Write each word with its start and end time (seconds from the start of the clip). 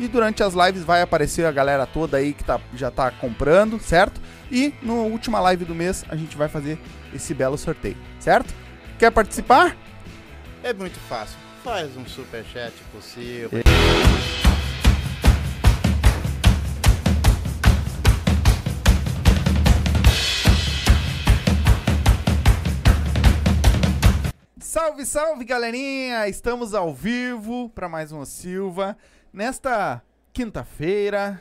e 0.00 0.08
durante 0.08 0.42
as 0.42 0.54
lives 0.54 0.82
vai 0.82 1.02
aparecer 1.02 1.44
a 1.44 1.52
galera 1.52 1.86
toda 1.86 2.16
aí 2.16 2.32
que 2.32 2.42
tá, 2.42 2.58
já 2.74 2.90
tá 2.90 3.10
comprando, 3.10 3.78
certo? 3.78 4.18
E 4.50 4.72
na 4.82 4.94
última 4.94 5.38
live 5.40 5.66
do 5.66 5.74
mês 5.74 6.06
a 6.08 6.16
gente 6.16 6.38
vai 6.38 6.48
fazer 6.48 6.78
esse 7.14 7.34
belo 7.34 7.58
sorteio, 7.58 7.98
certo? 8.18 8.54
Quer 8.98 9.10
participar? 9.10 9.76
É 10.62 10.72
muito 10.72 10.98
fácil. 11.00 11.36
Faz 11.62 11.94
um 11.98 12.06
super 12.06 12.42
chat 12.44 12.72
possível. 12.90 13.50
Salve, 24.58 25.04
salve, 25.04 25.44
galerinha! 25.44 26.26
Estamos 26.26 26.74
ao 26.74 26.94
vivo 26.94 27.68
para 27.74 27.86
mais 27.86 28.12
um 28.12 28.24
Silva 28.24 28.96
nesta 29.32 30.02
quinta-feira. 30.32 31.40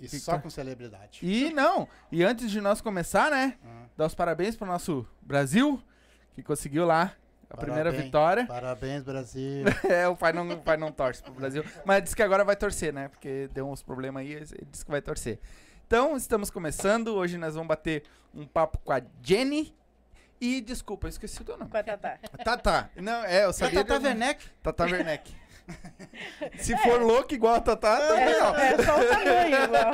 E 0.00 0.06
Que 0.08 0.18
só 0.20 0.32
tá- 0.32 0.38
com 0.38 0.48
celebridade. 0.50 1.18
E 1.22 1.50
não, 1.52 1.88
e 2.12 2.22
antes 2.22 2.50
de 2.50 2.60
nós 2.60 2.80
começar, 2.80 3.30
né? 3.32 3.58
Ah. 3.66 3.86
Dar 3.96 4.06
os 4.06 4.14
parabéns 4.14 4.54
pro 4.54 4.64
nosso 4.66 5.04
Brasil, 5.20 5.82
que 6.36 6.42
conseguiu 6.42 6.86
lá 6.86 7.12
a 7.50 7.56
primeira 7.56 7.84
Parabéns. 7.90 8.04
vitória. 8.04 8.46
Parabéns, 8.46 9.02
Brasil. 9.02 9.64
É, 9.90 10.06
o 10.06 10.14
pai 10.16 10.32
não, 10.32 10.48
o 10.48 10.58
pai 10.62 10.76
não 10.76 10.92
torce 10.92 11.20
pro 11.20 11.32
Brasil. 11.32 11.64
Mas 11.84 12.04
disse 12.04 12.14
que 12.14 12.22
agora 12.22 12.44
vai 12.44 12.54
torcer, 12.54 12.92
né? 12.92 13.08
Porque 13.08 13.48
deu 13.52 13.68
uns 13.68 13.82
problemas 13.82 14.20
aí, 14.22 14.34
ele 14.34 14.46
disse 14.70 14.84
que 14.84 14.90
vai 14.90 15.02
torcer. 15.02 15.40
Então, 15.86 16.16
estamos 16.16 16.48
começando. 16.48 17.08
Hoje 17.08 17.36
nós 17.36 17.54
vamos 17.54 17.66
bater 17.68 18.04
um 18.32 18.46
papo 18.46 18.78
com 18.84 18.92
a 18.92 19.02
Jenny. 19.20 19.74
E, 20.40 20.60
desculpa, 20.60 21.06
eu 21.06 21.08
esqueci 21.08 21.42
o 21.42 21.44
teu 21.44 21.58
nome. 21.58 21.68
Com 21.70 21.76
a 21.76 21.82
Tatá. 21.82 22.18
Tá, 22.44 22.56
tá. 22.56 22.90
Não, 22.94 23.24
é, 23.24 23.44
eu 23.44 23.50
É 23.50 23.52
sabia. 23.52 23.84
Tata 23.84 23.98
de- 23.98 24.06
Werneck. 24.06 24.46
Tata 24.62 24.84
Werneck. 24.84 25.34
Se 26.58 26.76
for 26.78 27.00
louco 27.02 27.34
igual 27.34 27.54
a 27.56 27.60
Tata, 27.60 27.96
também, 27.96 28.40
ó. 28.40 28.54
É 28.56 28.82
só 28.82 29.00
o 29.00 29.04
tamanho, 29.04 29.64
igual. 29.64 29.92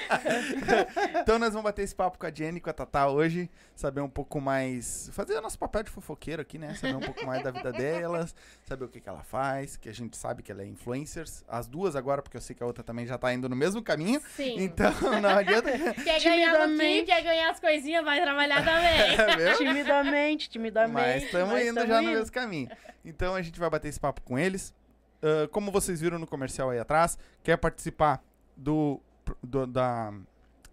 Então 1.20 1.38
nós 1.38 1.50
vamos 1.50 1.64
bater 1.64 1.82
esse 1.82 1.94
papo 1.94 2.18
com 2.18 2.26
a 2.26 2.30
Jenny 2.32 2.58
e 2.58 2.60
com 2.60 2.70
a 2.70 2.72
Tatá 2.72 3.08
hoje, 3.08 3.50
saber 3.74 4.00
um 4.00 4.08
pouco 4.08 4.40
mais, 4.40 5.10
fazer 5.12 5.34
o 5.34 5.40
nosso 5.40 5.58
papel 5.58 5.82
de 5.82 5.90
fofoqueiro 5.90 6.42
aqui, 6.42 6.58
né? 6.58 6.74
Saber 6.74 6.96
um 6.96 7.00
pouco 7.00 7.24
mais 7.26 7.42
da 7.42 7.50
vida 7.50 7.72
delas, 7.72 8.34
saber 8.62 8.84
o 8.84 8.88
que, 8.88 9.00
que 9.00 9.08
ela 9.08 9.22
faz, 9.22 9.76
que 9.76 9.88
a 9.88 9.92
gente 9.92 10.16
sabe 10.16 10.42
que 10.42 10.50
ela 10.50 10.62
é 10.62 10.66
influencers, 10.66 11.44
as 11.48 11.66
duas 11.66 11.96
agora, 11.96 12.22
porque 12.22 12.36
eu 12.36 12.40
sei 12.40 12.54
que 12.54 12.62
a 12.62 12.66
outra 12.66 12.82
também 12.82 13.06
já 13.06 13.18
tá 13.18 13.32
indo 13.32 13.48
no 13.48 13.56
mesmo 13.56 13.82
caminho. 13.82 14.20
Sim. 14.36 14.56
Então 14.58 14.92
não 15.20 15.30
adianta. 15.36 15.70
Quer 15.94 16.20
ganhar 16.22 16.52
no 16.52 16.58
Timidamente. 16.58 17.00
Kim, 17.00 17.04
quer 17.06 17.22
ganhar 17.22 17.50
as 17.50 17.60
coisinhas, 17.60 18.04
vai 18.04 18.20
trabalhar 18.22 18.64
também. 18.64 19.46
É? 19.46 19.54
Timidamente, 19.56 20.48
timidamente. 20.50 20.92
Mas 20.92 21.22
estamos 21.24 21.60
indo 21.60 21.86
já 21.86 22.02
no 22.02 22.08
indo. 22.08 22.18
mesmo 22.18 22.32
caminho. 22.32 22.70
Então 23.04 23.34
a 23.34 23.42
gente 23.42 23.58
vai 23.58 23.70
bater 23.70 23.88
esse 23.88 24.00
papo 24.00 24.20
com 24.22 24.38
eles. 24.38 24.74
Ah, 25.22 25.48
como 25.50 25.70
vocês 25.70 26.00
viram 26.00 26.18
no 26.18 26.26
comercial 26.26 26.70
aí 26.70 26.78
atrás, 26.78 27.18
quer 27.42 27.56
participar 27.56 28.22
do, 28.56 29.00
do, 29.42 29.66
da, 29.66 30.12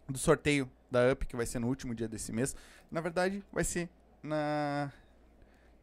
do 0.07 0.17
sorteio 0.17 0.69
da 0.89 1.11
UP, 1.11 1.25
que 1.25 1.35
vai 1.35 1.45
ser 1.45 1.59
no 1.59 1.67
último 1.67 1.93
dia 1.93 2.07
desse 2.07 2.31
mês. 2.31 2.55
Na 2.89 3.01
verdade, 3.01 3.43
vai 3.51 3.63
ser 3.63 3.89
na, 4.23 4.91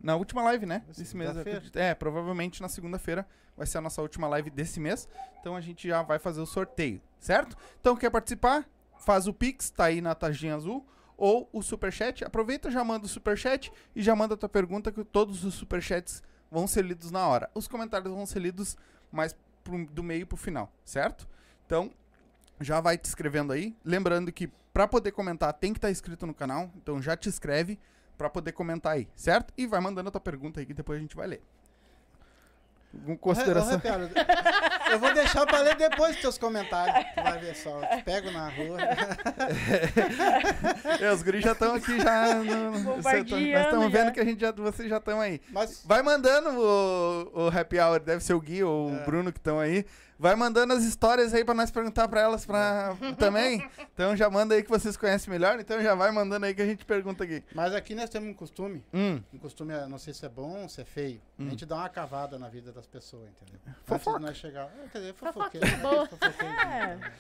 na 0.01 0.17
última 0.17 0.43
live, 0.43 0.67
né? 0.67 0.83
Desse 0.87 1.17
mês. 1.17 1.31
É, 1.75 1.95
provavelmente 1.95 2.63
na 2.63 2.69
segunda-feira 2.69 3.27
vai 3.57 3.67
ser 3.67 3.79
a 3.79 3.81
nossa 3.81 4.03
última 4.03 4.27
live 4.29 4.51
desse 4.51 4.81
mês. 4.81 5.09
Então 5.41 5.55
a 5.55 5.61
gente 5.61 5.87
já 5.87 6.03
vai 6.03 6.19
fazer 6.19 6.41
o 6.41 6.47
sorteio, 6.47 7.01
certo? 7.21 7.57
Então 7.81 7.97
quer 7.97 8.11
participar? 8.11 8.67
Faz 8.99 9.27
o 9.27 9.35
Pix, 9.35 9.71
tá 9.71 9.85
aí 9.85 10.01
na 10.01 10.15
taginha 10.15 10.55
azul. 10.55 10.87
Ou 11.17 11.49
o 11.53 11.63
Superchat. 11.63 12.25
Aproveita, 12.25 12.71
já 12.71 12.83
manda 12.83 13.07
o 13.07 13.09
Superchat 13.09 13.71
e 13.95 14.03
já 14.03 14.17
manda 14.17 14.35
a 14.35 14.37
tua 14.37 14.49
pergunta 14.49 14.91
que 14.91 15.05
todos 15.05 15.45
os 15.45 15.55
Superchats 15.55 16.23
vão 16.55 16.67
ser 16.69 16.85
lidos 16.85 17.11
na 17.11 17.27
hora. 17.27 17.51
Os 17.55 17.67
comentários 17.69 18.11
vão 18.15 18.25
ser 18.25 18.39
lidos 18.39 18.77
mais 19.11 19.37
pro- 19.65 19.85
do 19.87 20.03
meio 20.03 20.27
pro 20.27 20.37
final, 20.37 20.73
certo? 20.85 21.29
Então, 21.67 21.91
já 22.61 22.81
vai 22.81 22.97
te 22.97 23.09
inscrevendo 23.09 23.53
aí. 23.53 23.77
Lembrando 23.85 24.33
que 24.33 24.47
pra 24.73 24.87
poder 24.87 25.11
comentar 25.13 25.53
tem 25.53 25.73
que 25.73 25.79
estar 25.79 25.91
inscrito 25.91 26.27
no 26.27 26.33
canal. 26.35 26.71
Então 26.77 27.03
já 27.03 27.17
te 27.17 27.29
inscreve 27.29 27.79
pra 28.17 28.31
poder 28.31 28.53
comentar 28.53 28.93
aí, 28.93 29.09
certo? 29.17 29.53
E 29.57 29.67
vai 29.67 29.81
mandando 29.81 30.09
a 30.09 30.13
tua 30.13 30.21
pergunta 30.21 30.61
aí 30.61 30.67
que 30.67 30.73
depois 30.75 30.97
a 30.99 31.03
gente 31.03 31.17
vai 31.17 31.27
ler. 31.27 31.43
Com 33.05 33.17
consideração. 33.17 33.73
Ô, 33.73 33.77
Rafael, 33.77 34.09
eu 34.93 34.99
vou 34.99 35.13
deixar 35.15 35.47
pra 35.47 35.61
ler 35.61 35.77
depois 35.77 36.13
dos 36.13 36.21
teus 36.23 36.39
comentários. 36.39 37.07
Tu 37.15 37.23
vai 37.23 37.39
ver 37.39 37.55
só. 37.57 37.81
Eu 37.81 37.97
te 37.99 38.03
pego 38.05 38.31
na 38.31 38.49
rua. 38.49 38.79
É, 41.01 41.13
os 41.13 41.23
guris 41.23 41.43
já 41.43 41.53
estão 41.53 41.75
aqui 41.75 41.99
já. 42.01 42.35
No, 42.35 43.03
nós 43.03 43.15
estamos 43.23 43.93
vendo 43.93 44.13
que 44.13 44.21
a 44.21 44.25
gente 44.25 44.41
já, 44.41 44.53
vocês 44.53 44.89
já 44.89 44.99
estão 44.99 45.21
aí. 45.21 45.41
Mas 45.51 45.83
Vai 45.85 46.03
mandando 46.03 46.51
o, 46.51 47.47
o 47.47 47.49
happy 47.49 47.79
hour, 47.79 48.01
deve 48.01 48.23
ser 48.23 48.35
o 48.35 48.41
Gui 48.41 48.63
ou 48.63 48.91
o 48.91 48.97
É. 48.97 49.05
Bruno 49.05 49.33
que 49.33 49.39
estão 49.39 49.59
aí. 49.59 49.85
Vai 50.25 50.35
mandando 50.37 50.73
as 50.73 50.83
histórias 50.85 51.35
aí 51.35 51.45
pra 51.45 51.53
nós 51.53 51.71
perguntar 51.71 52.09
pra 52.09 52.23
elas 52.23 52.47
pra... 52.47 52.97
também. 53.19 53.63
Então 53.93 54.17
já 54.17 54.31
manda 54.31 54.55
aí 54.55 54.63
que 54.63 54.71
vocês 54.71 54.97
conhecem 54.97 55.31
melhor. 55.31 55.61
Então 55.61 55.83
já 55.83 55.95
vai 55.95 56.11
mandando 56.11 56.47
aí 56.47 56.55
que 56.55 56.63
a 56.63 56.65
gente 56.65 56.83
pergunta 56.83 57.25
aqui. 57.25 57.45
Mas 57.55 57.75
aqui 57.75 57.95
nós 57.95 58.09
temos 58.09 58.31
um 58.31 58.33
costume. 58.33 58.83
Hum. 58.95 59.23
Um 59.35 59.39
costume, 59.39 59.75
eu 59.75 59.87
não 59.87 59.99
sei 59.99 60.15
se 60.15 60.25
é 60.25 60.29
bom 60.31 60.63
ou 60.63 60.69
se 60.71 60.81
é 60.81 60.85
feio. 60.87 61.21
Hum. 61.39 61.47
A 61.47 61.51
gente 61.51 61.67
dá 61.67 61.77
uma 61.77 61.91
cavada 61.91 62.39
na 62.39 62.49
vida 62.49 62.73
das 62.73 62.87
pessoas, 62.87 63.29
entendeu? 63.29 63.61
Fofoca. 63.85 64.17
Antes 64.17 64.21
de 64.21 64.27
nós 64.27 64.37
chegar. 64.39 64.71
É, 64.83 64.89
quer 64.89 64.99
dizer, 65.01 65.13
fofoqueiro. 65.13 65.77
boa. 65.83 66.07
fofoqueiro, 66.07 66.55
É. 66.57 66.97
né? 66.97 67.13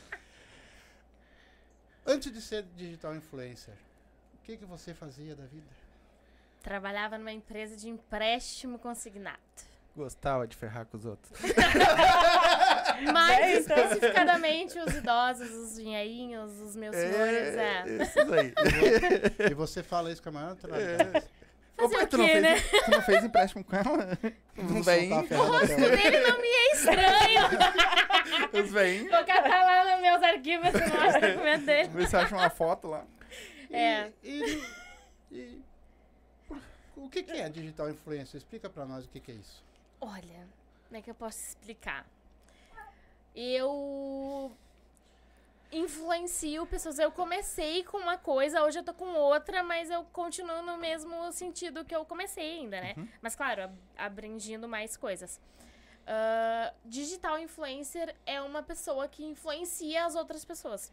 Antes 2.06 2.32
de 2.32 2.40
ser 2.40 2.64
digital 2.74 3.14
influencer, 3.14 3.74
o 4.32 4.44
que, 4.44 4.56
que 4.56 4.64
você 4.64 4.94
fazia 4.94 5.36
da 5.36 5.44
vida? 5.44 5.66
Trabalhava 6.62 7.18
numa 7.18 7.32
empresa 7.32 7.76
de 7.76 7.86
empréstimo 7.86 8.78
consignado. 8.78 9.38
Gostava 9.94 10.44
de 10.48 10.56
ferrar 10.56 10.86
com 10.86 10.96
os 10.96 11.04
outros. 11.04 11.38
Mais 13.12 13.38
É, 13.40 13.58
então. 13.58 13.76
especificadamente 13.78 14.78
os 14.78 14.94
idosos, 14.94 15.50
os 15.50 15.76
vinheinhos, 15.76 16.52
os 16.60 16.76
meus 16.76 16.94
senhores. 16.94 17.56
É. 17.56 17.84
Isso 18.02 18.18
aí. 18.34 18.52
E 19.50 19.54
você 19.54 19.82
fala 19.82 20.10
isso 20.12 20.22
com 20.22 20.28
a 20.30 20.32
maior 20.32 20.56
Opa, 21.76 22.04
o 22.04 22.06
tu, 22.06 22.18
não 22.18 22.24
quê, 22.26 22.32
fez, 22.32 22.42
né? 22.42 22.54
tu 22.84 22.90
não 22.92 23.02
fez 23.02 23.24
empréstimo 23.24 23.64
com 23.64 23.74
ela? 23.74 24.18
Não 24.56 24.84
ferrada 24.84 25.42
O 25.42 25.50
hoje. 25.56 25.74
dele 25.74 26.20
não 26.20 26.40
me 26.40 26.46
é 26.48 26.72
estranho. 26.72 28.62
Os 28.64 28.70
veinhos. 28.70 29.10
Vou 29.10 29.24
catar 29.24 29.64
lá 29.64 29.92
nos 29.92 30.00
meus 30.02 30.22
arquivos 30.22 30.68
se 30.70 30.78
não 30.88 31.00
acha 31.00 31.18
o 31.18 31.20
documento 31.32 31.66
dele. 31.66 31.88
Vê 31.88 32.06
se 32.06 32.16
acha 32.16 32.34
uma 32.36 32.48
foto 32.48 32.86
lá. 32.86 33.04
É. 33.72 34.08
E, 34.22 34.62
e- 35.32 35.62
o 36.96 37.08
que, 37.08 37.24
que 37.24 37.32
é 37.32 37.48
digital 37.48 37.90
influencer? 37.90 38.38
Explica 38.38 38.70
pra 38.70 38.84
nós 38.86 39.04
o 39.04 39.08
que, 39.08 39.18
que 39.18 39.32
é 39.32 39.34
isso. 39.34 39.64
Olha, 40.00 40.46
como 40.86 40.96
é 40.96 41.02
que 41.02 41.10
eu 41.10 41.14
posso 41.14 41.38
explicar? 41.40 42.06
Eu 43.34 44.52
influencio 45.72 46.64
pessoas. 46.66 46.98
Eu 46.98 47.10
comecei 47.10 47.82
com 47.84 47.98
uma 47.98 48.16
coisa, 48.16 48.62
hoje 48.62 48.78
eu 48.78 48.84
tô 48.84 48.94
com 48.94 49.12
outra, 49.14 49.62
mas 49.62 49.90
eu 49.90 50.04
continuo 50.12 50.62
no 50.62 50.76
mesmo 50.76 51.32
sentido 51.32 51.84
que 51.84 51.94
eu 51.94 52.04
comecei 52.04 52.58
ainda, 52.60 52.80
né? 52.80 52.94
Mas 53.20 53.34
claro, 53.34 53.64
ab- 53.64 53.78
abrangindo 53.96 54.68
mais 54.68 54.96
coisas. 54.96 55.40
Ah, 56.06 56.72
digital 56.84 57.38
influencer 57.38 58.14
é 58.26 58.40
uma 58.40 58.62
pessoa 58.62 59.08
que 59.08 59.24
influencia 59.24 60.04
as 60.04 60.14
outras 60.14 60.44
pessoas. 60.44 60.92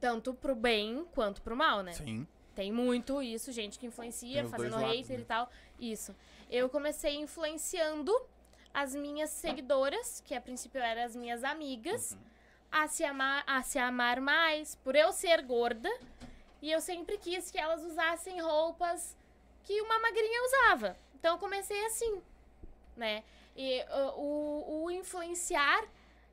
Tanto 0.00 0.34
pro 0.34 0.54
bem 0.54 1.06
quanto 1.14 1.40
pro 1.40 1.56
mal, 1.56 1.82
né? 1.82 1.92
Sim. 1.92 2.26
Tem 2.54 2.70
muito 2.70 3.22
isso, 3.22 3.50
gente 3.50 3.78
que 3.78 3.86
influencia, 3.86 4.46
fazendo 4.48 4.74
lados, 4.76 4.90
hater 4.90 5.16
né? 5.16 5.22
e 5.22 5.24
tal. 5.24 5.50
Isso. 5.80 6.14
Eu 6.50 6.68
comecei 6.68 7.16
influenciando 7.16 8.12
as 8.74 8.94
minhas 8.94 9.30
seguidoras, 9.30 10.20
que 10.26 10.34
a 10.34 10.40
princípio 10.40 10.80
eram 10.80 11.04
as 11.04 11.14
minhas 11.14 11.44
amigas, 11.44 12.12
Uhum. 12.12 12.18
a, 12.72 12.88
se 12.88 13.04
amar, 13.04 13.44
a 13.46 13.62
se 13.62 13.78
amar 13.78 14.20
mais, 14.20 14.74
por 14.74 14.96
eu 14.96 15.12
ser 15.12 15.40
gorda. 15.42 15.88
E 16.60 16.72
eu 16.72 16.80
sempre 16.80 17.16
quis 17.18 17.50
que 17.50 17.58
elas 17.58 17.84
usassem 17.84 18.40
roupas 18.40 19.16
que 19.62 19.80
uma 19.80 19.98
magrinha 20.00 20.42
usava. 20.46 20.96
Então 21.14 21.34
eu 21.34 21.38
comecei 21.38 21.86
assim, 21.86 22.20
né? 22.96 23.22
E 23.56 23.80
uh, 23.82 24.18
o, 24.20 24.84
o 24.84 24.90
influenciar 24.90 25.84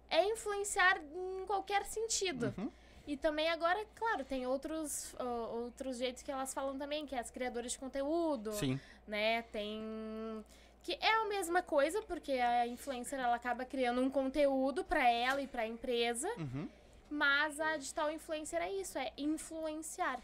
é 0.09 0.25
influenciar 0.25 0.99
em 1.13 1.45
qualquer 1.45 1.85
sentido. 1.85 2.53
Uhum. 2.57 2.71
E 3.07 3.17
também 3.17 3.49
agora, 3.49 3.83
claro, 3.95 4.23
tem 4.23 4.45
outros, 4.47 5.13
outros 5.53 5.97
jeitos 5.97 6.21
que 6.23 6.31
elas 6.31 6.53
falam 6.53 6.77
também, 6.77 7.05
que 7.05 7.15
é 7.15 7.19
as 7.19 7.31
criadoras 7.31 7.71
de 7.73 7.79
conteúdo, 7.79 8.51
Sim. 8.53 8.79
né? 9.07 9.41
Tem 9.43 10.43
que 10.83 10.93
é 10.99 11.13
a 11.21 11.25
mesma 11.25 11.61
coisa, 11.61 12.01
porque 12.03 12.33
a 12.33 12.65
influencer 12.67 13.19
ela 13.19 13.35
acaba 13.35 13.63
criando 13.65 14.01
um 14.01 14.09
conteúdo 14.09 14.83
pra 14.83 15.07
ela 15.09 15.41
e 15.41 15.47
pra 15.47 15.65
empresa, 15.67 16.27
Uhum. 16.37 16.67
mas 17.09 17.59
a 17.59 17.77
digital 17.77 18.11
influencer 18.11 18.61
é 18.61 18.71
isso, 18.71 18.97
é 18.97 19.11
influenciar. 19.17 20.19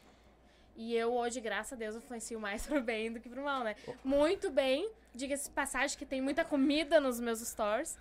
E 0.76 0.96
eu 0.96 1.14
hoje, 1.14 1.40
graças 1.42 1.74
a 1.74 1.76
Deus, 1.76 1.96
influencio 1.96 2.40
mais 2.40 2.66
pro 2.68 2.82
bem 2.82 3.12
do 3.12 3.20
que 3.20 3.30
pro 3.30 3.44
mal, 3.44 3.64
né? 3.64 3.76
Muito 4.04 4.50
bem, 4.52 4.90
diga-se 5.14 5.50
passagem 5.50 5.98
que 5.98 6.06
tem 6.06 6.22
muita 6.22 6.44
comida 6.46 7.00
nos 7.00 7.20
meus 7.20 7.40
stories, 7.40 7.98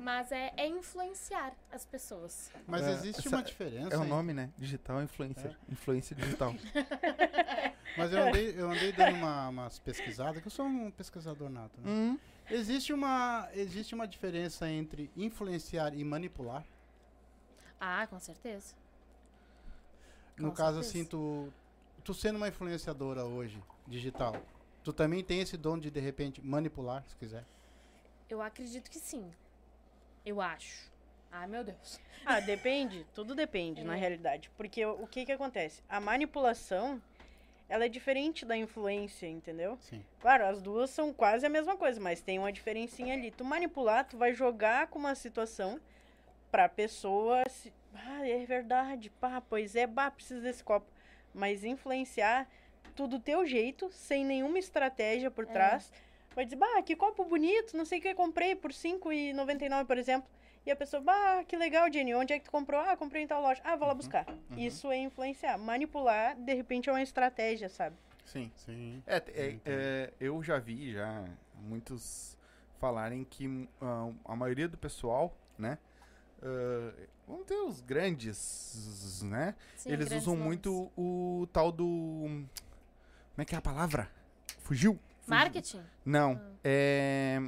mas 0.00 0.32
é, 0.32 0.52
é 0.56 0.66
influenciar 0.68 1.54
as 1.70 1.84
pessoas. 1.84 2.50
Mas 2.66 2.82
É, 2.82 2.92
existe 2.92 3.28
uma 3.28 3.42
diferença. 3.42 3.94
É 3.94 3.98
o 3.98 4.04
nome, 4.04 4.32
né? 4.32 4.50
Digital 4.58 5.02
influencer. 5.02 5.56
Influência 5.68 6.14
digital. 6.16 6.54
Mas 7.96 8.12
eu 8.12 8.26
andei, 8.26 8.54
eu 8.60 8.70
andei 8.70 8.92
dando 8.92 9.14
uma, 9.16 9.48
umas 9.48 9.78
pesquisadas, 9.78 10.40
que 10.40 10.48
eu 10.48 10.50
sou 10.50 10.66
um 10.66 10.90
pesquisador 10.90 11.48
nato. 11.48 11.80
Né? 11.80 11.88
hum. 11.88 12.18
Existe, 12.50 12.92
uma, 12.92 13.48
existe 13.54 13.94
uma 13.94 14.06
diferença 14.06 14.68
entre 14.68 15.10
influenciar 15.16 15.94
e 15.94 16.04
manipular? 16.04 16.64
Ah, 17.80 18.06
com 18.06 18.18
certeza. 18.18 18.74
No 20.36 20.48
Com 20.50 20.54
caso, 20.56 20.82
certeza. 20.82 20.98
assim, 20.98 21.04
tu, 21.04 21.52
tu 22.02 22.12
sendo 22.12 22.36
uma 22.36 22.48
influenciadora 22.48 23.24
hoje, 23.24 23.62
digital, 23.86 24.36
tu 24.82 24.92
também 24.92 25.22
tem 25.22 25.40
esse 25.40 25.56
dom 25.56 25.78
de, 25.78 25.90
de 25.90 26.00
repente, 26.00 26.44
manipular, 26.44 27.04
se 27.06 27.16
quiser? 27.16 27.44
Eu 28.28 28.42
acredito 28.42 28.90
que 28.90 28.98
sim. 28.98 29.30
Eu 30.24 30.40
acho. 30.40 30.90
Ai, 31.30 31.46
meu 31.46 31.64
Deus. 31.64 32.00
Ah, 32.26 32.40
depende. 32.40 33.04
Tudo 33.14 33.34
depende, 33.34 33.84
na 33.84 33.94
É. 33.94 34.00
realidade. 34.00 34.50
Porque 34.56 34.82
o, 34.86 35.06
que 35.06 35.26
que 35.26 35.32
acontece? 35.32 35.82
A 35.86 36.00
manipulação, 36.00 37.02
ela 37.68 37.84
é 37.84 37.88
diferente 37.88 38.46
da 38.46 38.56
influência, 38.56 39.26
entendeu? 39.26 39.76
Sim. 39.82 40.02
Claro, 40.20 40.46
as 40.46 40.62
duas 40.62 40.88
são 40.88 41.12
quase 41.12 41.44
a 41.44 41.50
mesma 41.50 41.76
coisa, 41.76 42.00
mas 42.00 42.22
tem 42.22 42.38
uma 42.38 42.50
diferencinha 42.50 43.12
ali. 43.12 43.30
Tu 43.30 43.44
manipular, 43.44 44.06
tu 44.08 44.16
vai 44.16 44.32
jogar 44.32 44.86
com 44.86 44.98
uma 44.98 45.14
situação 45.14 45.78
pra 46.50 46.66
pessoa 46.66 47.44
se... 47.50 47.70
Ah, 47.94 48.26
é 48.26 48.42
verdade, 48.46 49.10
pá, 49.10 49.42
pois 49.42 49.76
é, 49.76 49.86
bah, 49.86 50.10
preciso 50.10 50.40
desse 50.40 50.64
copo. 50.64 50.90
Mas 51.34 51.62
influenciar 51.62 52.48
tudo 52.96 53.18
do 53.18 53.22
teu 53.22 53.44
jeito, 53.44 53.90
sem 53.92 54.24
nenhuma 54.24 54.58
estratégia 54.58 55.30
por 55.30 55.44
trás. 55.46 55.92
Vai 56.34 56.44
dizer, 56.44 56.56
bah, 56.56 56.82
que 56.82 56.96
copo 56.96 57.24
bonito, 57.24 57.76
não 57.76 57.84
sei 57.84 57.98
o 57.98 58.02
que 58.02 58.08
eu 58.08 58.14
comprei 58.14 58.54
por 58.54 58.70
R$ 58.70 58.76
5,99, 58.76 59.86
por 59.86 59.98
exemplo. 59.98 60.28
E 60.66 60.70
a 60.70 60.76
pessoa, 60.76 61.02
bah, 61.02 61.44
que 61.44 61.56
legal, 61.56 61.92
Jenny, 61.92 62.14
onde 62.14 62.32
é 62.32 62.38
que 62.38 62.46
tu 62.46 62.50
comprou? 62.50 62.80
Ah, 62.80 62.96
comprei 62.96 63.22
em 63.22 63.26
tal 63.26 63.42
loja. 63.42 63.60
Ah, 63.64 63.76
vou 63.76 63.86
lá 63.86 63.94
buscar. 63.94 64.26
Isso 64.56 64.90
é 64.90 64.96
influenciar. 64.96 65.58
Manipular, 65.58 66.36
de 66.36 66.54
repente, 66.54 66.88
é 66.88 66.92
uma 66.92 67.02
estratégia, 67.02 67.68
sabe? 67.68 67.96
Sim. 68.24 68.50
Sim. 68.56 69.02
É, 69.06 69.16
é, 69.16 69.58
é, 69.66 70.12
eu 70.18 70.42
já 70.42 70.58
vi 70.58 70.92
já 70.92 71.24
muitos 71.62 72.36
falarem 72.80 73.24
que 73.24 73.68
ah, 73.80 74.10
a 74.24 74.34
maioria 74.34 74.66
do 74.66 74.78
pessoal, 74.78 75.36
né? 75.58 75.78
ah, 76.42 76.92
vamos 77.28 77.46
ter 77.46 77.56
os 77.56 77.80
grandes, 77.82 79.22
né? 79.22 79.54
Sim, 79.76 79.90
Eles 79.90 80.08
grandes 80.08 80.24
usam 80.26 80.34
nomes. 80.34 80.46
muito 80.46 80.90
o 80.96 81.46
tal 81.52 81.70
do. 81.70 81.84
Como 81.84 82.48
é 83.38 83.44
que 83.44 83.54
é 83.54 83.58
a 83.58 83.62
palavra? 83.62 84.10
Fugiu? 84.60 84.98
Marketing? 85.26 85.80
Não. 86.04 86.40
É. 86.62 87.40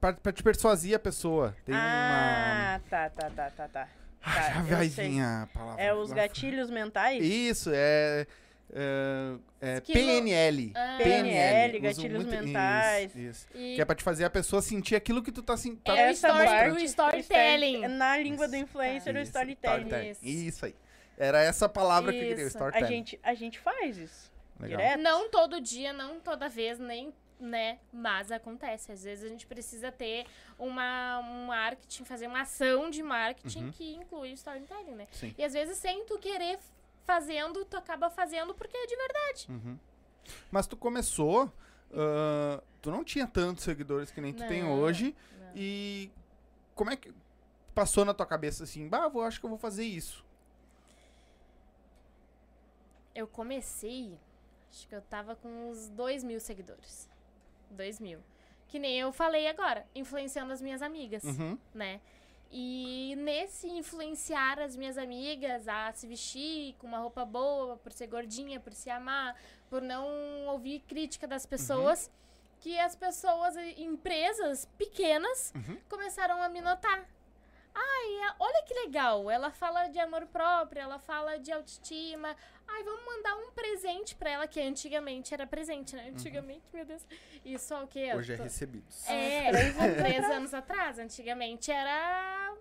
Pra, 0.00 0.12
pra 0.12 0.32
te 0.32 0.42
persuadir 0.42 0.94
a 0.94 0.98
pessoa. 0.98 1.56
Tem 1.64 1.74
ah, 1.74 2.80
tá, 2.90 3.08
tá, 3.10 3.30
tá, 3.30 3.50
tá, 3.50 3.68
tá. 3.68 3.80
uma. 3.80 3.88
Ah, 4.26 4.34
tá, 4.34 4.64
já 4.64 4.76
vai 4.76 4.88
vir 4.88 5.20
a 5.20 5.48
palavra. 5.52 5.82
É 5.82 5.94
os 5.94 6.12
gatilhos 6.12 6.70
mentais? 6.70 7.22
Isso, 7.24 7.70
é. 7.72 8.26
É, 8.76 9.36
é 9.60 9.80
PNL. 9.80 10.72
Ah. 10.74 10.98
PNL, 10.98 11.78
gatilhos 11.80 12.24
muito- 12.24 12.44
mentais. 12.44 13.14
Isso, 13.14 13.18
isso. 13.18 13.46
E 13.54 13.76
Que 13.76 13.80
é 13.82 13.84
pra 13.84 13.94
te 13.94 14.02
fazer 14.02 14.24
a 14.24 14.30
pessoa 14.30 14.60
sentir 14.60 14.96
aquilo 14.96 15.22
que 15.22 15.30
tu 15.30 15.42
tá 15.42 15.56
sentindo. 15.56 15.92
é 15.96 16.10
o, 16.72 16.78
storytelling. 16.78 17.86
Na 17.88 18.16
língua 18.16 18.48
do 18.48 18.56
Isso. 18.56 18.64
influencer, 18.64 19.14
o 19.14 19.18
Isso, 19.18 19.28
storytelling. 19.28 20.10
Isso. 20.10 20.20
Isso 20.24 20.66
aí. 20.66 20.74
Era 21.16 21.40
essa 21.42 21.68
palavra 21.68 22.10
que 22.12 22.18
eu 22.18 22.22
queria, 22.22 22.34
Isso. 22.34 22.44
A 22.44 22.48
storytelling. 22.48 22.86
gente, 22.88 23.20
a 23.22 23.34
gente 23.34 23.58
faz 23.60 23.96
isso. 23.96 24.32
Legal. 24.64 24.78
Direto. 24.80 25.00
Não 25.00 25.28
todo 25.30 25.60
dia, 25.60 25.92
não 25.92 26.18
toda 26.20 26.48
vez, 26.48 26.78
nem, 26.78 27.12
né? 27.38 27.78
Mas 27.92 28.30
acontece. 28.32 28.90
Às 28.92 29.04
vezes 29.04 29.24
a 29.24 29.28
gente 29.28 29.46
precisa 29.46 29.92
ter 29.92 30.26
uma, 30.58 31.18
um 31.20 31.46
marketing, 31.46 32.04
fazer 32.04 32.26
uma 32.26 32.40
ação 32.42 32.90
de 32.90 33.02
marketing 33.02 33.64
Uhum. 33.64 33.70
que 33.72 33.94
inclui 33.94 34.30
o 34.30 34.34
storytelling, 34.34 34.94
né? 34.94 35.06
Sim. 35.12 35.34
E 35.38 35.44
às 35.44 35.52
vezes 35.52 35.78
sem 35.78 36.04
tu 36.04 36.18
querer 36.18 36.58
fazendo, 37.04 37.64
tu 37.64 37.76
acaba 37.76 38.08
fazendo 38.10 38.54
porque 38.54 38.76
é 38.76 38.86
de 38.86 38.96
verdade. 38.96 39.46
Uhum. 39.50 39.78
Mas 40.50 40.66
tu 40.66 40.76
começou, 40.76 41.52
ah, 41.92 42.62
tu 42.80 42.90
não 42.90 43.04
tinha 43.04 43.26
tantos 43.26 43.62
seguidores 43.64 44.10
que 44.10 44.20
nem 44.20 44.32
tu 44.32 44.46
tem 44.48 44.64
hoje. 44.64 45.14
não. 45.38 45.52
E 45.54 46.10
como 46.74 46.90
é 46.90 46.96
que 46.96 47.12
passou 47.74 48.04
na 48.04 48.14
tua 48.14 48.24
cabeça 48.26 48.64
assim, 48.64 48.88
bah, 48.88 49.06
vou, 49.08 49.22
acho 49.22 49.38
que 49.38 49.44
eu 49.46 49.50
vou 49.50 49.58
fazer 49.58 49.84
isso. 49.84 50.24
Eu 53.14 53.26
comecei, 53.28 54.18
acho 54.74 54.88
que 54.88 54.94
eu 54.94 55.02
tava 55.02 55.36
com 55.36 55.48
uns 55.70 55.88
2 55.90 56.24
mil 56.24 56.40
seguidores. 56.40 57.08
2 57.70 58.00
mil. 58.00 58.18
Que 58.68 58.78
nem 58.78 58.98
eu 58.98 59.12
falei 59.12 59.46
agora, 59.46 59.86
influenciando 59.94 60.52
as 60.52 60.60
minhas 60.60 60.82
amigas. 60.82 61.22
Uhum. 61.22 61.56
né? 61.72 62.00
E 62.56 63.14
nesse 63.18 63.66
influenciar 63.68 64.60
as 64.60 64.76
minhas 64.76 64.96
amigas 64.96 65.66
a 65.66 65.92
se 65.92 66.06
vestir 66.06 66.74
com 66.78 66.86
uma 66.86 66.98
roupa 66.98 67.24
boa, 67.24 67.76
por 67.78 67.92
ser 67.92 68.06
gordinha, 68.06 68.60
por 68.60 68.72
se 68.72 68.88
amar, 68.90 69.36
por 69.68 69.82
não 69.82 70.46
ouvir 70.46 70.80
crítica 70.80 71.26
das 71.26 71.44
pessoas, 71.46 72.08
que 72.60 72.78
as 72.78 72.94
pessoas, 72.94 73.56
empresas 73.76 74.66
pequenas, 74.78 75.52
Uhum. 75.54 75.78
começaram 75.88 76.40
a 76.42 76.48
me 76.48 76.60
notar. 76.60 77.04
Ai, 77.74 78.34
olha 78.38 78.62
que 78.62 78.72
legal. 78.74 79.28
Ela 79.28 79.50
fala 79.50 79.88
de 79.88 79.98
amor 79.98 80.24
próprio, 80.26 80.80
ela 80.80 80.98
fala 81.00 81.36
de 81.38 81.50
autoestima. 81.50 82.36
Ai, 82.66 82.82
vamos 82.82 83.04
mandar 83.04 83.36
um 83.36 83.50
presente 83.52 84.14
pra 84.14 84.30
ela, 84.30 84.46
que 84.48 84.60
antigamente 84.60 85.32
era 85.32 85.46
presente, 85.46 85.94
né? 85.94 86.08
Antigamente, 86.08 86.62
meu 86.72 86.84
Deus. 86.84 87.02
Isso 87.44 87.72
é 87.74 87.82
o 87.82 87.86
quê? 87.86 88.12
Hoje 88.14 88.32
é 88.32 88.36
recebidos. 88.36 89.08
é, 89.08 89.50
três, 89.94 90.24
anos 90.30 90.52
atrás. 90.54 90.98
Antigamente 90.98 91.70
era. 91.70 92.54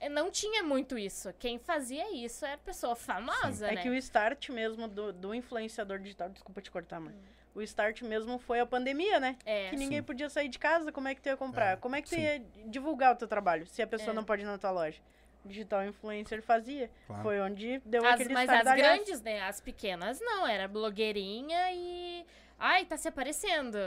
é, 0.00 0.08
não 0.08 0.30
tinha 0.30 0.62
muito 0.62 0.98
isso. 0.98 1.32
Quem 1.38 1.58
fazia 1.58 2.12
isso 2.14 2.44
era 2.44 2.58
pessoa 2.58 2.94
famosa, 2.94 3.68
É 3.68 3.74
né? 3.76 3.82
que 3.82 3.88
o 3.88 3.94
start 3.94 4.50
mesmo 4.50 4.86
do, 4.88 5.12
do 5.12 5.34
influenciador 5.34 5.98
digital, 5.98 6.28
desculpa 6.28 6.60
te 6.60 6.70
cortar, 6.70 7.00
mãe. 7.00 7.14
O 7.54 7.60
start 7.62 8.02
mesmo 8.02 8.38
foi 8.38 8.60
a 8.60 8.66
pandemia, 8.66 9.18
né? 9.18 9.36
É. 9.44 9.70
Que 9.70 9.76
ninguém 9.76 9.98
Sim. 9.98 10.04
podia 10.04 10.30
sair 10.30 10.48
de 10.48 10.58
casa, 10.58 10.92
como 10.92 11.08
é 11.08 11.14
que 11.14 11.20
tu 11.20 11.26
ia 11.28 11.36
comprar? 11.36 11.72
É, 11.72 11.76
como 11.76 11.96
é 11.96 12.02
que 12.02 12.08
tu 12.08 12.14
sim. 12.14 12.20
ia 12.20 12.38
divulgar 12.66 13.12
o 13.14 13.16
teu 13.18 13.26
trabalho, 13.26 13.66
se 13.66 13.82
a 13.82 13.86
pessoa 13.88 14.10
É. 14.10 14.14
não 14.14 14.22
pode 14.22 14.42
ir 14.42 14.44
na 14.44 14.56
tua 14.56 14.70
loja? 14.70 15.00
Digital 15.44 15.84
influencer 15.86 16.42
fazia. 16.42 16.90
Claro. 17.06 17.22
Foi 17.22 17.40
onde 17.40 17.80
deu 17.84 18.04
As, 18.04 18.14
aquele 18.14 18.34
mas 18.34 18.48
as 18.50 18.64
da 18.64 18.76
graça. 18.76 18.76
grandes, 18.76 19.20
né? 19.22 19.40
As 19.42 19.60
pequenas 19.60 20.20
não, 20.20 20.46
era 20.46 20.68
blogueirinha 20.68 21.72
e. 21.72 22.26
Ai, 22.58 22.84
tá 22.84 22.96
se 22.96 23.08
aparecendo. 23.08 23.78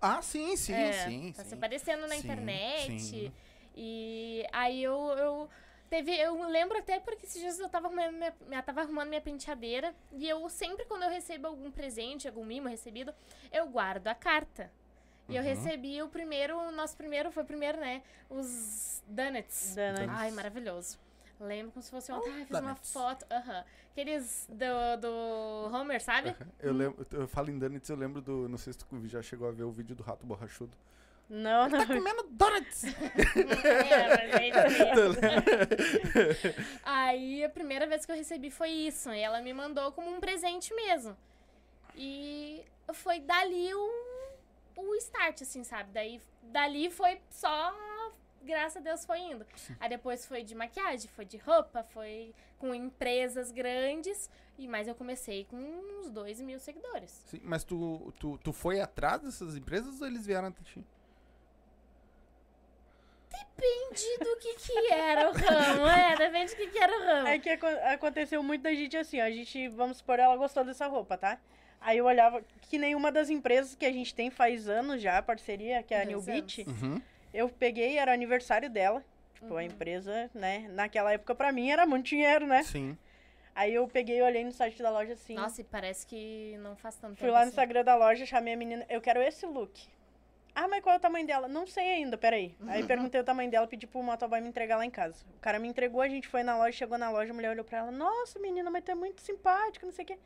Ah, 0.00 0.20
sim, 0.22 0.56
sim, 0.56 0.74
É, 0.74 0.92
sim. 0.92 1.32
Tá 1.34 1.42
se 1.42 1.50
sim. 1.50 1.54
aparecendo 1.56 2.02
na 2.02 2.14
Sim, 2.14 2.18
internet. 2.20 3.00
sim. 3.00 3.32
E 3.76 4.46
aí 4.52 4.82
eu, 4.82 4.98
eu 5.16 5.48
teve. 5.88 6.14
Eu 6.16 6.42
lembro 6.48 6.76
até 6.78 7.00
porque 7.00 7.24
esses 7.26 7.40
dias 7.40 7.58
eu 7.58 7.68
tava 7.68 7.86
arrumando 7.88 8.12
minha, 8.12 8.34
minha- 8.46 8.62
tava 8.62 8.82
arrumando 8.82 9.08
minha 9.08 9.20
penteadeira. 9.20 9.94
E 10.12 10.28
eu 10.28 10.48
sempre, 10.48 10.84
quando 10.84 11.04
eu 11.04 11.10
recebo 11.10 11.46
algum 11.48 11.70
presente, 11.70 12.28
algum 12.28 12.44
mimo 12.44 12.68
recebido, 12.68 13.14
eu 13.52 13.66
guardo 13.68 14.06
a 14.08 14.14
carta. 14.14 14.70
E 15.30 15.36
eu 15.36 15.42
Uhum. 15.42 15.48
recebi 15.48 16.02
o 16.02 16.08
primeiro, 16.08 16.58
o 16.58 16.72
nosso 16.72 16.96
primeiro, 16.96 17.30
foi 17.30 17.42
o 17.42 17.46
primeiro, 17.46 17.78
né? 17.78 18.02
Os 18.28 19.02
donuts. 19.06 19.74
Donuts. 19.74 20.08
Ai, 20.08 20.30
maravilhoso. 20.32 20.98
Lembro 21.38 21.72
como 21.72 21.82
se 21.82 21.90
fosse 21.90 22.12
ontem. 22.12 22.30
Ai, 22.32 22.40
fiz 22.44 22.50
uma 22.50 22.60
donuts. 22.60 22.92
foto. 22.92 23.26
Aham. 23.30 23.64
Aqueles 23.92 24.46
do, 24.48 25.00
do 25.00 25.74
Homer, 25.74 26.00
sabe? 26.02 26.34
Eu, 26.60 26.72
lembro, 26.72 27.06
eu 27.12 27.26
falo 27.26 27.50
em 27.50 27.58
Donuts, 27.58 27.88
eu 27.88 27.96
lembro 27.96 28.20
do. 28.20 28.48
Não 28.48 28.58
sei 28.58 28.72
se 28.72 28.78
tu 28.78 28.86
já 29.06 29.22
chegou 29.22 29.48
a 29.48 29.50
ver 29.50 29.64
o 29.64 29.70
vídeo 29.70 29.96
do 29.96 30.02
rato 30.02 30.26
borrachudo. 30.26 30.72
Não, 31.28 31.68
não. 31.68 31.86
Comendo 31.86 32.24
Donuts! 32.30 32.84
É, 33.64 34.48
é. 34.48 34.50
Aí 36.84 37.44
a 37.44 37.48
primeira 37.48 37.86
vez 37.86 38.04
que 38.04 38.12
eu 38.12 38.16
recebi 38.16 38.50
foi 38.50 38.70
isso. 38.70 39.10
E 39.12 39.20
ela 39.20 39.40
me 39.40 39.52
mandou 39.52 39.92
como 39.92 40.10
um 40.10 40.20
presente 40.20 40.74
mesmo. 40.74 41.16
E 41.96 42.62
foi 42.94 43.20
dali 43.20 43.72
o, 43.74 43.90
o 44.76 44.94
start, 44.96 45.42
assim, 45.42 45.62
sabe? 45.64 45.90
Daí, 45.92 46.20
dali 46.42 46.90
foi 46.90 47.20
só. 47.30 47.74
Graças 48.42 48.78
a 48.78 48.80
Deus 48.80 49.04
foi 49.04 49.18
indo. 49.18 49.46
Aí 49.78 49.88
depois 49.88 50.24
foi 50.24 50.42
de 50.42 50.54
maquiagem, 50.54 51.08
foi 51.10 51.24
de 51.26 51.36
roupa, 51.36 51.82
foi 51.84 52.34
com 52.58 52.74
empresas 52.74 53.50
grandes. 53.52 54.30
E 54.58 54.66
mas 54.66 54.88
eu 54.88 54.94
comecei 54.94 55.44
com 55.44 55.56
uns 55.56 56.10
2 56.10 56.40
mil 56.40 56.58
seguidores. 56.58 57.22
Sim, 57.26 57.40
mas 57.44 57.64
tu, 57.64 58.12
tu, 58.18 58.38
tu 58.38 58.52
foi 58.52 58.80
atrás 58.80 59.20
dessas 59.20 59.56
empresas 59.56 60.00
ou 60.00 60.06
eles 60.06 60.26
vieram 60.26 60.48
até 60.48 60.62
ti? 60.62 60.84
Depende 63.30 64.18
do 64.18 64.36
que 64.38 64.54
que 64.54 64.92
era 64.92 65.30
o 65.30 65.32
ramo, 65.32 65.86
é, 65.86 66.16
depende 66.16 66.52
do 66.52 66.56
que 66.56 66.66
que 66.68 66.78
era 66.78 66.96
o 66.96 67.00
ramo. 67.04 67.28
É 67.28 67.38
que 67.38 67.48
aco- 67.50 67.66
aconteceu 67.94 68.42
muito 68.42 68.62
da 68.62 68.74
gente 68.74 68.96
assim, 68.96 69.20
ó, 69.20 69.24
a 69.24 69.30
gente, 69.30 69.68
vamos 69.68 69.98
supor, 69.98 70.18
ela 70.18 70.36
gostou 70.36 70.64
dessa 70.64 70.86
roupa, 70.86 71.16
tá? 71.16 71.38
Aí 71.80 71.98
eu 71.98 72.04
olhava, 72.04 72.42
que 72.62 72.78
nenhuma 72.78 73.10
das 73.10 73.30
empresas 73.30 73.74
que 73.74 73.86
a 73.86 73.92
gente 73.92 74.14
tem 74.14 74.30
faz 74.30 74.68
anos 74.68 75.00
já, 75.00 75.20
parceria, 75.22 75.82
que 75.82 75.94
é 75.94 76.02
a 76.02 76.04
New 76.04 76.20
Beat, 76.20 76.58
anos. 76.66 76.82
Uhum. 76.82 77.02
eu 77.32 77.48
peguei, 77.48 77.96
era 77.96 78.10
o 78.10 78.14
aniversário 78.14 78.68
dela, 78.68 79.02
tipo, 79.34 79.56
a 79.56 79.64
empresa, 79.64 80.30
né, 80.34 80.66
naquela 80.70 81.12
época 81.12 81.34
pra 81.34 81.50
mim 81.50 81.70
era 81.70 81.86
muito 81.86 82.06
dinheiro, 82.06 82.46
né? 82.46 82.62
Sim. 82.62 82.98
Aí 83.54 83.74
eu 83.74 83.88
peguei 83.88 84.18
e 84.18 84.22
olhei 84.22 84.44
no 84.44 84.52
site 84.52 84.80
da 84.82 84.90
loja 84.90 85.14
assim, 85.14 85.34
Nossa, 85.34 85.60
e 85.60 85.64
parece 85.64 86.06
que 86.06 86.56
não 86.58 86.76
faz 86.76 86.96
tanto 86.96 87.16
fui 87.16 87.26
tempo 87.26 87.32
lá 87.32 87.40
no 87.40 87.42
assim. 87.44 87.50
Instagram 87.50 87.84
da 87.84 87.96
loja, 87.96 88.24
chamei 88.26 88.54
a 88.54 88.56
menina, 88.56 88.86
eu 88.88 89.00
quero 89.00 89.20
esse 89.20 89.44
look. 89.46 89.88
Ah, 90.54 90.68
mas 90.68 90.82
qual 90.82 90.94
é 90.94 90.98
o 90.98 91.00
tamanho 91.00 91.26
dela? 91.26 91.48
Não 91.48 91.66
sei 91.66 91.84
ainda, 91.90 92.18
peraí. 92.18 92.54
Aí 92.66 92.84
perguntei 92.86 93.20
o 93.20 93.24
tamanho 93.24 93.50
dela, 93.50 93.66
pedi 93.66 93.86
pro 93.86 94.02
motoboy 94.02 94.40
me 94.40 94.48
entregar 94.48 94.76
lá 94.76 94.84
em 94.84 94.90
casa. 94.90 95.24
O 95.36 95.40
cara 95.40 95.58
me 95.58 95.68
entregou, 95.68 96.00
a 96.00 96.08
gente 96.08 96.28
foi 96.28 96.42
na 96.42 96.56
loja, 96.56 96.72
chegou 96.72 96.98
na 96.98 97.10
loja, 97.10 97.32
a 97.32 97.34
mulher 97.34 97.50
olhou 97.50 97.64
pra 97.64 97.78
ela, 97.78 97.90
nossa, 97.90 98.38
menina, 98.38 98.70
mas 98.70 98.84
tu 98.84 98.90
é 98.90 98.94
muito 98.94 99.20
simpática, 99.22 99.86
não 99.86 99.92
sei 99.92 100.04
o 100.04 100.08
quê. 100.08 100.18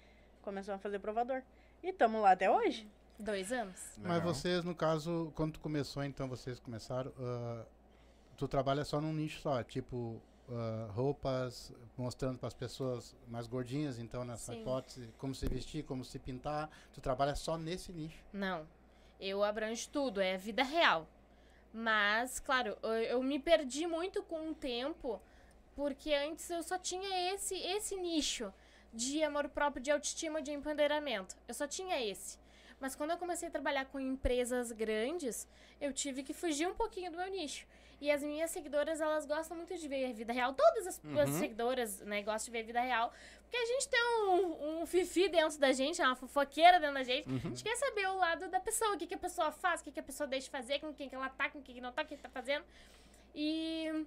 Começou 0.45 0.75
a 0.75 0.79
fazer 0.79 0.99
provador. 0.99 1.43
E 1.83 1.91
tamo 1.91 2.21
lá 2.21 2.33
até 2.33 2.51
hoje. 2.51 2.87
Dois 3.19 3.51
anos. 3.51 3.81
Mas 3.97 4.19
Legal. 4.19 4.35
vocês, 4.35 4.63
no 4.63 4.75
caso, 4.75 5.33
quando 5.35 5.55
tu 5.55 5.61
começou, 5.61 6.05
então, 6.05 6.29
vocês 6.29 6.61
começaram, 6.61 7.13
ah, 7.19 7.65
tu 8.37 8.47
trabalha 8.47 8.85
só 8.85 9.01
num 9.01 9.13
nicho 9.13 9.41
só, 9.41 9.63
tipo 9.63 10.21
ah, 10.51 10.91
roupas, 10.93 11.73
mostrando 11.97 12.39
para 12.39 12.49
as 12.49 12.55
pessoas 12.55 13.17
mais 13.27 13.47
gordinhas, 13.47 13.99
então, 13.99 14.23
nessa 14.23 14.53
Sim. 14.53 14.61
hipótese, 14.61 15.15
como 15.17 15.35
se 15.35 15.49
vestir, 15.49 15.83
como 15.85 16.05
se 16.05 16.19
pintar, 16.19 16.69
tu 16.93 17.01
trabalha 17.01 17.35
só 17.35 17.57
nesse 17.57 17.91
nicho. 17.91 18.23
Não. 18.31 18.67
Eu 19.19 19.43
abranjo 19.43 19.89
tudo, 19.89 20.21
é 20.21 20.37
vida 20.37 20.63
real. 20.63 21.09
Mas, 21.73 22.39
claro, 22.39 22.77
eu, 22.83 22.93
eu 22.93 23.23
me 23.23 23.39
perdi 23.39 23.87
muito 23.87 24.23
com 24.23 24.51
o 24.51 24.55
tempo, 24.55 25.21
porque 25.75 26.13
antes 26.13 26.51
eu 26.51 26.63
só 26.63 26.77
tinha 26.77 27.33
esse, 27.33 27.55
esse 27.55 27.97
nicho 27.97 28.53
de 28.95 29.23
amor 29.23 29.49
próprio, 29.49 29.83
de 29.83 29.91
autoestima, 29.91 30.41
de 30.41 30.53
empoderamento. 30.53 31.37
Eu 31.49 31.55
só 31.55 31.67
tinha 31.67 32.01
esse. 32.03 32.39
Mas 32.81 32.95
quando 32.95 33.11
eu 33.13 33.17
comecei 33.19 33.49
a 33.49 33.51
trabalhar 33.51 33.87
com 33.87 33.99
empresas 34.01 34.71
grandes, 34.73 35.49
eu 35.81 35.93
tive 35.93 36.23
que 36.23 36.33
fugir 36.35 36.67
um 36.69 36.75
pouquinho 36.75 37.11
do 37.11 37.17
meu 37.17 37.31
nicho. 37.31 37.67
E 38.01 38.11
as 38.11 38.23
minhas 38.23 38.51
seguidoras, 38.51 39.01
elas 39.01 39.25
gostam 39.25 39.57
muito 39.57 39.75
de 39.79 39.89
ver 39.89 40.11
a 40.11 40.13
vida 40.13 40.33
real. 40.33 40.53
Todas 40.53 40.87
as, 40.87 41.01
as 41.23 41.31
Uhum. 41.31 41.39
seguidoras, 41.39 42.01
né, 42.01 42.23
gostam 42.23 42.47
de 42.47 42.51
ver 42.51 42.63
a 42.65 42.67
vida 42.67 42.81
real. 42.81 43.13
Porque 43.43 43.57
a 43.57 43.65
gente 43.67 43.89
tem 43.89 44.01
um, 44.29 44.83
um 44.83 44.87
fifi 44.87 45.29
dentro 45.29 45.59
da 45.59 45.73
gente, 45.73 46.03
uma 46.03 46.17
fofoqueira 46.17 46.79
dentro 46.79 46.95
da 46.95 47.05
gente. 47.05 47.27
A 47.29 47.39
gente 47.49 47.63
quer 47.65 47.77
saber 47.77 48.07
o 48.09 48.17
lado 48.17 48.49
da 48.49 48.61
pessoa, 48.61 48.95
o 48.95 48.99
que, 48.99 49.07
que 49.07 49.15
a 49.15 49.19
pessoa 49.19 49.51
faz, 49.53 49.81
o 49.81 49.85
que, 49.85 49.93
que 49.93 50.01
a 50.01 50.03
pessoa 50.03 50.27
deixa 50.27 50.47
de 50.47 50.51
fazer, 50.51 50.81
com 50.81 50.93
quem 50.93 51.09
que 51.09 51.15
ela 51.15 51.29
tá, 51.31 51.49
com 51.49 51.63
quem 51.63 51.77
que 51.77 51.81
não 51.81 51.93
tá, 51.93 52.03
o 52.03 52.07
que, 52.07 52.17
que 52.17 52.23
tá 52.23 52.29
fazendo. 52.29 52.65
E. 53.35 54.05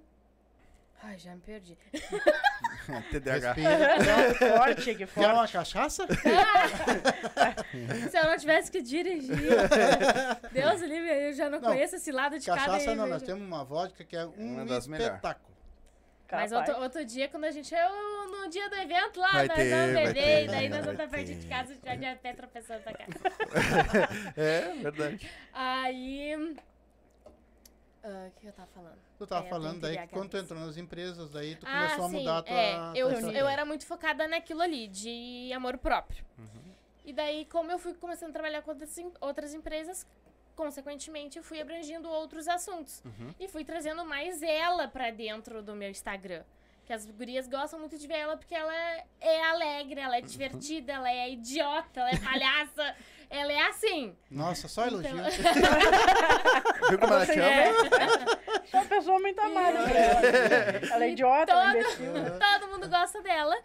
Ai, 1.03 1.17
já 1.19 1.35
me 1.35 1.41
perdi. 1.41 1.77
TDAH. 3.11 3.53
Respira. 3.53 4.33
forte, 4.57 4.81
que 4.83 4.95
Quer 4.95 5.07
forte. 5.07 5.29
uma 5.31 5.47
cachaça? 5.47 6.07
Se 8.09 8.17
eu 8.17 8.23
não 8.25 8.37
tivesse 8.37 8.71
que 8.71 8.81
dirigir. 8.81 9.37
Deus 10.51 10.81
livre, 10.81 11.09
eu 11.27 11.33
já 11.33 11.49
não, 11.49 11.59
Não, 11.59 11.69
conheço 11.69 11.95
esse 11.97 12.11
lado 12.11 12.39
de 12.39 12.45
cada 12.45 12.59
Cachaça 12.61 12.89
aí, 12.91 12.95
não, 12.95 13.07
nós 13.07 13.21
temos 13.21 13.43
uma 13.45 13.63
vodka 13.63 14.03
que 14.03 14.15
é 14.15 14.25
um 14.25 14.31
Uma 14.55 14.65
das 14.65 14.87
melhores. 14.87 15.13
espetáculo. 15.15 15.45
Mas 16.29 16.51
Capaz. 16.51 16.67
outro, 16.69 16.83
outro 16.83 17.05
dia, 17.05 17.29
quando 17.29 17.45
a 17.45 17.51
gente. 17.51 17.73
Eu, 17.73 17.89
no 18.29 18.49
dia 18.49 18.67
do 18.69 18.75
evento 18.75 19.17
lá, 19.17 19.31
Vai 19.31 19.47
nós 19.47 19.55
ter, 19.55 19.69
vamos 19.69 19.93
beber, 19.93 20.13
ter, 20.13 20.43
e 20.43 20.47
daí 20.47 20.67
nós 20.67 20.79
vamos 20.83 20.99
estar 20.99 21.07
perto 21.15 21.33
de 21.33 21.47
casa, 21.47 21.73
já 21.81 21.95
de 21.95 22.05
a 22.05 22.15
pé 22.17 22.33
tropeçando 22.33 22.81
pra 22.81 22.91
cá. 22.93 23.05
É, 24.35 24.73
verdade. 24.81 25.31
Aí. 25.53 26.57
Ah, 28.07 28.27
O 28.35 28.39
que 28.39 28.47
eu 28.47 28.53
tava 28.53 28.67
falando? 28.73 28.97
Tu 29.17 29.27
tava 29.27 29.45
É, 29.45 29.49
falando 29.49 29.79
daí 29.81 29.97
que 29.97 30.07
quando 30.07 30.29
tu 30.29 30.37
entrou 30.37 30.59
nas 30.59 30.77
empresas, 30.77 31.29
daí 31.31 31.55
tu 31.55 31.65
Ah, 31.67 31.83
começou 31.83 32.05
a 32.05 32.09
sim, 32.09 32.17
mudar 32.19 32.37
a 32.39 32.43
tua, 32.43 32.55
é, 32.55 32.73
tua 32.75 32.97
eu, 32.97 33.07
estratégia. 33.11 33.39
eu 33.39 33.47
era 33.47 33.65
muito 33.65 33.85
focada 33.85 34.27
naquilo 34.27 34.61
ali, 34.61 34.87
de 34.87 35.51
amor 35.53 35.77
próprio. 35.77 36.23
Uhum. 36.37 36.71
E 37.05 37.13
daí, 37.13 37.45
como 37.45 37.71
eu 37.71 37.79
fui 37.79 37.93
começando 37.93 38.29
a 38.31 38.33
trabalhar 38.33 38.61
com 38.61 38.71
outras, 38.71 38.95
outras 39.21 39.53
empresas, 39.53 40.05
consequentemente, 40.55 41.37
eu 41.37 41.43
fui 41.43 41.61
abrangindo 41.61 42.09
outros 42.09 42.47
assuntos. 42.47 43.01
Uhum. 43.05 43.33
E 43.39 43.47
fui 43.47 43.63
trazendo 43.63 44.03
mais 44.05 44.41
ela 44.41 44.87
pra 44.87 45.11
dentro 45.11 45.61
do 45.61 45.75
meu 45.75 45.89
Instagram. 45.89 46.43
Que 46.85 46.93
as 46.93 47.05
gurias 47.05 47.47
gostam 47.47 47.79
muito 47.79 47.97
de 47.97 48.07
ver 48.07 48.15
ela 48.19 48.37
porque 48.37 48.55
ela 48.55 48.73
é, 49.19 49.43
alegre, 49.43 49.99
ela 49.99 50.17
é 50.17 50.21
Uhum. 50.21 50.25
divertida, 50.27 50.93
ela 50.93 51.09
é 51.11 51.29
idiota, 51.31 51.99
ela 51.99 52.09
é 52.11 52.17
palhaça. 52.17 52.95
ela 53.29 53.51
é 53.51 53.61
assim. 53.67 54.15
Nossa, 54.29 54.67
só 54.67 54.85
elogio. 54.87 55.09
Então- 55.09 55.25
Viu 56.89 56.99
como 56.99 57.13
ela 57.13 57.25
te 57.25 57.39
ama? 57.39 57.49
É. 57.51 57.67
É 58.73 58.77
uma 58.79 58.85
pessoa 58.85 59.19
muito 59.19 59.39
amada 59.39 59.83
pra 59.83 59.99
ela. 59.99 61.05
É 61.05 61.09
idiota, 61.09 61.51
é 61.51 61.55
Todo- 61.55 61.77
imbecil. 61.77 62.13
Todo 62.39 62.67
mundo 62.71 62.89
gosta 62.89 63.21
dela, 63.21 63.55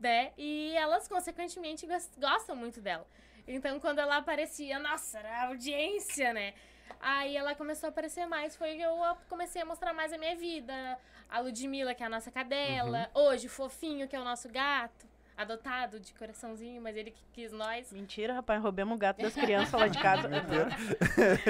né? 0.00 0.32
E 0.36 0.74
elas, 0.76 1.08
consequentemente, 1.08 1.86
gos- 1.86 2.10
gostam 2.18 2.54
muito 2.56 2.80
dela. 2.80 3.06
Então, 3.48 3.78
quando 3.78 3.98
ela 4.00 4.16
aparecia, 4.16 4.78
nossa, 4.78 5.18
era 5.18 5.46
audiência, 5.48 6.32
né? 6.32 6.54
Aí 7.00 7.36
ela 7.36 7.54
começou 7.54 7.86
a 7.88 7.90
aparecer 7.90 8.26
mais, 8.26 8.56
foi 8.56 8.76
que 8.76 8.82
eu 8.82 8.96
comecei 9.28 9.62
a 9.62 9.64
mostrar 9.64 9.92
mais 9.92 10.12
a 10.12 10.18
minha 10.18 10.34
vida. 10.36 10.98
A 11.28 11.40
Ludmilla, 11.40 11.94
que 11.94 12.02
é 12.02 12.06
a 12.06 12.08
nossa 12.08 12.30
cadela. 12.30 13.10
Hoje, 13.14 13.46
o 13.46 13.50
Fofinho, 13.50 14.06
que 14.08 14.14
é 14.14 14.20
o 14.20 14.24
nosso 14.24 14.48
gato. 14.48 15.06
Adotado, 15.36 16.00
de 16.00 16.14
coraçãozinho, 16.14 16.80
mas 16.80 16.96
ele 16.96 17.10
que 17.10 17.22
quis 17.32 17.52
nós. 17.52 17.92
Mentira, 17.92 18.32
rapaz, 18.32 18.62
roubemos 18.62 18.96
o 18.96 18.98
gato 18.98 19.20
das 19.20 19.34
crianças 19.34 19.72
lá 19.72 19.86
de 19.86 19.98
casa. 19.98 20.30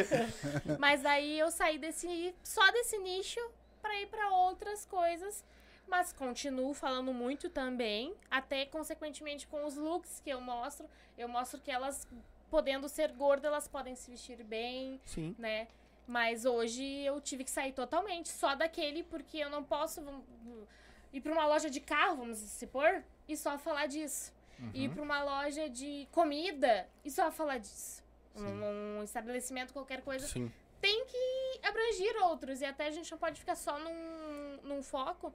Mas 0.79 1.07
aí 1.07 1.39
eu 1.39 1.51
saí 1.53 1.79
desse 1.79 2.35
só 2.43 2.69
desse 2.73 2.99
nicho 2.99 3.39
pra 3.81 3.95
ir 4.01 4.07
pra 4.09 4.31
outras 4.31 4.85
coisas. 4.87 5.45
Mas 5.87 6.13
continuo 6.13 6.75
falando 6.75 7.13
muito 7.13 7.49
também, 7.49 8.13
até 8.29 8.67
consequentemente 8.67 9.47
com 9.47 9.65
os 9.65 9.77
looks 9.77 10.21
que 10.21 10.31
eu 10.31 10.41
mostro. 10.41 10.89
Eu 11.17 11.29
mostro 11.29 11.61
que 11.61 11.71
elas 11.71 12.09
podendo 12.51 12.89
ser 12.89 13.13
gorda, 13.13 13.49
elas 13.49 13.69
podem 13.69 13.95
se 13.95 14.11
vestir 14.11 14.43
bem, 14.43 15.01
Sim. 15.05 15.35
né? 15.39 15.69
Mas 16.07 16.45
hoje 16.45 16.85
eu 17.05 17.21
tive 17.21 17.45
que 17.45 17.51
sair 17.51 17.73
totalmente 17.73 18.29
só 18.29 18.55
daquele, 18.55 19.03
porque 19.05 19.39
eu 19.39 19.51
não 19.51 19.63
posso 19.63 20.01
ir 21.13 21.21
pra 21.21 21.33
uma 21.33 21.47
loja 21.47 21.69
de 21.71 21.81
carro, 21.81 22.17
vamos 22.19 22.39
supor, 22.39 23.03
e 23.29 23.37
só 23.37 23.59
falar 23.59 23.87
disso. 23.87 24.33
Uhum. 24.59 24.71
Ir 24.75 24.91
pra 24.91 25.03
uma 25.03 25.23
loja 25.23 25.69
de 25.69 26.09
comida 26.11 26.89
e 27.05 27.11
só 27.11 27.31
falar 27.31 27.59
disso. 27.59 28.03
Um, 28.35 28.99
um 28.99 29.03
estabelecimento, 29.03 29.73
qualquer 29.73 30.03
coisa, 30.03 30.27
Sim. 30.27 30.51
tem 30.81 31.05
que 31.07 31.61
abranger 31.67 32.17
outros. 32.25 32.61
E 32.61 32.65
até 32.65 32.87
a 32.87 32.91
gente 32.91 33.11
não 33.11 33.19
pode 33.19 33.39
ficar 33.41 33.55
só 33.57 33.79
num, 33.79 34.59
num 34.63 34.83
foco, 34.83 35.33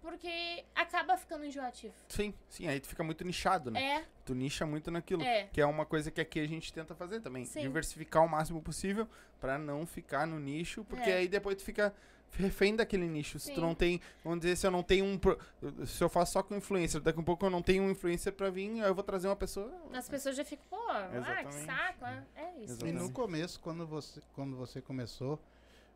porque 0.00 0.64
acaba 0.74 1.16
ficando 1.16 1.44
enjoativo. 1.44 1.94
Sim, 2.08 2.34
sim. 2.48 2.66
Aí 2.66 2.80
tu 2.80 2.88
fica 2.88 3.04
muito 3.04 3.24
nichado, 3.24 3.70
né? 3.70 3.80
É, 3.98 4.04
Tu 4.24 4.34
nicha 4.34 4.66
muito 4.66 4.90
naquilo. 4.90 5.22
É. 5.22 5.44
Que 5.52 5.60
é 5.60 5.66
uma 5.66 5.86
coisa 5.86 6.10
que 6.10 6.20
aqui 6.20 6.40
a 6.40 6.46
gente 6.46 6.72
tenta 6.72 6.94
fazer 6.94 7.20
também. 7.20 7.44
Sim. 7.44 7.60
Diversificar 7.62 8.24
o 8.24 8.28
máximo 8.28 8.60
possível 8.60 9.08
pra 9.40 9.58
não 9.58 9.86
ficar 9.86 10.26
no 10.26 10.38
nicho, 10.40 10.84
porque 10.84 11.10
É. 11.10 11.18
aí 11.18 11.28
depois 11.28 11.56
tu 11.56 11.62
fica 11.64 11.94
refém 12.32 12.74
daquele 12.74 13.06
nicho. 13.06 13.38
Se 13.38 13.52
tu 13.52 13.60
não 13.60 13.74
tem, 13.74 14.00
vamos 14.24 14.40
dizer, 14.40 14.56
se 14.56 14.66
eu 14.66 14.70
não 14.70 14.82
tenho 14.82 15.04
um. 15.04 15.18
pro- 15.18 15.38
Se 15.86 16.02
eu 16.02 16.08
faço 16.08 16.32
só 16.32 16.42
com 16.42 16.56
influencer, 16.56 17.00
daqui 17.00 17.20
a 17.20 17.22
pouco 17.22 17.44
eu 17.46 17.50
não 17.50 17.62
tenho 17.62 17.82
um 17.82 17.90
influencer 17.90 18.32
pra 18.32 18.48
vir, 18.50 18.70
aí 18.82 18.88
eu 18.88 18.94
vou 18.94 19.04
trazer 19.04 19.28
uma 19.28 19.36
pessoa. 19.36 19.70
as 19.92 20.08
pessoas 20.08 20.36
já 20.36 20.44
ficam, 20.44 20.64
pô, 20.70 20.76
ah, 20.88 21.08
que 21.10 21.16
Exatamente. 21.16 21.64
saco, 21.66 22.04
né? 22.04 22.24
É 22.34 22.50
isso. 22.50 22.58
E 22.58 22.62
Exatamente. 22.64 22.98
no 23.02 23.10
começo, 23.12 23.60
quando 23.60 23.86
você, 23.86 24.20
quando 24.34 24.56
você 24.56 24.80
começou, 24.80 25.38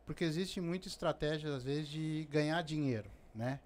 porque 0.05 0.23
existe 0.23 0.61
muita 0.61 0.87
estratégia, 0.87 1.53
às 1.55 1.63
vezes, 1.63 1.87
de 1.89 2.27
ganhar 2.31 2.61
dinheiro, 2.61 3.09
né? 3.33 3.59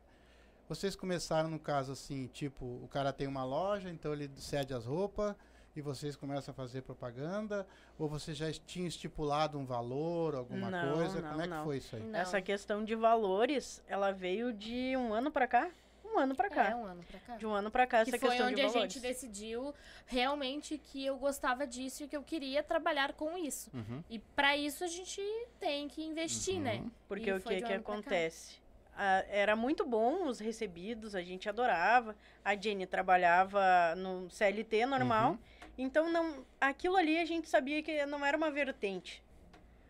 Vocês 0.69 0.95
começaram, 0.95 1.49
no 1.49 1.59
caso, 1.59 1.91
assim, 1.91 2.27
tipo, 2.27 2.63
o 2.65 2.87
cara 2.89 3.11
tem 3.11 3.27
uma 3.27 3.43
loja, 3.43 3.89
então 3.89 4.13
ele 4.13 4.31
cede 4.37 4.73
as 4.73 4.85
roupas 4.85 5.35
e 5.75 5.81
vocês 5.81 6.15
começam 6.15 6.51
a 6.51 6.55
fazer 6.55 6.81
propaganda? 6.81 7.65
Ou 7.97 8.07
você 8.07 8.33
já 8.33 8.51
tinha 8.51 8.87
estipulado 8.87 9.57
um 9.57 9.65
valor, 9.65 10.35
alguma 10.35 10.69
Não, 10.69 10.95
coisa? 10.95 11.21
não, 11.21 11.29
Como 11.29 11.41
é 11.41 11.43
que 11.45 11.49
não. 11.49 11.63
foi 11.63 11.77
isso 11.77 11.95
aí? 11.95 12.03
Não. 12.03 12.19
Essa 12.19 12.41
questão 12.41 12.83
de 12.83 12.95
valores, 12.95 13.81
ela 13.87 14.11
veio 14.11 14.51
de 14.53 14.95
um 14.97 15.13
ano 15.13 15.31
pra 15.31 15.47
cá? 15.47 15.69
Um 16.03 16.19
ano 16.19 16.35
pra 16.35 16.49
cá. 16.49 16.71
É, 16.71 16.75
um 16.75 16.83
ano 16.83 17.03
pra 17.09 17.19
cá. 17.19 17.37
De 17.37 17.45
um 17.45 17.53
ano 17.53 17.71
pra 17.71 17.87
cá, 17.87 17.99
essa 17.99 18.11
que 18.11 18.19
foi 18.19 18.29
questão 18.31 18.47
onde 18.47 18.55
de 18.55 18.61
a 18.63 18.67
gente 18.67 18.99
decidiu 18.99 19.73
realmente 20.05 20.77
que 20.77 21.05
eu 21.05 21.17
gostava 21.17 21.65
disso 21.65 22.03
e 22.03 22.07
que 22.07 22.17
eu 22.17 22.21
queria 22.23 22.61
trabalhar 22.61 23.13
com 23.13 23.37
isso. 23.37 23.71
Uhum. 23.73 24.03
E 24.09 24.19
pra 24.19 24.57
isso 24.57 24.83
a 24.83 24.87
gente 24.87 25.21
tem 25.57 25.87
que 25.87 26.03
investir, 26.03 26.59
né? 26.59 26.83
Porque 27.07 27.29
E 27.29 27.33
o 27.33 27.39
que 27.41 27.55
um 27.55 27.61
que 27.65 27.73
acontece? 27.73 28.59
Ah, 28.93 29.23
era 29.29 29.55
muito 29.55 29.85
bom 29.85 30.27
os 30.27 30.39
recebidos, 30.39 31.15
a 31.15 31.21
gente 31.21 31.47
adorava. 31.47 32.13
A 32.43 32.55
Jenny 32.57 32.85
trabalhava 32.85 33.95
no 33.95 34.29
CLT 34.29 34.85
normal. 34.85 35.31
Uhum. 35.31 35.39
Então, 35.77 36.11
não, 36.11 36.45
aquilo 36.59 36.95
ali 36.95 37.17
a 37.17 37.25
gente 37.25 37.49
sabia 37.49 37.81
que 37.81 38.05
não 38.05 38.25
era 38.25 38.37
uma 38.37 38.51
vertente. 38.51 39.23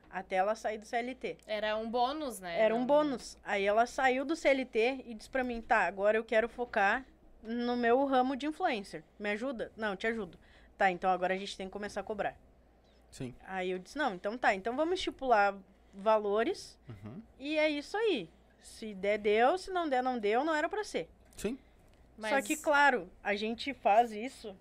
Até 0.09 0.35
ela 0.37 0.55
sair 0.55 0.77
do 0.77 0.85
CLT. 0.85 1.37
Era 1.47 1.77
um 1.77 1.89
bônus, 1.89 2.39
né? 2.39 2.59
Era 2.59 2.75
um 2.75 2.85
bônus. 2.85 3.37
Aí 3.43 3.63
ela 3.65 3.85
saiu 3.85 4.25
do 4.25 4.35
CLT 4.35 5.03
e 5.05 5.13
disse 5.13 5.29
pra 5.29 5.43
mim, 5.43 5.61
tá, 5.61 5.79
agora 5.87 6.17
eu 6.17 6.23
quero 6.23 6.49
focar 6.49 7.05
no 7.41 7.77
meu 7.77 8.03
ramo 8.05 8.35
de 8.35 8.45
influencer. 8.45 9.03
Me 9.17 9.29
ajuda? 9.31 9.71
Não, 9.77 9.95
te 9.95 10.05
ajudo. 10.07 10.37
Tá, 10.77 10.91
então 10.91 11.09
agora 11.09 11.33
a 11.33 11.37
gente 11.37 11.55
tem 11.55 11.67
que 11.67 11.71
começar 11.73 12.01
a 12.01 12.03
cobrar. 12.03 12.35
Sim. 13.09 13.33
Aí 13.47 13.71
eu 13.71 13.79
disse, 13.79 13.97
não, 13.97 14.13
então 14.13 14.37
tá, 14.37 14.53
então 14.53 14.75
vamos 14.75 14.95
estipular 14.95 15.55
valores 15.93 16.77
Uhum. 16.87 17.21
e 17.39 17.57
é 17.57 17.69
isso 17.69 17.95
aí. 17.97 18.29
Se 18.61 18.93
der, 18.93 19.17
deu, 19.17 19.57
se 19.57 19.71
não 19.71 19.87
der, 19.89 20.01
não 20.03 20.17
deu, 20.19 20.43
não 20.43 20.53
era 20.55 20.67
pra 20.69 20.83
ser. 20.83 21.09
Sim. 21.37 21.57
Mas 22.17 22.31
Só 22.31 22.41
que, 22.41 22.55
claro, 22.57 23.09
a 23.23 23.33
gente 23.35 23.73
faz 23.73 24.11
isso, 24.11 24.55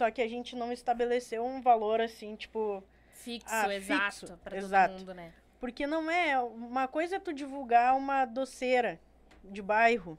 só 0.00 0.10
que 0.10 0.22
a 0.22 0.28
gente 0.28 0.56
não 0.56 0.72
estabeleceu 0.72 1.44
um 1.44 1.60
valor 1.60 2.00
assim, 2.00 2.34
tipo. 2.36 2.82
fixo, 3.12 3.46
Ah, 3.50 3.74
exato, 3.74 4.20
fixo, 4.20 4.38
pra 4.42 4.56
exato. 4.56 4.94
todo 4.94 4.98
mundo, 5.00 5.14
né? 5.14 5.30
Porque 5.60 5.86
não 5.86 6.10
é. 6.10 6.38
Uma 6.40 6.88
coisa 6.88 7.16
é 7.16 7.18
tu 7.20 7.34
divulgar 7.34 7.94
uma 7.94 8.24
doceira 8.24 8.98
de 9.44 9.60
bairro. 9.60 10.18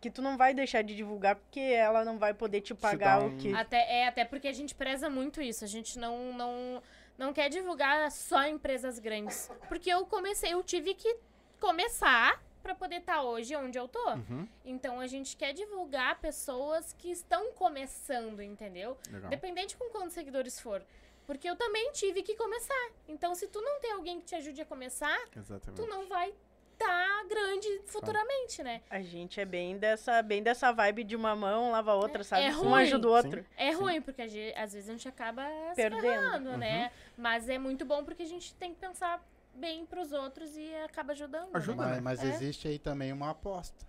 Que 0.00 0.08
tu 0.10 0.22
não 0.22 0.36
vai 0.36 0.54
deixar 0.54 0.82
de 0.82 0.94
divulgar 0.94 1.34
porque 1.34 1.58
ela 1.58 2.04
não 2.04 2.18
vai 2.18 2.32
poder 2.32 2.60
te 2.60 2.72
pagar 2.72 3.18
dá 3.18 3.24
o 3.24 3.30
um- 3.30 3.36
que. 3.36 3.52
Até, 3.52 3.78
é, 4.02 4.06
até 4.06 4.24
porque 4.24 4.46
a 4.46 4.52
gente 4.52 4.74
preza 4.76 5.10
muito 5.10 5.42
isso. 5.42 5.64
A 5.64 5.66
gente 5.66 5.98
não, 5.98 6.32
não, 6.34 6.80
não 7.18 7.32
quer 7.32 7.48
divulgar 7.48 8.08
só 8.12 8.46
empresas 8.46 9.00
grandes. 9.00 9.50
Porque 9.68 9.90
eu 9.90 10.06
comecei, 10.06 10.52
eu 10.52 10.62
tive 10.62 10.94
que 10.94 11.16
começar 11.58 12.40
pra 12.64 12.74
poder 12.74 12.96
estar 12.96 13.22
hoje 13.22 13.54
onde 13.54 13.78
eu 13.78 13.86
tô. 13.86 14.10
Uhum. 14.14 14.48
Então 14.64 14.98
a 14.98 15.06
gente 15.06 15.36
quer 15.36 15.52
divulgar 15.52 16.18
pessoas 16.18 16.94
que 16.94 17.10
estão 17.10 17.52
começando, 17.52 18.40
entendeu? 18.40 18.96
Legal. 19.12 19.28
Dependente 19.28 19.76
com 19.76 19.90
quantos 19.90 20.14
seguidores 20.14 20.58
for. 20.58 20.82
Porque 21.26 21.48
eu 21.48 21.56
também 21.56 21.92
tive 21.92 22.22
que 22.22 22.34
começar. 22.34 22.90
Então, 23.06 23.34
se 23.34 23.46
tu 23.48 23.60
não 23.60 23.80
tem 23.80 23.92
alguém 23.92 24.18
que 24.18 24.26
te 24.26 24.34
ajude 24.34 24.60
a 24.60 24.64
começar, 24.64 25.18
Exatamente. 25.36 25.80
tu 25.80 25.86
não 25.86 26.06
vai 26.06 26.34
estar 26.72 27.24
grande 27.28 27.82
futuramente, 27.86 28.62
né? 28.62 28.82
A 28.90 29.00
gente 29.00 29.40
é 29.40 29.44
bem 29.44 29.78
dessa, 29.78 30.22
bem 30.22 30.42
dessa 30.42 30.72
vibe 30.72 31.04
de 31.04 31.16
uma 31.16 31.34
mão 31.36 31.70
lava 31.70 31.92
a 31.92 31.94
outra, 31.94 32.24
sabe? 32.24 32.46
é 32.46 32.50
um 32.50 32.62
ruim. 32.70 32.82
ajuda 32.82 33.08
o 33.08 33.12
outro. 33.12 33.46
É 33.56 33.70
ruim, 33.70 34.00
porque 34.02 34.22
às 34.22 34.32
vezes 34.72 34.88
a 34.88 34.92
gente 34.92 35.08
acaba 35.08 35.46
se 35.70 35.76
Perdendo. 35.76 36.02
ferrando, 36.02 36.56
né? 36.56 36.90
Mas 37.16 37.48
é 37.48 37.58
muito 37.58 37.84
bom 37.84 38.04
porque 38.04 38.22
a 38.22 38.26
gente 38.26 38.54
tem 38.54 38.74
que 38.74 38.80
pensar 38.80 39.22
bem 39.54 39.84
pros 39.86 40.12
outros 40.12 40.56
e 40.56 40.74
acaba 40.84 41.12
ajudando. 41.12 41.44
né? 41.46 41.50
Ajuda, 41.54 41.82
Mas, 41.82 41.94
né? 41.96 42.00
mas 42.00 42.22
É. 42.22 42.26
existe 42.28 42.68
aí 42.68 42.78
também 42.78 43.12
uma 43.12 43.30
aposta. 43.30 43.84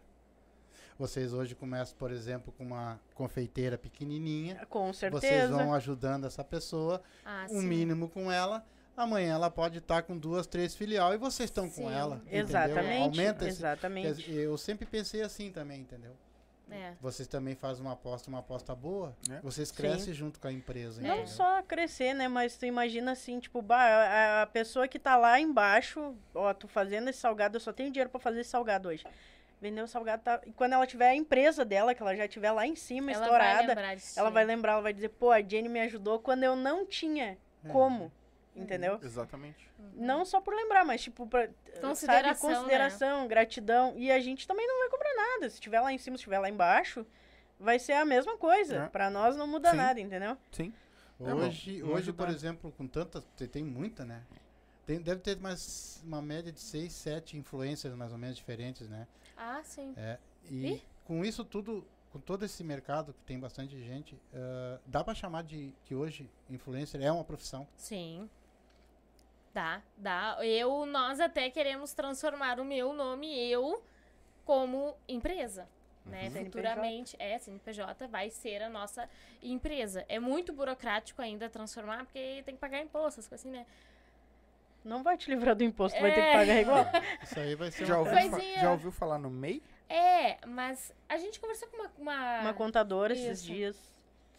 Vocês 0.98 1.34
hoje 1.34 1.54
começam, 1.56 1.96
por 1.98 2.10
exemplo, 2.12 2.54
com 2.58 2.64
uma 2.64 3.00
confeiteira 3.14 3.78
pequenininha. 3.78 4.66
Com 4.70 4.94
Vocês 4.94 5.12
certeza. 5.12 5.54
vão 5.54 5.74
ajudando 5.74 6.26
essa 6.26 6.44
pessoa, 6.44 7.02
Ah, 7.26 7.46
o 7.50 7.60
sim. 7.60 7.68
mínimo 7.68 8.08
com 8.10 8.32
ela. 8.32 8.66
Amanhã 8.96 9.34
ela 9.34 9.52
pode 9.52 9.80
estar 9.80 10.04
com 10.04 10.18
duas, 10.18 10.48
três 10.48 10.74
filial 10.74 11.14
e 11.14 11.18
vocês 11.18 11.50
estão 11.50 11.70
com 11.70 11.92
ela. 11.92 12.16
entendeu? 12.26 12.40
Exatamente. 12.46 13.02
Aumenta 13.20 13.46
esse, 13.46 13.58
exatamente. 13.58 14.14
dizer, 14.24 14.44
Eu 14.44 14.58
sempre 14.58 14.86
pensei 14.86 15.22
assim 15.22 15.52
também, 15.52 15.82
entendeu? 15.82 16.16
É. 16.72 16.94
Vocês 17.00 17.28
também 17.28 17.56
fazem 17.56 17.84
uma 17.86 17.94
aposta, 17.94 18.30
uma 18.30 18.40
aposta 18.40 18.74
boa. 18.76 19.16
É. 19.30 19.40
Vocês 19.42 19.70
Sim. 19.70 19.76
crescem 19.76 20.14
junto 20.14 20.40
com 20.40 20.48
a 20.48 20.52
empresa. 20.52 21.02
Não 21.02 21.10
entendeu? 21.10 21.28
só 21.28 21.62
crescer, 21.64 22.14
né? 22.14 22.28
Mas 22.28 22.58
tu 22.58 22.66
imagina 22.66 23.12
assim, 23.12 23.40
tipo, 23.40 23.62
bah, 23.62 23.78
a, 23.86 24.42
a 24.44 24.48
pessoa 24.48 24.88
que 24.88 24.98
tá 24.98 25.16
lá 25.16 25.40
embaixo, 25.40 26.16
ó, 26.34 26.54
tu 26.54 26.68
fazendo 26.68 27.10
esse 27.10 27.20
salgado, 27.20 27.58
eu 27.58 27.62
só 27.62 27.72
tenho 27.72 27.92
dinheiro 27.92 28.10
pra 28.10 28.20
fazer 28.20 28.42
esse 28.42 28.50
salgado 28.50 28.90
hoje. 28.90 29.06
Vender 29.62 29.82
o 29.82 29.88
salgado 29.88 30.22
tá. 30.24 30.42
E 30.46 30.52
quando 30.52 30.74
ela 30.74 30.86
tiver 30.86 31.08
a 31.10 31.16
empresa 31.16 31.64
dela, 31.64 31.94
que 31.96 32.02
ela 32.02 32.16
já 32.16 32.28
tiver 32.28 32.52
lá 32.52 32.68
em 32.68 32.76
cima, 32.76 33.12
Ela 33.12 33.20
vai 33.20 33.28
estourada, 33.30 33.68
lembrar 33.68 33.96
disso. 33.96 34.20
ela 34.20 34.30
vai 34.30 34.44
lembrar, 34.46 34.72
ela 34.74 34.82
vai 34.82 34.94
dizer, 34.94 35.10
pô, 35.10 35.32
a 35.32 35.42
Jenny 35.42 35.70
me 35.70 35.80
ajudou 35.82 36.20
quando 36.20 36.44
eu 36.44 36.56
não 36.56 36.86
tinha 36.86 37.38
É. 37.64 37.70
como. 37.70 38.12
Entendeu? 38.56 39.00
Exatamente. 39.04 39.70
Não 39.94 40.24
só 40.24 40.40
por 40.40 40.56
lembrar, 40.56 40.86
mas 40.86 41.02
tipo, 41.02 41.28
pra, 41.28 41.50
Consideração, 41.82 42.50
sabe, 42.50 42.56
consideração, 42.56 43.28
gratidão. 43.28 43.94
E 43.98 44.10
a 44.10 44.20
gente 44.20 44.48
também 44.48 44.66
não 44.66 44.80
vai 44.80 44.90
cobrar 44.90 45.14
nada. 45.14 45.50
Se 45.50 45.60
tiver 45.60 45.82
lá 45.82 45.92
em 45.92 45.98
cima, 45.98 46.18
se 46.18 46.24
tiver 46.24 46.40
lá 46.40 46.50
embaixo, 46.50 47.06
vai 47.60 47.78
ser 47.80 47.94
a 47.94 48.06
mesma 48.06 48.38
coisa. 48.38 48.76
É. 48.84 48.88
Pra 48.88 49.10
nós 49.10 49.36
não 49.36 49.46
muda 49.46 49.72
Sim. 49.72 49.78
nada, 49.78 50.00
entendeu? 50.00 50.38
Sim. 50.52 50.74
É, 51.20 51.34
Hoje, 51.34 51.82
vamos 51.82 51.96
hoje 51.98 52.14
por 52.14 52.30
exemplo, 52.30 52.72
com 52.78 52.88
tantas. 52.88 53.26
Tem, 53.38 53.48
tem 53.48 53.64
muita, 53.64 54.06
né? 54.06 54.22
Tem, 54.86 55.02
deve 55.02 55.22
ter 55.22 55.38
mais 55.40 56.02
uma 56.06 56.22
média 56.22 56.52
de 56.52 56.60
seis, 56.60 56.94
sete 56.94 57.38
influencers 57.38 57.96
mais 57.96 58.12
ou 58.12 58.18
menos 58.18 58.38
diferentes, 58.38 58.88
né? 58.88 59.08
Ah, 59.36 59.62
sim. 59.64 59.94
É, 59.98 60.18
e 60.50 60.74
Ih. 60.74 60.84
com 61.06 61.26
isso 61.26 61.44
tudo, 61.44 61.86
com 62.12 62.20
todo 62.20 62.46
esse 62.46 62.64
mercado 62.64 63.14
que 63.14 63.24
tem 63.26 63.40
bastante 63.40 63.78
gente, 63.84 64.16
ah, 64.34 64.80
dá 64.86 65.04
pra 65.04 65.16
chamar 65.16 65.44
de 65.44 65.74
que 65.86 65.96
hoje 65.96 66.30
influencer 66.50 67.02
é 67.02 67.12
uma 67.12 67.24
profissão. 67.24 67.68
Sim. 67.76 68.30
Dá, 69.56 69.82
dá. 69.96 70.38
Eu, 70.46 70.86
nós 70.86 71.22
até 71.22 71.50
queremos 71.50 71.94
transformar 71.94 72.60
o 72.60 72.66
meu 72.66 72.92
nome, 72.92 73.34
eu, 73.50 73.82
como 74.44 74.98
empresa. 75.08 75.66
Né? 76.06 76.30
CNPJ. 76.30 76.44
Futuramente, 76.44 77.16
é, 77.18 77.40
CNPJ 77.40 78.06
vai 78.10 78.30
ser 78.30 78.62
a 78.62 78.68
nossa 78.70 79.10
empresa. 79.42 80.06
É 80.10 80.20
muito 80.20 80.52
burocrático 80.52 81.22
ainda 81.22 81.50
transformar, 81.50 82.04
porque 82.04 82.44
tem 82.46 82.56
que 82.56 82.60
pagar 82.60 82.82
imposto, 82.82 83.22
essas 83.22 83.30
coisas 83.30 83.46
assim, 83.48 83.58
né? 83.58 83.66
Não 84.84 85.02
vai 85.02 85.18
te 85.18 85.30
livrar 85.32 85.56
do 85.56 85.64
imposto, 85.64 86.02
vai 86.02 86.14
ter 86.14 86.22
que 86.22 86.28
É. 86.28 86.34
pagar 86.34 86.62
igual. 86.62 86.86
Isso 87.24 87.40
aí 87.40 87.56
vai 87.56 87.72
ser 87.72 87.86
Já 87.86 87.94
uma 87.98 88.12
ouviu, 88.12 88.30
Coisinha. 88.30 88.60
já 88.60 88.72
ouviu 88.72 88.92
falar 88.92 89.18
no 89.18 89.30
MEI? 89.30 89.64
É, 89.88 90.38
mas 90.46 90.94
a 91.08 91.16
gente 91.16 91.40
conversou 91.40 91.70
com 91.70 91.78
uma. 91.78 91.92
uma... 91.98 92.42
Uma 92.42 92.54
contadora 92.54 93.14
esses 93.14 93.40
Isso. 93.40 93.46
dias 93.46 93.95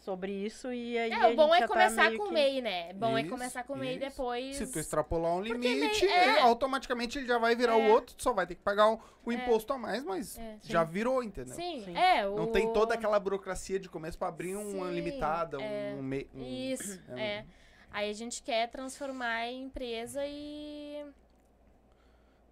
sobre 0.07 0.31
isso 0.31 0.71
e 0.71 0.97
aí. 0.97 1.11
É, 1.11 1.27
o 1.27 1.35
bom 1.35 1.47
gente 1.53 1.57
é 1.57 1.59
tá 1.59 1.67
começar 1.67 2.05
meio 2.05 2.17
com 2.17 2.23
o 2.23 2.27
que- 2.29 2.33
MEI, 2.33 2.61
né? 2.61 2.93
Bom 2.93 3.17
é 3.17 3.21
Isso, 3.21 3.29
começar 3.29 3.63
com 3.65 3.73
o 3.73 3.77
MEI 3.77 3.97
depois. 3.99 4.55
Se 4.55 4.71
tu 4.71 4.79
extrapolar 4.79 5.33
um 5.35 5.41
limite, 5.41 6.05
MEI- 6.05 6.13
é. 6.13 6.29
ele- 6.29 6.39
automaticamente 6.39 7.17
ele 7.17 7.27
já 7.27 7.37
vai 7.37 7.55
virar 7.57 7.77
É. 7.77 7.87
o 7.89 7.91
outro, 7.91 8.15
tu 8.15 8.23
só 8.23 8.31
vai 8.31 8.47
ter 8.47 8.55
que 8.55 8.61
pagar 8.61 8.89
o, 8.93 8.99
o 9.25 9.31
É. 9.31 9.35
imposto 9.35 9.73
a 9.73 9.77
mais, 9.77 10.01
mas 10.05 10.37
É. 10.39 10.55
já 10.63 10.85
virou, 10.85 11.21
entendeu? 11.21 11.53
Sim, 11.53 11.83
Sim. 11.83 11.97
é. 11.97 12.25
O... 12.25 12.35
Não 12.37 12.47
tem 12.47 12.71
toda 12.71 12.93
aquela 12.93 13.19
burocracia 13.19 13.77
de 13.77 13.89
começo 13.89 14.17
pra 14.17 14.29
abrir 14.29 14.55
uma 14.55 14.87
Sim, 14.87 14.93
limitada, 14.95 15.61
é. 15.61 15.93
um, 15.97 16.01
mei- 16.01 16.29
um 16.33 16.41
Isso, 16.41 16.97
é 17.11 17.13
um- 17.13 17.17
é. 17.19 17.45
Aí 17.91 18.09
a 18.09 18.13
gente 18.13 18.41
quer 18.43 18.69
transformar 18.69 19.47
em 19.47 19.63
empresa 19.63 20.21
e. 20.25 21.03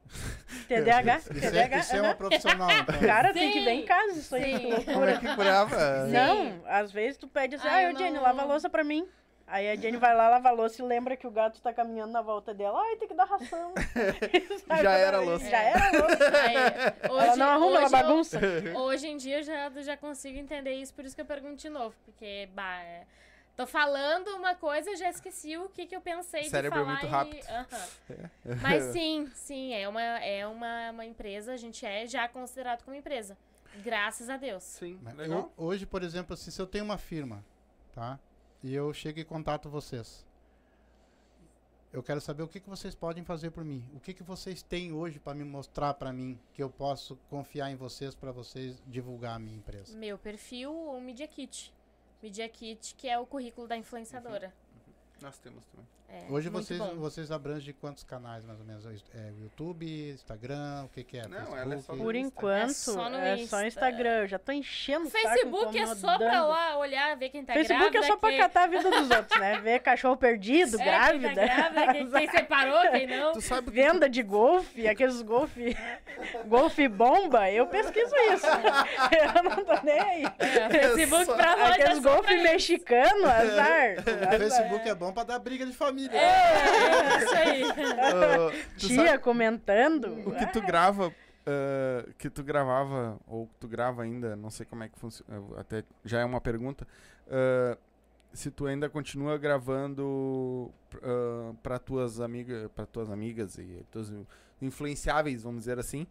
TDAH? 0.67 1.17
Isso 1.17 1.31
é, 1.33 1.39
TDAH? 1.49 1.77
isso 1.79 1.95
é 1.95 2.01
uma 2.01 2.15
profissional. 2.15 2.71
Então. 2.71 2.99
Cara, 3.05 3.33
tem 3.33 3.47
Sim, 3.51 3.59
que 3.59 3.65
ver 3.65 3.71
em 3.71 3.85
casa 3.85 4.19
isso 4.19 4.35
aí. 4.35 4.57
sim. 4.57 4.65
loucura. 4.71 4.93
Como 4.93 5.05
é 5.05 5.17
que 5.17 5.35
curava? 5.35 6.05
Não, 6.07 6.61
às 6.67 6.91
vezes 6.91 7.17
tu 7.17 7.27
pede 7.27 7.55
assim, 7.55 7.67
Ah, 7.67 7.75
ah, 7.75 7.83
eu 7.83 7.93
ô 7.95 7.97
Jenny, 7.97 8.15
não- 8.15 8.23
lava 8.23 8.41
a 8.41 8.45
louça 8.45 8.69
pra 8.69 8.83
mim. 8.83 9.07
Aí 9.47 9.69
a 9.69 9.75
Jenny 9.75 9.97
vai 9.97 10.15
lá 10.15 10.27
lavar 10.27 10.53
a 10.53 10.55
louça 10.55 10.81
e 10.81 10.85
lembra 10.85 11.15
que 11.15 11.27
o 11.27 11.29
gato 11.29 11.61
tá 11.61 11.71
caminhando 11.71 12.11
na 12.11 12.21
volta 12.23 12.51
dela. 12.51 12.81
Ai, 12.81 12.95
tem 12.95 13.07
que 13.07 13.13
dar 13.13 13.25
ração. 13.25 13.73
Sabe, 14.67 14.81
Já 14.81 14.91
era 14.97 15.19
louça. 15.19 15.47
Já 15.47 15.59
era 15.61 15.87
a 15.87 15.91
louça. 15.91 16.37
Aí, 16.39 17.11
hoje, 17.11 17.25
ela 17.27 17.35
não 17.37 17.45
arruma, 17.49 17.65
ela 17.77 17.77
hoje 17.77 17.85
eu- 17.85 17.89
bagunça. 17.91 18.39
Hoje 18.75 19.07
em 19.07 19.17
dia 19.17 19.37
eu 19.37 19.43
já, 19.43 19.69
já 19.83 19.95
consigo 19.97 20.39
entender 20.39 20.71
isso, 20.73 20.91
por 20.95 21.05
isso 21.05 21.13
que 21.15 21.21
eu 21.21 21.25
pergunto 21.27 21.57
de 21.57 21.69
novo. 21.69 21.95
Porque, 22.05 22.49
bah, 22.55 22.79
é, 22.81 23.03
tô 23.55 23.65
falando 23.67 24.27
uma 24.35 24.55
coisa 24.55 24.91
e 24.91 24.95
já 24.97 25.09
esqueci 25.09 25.57
o 25.57 25.69
que, 25.69 25.85
que 25.85 25.95
eu 25.95 26.01
pensei 26.01 26.41
O 26.47 26.49
cérebro 26.49 26.79
é 26.79 26.95
de 26.95 27.01
falar. 27.01 27.25
muito 27.25 27.35
e- 27.37 27.41
rápido. 27.41 27.49
Aham. 27.49 28.29
Mas 28.61 28.83
sim, 28.91 29.27
sim, 29.33 29.73
é 29.73 29.87
uma, 29.87 30.01
é 30.01 30.45
uma, 30.47 30.91
uma 30.91 31.05
empresa, 31.05 31.53
a 31.53 31.57
gente 31.57 31.85
é 31.85 32.05
já 32.07 32.27
considerado 32.27 32.83
como 32.83 32.95
empresa. 32.95 33.37
Graças 33.83 34.29
a 34.29 34.37
Deus. 34.37 34.63
Sim, 34.63 34.99
legal. 35.15 35.51
ho- 35.57 35.65
Hoje, 35.65 35.85
por 35.85 36.01
exemplo, 36.03 36.33
assim, 36.33 36.49
se 36.51 36.61
eu 36.61 36.67
tenho 36.67 36.83
uma 36.85 36.97
firma, 36.97 37.43
tá? 37.93 38.19
E 38.63 38.73
eu 38.73 38.93
chego 38.93 39.19
e 39.19 39.25
contato 39.25 39.69
vocês. 39.69 40.25
Eu 41.93 42.03
quero 42.03 42.19
saber 42.19 42.43
o 42.43 42.47
que, 42.47 42.59
que 42.59 42.69
vocês 42.69 42.93
podem 42.93 43.23
fazer 43.23 43.51
por 43.51 43.63
mim. 43.63 43.81
O 43.93 43.99
que, 44.01 44.13
que 44.13 44.21
vocês 44.23 44.61
têm 44.61 44.91
hoje 44.91 45.17
para 45.17 45.33
me 45.33 45.45
mostrar 45.45 45.93
para 45.93 46.11
mim 46.11 46.37
que 46.53 46.61
eu 46.61 46.69
posso 46.69 47.15
confiar 47.29 47.69
em 47.71 47.75
vocês 47.77 48.13
para 48.13 48.33
vocês 48.33 48.81
divulgar 48.85 49.35
a 49.35 49.39
minha 49.39 49.55
empresa. 49.55 49.97
Meu 49.97 50.17
perfil, 50.17 50.73
o 50.73 50.99
Media 50.99 51.25
Kit. 51.27 51.73
Media 52.21 52.47
Kit, 52.49 52.95
que 52.95 53.07
é 53.07 53.17
o 53.19 53.25
currículo 53.25 53.67
da 53.67 53.77
influenciadora. 53.77 54.53
Nós 55.21 55.37
temos 55.39 55.65
também. 55.65 55.85
É, 56.07 56.25
Hoje 56.29 56.49
vocês, 56.49 56.79
bom. 56.79 56.95
vocês 56.95 57.31
abrangem 57.31 57.73
quantos 57.81 58.03
canais, 58.03 58.45
mais 58.45 58.59
ou 58.59 58.65
menos? 58.65 58.85
É 58.85 59.31
o 59.31 59.39
YouTube, 59.43 60.11
Instagram, 60.11 60.83
o 60.85 60.89
que, 60.89 61.03
que 61.03 61.17
é? 61.17 61.27
Não, 61.27 61.57
ela 61.57 61.73
é 61.75 61.77
só 61.77 61.93
Facebook? 61.93 61.97
Por 62.03 62.15
enquanto, 62.15 62.69
É 62.69 62.73
só 62.73 63.09
no 63.09 63.17
é 63.17 63.35
só 63.37 63.41
Insta. 63.43 63.67
Instagram. 63.67 64.19
Eu 64.21 64.27
já 64.27 64.39
tô 64.39 64.51
enchendo 64.51 65.07
O 65.07 65.09
Facebook 65.09 65.77
é 65.77 65.87
só 65.95 66.17
pra 66.17 66.43
lá 66.45 66.77
olhar, 66.77 67.17
ver 67.17 67.29
quem 67.29 67.43
tá 67.43 67.53
Facebook 67.53 67.79
grávida. 67.91 68.05
é 68.05 68.07
só 68.07 68.17
pra 68.17 68.37
catar 68.37 68.63
a 68.63 68.67
vida 68.67 68.89
dos 68.89 69.09
outros, 69.09 69.39
né? 69.39 69.59
Ver 69.61 69.79
cachorro 69.79 70.15
perdido, 70.15 70.79
é, 70.79 70.83
grávida. 70.85 71.27
Quem, 71.27 71.35
tá 71.35 71.55
grávida, 71.55 71.93
quem, 71.93 72.09
quem 72.11 72.29
separou, 72.39 72.91
quem 72.91 73.07
não. 73.07 73.33
Tu 73.33 73.41
sabe 73.41 73.71
que 73.71 73.75
Venda 73.75 74.07
de 74.09 74.23
golfe, 74.23 74.87
aqueles 74.87 75.21
golfe, 75.21 75.75
golfe 76.45 76.87
bomba, 76.87 77.49
eu 77.51 77.65
pesquiso 77.67 78.15
isso. 78.33 78.45
Eu 79.35 79.43
não 79.43 79.65
tô 79.65 79.83
nem 79.83 79.99
aí. 79.99 80.23
É, 80.39 80.69
Facebook 80.69 81.25
pra 81.25 81.51
Aqueles 81.71 81.97
é 81.97 82.01
só 82.01 82.01
golfe 82.01 82.23
pra 82.23 82.33
isso. 82.35 82.43
mexicano, 82.43 83.25
azar. 83.25 83.95
O 84.33 84.37
Facebook 84.37 84.89
é 84.89 84.95
bom 84.95 85.11
para 85.11 85.23
dar 85.23 85.39
briga 85.39 85.65
de 85.65 85.73
família. 85.73 85.94
É, 86.09 87.17
isso 87.23 87.35
aí. 87.35 87.63
ah, 87.99 88.51
tu 88.77 88.87
Tia 88.87 89.05
sabe 89.05 89.17
comentando. 89.19 90.05
o 90.27 90.35
que 90.35 90.45
tu 90.51 90.61
grava, 90.61 91.13
ah, 91.45 92.09
que 92.17 92.29
tu 92.29 92.43
gravava, 92.43 93.19
ou 93.27 93.47
que 93.47 93.55
tu 93.59 93.67
grava 93.67 94.03
ainda, 94.03 94.35
não 94.35 94.49
sei 94.49 94.65
como 94.65 94.83
é 94.83 94.89
que 94.89 94.99
funciona, 94.99 95.41
até 95.57 95.83
já 96.03 96.19
é 96.19 96.25
uma 96.25 96.41
pergunta, 96.41 96.87
ah, 97.27 97.77
se 98.33 98.51
tu 98.51 98.65
ainda 98.65 98.89
continua 98.89 99.37
gravando 99.37 100.71
ah, 101.01 101.53
para 101.63 101.79
tuas 101.79 102.19
amigas, 102.19 102.69
para 102.75 102.85
tuas 102.85 103.09
amigas 103.09 103.57
e 103.57 103.85
tuas 103.91 104.11
influenciáveis, 104.61 105.43
vamos 105.43 105.61
dizer 105.61 105.79
assim, 105.79 106.05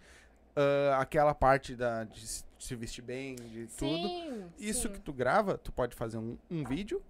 ah, 0.57 0.99
aquela 1.01 1.35
parte 1.35 1.75
da 1.75 2.05
de 2.05 2.27
se 2.59 2.75
vestir 2.75 3.03
bem, 3.03 3.37
de 3.37 3.67
tudo. 3.77 4.09
Sim, 4.09 4.45
Isso 4.59 4.89
sim. 4.89 4.95
que 4.95 5.01
tu 5.01 5.13
grava, 5.13 5.59
tu 5.59 5.71
pode 5.71 5.95
fazer 5.95 6.17
um, 6.17 6.39
um 6.51 6.65
vídeo 6.65 7.03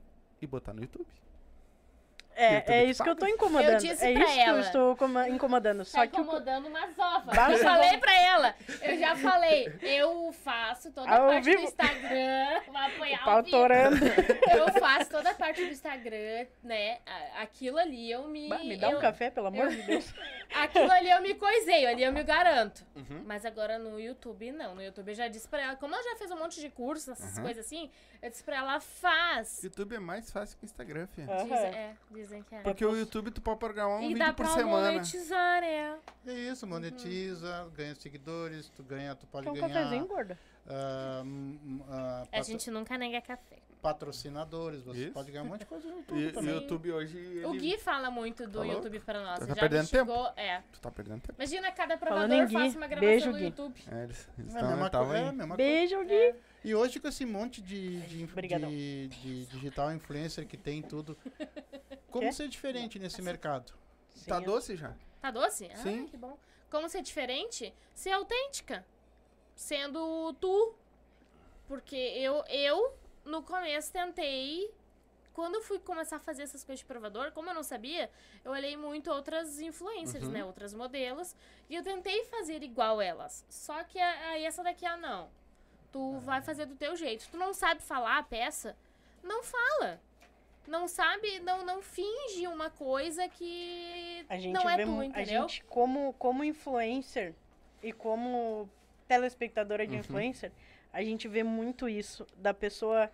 e 0.42 0.46
botar 0.46 0.72
no 0.72 0.80
YouTube. 0.82 1.06
É, 2.36 2.78
é 2.78 2.84
isso 2.84 3.02
que 3.02 3.08
eu 3.08 3.14
tô 3.16 3.26
incomodando. 3.26 3.70
Eu 3.72 3.78
disse 3.78 4.04
é 4.04 4.12
pra 4.12 4.24
isso 4.24 4.34
que 4.34 4.40
eu 4.40 4.44
ela. 4.48 4.60
estou 4.60 4.96
incomodando. 5.28 5.84
Só 5.84 5.98
tá 5.98 6.06
que 6.06 6.20
incomodando 6.20 6.66
umas 6.66 6.98
ovas. 6.98 7.36
Eu 7.52 7.58
falei 7.58 7.96
pra 7.98 8.20
ela. 8.20 8.54
Eu 8.82 8.98
já 8.98 9.14
falei. 9.16 9.72
Eu 9.82 10.32
faço 10.32 10.90
toda 10.92 11.08
a 11.10 11.20
parte 11.26 11.44
vivo. 11.44 11.58
do 11.62 11.64
Instagram. 11.68 12.60
Vou 12.66 12.76
apoiar 12.76 13.38
o 13.38 13.42
torando. 13.44 13.96
Eu 14.52 14.72
faço 14.80 15.10
toda 15.10 15.30
a 15.30 15.34
parte 15.34 15.64
do 15.64 15.70
Instagram, 15.70 16.46
né? 16.62 16.98
Aquilo 17.40 17.78
ali 17.78 18.10
eu 18.10 18.26
me. 18.28 18.48
Bah, 18.48 18.58
me 18.58 18.76
dá 18.76 18.90
eu- 18.90 18.98
um 18.98 19.00
café, 19.00 19.30
pelo 19.30 19.46
amor 19.48 19.68
de 19.68 19.82
Deus. 19.82 20.12
Aquilo 20.54 20.90
ali 20.90 21.10
eu 21.10 21.20
me 21.20 21.34
coisei, 21.34 21.86
ali 21.86 22.02
eu 22.04 22.12
me 22.12 22.22
garanto. 22.22 22.84
Uhum. 22.94 23.22
Mas 23.26 23.44
agora 23.44 23.78
no 23.78 23.98
YouTube, 23.98 24.52
não. 24.52 24.74
No 24.74 24.82
YouTube 24.82 25.08
eu 25.08 25.14
já 25.14 25.26
disse 25.28 25.48
pra 25.48 25.60
ela, 25.62 25.76
como 25.76 25.94
ela 25.94 26.02
já 26.04 26.16
fez 26.16 26.30
um 26.30 26.36
monte 26.38 26.60
de 26.60 26.68
cursos, 26.70 27.08
essas 27.08 27.36
Uhum. 27.36 27.42
coisas 27.44 27.64
assim, 27.66 27.90
eu 28.22 28.30
disse 28.30 28.42
pra 28.44 28.56
ela, 28.58 28.78
faz. 28.80 29.62
YouTube 29.64 29.96
é 29.96 29.98
mais 29.98 30.30
fácil 30.30 30.56
que 30.58 30.64
o 30.64 30.66
Instagram, 30.66 31.06
filha. 31.08 31.32
Aham. 31.32 31.44
Diz- 31.44 31.52
é, 31.52 31.92
dizem 32.24 32.42
que 32.42 32.54
é. 32.54 32.60
Porque 32.60 32.84
o 32.84 32.96
YouTube 32.96 33.30
tu 33.30 33.40
pode 33.40 33.58
programar 33.58 33.98
um 33.98 34.02
e 34.02 34.08
vídeo 34.08 34.18
dá 34.18 34.26
por 34.32 34.44
pra 34.46 34.54
semana. 34.54 34.90
monetizar, 34.92 35.62
é. 35.62 35.96
É 36.26 36.32
isso, 36.32 36.66
monetiza, 36.66 37.68
ganha 37.76 37.94
seguidores, 37.94 38.68
tu 38.70 38.82
ganha, 38.82 39.14
tu 39.14 39.26
pode 39.26 39.44
Quer 39.44 39.50
um 39.50 39.54
ganhar 39.54 39.68
cafezinho, 39.68 40.06
gorda? 40.06 40.38
ah, 40.68 41.22
hum, 41.24 41.80
ah, 41.88 42.22
A 42.22 42.26
patro- 42.26 42.44
gente 42.52 42.70
nunca 42.70 42.96
nega 42.98 43.20
café. 43.20 43.58
patrocinadores, 43.82 44.82
você 44.82 45.04
Isso. 45.04 45.12
pode 45.12 45.30
ganhar 45.30 45.44
um 45.44 45.48
monte 45.48 45.60
de 45.60 45.66
coisa 45.66 45.86
no 45.86 45.96
YouTube 45.98 46.18
E 46.20 46.26
o 46.26 46.32
também. 46.32 46.54
YouTube 46.54 46.92
hoje. 46.92 47.18
Ele... 47.18 47.44
O 47.46 47.52
Gui 47.52 47.76
fala 47.78 48.10
muito 48.10 48.46
do 48.46 48.60
Falou? 48.60 48.72
YouTube 48.76 48.98
pra 49.00 49.20
nós. 49.22 49.38
Tá 49.40 49.44
ele 49.44 49.54
já 49.54 49.60
perdendo 49.60 49.86
chegou, 49.88 50.32
É. 50.36 50.62
Tu 50.72 50.80
tá 50.80 50.90
perdendo 50.90 51.20
tempo. 51.20 51.34
Imagina 51.38 51.70
cada 51.70 51.96
provador 51.98 52.48
faz 52.48 52.74
uma 52.76 52.86
gravação 52.86 53.00
beijo, 53.10 53.26
no 53.30 53.36
Gui. 53.36 53.44
YouTube. 53.44 53.84
É, 53.92 54.04
eles, 54.04 54.28
eles 54.38 54.54
É 54.54 54.58
a 54.58 54.60
tão- 54.60 54.70
mesma, 54.70 55.18
é 55.18 55.28
a 55.28 55.32
mesma 55.32 55.36
coisa. 55.48 55.56
Beijo, 55.56 56.04
Gui. 56.04 56.14
É. 56.14 56.34
E 56.64 56.74
hoje 56.74 56.98
com 56.98 57.08
esse 57.08 57.26
monte 57.26 57.60
de, 57.60 58.00
de, 58.02 58.26
de, 58.26 59.08
de 59.08 59.46
digital 59.46 59.92
influencer 59.92 60.46
que 60.46 60.56
tem 60.56 60.80
tudo, 60.82 61.16
como 62.10 62.26
Quê? 62.26 62.32
ser 62.32 62.48
diferente 62.48 62.98
nesse 62.98 63.20
mercado? 63.20 63.72
Tá 64.26 64.38
Sim, 64.38 64.44
doce 64.46 64.76
já? 64.76 64.94
Tá 65.20 65.30
doce? 65.30 65.68
Sim. 65.76 66.04
Ah, 66.06 66.10
que 66.10 66.16
bom. 66.16 66.38
Como 66.70 66.88
ser 66.88 67.02
diferente? 67.02 67.74
Ser 67.94 68.12
autêntica. 68.12 68.84
Sendo 69.54 70.32
tu. 70.40 70.74
Porque 71.68 71.96
eu, 71.96 72.42
eu 72.48 72.96
no 73.24 73.42
começo, 73.42 73.92
tentei. 73.92 74.70
Quando 75.34 75.56
eu 75.56 75.62
fui 75.62 75.78
começar 75.80 76.16
a 76.16 76.20
fazer 76.20 76.44
essas 76.44 76.64
coisas 76.64 76.78
de 76.80 76.86
provador, 76.86 77.32
como 77.32 77.50
eu 77.50 77.54
não 77.54 77.62
sabia, 77.62 78.08
eu 78.44 78.52
olhei 78.52 78.76
muito 78.76 79.10
outras 79.10 79.60
influencers, 79.60 80.24
Uhum. 80.26 80.30
né? 80.32 80.44
Outras 80.44 80.72
modelos. 80.72 81.34
E 81.68 81.74
eu 81.74 81.82
tentei 81.82 82.24
fazer 82.26 82.62
igual 82.62 83.00
elas. 83.02 83.44
Só 83.50 83.82
que 83.84 83.98
a- 83.98 84.28
aí 84.30 84.44
essa 84.44 84.62
daqui, 84.62 84.86
ah, 84.86 84.96
não. 84.96 85.28
Tu 85.94 86.18
vai 86.24 86.42
fazer 86.42 86.66
do 86.66 86.74
teu 86.74 86.96
jeito. 86.96 87.28
Tu 87.30 87.36
não 87.36 87.54
sabe 87.54 87.80
falar 87.80 88.18
a 88.18 88.22
peça? 88.24 88.76
Não 89.22 89.44
fala. 89.44 90.00
Não 90.66 90.88
sabe, 90.88 91.38
não, 91.38 91.64
não 91.64 91.80
finge 91.80 92.48
uma 92.48 92.68
coisa 92.68 93.28
que 93.28 94.26
A 94.28 94.36
gente 94.36 94.52
não 94.52 94.68
é 94.68 94.76
vê 94.76 94.82
tu, 94.84 94.88
mu- 94.90 95.00
a 95.02 95.06
entendeu? 95.06 95.42
gente 95.42 95.62
como 95.66 96.12
como 96.14 96.42
influencer 96.42 97.32
e 97.80 97.92
como 97.92 98.68
telespectadora 99.06 99.84
Uhum. 99.84 99.90
de 99.90 99.96
influencer, 99.98 100.50
a 100.92 101.00
gente 101.00 101.28
vê 101.28 101.44
muito 101.44 101.88
isso 101.88 102.26
da 102.38 102.52
pessoa 102.52 103.08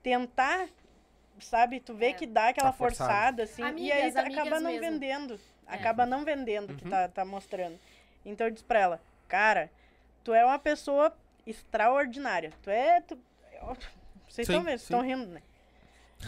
tentar, 0.00 0.68
sabe, 1.40 1.80
tu 1.80 1.94
vê 1.94 2.10
É. 2.10 2.12
que 2.12 2.26
dá 2.26 2.50
aquela 2.50 2.70
Tá 2.70 2.78
forçada 2.78 3.42
assim 3.42 3.62
e 3.62 3.64
Amigas, 3.66 3.98
aí 3.98 4.12
tá- 4.12 4.20
amigas 4.20 4.38
acaba 4.46 4.60
não 4.60 4.70
mesmo. 4.70 4.86
vendendo, 4.92 5.40
É. 5.66 5.74
acaba 5.74 6.06
não 6.06 6.24
vendendo 6.24 6.72
o 6.74 6.76
que 6.76 6.84
Uhum. 6.84 6.90
tá, 6.90 7.08
tá 7.08 7.24
mostrando. 7.24 7.76
Então 8.24 8.46
eu 8.46 8.52
disse 8.52 8.64
pra 8.64 8.78
ela, 8.78 9.00
cara, 9.26 9.68
tu 10.22 10.32
é 10.32 10.44
uma 10.44 10.60
pessoa 10.60 11.12
extraordinária. 11.46 12.50
Tu 12.62 12.70
é 12.70 13.00
tu, 13.00 13.18
vocês 14.28 14.48
estão 14.48 14.62
vendo, 14.62 14.76
estão 14.76 15.00
rindo, 15.00 15.26
né? 15.26 15.42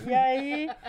E 0.07 0.12
aí 0.14 0.70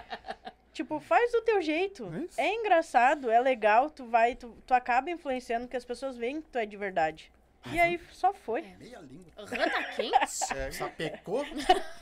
Tipo, 0.74 1.00
faz 1.00 1.32
do 1.32 1.42
teu 1.42 1.60
jeito. 1.60 2.08
É 2.14 2.20
isso. 2.20 2.40
É 2.42 2.54
engraçado, 2.54 3.32
é 3.32 3.40
legal, 3.40 3.90
tu 3.90 4.06
vai, 4.06 4.36
tu, 4.36 4.56
tu 4.66 4.76
acaba 4.76 5.10
influenciando 5.10 5.66
porque 5.66 5.76
as 5.78 5.84
pessoas 5.86 6.16
veem 6.16 6.40
que 6.40 6.50
tu 6.50 6.60
é 6.60 6.68
de 6.68 6.78
verdade. 6.78 7.32
E 7.74 7.80
aí 7.80 8.00
só 8.12 8.32
foi. 8.32 8.62
Meia 8.80 9.00
língua. 9.00 9.26
Rã 9.36 9.70
tá 9.70 9.84
quente? 9.96 10.54
É, 10.56 10.72
Sapecou? 10.72 11.44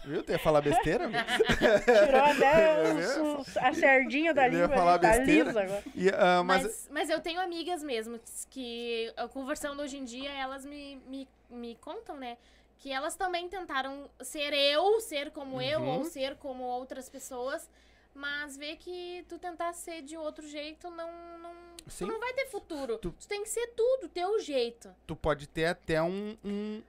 viu? 0.04 0.22
Tu 0.22 0.32
ia 0.34 0.38
falar 0.38 0.60
besteira? 0.62 1.08
meu? 1.08 1.20
Tirou 1.26 2.22
até 2.22 2.64
É 2.90 2.94
os- 2.94 3.48
os- 3.48 3.58
a 3.58 3.74
sardinha 3.74 4.34
da 4.34 4.48
Eu 4.48 4.52
ia 4.54 4.60
língua. 4.64 4.76
falar 4.78 4.92
ali, 4.96 5.02
tá 5.02 5.08
besteira. 5.18 5.44
lisa 5.46 5.62
agora. 5.64 5.84
E, 5.96 6.10
ah, 6.10 6.44
mas, 6.44 6.64
Mas, 6.64 6.88
mas 6.92 7.10
eu 7.10 7.22
tenho 7.22 7.40
amigas 7.40 7.82
mesmo 7.82 8.20
que, 8.50 9.12
eu 9.18 9.30
conversando 9.30 9.82
hoje 9.82 9.98
em 9.98 10.04
dia, 10.04 10.30
elas 10.34 10.66
me, 10.66 10.98
me, 11.08 11.28
me 11.50 11.76
contam, 11.76 12.18
né? 12.18 12.38
Que 12.78 12.92
elas 12.92 13.16
também 13.16 13.48
tentaram 13.50 14.10
ser 14.22 14.54
eu, 14.54 15.00
ser 15.02 15.32
como 15.32 15.62
eu, 15.62 15.80
Uhum. 15.80 15.98
ou 16.00 16.06
ser 16.06 16.36
como 16.38 16.64
outras 16.64 17.10
pessoas. 17.10 17.70
Mas 18.14 18.56
vê 18.56 18.76
que 18.78 19.26
tu 19.28 19.38
tentar 19.38 19.74
ser 19.74 20.02
de 20.02 20.16
outro 20.16 20.48
jeito 20.48 20.90
não, 20.90 21.12
não, 21.40 21.54
Sim. 21.88 22.06
tu 22.06 22.12
não 22.14 22.20
vai 22.20 22.34
ter 22.34 22.46
futuro. 22.48 22.98
Tu- 22.98 23.12
Tu, 23.12 23.28
tem 23.28 23.44
que 23.44 23.50
ser 23.50 23.68
tudo, 23.76 24.08
teu 24.08 24.40
jeito. 24.40 24.94
tu 25.06 25.16
pode 25.18 25.48
ter 25.48 25.66
até 25.66 26.02
um, 26.02 26.38
um, 26.44 26.82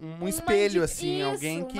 um 0.00 0.14
Uma 0.16 0.28
espelho, 0.28 0.82
assim, 0.82 1.18
isso, 1.20 1.28
alguém 1.28 1.58
uma 1.62 1.66
que 1.66 1.74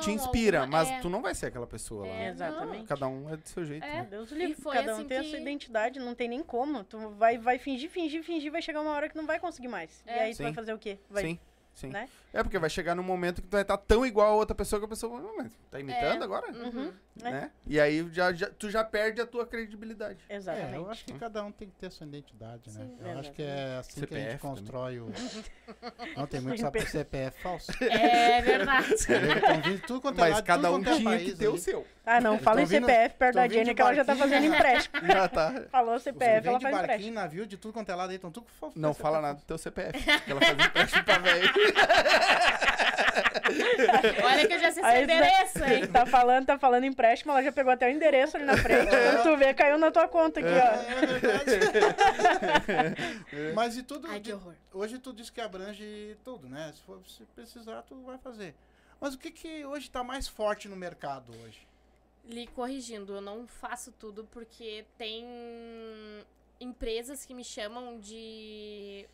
te 0.00 0.10
inspira, 0.10 0.60
alguma- 0.60 0.78
mas 0.78 0.90
é. 0.90 1.00
tu 1.00 1.08
não 1.08 1.22
vai 1.22 1.34
ser 1.34 1.46
aquela 1.46 1.66
pessoa 1.66 2.06
lá. 2.06 2.12
É? 2.12 2.28
Exatamente. 2.30 2.84
Cada 2.86 3.06
um 3.08 3.32
é 3.32 3.36
do 3.36 3.48
seu 3.48 3.64
jeito. 3.64 3.84
É. 3.84 4.02
né? 4.02 4.06
Deus 4.10 4.30
livre, 4.30 4.54
foi 4.54 4.74
cada 4.76 4.92
um 4.92 4.94
assim 4.96 5.04
tem 5.04 5.18
a 5.18 5.22
que- 5.22 5.30
sua 5.30 5.38
identidade, 5.38 5.98
não 6.00 6.14
tem 6.14 6.28
nem 6.28 6.42
como. 6.42 6.84
Tu 6.84 6.98
vai, 7.10 7.38
vai 7.38 7.58
fingir, 7.58 7.90
fingir, 7.90 8.22
fingir, 8.22 8.50
vai 8.52 8.62
chegar 8.62 8.80
uma 8.80 8.90
hora 8.92 9.08
que 9.08 9.16
não 9.16 9.26
vai 9.26 9.38
conseguir 9.40 9.68
mais. 9.68 10.02
E 10.06 10.10
É. 10.10 10.22
aí 10.24 10.30
tu 10.32 10.38
Sim. 10.38 10.42
vai 10.44 10.52
fazer 10.54 10.72
o 10.74 10.78
quê? 10.78 10.98
Vai, 11.08 11.22
Sim, 11.24 11.38
sim. 11.74 11.88
né? 11.88 12.08
É 12.32 12.42
porque 12.42 12.58
vai 12.58 12.70
chegar 12.70 12.94
num 12.94 13.02
momento 13.02 13.42
que 13.42 13.48
tu 13.48 13.52
vai 13.52 13.62
estar 13.62 13.76
tão 13.76 14.04
igual 14.06 14.28
a 14.32 14.34
outra 14.34 14.54
pessoa 14.54 14.78
que 14.78 14.86
a 14.86 14.88
pessoa 14.88 15.12
vai, 15.14 15.22
"Não, 15.22 15.36
mas 15.36 15.52
tá 15.70 15.80
imitando 15.80 16.20
É. 16.22 16.24
agora? 16.24 16.52
Uhum. 16.52 16.92
É. 17.22 17.30
Né? 17.30 17.50
E 17.66 17.78
aí 17.78 18.08
já, 18.12 18.32
já- 18.32 18.48
tu 18.50 18.70
já 18.70 18.82
perde 18.82 19.20
a 19.20 19.26
tua 19.26 19.44
credibilidade. 19.46 20.18
É, 20.28 20.36
Exatamente. 20.36 20.74
eu 20.76 20.90
acho 20.90 21.04
que 21.04 21.12
cada 21.14 21.44
um 21.44 21.52
tem 21.52 21.68
que 21.68 21.74
ter 21.76 21.88
a 21.88 21.90
sua 21.90 22.06
identidade, 22.06 22.70
né? 22.70 22.86
Sim. 22.86 22.96
eu 23.00 23.18
acho 23.18 23.32
que 23.32 23.42
é 23.42 23.76
assim 23.78 24.06
que 24.06 24.14
a 24.14 24.18
gente 24.18 24.30
CPF 24.30 24.38
também. 24.38 24.56
constrói 24.56 25.00
o. 25.00 25.12
Não, 26.16 26.26
tem 26.26 26.40
muito 26.40 26.60
só 26.60 26.70
CPF 26.70 27.42
falso. 27.42 27.70
É 27.82 28.40
verdade. 28.40 28.94
Estão 28.94 29.60
vindo 29.62 29.80
tudo 29.86 30.00
quanto 30.00 30.18
é 30.18 30.20
Mas 30.22 30.34
lado, 30.34 30.44
cada 30.44 30.70
um 30.70 30.74
quanto 30.82 30.88
é 30.90 30.96
tinha 30.96 31.18
que 31.18 31.36
ter 31.36 31.48
o 31.48 31.58
seu. 31.58 31.86
Ah, 32.06 32.20
não, 32.20 32.38
fala 32.38 32.62
em 32.62 32.66
CPF 32.66 33.14
perto 33.16 33.34
da 33.34 33.46
Jenny 33.46 33.74
que 33.74 33.82
ela 33.82 33.94
já 33.94 34.04
tá 34.04 34.16
fazendo 34.16 34.46
empréstimo. 34.46 35.00
Já 35.06 35.28
tá. 35.28 35.64
Falou 35.70 35.98
CPF, 35.98 36.40
vem 36.40 36.48
ela 36.50 36.58
de 36.58 36.62
faz 36.62 36.74
barquinho, 36.74 36.84
empréstimo. 36.84 37.14
navio, 37.14 37.46
de 37.46 37.56
tudo 37.56 37.72
quanto 37.72 37.90
é 37.90 37.94
lado 37.94 38.10
aí, 38.10 38.18
tudo 38.18 38.44
fofo. 38.58 38.78
Não 38.78 38.94
fala 38.94 39.20
nada 39.20 39.38
do 39.38 39.44
teu 39.44 39.58
CPF. 39.58 39.92
que 40.24 40.30
ela 40.30 40.40
faz 40.40 40.58
empréstimo 40.58 41.04
pra 41.04 41.18
velho. 41.18 41.50
Olha 44.24 44.46
que 44.46 44.54
eu 44.54 44.58
já 44.58 44.72
sei 44.72 44.82
Aí 44.82 44.94
seu 44.96 45.04
endereço, 45.04 45.64
hein? 45.64 45.86
Tá 45.86 46.06
falando, 46.06 46.46
tá 46.46 46.58
falando 46.58 46.84
empréstimo, 46.84 47.32
ela 47.32 47.42
já 47.42 47.52
pegou 47.52 47.72
até 47.72 47.86
o 47.86 47.90
endereço 47.90 48.36
ali 48.36 48.46
na 48.46 48.56
frente. 48.56 48.88
Quando 48.90 49.22
tu 49.22 49.36
vê, 49.36 49.52
caiu 49.54 49.78
na 49.78 49.90
tua 49.90 50.08
conta 50.08 50.40
aqui, 50.40 50.48
ó. 50.48 50.70
Mas 53.54 53.76
e 53.76 53.82
tudo. 53.82 54.06
Ai, 54.08 54.20
que 54.20 54.32
horror. 54.32 54.54
hoje 54.72 54.98
tu 54.98 55.12
diz 55.12 55.30
que 55.30 55.40
abrange 55.40 56.16
tudo, 56.24 56.48
né? 56.48 56.72
Se, 56.74 56.82
for, 56.82 57.00
se 57.06 57.24
precisar, 57.34 57.82
tu 57.82 58.00
vai 58.02 58.18
fazer. 58.18 58.54
Mas 59.00 59.14
o 59.14 59.18
que 59.18 59.30
que 59.30 59.64
hoje 59.64 59.90
tá 59.90 60.04
mais 60.04 60.28
forte 60.28 60.68
no 60.68 60.76
mercado 60.76 61.32
hoje? 61.44 61.66
Lhe 62.26 62.46
corrigindo, 62.48 63.14
eu 63.14 63.20
não 63.20 63.46
faço 63.46 63.92
tudo 63.92 64.28
porque 64.30 64.84
tem 64.98 65.26
empresas 66.60 67.24
que 67.24 67.32
me 67.32 67.42
chamam 67.42 67.98
de 67.98 69.06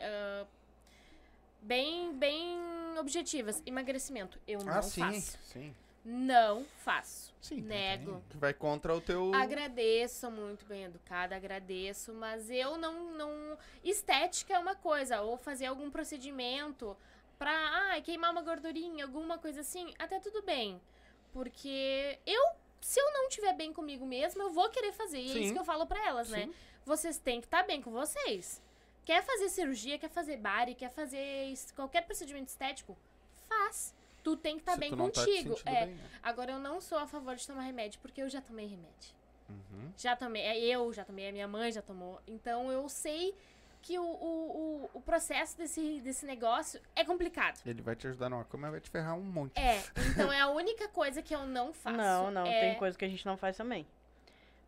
ah, 0.00 0.46
bem 1.66 2.14
bem 2.14 2.58
objetivas, 2.98 3.62
emagrecimento. 3.66 4.38
Eu 4.46 4.60
não 4.60 4.72
faço. 4.72 5.02
Ah, 5.02 5.12
sim. 5.12 5.74
Não 6.04 6.64
faço. 6.84 7.34
Sim, 7.40 7.60
Nego. 7.62 8.22
Que 8.30 8.36
vai 8.36 8.54
contra 8.54 8.94
o 8.94 9.00
teu. 9.00 9.34
Agradeço, 9.34 10.30
muito 10.30 10.64
bem 10.64 10.84
educada, 10.84 11.34
agradeço, 11.34 12.12
mas 12.14 12.48
eu 12.48 12.78
não, 12.78 13.12
não. 13.12 13.58
Estética 13.84 14.54
é 14.54 14.58
uma 14.58 14.76
coisa, 14.76 15.20
ou 15.20 15.36
fazer 15.36 15.66
algum 15.66 15.90
procedimento 15.90 16.96
pra 17.36 17.52
ah, 17.52 18.00
queimar 18.00 18.30
uma 18.30 18.42
gordurinha, 18.42 19.04
alguma 19.04 19.36
coisa 19.36 19.62
assim, 19.62 19.92
até 19.98 20.20
tudo 20.20 20.42
bem. 20.42 20.80
Porque 21.32 22.18
eu, 22.24 22.42
se 22.80 23.00
eu 23.00 23.12
não 23.12 23.28
estiver 23.28 23.54
bem 23.54 23.72
comigo 23.72 24.06
mesma, 24.06 24.44
eu 24.44 24.50
vou 24.50 24.70
querer 24.70 24.92
fazer. 24.92 25.18
E 25.18 25.30
é 25.30 25.32
Sim. 25.32 25.40
isso 25.40 25.52
que 25.52 25.58
eu 25.58 25.64
falo 25.64 25.86
pra 25.86 26.06
elas, 26.06 26.30
né? 26.30 26.46
Sim. 26.46 26.54
Vocês 26.84 27.18
têm 27.18 27.40
que 27.40 27.48
estar 27.48 27.64
bem 27.64 27.82
com 27.82 27.90
vocês. 27.90 28.62
Quer 29.06 29.22
fazer 29.22 29.48
cirurgia, 29.48 29.96
quer 29.98 30.10
fazer 30.10 30.36
bari, 30.36 30.74
quer 30.74 30.90
fazer 30.90 31.54
qualquer 31.76 32.02
procedimento 32.02 32.48
estético? 32.48 32.98
Faz. 33.48 33.94
Tu 34.24 34.36
tem 34.36 34.56
que 34.56 34.62
estar 34.62 34.72
Se 34.72 34.80
bem 34.80 34.90
tá 34.90 34.96
te 34.96 35.00
contigo. 35.00 35.56
sentindo 35.56 35.62
é. 35.64 35.86
bem, 35.86 35.94
né? 35.94 36.10
Agora, 36.20 36.50
eu 36.50 36.58
não 36.58 36.80
sou 36.80 36.98
a 36.98 37.06
favor 37.06 37.36
de 37.36 37.46
tomar 37.46 37.62
remédio, 37.62 38.00
porque 38.00 38.20
eu 38.20 38.28
já 38.28 38.40
tomei 38.40 38.66
remédio. 38.66 39.14
Uhum. 39.48 39.92
Já 39.96 40.16
tomei, 40.16 40.42
é, 40.42 40.58
eu 40.58 40.92
já 40.92 41.04
tomei, 41.04 41.28
a 41.28 41.32
minha 41.32 41.46
mãe 41.46 41.70
já 41.70 41.80
tomou. 41.80 42.20
Então 42.26 42.72
eu 42.72 42.88
sei 42.88 43.32
que 43.80 43.96
o, 43.96 44.02
o, 44.02 44.10
o, 44.84 44.90
o 44.94 45.00
processo 45.00 45.56
desse, 45.56 46.00
desse 46.00 46.26
negócio 46.26 46.80
é 46.96 47.04
complicado. 47.04 47.60
Ele 47.64 47.80
vai 47.82 47.94
te 47.94 48.08
ajudar 48.08 48.28
numa 48.28 48.44
coisa, 48.44 48.62
mas 48.62 48.70
vai 48.72 48.80
te 48.80 48.90
ferrar 48.90 49.16
um 49.16 49.22
monte. 49.22 49.56
É, 49.56 49.80
então 50.10 50.32
é 50.32 50.40
a 50.40 50.48
única 50.48 50.88
coisa 50.88 51.22
que 51.22 51.32
eu 51.32 51.46
não 51.46 51.72
faço. 51.72 51.96
Não, 51.96 52.32
não, 52.32 52.44
é... 52.44 52.70
tem 52.70 52.74
coisa 52.80 52.98
que 52.98 53.04
a 53.04 53.08
gente 53.08 53.24
não 53.24 53.36
faz 53.36 53.56
também. 53.56 53.86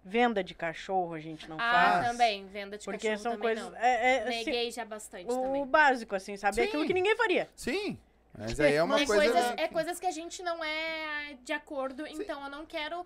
Venda 0.04 0.42
de 0.42 0.54
cachorro 0.54 1.12
a 1.14 1.20
gente 1.20 1.48
não 1.48 1.56
Ah, 1.60 2.00
faz. 2.00 2.08
também, 2.12 2.46
venda 2.46 2.78
de 2.78 2.84
Porque 2.84 3.08
cachorro 3.08 3.22
são 3.22 3.32
também 3.32 3.54
coisas. 3.56 3.70
não. 3.72 3.78
É, 3.78 4.16
é, 4.16 4.22
assim, 4.22 4.44
Neguei 4.44 4.70
já 4.70 4.84
bastante 4.84 5.30
o 5.30 5.42
também. 5.42 5.66
básico, 5.66 6.14
assim, 6.14 6.36
sabe? 6.36 6.54
Sim. 6.54 6.62
Aquilo 6.62 6.86
que 6.86 6.94
ninguém 6.94 7.16
faria. 7.16 7.48
Sim. 7.54 7.98
Mas 8.36 8.58
aí 8.60 8.74
é 8.74 8.82
uma 8.82 9.00
é, 9.00 9.06
coisa. 9.06 9.32
coisas, 9.32 9.54
é 9.58 9.68
coisas 9.68 10.00
que 10.00 10.06
a 10.06 10.10
gente 10.12 10.42
não 10.42 10.62
é 10.64 11.36
de 11.44 11.52
acordo, 11.52 12.06
então 12.06 12.42
eu 12.44 12.48
não 12.50 12.64
quero 12.64 13.04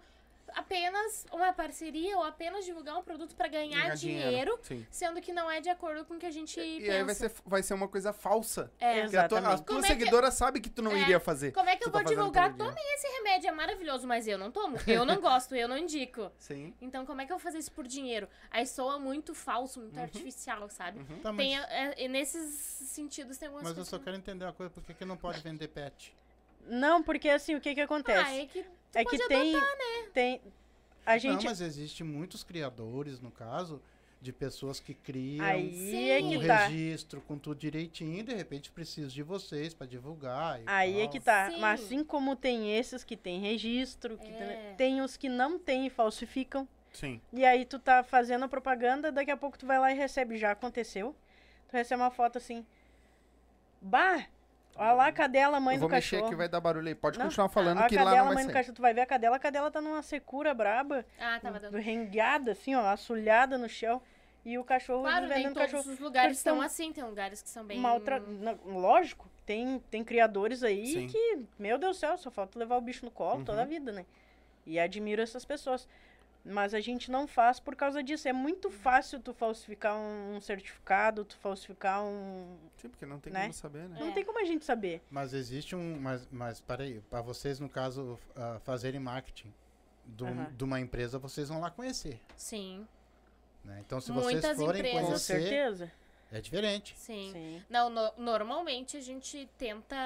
apenas 0.54 1.24
uma 1.32 1.52
parceria 1.52 2.16
ou 2.16 2.24
apenas 2.24 2.64
divulgar 2.64 2.96
um 2.98 3.02
produto 3.02 3.34
pra 3.34 3.48
ganhar, 3.48 3.80
ganhar 3.82 3.94
dinheiro, 3.96 4.58
Sim. 4.62 4.86
sendo 4.90 5.20
que 5.20 5.32
não 5.32 5.50
é 5.50 5.60
de 5.60 5.68
acordo 5.68 6.04
com 6.04 6.14
o 6.14 6.18
que 6.18 6.26
a 6.26 6.30
gente 6.30 6.60
E 6.60 6.80
pensa. 6.80 6.92
aí 6.92 7.04
vai 7.04 7.14
ser, 7.14 7.32
vai 7.44 7.62
ser 7.62 7.74
uma 7.74 7.88
coisa 7.88 8.12
falsa. 8.12 8.70
É. 8.78 9.02
Porque 9.02 9.16
a 9.16 9.28
tua, 9.28 9.38
a 9.38 9.40
Exatamente. 9.40 9.64
tua 9.66 9.78
é 9.78 9.82
que- 9.82 9.86
seguidora 9.88 10.30
sabe 10.30 10.60
que 10.60 10.68
tu 10.70 10.82
não 10.82 10.92
É. 10.92 11.00
iria 11.00 11.18
fazer. 11.20 11.52
Como 11.52 11.68
é 11.68 11.76
que 11.76 11.84
eu 11.84 11.90
tá 11.90 11.98
vou 11.98 12.02
fazendo 12.02 12.18
divulgar? 12.18 12.54
Tomem 12.56 12.94
esse 12.94 13.06
remédio, 13.08 13.48
é 13.48 13.52
maravilhoso, 13.52 14.06
mas 14.06 14.26
eu 14.28 14.36
não 14.38 14.50
tomo. 14.50 14.76
Eu 14.86 15.04
não 15.04 15.16
gosto, 15.20 15.54
eu 15.54 15.66
não 15.68 15.78
indico. 15.78 16.30
Sim. 16.38 16.74
Então, 16.80 17.06
como 17.06 17.20
é 17.20 17.26
que 17.26 17.32
eu 17.32 17.36
vou 17.38 17.42
fazer 17.42 17.58
isso 17.58 17.72
por 17.72 17.86
dinheiro? 17.86 18.28
Aí 18.50 18.66
soa 18.66 18.98
muito 18.98 19.34
falso, 19.34 19.80
muito 19.80 19.96
Uhum. 19.96 20.02
artificial, 20.02 20.68
sabe? 20.70 21.02
Tá, 21.22 21.32
mas, 21.32 21.36
Tem, 21.36 21.58
é, 21.58 21.94
é, 22.04 22.08
nesses 22.08 22.52
sentidos 22.88 23.38
tem 23.38 23.48
algumas 23.48 23.68
mas 23.68 23.78
eu 23.78 23.84
só 23.84 23.98
que- 23.98 24.04
quero 24.04 24.16
entender 24.16 24.44
uma 24.44 24.52
coisa, 24.52 24.70
por 24.70 24.82
que, 24.82 24.92
que 24.94 25.04
não 25.04 25.16
pode 25.16 25.40
vender 25.40 25.68
pet? 25.68 26.14
Não, 26.66 27.02
porque 27.02 27.28
assim, 27.28 27.54
o 27.56 27.60
que 27.60 27.74
que 27.74 27.80
acontece? 27.80 28.24
Ah, 28.30 28.36
é 28.36 28.46
que. 28.46 28.64
Tu 28.92 28.98
é 28.98 29.04
que 29.04 29.16
pode 29.16 29.28
tem, 29.28 29.54
adotar, 29.56 29.76
tem. 30.12 30.40
A 31.04 31.18
gente. 31.18 31.42
Não, 31.44 31.50
mas 31.50 31.60
existe 31.60 32.04
muitos 32.04 32.44
criadores, 32.44 33.18
no 33.20 33.30
caso, 33.30 33.82
de 34.20 34.32
pessoas 34.32 34.78
que 34.78 34.94
criam 34.94 35.44
Aí 35.44 36.10
é 36.10 36.22
um 36.22 36.30
que 36.40 36.46
tá. 36.46 36.66
registro 36.66 37.20
com 37.22 37.36
tudo 37.36 37.58
direitinho 37.58 38.20
e 38.20 38.22
de 38.22 38.32
repente 38.32 38.70
precisa 38.70 39.08
de 39.08 39.20
vocês 39.22 39.74
pra 39.74 39.84
divulgar. 39.84 40.60
e 40.60 40.64
Aí 40.66 41.00
é 41.00 41.02
tal. 41.02 41.10
que 41.10 41.20
tá. 41.20 41.50
Sim. 41.50 41.58
Mas 41.58 41.80
assim 41.82 42.04
como 42.04 42.36
tem 42.36 42.76
esses 42.78 43.02
que 43.02 43.16
tem 43.16 43.40
registro, 43.40 44.16
que 44.16 44.28
É. 44.28 44.36
tem, 44.76 44.76
tem 44.76 45.00
os 45.00 45.16
que 45.16 45.28
não 45.28 45.58
tem 45.58 45.86
e 45.86 45.90
falsificam. 45.90 46.68
Sim. 46.92 47.20
E 47.32 47.44
aí 47.44 47.64
tu 47.64 47.78
tá 47.80 48.04
fazendo 48.04 48.44
a 48.44 48.48
propaganda, 48.48 49.10
daqui 49.10 49.30
a 49.32 49.36
pouco 49.36 49.58
tu 49.58 49.66
vai 49.66 49.78
lá 49.80 49.90
e 49.90 49.96
recebe. 49.96 50.36
Já 50.38 50.52
aconteceu. 50.52 51.16
Tu 51.68 51.72
recebe 51.72 52.00
uma 52.00 52.10
foto 52.10 52.38
assim. 52.38 52.64
Bah! 53.80 54.26
Olha 54.74 54.92
lá 54.92 55.06
a 55.08 55.12
cadela, 55.12 55.60
mãe 55.60 55.74
Eu 55.76 55.80
vou 55.80 55.88
do 55.88 55.92
mexer 55.92 56.16
cachorro. 56.16 56.26
aqui, 56.28 56.34
vai 56.36 56.48
dar 56.48 56.60
barulho 56.60 56.88
aí. 56.88 56.94
Pode 56.94 57.18
Não, 57.18 57.26
continuar 57.26 57.48
falando 57.50 57.78
a 57.78 57.86
que 57.86 57.94
lá 57.96 58.04
cadela, 58.04 58.18
não 58.20 58.26
vai 58.26 58.34
mãe 58.36 58.44
do 58.44 58.46
sair. 58.46 58.54
cachorro, 58.54 58.74
tu 58.76 58.82
vai 58.82 58.94
ver 58.94 59.00
a 59.02 59.06
cadela, 59.06 59.36
a 59.36 59.38
cadela 59.38 59.70
tá 59.70 59.80
numa 59.80 60.02
secura 60.02 60.54
braba, 60.54 61.04
Ah, 61.20 61.38
tava 61.40 61.60
dando. 61.60 61.76
rengueada, 61.78 62.52
assim, 62.52 62.74
ó, 62.74 62.86
assulhada 62.86 63.58
no 63.58 63.68
chão. 63.68 64.00
E 64.44 64.58
o 64.58 64.64
cachorro 64.64 65.02
Claro, 65.02 65.28
nem 65.28 65.52
todos 65.52 65.70
cachorro. 65.70 65.92
os 65.92 66.00
lugares 66.00 66.28
eles 66.30 66.38
são 66.38 66.54
tão 66.56 66.62
assim, 66.64 66.92
tem 66.92 67.04
lugares 67.04 67.40
que 67.42 67.48
são 67.48 67.64
bem. 67.64 67.78
maltra... 67.78 68.18
não, 68.18 68.58
Lógico, 68.64 69.28
tem, 69.46 69.78
tem 69.90 70.02
criadores 70.02 70.64
aí 70.64 70.84
Sim. 70.86 71.06
que, 71.06 71.38
meu 71.58 71.78
Deus 71.78 71.96
do 71.96 72.00
céu, 72.00 72.16
só 72.18 72.28
falta 72.30 72.58
levar 72.58 72.76
o 72.76 72.80
bicho 72.80 73.04
no 73.04 73.10
colo 73.10 73.38
Uhum. 73.38 73.44
toda 73.44 73.62
a 73.62 73.64
vida, 73.64 73.92
né? 73.92 74.04
E 74.66 74.80
admiro 74.80 75.22
essas 75.22 75.44
pessoas. 75.44 75.86
Mas 76.44 76.74
a 76.74 76.80
gente 76.80 77.08
não 77.10 77.26
faz 77.28 77.60
por 77.60 77.76
causa 77.76 78.02
disso. 78.02 78.26
É 78.28 78.32
muito 78.32 78.68
fácil 78.68 79.20
tu 79.20 79.32
falsificar 79.32 79.94
um 79.96 80.40
certificado, 80.40 81.24
tu 81.24 81.36
falsificar 81.36 82.02
um. 82.02 82.56
Sim, 82.78 82.88
porque 82.88 83.06
não 83.06 83.20
tem 83.20 83.32
Né? 83.32 83.42
como 83.42 83.52
saber, 83.52 83.88
né? 83.88 83.96
É. 84.00 84.04
Não 84.04 84.12
tem 84.12 84.24
como 84.24 84.40
a 84.40 84.44
gente 84.44 84.64
saber. 84.64 85.00
Mas 85.08 85.32
existe 85.34 85.76
um. 85.76 86.00
Mas, 86.00 86.26
mas 86.32 86.60
peraí, 86.60 87.00
para 87.08 87.20
vocês, 87.22 87.60
no 87.60 87.68
caso, 87.68 88.18
ah, 88.34 88.58
fazerem 88.64 88.98
marketing 88.98 89.54
do- 90.04 90.26
de 90.56 90.64
uma 90.64 90.80
empresa, 90.80 91.16
vocês 91.18 91.48
vão 91.48 91.60
lá 91.60 91.70
conhecer. 91.70 92.20
Sim, 92.36 92.86
Né? 93.64 93.78
Então, 93.86 94.00
se 94.00 94.10
vocês 94.10 94.32
Muitas 94.32 94.56
forem 94.58 94.80
empresas- 94.80 95.00
Com 95.00 95.06
conhecer, 95.06 95.40
certeza. 95.42 95.92
é 96.32 96.40
diferente. 96.40 96.96
sim. 96.98 97.30
Sim. 97.32 97.62
Não, 97.70 97.88
no- 97.88 98.12
normalmente 98.16 98.96
a 98.96 99.00
gente 99.00 99.48
tenta, 99.56 99.96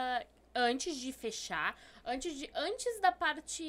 antes 0.57 0.97
de 0.97 1.13
fechar, 1.13 1.79
antes, 2.05 2.35
de, 2.39 2.51
antes 2.55 3.01
da 3.01 3.13
parte 3.13 3.63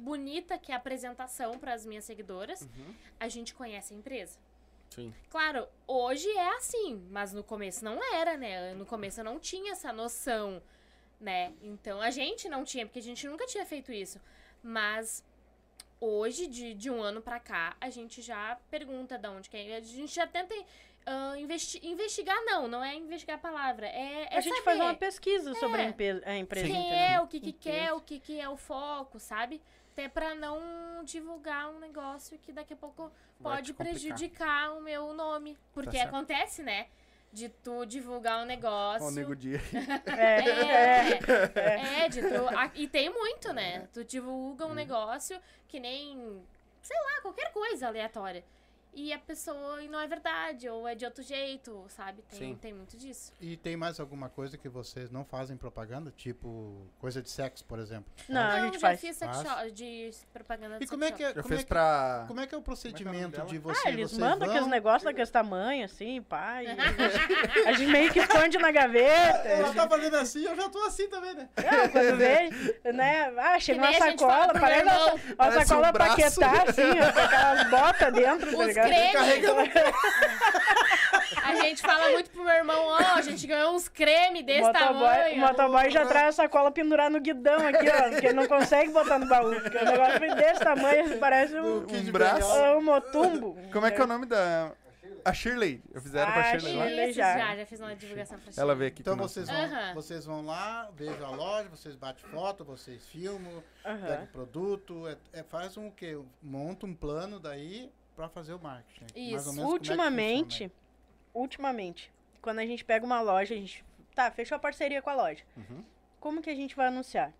bonita, 0.00 0.56
que 0.58 0.70
é 0.72 0.74
a 0.74 0.78
apresentação 0.78 1.58
para 1.58 1.74
as 1.74 1.84
minhas 1.84 2.04
seguidoras, 2.04 2.62
Uhum. 2.62 2.94
a 3.18 3.28
gente 3.28 3.52
conhece 3.54 3.92
a 3.92 3.96
empresa. 3.96 4.38
Sim. 4.90 5.12
Claro, 5.30 5.66
hoje 5.86 6.28
é 6.30 6.56
assim, 6.56 7.06
mas 7.10 7.32
no 7.32 7.42
começo 7.42 7.84
não 7.84 7.98
era, 8.14 8.36
né? 8.36 8.74
No 8.74 8.84
começo 8.86 9.20
eu 9.20 9.24
não 9.24 9.38
tinha 9.40 9.72
essa 9.72 9.92
noção, 9.92 10.62
né? 11.20 11.52
Então 11.62 12.00
a 12.00 12.10
gente 12.10 12.48
não 12.48 12.62
tinha, 12.64 12.86
porque 12.86 12.98
a 12.98 13.02
gente 13.02 13.26
nunca 13.26 13.46
tinha 13.46 13.64
feito 13.64 13.90
isso. 13.90 14.20
Mas 14.62 15.24
hoje, 15.98 16.46
de, 16.46 16.74
de 16.74 16.90
um 16.90 17.00
ano 17.02 17.22
pra 17.22 17.40
cá, 17.40 17.76
a 17.80 17.88
gente 17.88 18.20
já 18.20 18.58
pergunta 18.70 19.16
de 19.16 19.28
onde 19.28 19.48
que 19.48 19.56
é. 19.56 19.76
A 19.76 19.80
gente 19.80 20.14
já 20.14 20.26
tenta 20.26 20.54
investi- 21.38 21.80
investigar, 21.86 22.36
não, 22.44 22.68
não 22.68 22.82
é 22.84 22.94
investigar 22.94 23.36
a 23.36 23.40
palavra. 23.40 23.86
É, 23.86 24.28
é 24.30 24.38
a 24.38 24.40
gente 24.40 24.52
saber 24.54 24.64
faz 24.64 24.80
uma 24.80 24.94
pesquisa 24.94 25.54
sobre 25.54 25.80
a, 25.80 25.84
É. 25.84 25.88
empe- 25.88 26.22
a 26.24 26.36
empresa. 26.36 26.66
quem 26.66 26.94
é, 26.94 27.20
o 27.20 27.26
que, 27.26 27.40
que 27.40 27.50
Empresa. 27.50 27.78
quer, 27.78 27.92
o 27.92 28.00
que, 28.00 28.18
que 28.20 28.40
é 28.40 28.48
o 28.48 28.56
foco, 28.56 29.18
sabe? 29.18 29.60
Até 29.92 30.08
pra 30.08 30.34
não 30.34 31.04
divulgar 31.04 31.68
um 31.70 31.78
negócio 31.78 32.38
que 32.38 32.52
daqui 32.52 32.72
a 32.72 32.76
pouco 32.76 33.12
Vai 33.40 33.56
pode 33.56 33.74
prejudicar 33.74 34.72
o 34.72 34.80
meu 34.80 35.12
nome. 35.12 35.58
Porque 35.74 35.96
certo. 35.98 36.08
acontece, 36.08 36.62
né? 36.62 36.86
De 37.32 37.48
tu 37.48 37.84
divulgar 37.84 38.42
um 38.42 38.46
negócio. 38.46 39.06
Ó, 39.06 39.08
o 39.08 39.10
nego 39.10 39.34
dia. 39.34 39.60
É, 40.06 40.38
é. 40.40 42.00
É, 42.00 42.04
é, 42.04 42.08
de 42.08 42.20
tu. 42.22 42.48
a- 42.56 42.70
e 42.74 42.86
tem 42.86 43.10
muito, 43.10 43.52
né? 43.52 43.88
Tu 43.92 44.04
divulga 44.04 44.66
um 44.66 44.74
negócio 44.74 45.38
que 45.68 45.78
nem. 45.80 46.42
Sei 46.82 46.96
lá, 46.96 47.20
qualquer 47.22 47.52
coisa 47.52 47.86
aleatória. 47.88 48.44
E 48.94 49.10
a 49.10 49.18
pessoa 49.18 49.82
e 49.82 49.88
não 49.88 49.98
é 49.98 50.06
verdade, 50.06 50.68
ou 50.68 50.86
é 50.86 50.94
de 50.94 51.06
outro 51.06 51.22
jeito, 51.22 51.82
sabe? 51.88 52.22
Tem, 52.28 52.38
Sim. 52.38 52.58
tem 52.60 52.74
muito 52.74 52.94
disso. 52.94 53.32
E 53.40 53.56
tem 53.56 53.74
mais 53.74 53.98
alguma 53.98 54.28
coisa 54.28 54.58
que 54.58 54.68
vocês 54.68 55.10
não 55.10 55.24
fazem 55.24 55.56
propaganda? 55.56 56.12
Tipo, 56.14 56.86
coisa 56.98 57.22
de 57.22 57.30
sexo, 57.30 57.64
por 57.64 57.78
exemplo? 57.78 58.04
Não, 58.28 58.40
a 58.42 58.56
não, 58.58 58.64
gente 58.66 58.74
já 58.74 58.80
faz. 58.80 59.00
fiz 59.00 59.16
sex 59.16 59.34
Faz? 59.34 59.48
shop, 59.48 59.70
de 59.72 60.10
propaganda 60.30 60.78
de 60.78 60.84
E 60.84 60.86
como 60.86 61.04
é 61.04 61.10
que 61.10 61.22
é, 61.24 61.28
Já 61.28 61.34
como 61.36 61.48
fez 61.48 61.60
é 61.60 61.62
que, 61.62 61.68
pra. 61.70 62.24
como 62.28 62.40
é 62.40 62.46
que 62.46 62.54
é 62.54 62.58
o 62.58 62.60
Como 62.60 62.64
procedimento 62.66 63.28
é 63.28 63.30
que 63.30 63.36
é 63.36 63.38
o 63.38 63.44
nome 63.46 63.50
de 63.52 63.58
dela? 63.60 63.74
você? 63.74 63.88
Ah, 63.88 63.90
eles 63.90 64.10
vocês 64.10 64.20
mandam 64.20 64.48
aqueles 64.50 64.68
negócios 64.68 65.04
daqueles 65.04 65.30
tamanhos, 65.30 65.90
assim, 65.90 66.20
pá. 66.22 66.62
e- 66.62 66.68
a 67.66 67.72
gente 67.72 67.90
meio 67.90 68.12
que 68.12 68.18
esconde 68.20 68.58
na 68.58 68.70
gaveta. 68.70 69.48
Ela 69.48 69.72
tá 69.72 69.88
fazendo 69.88 70.16
assim, 70.16 70.44
eu 70.44 70.54
já 70.54 70.68
tô 70.68 70.78
assim 70.84 71.08
também, 71.08 71.32
né? 71.34 71.48
Não, 71.56 71.88
quando 71.88 72.16
vê, 72.18 72.92
né? 72.92 73.32
Ah, 73.38 73.58
chega 73.58 73.80
Que 73.80 73.86
uma 73.86 74.06
a 74.06 74.10
sacola, 74.10 74.52
parece 74.52 74.84
uma, 75.34 75.64
sacola 75.64 75.88
um 75.88 75.92
braço. 75.92 76.16
paquetá, 76.40 76.62
assim, 76.68 76.82
ó, 77.00 77.12
com 77.12 77.20
aquelas 77.20 77.70
botas 77.70 78.12
dentro, 78.12 78.56
tá 78.58 78.66
ligado? 78.66 78.81
Cremes. 78.88 79.44
Aí 81.44 81.58
A 81.58 81.62
gente 81.64 81.82
fala 81.82 82.10
muito 82.10 82.30
pro 82.30 82.44
meu 82.44 82.54
irmão, 82.54 82.78
ó, 82.86 82.96
a 83.16 83.20
gente 83.22 83.46
ganhou 83.46 83.74
uns 83.74 83.88
creme 83.88 84.42
desse 84.42 84.60
motoboy, 84.62 84.84
tamanho. 85.08 85.34
o 85.34 85.38
motoboy 85.40 85.90
já 85.90 86.06
traz 86.06 86.28
a 86.38 86.42
sacola 86.42 86.70
pendurada 86.70 87.10
no 87.10 87.20
guidão 87.20 87.66
aqui, 87.66 87.88
ó. 87.88 88.10
Porque 88.10 88.26
ele 88.26 88.34
não 88.34 88.46
consegue 88.46 88.90
botar 88.92 89.18
no 89.18 89.26
baú. 89.26 89.50
Porque 89.60 89.76
o 89.78 89.84
negócio 89.84 90.34
desse 90.36 90.60
tamanho, 90.60 91.18
parece 91.18 91.58
um, 91.58 91.78
Um 91.88 92.12
braço. 92.12 92.46
um 92.76 92.82
motumbo. 92.82 93.56
Como 93.72 93.86
é 93.86 93.90
que 93.90 94.00
é 94.00 94.04
o 94.04 94.06
nome 94.06 94.26
da. 94.26 94.72
A 95.24 95.32
Shirley. 95.32 95.80
Eu 95.94 96.00
fizeram 96.00 96.32
pra 96.32 96.40
Ah, 96.40 96.44
Shirley 96.58 96.74
lá. 96.76 96.84
Shirley. 96.86 97.08
Isso, 97.10 97.18
já. 97.18 97.38
já. 97.38 97.56
já, 97.56 97.66
fiz 97.66 97.80
uma 97.80 97.94
divulgação 97.94 98.38
pra 98.40 98.52
Ela 98.56 98.72
Chile. 98.72 98.78
veio 98.78 98.88
aqui 98.90 99.02
Então 99.02 99.16
vocês 99.16 99.46
vão, 99.48 99.94
vocês 99.94 100.24
vão 100.26 100.44
lá, 100.44 100.88
vejam 100.96 101.24
a 101.26 101.30
loja, 101.36 101.68
vocês 101.68 101.94
batem 101.94 102.24
foto, 102.28 102.64
vocês 102.64 103.06
filmam, 103.06 103.62
Aham. 103.86 103.98
pegam 104.06 104.24
o 104.24 104.26
produto, 104.28 105.06
é, 105.06 105.16
é- 105.32 105.42
faz 105.44 105.76
um 105.76 105.86
o 105.86 105.92
quê? 105.92 106.18
Monta 106.42 106.86
um 106.86 106.94
plano 106.94 107.38
daí 107.38 107.88
pra 108.16 108.28
fazer 108.28 108.52
o 108.54 108.58
marketing. 108.58 109.06
Mais 109.32 109.46
ou 109.46 109.52
Isso. 109.52 109.60
é 109.60 109.64
Ultimamente, 109.64 110.52
funciona 110.68 110.72
ultimamente, 111.34 112.12
quando 112.40 112.58
a 112.58 112.66
gente 112.66 112.84
pega 112.84 113.04
uma 113.06 113.20
loja, 113.20 113.54
a 113.54 113.56
gente. 113.56 113.84
Tá, 114.14 114.30
fechou 114.30 114.56
a 114.56 114.58
parceria 114.58 115.00
com 115.00 115.08
a 115.10 115.14
loja. 115.14 115.42
Uhum. 115.56 115.82
Como 116.20 116.42
que 116.42 116.50
a 116.50 116.54
gente 116.54 116.76
vai 116.76 116.88
anunciar? 116.88 117.32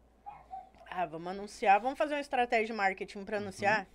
Ah, 0.90 1.06
vamos 1.06 1.28
anunciar, 1.28 1.80
vamos 1.80 1.98
fazer 1.98 2.14
uma 2.14 2.20
estratégia 2.20 2.66
de 2.66 2.72
marketing 2.72 3.24
pra 3.24 3.36
anunciar? 3.38 3.86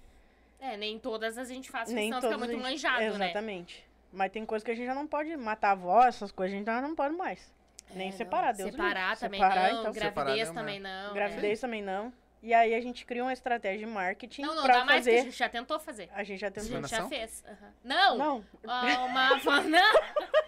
É, 0.59 0.75
nem 0.77 0.97
todas 0.97 1.37
a 1.37 1.43
gente 1.45 1.69
faz, 1.69 1.85
porque 1.89 1.95
Nem 1.95 2.09
senão 2.11 2.21
fica 2.21 2.37
muito 2.37 2.51
gente- 2.53 2.61
manjado, 2.63 3.17
né? 3.17 3.25
Exatamente. 3.25 3.85
Mas 4.11 4.31
tem 4.31 4.45
coisa 4.45 4.63
que 4.65 4.71
a 4.71 4.75
gente 4.75 4.85
já 4.87 4.95
não 4.95 5.05
pode 5.05 5.35
matar 5.37 5.71
a 5.71 5.75
voz, 5.75 6.15
essas 6.15 6.31
coisas 6.31 6.53
a 6.55 6.57
gente 6.57 6.65
já 6.65 6.81
não 6.81 6.95
pode 6.95 7.15
mais. 7.15 7.53
Nem 7.93 8.07
É, 8.07 8.11
não. 8.11 8.17
separar, 8.17 8.53
Deus 8.53 8.71
Separar 8.71 9.09
livre. 9.09 9.19
também 9.19 9.39
Separar, 9.41 9.71
não, 9.73 9.79
então. 9.81 9.93
Separar 9.93 10.13
gravidez 10.25 10.47
não, 10.47 10.55
também 10.55 10.79
não. 10.79 11.13
Gravidez 11.13 11.59
também 11.61 11.81
não. 11.83 12.13
E 12.41 12.53
aí 12.53 12.73
a 12.75 12.79
gente 12.81 13.05
cria 13.05 13.23
uma 13.23 13.33
estratégia 13.33 13.79
de 13.79 13.83
é. 13.85 13.87
marketing 13.87 14.41
Não, 14.43 14.55
não 14.55 14.63
pra 14.63 14.79
dá 14.79 14.85
mais, 14.85 15.03
que 15.03 15.09
a 15.09 15.13
fazer. 15.13 15.25
gente 15.25 15.37
já 15.37 15.49
tentou 15.49 15.79
fazer. 15.79 16.09
A 16.13 16.23
gente 16.23 16.39
já 16.39 16.47
A 16.47 16.51
tentou. 16.51 16.69
gente 16.81 16.89
já 16.89 17.07
fez. 17.07 17.43
aham. 17.47 17.73
Não! 17.83 18.17
Não, 18.17 18.45
Ah, 18.67 19.05
uma... 19.05 19.61
Não! 19.61 19.93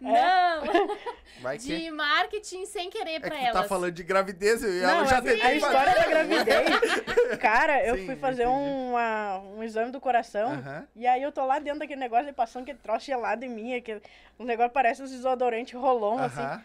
Não! 0.00 0.96
Vai 1.40 1.56
que. 1.58 1.64
De 1.78 1.90
marketing 1.90 2.66
sem 2.66 2.90
querer 2.90 3.12
É 3.14 3.20
pra 3.20 3.30
que 3.30 3.36
tu 3.36 3.42
elas. 3.42 3.62
tá 3.62 3.68
falando 3.68 3.92
de 3.92 4.02
gravidez 4.02 4.62
e 4.62 4.82
ela 4.82 4.96
Não, 4.96 5.06
já 5.06 5.18
a, 5.18 5.22
tentei 5.22 5.40
a 5.42 5.54
história 5.54 5.92
fazer. 5.94 5.98
da 6.04 6.08
gravidez. 6.08 7.38
Cara, 7.40 7.86
eu 7.86 7.96
Sim, 7.96 8.06
fui 8.06 8.16
fazer 8.16 8.46
uma, 8.46 9.38
um 9.38 9.62
exame 9.62 9.90
do 9.90 10.00
coração. 10.00 10.52
Aham. 10.52 10.86
E 10.94 11.06
aí 11.06 11.22
eu 11.22 11.32
tô 11.32 11.44
lá 11.46 11.58
dentro 11.58 11.80
daquele 11.80 12.00
negócio 12.00 12.28
e 12.28 12.32
passando 12.32 12.62
aquele 12.64 12.78
troço 12.78 13.06
gelado 13.06 13.44
em 13.44 13.48
mim. 13.48 13.74
Aquele, 13.74 14.02
um 14.38 14.44
negócio 14.44 14.72
parece 14.72 15.02
uns 15.02 15.10
desodorantes 15.10 15.72
rolon, 15.78 16.18
assim. 16.18 16.62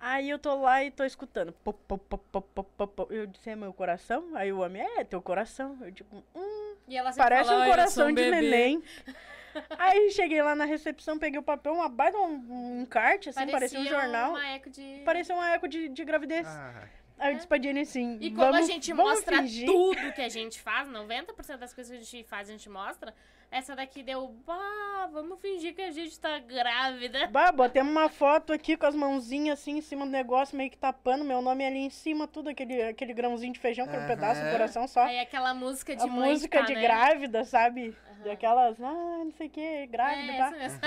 Aí 0.00 0.30
eu 0.30 0.38
tô 0.38 0.54
lá 0.62 0.82
e 0.82 0.90
tô 0.90 1.04
escutando. 1.04 1.52
Pop, 1.52 1.78
pop, 1.86 2.02
pop, 2.08 2.24
pop, 2.32 2.48
pop, 2.54 2.68
pop, 2.74 2.92
pop. 2.96 3.14
Eu 3.14 3.26
disse, 3.26 3.50
é 3.50 3.54
meu 3.56 3.72
coração? 3.72 4.34
Aí 4.34 4.50
o 4.52 4.60
homem, 4.60 4.80
é, 4.82 5.04
teu 5.04 5.20
coração. 5.20 5.76
Eu 5.82 5.92
tipo, 5.92 6.24
hum, 6.34 6.74
E 6.88 6.96
parece 7.16 7.48
fala, 7.50 7.58
um 7.58 7.62
"Ai, 7.62 7.68
eu 7.68 7.70
coração 7.72 8.06
um 8.08 8.14
de 8.14 8.22
bebê." 8.22 8.40
neném. 8.40 8.82
Aí 9.78 10.10
cheguei 10.12 10.40
lá 10.42 10.54
na 10.54 10.64
recepção, 10.64 11.18
peguei 11.18 11.38
o 11.38 11.42
papel, 11.42 11.74
uma 11.74 11.88
baita 11.88 12.16
um, 12.18 12.34
um 12.48 12.80
encarte, 12.82 13.28
assim, 13.28 13.46
parecia, 13.48 13.80
um 13.80 13.84
jornal. 13.84 14.30
uma 14.30 14.46
eco 14.48 14.70
de... 14.70 15.02
Parecia 15.04 15.34
uma 15.34 15.50
eco 15.50 15.66
de, 15.68 15.88
de 15.88 16.04
gravidez. 16.04 16.46
Ah, 16.46 16.84
Aí 17.18 17.32
eu 17.32 17.34
disse 17.34 17.48
pra 17.48 17.60
Jenny 17.60 17.80
assim, 17.80 18.16
E 18.20 18.30
como 18.30 18.52
vamos, 18.52 18.60
a 18.60 18.72
gente 18.72 18.94
mostra 18.94 19.38
fingir. 19.42 19.66
tudo 19.66 20.12
que 20.14 20.22
a 20.22 20.28
gente 20.28 20.58
faz, 20.60 20.88
90% 20.88 21.56
das 21.58 21.74
coisas 21.74 21.90
que 21.94 21.98
a 21.98 22.04
gente 22.04 22.28
faz, 22.28 22.48
a 22.48 22.52
gente 22.52 22.70
mostra, 22.70 23.12
essa 23.50 23.74
daqui 23.74 24.02
deu, 24.02 24.28
bah, 24.46 25.08
vamos 25.12 25.40
fingir 25.40 25.74
que 25.74 25.82
a 25.82 25.90
gente 25.90 26.18
tá 26.20 26.38
grávida. 26.38 27.26
Bah, 27.28 27.50
botemos 27.50 27.90
uma 27.90 28.08
foto 28.08 28.52
aqui 28.52 28.76
com 28.76 28.86
as 28.86 28.94
mãozinhas 28.94 29.58
assim 29.58 29.78
em 29.78 29.80
cima 29.80 30.04
do 30.04 30.10
negócio, 30.12 30.56
meio 30.56 30.70
que 30.70 30.78
tapando 30.78 31.24
meu 31.24 31.42
nome 31.42 31.64
ali 31.66 31.78
em 31.80 31.90
cima, 31.90 32.28
tudo 32.28 32.48
aquele, 32.50 32.80
aquele 32.82 33.12
grãozinho 33.12 33.52
de 33.52 33.58
feijão, 33.58 33.84
aquele 33.86 34.00
Aham. 34.04 34.08
pedaço 34.08 34.44
do 34.44 34.50
coração 34.50 34.86
só. 34.86 35.02
Aí 35.02 35.18
aquela 35.18 35.52
música 35.52 35.96
de 35.96 36.02
a 36.02 36.06
mãe 36.06 36.30
música 36.30 36.58
que 36.58 36.64
tá, 36.64 36.66
de 36.68 36.74
né? 36.74 36.80
grávida, 36.82 37.44
sabe? 37.44 37.96
Daquelas, 38.24 38.80
ah, 38.80 39.22
não 39.24 39.32
sei 39.32 39.46
o 39.46 39.50
que, 39.50 39.86
grávida, 39.86 40.32
É, 40.32 40.36
tá? 40.36 40.46
essa 40.46 40.56
mesmo. 40.56 40.80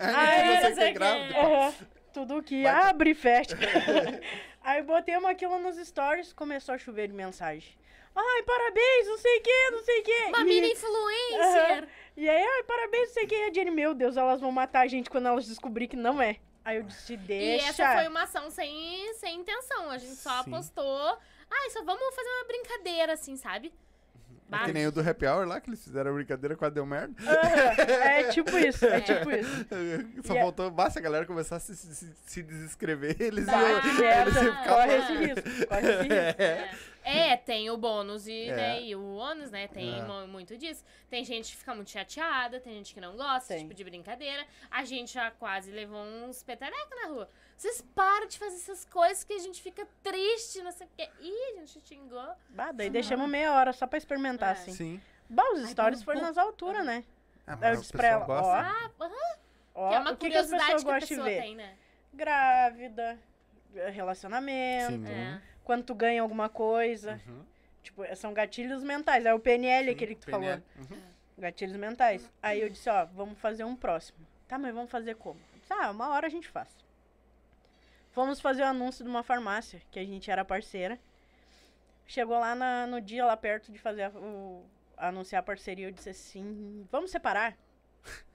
Aí, 0.00 0.56
você 0.60 0.62
não 0.62 0.68
que 0.68 0.74
sei 0.74 0.88
é 0.88 0.92
grávida. 0.92 1.34
pá. 1.34 1.40
Aham, 1.40 1.74
tudo 2.12 2.42
que 2.42 2.62
Vai, 2.64 2.72
abre 2.90 3.10
e 3.10 3.14
fecha. 3.14 3.56
Aí 4.62 4.82
botemos 4.82 5.30
aquilo 5.30 5.58
nos 5.60 5.76
stories, 5.76 6.32
começou 6.32 6.74
a 6.74 6.78
chover 6.78 7.08
de 7.08 7.14
mensagem. 7.14 7.72
Ai, 8.14 8.42
parabéns, 8.42 9.06
não 9.06 9.18
sei 9.18 9.38
o 9.38 9.42
que, 9.42 9.70
não 9.70 9.82
sei 9.84 10.00
o 10.00 10.02
que. 10.04 10.24
Uma 10.28 10.44
mini 10.44 10.72
influencer. 10.72 11.88
E 12.16 12.28
aí, 12.28 12.42
ai, 12.44 12.62
parabéns, 12.64 13.08
não 13.08 13.14
sei 13.14 13.24
o 13.24 13.28
que. 13.28 13.34
E 13.34 13.42
a 13.44 13.52
Jenny, 13.52 13.70
meu 13.70 13.94
Deus, 13.94 14.16
elas 14.16 14.40
vão 14.40 14.50
matar 14.52 14.80
a 14.80 14.86
gente 14.86 15.08
quando 15.08 15.26
elas 15.26 15.46
descobrir 15.46 15.88
que 15.88 15.96
não 15.96 16.20
é. 16.20 16.36
Aí 16.64 16.76
eu 16.76 16.82
disse, 16.82 17.14
E 17.14 17.16
deixa. 17.16 17.68
essa 17.68 17.94
foi 17.96 18.08
uma 18.08 18.22
ação 18.24 18.50
sem, 18.50 19.14
sem 19.14 19.36
intenção. 19.40 19.90
A 19.90 19.96
gente 19.98 20.16
só 20.16 20.42
Sim. 20.42 20.50
postou. 20.50 21.18
Ah, 21.52 21.70
só 21.70 21.82
vamos 21.82 22.14
fazer 22.14 22.28
uma 22.28 22.44
brincadeira, 22.44 23.12
assim, 23.14 23.36
sabe? 23.36 23.72
É 24.52 24.64
que 24.64 24.72
nem 24.72 24.86
o 24.86 24.92
do 24.92 25.00
Happy 25.08 25.26
Hour 25.26 25.46
lá, 25.46 25.60
que 25.60 25.70
eles 25.70 25.82
fizeram 25.82 26.10
a 26.10 26.14
brincadeira, 26.14 26.56
quase 26.56 26.74
deu 26.74 26.84
merda. 26.86 27.14
Aham, 27.22 27.82
É 28.04 28.24
tipo 28.24 28.50
isso, 28.58 28.84
é 28.86 29.00
tipo 29.00 29.30
isso. 29.30 29.66
Só 30.26 30.34
E 30.34 30.38
é- 30.38 30.40
faltou, 30.42 30.70
basta 30.70 30.98
a 30.98 31.02
galera 31.02 31.24
começar 31.26 31.56
a 31.56 31.60
se, 31.60 31.76
se, 31.76 32.12
se 32.26 32.42
desescrever, 32.42 33.16
eles 33.20 33.46
Bah, 33.46 33.60
iam... 33.62 33.78
eles 33.84 33.98
merda, 33.98 34.30
iam 34.44 34.52
ficar 34.56 34.68
corre 34.68 34.96
esse 34.96 35.12
risco, 35.16 35.66
corre 35.68 35.90
esse 35.90 36.02
risco. 36.02 36.90
É, 37.02 37.34
tem 37.36 37.70
o 37.70 37.78
bônus 37.78 38.26
e, 38.26 38.42
É. 38.48 38.54
né, 38.56 38.82
e 38.82 38.94
o 38.94 39.14
ônus, 39.16 39.50
né? 39.50 39.66
Tem 39.68 39.98
É. 40.00 40.02
mu- 40.04 40.26
muito 40.28 40.56
disso. 40.58 40.84
Tem 41.08 41.24
gente 41.24 41.50
que 41.52 41.56
fica 41.56 41.74
muito 41.74 41.90
chateada, 41.90 42.60
tem 42.60 42.74
gente 42.74 42.92
que 42.92 43.00
não 43.00 43.16
gosta, 43.16 43.54
Tem. 43.54 43.62
tipo, 43.62 43.72
de 43.74 43.82
brincadeira. 43.82 44.44
A 44.70 44.84
gente 44.84 45.14
já 45.14 45.30
quase 45.30 45.70
levou 45.70 45.98
uns 45.98 46.42
peterecos 46.42 46.90
na 47.02 47.08
rua. 47.08 47.30
Vocês 47.60 47.82
param 47.94 48.26
de 48.26 48.38
fazer 48.38 48.56
essas 48.56 48.86
coisas 48.86 49.22
que 49.22 49.34
a 49.34 49.38
gente 49.38 49.60
fica 49.60 49.86
triste, 50.02 50.62
não 50.62 50.72
sei 50.72 50.86
o 50.86 50.90
quê. 50.96 51.10
Ih, 51.20 51.58
a 51.60 51.66
gente 51.66 51.86
xingou. 51.86 52.30
Bah, 52.48 52.72
daí 52.72 52.88
deixamos 52.88 53.28
meia 53.28 53.52
hora 53.52 53.70
só 53.74 53.86
pra 53.86 53.98
experimentar, 53.98 54.48
É. 54.48 54.52
assim. 54.52 54.72
Sim. 54.72 55.00
Bah, 55.28 55.44
os 55.52 55.64
Ai, 55.64 55.66
stories 55.66 55.98
bom, 56.00 56.04
foram 56.06 56.20
bom. 56.20 56.26
nas 56.28 56.38
alturas, 56.38 56.86
né? 56.86 57.04
Ah, 57.46 57.52
Eu 57.52 57.58
mas 57.58 57.78
o 57.78 57.80
disse 57.82 57.92
pra 57.92 58.18
pessoal 58.18 58.22
ela, 58.22 58.26
gosta. 58.26 58.48
ó, 58.48 58.54
Ah, 58.54 58.90
aham, 59.04 59.38
ó, 59.74 59.88
que 59.90 59.94
é 59.94 59.98
uma 59.98 60.12
o 60.12 60.16
que, 60.16 60.30
que 60.30 60.36
as 60.38 60.46
curiosidade 60.46 60.64
pessoas 60.64 60.84
que 60.84 60.88
a 60.90 60.92
gostam 60.94 61.06
de 61.08 61.08
pessoa 61.08 61.28
ver? 61.28 61.42
tem, 61.42 61.54
né? 61.56 61.76
Grávida, 62.14 63.18
relacionamento, 63.92 64.92
Sim. 64.92 65.06
É. 65.12 65.40
quando 65.62 65.84
tu 65.84 65.94
ganha 65.94 66.22
alguma 66.22 66.48
coisa. 66.48 67.20
Uhum. 67.26 67.44
Tipo, 67.82 68.16
são 68.16 68.32
gatilhos 68.32 68.82
mentais. 68.82 69.24
É 69.26 69.34
o 69.34 69.38
PNL 69.38 69.86
Sim, 69.88 69.94
aquele 69.94 70.14
que 70.14 70.20
tu 70.22 70.26
PNL. 70.30 70.62
falou. 70.76 70.88
Uhum. 70.98 71.02
Gatilhos 71.38 71.76
mentais. 71.76 72.30
Aí 72.42 72.60
eu 72.62 72.70
disse, 72.70 72.88
ó, 72.88 73.04
vamos 73.04 73.38
fazer 73.38 73.64
um 73.64 73.76
próximo. 73.76 74.18
Tá, 74.48 74.58
mas 74.58 74.74
vamos 74.74 74.90
fazer 74.90 75.14
como? 75.16 75.38
Eu 75.54 75.60
disse, 75.60 75.72
ah, 75.74 75.90
uma 75.90 76.08
hora 76.08 76.26
a 76.26 76.30
gente 76.30 76.48
faz. 76.48 76.68
Fomos 78.12 78.40
fazer 78.40 78.62
o 78.62 78.66
anúncio 78.66 79.04
de 79.04 79.10
uma 79.10 79.22
farmácia, 79.22 79.80
que 79.90 79.98
a 79.98 80.04
gente 80.04 80.30
era 80.30 80.44
parceira. 80.44 80.98
Chegou 82.06 82.38
lá 82.38 82.54
na- 82.54 82.86
no 82.86 83.00
dia, 83.00 83.24
lá 83.24 83.36
perto 83.36 83.70
de 83.70 83.78
fazer 83.78 84.04
a- 84.04 84.10
o, 84.10 84.64
anunciar 84.96 85.40
a 85.40 85.44
parceria, 85.44 85.86
eu 85.86 85.92
disse 85.92 86.10
assim, 86.10 86.86
vamos 86.90 87.10
separar? 87.10 87.56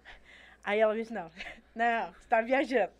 Aí 0.64 0.80
ela 0.80 0.96
disse, 0.96 1.14
não, 1.14 1.30
não, 1.76 2.14
você 2.14 2.28
tá 2.28 2.42
viajando. 2.42 2.94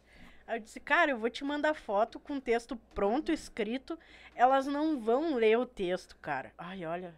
Aí 0.48 0.58
eu 0.58 0.62
disse, 0.62 0.80
cara, 0.80 1.12
eu 1.12 1.18
vou 1.18 1.30
te 1.30 1.44
mandar 1.44 1.74
foto 1.74 2.20
com 2.20 2.40
texto 2.40 2.76
pronto, 2.94 3.32
escrito. 3.32 3.98
Elas 4.36 4.68
não 4.68 5.00
vão 5.00 5.34
ler 5.36 5.58
o 5.58 5.66
texto, 5.66 6.16
cara. 6.18 6.52
Ai, 6.58 6.86
olha. 6.86 7.16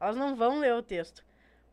Elas 0.00 0.16
não 0.16 0.34
vão 0.34 0.58
ler 0.58 0.74
o 0.74 0.82
texo. 0.82 1.24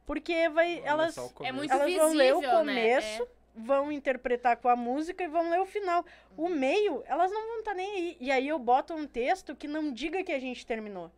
Porque 0.05 0.49
vai. 0.49 0.81
Olha 0.81 0.87
elas 0.89 1.17
É 1.41 1.51
muito 1.51 1.73
elas 1.73 1.85
visível, 1.85 2.05
vão 2.05 2.13
ler 2.13 2.35
o 2.35 2.41
né? 2.41 2.51
começo, 2.51 3.23
É. 3.23 3.27
vão 3.55 3.91
interpretar 3.91 4.57
com 4.57 4.67
a 4.67 4.75
música 4.75 5.23
e 5.23 5.27
vão 5.27 5.49
ler 5.49 5.61
o 5.61 5.65
final. 5.65 6.05
O 6.35 6.49
meio, 6.49 7.03
elas 7.05 7.31
não 7.31 7.47
vão 7.47 7.59
estar 7.59 7.73
nem 7.73 7.91
aí. 7.91 8.17
E 8.19 8.31
aí 8.31 8.47
eu 8.47 8.57
boto 8.57 8.93
um 8.93 9.05
texto 9.05 9.55
que 9.55 9.67
não 9.67 9.91
diga 9.91 10.23
que 10.23 10.31
a 10.31 10.39
gente 10.39 10.65
terminou. 10.65 11.11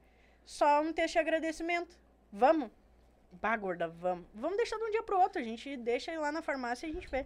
Só 0.45 0.81
um 0.81 0.93
texto 0.93 1.13
de 1.13 1.19
agradecimento. 1.19 1.97
Vamos? 2.31 2.69
Bah, 3.41 3.55
gorda, 3.57 3.87
vamos. 3.87 4.25
Vamos 4.33 4.57
deixar 4.57 4.77
de 4.77 4.83
um 4.83 4.91
dia 4.91 5.03
pro 5.03 5.19
outro. 5.19 5.41
A 5.41 5.43
gente 5.43 5.75
deixa 5.77 6.11
ir 6.11 6.17
lá 6.17 6.31
na 6.31 6.41
farmácia 6.41 6.87
e 6.87 6.91
a 6.91 6.93
gente 6.93 7.07
vê. 7.07 7.25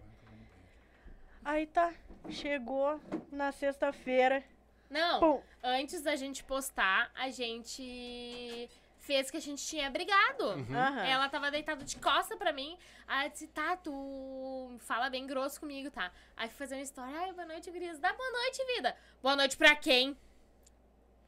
Aí 1.43 1.66
tá. 1.66 1.93
Chegou 2.30 2.99
na 3.32 3.51
sexta-feira. 3.51 4.43
Não, 4.89 5.20
Pum. 5.20 5.41
antes 5.64 6.01
da 6.01 6.16
gente 6.16 6.43
postar, 6.43 7.12
a 7.16 7.30
gente 7.30 8.70
fez 9.10 9.32
que 9.32 9.38
a 9.38 9.41
gente 9.41 9.66
tinha 9.66 9.89
brigado. 9.89 10.49
Uhum. 10.49 10.76
Ela 11.03 11.28
tava 11.30 11.49
deitada 11.49 11.84
de 11.84 11.97
costa 11.97 12.38
pra 12.38 12.53
mim. 12.53 12.78
Aí 13.07 13.26
eu 13.26 13.32
disse, 13.32 13.47
tá, 13.47 13.76
tu 13.76 14.78
fala 14.82 15.10
bem 15.10 15.26
grosso 15.26 15.60
comigo, 15.60 15.89
tá? 15.89 16.12
Aí 16.38 16.47
fui 16.47 16.57
fazer 16.57 16.76
uma 16.76 16.84
história. 16.84 17.18
Ai, 17.18 17.34
boa 17.34 17.47
noite, 17.47 17.72
Gris. 17.72 17.97
Dá 17.97 18.14
boa 18.14 18.32
noite, 18.32 18.64
vida. 18.76 18.95
Boa 19.20 19.36
noite 19.36 19.57
pra 19.57 19.76
quem? 19.76 20.16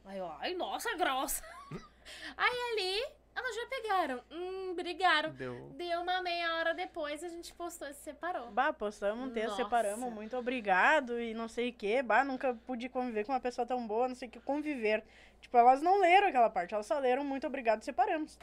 Aí 0.06 0.20
eu, 0.20 0.32
ai, 0.34 0.54
nossa, 0.54 0.96
grossa. 0.96 1.44
Aí 2.38 2.58
ali, 2.72 3.16
elas 3.36 3.56
já 3.56 3.66
pegaram. 3.68 4.22
Hum, 4.32 4.74
brigaram. 4.76 5.32
Deu. 5.32 5.70
Deu 5.76 6.02
uma 6.02 6.22
meia 6.22 6.56
hora 6.56 6.74
depois, 6.74 7.24
a 7.24 7.30
gente 7.30 7.54
postou 7.54 7.88
e 7.88 7.94
se 7.94 8.02
separou. 8.04 8.52
Bah, 8.52 8.74
postamos 8.74 9.28
um 9.28 9.32
texto, 9.32 9.50
Nossa. 9.52 9.64
separamos, 9.64 10.12
muito 10.12 10.36
obrigado 10.38 11.20
e 11.20 11.34
não 11.34 11.48
sei 11.48 11.70
o 11.70 11.74
que. 11.74 12.02
Bah, 12.04 12.24
nunca 12.24 12.54
pude 12.66 12.90
conviver 12.90 13.26
com 13.26 13.32
uma 13.32 13.40
pessoa 13.40 13.66
tão 13.66 13.86
boa, 13.88 14.08
não 14.08 14.16
sei 14.16 14.28
o 14.28 14.32
que, 14.32 14.40
conviver. 14.40 15.04
Tipo, 15.40 15.58
elas 15.58 15.82
não 15.82 16.00
leram 16.00 16.28
aquela 16.28 16.50
parte, 16.50 16.74
elas 16.74 16.86
só 16.86 17.00
leram 17.00 17.24
muito 17.24 17.48
obrigado, 17.48 17.82
separamos. 17.84 18.38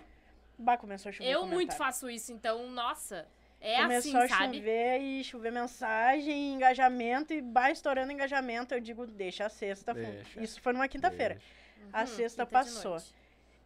Bah, 0.58 0.76
começou 0.76 1.10
a 1.10 1.12
chover 1.12 1.30
Eu 1.30 1.46
muito 1.46 1.76
faço 1.76 2.10
isso, 2.10 2.32
então, 2.32 2.68
nossa, 2.70 3.28
é 3.60 3.76
Começou 3.82 4.20
assim, 4.20 4.32
a 4.32 4.36
sabe? 4.36 4.56
chover 4.58 5.00
e 5.00 5.24
chover 5.24 5.52
mensagem, 5.52 6.54
engajamento 6.54 7.32
e 7.32 7.40
bah, 7.40 7.70
estourando 7.70 8.10
engajamento. 8.12 8.74
Eu 8.74 8.80
digo, 8.80 9.06
deixa 9.06 9.46
a 9.46 9.48
sexta. 9.48 9.92
Deixa. 9.94 10.40
Isso 10.40 10.60
foi 10.60 10.72
numa 10.72 10.88
quinta-feira. 10.88 11.38
A 11.92 12.02
Hum, 12.02 12.06
sexta 12.06 12.44
quinta 12.46 12.58
de 12.58 12.64
passou. 12.66 12.96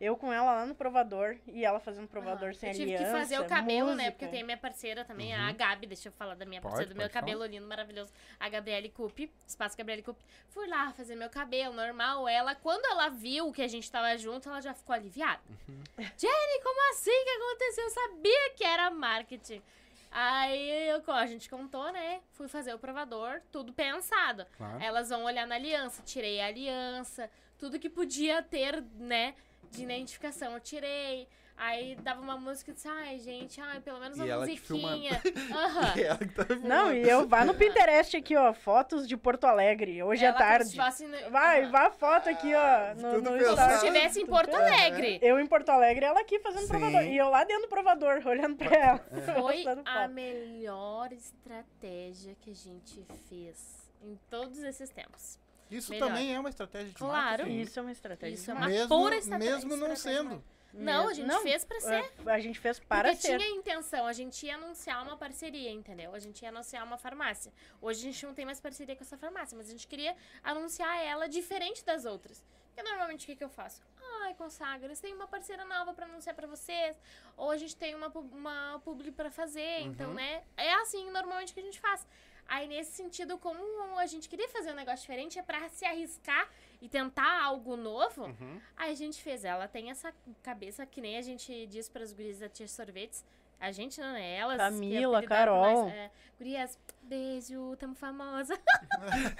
Eu 0.05 0.16
com 0.16 0.32
ela 0.32 0.53
lá 0.53 0.66
no 0.66 0.74
provador 0.74 1.36
e 1.46 1.64
ela 1.64 1.78
fazendo 1.78 2.09
provador 2.09 2.57
sem 2.57 2.70
Eu 2.70 2.74
tive 2.74 2.94
aliança. 2.96 3.05
que 3.05 3.18
fazer 3.20 3.38
o 3.38 3.44
cabelo, 3.46 3.90
né? 3.90 3.94
música. 3.94 4.11
Porque 4.11 4.24
eu 4.24 4.30
tenho 4.30 4.44
minha 4.44 4.57
parceira 4.59 5.05
também, 5.05 5.32
Uhum. 5.32 5.46
a 5.48 5.53
Gabi. 5.53 5.86
Deixa 5.86 6.09
eu 6.09 6.12
falar 6.12 6.34
da 6.34 6.44
minha 6.44 6.61
Pode, 6.61 6.72
parceira 6.72 6.92
do 6.92 6.96
meu 6.96 7.05
pode 7.05 7.12
falar. 7.12 7.24
cabelo 7.24 7.44
lindo, 7.46 7.66
maravilhoso. 7.68 8.12
A 8.40 8.48
Gabriele 8.48 8.88
Cup, 8.88 9.16
Espaço 9.46 9.76
Gabriele 9.78 10.03
Cup. 10.03 10.18
Fui 10.48 10.66
lá 10.66 10.90
fazer 10.92 11.14
meu 11.14 11.30
cabelo, 11.30 11.72
normal. 11.74 12.26
Ela, 12.28 12.53
quando 12.57 12.84
ela 12.86 13.09
viu 13.11 13.53
que 13.53 13.62
a 13.62 13.68
gente 13.68 13.88
tava 13.88 14.16
junto, 14.18 14.48
ela 14.48 14.61
já 14.61 14.74
ficou 14.74 14.92
aliviada. 14.92 15.40
Uhum. 15.68 15.82
Jenny, 16.18 16.62
como 16.64 16.90
assim 16.90 17.24
que 17.24 17.30
aconteceu? 17.30 17.84
Eu 17.84 17.90
sabia 17.90 18.50
que 18.57 18.64
era 18.64 18.90
marketing. 18.90 19.62
Aí 20.11 20.88
eu- 20.90 21.03
a 21.14 21.26
gente 21.26 21.48
contou, 21.48 21.90
né? 21.92 22.20
Fui 22.32 22.48
fazer 22.48 22.74
o 22.74 22.78
provador, 22.78 23.40
tudo 23.53 23.72
pensado. 23.72 24.44
Claro. 24.59 24.82
Elas 24.82 25.09
vão 25.11 25.22
olhar 25.24 25.46
na 25.46 25.55
aliança, 25.55 26.03
tirei 26.03 26.40
a 26.40 26.48
aliança, 26.48 27.30
tudo 27.57 27.78
que 27.78 27.88
podia 27.88 28.42
ter, 28.42 28.82
né, 28.98 29.34
de 29.73 29.83
identificação, 29.83 30.53
eu 30.53 30.61
tirei. 30.61 31.27
Aí 31.55 31.95
dava 31.97 32.20
uma 32.20 32.37
música 32.37 32.70
e 32.70 32.75
disse, 32.75 32.89
ai, 32.89 33.18
gente, 33.18 33.61
ai, 33.61 33.79
pelo 33.81 34.01
menos 34.01 34.16
E 34.18 34.23
uma 34.23 34.29
ela 34.29 34.47
filmando. 34.47 34.97
musiquinha. 34.97 35.23
Aham. 35.55 35.95
É 35.97 36.03
ela 36.09 36.18
que 36.18 36.29
tá 36.35 36.45
Não, 36.57 36.93
e 36.93 37.09
eu 37.09 37.29
vá 37.29 37.45
no 37.45 37.55
Pinterest 37.55 38.16
aqui, 38.16 38.35
ó, 38.35 38.53
fotos 38.55 39.07
de 39.07 39.16
Porto 39.16 39.45
Alegre. 39.45 40.03
Hoje 40.03 40.25
Ela 40.25 40.35
é 40.35 40.39
como 40.59 40.64
se 40.64 40.77
tarde. 40.77 41.05
fosse 41.05 41.31
Vai, 41.31 41.68
vá 41.68 41.87
a 41.87 41.91
foto 41.91 42.29
aqui, 42.31 42.53
ó, 42.55 42.95
no, 42.95 43.14
Tudo 43.16 43.31
no 43.31 43.39
pensado. 43.39 43.57
Como 43.57 43.68
se 43.68 43.87
estivesse 43.87 44.23
em 44.23 44.27
Porto 44.27 44.55
Alegre. 44.55 45.18
Eu 45.23 45.39
em 45.39 45.47
Porto 45.47 45.68
Alegre, 45.68 46.05
ela 46.07 46.20
aqui 46.20 46.39
fazendo 46.41 46.62
Sim. 46.62 46.68
provador. 46.68 47.03
E 47.03 47.16
eu 47.16 47.29
lá 47.29 47.45
dentro 47.45 47.62
do 47.64 47.68
provador, 47.68 48.23
olhando 48.27 48.57
pra 48.57 48.75
ela. 48.75 48.99
Foi 49.35 49.53
postando 49.62 49.83
a 49.85 50.09
melhor 50.09 51.12
estratégia 51.12 52.35
que 52.41 52.51
a 52.51 52.55
gente 52.55 53.05
fez 53.29 53.89
em 54.03 54.18
todos 54.29 54.59
esses 54.64 54.91
tempos. 54.91 55.39
Isso 55.77 55.91
Melhor. 55.91 56.09
também 56.09 56.35
é 56.35 56.41
uma 56.41 56.49
estratégia 56.49 56.89
de 56.89 56.95
Claro. 56.95 57.14
marketing. 57.45 57.61
Isso 57.61 57.79
é 57.79 57.83
uma 57.83 57.93
estratégia. 57.93 58.35
Isso 58.35 58.51
é 58.51 58.55
de 58.55 58.61
uma 58.61 58.68
Mesmo, 58.68 58.89
pura 58.89 59.16
estratégia- 59.16 59.55
mesmo 59.55 59.77
não 59.77 59.93
estratégia 59.93 60.23
sendo. 60.31 60.45
Não, 60.75 61.09
a 61.09 61.12
gente 61.12 61.27
não, 61.27 61.43
fez 61.43 61.64
pra 61.66 61.81
ser. 61.81 62.12
A 62.27 62.39
gente 62.41 62.59
fez 62.59 62.79
para 62.79 63.11
Porque 63.11 63.27
ser. 63.29 63.39
tinha 63.39 63.51
intenção, 63.51 64.07
a 64.07 64.12
gente 64.14 64.47
ia 64.47 64.55
anunciar 64.55 65.03
uma 65.03 65.18
parceria, 65.18 65.70
entendeu? 65.70 66.14
A 66.14 66.18
gente 66.18 66.41
ia 66.43 66.49
anunciar 66.49 66.83
uma 66.83 66.97
farmácia. 66.97 67.53
Hoje 67.81 68.01
a 68.01 68.11
gente 68.11 68.25
não 68.25 68.33
tem 68.33 68.47
mais 68.47 68.59
parceria 68.59 68.97
com 68.97 69.03
essa 69.05 69.18
farmácia, 69.18 69.55
mas 69.57 69.68
a 69.68 69.70
gente 69.73 69.87
queria 69.87 70.16
anunciar 70.43 70.97
ela 71.05 71.29
diferente 71.29 71.85
das 71.85 72.07
outras. 72.07 72.43
Porque 72.75 72.83
normalmente 72.89 73.25
o 73.25 73.27
que, 73.27 73.37
que 73.37 73.45
eu 73.45 73.51
faço? 73.51 73.83
Ai, 74.23 74.33
consagras, 74.35 74.99
tem 74.99 75.12
uma 75.12 75.27
parceira 75.27 75.62
nova 75.62 75.93
pra 75.93 76.07
anunciar 76.07 76.35
pra 76.35 76.47
vocês. 76.47 76.99
Ou 77.37 77.51
a 77.51 77.57
gente 77.59 77.77
tem 77.77 77.95
uma, 77.95 78.09
uma 78.09 78.81
publi 78.83 79.12
pra 79.12 79.31
fazer, 79.31 79.81
então, 79.81 80.14
né? 80.14 80.43
É 80.57 80.73
assim 80.77 81.11
normalmente 81.11 81.53
que 81.53 81.61
a 81.61 81.62
gente 81.62 81.79
faz. 81.81 82.07
Aí, 82.47 82.68
nesse 82.68 82.93
sentido, 82.93 83.38
como 83.38 83.99
a 83.99 84.07
gente 84.07 84.28
queria 84.28 84.49
fazer 84.49 84.72
um 84.72 84.74
negócio 84.74 85.01
diferente, 85.01 85.38
é 85.38 85.43
pra 85.43 85.68
se 85.68 85.84
arriscar 85.84 86.49
e 86.80 86.88
tentar 86.88 87.43
algo 87.43 87.76
novo. 87.76 88.24
Uhum. 88.24 88.61
Aí 88.76 88.93
a 88.93 88.97
gente 88.97 89.22
fez. 89.22 89.45
Ela 89.45 89.66
tem 89.68 89.90
essa 89.90 90.12
cabeça 90.43 90.84
que 90.84 91.01
nem 91.01 91.16
a 91.16 91.22
gente 91.22 91.66
diz 91.66 91.88
para 91.88 92.03
as 92.03 92.12
gurias 92.12 92.38
da 92.38 92.49
Tia 92.49 92.68
Sorvetes. 92.68 93.24
A 93.59 93.70
gente 93.70 94.01
não 94.01 94.16
é 94.16 94.36
elas. 94.36 94.57
Camila, 94.57 95.22
Carol. 95.22 95.84
mais, 95.84 95.95
é, 95.95 96.11
gurias, 96.36 96.78
beijo, 97.03 97.76
tamo 97.76 97.95
famosa. 97.95 98.61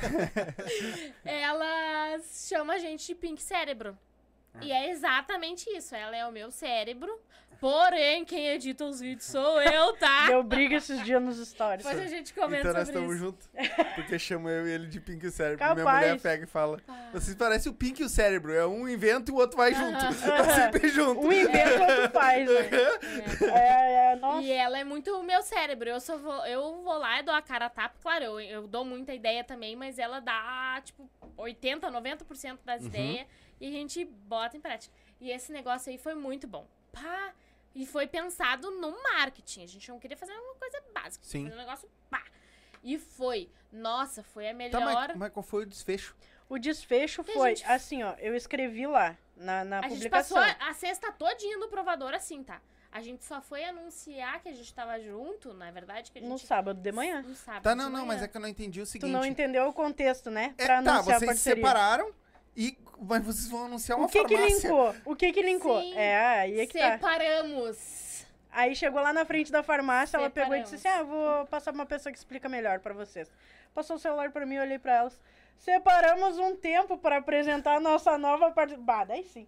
elas 1.25 2.47
chamam 2.49 2.77
a 2.77 2.79
gente 2.79 3.05
de 3.05 3.15
Pink 3.17 3.43
Cérebro. 3.43 3.99
E 4.61 4.71
é 4.71 4.91
exatamente 4.91 5.69
isso. 5.71 5.95
Ela 5.95 6.17
é 6.17 6.27
o 6.27 6.33
meu 6.33 6.51
cérebro. 6.51 7.19
Porém, 7.63 8.25
quem 8.25 8.49
edita 8.49 8.85
os 8.85 8.99
vídeos 8.99 9.25
sou 9.25 9.63
eu, 9.63 9.93
tá? 9.93 10.27
Deu 10.35 10.43
briga 10.43 10.75
esses 10.75 11.01
dias 11.05 11.23
nos 11.23 11.39
stories. 11.49 11.87
Depois 11.87 12.05
a 12.05 12.09
gente 12.09 12.35
comenta 12.35 12.63
Então 12.63 12.73
nós 12.73 12.89
estamos 12.89 13.15
isso. 13.15 13.25
juntos. 13.25 13.49
Porque 13.95 14.19
chama 14.19 14.51
eu 14.51 14.67
e 14.67 14.73
ele 14.73 14.89
de 14.89 14.99
Pink 15.01 15.25
e 15.25 15.29
o 15.29 15.31
Cérebro. 15.31 15.65
Minha 15.65 15.77
Capaz. 15.77 16.07
mulher 16.07 16.21
pega 16.21 16.43
e 16.43 16.47
fala: 16.49 16.81
Vocês 17.13 17.37
parecem 17.37 17.71
o 17.71 17.75
Pink 17.77 18.03
e 18.03 18.05
o 18.05 18.09
Cérebro. 18.09 18.53
É 18.53 18.67
um 18.67 18.89
inventa 18.89 19.31
e 19.31 19.35
o 19.35 19.37
outro 19.37 19.57
vai 19.57 19.73
junto. 19.73 19.93
Tá 20.27 20.55
sempre 20.55 20.89
junto. 20.89 21.21
Um 21.21 21.33
inventa, 21.33 21.81
outro 21.83 22.11
faz, 22.11 22.49
né? 22.51 22.69
É, 23.55 24.13
é, 24.13 24.17
nossa. 24.17 24.43
E 24.43 24.51
ela 24.51 24.77
é 24.77 24.83
muito 24.83 25.17
o 25.17 25.23
meu 25.23 25.41
cérebro. 25.41 25.89
Eu 25.89 26.01
só 26.01 26.19
vou, 26.19 26.45
eu 26.45 26.83
vou 26.83 26.99
lá 26.99 27.21
e 27.21 27.23
dou 27.23 27.33
a 27.33 27.43
cara 27.43 27.67
a 27.67 27.71
tapa. 27.71 27.95
Claro, 28.03 28.25
eu, 28.25 28.41
eu 28.41 28.67
dou 28.67 28.85
muita 28.85 29.15
ideia 29.15 29.45
também, 29.45 29.77
mas 29.77 30.01
ela 30.01 30.19
dá, 30.19 30.83
tipo, 30.85 31.09
80, 31.37 31.89
90% 31.93 32.59
das 32.65 32.85
ideias 32.85 33.25
e 33.61 33.69
a 33.69 33.71
gente 33.71 34.05
bota 34.05 34.57
em 34.57 34.61
prática. 34.61 34.93
E 35.21 35.31
esse 35.31 35.53
negócio 35.53 35.93
aí 35.93 35.97
foi 35.99 36.17
muito 36.17 36.49
bom. 36.49 36.67
Pá! 36.91 37.33
E 37.75 37.87
foi 37.87 38.07
pensado 38.07 38.71
no 38.71 38.91
marketing. 39.03 39.65
A 39.65 39.67
gente 39.69 39.89
não 39.91 39.99
queria 39.99 40.17
fazer 40.17 40.33
uma 40.33 40.55
coisa 40.55 40.83
básica. 40.95 41.25
Sim. 41.25 41.45
Fazer 41.45 41.55
um 41.55 41.59
negócio 41.59 41.89
pá! 42.11 42.23
E 42.85 42.99
foi. 42.99 43.49
Nossa, 43.73 44.23
foi 44.23 44.49
a 44.49 44.55
melhor. 44.55 44.79
Tá, 44.81 44.85
mas, 45.09 45.17
mas 45.17 45.33
qual 45.33 45.43
foi 45.43 45.63
o 45.63 45.67
desfecho? 45.67 46.15
O 46.49 46.59
desfecho 46.59 47.25
Que 47.25 47.31
a 47.31 47.35
foi, 47.35 47.57
gente- 47.57 47.65
assim, 47.67 48.03
ó, 48.03 48.13
eu 48.19 48.35
escrevi 48.37 48.87
lá, 48.87 49.17
na, 49.37 49.65
na 49.65 49.79
a 49.79 49.83
gente 49.83 49.93
publicação. 49.95 50.37
passou 50.39 50.57
a, 50.67 50.71
a 50.71 50.75
sexta 50.75 51.11
todinha 51.13 51.57
no 51.57 51.69
provador 51.69 52.13
assim, 52.13 52.43
tá? 52.43 52.61
A 52.91 53.01
gente 53.01 53.25
só 53.25 53.41
foi 53.41 53.65
anunciar 53.65 54.43
que 54.43 54.51
a 54.51 54.53
gente 54.53 54.75
tava 54.75 55.01
junto, 55.01 55.55
na 55.55 55.71
verdade, 55.71 56.11
que 56.13 56.19
a 56.19 56.21
gente... 56.21 56.29
No 56.31 56.39
sábado 56.39 56.79
de 56.79 56.93
manhã. 56.93 57.23
No 57.23 57.35
sábado 57.35 57.63
Tá, 57.63 57.71
de 57.71 57.77
não, 57.79 57.89
não, 57.89 58.05
mas 58.05 58.21
é 58.23 58.29
que 58.29 58.37
eu 58.37 58.41
não 58.41 58.49
entendi 58.49 58.83
o 58.83 58.85
Tu 58.85 58.91
seguinte. 58.91 59.11
não 59.11 59.25
entendeu 59.25 59.67
o 59.67 59.73
contexto, 59.73 60.31
né? 60.31 60.55
É, 60.59 60.67
Pra 60.67 60.83
tá, 60.83 60.91
anunciar 60.97 61.17
a 61.17 61.19
vocês 61.21 61.39
se 61.39 61.43
separaram 61.43 62.13
e 62.55 62.77
mas 63.03 63.25
vocês 63.25 63.49
vão 63.49 63.65
anunciar 63.67 63.99
uma 63.99 64.07
O 64.07 64.11
que 64.11 64.25
que 64.25 64.37
farmácia. 64.37 64.69
linkou? 64.69 64.95
O 65.05 65.17
que 65.17 65.33
que 65.33 65.43
linkou? 65.43 65.81
Sim. 65.81 65.95
É, 65.97 66.19
aí 66.41 66.61
é 66.61 66.67
que 66.67 66.79
tá. 66.79 66.93
Separamos. 66.93 68.27
Aí 68.51 68.75
chegou 68.77 69.01
lá 69.01 69.13
na 69.13 69.25
frente 69.25 69.51
da 69.51 69.63
farmácia, 69.63 70.17
ela 70.17 70.29
pegou 70.31 70.55
e 70.55 70.63
disse 70.63 70.75
assim: 70.75 70.83
Separamos. 70.89 71.11
Ah, 71.13 71.37
vou 71.39 71.47
passar 71.47 71.73
pra 71.73 71.81
uma 71.81 71.87
pessoa 71.87 72.13
que 72.13 72.19
explica 72.19 72.49
melhor 72.49 72.81
pra 72.81 72.93
vocês. 72.95 73.31
Passou 73.75 73.97
o 73.97 73.99
celular 73.99 74.31
pra 74.31 74.45
mim, 74.47 74.57
eu 74.57 74.63
olhei 74.63 74.79
pra 74.79 74.95
elas. 74.97 75.19
Separamos 75.59 76.39
um 76.39 76.55
tempo 76.57 76.99
pra 76.99 77.19
apresentar 77.19 77.77
a 77.77 77.81
nossa 77.81 78.19
nova 78.19 78.51
parte. 78.51 78.77
Bah, 78.77 79.05
daí 79.05 79.25
sim. 79.25 79.47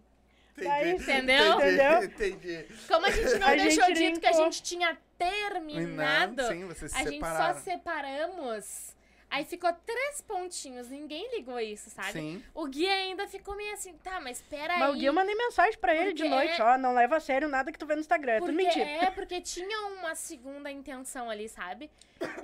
Daí 0.56 0.98
sim. 0.98 1.02
Entendeu? 1.12 1.54
Entendeu? 1.56 2.04
Entendi. 2.04 2.66
Como 2.88 3.04
a 3.06 3.10
gente 3.10 3.38
não 3.38 3.46
A 3.48 3.54
deixou 3.56 3.84
gente 3.86 3.96
dito 3.98 4.20
que 4.20 4.26
a 4.26 4.32
gente 4.32 4.62
tinha 4.62 4.96
terminado, 5.18 6.46
Sim, 6.48 6.64
vocês 6.66 6.92
se 6.92 6.96
a 6.98 7.02
gente 7.02 7.14
separaram. 7.14 7.54
só 7.54 7.60
separamos. 7.60 8.94
Aí 9.34 9.44
ficou 9.44 9.72
três 9.72 10.20
pontinhos, 10.20 10.88
ninguém 10.88 11.28
ligou 11.34 11.58
isso, 11.58 11.90
sabe? 11.90 12.12
Sim. 12.12 12.44
O 12.54 12.66
Gui 12.68 12.86
ainda 12.88 13.26
ficou 13.26 13.56
meio 13.56 13.72
assim, 13.74 13.92
tá, 13.98 14.20
mas 14.20 14.40
peraí. 14.42 14.78
Mas 14.78 14.90
o 14.94 14.96
Gui 14.96 15.06
eu 15.06 15.12
mandei 15.12 15.34
mensagem 15.34 15.76
pra 15.80 15.92
ele 15.92 16.12
de 16.12 16.22
Porque 16.22 16.34
noite: 16.36 16.60
é- 16.60 16.64
Ó, 16.64 16.78
não 16.78 16.94
leva 16.94 17.16
a 17.16 17.20
sério 17.20 17.48
nada 17.48 17.72
que 17.72 17.78
tu 17.78 17.84
vê 17.84 17.96
no 17.96 18.00
Instagram. 18.00 18.34
É 18.34 18.38
tudo 18.38 18.52
Porque, 18.52 18.62
mentira. 18.64 18.88
é, 18.88 19.10
porque 19.10 19.40
tinha 19.40 19.86
uma 19.88 20.14
segunda 20.14 20.70
intenção 20.70 21.28
ali, 21.28 21.48
sabe? 21.48 21.90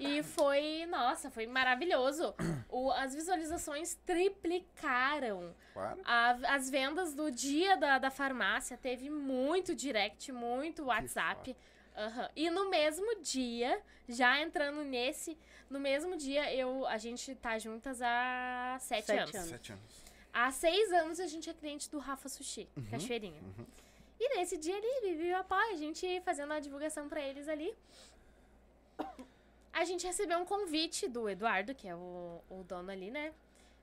E 0.00 0.20
foi, 0.24 0.84
nossa, 0.86 1.30
foi 1.30 1.46
maravilhoso. 1.46 2.34
O, 2.68 2.90
as 2.90 3.14
visualizações 3.14 3.94
triplicaram. 4.04 5.54
Claro. 5.72 6.00
A- 6.04 6.38
as 6.54 6.68
vendas 6.68 7.14
do 7.14 7.30
dia 7.30 7.76
da, 7.76 7.98
da 7.98 8.10
farmácia 8.10 8.76
teve 8.76 9.08
muito 9.08 9.74
direct, 9.74 10.32
muito 10.32 10.86
WhatsApp. 10.86 11.56
Aham. 12.00 12.30
E 12.34 12.48
no 12.50 12.70
mesmo 12.70 13.20
dia, 13.20 13.80
já 14.08 14.40
entrando 14.40 14.82
nesse, 14.82 15.36
no 15.68 15.78
mesmo 15.78 16.16
dia, 16.16 16.52
eu, 16.54 16.86
a 16.86 16.96
gente 16.96 17.34
tá 17.34 17.58
juntas 17.58 18.00
há 18.00 18.76
sete, 18.80 19.06
Sete 19.06 19.18
anos. 19.18 19.34
anos. 19.34 19.48
Sete 19.50 19.72
anos. 19.72 19.84
Há 20.32 20.50
seis 20.50 20.92
anos 20.92 21.20
a 21.20 21.26
gente 21.26 21.50
é 21.50 21.54
cliente 21.54 21.90
do 21.90 21.98
Rafa 21.98 22.28
Sushi, 22.28 22.68
Cachoeirinha. 22.90 23.42
E 24.18 24.36
nesse 24.36 24.56
dia 24.56 24.76
ele 24.76 25.14
viu 25.16 25.36
apoio, 25.36 25.72
a 25.72 25.76
gente 25.76 26.20
fazendo 26.22 26.52
a 26.52 26.60
divulgação 26.60 27.08
pra 27.08 27.20
eles 27.20 27.48
ali. 27.48 27.74
A 29.72 29.84
gente 29.84 30.06
recebeu 30.06 30.38
um 30.38 30.44
convite 30.44 31.08
do 31.08 31.28
Eduardo, 31.28 31.74
que 31.74 31.88
é 31.88 31.94
o, 31.94 32.40
o 32.50 32.62
dono 32.64 32.90
ali, 32.90 33.10
né? 33.10 33.32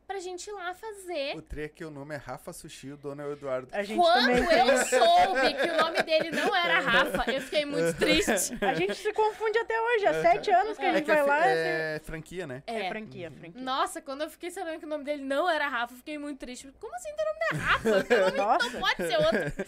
Pra 0.07 0.19
gente 0.19 0.47
ir 0.49 0.53
lá 0.53 0.73
fazer. 0.73 1.35
O 1.35 1.41
tre 1.41 1.67
que 1.67 1.83
o 1.83 1.91
nome 1.91 2.15
é 2.15 2.17
Rafa 2.17 2.53
Sushi, 2.53 2.91
o 2.93 2.97
dono 2.97 3.21
é 3.21 3.25
o 3.25 3.33
Eduardo. 3.33 3.67
A 3.73 3.83
gente 3.83 3.99
Quando 3.99 4.25
também 4.25 4.59
eu 4.59 4.77
soube 4.85 5.53
que 5.53 5.69
o 5.69 5.77
nome 5.77 6.01
dele 6.03 6.31
não 6.31 6.55
era 6.55 6.79
Rafa, 6.79 7.29
eu 7.29 7.41
fiquei 7.41 7.65
muito 7.65 7.93
triste. 7.99 8.57
A 8.61 8.73
gente 8.73 8.95
se 8.95 9.11
confunde 9.11 9.57
até 9.59 9.73
hoje. 9.81 10.05
Há 10.07 10.21
sete 10.21 10.49
anos 10.49 10.77
que 10.77 10.85
a 10.85 10.89
É 10.89 10.93
gente 10.93 11.03
que 11.05 11.11
é, 11.11 11.15
vai 11.15 11.23
fi- 11.23 11.29
lá. 11.29 11.37
assim. 11.39 11.49
é 11.49 12.01
franquia, 12.05 12.47
né? 12.47 12.63
É, 12.65 12.85
É. 12.85 12.89
franquia, 12.89 13.29
franquia. 13.31 13.61
Nossa, 13.61 14.01
quando 14.01 14.21
eu 14.21 14.29
fiquei 14.29 14.49
sabendo 14.49 14.79
que 14.79 14.85
o 14.85 14.89
nome 14.89 15.03
dele 15.03 15.23
não 15.23 15.49
era 15.49 15.67
Rafa, 15.67 15.93
eu 15.93 15.97
fiquei 15.97 16.17
muito 16.17 16.39
triste. 16.39 16.71
Como 16.79 16.95
assim 16.95 17.09
teu 17.13 17.25
nome 17.25 17.39
não 17.41 17.59
é 17.59 17.63
Rafa? 17.63 18.03
Teu 18.05 18.19
nome 18.21 18.37
Nossa, 18.37 18.69
não 18.69 18.79
pode 18.79 18.95
ser 18.95 19.17
outro. 19.17 19.65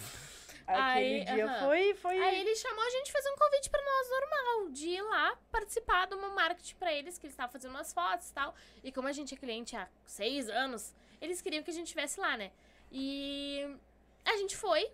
Aquele 0.70 1.20
Aí, 1.22 1.26
dia 1.26 1.46
aham. 1.46 1.66
foi, 1.66 1.94
foi. 1.96 2.18
Aí 2.24 2.42
ele 2.42 2.56
chamou 2.56 2.84
a 2.84 2.90
gente 2.90 3.12
fazer 3.12 3.30
um 3.32 3.36
convite 3.36 3.70
pra 3.70 3.82
nós 3.82 4.10
normal, 4.10 4.70
de 4.70 4.90
ir 4.90 5.02
lá 5.02 5.38
participar 5.52 6.08
de 6.08 6.16
uma 6.16 6.30
marketing 6.30 6.76
pra 6.76 6.94
eles, 6.94 7.18
que 7.18 7.26
eles 7.26 7.34
estavam 7.34 7.52
fazendo 7.52 7.72
umas 7.72 7.92
fotos 7.94 8.30
e 8.30 8.34
tal. 8.34 8.56
E 8.84 8.92
como 8.92 9.08
a 9.08 9.12
gente 9.12 9.34
é 9.34 9.38
cliente 9.38 9.76
há 9.76 9.88
seis 10.06 10.48
anos, 10.50 10.94
eles 11.20 11.42
queriam 11.42 11.64
que 11.64 11.72
a 11.72 11.74
gente 11.74 11.86
estivesse 11.88 12.20
lá, 12.20 12.38
né? 12.38 12.52
E 12.92 13.68
a 14.26 14.38
gente 14.38 14.56
foi. 14.56 14.92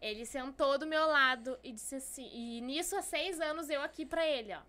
Ele 0.00 0.26
sentou 0.26 0.78
do 0.78 0.86
meu 0.86 1.06
lado 1.06 1.58
e 1.62 1.72
disse 1.72 1.94
assim. 1.96 2.28
E 2.32 2.60
nisso, 2.60 2.96
há 2.96 3.02
seis 3.02 3.40
anos, 3.40 3.70
eu 3.70 3.80
aqui 3.82 4.04
pra 4.04 4.26
ele, 4.26 4.52
ó. 4.52 4.60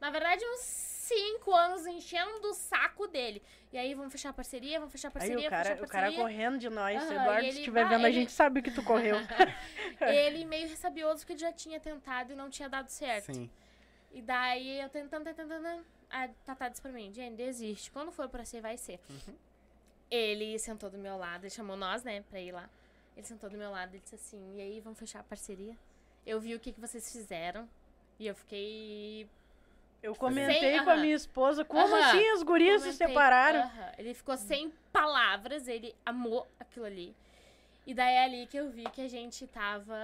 Na 0.00 0.10
verdade, 0.10 0.44
uns 0.44 0.60
cinco 1.04 1.52
anos 1.54 1.86
enchendo 1.86 2.48
o 2.48 2.54
saco 2.54 3.06
dele. 3.06 3.42
E 3.72 3.78
aí, 3.78 3.94
vamos 3.94 4.12
fechar 4.12 4.30
a 4.30 4.32
parceria, 4.32 4.78
vamos 4.78 4.92
fechar 4.92 5.08
a 5.08 5.10
Aí 5.10 5.12
parceria, 5.14 5.46
o 5.48 5.50
cara, 5.50 5.64
fechar 5.64 5.80
a 5.82 5.84
o 5.84 5.88
cara 5.88 6.02
parceria. 6.06 6.22
correndo 6.24 6.58
de 6.58 6.68
nós. 6.70 7.02
Aham, 7.02 7.12
Eduardo, 7.12 7.40
e 7.40 7.42
se 7.42 7.48
ele- 7.50 7.58
estiver 7.58 7.82
ah, 7.82 7.88
vendo, 7.88 8.04
a 8.04 8.08
ele- 8.08 8.20
gente 8.20 8.32
sabe 8.32 8.62
que 8.62 8.70
tu 8.70 8.82
correu. 8.82 9.16
ele 10.00 10.44
meio 10.44 10.68
ressabioso 10.68 11.20
porque 11.26 11.36
já 11.38 11.52
tinha 11.52 11.78
tentado 11.80 12.32
e 12.32 12.36
não 12.36 12.48
tinha 12.50 12.68
dado 12.68 12.88
certo. 12.88 13.32
Sim. 13.34 13.50
E 14.12 14.22
daí 14.22 14.80
eu 14.80 14.88
tentando, 14.88 15.24
tentando, 15.24 15.48
tentando. 15.48 15.84
A 16.10 16.28
Tatá 16.46 16.68
disse 16.68 16.80
pra 16.80 16.92
mim, 16.92 17.12
Jenny, 17.12 17.34
desiste. 17.36 17.90
Quando 17.90 18.12
for 18.12 18.28
pra 18.28 18.44
ser, 18.44 18.60
vai 18.60 18.76
ser. 18.76 19.00
Uhum. 19.10 19.34
Ele 20.10 20.58
sentou 20.58 20.88
do 20.88 20.98
meu 20.98 21.16
lado, 21.16 21.42
ele 21.44 21.50
chamou 21.50 21.76
nós, 21.76 22.04
né, 22.04 22.22
pra 22.30 22.38
ir 22.40 22.52
lá. 22.52 22.68
Ele 23.16 23.26
sentou 23.26 23.50
do 23.50 23.56
meu 23.58 23.70
lado 23.70 23.96
e 23.96 23.98
disse 23.98 24.14
assim: 24.14 24.56
E 24.56 24.60
aí, 24.60 24.80
vamos 24.80 24.98
fechar 24.98 25.20
a 25.20 25.24
parceria? 25.24 25.76
Eu 26.24 26.40
vi 26.40 26.54
o 26.54 26.60
que, 26.60 26.72
que 26.72 26.80
vocês 26.80 27.10
fizeram. 27.10 27.68
E 28.18 28.26
eu 28.26 28.34
fiquei. 28.34 29.28
Eu 30.04 30.14
comentei 30.14 30.60
Sem- 30.60 30.84
com 30.84 30.90
a 30.90 30.92
aham. 30.92 31.00
minha 31.02 31.16
esposa 31.16 31.64
como 31.64 31.96
Aham. 31.96 32.10
assim 32.10 32.32
os 32.34 32.42
gurias 32.42 32.82
se 32.82 32.88
comentei, 32.88 33.06
separaram. 33.08 33.60
aham. 33.60 33.92
Ele 33.96 34.12
ficou 34.12 34.36
sem 34.36 34.70
palavras, 34.92 35.66
ele 35.66 35.94
amou 36.04 36.46
aquilo 36.60 36.84
ali. 36.84 37.16
E 37.86 37.94
daí 37.94 38.14
é 38.14 38.24
ali 38.24 38.46
que 38.46 38.56
eu 38.58 38.68
vi 38.70 38.84
que 38.84 39.00
a 39.00 39.08
gente 39.08 39.46
tava 39.46 39.94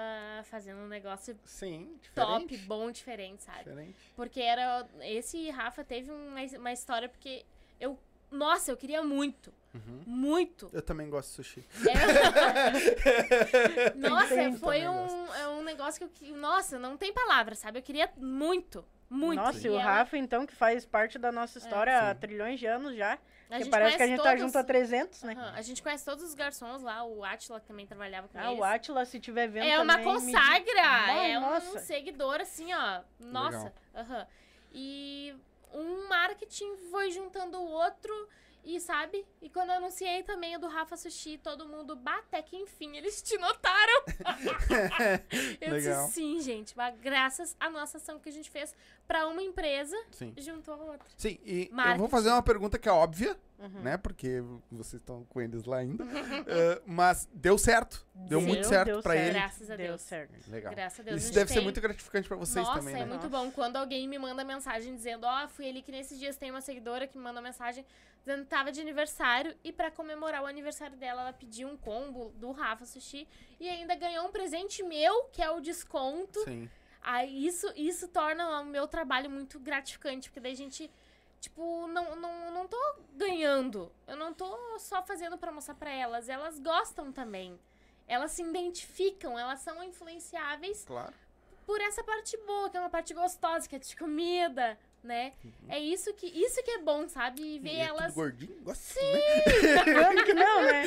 fazendo 0.45 0.79
um 0.81 0.89
negócio 0.89 1.39
Sim, 1.45 1.99
top, 2.15 2.57
bom, 2.59 2.91
diferente, 2.91 3.43
sabe? 3.43 3.59
Diferente. 3.65 3.95
Porque 4.17 4.41
era. 4.41 4.87
Esse 5.03 5.51
Rafa 5.51 5.85
teve 5.85 6.11
uma, 6.11 6.41
uma 6.59 6.73
história 6.73 7.07
porque 7.09 7.45
eu. 7.79 7.99
Nossa, 8.31 8.71
eu 8.71 8.77
queria 8.79 9.03
muito. 9.03 9.53
Uhum. 9.75 10.03
Muito. 10.07 10.71
Eu 10.73 10.81
também 10.83 11.09
gosto 11.11 11.29
de 11.29 11.35
sushi. 11.37 11.65
É- 11.89 13.91
Nossa, 13.97 14.53
foi 14.59 14.87
um, 14.89 15.35
é 15.35 15.49
um 15.49 15.63
negócio 15.63 15.99
que 15.99 16.05
eu. 16.05 16.09
que- 16.31 16.39
Nossa, 16.39 16.79
não 16.79 16.97
tem 16.97 17.13
palavras, 17.13 17.59
sabe? 17.59 17.79
Eu 17.79 17.83
queria 17.83 18.11
muito. 18.17 18.83
Muito. 19.11 19.41
Nossa, 19.43 19.67
e 19.67 19.69
o 19.71 19.75
ela- 19.75 19.83
Rafa, 19.83 20.17
então, 20.17 20.47
que 20.47 20.55
faz 20.55 20.87
parte 20.87 21.19
da 21.19 21.33
nossa 21.33 21.59
história 21.59 21.99
há 21.99 22.15
Sim. 22.15 22.21
trilhões 22.21 22.61
de 22.61 22.67
anos 22.67 22.95
já. 22.97 23.15
a 23.15 23.55
Que 23.59 23.65
gente 23.65 23.71
parece 23.73 23.97
que 23.97 24.03
a 24.05 24.07
gente 24.07 24.19
tá 24.19 24.29
todos- 24.29 24.41
junto 24.41 24.57
há 24.59 24.63
300, 24.63 25.23
né? 25.25 25.33
Aham, 25.37 25.53
A 25.57 25.63
gente 25.63 25.83
conhece 25.83 26.05
todos 26.05 26.23
os 26.23 26.35
garçons 26.35 26.83
lá, 26.83 27.03
o 27.03 27.25
Atila 27.25 27.59
que 27.59 27.67
também 27.67 27.85
trabalhava 27.85 28.29
com 28.29 28.39
Ah, 28.39 28.47
eles. 28.47 28.59
o 28.61 28.63
Atila, 28.63 29.05
se 29.05 29.19
tiver 29.19 29.49
vendo 29.49 29.67
É 29.67 29.81
uma 29.81 29.95
também, 29.99 30.07
me 30.15 30.21
diz- 30.21 30.25
consagra! 30.33 30.83
Bah, 30.83 31.13
é 31.25 31.41
nossa. 31.41 31.77
um 31.77 31.81
seguidor, 31.81 32.41
assim, 32.41 32.73
ó. 32.73 33.01
Nossa. 33.19 33.73
Aham. 33.93 34.25
E 34.73 35.35
um 35.75 36.07
marketing 36.09 36.77
foi 36.93 37.11
juntando 37.11 37.59
o 37.59 37.67
outro. 37.69 38.29
E 38.63 38.79
sabe? 38.79 39.27
E 39.41 39.49
quando 39.49 39.71
eu 39.71 39.77
anunciei 39.77 40.23
também 40.23 40.55
o 40.55 40.61
do 40.61 40.69
Rafa 40.69 40.95
Sushi, 40.95 41.39
todo 41.39 41.67
mundo 41.67 41.97
bate 41.97 42.43
que 42.43 42.57
enfim 42.59 42.95
eles 42.99 43.23
te 43.23 43.39
notaram. 43.39 44.05
eu 45.61 45.73
Legal. 45.73 46.05
disse 46.07 46.13
sim, 46.15 46.41
gente. 46.41 46.77
Mas 46.77 46.95
graças 47.01 47.57
à 47.59 47.71
nossa 47.71 47.97
ação 47.97 48.19
que 48.19 48.29
a 48.29 48.33
gente 48.33 48.51
fez 48.51 48.75
pra 49.11 49.27
uma 49.27 49.43
empresa, 49.43 49.97
Sim. 50.13 50.33
juntou 50.39 50.73
a 50.75 50.77
outra. 50.77 51.09
Sim, 51.17 51.37
e 51.45 51.67
eu 51.69 51.75
Marketing. 51.75 51.99
vou 51.99 52.09
fazer 52.09 52.29
uma 52.29 52.43
pergunta 52.45 52.79
que 52.79 52.89
é 52.89 52.93
óbvia, 52.93 53.37
Uhum. 53.59 53.81
né? 53.83 53.97
Porque 53.97 54.41
vocês 54.71 55.01
estão 55.01 55.25
com 55.25 55.41
eles 55.41 55.65
lá 55.65 55.79
ainda. 55.79 56.05
Eh, 56.47 56.81
mas 56.87 57.29
deu 57.35 57.59
certo. 57.59 58.07
Deu, 58.15 58.39
Deu, 58.39 58.41
muito 58.49 58.65
certo 58.69 58.87
deu 58.87 59.03
pra 59.03 59.15
certo. 59.15 59.25
ele. 59.27 59.39
Graças 59.41 59.69
a 59.71 59.77
Deu 59.77 59.87
Deus. 59.89 60.01
certo. 60.03 60.49
Legal. 60.51 60.73
Graças 60.73 61.01
a 61.01 61.03
Deus. 61.03 61.15
a 61.15 61.17
Isso 61.19 61.27
gente 61.27 61.35
deve 61.35 61.49
ser 61.49 61.55
tem- 61.57 61.65
muito 61.65 61.81
gratificante 61.81 62.29
pra 62.29 62.37
vocês 62.37 62.65
Nossa, 62.65 62.79
também, 62.79 62.95
é 62.95 62.99
né? 63.01 63.05
muito 63.07 63.29
Nossa. 63.29 63.45
bom. 63.45 63.51
Quando 63.51 63.75
alguém 63.77 64.07
me 64.07 64.17
manda 64.17 64.45
mensagem 64.45 64.95
dizendo, 64.95 65.25
ó, 65.27 65.49
fui 65.49 65.69
ali 65.69 65.83
que 65.83 65.91
nesses 65.91 66.17
dias 66.17 66.37
tem 66.37 66.53
uma 66.53 66.61
seguidora 66.61 67.09
que 67.09 67.19
me 67.19 67.25
mandou 67.25 67.43
mensagem 67.43 67.85
dizendo 68.25 68.45
que 68.45 68.49
tava 68.51 68.71
de 68.71 68.81
aniversário 68.81 69.57
e 69.65 69.73
pra 69.73 69.91
comemorar 69.91 70.43
o 70.43 70.47
aniversário 70.47 70.97
dela, 70.97 71.23
ela 71.23 71.33
pediu 71.33 71.67
um 71.67 71.77
combo 71.77 72.31
do 72.37 72.53
Rafa 72.53 72.85
Sushi 72.87 73.27
e 73.59 73.69
ainda 73.69 73.95
ganhou 73.97 74.27
um 74.27 74.31
presente 74.31 74.83
meu, 74.85 75.25
que 75.33 75.43
é 75.43 75.51
o 75.51 75.59
desconto. 75.61 76.39
Sim. 76.45 76.71
Aí 77.03 77.47
isso, 77.47 77.67
isso 77.77 78.09
torna 78.09 78.61
o 78.61 78.65
meu 78.65 78.87
trabalho 78.87 79.31
muito 79.31 79.59
gratificante, 79.59 80.29
porque 80.29 80.41
daí 80.41 80.53
a 80.53 80.57
gente, 80.57 80.91
tipo, 81.41 81.87
não, 81.89 82.15
não, 82.17 82.51
não 82.53 82.69
tô 82.69 82.79
ganhando. 83.15 83.91
Eu 84.07 84.17
não 84.17 84.33
tô 84.35 84.79
só 84.79 85.03
fazendo 85.03 85.39
pra 85.39 85.51
mostrar 85.53 85.75
pra 85.75 85.91
elas. 85.91 86.29
Elas 86.29 86.59
gostam 86.59 87.11
também. 87.13 87.59
Elas 88.07 88.33
se 88.33 88.43
identificam, 88.43 89.39
elas 89.39 89.61
são 89.61 89.83
influenciáveis 89.85 90.85
Claro. 90.85 91.15
por 91.65 91.81
essa 91.81 92.03
parte 92.03 92.37
boa, 92.39 92.69
que 92.69 92.77
é 92.77 92.81
uma 92.81 92.91
parte 92.91 93.15
gostosa, 93.15 93.69
que 93.69 93.77
é 93.77 93.79
de 93.79 93.97
comida, 93.97 94.79
né? 95.03 95.33
É 95.69 95.79
isso 95.79 96.13
que, 96.15 96.27
isso 96.27 96.63
que 96.63 96.71
é 96.71 96.79
bom, 96.79 97.09
sabe? 97.09 97.41
E 97.43 97.59
ver 97.59 97.71
E 97.75 97.81
é 97.81 97.87
tudo 97.89 97.99
elas. 98.01 98.15
gordinho? 98.15 98.61
Gosta 98.63 99.01
Claro 99.85 100.25
que 100.25 100.35
não, 100.35 100.63
né? 100.63 100.83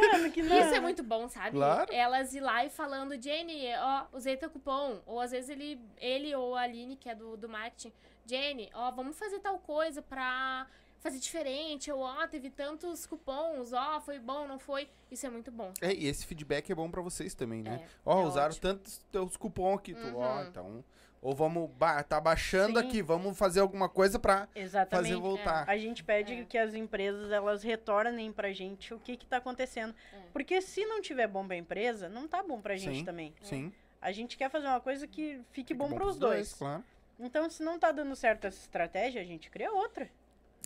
Claro 0.00 0.30
que 0.32 0.42
não. 0.42 0.60
Isso 0.60 0.74
é 0.74 0.80
muito 0.80 1.02
bom, 1.02 1.28
sabe? 1.28 1.50
Claro. 1.52 1.92
Elas 1.92 2.34
ir 2.34 2.40
lá 2.40 2.64
e 2.64 2.70
falando, 2.70 3.20
Jenny, 3.20 3.64
ó, 3.78 4.06
usei 4.12 4.36
teu 4.36 4.50
cupom. 4.50 5.00
Ou 5.06 5.20
às 5.20 5.30
vezes 5.30 5.50
ele, 5.50 5.80
ele 5.98 6.34
ou 6.34 6.54
a 6.54 6.62
Aline, 6.62 6.96
que 6.96 7.08
é 7.08 7.14
do, 7.14 7.36
do 7.36 7.48
marketing, 7.48 7.92
Jenny, 8.26 8.70
ó, 8.74 8.90
vamos 8.90 9.18
fazer 9.18 9.38
tal 9.40 9.58
coisa 9.58 10.02
pra 10.02 10.66
fazer 10.98 11.18
diferente. 11.18 11.90
Ou, 11.92 12.00
ó, 12.00 12.26
teve 12.26 12.50
tantos 12.50 13.06
cupons, 13.06 13.72
ó, 13.72 14.00
foi 14.00 14.18
bom, 14.18 14.46
não 14.46 14.58
foi. 14.58 14.88
Isso 15.10 15.24
é 15.26 15.30
muito 15.30 15.50
bom. 15.50 15.72
É, 15.80 15.92
e 15.94 16.06
esse 16.06 16.26
feedback 16.26 16.70
é 16.70 16.74
bom 16.74 16.90
pra 16.90 17.00
vocês 17.00 17.34
também, 17.34 17.62
né? 17.62 17.80
É, 17.84 17.88
Ó, 18.04 18.22
é 18.22 18.24
usaram 18.26 18.48
ótimo. 18.54 18.60
tantos 18.72 18.98
teus 19.12 19.36
cupons 19.36 19.78
aqui, 19.78 19.94
tu, 19.94 20.16
ó, 20.16 20.36
Uhum. 20.36 20.42
então... 20.48 20.84
Ou 21.22 21.34
vamos, 21.34 21.68
ba 21.72 22.02
tá 22.02 22.20
baixando 22.20 22.78
Sim. 22.80 22.86
aqui, 22.86 23.02
vamos 23.02 23.36
fazer 23.36 23.60
alguma 23.60 23.88
coisa 23.88 24.18
pra 24.18 24.46
Exatamente. 24.54 25.08
fazer 25.10 25.20
voltar. 25.20 25.68
A 25.68 25.76
gente 25.76 26.04
pede 26.04 26.34
É. 26.34 26.44
que 26.44 26.56
as 26.58 26.74
empresas 26.74 27.32
elas 27.32 27.62
retornem 27.62 28.32
pra 28.32 28.52
gente 28.52 28.94
o 28.94 28.98
que 29.00 29.16
que 29.16 29.26
tá 29.26 29.38
acontecendo. 29.38 29.94
É. 30.12 30.18
Porque 30.32 30.60
se 30.60 30.84
não 30.86 31.00
tiver 31.02 31.26
bom 31.26 31.46
pra 31.46 31.56
empresa, 31.56 32.08
não 32.08 32.28
tá 32.28 32.42
bom 32.42 32.60
pra 32.60 32.76
gente 32.76 32.98
Sim. 32.98 33.04
também. 33.04 33.34
Sim. 33.42 33.72
A 34.00 34.12
gente 34.12 34.36
quer 34.36 34.50
fazer 34.50 34.66
uma 34.66 34.80
coisa 34.80 35.06
que 35.06 35.40
fique 35.50 35.68
Fica 35.72 35.74
bom, 35.74 35.88
bom 35.88 35.94
pros 35.96 36.06
pros 36.10 36.18
dois. 36.18 36.52
claro. 36.54 36.84
Então, 37.18 37.48
se 37.48 37.62
não 37.62 37.78
tá 37.78 37.90
dando 37.90 38.14
certo 38.14 38.46
essa 38.46 38.58
estratégia, 38.60 39.22
a 39.22 39.24
gente 39.24 39.48
cria 39.50 39.72
outra. 39.72 40.08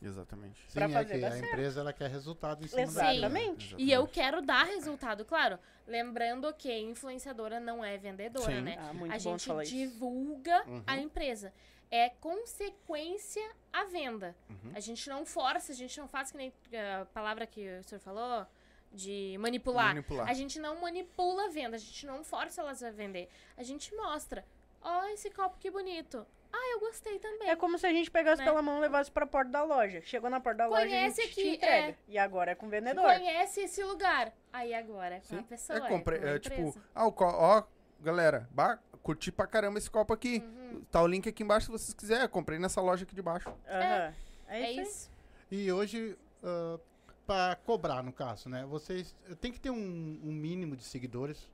Exatamente. 0.02 0.64
Sim, 0.68 0.80
é 0.80 0.88
que 1.04 1.12
a 1.12 1.30
certo. 1.30 1.44
empresa 1.44 1.80
ela 1.80 1.92
quer 1.92 2.10
resultado 2.10 2.64
em 2.64 2.68
cima 2.68 2.82
Exatamente. 2.82 3.74
E 3.78 3.92
eu 3.92 4.06
quero 4.06 4.40
dar 4.40 4.64
resultado, 4.64 5.24
claro. 5.24 5.58
Lembrando 5.86 6.52
que 6.54 6.72
influenciadora 6.72 7.60
não 7.60 7.84
é 7.84 7.98
vendedora, 7.98 8.56
Sim. 8.56 8.62
né? 8.62 8.76
Ah, 8.78 8.92
muito 8.94 9.14
a 9.14 9.18
bom 9.18 9.38
gente 9.38 9.70
divulga 9.70 10.64
Uhum. 10.66 10.82
a 10.86 10.96
empresa. 10.96 11.52
É 11.90 12.08
consequência 12.08 13.42
a 13.72 13.84
venda. 13.84 14.34
Uhum. 14.48 14.72
A 14.74 14.80
gente 14.80 15.08
não 15.08 15.26
força, 15.26 15.72
a 15.72 15.74
gente 15.74 15.98
não 15.98 16.06
faz 16.08 16.30
que 16.30 16.36
nem 16.38 16.52
a 17.00 17.04
palavra 17.06 17.46
que 17.46 17.68
o 17.78 17.84
senhor 17.84 18.00
falou 18.00 18.46
de 18.92 19.36
manipular. 19.38 19.88
Manipular. 19.88 20.28
A 20.28 20.32
gente 20.32 20.58
não 20.58 20.80
manipula 20.80 21.46
a 21.46 21.48
venda, 21.48 21.76
a 21.76 21.78
gente 21.78 22.06
não 22.06 22.24
força 22.24 22.60
elas 22.60 22.82
a 22.82 22.90
vender. 22.90 23.28
A 23.56 23.62
gente 23.62 23.94
mostra. 23.94 24.44
Ó, 24.80 25.04
esse 25.08 25.30
copo 25.30 25.58
que 25.58 25.70
bonito. 25.70 26.26
Ah, 26.52 26.72
eu 26.74 26.80
gostei 26.80 27.18
também. 27.18 27.48
É 27.48 27.56
como 27.56 27.78
se 27.78 27.86
a 27.86 27.92
gente 27.92 28.10
pegasse 28.10 28.40
Né? 28.40 28.44
pela 28.48 28.60
mão 28.60 28.78
e 28.78 28.80
levasse 28.80 29.10
pra 29.10 29.26
porta 29.26 29.50
da 29.50 29.62
loja. 29.62 30.00
Chegou 30.02 30.28
na 30.28 30.40
porta 30.40 30.58
da 30.58 30.66
loja, 30.66 30.82
a 30.82 30.86
Conhece 30.86 31.22
gente 31.22 31.34
te 31.34 31.40
aqui, 31.40 31.54
entrega. 31.56 31.86
é. 31.88 31.96
E 32.08 32.18
agora 32.18 32.50
é 32.50 32.54
com 32.54 32.66
o 32.66 32.68
vendedor. 32.68 33.04
Conhece 33.04 33.60
esse 33.60 33.82
lugar. 33.84 34.32
Aí 34.52 34.74
agora 34.74 35.16
é 35.16 35.20
com 35.20 35.34
a 35.34 35.38
Sim. 35.38 35.42
pessoa. 35.44 35.78
É, 35.78 35.88
compre... 35.88 36.18
com 36.18 36.26
a 36.26 36.30
é 36.30 36.38
tipo, 36.38 36.80
ah, 36.94 37.06
o 37.06 37.12
co... 37.12 37.24
ó, 37.24 37.62
galera, 38.00 38.48
bah, 38.50 38.78
curti 39.02 39.30
pra 39.30 39.46
caramba 39.46 39.78
esse 39.78 39.90
copo 39.90 40.12
aqui. 40.12 40.38
Uhum. 40.44 40.82
Tá 40.90 41.00
o 41.02 41.06
link 41.06 41.28
aqui 41.28 41.42
embaixo 41.42 41.66
se 41.66 41.72
vocês 41.72 41.94
quiserem. 41.94 42.28
Comprei 42.28 42.58
nessa 42.58 42.80
loja 42.80 43.04
aqui 43.04 43.14
de 43.14 43.22
baixo. 43.22 43.48
Aham. 43.68 44.14
É, 44.48 44.60
É 44.62 44.70
isso. 44.72 44.80
aí. 44.80 44.82
isso. 44.82 45.10
E 45.52 45.72
hoje, 45.72 46.18
ah, 46.42 46.78
pra 47.26 47.56
cobrar, 47.64 48.02
no 48.02 48.12
caso, 48.12 48.48
né? 48.48 48.64
Vocês 48.66 49.14
tem 49.40 49.52
que 49.52 49.60
ter 49.60 49.70
um, 49.70 49.76
um 50.24 50.32
mínimo 50.32 50.74
de 50.76 50.82
seguidores. 50.82 51.48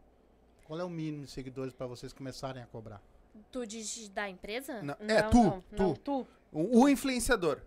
Qual 0.65 0.81
é 0.81 0.85
o 0.85 0.89
mínimo 0.91 1.25
de 1.27 1.31
seguidores 1.31 1.75
pra 1.75 1.87
vocês 1.87 2.13
começarem 2.15 2.63
a 2.63 2.67
cobrar? 2.67 3.01
Tu 3.53 3.67
diz 3.67 4.09
da 4.09 4.29
empresa? 4.29 4.83
Não, 4.83 4.97
é, 5.01 5.23
Não, 5.23 5.31
tu, 5.31 5.43
não, 5.43 5.61
tu. 5.61 5.83
não, 5.83 5.95
tu. 5.95 6.27
O, 6.53 6.81
o 6.83 6.89
influenciador. 6.89 7.61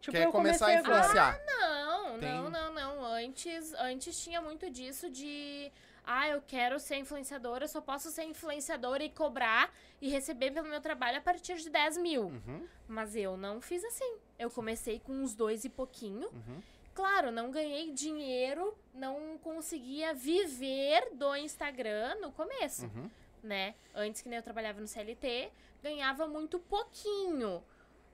Tipo, 0.00 0.12
quer 0.16 0.26
eu 0.26 0.32
começar 0.32 0.66
a 0.66 0.74
influenciar. 0.74 1.40
Não, 1.46 2.18
Tem- 2.18 2.28
não, 2.32 2.50
não, 2.50 2.72
não. 2.74 3.04
Antes, 3.04 3.72
antes 3.74 4.18
tinha 4.22 4.40
muito 4.40 4.70
disso 4.70 5.10
de. 5.10 5.70
Ah, 6.04 6.28
eu 6.28 6.40
quero 6.46 6.78
ser 6.78 6.96
influenciadora, 6.98 7.64
eu 7.64 7.68
só 7.68 7.80
posso 7.80 8.10
ser 8.12 8.22
influenciadora 8.24 9.02
e 9.02 9.10
cobrar 9.10 9.74
e 10.00 10.08
receber 10.08 10.52
pelo 10.52 10.68
meu 10.68 10.80
trabalho 10.80 11.18
a 11.18 11.20
partir 11.20 11.56
de 11.56 11.68
10 11.68 11.96
mil. 11.98 12.26
Uhum, 12.26 12.64
Mas 12.86 13.16
eu 13.16 13.36
não 13.36 13.60
fiz 13.60 13.82
assim. 13.84 14.14
Eu 14.38 14.48
comecei 14.48 15.00
com 15.00 15.12
uns 15.12 15.34
dois 15.34 15.64
e 15.64 15.68
pouquinho. 15.68 16.28
uhum. 16.28 16.62
Claro, 16.94 17.30
não 17.30 17.50
ganhei 17.50 17.90
dinheiro, 17.92 18.72
não 18.94 19.36
conseguia 19.42 20.14
viver 20.14 21.10
do 21.12 21.34
Instagram 21.36 22.14
no 22.22 22.32
começo, 22.32 22.86
Uhum. 22.86 23.10
Né? 23.46 23.74
Antes 23.94 24.20
que 24.20 24.28
nem 24.28 24.36
eu 24.36 24.42
trabalhava 24.42 24.80
no 24.80 24.86
CLT, 24.86 25.50
ganhava 25.82 26.26
muito 26.26 26.58
pouquinho. 26.58 27.62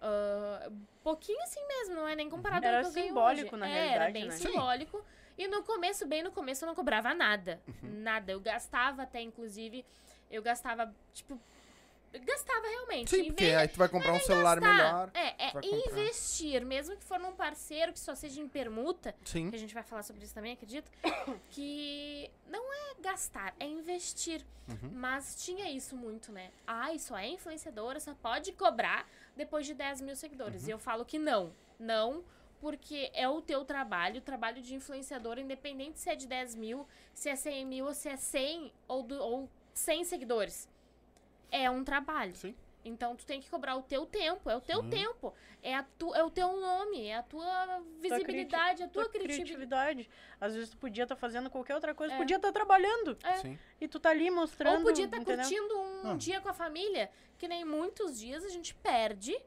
Ah, 0.00 0.70
pouquinho 1.02 1.40
assim 1.42 1.64
mesmo, 1.66 1.94
não 1.94 2.08
é 2.08 2.14
nem 2.14 2.28
comparado 2.28 2.64
Era 2.66 2.78
ao 2.78 2.82
que 2.82 2.88
eu 2.90 2.92
ganho 2.92 3.06
simbólico, 3.08 3.54
hoje. 3.54 3.60
na 3.60 3.68
É, 3.68 3.72
realidade, 3.72 4.02
Era 4.02 4.12
bem 4.12 4.24
né? 4.26 4.30
Sim. 4.32 4.48
simbólico. 4.48 5.04
E 5.38 5.48
no 5.48 5.62
começo, 5.62 6.06
bem 6.06 6.22
no 6.22 6.30
começo, 6.30 6.64
eu 6.64 6.66
não 6.66 6.74
cobrava 6.74 7.14
nada. 7.14 7.60
Uhum. 7.66 8.02
Nada. 8.02 8.32
Eu 8.32 8.40
gastava 8.40 9.02
até, 9.02 9.20
inclusive, 9.22 9.84
eu 10.30 10.42
gastava, 10.42 10.94
tipo, 11.14 11.40
gastava 12.20 12.66
realmente. 12.66 13.10
Sim, 13.10 13.24
porque 13.26 13.44
aí 13.44 13.68
tu 13.68 13.78
vai 13.78 13.88
comprar 13.88 14.12
um 14.12 14.20
celular 14.20 14.60
gastar. 14.60 14.76
melhor. 14.76 15.10
É, 15.14 15.46
é 15.46 15.88
investir, 15.88 16.64
mesmo 16.64 16.96
que 16.96 17.04
for 17.04 17.18
num 17.18 17.32
parceiro 17.32 17.92
que 17.92 18.00
só 18.00 18.14
seja 18.14 18.40
em 18.40 18.48
permuta, 18.48 19.14
Sim. 19.24 19.50
que 19.50 19.56
a 19.56 19.58
gente 19.58 19.74
vai 19.74 19.82
falar 19.82 20.02
sobre 20.02 20.24
isso 20.24 20.34
também, 20.34 20.52
acredito, 20.52 20.90
que 21.50 22.30
não 22.48 22.72
é 22.72 22.94
gastar, 23.00 23.54
é 23.58 23.66
investir. 23.66 24.44
Uhum. 24.68 24.90
Mas 24.92 25.44
tinha 25.44 25.70
isso 25.70 25.96
muito, 25.96 26.30
né? 26.30 26.50
Ai, 26.66 26.98
só 26.98 27.16
é 27.16 27.28
influenciadora, 27.28 27.98
só 27.98 28.14
pode 28.14 28.52
cobrar 28.52 29.08
depois 29.36 29.66
de 29.66 29.74
10 29.74 30.00
mil 30.02 30.14
seguidores. 30.14 30.68
E 30.68 30.70
eu 30.70 30.78
falo 30.78 31.04
que 31.04 31.18
não. 31.18 31.52
Não, 31.78 32.22
porque 32.60 33.10
é 33.12 33.28
o 33.28 33.42
teu 33.42 33.64
trabalho, 33.64 34.18
o 34.18 34.22
trabalho 34.22 34.62
de 34.62 34.74
influenciador, 34.74 35.36
independente 35.38 35.98
se 35.98 36.08
é 36.08 36.14
de 36.14 36.28
10 36.28 36.54
mil, 36.54 36.86
se 37.12 37.28
é 37.28 37.34
100 37.34 37.66
mil, 37.66 37.86
ou 37.86 37.92
se 37.92 38.08
é 38.08 38.16
100 38.16 38.72
ou, 38.86 39.02
do, 39.02 39.18
ou 39.18 39.50
100 39.74 40.04
seguidores. 40.04 40.68
É 41.52 41.70
um 41.70 41.84
trabalho. 41.84 42.34
Sim. 42.34 42.56
Então 42.84 43.14
tu 43.14 43.24
tem 43.24 43.40
que 43.40 43.48
cobrar 43.48 43.76
o 43.76 43.82
teu 43.82 44.04
tempo, 44.04 44.50
é 44.50 44.56
o 44.56 44.60
teu 44.60 44.82
tempo, 44.82 45.32
é, 45.62 45.72
a 45.72 45.84
tu, 45.96 46.12
é 46.16 46.24
o 46.24 46.28
teu 46.30 46.48
nome, 46.60 47.06
é 47.06 47.14
a 47.16 47.22
tua 47.22 47.80
visibilidade, 48.00 48.82
a 48.82 48.88
tua, 48.88 49.08
criatividade. 49.08 49.44
criatividade. 49.44 50.10
Às 50.40 50.54
vezes 50.56 50.70
tu 50.70 50.76
podia 50.78 51.04
estar 51.04 51.14
fazendo 51.14 51.48
qualquer 51.48 51.76
outra 51.76 51.94
coisa, 51.94 52.14
É. 52.14 52.16
podia 52.18 52.38
estar 52.38 52.50
trabalhando. 52.50 53.16
É. 53.22 53.34
Sim. 53.36 53.56
E 53.80 53.86
tu 53.86 54.00
tá 54.00 54.10
ali 54.10 54.28
mostrando. 54.32 54.78
Ou 54.78 54.82
podia 54.82 55.04
estar 55.04 55.18
entendeu? 55.18 55.44
curtindo 55.46 55.78
um 55.80 56.10
Ah. 56.10 56.16
dia 56.16 56.40
com 56.40 56.48
a 56.48 56.52
família, 56.52 57.08
que 57.38 57.46
nem 57.46 57.64
muitos 57.64 58.18
dias 58.18 58.44
a 58.44 58.48
gente 58.48 58.74
perde, 58.74 59.38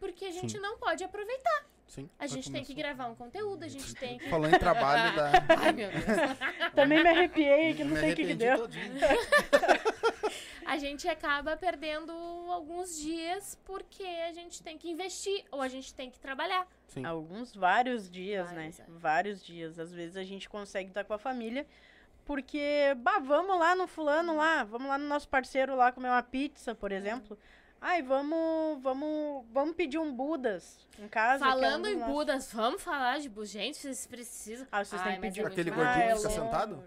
porque 0.00 0.24
a 0.24 0.32
gente 0.32 0.54
Sim. 0.54 0.58
não 0.58 0.76
pode 0.76 1.04
aproveitar. 1.04 1.66
Sim. 1.86 2.08
A 2.18 2.26
gente 2.26 2.50
tem 2.50 2.64
que 2.64 2.74
gravar 2.74 3.06
um 3.06 3.14
conteúdo, 3.14 3.64
a 3.64 3.68
gente 3.68 3.94
tem 3.94 4.18
que. 4.18 4.28
Falando 4.28 4.54
em 4.54 4.58
trabalho 4.58 5.14
da. 5.14 5.30
Ai, 5.60 5.72
meu 5.72 5.90
Deus. 5.90 6.04
Também 6.74 7.02
me 7.04 7.08
arrepiei, 7.08 7.74
que 7.74 7.84
não 7.84 7.94
Me 7.94 8.00
sei 8.00 8.12
o 8.12 8.16
que, 8.16 8.34
deu. 8.34 8.68
A 10.72 10.78
gente 10.78 11.08
acaba 11.08 11.56
perdendo 11.56 12.12
alguns 12.48 12.96
dias 12.96 13.58
porque 13.64 14.04
a 14.04 14.32
gente 14.32 14.62
tem 14.62 14.78
que 14.78 14.88
investir 14.88 15.44
ou 15.50 15.60
a 15.60 15.68
gente 15.68 15.92
tem 15.92 16.10
que 16.10 16.18
trabalhar. 16.20 16.66
Sim. 16.86 17.04
Alguns, 17.04 17.54
vários 17.54 18.08
dias, 18.08 18.46
Vários, 18.52 18.78
né? 18.78 18.84
é. 18.86 18.90
Vários 18.92 19.44
dias. 19.44 19.78
Às 19.78 19.92
vezes 19.92 20.16
a 20.16 20.22
gente 20.22 20.48
consegue 20.48 20.88
estar 20.90 21.02
com 21.04 21.12
a 21.12 21.18
família, 21.18 21.66
porque, 22.24 22.94
bah, 22.98 23.18
vamos 23.18 23.58
lá 23.58 23.74
no 23.74 23.86
fulano 23.86 24.36
lá, 24.36 24.62
vamos 24.64 24.88
lá 24.88 24.96
no 24.98 25.06
nosso 25.08 25.28
parceiro 25.28 25.74
lá 25.74 25.90
comer 25.90 26.08
uma 26.08 26.22
pizza, 26.22 26.74
por 26.74 26.92
exemplo. 26.92 27.36
Ai, 27.80 28.02
vamos, 28.02 28.80
vamos, 28.82 29.44
vamos 29.50 29.74
pedir 29.74 29.98
um 29.98 30.12
Budas 30.14 30.78
em 30.98 31.08
casa. 31.08 31.42
que 31.44 31.50
é 31.50 31.54
um 31.56 31.60
Falando 31.60 31.82
dos 31.84 31.92
em 31.92 31.96
nossos- 31.96 32.14
Budas, 32.14 32.52
vamos 32.52 32.82
falar 32.82 33.18
de 33.18 33.28
Budas. 33.28 33.50
Gente, 33.50 33.76
vocês 33.78 34.06
precisam. 34.06 34.66
Ah, 34.70 34.84
vocês 34.84 35.00
têm 35.02 35.12
Ai, 35.12 35.16
que 35.16 35.20
mas 35.22 35.30
pedir 35.30 35.40
é 35.40 35.44
um- 35.44 35.46
Aquele 35.48 35.70
gordinho 35.70 35.94
que 35.96 36.00
é 36.02 36.16
fica 36.16 36.28
longe. 36.28 36.40
sentado? 36.40 36.84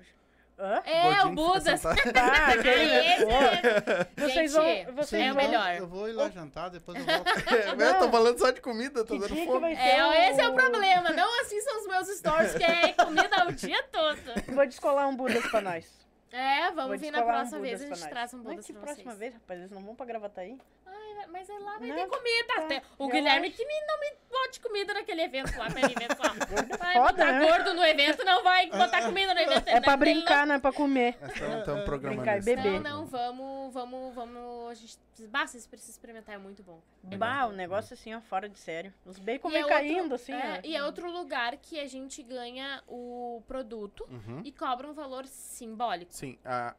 Hã? 0.57 0.81
É, 0.85 1.01
Gordinho 1.23 1.49
o 1.49 1.59
sentado. 1.61 1.97
Ah, 2.15 2.47
aquele... 2.53 2.95
Esse 2.95 3.23
é- 3.25 4.07
Vocês 4.15 4.51
Gente, 4.53 4.85
vão, 4.85 4.95
vocês 4.95 5.21
é 5.23 5.31
o 5.31 5.33
vão- 5.35 5.43
melhor. 5.43 5.75
Eu 5.75 5.87
vou 5.87 6.07
ir 6.07 6.13
lá 6.13 6.29
jantar, 6.29 6.69
depois 6.69 6.97
eu 6.99 7.05
volto. 7.05 7.25
eu 7.81 7.99
tô 7.99 8.09
falando 8.11 8.37
só 8.39 8.51
de 8.51 8.61
comida, 8.61 9.03
tô 9.03 9.13
Que 9.15 9.19
dando 9.19 9.33
dia 9.33 9.45
que 9.45 9.47
fome. 9.47 9.59
vai 9.61 9.75
ser 9.75 9.81
É, 9.81 10.29
esse 10.29 10.41
é 10.41 10.47
o 10.47 10.51
o- 10.51 10.55
problema. 10.55 11.09
Não 11.09 11.41
assistam 11.41 11.77
os 11.79 11.87
meus 11.87 12.07
stories, 12.17 12.55
que 12.55 12.63
é 12.63 12.93
comida 12.93 13.47
o 13.47 13.51
dia 13.51 13.83
todo. 13.91 14.19
Vou 14.53 14.65
descolar 14.67 15.07
um 15.07 15.15
Budas 15.15 15.45
pra 15.47 15.59
nós. 15.61 15.85
É, 16.31 16.65
Vou 16.67 16.75
vamos 16.75 16.99
vir 16.99 17.11
na 17.11 17.19
descolar 17.19 17.35
um 17.35 17.39
próxima 17.41 17.59
vez, 17.59 17.73
Budas 17.81 17.83
a 17.83 17.87
pra 17.87 17.95
gente 17.95 18.03
nós. 18.03 18.11
traz 18.11 18.33
um 18.33 18.37
Mas 18.37 18.45
Budas 18.47 18.65
que 18.65 18.73
pra 18.73 18.81
próxima 18.83 19.11
vocês. 19.11 19.19
vez, 19.19 19.33
rapaz, 19.33 19.59
eles 19.59 19.71
não 19.71 19.83
vão 19.83 19.95
pra 19.95 20.05
Gravataí? 20.05 20.57
Ai, 20.85 21.27
mas 21.31 21.49
é 21.49 21.53
lá 21.59 21.77
vai 21.77 21.87
Não, 21.87 21.95
ter 21.95 22.07
comida. 22.07 22.47
tá. 22.55 22.61
Até 22.61 22.81
o 22.97 23.03
Eu 23.05 23.09
Guilherme 23.09 23.47
acho. 23.47 23.57
que 23.57 23.65
me, 23.65 23.73
não 23.87 23.99
me 23.99 24.13
bote 24.53 24.59
comida 24.59 24.93
naquele 24.93 25.21
evento 25.21 25.57
lá, 25.57 25.69
naquele 25.69 25.93
evento 25.93 26.17
lá. 26.21 26.33
Vai 26.77 26.93
foda, 26.95 27.11
botar 27.11 27.31
né? 27.39 27.47
gordo 27.47 27.73
no 27.73 27.83
evento, 27.83 28.23
não 28.23 28.43
vai 28.43 28.69
botar 28.69 29.01
comida 29.05 29.33
no 29.33 29.39
evento. 29.39 29.67
É 29.67 29.81
pra 29.81 29.91
não- 29.93 29.99
brincar, 29.99 30.47
não 30.47 30.55
é 30.55 30.59
pra 30.59 30.71
comer. 30.71 31.17
Estamos 31.23 31.83
programando 31.85 32.21
Brincar 32.21 32.37
e 32.37 32.41
beber. 32.41 32.79
Não, 32.81 32.97
não, 33.01 33.05
vamos, 33.05 33.73
vamos, 33.73 34.13
vamos. 34.15 34.71
A 34.71 34.73
gente. 34.75 34.97
Bah, 35.29 35.47
vocês 35.47 35.65
precisam 35.65 35.91
experimentar, 35.93 36.35
é 36.35 36.37
muito 36.37 36.61
bom. 36.63 36.79
É 37.09 37.17
Bah, 37.17 37.45
o 37.47 37.51
negócio 37.51 37.93
assim, 37.93 38.13
ó, 38.13 38.21
fora 38.21 38.47
de 38.49 38.59
sério. 38.59 38.93
Os 39.05 39.17
bacon 39.19 39.49
E 39.51 39.55
é 39.55 39.59
vem 39.59 39.67
caindo, 39.69 40.15
assim, 40.15 40.33
é, 40.33 40.59
ó. 40.63 40.67
e 40.67 40.75
é 40.75 40.83
outro 40.83 41.09
lugar 41.11 41.55
que 41.57 41.79
a 41.79 41.87
gente 41.87 42.21
ganha 42.21 42.81
o 42.87 43.41
produto 43.47 44.05
Uhum. 44.09 44.41
e 44.43 44.51
cobra 44.51 44.87
um 44.87 44.93
valor 44.93 45.25
simbólico. 45.25 46.13
Sim, 46.13 46.37
a... 46.45 46.75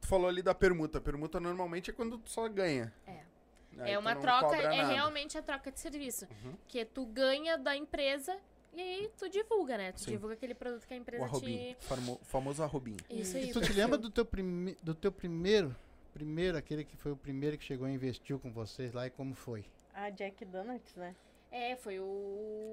tu 0.00 0.06
falou 0.06 0.28
ali 0.28 0.42
da 0.42 0.54
permuta. 0.54 1.00
Permuta 1.00 1.40
normalmente 1.40 1.90
é 1.90 1.92
quando 1.92 2.18
tu 2.18 2.30
só 2.30 2.48
ganha. 2.48 2.92
É. 3.06 3.23
Aí 3.78 3.92
é 3.92 3.98
uma 3.98 4.14
troca, 4.16 4.56
é 4.56 4.76
nada. 4.76 4.92
realmente 4.92 5.36
a 5.38 5.42
troca 5.42 5.70
de 5.70 5.80
serviço. 5.80 6.26
Uhum. 6.44 6.54
Que 6.68 6.84
tu 6.84 7.04
ganha 7.06 7.56
da 7.58 7.76
empresa 7.76 8.36
e 8.72 8.80
aí 8.80 9.10
tu 9.16 9.28
divulga, 9.28 9.76
né? 9.78 9.92
Tu 9.92 10.00
Sim. 10.00 10.10
divulga 10.12 10.34
aquele 10.34 10.54
produto 10.54 10.86
que 10.86 10.94
a 10.94 10.96
O 10.96 11.00
empresa 11.00 11.24
arrobinho. 11.24 11.74
te. 11.74 11.84
Famo- 11.86 12.20
famoso 12.24 12.62
arrobinho. 12.62 12.98
Isso 13.10 13.36
E 13.36 13.40
aí. 13.44 13.52
tu 13.52 13.60
te 13.60 13.72
lembra 13.72 13.96
do 13.98 14.10
teu, 14.10 14.24
prime... 14.24 14.76
do 14.82 14.94
teu 14.94 15.12
primeiro, 15.12 15.74
primeiro, 16.12 16.56
aquele 16.58 16.84
que 16.84 16.96
foi 16.96 17.12
o 17.12 17.16
primeiro 17.16 17.56
que 17.58 17.64
chegou 17.64 17.88
e 17.88 17.92
investiu 17.92 18.38
com 18.38 18.50
vocês 18.52 18.92
lá 18.92 19.06
e 19.06 19.10
como 19.10 19.34
foi? 19.34 19.64
A 19.92 20.10
Jack 20.10 20.44
Donuts, 20.44 20.94
né? 20.96 21.14
É, 21.52 21.76
foi 21.76 22.00
o, 22.00 22.02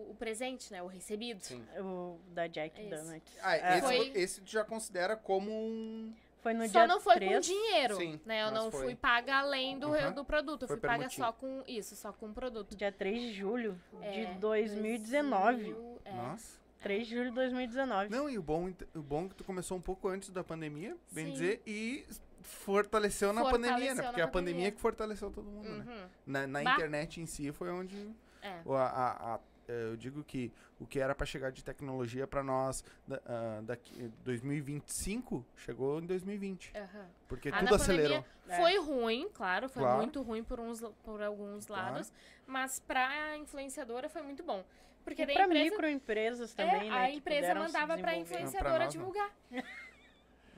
o 0.10 0.16
presente, 0.18 0.72
né? 0.72 0.82
O 0.82 0.88
recebido. 0.88 1.40
Sim. 1.44 1.64
O 1.80 2.20
da 2.34 2.48
Jack 2.48 2.82
Esse. 2.82 2.90
Donuts. 2.90 3.34
Ah, 3.44 3.56
É, 3.56 3.78
esse, 3.78 3.82
Foi- 3.88 4.12
esse 4.16 4.42
tu 4.42 4.50
já 4.52 4.64
considera 4.64 5.16
como 5.16 5.52
um... 5.52 6.12
Foi 6.42 6.54
no 6.54 6.66
Só 6.66 6.72
dia 6.72 6.88
não 6.88 7.00
foi 7.00 7.16
3. 7.16 7.34
com 7.34 7.40
dinheiro, 7.54 7.96
Sim, 7.98 8.20
né? 8.26 8.44
Eu 8.44 8.52
não 8.52 8.72
foi- 8.72 8.82
fui 8.86 8.96
paga 8.96 9.36
além 9.38 9.78
do, 9.78 9.90
Uhum. 9.90 10.12
do 10.14 10.26
produto. 10.26 10.64
Eu 10.64 10.68
Foi 10.68 10.78
fui 10.78 10.90
paga 10.90 11.08
só 11.10 11.32
com 11.32 11.64
isso, 11.68 11.96
só 11.96 12.12
com 12.12 12.28
o 12.30 12.34
produto. 12.34 12.76
Dia 12.76 12.92
3 12.92 13.22
de 13.22 13.32
julho 13.34 13.80
É, 14.02 14.12
de 14.26 14.40
2019. 14.40 15.64
2000, 15.66 16.02
é. 16.04 16.12
Nossa. 16.14 16.60
3 16.82 17.06
de 17.08 17.16
julho 17.16 17.30
de 17.30 17.36
2019. 17.36 18.10
Não, 18.10 18.28
e 18.28 18.40
o 18.40 18.42
bom, 18.42 18.72
o 18.96 19.02
bom 19.02 19.26
é 19.26 19.30
que 19.30 19.36
tu 19.36 19.44
começou 19.44 19.78
um 19.78 19.82
pouco 19.82 20.08
antes 20.08 20.30
da 20.32 20.44
pandemia, 20.44 20.98
bem 21.12 21.28
Sim. 21.28 21.32
dizer, 21.34 21.62
e 21.68 22.06
fortaleceu 22.42 23.32
na 23.32 23.42
Fortaleceu 23.42 23.72
pandemia, 23.74 23.94
né? 23.96 24.02
na 24.02 24.08
Porque 24.10 24.22
a 24.22 24.28
pandemia. 24.28 24.54
pandemia 24.54 24.72
que 24.72 24.82
fortaleceu 24.82 25.30
todo 25.32 25.46
mundo, 25.50 25.70
né? 25.70 25.86
Uhum. 25.88 26.08
Na, 26.26 26.48
na 26.48 26.64
Bah. 26.64 26.74
internet 26.74 27.22
em 27.22 27.26
si 27.28 27.52
foi 27.52 27.70
onde 27.70 28.10
É. 28.42 28.62
a, 28.68 28.74
a- 28.76 29.36
a- 29.36 29.40
eu 29.68 29.96
digo 29.96 30.24
que 30.24 30.52
o 30.80 30.86
que 30.86 31.00
era 31.00 31.14
pra 31.16 31.26
chegar 31.26 31.52
de 31.52 31.64
tecnologia 31.64 32.26
pra 32.28 32.44
nós 32.44 32.84
da, 33.08 33.22
ah, 33.26 33.62
daqui 33.64 34.12
2025 34.24 35.46
chegou 35.56 36.00
em 36.00 36.06
2020, 36.06 36.72
Aham. 36.76 37.08
porque 37.28 37.50
Ah, 37.50 37.60
tudo 37.60 37.76
acelerou. 37.76 38.24
pandemia 38.24 38.58
Foi 38.62 38.78
ruim, 38.80 39.30
claro, 39.34 39.70
foi 39.70 39.84
Claro. 39.84 39.98
muito 39.98 40.22
ruim 40.22 40.44
por, 40.44 40.60
uns, 40.60 40.82
por 41.04 41.22
alguns 41.22 41.66
Claro. 41.66 41.94
lados, 41.94 42.12
mas 42.46 42.80
pra 42.80 43.38
influenciadora 43.38 44.10
foi 44.10 44.22
muito 44.22 44.44
bom. 44.44 44.64
Porque 45.04 45.24
E 45.24 45.26
daí 45.26 45.36
pra 45.36 45.46
a 45.46 45.48
empresa, 45.48 45.72
microempresas 45.72 46.52
é, 46.52 46.56
também, 46.56 46.90
né? 46.90 46.96
a 46.96 47.12
empresa 47.12 47.56
mandava 47.56 47.98
pra 47.98 48.12
desenvolver. 48.12 48.22
influenciadora 48.22 48.88
divulgar. 48.88 49.32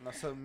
Nossa 0.04 0.36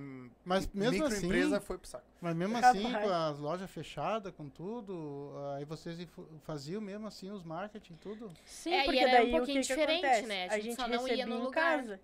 Mas 0.44 0.66
mesmo 0.72 1.04
assim- 1.04 1.28
foi 1.60 1.78
pro 1.78 1.86
saco. 1.88 2.04
Mas 2.20 2.34
mesmo 2.36 2.54
Capaz. 2.54 2.76
assim, 2.76 2.92
com 2.92 3.08
as 3.10 3.38
lojas 3.38 3.70
fechadas, 3.70 4.32
com 4.34 4.48
tudo, 4.48 5.32
aí 5.56 5.64
vocês 5.64 6.06
faziam 6.42 6.80
mesmo 6.80 7.06
assim 7.06 7.30
os 7.30 7.42
marketing, 7.42 7.94
tudo? 7.94 8.30
Sim, 8.44 8.72
É, 8.74 8.82
e 8.82 8.84
porque 8.84 9.04
um 9.06 9.10
daí 9.10 9.28
o 9.28 9.36
pouquinho 9.36 9.60
diferente, 9.62 10.04
acontece? 10.06 10.26
né? 10.28 10.48
A 10.48 10.58
gente, 10.58 10.76
só 10.76 10.82
não 10.86 10.94
ia 10.94 11.00
recebia 11.16 11.26
no 11.26 11.36
em 11.36 11.42
lugar. 11.44 11.76
casa. 11.78 12.00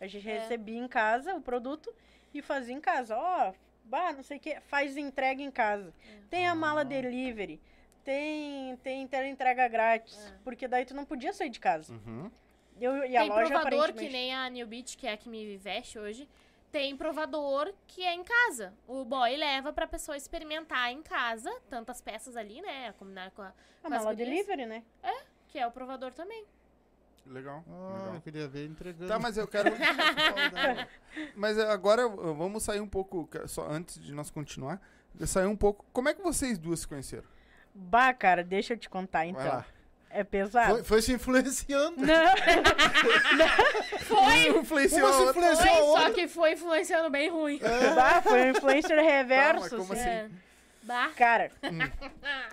A 0.00 0.06
gente 0.06 0.28
É. 0.28 0.38
recebia 0.40 0.78
em 0.78 0.88
casa 0.88 1.34
o 1.34 1.40
produto 1.40 1.92
e 2.34 2.42
fazia 2.42 2.74
em 2.74 2.80
casa. 2.80 3.16
Ó, 3.16 3.52
bah, 3.84 4.12
não 4.12 4.22
sei 4.22 4.36
o 4.36 4.40
que, 4.40 4.60
faz 4.62 4.96
entrega 4.96 5.42
em 5.42 5.50
casa. 5.50 5.92
É. 6.08 6.16
Tem 6.30 6.46
a 6.46 6.54
mala 6.54 6.80
Ah. 6.80 6.84
delivery. 6.84 7.60
Tem, 8.04 8.76
tem 8.78 9.02
entrega 9.02 9.68
grátis. 9.68 10.16
É. 10.26 10.32
Porque 10.44 10.66
daí 10.66 10.84
tu 10.86 10.94
não 10.94 11.04
podia 11.04 11.32
sair 11.32 11.50
de 11.50 11.60
casa. 11.60 11.92
Uhum. 11.92 12.30
Eu, 12.80 13.04
e 13.04 13.16
a 13.16 13.22
Tem 13.22 13.28
loja 13.30 13.48
provador 13.48 13.92
que 13.92 14.08
nem 14.08 14.32
a 14.32 14.48
New 14.48 14.66
Beach, 14.66 14.96
que 14.96 15.04
é 15.06 15.12
a 15.12 15.16
que 15.16 15.28
me 15.28 15.56
veste 15.56 15.98
hoje. 15.98 16.28
Tem 16.70 16.96
provador 16.96 17.72
que 17.86 18.04
é 18.04 18.14
em 18.14 18.22
casa. 18.22 18.74
O 18.86 19.04
boy 19.04 19.36
leva 19.36 19.72
pra 19.72 19.86
pessoa 19.86 20.16
experimentar 20.16 20.92
em 20.92 21.02
casa, 21.02 21.50
tantas 21.70 22.00
peças 22.00 22.36
ali, 22.36 22.60
né? 22.60 22.92
Combinar 22.98 23.30
com 23.30 23.40
a, 23.42 23.48
A 23.48 23.52
com 23.82 23.88
mala 23.90 24.12
gurias, 24.12 24.28
delivery, 24.28 24.66
né? 24.66 24.82
que 25.48 25.58
é 25.58 25.66
o 25.66 25.70
provador 25.70 26.12
também. 26.12 26.44
Legal. 27.26 27.64
Ah, 27.68 27.96
legal. 27.98 28.14
eu 28.16 28.20
queria 28.20 28.48
ver 28.48 28.66
entregando. 28.66 29.08
Tá, 29.08 29.18
mas 29.18 29.36
eu 29.38 29.46
quero. 29.48 29.70
mas 31.34 31.58
agora 31.58 32.06
vamos 32.08 32.62
sair 32.62 32.80
um 32.80 32.88
pouco, 32.88 33.26
que- 33.26 33.46
só 33.48 33.66
antes 33.68 33.98
de 34.02 34.12
nós 34.12 34.30
continuar, 34.30 34.80
sair 35.26 35.46
um 35.46 35.56
pouco. 35.56 35.84
Como 35.92 36.08
é 36.08 36.14
que 36.14 36.22
vocês 36.22 36.58
duas 36.58 36.80
se 36.80 36.88
conheceram? 36.88 37.26
Bah, 37.74 38.12
cara, 38.12 38.42
deixa 38.44 38.74
eu 38.74 38.78
te 38.78 38.88
contar 38.88 39.20
Vai 39.20 39.28
então. 39.28 39.64
É 40.10 40.24
pesado. 40.24 40.74
Foi, 40.76 40.84
foi 40.84 41.02
se 41.02 41.12
influenciando. 41.12 41.96
Não, 41.98 42.34
Foi! 44.00 44.48
Influenciou 44.58 45.06
Uma 45.08 45.12
se 45.12 45.22
outra. 45.22 45.40
influenciou 45.52 45.66
Foi, 45.68 45.70
a 45.70 45.80
só 45.80 45.84
outra. 45.90 46.12
que 46.12 46.28
foi 46.28 46.52
influenciando 46.52 47.10
bem 47.10 47.28
ruim. 47.30 47.60
bah, 47.94 48.22
foi 48.22 48.42
um 48.42 48.50
influencer 48.50 48.98
reverso. 48.98 49.76
como 49.76 49.92
assim. 49.92 50.00
assim? 50.02 50.08
É. 50.10 50.28
Bah. 50.82 51.10
Cara, 51.14 51.50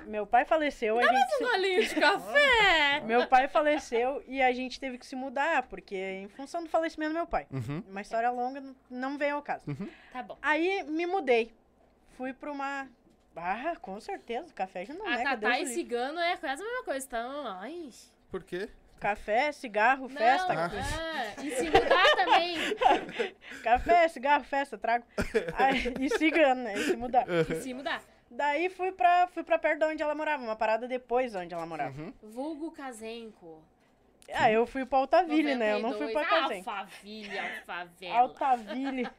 meu 0.06 0.28
pai 0.28 0.44
faleceu, 0.44 1.00
a 1.00 1.04
gente 1.04 1.30
se- 1.38 1.44
Um 1.44 1.48
golinho 1.48 1.86
de 1.88 1.96
café! 1.96 3.00
Meu 3.08 3.28
pai 3.28 3.48
faleceu 3.48 4.22
e 4.28 4.42
a 4.42 4.52
gente 4.52 4.78
teve 4.78 4.98
que 4.98 5.06
se 5.06 5.16
mudar, 5.16 5.64
porque 5.64 5.96
em 5.96 6.28
função 6.28 6.62
do 6.62 6.70
falecimento 6.70 7.12
do 7.12 7.16
meu 7.16 7.26
pai. 7.28 7.46
Uhum. 7.52 7.82
Uma 7.90 8.02
história 8.02 8.30
longa, 8.32 8.62
não 8.90 9.18
veio 9.18 9.36
ao 9.36 9.42
caso. 9.42 9.64
Tá 10.12 10.22
bom. 10.22 10.38
Aí 10.42 10.84
me 10.84 11.06
mudei. 11.06 11.54
Fui 12.18 12.34
pra 12.34 12.52
uma. 12.52 12.88
Ah, 13.36 13.76
com 13.82 14.00
certeza, 14.00 14.54
café 14.54 14.86
já 14.86 14.94
não 14.94 15.06
A 15.08 15.20
é, 15.20 15.24
Tatá 15.24 15.36
Deus 15.36 15.70
e 15.70 15.74
cigano 15.74 16.20
é 16.20 16.38
quase 16.38 16.62
a 16.62 16.66
mesma 16.66 16.84
coisa, 16.84 17.06
então. 17.06 17.48
Ai. 17.48 17.90
Por 18.32 18.44
quê? 18.44 18.70
Café, 19.00 19.52
cigarro, 19.52 20.08
Não, 20.08 20.10
festa. 20.10 20.54
ah, 20.54 21.44
e 21.44 21.52
se 21.52 21.66
mudar 21.66 22.16
também. 22.16 22.58
Café, 23.62 24.08
cigarro, 24.08 24.44
festa, 24.46 24.78
trago. 24.78 25.06
E 26.00 26.10
cigano, 26.18 26.64
né? 26.64 26.78
E 26.78 26.84
se 26.86 26.96
mudar. 26.96 27.26
E 27.30 27.62
se 27.62 27.74
mudar. 27.74 28.02
Daí 28.32 28.70
fui 28.70 28.92
pra, 28.92 29.28
fui 29.28 29.44
pra 29.44 29.60
perto 29.60 29.80
de 29.80 29.86
onde 29.86 30.02
ela 30.02 30.16
morava, 30.16 30.44
uma 30.44 30.56
parada 30.56 30.88
depois 30.88 31.36
onde 31.36 31.54
ela 31.54 31.66
morava. 31.66 32.02
Uhum. 32.02 32.14
Vulgo 32.24 32.72
Casenco. 32.72 33.62
Ah, 34.34 34.52
eu 34.52 34.66
fui 34.66 34.86
pra 34.86 35.00
Alphaville, 35.00 35.56
né? 35.56 35.74
Eu 35.74 35.80
não 35.80 35.94
fui 35.94 36.08
92. 36.08 36.14
pra 36.14 36.26
Casenco. 36.26 36.70
Alphaville, 36.70 37.40
Alfavela. 37.40 38.18
Alphaville. 38.20 39.10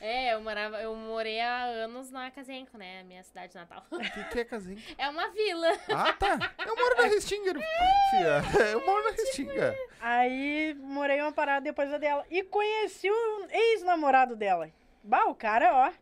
É, 0.00 0.34
eu, 0.34 0.40
morava, 0.42 0.80
eu 0.80 0.94
morei 0.94 1.40
há 1.40 1.64
anos 1.64 2.10
na 2.10 2.30
Casenco, 2.30 2.76
né? 2.76 3.02
Minha 3.04 3.22
cidade 3.22 3.54
natal. 3.54 3.84
O 3.90 3.98
que, 3.98 4.24
que 4.24 4.40
é 4.40 4.44
casinho? 4.44 4.80
É 4.98 5.08
uma 5.08 5.28
vila. 5.30 5.68
Ah, 5.90 6.12
tá. 6.12 6.52
Eu 6.64 6.76
moro 6.76 6.96
na 6.96 7.04
Restinga, 7.04 7.54
fia. 7.54 8.42
Eu 8.72 8.84
moro 8.84 9.04
na 9.04 9.10
Restinga. 9.10 9.74
Aí 10.00 10.74
morei 10.80 11.20
uma 11.20 11.32
parada 11.32 11.62
depois 11.62 11.90
da 11.90 11.98
dela. 11.98 12.24
E 12.30 12.42
conheci 12.42 13.10
o 13.10 13.46
ex-namorado 13.50 14.36
dela. 14.36 14.70
Bah, 15.02 15.24
o 15.26 15.34
cara, 15.34 15.88
ó. 15.88 15.92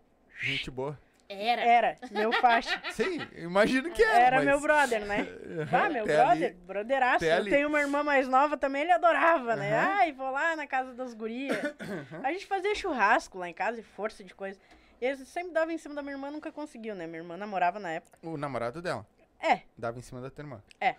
Gente 0.41 0.71
boa. 0.71 0.99
Era. 1.29 1.63
Era, 1.63 1.97
meu 2.11 2.33
faixa. 2.35 2.81
Sim, 2.93 3.19
imagino 3.37 3.91
que 3.91 4.03
era. 4.03 4.19
Era 4.27 4.37
mas- 4.37 4.45
meu 4.47 4.61
brother, 4.61 5.05
né? 5.07 5.27
Ah, 5.73 5.89
meu 5.89 6.05
Até 6.05 6.17
brother, 6.17 6.49
ali- 6.49 6.55
brotheraço. 6.67 7.17
até 7.17 7.33
Eu 7.33 7.37
ali. 7.37 7.51
tenho 7.51 7.69
uma 7.69 7.81
irmã 7.81 8.03
mais 8.03 8.29
nova 8.29 8.57
também, 8.57 8.83
ele 8.83 8.93
adorava, 8.93 9.57
né? 9.57 9.73
Aham. 9.75 9.93
Ai, 9.99 10.13
vou 10.13 10.31
lá 10.31 10.55
na 10.57 10.67
casa 10.67 10.93
das 10.95 11.15
gurias. 11.15 11.57
A 12.23 12.33
gente 12.33 12.47
fazia 12.47 12.75
churrasco 12.75 13.39
lá 13.39 13.49
em 13.49 13.55
casa 13.55 13.81
e 13.81 13.83
força 13.83 14.23
de 14.23 14.35
coisa. 14.35 14.59
E 15.01 15.05
eles 15.07 15.27
sempre 15.29 15.53
davam 15.53 15.73
em 15.75 15.79
cima 15.79 15.95
da 15.95 16.03
minha 16.03 16.15
irmã, 16.15 16.31
nunca 16.31 16.53
conseguiu, 16.53 16.95
né? 16.95 17.07
Minha 17.07 17.21
irmã 17.21 17.37
namorava 17.37 17.79
na 17.79 17.91
época. 17.91 18.19
O 18.23 18.37
namorado 18.37 18.81
dela. 18.83 19.07
É. 19.41 19.61
Dava 19.77 19.99
em 19.99 20.03
cima 20.03 20.21
da 20.21 20.31
tua 20.31 20.43
irmã. 20.43 20.63
É. 20.81 20.95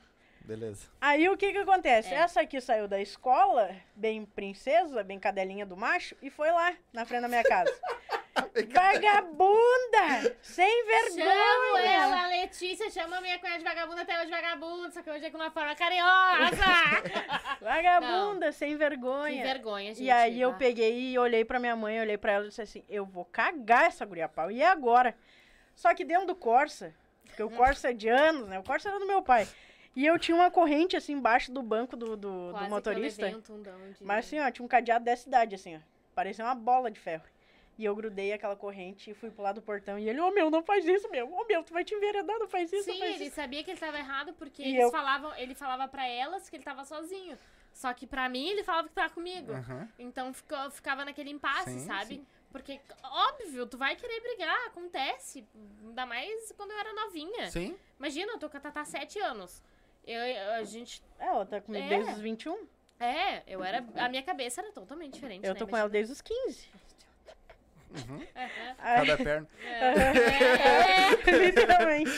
Beleza. 0.45 0.87
Aí 1.01 1.27
o 1.27 1.35
que 1.35 1.51
que 1.51 1.57
acontece? 1.57 2.13
É. 2.13 2.17
Essa 2.17 2.41
aqui 2.41 2.61
saiu 2.61 2.87
da 2.87 3.01
escola, 3.01 3.75
bem 3.95 4.25
princesa, 4.25 5.03
bem 5.03 5.19
cadelinha 5.19 5.65
do 5.65 5.75
macho, 5.75 6.15
e 6.21 6.29
foi 6.29 6.51
lá, 6.51 6.73
na 6.93 7.05
frente 7.05 7.21
da 7.21 7.27
minha 7.27 7.43
casa. 7.43 7.73
Vagabunda! 8.73 10.37
Sem 10.41 10.69
Chamo 10.69 11.15
vergonha! 11.15 11.91
ela, 11.91 12.23
a 12.23 12.27
Letícia, 12.27 12.89
chama 12.89 13.21
minha 13.21 13.39
cunhada 13.39 13.57
de 13.57 13.63
vagabunda 13.63 14.01
até 14.01 14.21
hoje 14.21 14.29
vagabunda, 14.29 14.91
só 14.91 15.01
que 15.01 15.09
hoje 15.09 15.25
é 15.25 15.31
com 15.31 15.37
uma 15.37 15.51
forma 15.51 15.73
carinhosa. 15.75 16.55
Vagabunda, 17.61 18.51
sem 18.51 18.71
que 18.71 18.77
vergonha. 18.77 19.43
vergonha, 19.43 19.93
gente. 19.93 20.03
E 20.03 20.11
aí 20.11 20.39
eu 20.39 20.53
peguei 20.53 21.11
e 21.11 21.17
olhei 21.17 21.43
pra 21.43 21.59
minha 21.59 21.75
mãe, 21.75 21.99
olhei 21.99 22.17
pra 22.17 22.33
ela 22.33 22.45
e 22.45 22.49
disse 22.49 22.61
assim, 22.61 22.83
eu 22.89 23.05
vou 23.05 23.25
cagar 23.25 23.85
essa 23.85 24.05
guria 24.05 24.27
pau. 24.27 24.51
E 24.51 24.61
agora? 24.61 25.15
Só 25.73 25.93
que 25.93 26.05
dentro 26.05 26.27
do 26.27 26.35
Corsa, 26.35 26.93
porque 27.25 27.43
o 27.43 27.49
Corsa 27.49 27.89
é 27.89 27.93
de 27.93 28.07
anos, 28.07 28.47
né? 28.47 28.59
O 28.59 28.63
Corsa 28.63 28.89
era 28.89 28.99
do 28.99 29.07
meu 29.07 29.21
pai. 29.21 29.47
E 29.95 30.05
eu 30.05 30.19
tinha 30.19 30.35
uma 30.35 30.51
corrente 30.51 30.95
assim 30.97 31.13
embaixo 31.13 31.51
do 31.51 31.61
banco 31.61 31.95
do, 31.95 32.17
do, 32.17 32.17
do 32.17 32.51
Quase 32.51 32.57
que 32.57 32.63
eu 32.65 32.69
motorista. 32.69 33.27
um 33.27 33.41
tundão 33.41 33.91
de- 33.91 34.03
Mas 34.03 34.25
assim, 34.25 34.39
ó, 34.39 34.51
tinha 34.51 34.65
um 34.65 34.67
cadeado 34.67 35.05
dessa 35.05 35.27
idade, 35.27 35.55
assim, 35.55 35.77
ó. 35.77 35.79
Parecia 36.13 36.43
uma 36.43 36.55
bola 36.55 36.91
de 36.91 36.99
ferro. 36.99 37.23
E 37.77 37.83
eu 37.83 37.95
grudei 37.95 38.31
aquela 38.31 38.55
corrente 38.55 39.11
e 39.11 39.13
fui 39.13 39.31
lado 39.37 39.55
do 39.55 39.61
portão. 39.61 39.99
E 39.99 40.07
ele, 40.07 40.19
ô 40.21 40.31
meu, 40.31 40.49
não 40.49 40.63
faz 40.63 40.85
isso, 40.85 41.09
meu. 41.09 41.29
Ô 41.33 41.45
meu, 41.45 41.61
tu 41.63 41.73
vai 41.73 41.83
te 41.83 41.93
enveredar, 41.93 42.37
não 42.39 42.47
faz 42.47 42.71
isso, 42.71 42.87
não 42.87 42.93
Sim, 42.93 42.99
faz 43.01 43.15
ele 43.15 43.25
isso. 43.25 43.35
sabia 43.35 43.63
que 43.63 43.71
ele 43.71 43.79
tava 43.79 43.97
errado 43.97 44.33
porque 44.33 44.61
E 44.63 44.67
eles 44.69 44.81
eu- 44.83 44.91
falavam, 44.91 45.33
ele 45.37 45.53
falava 45.55 45.87
pra 45.87 46.07
elas 46.07 46.49
que 46.49 46.55
ele 46.55 46.63
tava 46.63 46.85
sozinho. 46.85 47.37
Só 47.73 47.93
que 47.93 48.07
pra 48.07 48.29
mim 48.29 48.47
ele 48.47 48.63
falava 48.63 48.87
que 48.87 48.93
tava 48.93 49.13
comigo. 49.13 49.51
Aham. 49.51 49.89
Então 49.99 50.33
ficou, 50.33 50.71
ficava 50.71 51.03
naquele 51.03 51.29
impasse, 51.29 51.71
Sim, 51.79 51.85
sabe? 51.85 52.15
sim. 52.15 52.27
Porque, 52.49 52.79
óbvio, 53.03 53.65
tu 53.67 53.77
vai 53.77 53.97
querer 53.97 54.21
brigar, 54.21 54.67
acontece. 54.67 55.45
Ainda 55.83 56.05
mais 56.05 56.53
quando 56.55 56.71
eu 56.71 56.77
era 56.79 56.93
novinha. 56.93 57.51
Sim. 57.51 57.75
Imagina, 57.99 58.31
eu 58.31 58.39
tô 58.39 58.49
com 58.49 58.55
a 58.55 58.59
Tatá 58.61 58.79
há 58.81 58.85
sete 58.85 59.19
anos. 59.19 59.61
Eu, 60.05 60.53
a 60.53 60.63
gente. 60.63 61.01
É, 61.19 61.25
ela 61.25 61.45
tá 61.45 61.59
comigo 61.61 61.85
É. 61.85 61.89
desde 61.89 62.11
os 62.11 62.19
21. 62.19 62.67
É, 62.99 63.41
eu 63.47 63.63
era. 63.63 63.83
A 63.95 64.07
minha 64.07 64.23
cabeça 64.23 64.61
era 64.61 64.71
totalmente 64.71 65.13
diferente. 65.13 65.45
Eu 65.45 65.53
né? 65.53 65.59
tô 65.59 65.67
com 65.67 65.75
ela 65.75 65.89
desde 65.89 66.13
os 66.13 66.21
15. 66.21 66.67
Aham. 67.95 68.21
Aí- 68.77 69.07
Cada 69.07 69.23
perna. 69.23 69.47
É, 69.63 71.31
é. 71.31 71.31
Literalmente. 71.37 72.11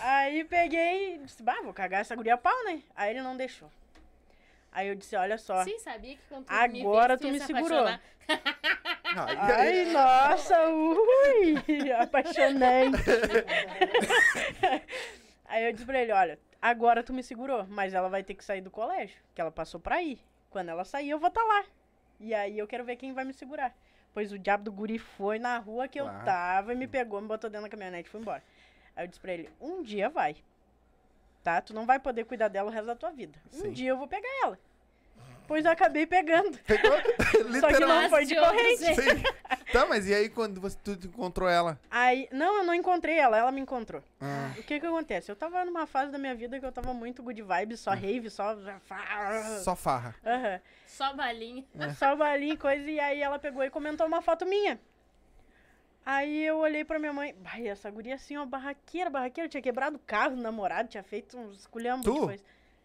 Aí 0.00 0.44
peguei 0.44 1.14
e 1.14 1.18
disse, 1.18 1.42
bah, 1.42 1.60
vou 1.62 1.72
cagar 1.72 2.00
essa 2.00 2.16
guria 2.16 2.34
a 2.34 2.38
pau, 2.38 2.64
né? 2.64 2.82
Aí 2.94 3.10
ele 3.10 3.22
não 3.22 3.36
deixou. 3.36 3.70
Aí 4.72 4.88
eu 4.88 4.94
disse, 4.94 5.14
olha 5.16 5.38
só. 5.38 5.62
Sim, 5.64 5.78
sabia 5.78 6.16
que 6.16 6.22
quando 6.28 6.46
tu 6.46 6.52
Agora 6.52 7.14
me 7.14 7.20
tu 7.20 7.28
me 7.28 7.40
se 7.40 7.46
segurou. 7.46 7.86
Ai, 9.04 9.84
nossa, 9.92 10.68
ui, 10.70 11.92
apaixonante. 11.92 13.02
Aí 15.46 15.64
eu 15.66 15.72
disse 15.72 15.84
pra 15.84 16.00
ele, 16.00 16.12
olha, 16.12 16.38
agora 16.62 17.02
tu 17.02 17.12
me 17.12 17.22
segurou, 17.22 17.66
mas 17.68 17.92
ela 17.92 18.08
vai 18.08 18.22
ter 18.22 18.34
que 18.34 18.44
sair 18.44 18.60
do 18.62 18.70
colégio, 18.70 19.20
que 19.34 19.40
ela 19.40 19.50
passou 19.50 19.78
pra 19.80 20.00
ir. 20.02 20.18
Quando 20.48 20.68
ela 20.68 20.84
sair, 20.84 21.10
eu 21.10 21.18
vou 21.18 21.28
estar 21.28 21.42
lá. 21.42 21.64
E 22.20 22.32
aí 22.32 22.56
eu 22.58 22.66
quero 22.68 22.84
ver 22.84 22.96
quem 22.96 23.12
vai 23.12 23.24
me 23.24 23.32
segurar. 23.34 23.74
Pois 24.14 24.30
o 24.32 24.38
diabo 24.38 24.62
do 24.64 24.72
guri 24.72 24.98
foi 24.98 25.38
na 25.38 25.58
rua 25.58 25.88
que 25.88 25.98
eu 26.00 26.04
Claro. 26.04 26.24
tava 26.24 26.72
e 26.72 26.76
me 26.76 26.86
pegou, 26.86 27.20
me 27.20 27.26
botou 27.26 27.50
dentro 27.50 27.64
da 27.64 27.70
caminhonete 27.70 28.08
e 28.08 28.12
foi 28.12 28.20
embora. 28.20 28.42
Aí 28.94 29.04
eu 29.04 29.08
disse 29.08 29.20
pra 29.20 29.32
ele, 29.32 29.50
um 29.60 29.82
dia 29.82 30.08
vai. 30.08 30.36
Tá? 31.42 31.60
Tu 31.60 31.74
não 31.74 31.84
vai 31.86 31.98
poder 31.98 32.24
cuidar 32.24 32.48
dela 32.48 32.68
o 32.70 32.72
resto 32.72 32.86
da 32.86 32.94
tua 32.94 33.10
vida. 33.10 33.36
Um 33.52 33.56
Sim. 33.62 33.72
dia 33.72 33.90
eu 33.90 33.96
vou 33.96 34.06
pegar 34.06 34.28
ela. 34.44 34.58
Pois 35.52 35.66
eu 35.66 35.70
acabei 35.70 36.06
pegando. 36.06 36.56
Pegou? 36.60 36.90
Só 37.60 37.68
que 37.68 37.78
não 37.78 37.98
Literalmente. 38.00 38.08
foi 38.08 38.24
de 38.24 38.34
corrente. 38.34 38.94
Sim. 38.94 39.22
Tá, 39.70 39.84
mas 39.84 40.08
e 40.08 40.14
aí 40.14 40.30
quando 40.30 40.58
você, 40.58 40.78
tu 40.82 40.92
encontrou 40.92 41.46
ela? 41.46 41.78
Aí, 41.90 42.26
não, 42.32 42.56
eu 42.56 42.64
não 42.64 42.72
encontrei 42.72 43.18
ela, 43.18 43.36
ela 43.36 43.52
me 43.52 43.60
encontrou. 43.60 44.02
Ah, 44.18 44.50
O 44.58 44.62
que 44.62 44.80
que 44.80 44.86
acontece? 44.86 45.30
Eu 45.30 45.36
tava 45.36 45.62
numa 45.66 45.86
fase 45.86 46.10
da 46.10 46.16
minha 46.16 46.34
vida 46.34 46.58
que 46.58 46.64
eu 46.64 46.72
tava 46.72 46.94
muito 46.94 47.22
good 47.22 47.42
vibes, 47.42 47.80
só 47.80 47.90
rave, 47.90 48.30
só... 48.30 48.56
só 49.62 49.76
farra. 49.76 50.14
Aham. 50.24 50.60
Só 50.86 51.12
balinha. 51.12 51.66
Só 51.98 52.16
balinha 52.16 52.54
e 52.54 52.56
coisa, 52.56 52.90
e 52.90 52.98
aí 52.98 53.20
ela 53.20 53.38
pegou 53.38 53.62
e 53.62 53.68
comentou 53.68 54.06
uma 54.06 54.22
foto 54.22 54.46
minha. 54.46 54.80
Aí 56.04 56.46
eu 56.46 56.56
olhei 56.56 56.82
pra 56.82 56.98
minha 56.98 57.12
mãe, 57.12 57.34
ai, 57.44 57.68
essa 57.68 57.90
guria 57.90 58.14
assim, 58.14 58.38
ó, 58.38 58.46
barraqueira, 58.46 59.10
barraqueira, 59.10 59.50
tinha 59.50 59.62
quebrado 59.62 59.96
o 59.96 60.00
carro 60.00 60.34
do 60.34 60.40
namorado, 60.42 60.88
tinha 60.88 61.02
feito 61.02 61.36
uns 61.36 61.68
de 62.00 62.08
coisa. 62.26 62.42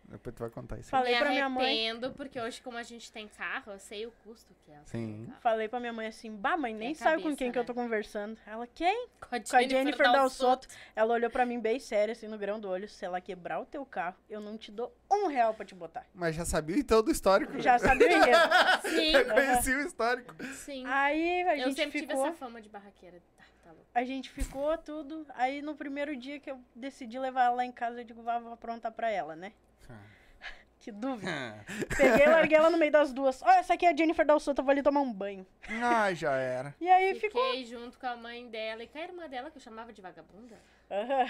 Depois 0.08 0.34
tu 0.34 0.40
vai 0.40 0.50
contar 0.50 0.80
isso. 0.80 0.90
Falei 0.90 1.14
me 1.14 1.20
pra 1.20 1.30
minha 1.30 1.50
mãe. 1.50 2.00
porque 2.16 2.40
hoje, 2.40 2.62
como 2.62 2.78
a 2.78 2.84
gente 2.84 3.12
tem 3.12 3.28
carro, 3.28 3.74
eu 3.74 3.80
sei 3.80 4.06
o 4.06 4.12
custo 4.24 4.54
que 4.64 4.72
é. 4.72 4.80
Sim. 4.86 5.32
Falei 5.42 5.68
pra 5.68 5.82
minha 5.82 5.92
mãe 5.92 6.08
assim, 6.08 6.34
bah, 6.34 6.56
mãe, 6.56 6.74
nem 6.74 6.96
sabe 6.96 7.22
com 7.22 7.36
quem 7.36 7.52
que 7.52 7.58
eu 7.58 7.64
né? 7.64 7.68
tô 7.68 7.74
conversando. 7.74 8.40
Ela, 8.46 8.66
quem? 8.68 9.08
Com 9.20 9.36
a 9.36 9.40
Com 9.40 9.56
a 9.58 9.64
Jennifer 9.64 10.10
Dal 10.12 10.30
Soto. 10.30 10.68
Ela 10.96 11.14
olhou 11.14 11.30
pra 11.30 11.46
mim 11.46 11.60
bem 11.60 11.78
séria, 11.78 12.14
assim, 12.14 12.28
no 12.28 12.38
grão 12.38 12.58
do 12.58 12.70
olho. 12.70 12.88
Se 12.88 13.04
ela 13.04 13.20
quebrar 13.20 13.60
o 13.60 13.66
teu 13.66 13.86
carro, 13.86 14.16
eu 14.30 14.40
não 14.40 14.58
te 14.58 14.72
dou 14.72 14.96
um 15.12 15.28
real 15.28 15.54
pra 15.54 15.66
te 15.66 15.76
botar. 15.76 16.06
Mas 16.14 16.36
já 16.36 16.46
sabia 16.46 16.78
então 16.78 17.04
do 17.04 17.12
histórico. 17.12 17.60
Já 17.60 17.78
sabia 17.78 18.08
o 18.08 18.12
enredo. 18.12 18.40
Sim, 18.84 19.12
Já 19.12 19.26
conhecia 19.26 19.78
o 19.78 19.82
histórico. 19.82 20.36
sim. 20.54 20.86
Aí 20.86 21.42
a 21.44 21.58
eu 21.58 21.66
gente 21.66 21.76
sempre 21.76 22.00
tive 22.00 22.08
ficou... 22.14 22.26
essa 22.28 22.38
fama 22.38 22.62
de 22.62 22.70
barraqueira. 22.70 23.22
Tá, 23.36 23.44
tá 23.66 23.72
louco. 23.72 23.88
A 23.94 24.06
gente 24.06 24.30
ficou 24.30 24.78
tudo. 24.78 25.26
Aí 25.36 25.62
no 25.62 25.76
primeiro 25.76 26.16
dia 26.16 26.40
que 26.40 26.50
eu 26.50 26.58
decidi 26.74 27.20
levar 27.20 27.46
ela 27.46 27.56
lá 27.58 27.66
em 27.66 27.72
casa, 27.74 28.00
eu 28.00 28.06
digo, 28.06 28.22
vá, 28.22 28.40
vou 28.40 28.54
aprontar 28.54 28.92
pra 28.94 29.10
ela, 29.12 29.36
né? 29.36 29.52
Que 30.80 30.92
dúvida. 30.92 31.66
Peguei 31.98 32.26
e 32.26 32.30
larguei 32.30 32.58
ela 32.58 32.70
no 32.70 32.78
meio 32.78 32.92
das 32.92 33.12
duas. 33.12 33.42
Ó, 33.42 33.50
essa 33.50 33.74
aqui 33.74 33.86
é 33.86 33.90
a 33.92 33.96
Jennifer 33.96 34.26
Dalsota, 34.26 34.62
vou 34.62 34.72
ali 34.72 34.82
tomar 34.82 35.02
um 35.02 35.12
banho. 35.12 35.46
ah, 35.84 36.14
já 36.14 36.32
era. 36.34 36.74
E 36.80 36.90
aí 36.90 37.14
Fiquei 37.20 37.66
ficou. 37.66 37.80
junto 37.80 38.00
com 38.00 38.08
a 38.08 38.16
mãe 38.16 38.48
dela 38.50 38.82
e 38.84 38.88
com 38.88 38.98
a 38.98 39.02
irmã 39.02 39.28
dela, 39.28 39.52
que 39.52 39.58
eu 39.58 39.62
chamava 39.62 39.92
de 39.92 40.02
vagabunda. 40.02 40.58
Aham. 40.90 41.30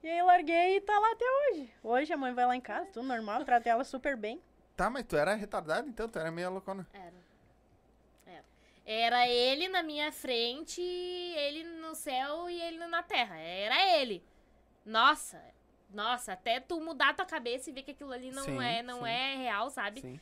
E 0.00 0.08
aí 0.08 0.22
larguei 0.22 0.76
e 0.76 0.80
tá 0.80 0.96
lá 0.96 1.10
até 1.10 1.24
hoje. 1.24 1.74
Hoje 1.82 2.12
a 2.12 2.16
mãe 2.16 2.32
vai 2.34 2.46
lá 2.46 2.54
em 2.54 2.60
casa, 2.60 2.86
tudo 2.92 3.08
normal, 3.08 3.44
trata 3.44 3.68
ela 3.68 3.82
super 3.82 4.16
bem. 4.16 4.40
Tá, 4.76 4.88
mas 4.88 5.04
tu 5.04 5.16
era 5.16 5.34
retardado 5.34 5.88
então? 5.88 6.08
Tu 6.08 6.18
era 6.18 6.30
meio 6.30 6.50
loucona. 6.52 6.86
Era. 6.92 7.14
Era. 8.26 8.44
Era 8.86 9.28
ele 9.28 9.66
na 9.68 9.82
minha 9.82 10.12
frente, 10.12 10.80
ele 10.80 11.64
no 11.80 11.94
céu 11.96 12.48
e 12.48 12.60
ele 12.60 12.86
na 12.86 13.02
terra. 13.02 13.36
Era 13.38 13.96
ele. 13.98 14.22
Nossa, 14.84 15.42
nossa, 15.90 16.32
até 16.32 16.60
tu 16.60 16.80
mudar 16.80 17.14
tua 17.14 17.24
cabeça 17.26 17.70
e 17.70 17.72
ver 17.72 17.82
que 17.82 17.90
aquilo 17.92 18.12
ali 18.12 18.30
não 18.32 18.44
Sim, 18.44 18.62
é, 18.62 18.82
não 18.82 19.00
sim. 19.00 19.08
é 19.08 19.36
real, 19.36 19.70
sabe? 19.70 20.00
Sim. 20.00 20.20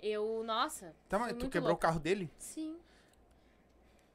Eu, 0.00 0.42
nossa. 0.44 0.94
Tá, 1.08 1.18
mas 1.18 1.32
tu 1.32 1.48
quebrou 1.48 1.70
louco. 1.70 1.78
o 1.84 1.88
carro 1.88 1.98
dele? 1.98 2.30
Sim. 2.38 2.76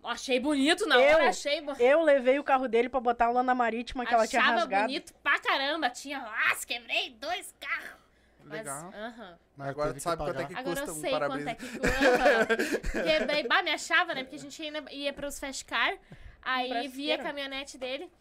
Achei 0.03 0.37
bonito 0.39 0.85
na 0.85 0.95
Eu- 0.95 1.15
hora, 1.17 1.29
achei 1.29 1.61
bo- 1.61 1.71
Eu 1.79 2.01
levei 2.03 2.37
o 2.37 2.43
carro 2.43 2.67
dele 2.67 2.89
pra 2.89 2.99
botar 2.99 3.29
lá 3.31 3.41
na 3.41 3.55
marítima 3.55 4.05
que 4.05 4.13
ela 4.13 4.27
tinha 4.27 4.41
Achava 4.41 4.59
rasgado. 4.59 4.87
bonito 4.87 5.13
pra 5.23 5.39
caramba. 5.39 5.89
Tinha, 5.89 6.19
nossa, 6.19 6.67
quebrei 6.67 7.11
dois 7.11 7.53
carros. 7.59 8.01
Mas, 8.43 8.57
Legal. 8.59 8.91
aham. 8.93 9.39
Mas 9.55 9.69
Agora 9.69 9.93
tu 9.93 9.99
sabe 10.01 10.17
quanto 10.17 10.29
é 10.31 10.33
pagar. 10.33 10.47
que 10.49 10.55
Agora 10.55 10.79
eu 10.79 10.85
custa 10.85 10.91
um 10.91 11.01
sei 11.01 11.11
parabéns. 11.11 11.43
quanto 11.45 11.47
é 11.47 11.55
que 11.55 11.79
custa. 11.79 12.91
Quebrei. 13.03 13.47
Bah, 13.47 13.63
me 13.63 13.71
achava, 13.71 14.13
né? 14.13 14.23
Porque 14.23 14.35
a 14.35 14.39
gente 14.39 14.61
ia, 14.61 14.83
ia 14.91 15.13
pros 15.13 15.39
Fast 15.39 15.63
Car. 15.63 15.97
Aí 16.41 16.67
Fresqueira. 16.67 16.93
via 16.95 17.15
a 17.15 17.17
caminhonete 17.19 17.77
dele. 17.77 18.11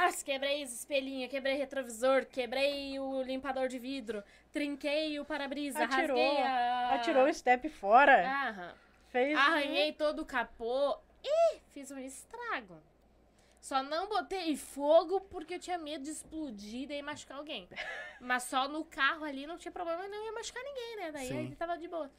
Nossa, 0.00 0.24
quebrei 0.24 0.62
os 0.62 0.72
espelhinhos, 0.72 1.30
quebrei 1.30 1.56
retrovisor, 1.56 2.26
quebrei 2.26 2.98
o 2.98 3.22
limpador 3.22 3.68
de 3.68 3.78
vidro, 3.78 4.22
trinquei 4.52 5.18
o 5.18 5.24
para-brisa, 5.24 5.84
Atirou, 5.84 6.16
rasguei 6.18 6.42
a... 6.42 6.94
Atirou 6.94 7.26
o 7.28 7.32
step 7.34 7.68
fora. 7.68 8.22
Aham. 8.48 8.74
Fez. 9.08 9.38
Arranhei 9.38 9.92
todo 9.92 10.20
o 10.22 10.26
capô 10.26 10.98
e 11.24 11.58
fiz 11.72 11.90
um 11.90 11.98
estrago. 11.98 12.76
Só 13.60 13.82
não 13.82 14.06
botei 14.08 14.56
fogo 14.56 15.20
porque 15.22 15.54
eu 15.54 15.58
tinha 15.58 15.78
medo 15.78 16.04
de 16.04 16.10
explodir 16.10 16.82
e 16.82 16.86
daí 16.86 17.02
machucar 17.02 17.38
alguém. 17.38 17.68
Mas 18.20 18.44
só 18.44 18.68
no 18.68 18.84
carro 18.84 19.24
ali 19.24 19.46
não 19.46 19.56
tinha 19.56 19.72
problema, 19.72 20.06
não 20.06 20.24
ia 20.24 20.32
machucar 20.32 20.62
ninguém, 20.62 20.96
né? 20.98 21.12
Daí 21.12 21.28
Sim. 21.28 21.38
ele 21.46 21.56
tava 21.56 21.76
de 21.76 21.88
boa. 21.88 22.10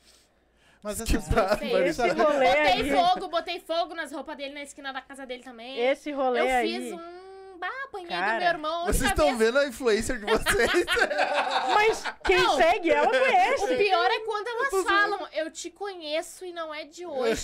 Mas 0.84 1.02
Que 1.02 1.16
essas 1.18 1.24
sabe- 1.26 2.22
rolê 2.22 2.48
Botei 2.48 2.74
aí. 2.74 2.92
fogo, 2.92 3.28
botei 3.30 3.60
fogo 3.60 3.94
nas 3.96 4.12
roupas 4.12 4.36
dele 4.38 4.54
na 4.54 4.62
esquina 4.64 4.92
da 4.92 5.02
casa 5.02 5.26
dele 5.26 5.44
também. 5.44 5.78
Esse 5.80 6.12
rolê 6.12 6.42
eu 6.42 6.48
aí. 6.56 6.68
fiz 6.82 6.94
um. 6.94 7.27
Bah, 7.60 7.70
apanhei 7.86 8.08
do 8.08 8.10
Cara, 8.10 8.39
meu 8.39 8.47
irmão. 8.47 8.86
Vocês 8.86 9.10
estão 9.10 9.28
vez- 9.28 9.38
vendo 9.39 9.60
a 9.60 9.68
influencer 9.68 10.20
de 10.20 10.26
vocês? 10.26 10.72
Mas 11.74 12.03
quem 12.24 12.38
Não. 12.41 12.55
segue 12.58 12.89
ela 12.91 13.08
O 13.08 13.12
conhece. 13.12 13.78
pior 13.78 14.12
é 14.12 14.20
quando 14.22 14.47
elas 14.47 14.84
falam, 14.86 15.28
eu 15.34 15.51
te 15.51 15.70
conheço 15.70 16.45
e 16.45 16.51
não 16.51 16.74
é 16.74 16.86
de 16.86 17.05
hoje. 17.05 17.43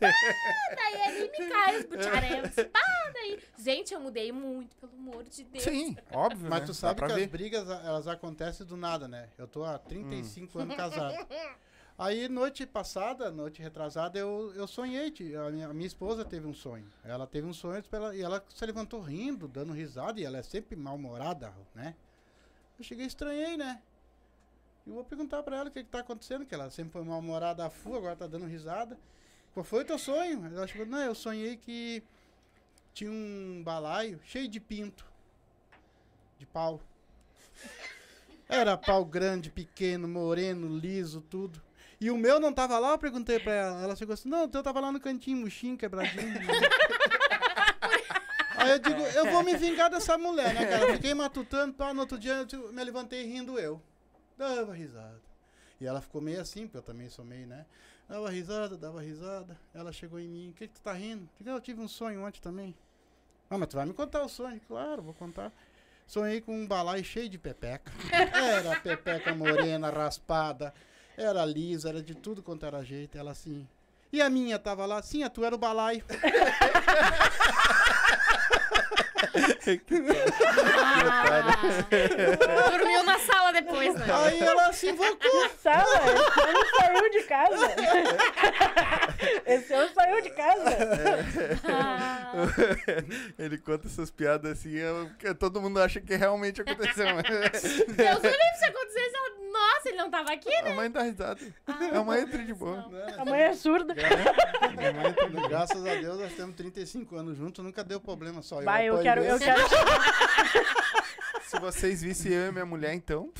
Pá, 0.00 0.08
daí 0.76 1.02
ali 1.02 1.30
me 1.30 1.48
cai 1.48 1.76
os 1.78 1.84
butiarelos. 1.86 2.54
Pá, 2.72 3.10
daí. 3.12 3.38
Gente, 3.58 3.94
eu 3.94 4.00
mudei 4.00 4.32
muito, 4.32 4.76
pelo 4.76 4.92
amor 4.92 5.24
de 5.24 5.44
Deus. 5.44 5.64
Sim, 5.64 5.96
óbvio. 6.12 6.48
Mas 6.50 6.60
né? 6.60 6.66
tu 6.66 6.74
sabe 6.74 7.00
que 7.00 7.12
ver. 7.14 7.22
as 7.24 7.26
brigas, 7.28 7.68
elas 7.68 8.06
acontecem 8.08 8.66
do 8.66 8.76
nada, 8.76 9.06
né? 9.08 9.28
Eu 9.38 9.46
tô 9.46 9.64
há 9.64 9.78
35 9.78 10.58
anos 10.58 10.74
casado. 10.76 11.14
Aí, 11.96 12.28
noite 12.28 12.66
passada, 12.66 13.30
noite 13.30 13.62
retrasada, 13.62 14.18
eu, 14.18 14.52
eu 14.56 14.66
sonhei. 14.66 15.12
A 15.36 15.50
minha, 15.50 15.68
a 15.68 15.74
minha 15.74 15.86
esposa 15.86 16.24
teve 16.24 16.46
um 16.46 16.52
sonho. 16.54 16.90
Ela 17.04 17.26
teve 17.26 17.46
um 17.46 17.52
sonho 17.52 17.82
ela- 17.92 18.16
e 18.16 18.20
ela 18.20 18.44
se 18.48 18.66
levantou 18.66 19.00
rindo, 19.00 19.46
dando 19.46 19.72
risada, 19.72 20.20
e 20.20 20.24
ela 20.24 20.38
é 20.38 20.42
sempre 20.42 20.74
mal-humorada, 20.74 21.52
né? 21.74 21.94
Eu 22.76 22.84
cheguei 22.84 23.06
estranhei, 23.06 23.56
né? 23.56 23.80
E 24.86 24.90
vou 24.90 25.04
perguntar 25.04 25.42
pra 25.44 25.56
ela 25.56 25.68
o 25.68 25.72
que, 25.72 25.84
que 25.84 25.90
tá 25.90 26.00
acontecendo, 26.00 26.44
que 26.44 26.54
ela 26.54 26.68
sempre 26.68 26.92
foi 26.92 27.04
mal-humorada 27.04 27.64
a 27.64 27.70
agora 27.96 28.16
tá 28.16 28.26
dando 28.26 28.46
risada. 28.46 28.98
Qual 29.52 29.62
foi 29.62 29.82
o 29.82 29.86
teu 29.86 29.98
sonho? 29.98 30.46
Ela 30.46 30.66
chegou, 30.66 30.86
não, 30.86 30.98
eu 30.98 31.14
sonhei 31.14 31.56
que 31.56 32.02
tinha 32.92 33.10
um 33.10 33.62
balaio 33.64 34.20
cheio 34.24 34.48
de 34.48 34.58
pinto. 34.58 35.06
De 36.38 36.46
pau. 36.46 36.80
Era 38.48 38.76
pau 38.76 39.04
grande, 39.04 39.48
pequeno, 39.50 40.08
moreno, 40.08 40.68
liso, 40.68 41.20
tudo. 41.20 41.62
E 42.04 42.10
o 42.10 42.18
meu 42.18 42.38
não 42.38 42.52
tava 42.52 42.78
lá, 42.78 42.90
eu 42.90 42.98
perguntei 42.98 43.40
pra 43.40 43.54
ela. 43.54 43.82
Ela 43.82 43.96
chegou 43.96 44.12
assim, 44.12 44.28
não, 44.28 44.44
o 44.44 44.48
teu 44.48 44.62
tava 44.62 44.78
lá 44.78 44.92
no 44.92 45.00
cantinho, 45.00 45.38
murchinho, 45.38 45.74
quebradinho. 45.74 46.34
Aí 48.58 48.72
eu 48.72 48.78
digo, 48.78 49.00
eu 49.00 49.30
vou 49.30 49.42
me 49.42 49.56
vingar 49.56 49.88
dessa 49.88 50.18
mulher, 50.18 50.52
né, 50.52 50.66
cara? 50.66 50.92
Fiquei 50.92 51.14
matutando, 51.14 51.72
pá, 51.72 51.94
no 51.94 52.00
outro 52.00 52.18
dia 52.18 52.46
eu 52.52 52.72
me 52.74 52.84
levantei 52.84 53.24
rindo 53.24 53.58
eu. 53.58 53.80
Dava 54.36 54.74
risada. 54.74 55.18
E 55.80 55.86
ela 55.86 56.02
ficou 56.02 56.20
meio 56.20 56.42
assim, 56.42 56.66
porque 56.66 56.76
eu 56.76 56.82
também 56.82 57.08
sou 57.08 57.24
meio, 57.24 57.46
né? 57.46 57.64
Dava 58.06 58.28
risada, 58.28 58.76
dava 58.76 59.00
risada. 59.00 59.58
Ela 59.72 59.90
chegou 59.90 60.20
em 60.20 60.28
mim, 60.28 60.50
o 60.50 60.52
que 60.52 60.68
que 60.68 60.74
tu 60.74 60.82
tá 60.82 60.92
rindo? 60.92 61.26
Digo, 61.40 61.56
eu 61.56 61.60
tive 61.62 61.80
um 61.80 61.88
sonho 61.88 62.22
ontem 62.22 62.42
também. 62.42 62.76
Ah, 63.48 63.56
mas 63.56 63.68
tu 63.68 63.76
vai 63.76 63.86
me 63.86 63.94
contar 63.94 64.22
o 64.22 64.28
sonho? 64.28 64.60
Claro, 64.68 65.00
vou 65.00 65.14
contar. 65.14 65.50
Sonhei 66.06 66.42
com 66.42 66.54
um 66.54 66.66
balaio 66.66 67.02
cheio 67.02 67.30
de 67.30 67.38
pepeca. 67.38 67.90
Era 68.12 68.78
pepeca 68.78 69.34
morena, 69.34 69.88
raspada. 69.88 70.74
Era 71.16 71.44
lisa, 71.44 71.88
era 71.88 72.02
de 72.02 72.14
tudo 72.14 72.42
quanto 72.42 72.66
era 72.66 72.82
jeito. 72.84 73.16
Ela 73.16 73.30
assim. 73.30 73.66
E 74.12 74.20
a 74.20 74.30
minha 74.30 74.58
tava 74.58 74.86
lá? 74.86 75.02
Sim, 75.02 75.22
a 75.22 75.30
tua 75.30 75.46
era 75.46 75.54
o 75.54 75.58
balaio. 75.58 76.04
Ah, 81.10 82.70
dormiu 82.70 83.02
na 83.04 83.18
sala 83.18 83.52
depois, 83.52 83.94
né? 83.94 84.04
Aí 84.12 84.40
ela 84.40 84.72
se 84.72 84.90
invocou. 84.90 85.48
Sala, 85.58 85.84
esse 85.84 86.42
ano 86.42 86.66
saiu 86.76 87.10
de 87.10 87.22
casa. 87.24 87.74
Esse 89.46 89.72
ano 89.74 89.90
saiu 89.94 90.20
de 90.22 90.30
casa. 90.30 90.64
Ah, 91.68 92.32
Ele 93.38 93.58
conta 93.58 93.86
essas 93.86 94.10
piadas 94.10 94.52
assim, 94.52 94.72
eu- 94.74 95.10
que 95.18 95.34
todo 95.34 95.60
mundo 95.60 95.80
acha 95.80 96.00
que 96.00 96.14
realmente 96.16 96.60
aconteceu. 96.60 97.06
Deus 97.06 98.22
me 98.22 98.30
livre 98.30 98.58
se 98.58 98.64
acontecesse. 98.66 99.14
ela- 99.16 99.34
Nossa, 99.54 99.88
ele 99.88 99.98
não 99.98 100.10
tava 100.10 100.32
aqui, 100.32 100.50
né? 100.50 100.72
A 100.72 100.74
mãe 100.74 100.90
dá 100.90 101.02
risada. 101.02 101.38
Ah, 101.66 101.98
a 102.00 102.04
mãe 102.04 102.22
entra 102.22 102.42
de 102.42 102.52
boa. 102.52 102.76
não. 102.90 103.20
A 103.22 103.24
mãe 103.24 103.40
é 103.42 103.52
surda. 103.54 103.94
Minha 103.94 104.92
mãe 104.92 105.12
também, 105.12 105.48
Graças 105.48 105.86
a 105.86 105.94
Deus, 105.94 106.18
nós 106.18 106.32
temos 106.32 106.56
35 106.56 107.14
anos 107.16 107.36
juntos, 107.38 107.64
nunca 107.64 107.84
deu 107.84 108.00
problema 108.00 108.42
só 108.42 108.58
eu. 108.60 108.64
Vai, 108.64 108.88
eu 108.88 108.94
apanho 108.94 109.04
quero, 109.04 109.23
eu 109.28 109.38
quero. 109.38 109.62
Se 111.44 111.58
vocês 111.58 112.02
vissem 112.02 112.32
eu 112.32 112.48
e 112.48 112.52
minha 112.52 112.66
mulher, 112.66 112.94
então. 112.94 113.32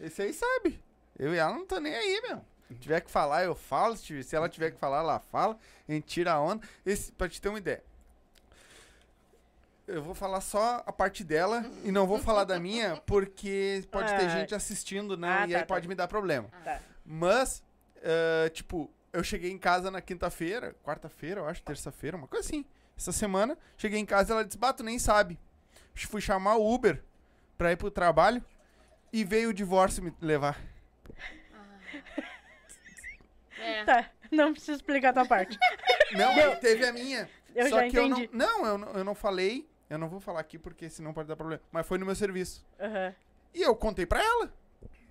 Esse 0.00 0.22
aí 0.22 0.32
sabe. 0.32 0.80
Eu 1.18 1.34
e 1.34 1.38
ela 1.38 1.54
não 1.54 1.66
tô 1.66 1.78
nem 1.80 1.94
aí, 1.94 2.20
meu. 2.28 2.44
Se 2.68 2.74
tiver 2.74 3.00
que 3.00 3.10
falar, 3.10 3.44
eu 3.44 3.54
falo. 3.54 3.96
Se 3.96 4.24
ela 4.36 4.48
tiver 4.48 4.70
que 4.72 4.78
falar, 4.78 4.98
ela 4.98 5.18
fala. 5.18 5.58
A 5.88 5.92
gente 5.92 6.04
tira 6.06 6.32
a 6.32 6.40
onda. 6.40 6.66
Esse, 6.84 7.10
pra 7.12 7.28
te 7.28 7.40
ter 7.40 7.48
uma 7.48 7.58
ideia. 7.58 7.82
Eu 9.86 10.02
vou 10.02 10.14
falar 10.14 10.40
só 10.40 10.82
a 10.84 10.92
parte 10.92 11.22
dela 11.22 11.64
e 11.84 11.92
não 11.92 12.08
vou 12.08 12.18
falar 12.18 12.42
da 12.42 12.58
minha, 12.58 12.96
porque 13.06 13.84
pode 13.90 14.08
ter 14.08 14.24
Ah. 14.26 14.28
gente 14.28 14.52
assistindo, 14.52 15.16
né? 15.16 15.28
Ah, 15.28 15.46
e 15.48 15.52
tá, 15.52 15.58
aí 15.58 15.62
tá. 15.62 15.66
pode 15.66 15.86
me 15.86 15.94
dar 15.94 16.08
problema. 16.08 16.48
Tá. 16.64 16.80
Mas, 17.04 17.62
eh, 18.02 18.50
tipo, 18.52 18.90
eu 19.12 19.22
cheguei 19.22 19.50
em 19.52 19.58
casa 19.58 19.88
na 19.88 20.00
quinta-feira, 20.00 20.74
quarta-feira, 20.84 21.40
eu 21.40 21.46
acho, 21.48 21.62
terça-feira, 21.62 22.16
uma 22.16 22.26
coisa 22.26 22.44
assim. 22.44 22.64
Essa 22.96 23.12
semana, 23.12 23.58
cheguei 23.76 23.98
em 23.98 24.06
casa 24.06 24.32
ela 24.32 24.44
disse, 24.44 24.56
Bato, 24.56 24.82
nem 24.82 24.98
sabe. 24.98 25.38
Fui 25.94 26.20
chamar 26.20 26.56
o 26.56 26.74
Uber 26.74 27.02
pra 27.56 27.72
ir 27.72 27.76
pro 27.76 27.90
trabalho 27.90 28.42
e 29.12 29.24
veio 29.24 29.50
o 29.50 29.54
divórcio 29.54 30.02
me 30.02 30.12
levar. 30.20 30.58
É. 33.58 33.84
Tá, 33.84 34.10
não 34.30 34.52
preciso 34.52 34.76
explicar 34.78 35.10
a 35.10 35.12
tua 35.12 35.26
parte. 35.26 35.58
Não, 36.12 36.30
aí 36.30 36.56
teve 36.56 36.86
a 36.86 36.92
minha. 36.92 37.28
Eu 37.54 37.68
Só 37.68 37.76
já 37.76 37.82
que 37.82 37.98
entendi. 37.98 38.24
eu 38.24 38.30
não. 38.32 38.46
Não, 38.60 38.66
eu 38.66 38.78
não, 38.78 38.92
eu 38.92 39.04
não 39.04 39.14
falei. 39.14 39.68
Eu 39.90 39.98
não 39.98 40.08
vou 40.08 40.20
falar 40.20 40.38
aqui 40.40 40.56
porque 40.56 40.88
senão 40.88 41.12
pode 41.12 41.26
dar 41.26 41.34
problema. 41.36 41.60
Mas 41.72 41.84
foi 41.86 41.98
no 41.98 42.06
meu 42.06 42.14
serviço. 42.14 42.64
Aham. 42.78 43.12
E 43.52 43.62
eu 43.62 43.74
contei 43.74 44.06
pra 44.06 44.22
ela. 44.22 44.52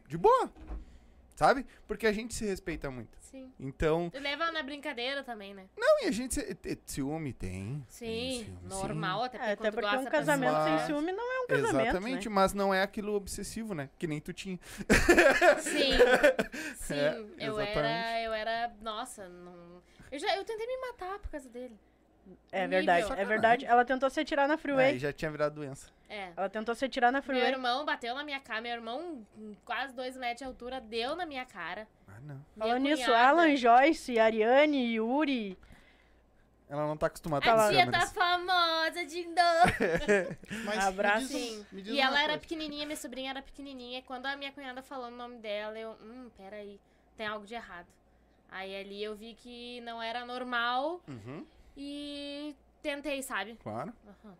De 0.07 0.17
boa. 0.17 0.49
Sabe? 1.35 1.65
Porque 1.85 2.07
a 2.07 2.13
gente 2.13 2.33
se 2.33 2.45
respeita 2.45 2.89
muito. 2.89 3.17
Sim. 3.19 3.51
Então. 3.59 4.09
Tu 4.09 4.19
leva 4.19 4.49
na 4.51 4.63
brincadeira 4.63 5.21
também, 5.21 5.53
né? 5.53 5.65
Não, 5.77 6.03
e 6.03 6.05
a 6.07 6.11
gente. 6.11 6.33
Se, 6.35 6.55
te- 6.55 6.79
ciúme 6.85 7.33
tem. 7.33 7.65
tem 7.75 7.85
Sim, 7.89 8.45
ciúme, 8.45 8.59
normal, 8.69 9.23
até 9.23 9.37
porque, 9.37 9.49
É, 9.49 9.53
até 9.53 9.71
porque 9.71 9.81
gosta 9.85 9.99
um 10.07 10.11
casamento 10.11 10.53
pessoa. 10.55 10.77
sem 10.77 10.85
ciúme 10.87 11.11
não 11.11 11.33
é 11.33 11.41
um 11.43 11.47
casamento. 11.47 11.81
Exatamente, 11.89 12.29
Né? 12.29 12.35
mas 12.35 12.53
não 12.53 12.73
é 12.73 12.81
aquilo 12.81 13.13
obsessivo, 13.13 13.73
né? 13.75 13.89
Que 13.99 14.07
nem 14.07 14.21
tu 14.21 14.31
tinha. 14.31 14.57
Sim, 15.59 15.91
sim. 16.79 16.93
É, 16.93 17.17
eu 17.19 17.59
exatamente. 17.59 17.77
era, 17.77 18.21
eu 18.23 18.33
era, 18.33 18.73
nossa, 18.81 19.27
não... 19.27 19.83
Eu, 20.11 20.19
já, 20.19 20.35
eu 20.37 20.43
tentei 20.45 20.65
me 20.65 20.77
matar 20.87 21.19
por 21.19 21.29
causa 21.29 21.49
dele. 21.49 21.77
É 22.51 22.67
verdade, 22.67 23.11
é 23.13 23.25
verdade. 23.25 23.65
Ela 23.65 23.85
tentou 23.85 24.09
se 24.09 24.19
atirar 24.19 24.47
na 24.47 24.55
Aí 24.55 24.59
freeway. 24.59 24.99
já 24.99 25.13
tinha 25.13 25.29
virado 25.29 25.55
doença. 25.55 25.89
É. 26.09 26.31
Ela 26.35 26.49
tentou 26.49 26.73
se 26.75 26.85
atirar 26.85 27.11
na 27.11 27.17
Meu 27.19 27.23
freeway. 27.23 27.51
irmão 27.51 27.83
bateu 27.85 28.13
na 28.15 28.23
minha 28.23 28.39
cara, 28.39 28.61
meu 28.61 28.71
irmão, 28.71 29.25
com 29.35 29.55
quase 29.65 29.93
dois 29.93 30.15
metros 30.17 30.39
de 30.39 30.43
altura, 30.45 30.79
deu 30.81 31.15
na 31.15 31.25
minha 31.25 31.45
cara. 31.45 31.87
Ah, 32.07 32.19
não. 32.21 32.35
Minha 32.35 32.45
Falando 32.57 32.83
nisso, 32.83 33.13
Alan, 33.13 33.55
Joyce, 33.55 34.19
Ariane, 34.19 34.93
Yuri. 34.95 35.57
Ela 36.67 36.87
não 36.87 36.97
tá 36.97 37.05
acostumada 37.07 37.45
A 37.51 37.53
as 37.67 37.69
tia 37.69 37.85
tá 37.85 37.91
câmeras. 37.91 38.11
famosa 38.13 39.05
de 39.05 39.23
novo. 39.25 40.35
Mas 40.65 40.85
Abraço. 40.87 41.27
Sim. 41.27 41.65
E 41.73 41.99
ela 42.01 42.17
era 42.17 42.29
coisa. 42.29 42.39
pequenininha, 42.39 42.85
minha 42.87 42.97
sobrinha 42.97 43.29
era 43.29 43.41
pequenininha. 43.41 44.01
Quando 44.01 44.25
a 44.25 44.35
minha 44.35 44.51
cunhada 44.51 44.81
falou 44.81 45.07
o 45.07 45.11
nome 45.11 45.37
dela, 45.37 45.77
eu, 45.77 45.91
hum, 46.01 46.27
peraí, 46.35 46.79
tem 47.15 47.27
algo 47.27 47.45
de 47.45 47.53
errado. 47.53 47.87
Aí 48.49 48.75
ali 48.79 49.03
eu 49.03 49.15
vi 49.15 49.33
que 49.35 49.81
não 49.81 50.01
era 50.01 50.25
normal 50.25 51.01
Uhum, 51.07 51.45
e 51.77 52.55
tentei, 52.81 53.21
sabe? 53.23 53.57
claro. 53.61 53.93
Aham. 54.07 54.33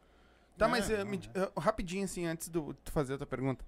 Tá, 0.57 0.65
É, 0.65 0.69
mas 0.69 0.89
eh, 0.89 1.03
me 1.03 1.15
é. 1.17 1.19
di- 1.19 1.29
eh, 1.36 1.51
rapidinho, 1.57 2.05
assim, 2.05 2.25
antes 2.25 2.47
de 2.47 2.59
tu 2.59 2.91
fazer 2.91 3.15
a 3.15 3.17
tua 3.17 3.27
pergunta. 3.27 3.65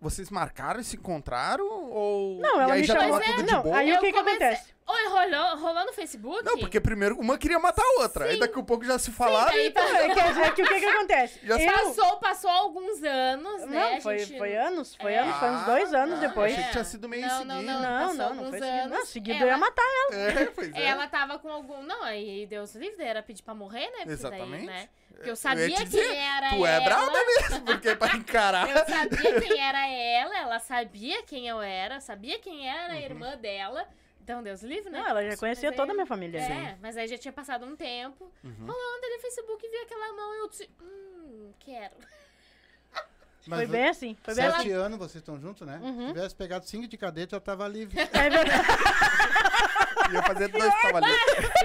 Vocês 0.00 0.30
marcaram 0.30 0.80
e 0.80 0.84
se 0.84 0.96
encontraram? 0.96 1.66
Ou. 1.90 2.40
Não, 2.40 2.56
e 2.58 2.62
ela 2.62 2.72
aí 2.74 2.80
me 2.80 2.86
já 2.86 2.94
chamou. 2.98 3.18
tava 3.20 3.32
tudo 3.32 3.42
de 3.46 3.52
Não, 3.52 3.62
boa? 3.62 3.76
aí 3.78 3.92
o 3.92 4.00
que 4.00 4.12
que 4.12 4.18
comecei- 4.18 4.46
acontece? 4.48 4.73
Oi, 4.86 5.08
rolou, 5.08 5.56
rolou 5.56 5.86
no 5.86 5.92
Facebook? 5.94 6.44
Não, 6.44 6.58
porque 6.58 6.78
primeiro 6.78 7.18
uma 7.18 7.38
queria 7.38 7.58
matar 7.58 7.82
a 7.82 8.02
outra. 8.02 8.26
Aí 8.26 8.34
Sim. 8.34 8.38
daqui 8.40 8.60
a 8.60 8.62
pouco 8.62 8.84
já 8.84 8.98
se 8.98 9.10
falaram. 9.10 9.50
Aí 9.50 9.68
e 9.68 9.70
tá- 9.70 9.80
É, 9.82 10.50
que 10.50 10.62
o 10.62 10.66
que 10.68 10.78
que 10.80 10.84
acontece? 10.86 11.40
Já 11.42 11.58
Eu... 11.58 11.72
Passou, 11.72 12.16
passou 12.18 12.50
alguns 12.50 13.02
anos, 13.02 13.62
né? 13.66 13.80
Não, 13.80 13.96
a 13.96 14.00
foi, 14.02 14.18
gente- 14.18 14.36
foi 14.36 14.54
anos, 14.54 14.94
foi 14.96 15.12
É. 15.14 15.18
anos, 15.20 15.36
foi 15.36 15.50
uns 15.50 15.64
dois 15.64 15.94
anos 15.94 16.18
Ah, 16.18 16.26
depois. 16.26 16.52
Achei 16.52 16.64
que 16.66 16.70
tinha 16.72 16.84
sido 16.84 17.08
meio 17.08 17.22
Não, 17.26 17.38
seguido. 17.38 17.54
não, 17.54 17.62
Não, 17.64 17.80
não, 17.80 18.14
não 18.14 18.26
alguns 18.28 18.50
foi 18.50 18.58
seguido. 18.60 18.88
Não, 18.88 18.96
anos, 18.96 19.08
seguido 19.08 19.36
ela- 19.38 19.44
eu 19.46 19.48
ia 19.48 19.56
matar 19.58 19.82
ela. 19.82 20.16
É, 20.42 20.44
pois 20.46 20.74
é. 20.74 20.82
Ela 20.84 21.08
tava 21.08 21.38
com 21.38 21.50
algum. 21.50 21.82
Não, 21.82 22.02
aí 22.02 22.46
Deus 22.46 22.74
livre, 22.74 22.98
daí 22.98 23.08
era 23.08 23.22
pedir 23.22 23.42
pra 23.42 23.54
morrer, 23.54 23.86
né? 23.86 23.96
Porque 23.98 24.10
Exatamente. 24.12 24.66
Daí, 24.66 24.66
né? 24.66 24.88
Porque 25.08 25.22
Eu 25.22 25.26
eu 25.28 25.32
ia 25.32 25.36
sabia 25.36 25.76
quem 25.76 25.84
dizer, 25.86 26.14
era 26.14 26.48
Tu 26.50 26.56
ela. 26.56 26.68
é 26.68 26.80
brava 26.80 27.10
mesmo, 27.10 27.60
porque 27.64 27.88
é 27.88 27.94
pra 27.94 28.16
encarar. 28.16 28.68
Eu 28.68 28.84
sabia 28.84 29.40
quem 29.40 29.60
era 29.60 29.86
ela, 29.88 30.36
ela 30.38 30.58
sabia 30.58 31.22
quem 31.22 31.48
eu 31.48 31.62
era, 31.62 32.00
sabia 32.00 32.38
quem 32.38 32.68
era 32.68 32.92
Uhum. 32.92 32.98
a 32.98 33.00
irmã 33.00 33.36
dela. 33.38 33.88
Então, 34.24 34.42
Deus 34.42 34.62
livre, 34.62 34.88
né? 34.90 35.00
Não, 35.00 35.06
ela 35.06 35.22
já 35.30 35.36
conhecia 35.36 35.68
Mas 35.68 35.76
toda 35.76 35.90
a 35.90 35.92
aí- 35.92 35.96
minha 35.96 36.06
família. 36.06 36.38
É, 36.40 36.78
mas 36.80 36.96
aí 36.96 37.06
já 37.06 37.18
tinha 37.18 37.30
passado 37.32 37.66
um 37.66 37.76
tempo. 37.76 38.32
Uhum. 38.42 38.54
Rolando 38.66 39.04
ali 39.04 39.16
no 39.16 39.20
Facebook, 39.20 39.68
vi 39.68 39.76
aquela 39.76 40.12
mão 40.14 40.34
e 40.34 40.38
eu 40.38 40.48
disse, 40.48 40.70
hum, 40.80 41.52
quero. 41.60 41.94
Mas 43.46 43.58
Foi 43.58 43.66
bem 43.66 43.88
assim, 43.88 44.16
foi 44.22 44.34
bem 44.34 44.44
Sete 44.46 44.56
assim. 44.60 44.72
anos 44.72 44.96
vocês 44.98 45.16
estão 45.16 45.38
juntos, 45.38 45.66
né? 45.66 45.78
Uhum. 45.82 46.06
Se 46.06 46.14
tivesse 46.14 46.34
pegado 46.34 46.64
cinco 46.66 46.88
de 46.88 46.96
cadete, 46.96 47.32
já 47.32 47.40
tava 47.40 47.68
livre. 47.68 48.00
É 48.00 48.06
verdade. 48.06 48.48
Ia 50.14 50.22
fazer 50.22 50.48
dois 50.48 50.74
cavaleiros. 50.80 51.20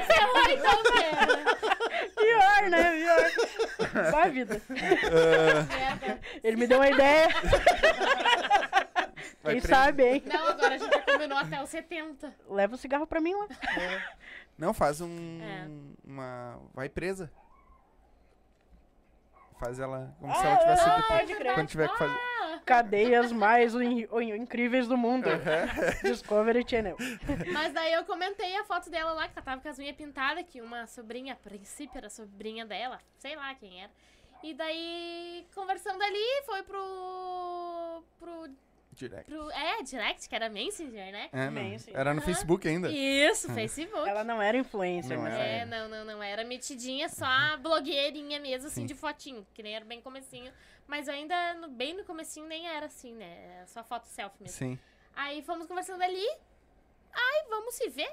Ferrou 0.05 0.49
então, 0.49 0.83
pera. 0.83 1.27
Pior, 2.19 2.69
né? 2.69 2.91
Pior. 2.91 4.11
Vai, 4.11 4.29
vida. 4.29 4.61
Ah, 4.69 5.63
Merda. 5.73 6.19
Ele 6.43 6.57
me 6.57 6.67
deu 6.67 6.79
uma 6.79 6.89
ideia. 6.89 7.29
Quem 9.51 9.61
sabe, 9.61 10.03
hein? 10.03 10.23
Não, 10.25 10.47
agora 10.47 10.75
a 10.75 10.77
gente 10.77 10.91
já 10.93 11.01
combinou 11.01 11.37
até 11.37 11.61
os 11.63 11.69
70. 11.69 12.33
Leva 12.49 12.75
o 12.75 12.77
cigarro 12.77 13.07
pra 13.07 13.19
mim 13.21 13.33
lá. 13.33 13.47
Não, 14.57 14.73
faz 14.73 15.01
um. 15.01 15.41
É. 15.41 15.67
Uma. 16.05 16.59
Vai 16.73 16.89
presa. 16.89 17.31
Faz 19.59 19.77
ela 19.79 20.15
como 20.19 20.33
se 20.33 20.39
Ah, 20.41 20.49
ela 20.49 20.57
tivesse 20.59 20.81
ah, 20.89 21.19
sido 21.27 21.37
crer. 21.37 21.53
Quando 21.53 21.67
tiver 21.67 21.89
que 21.89 21.97
fazer. 21.97 22.19
Cadeias 22.65 23.31
mais 23.31 23.73
in- 23.73 24.07
in- 24.21 24.35
incríveis 24.35 24.87
do 24.87 24.95
mundo. 24.97 25.27
Discovery 26.03 26.63
Channel. 26.67 26.95
Mas 27.51 27.73
daí 27.73 27.93
eu 27.93 28.05
comentei 28.05 28.55
a 28.57 28.63
foto 28.63 28.89
dela 28.89 29.11
lá, 29.13 29.27
que 29.27 29.33
ela 29.37 29.43
tava 29.45 29.61
com 29.61 29.67
as 29.67 29.77
unhas 29.79 29.95
pintadas, 29.95 30.45
que 30.47 30.61
uma 30.61 30.85
sobrinha, 30.87 31.33
a 31.33 31.35
princípio 31.35 31.97
era 31.97 32.09
sobrinha 32.09 32.65
dela, 32.65 32.99
sei 33.17 33.35
lá 33.35 33.53
quem 33.55 33.81
era. 33.83 33.91
E 34.41 34.53
daí, 34.53 35.45
conversando 35.53 36.01
ali, 36.01 36.43
foi 36.45 36.63
pro. 36.63 38.03
pro 38.19 38.49
Direct. 38.99 39.31
pro. 39.31 39.49
É, 39.51 39.81
direct, 39.83 40.27
que 40.27 40.35
era 40.35 40.49
Messenger, 40.49 41.11
né? 41.11 41.29
É. 41.31 41.49
Messenger. 41.49 41.97
Era 41.99 42.13
no. 42.13 42.21
Facebook 42.21 42.67
ainda. 42.67 42.89
Isso, 42.91 43.51
Facebook. 43.53 44.07
Ela 44.09 44.23
não 44.23 44.41
era 44.41 44.57
influencer, 44.57 45.15
Não 45.15 45.23
mas 45.23 45.33
era. 45.33 45.43
É, 45.43 45.65
não, 45.65 45.87
não, 45.87 46.03
não. 46.05 46.21
Era 46.23 46.43
metidinha, 46.43 47.07
só 47.09 47.25
a 47.25 47.57
blogueirinha 47.57 48.39
mesmo, 48.39 48.67
assim, 48.67 48.81
Sim. 48.81 48.85
de 48.85 48.93
fotinho. 48.95 49.47
Que 49.53 49.63
nem 49.63 49.75
era 49.75 49.85
bem 49.85 50.01
comecinho. 50.01 50.51
Mas 50.85 51.07
ainda, 51.07 51.53
no- 51.53 51.69
bem 51.69 51.93
no 51.95 52.03
comecinho, 52.03 52.45
nem 52.47 52.67
era 52.67 52.87
assim, 52.87 53.13
né? 53.13 53.55
Era 53.57 53.67
só 53.67 53.83
foto 53.83 54.05
selfie 54.05 54.43
mesmo. 54.43 54.57
Sim. 54.57 54.79
Aí 55.15 55.41
fomos 55.43 55.65
conversando 55.67 56.01
ali. 56.01 56.27
Ai, 57.13 57.45
vamos 57.49 57.75
se 57.75 57.89
ver? 57.89 58.11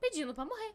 Pedindo 0.00 0.34
pra 0.34 0.44
morrer. 0.44 0.74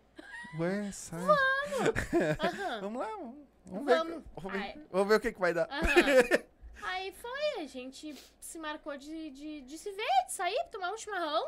Ué, 0.60 0.92
sai. 0.92 1.22
Aham. 2.40 2.82
Vamos 2.82 3.02
lá, 3.02 3.08
vamos, 3.08 3.36
vamos 3.66 3.86
ver. 3.86 3.96
Vamos. 3.98 4.24
Vamos 4.36 4.52
ver, 4.52 4.60
Ai. 4.60 4.82
vamos 4.92 5.08
ver 5.08 5.16
o 5.16 5.20
que, 5.20 5.32
que 5.32 5.40
vai 5.40 5.54
dar. 5.54 5.68
Aham. 5.72 6.44
Aí 6.84 7.12
foi, 7.14 7.64
a 7.64 7.68
gente 7.68 8.16
se 8.40 8.58
marcou 8.60 8.98
de, 8.98 9.30
de, 9.32 9.62
de 9.62 9.78
se 9.78 9.92
ver, 9.92 10.26
de 10.26 10.34
sair, 10.34 10.64
tomar 10.72 10.92
um 10.92 10.98
chimarrão. 10.98 11.48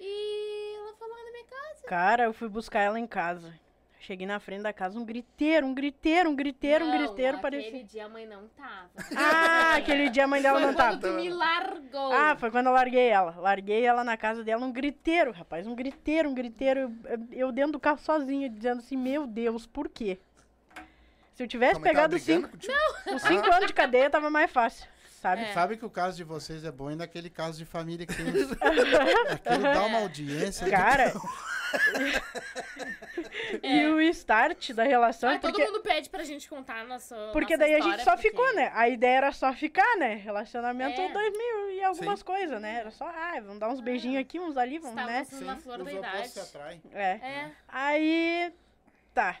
E 0.00 0.74
ela 0.78 0.94
foi 0.94 1.08
lá 1.08 1.16
na 1.24 1.30
minha 1.30 1.44
casa. 1.44 1.86
Cara, 1.86 2.24
eu 2.24 2.32
fui 2.32 2.48
buscar 2.48 2.80
ela 2.80 2.98
em 2.98 3.06
casa. 3.06 3.52
Cheguei 4.00 4.26
na 4.26 4.40
frente 4.40 4.62
da 4.62 4.72
casa, 4.72 4.98
um 4.98 5.04
griteiro, 5.04 5.64
um 5.64 5.72
griteiro, 5.72 6.28
um 6.28 6.34
griteiro, 6.34 6.84
um 6.84 6.88
Não, 6.88 6.98
griteiro, 6.98 7.36
Aquele 7.36 7.40
parecia. 7.62 7.84
dia 7.84 8.06
a 8.06 8.08
mãe 8.08 8.26
não 8.26 8.48
tava. 8.48 8.90
Ah, 9.16 9.76
aquele 9.76 10.10
dia 10.10 10.24
a 10.24 10.26
mãe 10.26 10.42
dela 10.42 10.58
Foi 10.58 10.66
não 10.66 10.74
quando 10.74 11.00
tava. 11.00 11.00
tu 11.00 11.22
me 11.22 11.30
largou. 11.30 12.12
Ah, 12.12 12.34
foi 12.36 12.50
quando 12.50 12.66
eu 12.66 12.72
larguei 12.72 13.06
ela. 13.08 13.36
Larguei 13.38 13.84
ela 13.86 14.02
na 14.02 14.16
casa 14.16 14.42
dela, 14.42 14.66
um 14.66 14.72
griteiro, 14.72 15.30
rapaz, 15.30 15.68
um 15.68 15.74
griteiro, 15.76 16.28
um 16.28 16.34
griteiro. 16.34 16.92
Eu- 17.04 17.28
Eu 17.30 17.52
dentro 17.52 17.70
do 17.72 17.78
carro 17.80 17.98
sozinha, 17.98 18.48
dizendo 18.50 18.80
assim, 18.80 18.96
meu 18.96 19.24
Deus, 19.24 19.68
por 19.68 19.88
quê? 19.88 20.18
Se 21.34 21.42
eu 21.42 21.48
tivesse 21.48 21.74
tava 21.74 21.84
pegado 21.84 22.16
os 22.16 22.22
brigando 22.24 22.48
cinco, 22.60 23.14
os 23.16 23.22
cinco 23.22 23.50
anos 23.52 23.66
de 23.66 23.72
cadeia, 23.72 24.10
tava 24.10 24.28
mais 24.30 24.50
fácil, 24.50 24.86
sabe? 25.20 25.42
É. 25.42 25.52
Sabe 25.52 25.76
que 25.76 25.84
o 25.86 25.90
caso 25.90 26.16
de 26.16 26.24
vocês 26.24 26.64
é 26.64 26.70
bom 26.70 26.88
ainda 26.88 27.04
aquele 27.04 27.30
caso 27.30 27.58
de 27.58 27.64
família 27.64 28.06
que 28.06 28.14
tem. 28.14 28.26
Aquele 29.32 29.62
dá 29.62 29.84
uma 29.86 29.98
audiência. 29.98 30.68
Cara. 30.68 31.12
E 33.62 33.86
o 33.86 34.00
start 34.00 34.72
da 34.72 34.82
relação, 34.82 35.30
Aí 35.30 35.38
todo 35.38 35.52
porque, 35.52 35.64
mundo 35.66 35.80
pede 35.80 36.10
pra 36.10 36.22
gente 36.22 36.48
contar 36.48 36.80
a 36.80 36.84
nossa. 36.84 37.30
porque 37.32 37.56
nossa 37.56 37.66
daí 37.70 37.74
a 37.74 37.80
gente 37.80 38.02
só 38.04 38.10
porque- 38.14 38.28
ficou, 38.30 38.54
né? 38.54 38.70
A 38.74 38.88
ideia 38.88 39.16
era 39.18 39.32
só 39.32 39.52
ficar, 39.54 39.96
né? 39.96 40.14
Relacionamento 40.16 41.00
É. 41.00 41.08
2000 41.12 41.70
e 41.72 41.82
algumas 41.84 42.18
Sim. 42.18 42.24
coisas, 42.24 42.60
né? 42.60 42.80
Era 42.80 42.90
só, 42.90 43.06
ah, 43.06 43.40
vamos 43.40 43.58
dar 43.58 43.68
uns 43.70 43.80
beijinhos 43.80 44.20
aqui, 44.20 44.38
uns 44.38 44.56
ali, 44.56 44.78
vamos, 44.78 44.96
né? 44.96 45.22
Estávamos 45.22 45.46
na 45.46 45.56
flor 45.56 45.80
Os 45.80 45.84
da 45.86 45.92
opostos 45.98 46.12
idade. 46.12 46.28
se 46.30 46.40
atraem. 46.40 46.82
É. 46.92 47.10
É. 47.10 47.50
Aí, 47.68 48.52
tá. 49.14 49.36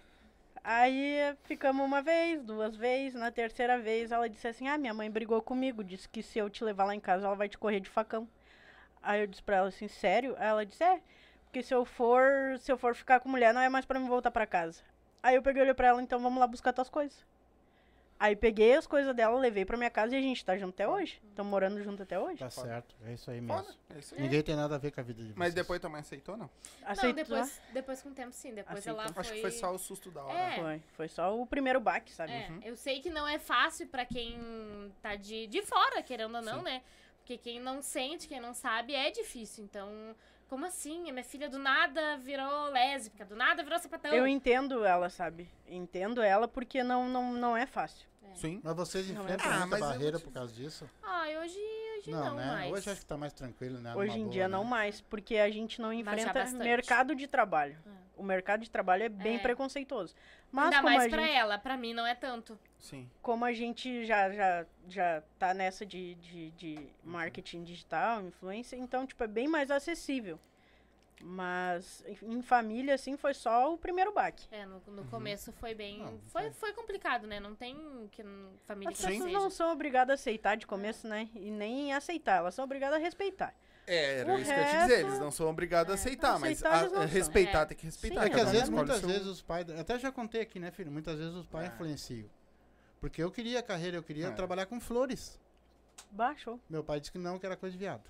Aí 0.64 1.36
ficamos 1.44 1.84
uma 1.84 2.00
vez, 2.02 2.42
duas 2.44 2.76
vezes. 2.76 3.18
Na 3.18 3.30
terceira 3.30 3.78
vez 3.78 4.12
ela 4.12 4.28
disse 4.28 4.46
assim: 4.46 4.68
Ah, 4.68 4.78
minha 4.78 4.94
mãe 4.94 5.10
brigou 5.10 5.42
comigo. 5.42 5.82
Disse 5.82 6.08
que 6.08 6.22
se 6.22 6.38
eu 6.38 6.48
te 6.48 6.64
levar 6.64 6.84
lá 6.84 6.94
em 6.94 7.00
casa, 7.00 7.26
ela 7.26 7.34
vai 7.36 7.48
te 7.48 7.58
correr 7.58 7.80
de 7.80 7.90
facão. 7.90 8.28
Aí 9.02 9.20
eu 9.20 9.26
disse 9.26 9.42
pra 9.42 9.56
ela 9.56 9.68
assim: 9.68 9.88
Sério? 9.88 10.36
Aí 10.38 10.48
ela 10.48 10.66
disse: 10.66 10.84
É, 10.84 11.00
porque 11.44 11.62
se 11.62 11.74
eu 11.74 11.84
for, 11.84 12.58
se 12.60 12.70
eu 12.70 12.78
for 12.78 12.94
ficar 12.94 13.20
com 13.20 13.28
mulher, 13.28 13.52
não 13.54 13.60
é 13.60 13.68
mais 13.68 13.84
pra 13.84 13.98
me 13.98 14.08
voltar 14.08 14.30
pra 14.30 14.46
casa. 14.46 14.82
Aí 15.22 15.34
eu 15.36 15.42
peguei 15.42 15.62
e 15.62 15.64
olhei 15.64 15.74
pra 15.74 15.88
ela: 15.88 16.02
Então 16.02 16.20
vamos 16.20 16.38
lá 16.40 16.46
buscar 16.46 16.72
tuas 16.72 16.88
coisas. 16.88 17.24
Aí 18.22 18.36
peguei 18.36 18.76
as 18.76 18.86
coisas 18.86 19.12
dela, 19.16 19.36
levei 19.36 19.64
pra 19.64 19.76
minha 19.76 19.90
casa 19.90 20.14
e 20.14 20.18
a 20.18 20.22
gente 20.22 20.44
tá 20.44 20.56
junto 20.56 20.74
até 20.74 20.86
hoje. 20.86 21.20
Estamos 21.28 21.50
morando 21.50 21.82
junto 21.82 22.04
até 22.04 22.16
hoje. 22.20 22.38
Tá 22.38 22.50
certo, 22.50 22.94
é 23.04 23.14
isso 23.14 23.28
aí 23.28 23.40
mesmo. 23.40 23.64
Foda. 23.64 23.76
É 23.92 23.98
isso 23.98 24.14
aí. 24.14 24.22
Ninguém 24.22 24.42
tem 24.44 24.54
nada 24.54 24.76
a 24.76 24.78
ver 24.78 24.92
com 24.92 25.00
a 25.00 25.02
vida 25.02 25.18
de 25.18 25.24
vocês. 25.30 25.36
Mas 25.36 25.52
depois 25.52 25.82
mãe 25.82 26.00
aceitou, 26.00 26.36
não? 26.36 26.48
Não, 26.82 26.88
Aceitou? 26.88 27.14
depois, 27.14 27.60
depois 27.72 28.00
com 28.00 28.10
o 28.10 28.14
tempo 28.14 28.32
sim. 28.32 28.54
Depois 28.54 28.78
Aceitou. 28.78 29.02
ela 29.02 29.12
foi. 29.12 29.20
Acho 29.22 29.32
que 29.32 29.40
foi 29.40 29.50
só 29.50 29.74
o 29.74 29.78
susto 29.78 30.08
da 30.12 30.22
hora. 30.22 30.38
É. 30.38 30.54
Foi. 30.54 30.82
Foi 30.92 31.08
só 31.08 31.36
o 31.36 31.44
primeiro 31.44 31.80
baque, 31.80 32.12
sabe? 32.12 32.30
É, 32.30 32.48
eu 32.62 32.76
sei 32.76 33.00
que 33.00 33.10
não 33.10 33.26
é 33.26 33.40
fácil 33.40 33.88
pra 33.88 34.06
quem 34.06 34.38
tá 35.02 35.16
de, 35.16 35.48
de 35.48 35.60
fora, 35.62 36.00
querendo 36.00 36.36
ou 36.36 36.42
não, 36.42 36.58
Sim. 36.58 36.64
né? 36.64 36.82
Porque 37.18 37.36
quem 37.36 37.58
não 37.58 37.82
sente, 37.82 38.28
quem 38.28 38.40
não 38.40 38.54
sabe, 38.54 38.94
é 38.94 39.10
difícil. 39.10 39.64
Então, 39.64 40.14
como 40.52 40.66
assim? 40.66 41.08
A 41.08 41.12
minha 41.14 41.24
filha 41.24 41.48
do 41.48 41.58
nada 41.58 42.18
virou 42.18 42.66
lésbica, 42.66 43.24
do 43.24 43.34
nada 43.34 43.62
virou 43.62 43.78
sapatão. 43.78 44.12
Eu 44.12 44.26
entendo 44.26 44.84
ela, 44.84 45.08
sabe? 45.08 45.48
Entendo 45.66 46.20
ela 46.20 46.46
porque 46.46 46.82
não, 46.82 47.08
não, 47.08 47.32
não 47.32 47.56
é 47.56 47.64
fácil. 47.64 48.06
Sim. 48.34 48.60
Mas 48.62 48.76
vocês 48.76 49.08
Não 49.08 49.22
é. 49.22 49.24
enfrentam 49.24 49.50
Ah, 49.50 49.60
muita 49.60 49.76
eu 49.76 49.80
barreira 49.80 50.18
te 50.18 50.24
por 50.24 50.30
causa 50.30 50.52
disso? 50.54 50.86
Ai, 51.02 51.38
hoje, 51.38 51.58
hoje 51.96 52.10
não, 52.10 52.34
né? 52.34 52.46
mais. 52.46 52.70
Hoje 52.70 52.90
acho 52.90 53.00
que 53.00 53.06
tá 53.06 53.16
mais 53.16 53.32
tranquilo, 53.32 53.78
né? 53.80 53.94
Hoje 53.96 54.08
Numa 54.08 54.18
em 54.18 54.22
boa, 54.24 54.32
dia 54.32 54.46
né? 54.46 54.54
não 54.54 54.62
mais, 54.62 55.00
porque 55.00 55.36
a 55.38 55.50
gente 55.50 55.80
não 55.80 55.90
enfrenta 55.90 56.44
mercado 56.50 57.14
de 57.14 57.26
trabalho. 57.26 57.78
É. 57.86 58.01
O 58.16 58.22
mercado 58.22 58.62
de 58.62 58.70
trabalho 58.70 59.04
é 59.04 59.08
bem 59.08 59.36
É. 59.36 59.38
preconceituoso. 59.38 60.14
Mas 60.50 60.66
Ainda 60.66 60.76
como 60.82 60.94
mais 60.96 61.12
a, 61.12 61.16
pra 61.16 61.22
gente, 61.26 61.36
ela, 61.36 61.58
pra 61.58 61.76
mim 61.76 61.94
não 61.94 62.06
é 62.06 62.14
tanto. 62.14 62.58
Sim. 62.78 63.08
como 63.22 63.44
a 63.44 63.52
gente 63.52 64.04
já, 64.04 64.30
já, 64.32 64.66
já 64.88 65.22
tá 65.38 65.54
nessa 65.54 65.86
de, 65.86 66.14
de, 66.16 66.50
de 66.50 66.88
marketing 67.04 67.62
digital, 67.62 68.22
influência, 68.22 68.76
então, 68.76 69.06
tipo, 69.06 69.22
é 69.22 69.26
bem 69.28 69.46
mais 69.48 69.70
acessível. 69.70 70.38
Mas 71.24 72.04
em 72.20 72.42
família, 72.42 72.94
assim, 72.94 73.16
foi 73.16 73.32
só 73.32 73.72
o 73.72 73.78
primeiro 73.78 74.12
baque. 74.12 74.44
É, 74.50 74.66
no, 74.66 74.82
no 74.88 75.04
começo 75.04 75.52
foi 75.52 75.72
bem. 75.72 75.98
Não, 76.00 76.18
foi, 76.26 76.50
foi 76.50 76.72
complicado, 76.72 77.28
né? 77.28 77.38
Não 77.38 77.54
tem 77.54 78.08
que 78.10 78.24
família 78.66 78.90
As 78.90 79.00
pessoas 79.00 79.32
não 79.32 79.48
são 79.48 79.70
obrigadas 79.72 80.10
a 80.10 80.14
aceitar 80.14 80.56
de 80.56 80.66
começo, 80.66 81.06
né? 81.06 81.28
E 81.36 81.48
nem 81.50 81.94
aceitar, 81.94 82.38
elas 82.38 82.54
são 82.54 82.64
obrigadas 82.64 82.96
a 82.96 83.00
respeitar. 83.00 83.54
É, 83.86 84.20
era 84.20 84.32
O 84.34 84.38
isso 84.38 84.44
que 84.44 84.50
eu 84.58 84.62
ia 84.62 84.64
te 84.68 84.76
dizer. 84.82 84.94
resto- 84.96 85.06
Eles 85.08 85.18
não 85.18 85.30
são 85.30 85.48
obrigados 85.50 85.90
a 85.90 85.94
aceitar, 85.94 86.38
mas 86.38 86.62
a- 86.64 86.88
são. 86.88 87.06
respeitar 87.06 87.62
É. 87.62 87.64
tem 87.66 87.76
que 87.76 87.84
respeitar. 87.86 88.20
Sim, 88.22 88.26
É 88.26 88.30
que 88.30 88.40
às 88.40 88.50
vezes, 88.50 88.68
muitas 88.68 89.00
seu- 89.00 89.08
vezes 89.08 89.26
os 89.26 89.42
pais. 89.42 89.68
Até 89.70 89.98
já 89.98 90.12
contei 90.12 90.40
aqui, 90.40 90.60
né, 90.60 90.70
filho? 90.70 90.90
Muitas 90.90 91.18
vezes 91.18 91.34
os 91.34 91.46
pais 91.46 91.68
É. 91.68 91.68
influenciam. 91.74 92.28
Porque 93.00 93.22
eu 93.22 93.30
queria 93.30 93.60
carreira, 93.62 93.96
eu 93.96 94.02
queria 94.02 94.28
É. 94.28 94.30
trabalhar 94.30 94.66
com 94.66 94.78
flores. 94.80 95.38
Baixou. 96.10 96.60
Meu 96.70 96.84
pai 96.84 97.00
disse 97.00 97.10
que 97.10 97.18
não, 97.18 97.38
que 97.38 97.44
era 97.46 97.56
coisa 97.56 97.72
de 97.72 97.78
viado. 97.78 98.02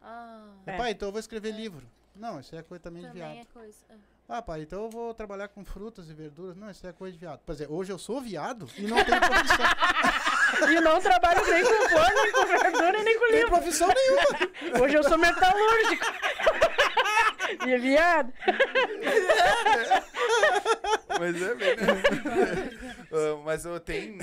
Ah, 0.00 0.46
É. 0.66 0.76
Pai, 0.76 0.92
então 0.92 1.08
eu 1.08 1.12
vou 1.12 1.18
escrever 1.18 1.50
livro. 1.50 1.84
Não, 2.14 2.38
isso 2.40 2.54
é 2.54 2.62
coisa 2.62 2.82
também, 2.82 3.02
de 3.02 3.08
também 3.08 3.22
viado. 3.34 3.46
é 3.48 3.52
coisa. 3.52 3.76
ah. 3.90 3.94
Ah, 4.30 4.42
pai, 4.42 4.62
então 4.62 4.84
eu 4.84 4.90
vou 4.90 5.14
trabalhar 5.14 5.48
com 5.48 5.64
frutas 5.64 6.08
e 6.10 6.14
verduras. 6.14 6.54
Não, 6.56 6.70
isso 6.70 6.86
é 6.86 6.92
coisa 6.92 7.12
de 7.14 7.18
viado. 7.18 7.40
Pois 7.46 7.60
é, 7.60 7.66
hoje 7.68 7.90
eu 7.90 7.98
sou 7.98 8.20
viado 8.20 8.68
e 8.76 8.82
não 8.82 9.02
tenho 9.04 9.20
profissão. 9.20 9.56
E 10.70 10.80
não 10.80 11.00
trabalho 11.00 11.44
nem 11.46 11.62
com 11.64 11.88
flor, 11.88 12.12
nem 12.14 12.32
com 12.32 12.46
verdura, 12.46 13.02
nem 13.02 13.18
com 13.18 13.26
livro. 13.26 13.48
profissão 13.50 13.88
nenhuma. 13.88 14.82
Hoje 14.84 14.94
eu 14.96 15.02
sou 15.04 15.18
metalúrgico. 15.18 16.04
e 17.66 17.72
é 17.72 17.78
viado. 17.78 18.32
Mas 21.18 21.42
é 21.42 21.54
bem, 21.54 21.76
né? 21.76 22.78
Ah, 23.10 23.40
mas 23.42 23.64
eu 23.64 23.80
tenho. 23.80 24.18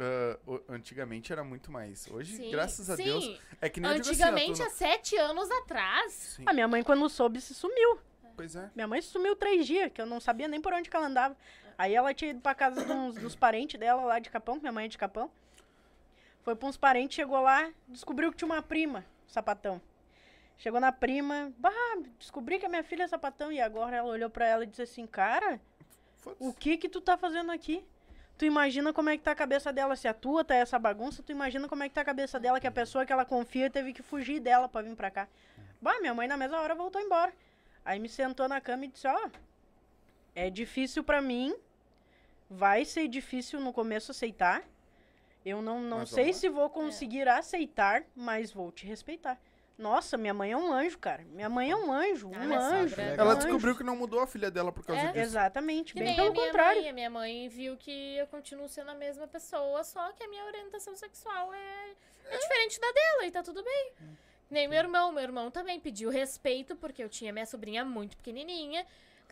ah, 0.00 0.38
o- 0.46 0.60
antigamente 0.68 1.32
era 1.32 1.44
muito 1.44 1.70
mais. 1.70 2.08
Hoje, 2.10 2.36
Sim, 2.36 2.50
graças 2.50 2.90
a 2.90 2.96
sim. 2.96 3.04
Deus. 3.04 3.40
É 3.60 3.68
que 3.68 3.78
nem 3.78 3.88
eu 3.92 3.94
digo 4.00 4.10
assim, 4.10 4.20
Antigamente, 4.22 4.60
tu 4.60 4.66
há 4.66 4.70
sete 4.70 5.16
anos 5.16 5.48
atrás. 5.62 6.12
Sim, 6.12 6.42
A 6.44 6.52
minha 6.52 6.66
mãe, 6.66 6.82
quando 6.82 7.08
soube, 7.08 7.40
se 7.40 7.54
sumiu. 7.54 8.00
pois 8.36 8.56
é. 8.56 8.68
Minha 8.74 8.88
mãe 8.88 9.00
sumiu 9.00 9.36
três 9.36 9.64
dias, 9.64 9.92
que 9.94 10.00
eu 10.02 10.06
não 10.06 10.18
sabia 10.18 10.48
nem 10.48 10.60
por 10.60 10.72
onde 10.72 10.90
que 10.90 10.96
ela 10.96 11.06
andava. 11.06 11.36
Aí 11.78 11.94
ela 11.94 12.12
tinha 12.12 12.32
ido 12.32 12.40
pra 12.40 12.52
casa 12.54 12.80
uns- 12.92 13.14
dos 13.14 13.36
parentes 13.36 13.78
dela 13.78 14.02
lá 14.02 14.18
de 14.18 14.28
Capão, 14.28 14.56
que 14.56 14.62
minha 14.62 14.72
mãe 14.72 14.86
é 14.86 14.88
de 14.88 14.98
Capão. 14.98 15.30
Foi 16.46 16.54
pra 16.54 16.68
uns 16.68 16.76
parentes, 16.76 17.16
chegou 17.16 17.40
lá, 17.40 17.72
descobriu 17.88 18.30
que 18.30 18.36
tinha 18.36 18.46
uma 18.46 18.62
prima, 18.62 19.04
sapatão. 19.26 19.82
Chegou 20.56 20.78
na 20.78 20.92
prima, 20.92 21.52
bah, 21.58 21.72
descobri 22.20 22.60
que 22.60 22.66
a 22.66 22.68
minha 22.68 22.84
filha 22.84 23.02
é 23.02 23.08
sapatão. 23.08 23.50
E 23.50 23.60
agora 23.60 23.96
ela 23.96 24.08
olhou 24.08 24.30
pra 24.30 24.46
ela 24.46 24.62
e 24.62 24.66
disse 24.68 24.82
assim, 24.82 25.08
cara, 25.08 25.60
o 26.38 26.52
que 26.54 26.76
que 26.76 26.88
tu 26.88 27.00
tá 27.00 27.16
fazendo 27.16 27.50
aqui? 27.50 27.84
Tu 28.38 28.44
imagina 28.44 28.92
como 28.92 29.10
é 29.10 29.16
que 29.16 29.24
tá 29.24 29.32
a 29.32 29.34
cabeça 29.34 29.72
dela, 29.72 29.96
se 29.96 30.06
a 30.06 30.14
tua 30.14 30.44
tá 30.44 30.54
essa 30.54 30.78
bagunça, 30.78 31.20
tu 31.20 31.32
imagina 31.32 31.68
como 31.68 31.82
é 31.82 31.88
que 31.88 31.96
tá 31.96 32.02
a 32.02 32.04
cabeça 32.04 32.38
dela, 32.38 32.60
que 32.60 32.66
a 32.68 32.70
pessoa 32.70 33.04
que 33.04 33.12
ela 33.12 33.24
confia 33.24 33.68
teve 33.68 33.92
que 33.92 34.00
fugir 34.00 34.38
dela 34.38 34.68
pra 34.68 34.82
vir 34.82 34.94
pra 34.94 35.10
cá. 35.10 35.26
Bah, 35.82 35.98
minha 35.98 36.14
mãe 36.14 36.28
na 36.28 36.36
mesma 36.36 36.60
hora 36.60 36.76
voltou 36.76 37.02
embora. 37.02 37.32
Aí 37.84 37.98
me 37.98 38.08
sentou 38.08 38.48
na 38.48 38.60
cama 38.60 38.84
e 38.84 38.88
disse, 38.88 39.08
ó, 39.08 39.30
é 40.32 40.48
difícil 40.48 41.02
pra 41.02 41.20
mim, 41.20 41.56
vai 42.48 42.84
ser 42.84 43.08
difícil 43.08 43.58
no 43.58 43.72
começo 43.72 44.12
aceitar. 44.12 44.62
Eu 45.46 45.62
não, 45.62 45.80
não 45.80 45.98
Mas 45.98 46.10
sei 46.10 46.32
se 46.32 46.48
vou 46.48 46.68
conseguir 46.68 47.28
aceitar, 47.28 48.02
mas 48.16 48.52
vou 48.52 48.72
te 48.72 48.84
respeitar. 48.84 49.38
Nossa, 49.78 50.16
minha 50.16 50.34
mãe 50.34 50.50
é 50.50 50.56
um 50.56 50.72
anjo, 50.72 50.98
cara. 50.98 51.22
Minha 51.30 51.48
mãe 51.48 51.70
é 51.70 51.76
um 51.76 51.92
anjo, 51.92 52.30
Ah, 52.34 52.38
um 52.38 52.44
minha 52.46 52.58
anjo. 52.58 52.96
um 53.00 53.04
Ela 53.04 53.36
descobriu 53.36 53.76
que 53.76 53.84
não 53.84 53.94
mudou 53.94 54.18
a 54.20 54.26
filha 54.26 54.50
dela 54.50 54.72
por 54.72 54.84
causa 54.84 55.02
É. 55.02 55.06
disso. 55.12 55.18
Exatamente, 55.20 55.92
Que 55.92 56.00
bem 56.00 56.08
nem 56.08 56.16
pelo 56.16 56.32
minha 56.32 56.46
contrário. 56.46 56.80
mãe. 56.80 56.90
A 56.90 56.92
minha 56.92 57.10
mãe 57.10 57.48
viu 57.48 57.76
que 57.76 58.16
eu 58.16 58.26
continuo 58.26 58.68
sendo 58.68 58.90
a 58.90 58.94
mesma 58.94 59.28
pessoa, 59.28 59.84
só 59.84 60.10
que 60.12 60.24
a 60.24 60.28
minha 60.28 60.44
orientação 60.46 60.96
sexual 60.96 61.52
é, 61.54 61.90
é 62.30 62.38
diferente 62.38 62.80
da 62.80 62.90
dela 62.90 63.26
e 63.26 63.30
tá 63.30 63.42
tudo 63.42 63.62
bem. 63.62 63.92
Nem 64.50 64.66
meu 64.66 64.78
irmão. 64.78 65.12
Meu 65.12 65.22
irmão 65.22 65.50
também 65.50 65.78
pediu 65.78 66.10
respeito, 66.10 66.74
porque 66.74 67.04
eu 67.04 67.08
tinha 67.08 67.32
minha 67.32 67.46
sobrinha 67.46 67.84
muito 67.84 68.16
pequenininha. 68.16 68.84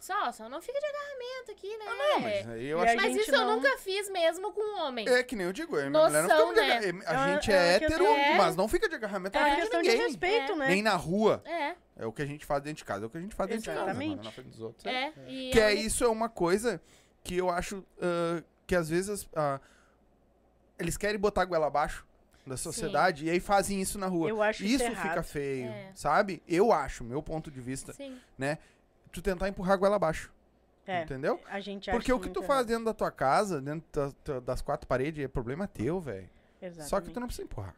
Só, 0.05 0.31
só 0.33 0.49
não 0.51 0.61
fica 0.61 0.79
de 0.79 0.85
agarramento 0.87 1.51
aqui, 1.53 1.77
né? 1.79 1.85
Não, 1.87 2.21
mas 2.21 2.49
aí 2.51 2.67
eu 2.67 2.79
E 2.79 2.83
acho 2.83 2.93
a 2.93 2.97
Mas 2.97 3.05
gente 3.15 3.23
isso 3.23 3.33
não- 3.33 3.49
eu 3.51 3.57
nunca 3.57 3.79
fiz 3.79 4.11
mesmo 4.11 4.53
com 4.53 4.61
um 4.61 4.81
homem. 4.83 5.09
É 5.09 5.23
que 5.23 5.35
nem 5.35 5.47
eu 5.47 5.53
digo, 5.53 5.77
eu 5.79 5.87
e 5.87 5.91
minha 5.91 6.03
mulher 6.03 6.23
não 6.23 6.29
Noção, 6.29 6.37
ficamos 6.37 6.55
de 6.55 6.61
né? 6.61 6.77
agarra- 7.01 7.25
A 7.25 7.31
É 7.31 7.35
gente 7.35 7.51
é 7.51 7.55
é 7.55 7.73
hétero, 7.77 8.05
É. 8.07 8.37
mas 8.37 8.55
não 8.55 8.69
fica 8.69 8.87
de 8.87 8.95
agarramento 8.97 9.39
É 9.39 9.41
na 9.41 9.47
uma 9.47 9.55
frente 9.57 9.65
de 9.65 9.71
questão 9.71 9.83
de 9.83 9.89
ninguém. 9.89 10.07
respeito, 10.07 10.53
É. 10.53 10.57
né? 10.57 10.69
Nem 10.69 10.83
na 10.83 10.95
rua. 10.95 11.43
É, 11.47 11.75
É 11.97 12.05
o 12.07 12.13
que 12.13 12.21
a 12.21 12.27
gente 12.27 12.45
faz 12.45 12.61
dentro 12.63 12.79
de 12.79 12.85
casa, 12.85 13.05
é 13.05 13.07
o 13.07 13.11
que 13.11 13.17
a 13.17 13.21
gente 13.21 13.35
faz 13.35 13.49
dentro 13.49 13.63
de 13.63 13.69
casa. 13.71 13.81
Exatamente. 13.83 14.13
Agora, 14.13 14.25
na 14.27 14.33
frente 14.33 14.49
dos 14.49 14.61
outros. 14.61 14.85
é. 14.85 15.13
E 15.27 15.51
Que 15.53 15.61
é 15.61 15.73
isso 15.73 16.05
é 16.05 16.09
uma 16.09 16.29
coisa 16.29 16.83
que 17.23 17.37
eu 17.39 17.49
acho 17.49 17.83
ah, 18.03 18.43
que 18.67 18.75
às 18.77 18.89
vezes 18.91 19.27
ah, 19.35 19.59
eles 20.79 20.97
querem 20.97 21.19
botar 21.19 21.43
a 21.43 21.45
goela 21.45 21.67
abaixo 21.69 22.05
da 22.47 22.57
sociedade 22.59 23.25
e 23.25 23.31
aí 23.31 23.41
fazem 23.41 23.81
isso 23.81 23.99
na 23.99 24.07
rua. 24.07 24.29
Eu 24.29 24.43
acho 24.43 24.65
isso 24.65 24.75
isso 24.75 24.85
errado. 24.85 25.09
fica 25.09 25.23
feio, 25.23 25.69
É. 25.69 25.93
sabe? 25.95 26.43
Eu 26.47 26.73
acho, 26.73 27.03
meu 27.05 27.23
ponto 27.23 27.51
de 27.51 27.61
vista, 27.61 27.93
Sim. 27.95 28.19
Tu 29.15 29.23
tentar 29.23 29.49
empurrar 29.49 29.75
a 29.75 29.77
goela 29.77 29.97
abaixo, 29.97 30.33
É, 30.87 31.03
entendeu? 31.03 31.41
a 31.47 31.61
gente 31.61 31.91
acha 31.91 31.97
Porque 31.99 32.13
o 32.13 32.21
que 32.21 32.29
tu 32.31 32.43
faz 32.43 32.67
dentro 32.67 32.85
da 32.85 32.95
tua 32.95 33.11
casa, 33.11 33.61
dentro 33.61 33.87
da- 33.93 34.13
da- 34.35 34.41
das 34.41 34.61
quatro 34.63 34.87
paredes, 34.87 35.25
é 35.25 35.29
problema 35.29 35.67
teu, 35.67 36.01
velho. 36.01 36.29
Só 36.29 36.61
que 36.61 36.67
Exatamente. 36.67 37.13
tu 37.15 37.21
não 37.21 37.27
precisa 37.27 37.45
empurrar. 37.45 37.75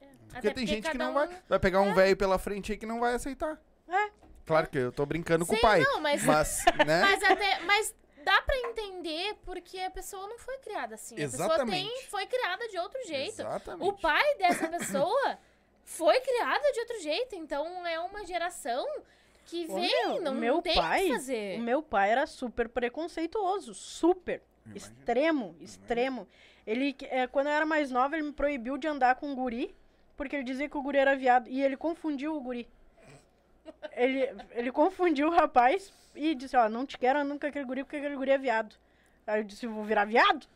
É. 0.00 0.06
Porque 0.28 0.38
Até 0.48 0.50
tem 0.50 0.66
gente 0.66 0.90
que 0.90 0.98
não 0.98 1.10
um- 1.10 1.14
vai. 1.14 1.42
Vai 1.48 1.58
pegar 1.60 1.80
um 1.80 1.94
velho 1.94 2.16
pela 2.16 2.38
frente 2.38 2.72
aí 2.72 2.78
que 2.78 2.86
não 2.86 2.98
vai 3.00 3.14
aceitar. 3.14 3.60
É. 3.88 4.10
Claro 4.46 4.68
que 4.68 4.76
eu 4.78 4.92
tô 4.92 5.06
brincando 5.06 5.46
com 5.46 5.52
Sim, 5.52 5.58
o 5.58 5.62
pai. 5.62 5.80
não, 5.80 6.00
mas, 6.00 6.22
Mas, 6.24 6.64
né? 6.86 7.00
mas 7.00 7.22
até. 7.22 7.60
Mas 7.60 7.94
dá 8.24 8.42
pra 8.42 8.56
entender 8.56 9.36
porque 9.44 9.78
a 9.78 9.90
pessoa 9.90 10.26
não 10.26 10.38
foi 10.38 10.58
criada 10.58 10.94
assim. 10.96 11.14
A 11.14 11.18
pessoa 11.18 11.46
Exatamente. 11.46 11.88
tem, 11.88 12.08
foi 12.10 12.26
criada 12.26 12.68
de 12.68 12.78
outro 12.78 12.98
jeito. 13.06 13.40
Exatamente. 13.40 13.88
O 13.88 13.92
pai 13.92 14.24
dessa 14.38 14.66
pessoa 14.68 15.38
foi 15.84 16.18
criada 16.20 16.72
de 16.72 16.80
outro 16.80 17.00
jeito. 17.00 17.34
Então 17.36 17.86
é 17.86 18.00
uma 18.00 18.24
geração 18.26 18.84
que 19.46 19.66
Ô, 19.68 19.74
vem, 19.74 19.88
meu, 20.08 20.20
não, 20.22 20.34
meu 20.34 20.54
não 20.54 20.62
tem 20.62 20.74
pai- 20.74 21.04
o 21.04 21.06
que 21.06 21.12
fazer. 21.14 21.58
O 21.58 21.62
meu 21.62 21.82
pai 21.82 22.10
era 22.10 22.26
super 22.26 22.68
preconceituoso, 22.68 23.74
super. 23.74 24.42
Imagino. 24.66 24.76
Extremo, 24.76 25.56
extremo. 25.60 26.28
Ele, 26.66 26.96
é, 27.02 27.26
quando 27.26 27.48
eu 27.48 27.52
era 27.52 27.66
mais 27.66 27.90
nova, 27.90 28.16
ele 28.16 28.26
me 28.26 28.32
proibiu 28.32 28.78
de 28.78 28.88
andar 28.88 29.16
com 29.16 29.30
o 29.32 29.34
guri, 29.36 29.74
porque 30.16 30.34
ele 30.36 30.44
dizia 30.44 30.68
que 30.68 30.76
o 30.76 30.82
guri 30.82 30.98
era 30.98 31.14
viado. 31.14 31.48
E 31.48 31.62
ele 31.62 31.76
confundiu 31.76 32.34
o 32.34 32.40
guri. 32.40 32.66
Ele, 33.92 34.34
ele 34.52 34.72
confundiu 34.72 35.28
o 35.28 35.30
rapaz 35.30 35.92
e 36.14 36.34
disse, 36.34 36.56
ó, 36.56 36.68
não 36.68 36.86
te 36.86 36.96
quero 36.98 37.18
com 37.38 37.46
aquele 37.46 37.64
guri, 37.64 37.84
porque 37.84 37.96
aquele 37.96 38.16
guri 38.16 38.30
é 38.30 38.38
viado. 38.38 38.74
Aí 39.26 39.40
eu 39.40 39.44
disse, 39.44 39.66
vou 39.66 39.84
virar 39.84 40.04
viado? 40.04 40.46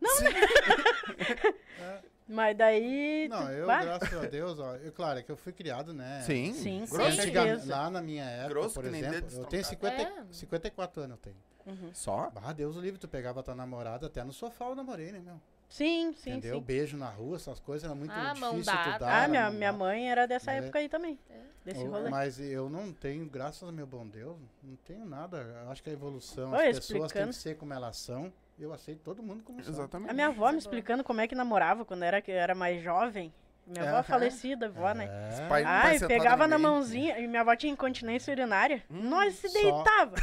Não, 0.00 0.20
né? 0.20 0.30
Mas 2.28 2.56
daí... 2.56 3.28
Não, 3.28 3.50
eu, 3.52 3.66
bah, 3.66 3.84
graças 3.84 4.12
a 4.12 4.26
Deus, 4.26 4.58
ó, 4.58 4.74
eu, 4.76 4.90
claro, 4.92 5.20
é 5.20 5.22
que 5.22 5.30
eu 5.30 5.36
fui 5.36 5.52
criado, 5.52 5.94
né? 5.94 6.22
Sim. 6.22 6.52
Sim, 6.54 6.84
Grosso. 6.90 7.16
Certeza. 7.22 7.72
lá 7.72 7.88
na 7.88 8.02
minha 8.02 8.24
época, 8.24 8.48
Grosso 8.54 8.74
por 8.74 8.84
que 8.84 8.90
nem 8.90 9.00
exemplo, 9.00 9.20
dedo 9.30 9.40
eu 9.42 9.44
tenho 9.46 9.64
50, 9.64 10.02
É. 10.02 10.24
54 10.32 11.02
anos, 11.02 11.16
eu 11.16 11.22
tenho. 11.22 11.36
Uhum. 11.66 11.90
Só? 11.94 12.32
Ah, 12.36 12.52
Deus 12.52 12.76
o 12.76 12.80
livre, 12.80 12.98
tu 12.98 13.06
pegava 13.08 13.42
tua 13.42 13.54
namorada, 13.54 14.06
até 14.06 14.24
no 14.24 14.32
sofá 14.32 14.66
eu 14.66 14.74
namorei, 14.74 15.12
né, 15.12 15.20
meu? 15.20 15.40
Sim, 15.68 16.12
sim, 16.12 16.30
Entendeu? 16.30 16.58
sim. 16.58 16.64
Beijo 16.64 16.96
na 16.96 17.08
rua, 17.08 17.36
essas 17.36 17.58
coisas, 17.58 17.84
era 17.84 17.94
muito 17.94 18.12
Ah, 18.12 18.32
difícil 18.34 18.60
tu 18.72 18.98
dar. 19.00 19.24
Ah, 19.24 19.28
minha, 19.28 19.44
mão 19.44 19.52
minha 19.52 19.72
mãe 19.72 20.10
era 20.10 20.26
dessa 20.26 20.52
É. 20.52 20.58
época 20.58 20.78
aí 20.78 20.88
também. 20.88 21.18
Desse 21.64 21.82
Eu- 21.82 21.90
rolê. 21.90 22.08
Mas 22.08 22.38
eu 22.38 22.70
não 22.70 22.92
tenho, 22.92 23.28
graças 23.28 23.62
ao 23.64 23.72
meu 23.72 23.86
bom 23.86 24.06
Deus, 24.06 24.36
não 24.62 24.76
tenho 24.84 25.04
nada. 25.04 25.38
Eu 25.64 25.70
acho 25.70 25.82
que 25.82 25.90
a 25.90 25.92
evolução, 25.92 26.52
Olha, 26.52 26.70
as 26.70 26.78
pessoas 26.78 27.10
têm 27.10 27.26
que 27.26 27.32
ser 27.32 27.56
como 27.56 27.72
elas 27.74 27.96
são. 27.96 28.32
Eu 28.58 28.72
aceito 28.72 29.00
todo 29.02 29.22
mundo 29.22 29.42
como 29.44 29.62
são. 29.62 29.72
Exatamente. 29.72 30.10
A 30.10 30.14
minha 30.14 30.28
avó 30.28 30.50
me 30.50 30.58
explicando 30.58 31.04
como 31.04 31.20
é 31.20 31.28
que 31.28 31.34
namorava 31.34 31.84
quando 31.84 32.02
era, 32.02 32.22
era 32.26 32.54
mais 32.54 32.82
jovem. 32.82 33.32
Minha 33.66 33.82
avó 33.82 33.94
Aham. 33.96 34.02
falecida, 34.04 34.66
avó, 34.66 34.92
né? 34.94 35.06
É. 35.40 35.48
Pai- 35.48 35.64
Ai, 35.64 35.98
pegava 35.98 36.46
na 36.46 36.56
mãozinha. 36.56 37.18
E 37.18 37.26
minha 37.26 37.40
avó 37.42 37.54
tinha 37.56 37.72
incontinência 37.72 38.30
urinária. 38.32 38.82
Nós 38.88 39.34
se 39.34 39.48
Só- 39.48 39.58
deitava. 39.60 40.14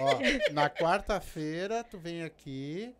Ó, 0.00 0.52
na 0.52 0.68
quarta-feira, 0.68 1.84
tu 1.84 1.96
vem 1.98 2.22
aqui. 2.24 2.94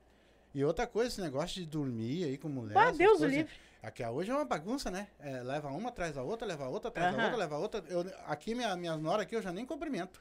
E 0.55 0.64
outra 0.64 0.86
coisa, 0.86 1.09
esse 1.09 1.20
negócio 1.20 1.60
de 1.60 1.66
dormir 1.66 2.24
aí 2.24 2.38
com 2.38 2.48
mulher. 2.48 2.76
Ah, 2.78 2.90
Deus 2.92 3.18
coisas, 3.18 3.30
livre. 3.36 3.52
Aqui 3.82 4.05
hoje 4.05 4.31
é 4.31 4.35
uma 4.35 4.44
bagunça, 4.44 4.90
né? 4.90 5.07
É, 5.19 5.40
leva 5.43 5.69
uma 5.69 5.89
atrás 5.89 6.15
da 6.15 6.23
outra, 6.23 6.47
leva 6.47 6.69
outra 6.69 6.89
atrás 6.90 7.12
da 7.12 7.16
Aham. 7.16 7.24
outra, 7.31 7.39
leva 7.39 7.57
outra. 7.57 7.82
Eu, 7.89 8.05
aqui, 8.27 8.55
minha, 8.55 8.77
minhas 8.77 9.01
noras 9.01 9.23
aqui, 9.23 9.35
eu 9.35 9.40
já 9.40 9.51
nem 9.52 9.65
cumprimento. 9.65 10.20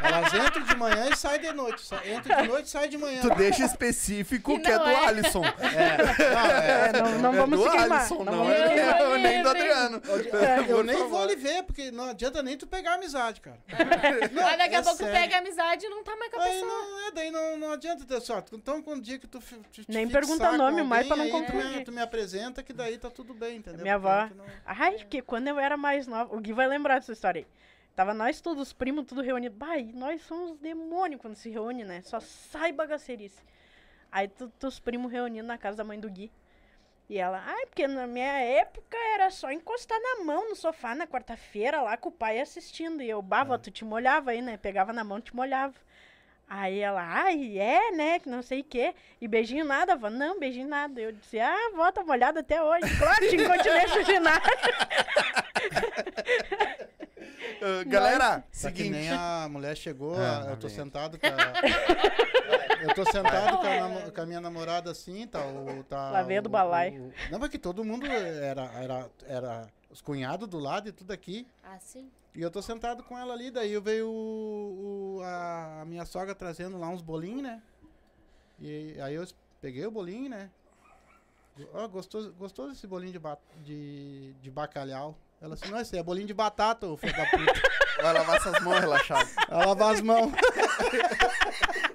Elas 0.00 0.32
entram 0.32 0.62
de 0.62 0.76
manhã 0.76 1.08
e 1.10 1.16
saem 1.16 1.40
de 1.40 1.52
noite. 1.52 1.82
Entram 2.16 2.42
de 2.42 2.48
noite 2.48 2.66
e 2.66 2.70
saem 2.70 2.88
de 2.88 2.96
manhã. 2.96 3.22
Tu 3.22 3.34
deixa 3.34 3.64
específico 3.64 4.54
Que 4.54 4.60
que 4.60 4.70
é 4.70 4.78
não 4.78 4.84
do 4.84 4.90
é. 4.90 5.06
Alisson. 5.06 5.42
É, 5.44 5.96
não, 5.98 6.40
é, 6.40 6.88
É, 6.88 6.92
não, 6.92 7.18
não 7.18 7.34
É 7.34 7.36
vamos 7.38 7.58
do 7.58 7.64
se 7.64 7.70
queimar. 7.76 7.98
Alisson, 7.98 8.24
não 8.24 8.32
não, 8.32 8.50
é, 8.52 8.78
é 8.78 9.18
nem 9.18 9.42
do. 9.42 9.48
Adriano. 9.48 10.02
Eu, 10.04 10.76
Por 10.76 10.84
nem 10.84 10.96
favor. 10.96 11.08
vou 11.10 11.26
lhe 11.26 11.36
ver, 11.36 11.64
porque 11.64 11.90
não 11.90 12.04
adianta 12.10 12.40
nem 12.40 12.56
tu 12.56 12.68
pegar 12.68 12.94
amizade, 12.94 13.40
cara. 13.40 13.58
Aí 13.68 14.56
daqui 14.58 14.76
a 14.76 14.78
é 14.78 14.82
pouco 14.82 14.98
sério. 14.98 15.12
pega 15.12 15.38
amizade 15.38 15.86
e 15.86 15.88
não 15.88 16.04
tá 16.04 16.14
mais 16.16 16.30
com 16.30 16.38
a 16.40 16.44
Aí 16.44 16.52
pessoa. 16.52 16.70
não, 16.72 17.08
é, 17.08 17.10
daí 17.10 17.30
não, 17.32 17.58
não 17.58 17.72
adianta 17.72 18.04
ter 18.04 18.20
sorte. 18.20 18.54
Então, 18.54 18.80
quando 18.80 19.02
dia 19.02 19.18
que 19.18 19.26
tu, 19.26 19.40
tu 19.40 19.84
te 19.84 19.84
Nem 19.88 20.08
pergunta 20.08 20.52
nome, 20.56 20.84
mais 20.84 21.04
pra 21.08 21.16
não 21.16 21.28
confundir. 21.30 21.84
Tu 21.84 21.90
me 21.90 22.00
apresenta 22.00 22.43
que 22.52 22.72
daí 22.72 22.98
tá 22.98 23.10
tudo 23.10 23.32
bem, 23.34 23.58
entendeu? 23.58 23.82
Minha 23.82 23.98
Porque 23.98 24.08
avó. 24.12 24.34
não- 24.34 24.44
Ai, 24.64 24.96
porque 24.98 25.22
quando 25.22 25.48
eu 25.48 25.58
era 25.58 25.76
mais 25.76 26.06
nova. 26.06 26.34
O 26.34 26.40
Gui 26.40 26.52
vai 26.52 26.66
lembrar 26.66 26.96
dessa 26.96 27.12
história 27.12 27.40
aí. 27.40 27.46
Tava 27.94 28.12
nós 28.12 28.40
todos, 28.40 28.60
os 28.62 28.72
primos, 28.72 29.06
tudo 29.06 29.22
reunido. 29.22 29.54
Bah, 29.56 29.76
nós 29.94 30.20
somos 30.22 30.58
demônios 30.58 31.20
quando 31.20 31.36
se 31.36 31.48
reúne, 31.48 31.84
né? 31.84 32.02
Só 32.02 32.18
sai 32.20 32.72
bagacerice. 32.72 33.40
Aí 34.10 34.28
tu, 34.28 34.50
os 34.66 34.80
primos 34.80 35.10
reunindo 35.12 35.46
na 35.46 35.56
casa 35.58 35.76
da 35.78 35.84
mãe 35.84 35.98
do 35.98 36.10
Gui. 36.10 36.30
E 37.08 37.18
ela, 37.18 37.42
ai, 37.46 37.66
porque 37.66 37.86
na 37.86 38.06
minha 38.06 38.38
época 38.40 38.96
era 39.14 39.30
só 39.30 39.50
encostar 39.52 39.98
na 40.00 40.24
mão 40.24 40.48
no 40.48 40.56
sofá 40.56 40.94
na 40.94 41.06
quarta-feira 41.06 41.82
lá 41.82 41.96
com 41.96 42.08
o 42.08 42.12
pai 42.12 42.40
assistindo. 42.40 43.02
E 43.02 43.10
eu, 43.10 43.20
bah, 43.20 43.44
vó, 43.44 43.58
tu 43.58 43.70
te 43.70 43.84
molhava 43.84 44.30
aí, 44.30 44.40
né? 44.40 44.56
Pegava 44.56 44.92
na 44.92 45.04
mão, 45.04 45.20
te 45.20 45.34
molhava. 45.36 45.74
Aí 46.48 46.78
ela, 46.80 47.02
ai, 47.02 47.58
é, 47.58 47.90
né? 47.92 48.18
Que 48.18 48.28
não 48.28 48.42
sei 48.42 48.60
o 48.60 48.64
quê. 48.64 48.94
E 49.20 49.26
beijinho 49.26 49.64
nada, 49.64 49.96
vó? 49.96 50.08
Não, 50.10 50.38
beijinho 50.38 50.68
nada. 50.68 51.00
Eu 51.00 51.10
disse, 51.12 51.40
ah, 51.40 51.70
vó, 51.74 51.90
tá 51.90 52.04
molhada 52.04 52.40
até 52.40 52.62
hoje. 52.62 52.82
Claro, 52.98 53.28
tinha 53.28 53.44
incontinência 53.44 54.00
urinária. 54.02 54.42
Ah, 57.62 57.84
galera, 57.86 58.40
Tá 58.40 58.42
que 58.50 58.56
seguinte. 58.58 58.90
nem 58.90 59.10
a 59.10 59.48
mulher 59.50 59.76
chegou, 59.76 60.16
Ah, 60.16 60.44
a- 60.46 60.50
eu 60.50 60.56
tô 60.56 60.66
vem. 60.68 60.76
sentado 60.76 61.18
com 61.18 61.26
a, 61.26 62.82
Eu 62.82 62.94
tô 62.94 63.04
sentado 63.06 63.58
com 63.58 63.66
a, 63.66 64.10
com 64.10 64.20
a 64.20 64.26
minha 64.26 64.40
namorada 64.40 64.90
assim, 64.90 65.26
tá 65.26 65.40
o... 65.46 65.82
Tá 65.84 66.10
Lá 66.10 66.22
veio 66.22 66.42
do 66.42 66.46
o- 66.48 66.50
balaio. 66.52 67.04
o- 67.04 67.12
Não, 67.30 67.38
porque 67.40 67.58
todo 67.58 67.82
mundo 67.84 68.06
era, 68.06 68.64
era, 68.74 69.10
era 69.26 69.66
os 69.90 70.02
cunhados 70.02 70.46
do 70.48 70.58
lado 70.58 70.88
e 70.88 70.92
tudo 70.92 71.12
aqui. 71.12 71.46
Ah, 71.62 71.78
sim. 71.80 72.10
E 72.34 72.42
eu 72.42 72.50
tô 72.50 72.60
sentado 72.60 73.02
com 73.04 73.16
ela 73.18 73.32
ali, 73.32 73.50
daí 73.50 73.72
eu 73.72 73.80
veio 73.80 74.08
o, 74.08 75.18
o- 75.18 75.22
a, 75.22 75.82
a 75.82 75.84
minha 75.84 76.04
sogra 76.04 76.34
trazendo 76.34 76.76
lá 76.78 76.88
uns 76.88 77.00
bolinhos, 77.00 77.42
né? 77.42 77.62
E 78.60 78.96
aí 79.00 79.14
eu 79.14 79.24
peguei 79.60 79.86
o 79.86 79.90
bolinho, 79.90 80.28
né? 80.30 80.50
Ó, 81.72 81.86
gostoso, 81.86 82.32
gostoso 82.32 82.72
esse 82.72 82.86
bolinho 82.86 83.12
de, 83.12 83.18
ba- 83.20 83.38
de, 83.62 84.32
de 84.42 84.50
bacalhau. 84.50 85.16
Ela 85.40 85.54
assim, 85.54 85.68
não, 85.70 85.78
esse 85.80 85.96
é 85.96 86.02
bolinho 86.02 86.26
de 86.26 86.34
batata, 86.34 86.86
ô 86.88 86.96
filho 86.96 87.14
da 87.16 87.26
puta. 87.26 87.52
Vai 88.02 88.12
lavar 88.12 88.36
essas 88.36 88.60
mãos 88.64 88.80
relaxado. 88.80 89.28
Ela 89.48 89.66
lavar 89.66 89.94
as 89.94 90.00
mãos. 90.00 90.32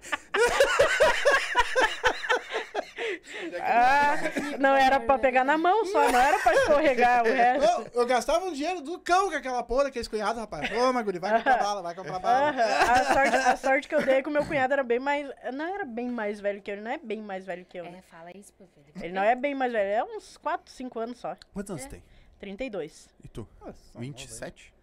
não 4.60 4.76
era 4.76 5.00
pra 5.00 5.18
pegar 5.18 5.44
na 5.44 5.58
mão 5.58 5.86
só, 5.86 6.12
não 6.12 6.20
era 6.20 6.38
pra 6.40 6.54
escorregar 6.54 7.24
o 7.24 7.28
resto. 7.32 7.82
Eu, 7.94 8.02
eu 8.02 8.06
gastava 8.06 8.46
um 8.46 8.52
dinheiro 8.54 8.82
do 8.82 9.00
cão 9.00 9.30
com 9.30 9.36
aquela 9.36 9.64
porra, 9.64 9.88
aqueles 9.88 10.08
cunhados, 10.08 10.40
rapaz. 10.40 10.70
Ô, 10.72 10.94
Maguri, 10.94 11.18
vai 11.20 11.38
comprar 11.38 11.58
bala, 11.58 11.82
vai 11.82 11.96
comprar 11.96 12.20
bala. 12.20 12.50
A, 12.50 13.04
sorte, 13.14 13.36
a 13.36 13.56
sorte 13.58 13.88
que 13.88 13.96
eu 13.96 14.06
dei 14.06 14.16
é 14.16 14.22
que 14.22 14.30
o 14.30 14.32
meu 14.32 14.46
cunhado 14.46 14.74
era 14.74 14.84
bem 14.84 15.00
mais. 15.00 15.28
Não 15.54 15.66
era 15.74 15.86
bem 15.86 16.10
mais 16.10 16.40
velho 16.40 16.62
que 16.62 16.70
eu, 16.70 16.76
ele 16.76 16.84
não 16.84 16.92
é 16.92 16.98
bem 16.98 17.22
mais 17.22 17.46
velho 17.46 17.66
que 17.66 17.80
eu. 17.80 17.86
né? 17.86 18.00
É, 18.00 18.02
fala 18.02 18.32
isso 18.36 18.54
pro 18.54 18.68
filho. 18.68 18.86
Ele 19.04 19.14
não 19.14 19.24
é 19.24 19.36
bem 19.36 19.56
mais 19.56 19.72
velho, 19.72 19.90
é 19.90 20.04
uns 20.04 20.38
4, 20.38 20.72
5 20.72 21.00
anos 21.00 21.18
só. 21.18 21.36
Quantos 21.54 21.72
anos 21.72 21.86
tem? 21.86 22.04
32. 22.40 23.10
E 23.24 23.28
tu? 23.28 23.48
Nossa, 23.60 24.00
27? 24.00 24.74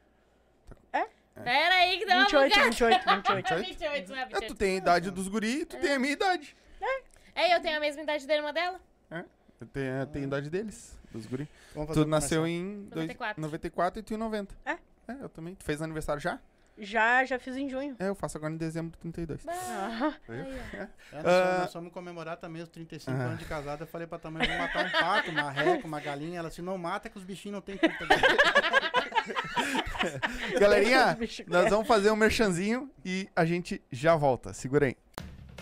Pera 1.45 1.75
aí 1.75 1.99
que 1.99 2.07
dá 2.07 2.15
uma 2.15 2.25
28, 2.25 2.49
bugada. 2.49 2.65
28, 2.71 3.05
28. 3.37 3.67
28, 3.67 4.09
não 4.11 4.17
é 4.17 4.23
É, 4.23 4.25
tu 4.27 4.31
28. 4.41 4.55
tem 4.55 4.73
a 4.73 4.77
idade 4.79 5.11
dos 5.11 5.29
guri 5.29 5.61
e 5.61 5.67
tu 5.67 5.77
tem 5.79 5.93
a 5.93 5.99
minha 5.99 6.15
idade. 6.15 6.57
É, 7.35 7.55
eu 7.55 7.61
tenho 7.61 7.77
a 7.77 7.81
mesma 7.81 8.01
idade 8.03 8.27
da 8.27 8.35
irmã 8.35 8.55
dela. 8.55 8.81
Eu 9.11 9.25
tenho, 9.65 9.87
eu 9.87 10.07
tenho 10.07 10.25
a 10.25 10.29
idade 10.29 10.51
deles, 10.51 10.99
dos 11.11 11.25
guri. 11.25 11.49
Vamos 11.75 11.89
fazer 11.89 12.05
Tu 12.05 12.09
nasceu 12.09 12.47
em 12.47 12.81
dois- 12.91 13.07
94. 13.07 13.41
94 13.41 14.01
e 14.01 14.03
tu 14.03 14.13
em 14.13 14.19
90. 14.19 14.55
É. 14.67 14.73
É, 15.09 15.13
eu 15.23 15.29
também. 15.31 15.55
Tu 15.55 15.65
fez 15.65 15.81
aniversário 15.81 16.21
já? 16.21 16.39
Já, 16.79 17.25
já 17.25 17.39
fiz 17.39 17.57
em 17.57 17.71
junho. 17.71 17.97
É, 17.99 18.09
eu 18.09 18.15
faço 18.15 18.37
agora 18.37 18.53
em 18.53 18.57
dezembro 18.59 18.91
de 18.93 18.99
32. 18.99 19.41
Ah, 19.49 20.13
Viu? 20.29 20.45
Aí, 20.45 20.61
ó. 20.75 20.77
É, 20.77 20.89
nós, 21.13 21.25
Ah. 21.25 21.45
fomos, 21.47 21.59
nós 21.61 21.73
fomos 21.73 21.93
comemorar 21.93 22.37
também 22.37 22.61
os 22.63 22.69
35 22.69 23.19
Ah. 23.19 23.23
anos 23.25 23.39
de 23.39 23.47
casada. 23.47 23.85
Eu 23.85 23.87
falei 23.87 24.07
pra 24.07 24.19
tua 24.19 24.31
mãe, 24.31 24.47
vamos 24.47 24.61
matar 24.63 24.85
um 24.85 24.91
pato, 24.91 25.31
uma 25.31 25.51
reca, 25.51 25.87
uma 25.87 26.01
galinha. 26.01 26.39
Ela 26.41 26.49
assim, 26.49 26.61
não 26.61 26.77
mata 26.77 27.09
que 27.09 27.17
os 27.17 27.25
bichinhos 27.25 27.55
não 27.55 27.63
tem 27.63 27.79
culpa. 27.79 27.97
Galerinha, 30.61 31.17
nós 31.47 31.71
vamos 31.71 31.87
fazer 31.87 32.11
um 32.11 32.17
merchanzinho 32.17 32.91
e 33.05 33.29
a 33.35 33.45
gente 33.47 33.81
já 33.91 34.15
volta. 34.17 34.53
Segura 34.53 34.87
aí. 34.87 34.97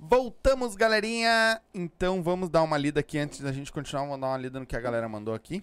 Voltamos, 0.00 0.76
galerinha. 0.76 1.60
Então 1.74 2.22
vamos 2.22 2.48
dar 2.48 2.62
uma 2.62 2.78
lida 2.78 3.00
aqui 3.00 3.18
antes 3.18 3.40
da 3.40 3.50
gente 3.50 3.72
continuar. 3.72 4.04
Vamos 4.04 4.20
dar 4.20 4.28
uma 4.28 4.38
lida 4.38 4.60
no 4.60 4.66
que 4.66 4.76
a 4.76 4.80
galera 4.80 5.08
mandou 5.08 5.34
aqui. 5.34 5.62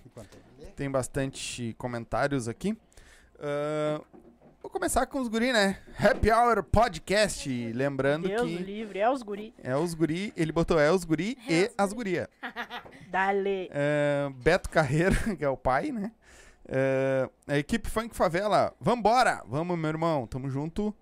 Tem 0.75 0.91
bastante 0.91 1.73
comentários 1.77 2.49
aqui. 2.49 2.77
Ahn, 3.39 4.01
vou 4.61 4.69
começar 4.69 5.05
com 5.05 5.21
os 5.21 5.29
guri, 5.29 5.53
né? 5.53 5.79
Happy 5.97 6.29
Hour 6.29 6.63
Podcast. 6.63 7.49
Lembrando 7.71 8.27
Deus 8.27 8.41
que 8.41 8.57
livre, 8.57 8.99
é 8.99 9.09
os 9.09 9.23
guri. 9.23 9.53
é 9.63 9.75
os 9.77 9.93
guri. 9.93 10.33
Ele 10.35 10.51
botou 10.51 10.77
é 10.77 10.91
os 10.91 11.05
guri 11.05 11.37
e 11.47 11.71
as 11.77 11.93
guria. 11.93 12.29
Dale. 13.09 13.69
Ahn, 13.71 14.33
Beto 14.33 14.69
Carreira, 14.69 15.15
que 15.37 15.45
é 15.45 15.49
o 15.49 15.55
pai, 15.55 15.93
né? 15.93 16.11
Ahn, 16.67 17.29
a 17.47 17.57
equipe 17.57 17.89
Funk 17.89 18.13
Favela. 18.13 18.73
Vambora! 18.81 19.41
Vamos, 19.47 19.79
meu 19.79 19.89
irmão. 19.89 20.27
Tamo 20.27 20.49
junto. 20.49 20.93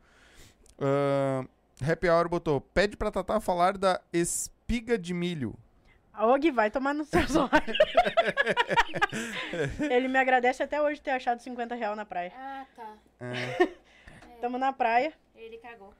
Ahn, 0.80 1.48
Happy 1.82 2.10
Hour 2.10 2.28
botou. 2.30 2.62
Pede 2.62 2.96
pra 2.98 3.12
Tatá 3.12 3.40
falar 3.40 3.78
da 3.78 4.00
espiga 4.12 4.98
de 4.98 5.14
milho. 5.14 5.56
A 6.14 6.28
Og 6.28 6.52
vai 6.52 6.70
tomar 6.70 6.94
no 6.94 7.04
seu 7.06 7.22
olhos. 7.42 7.78
Ele 9.90 10.08
me 10.08 10.20
agradece 10.20 10.62
até 10.62 10.82
hoje 10.82 11.02
ter 11.02 11.12
achado 11.12 11.42
50 11.42 11.74
real 11.76 11.96
na 11.96 12.06
praia. 12.06 12.32
Ah, 12.36 12.66
tá. 12.76 12.94
É, 13.20 13.68
Tamo 14.40 14.58
na 14.58 14.72
praia. 14.72 15.12
Ele 15.36 15.58
cagou. 15.58 15.94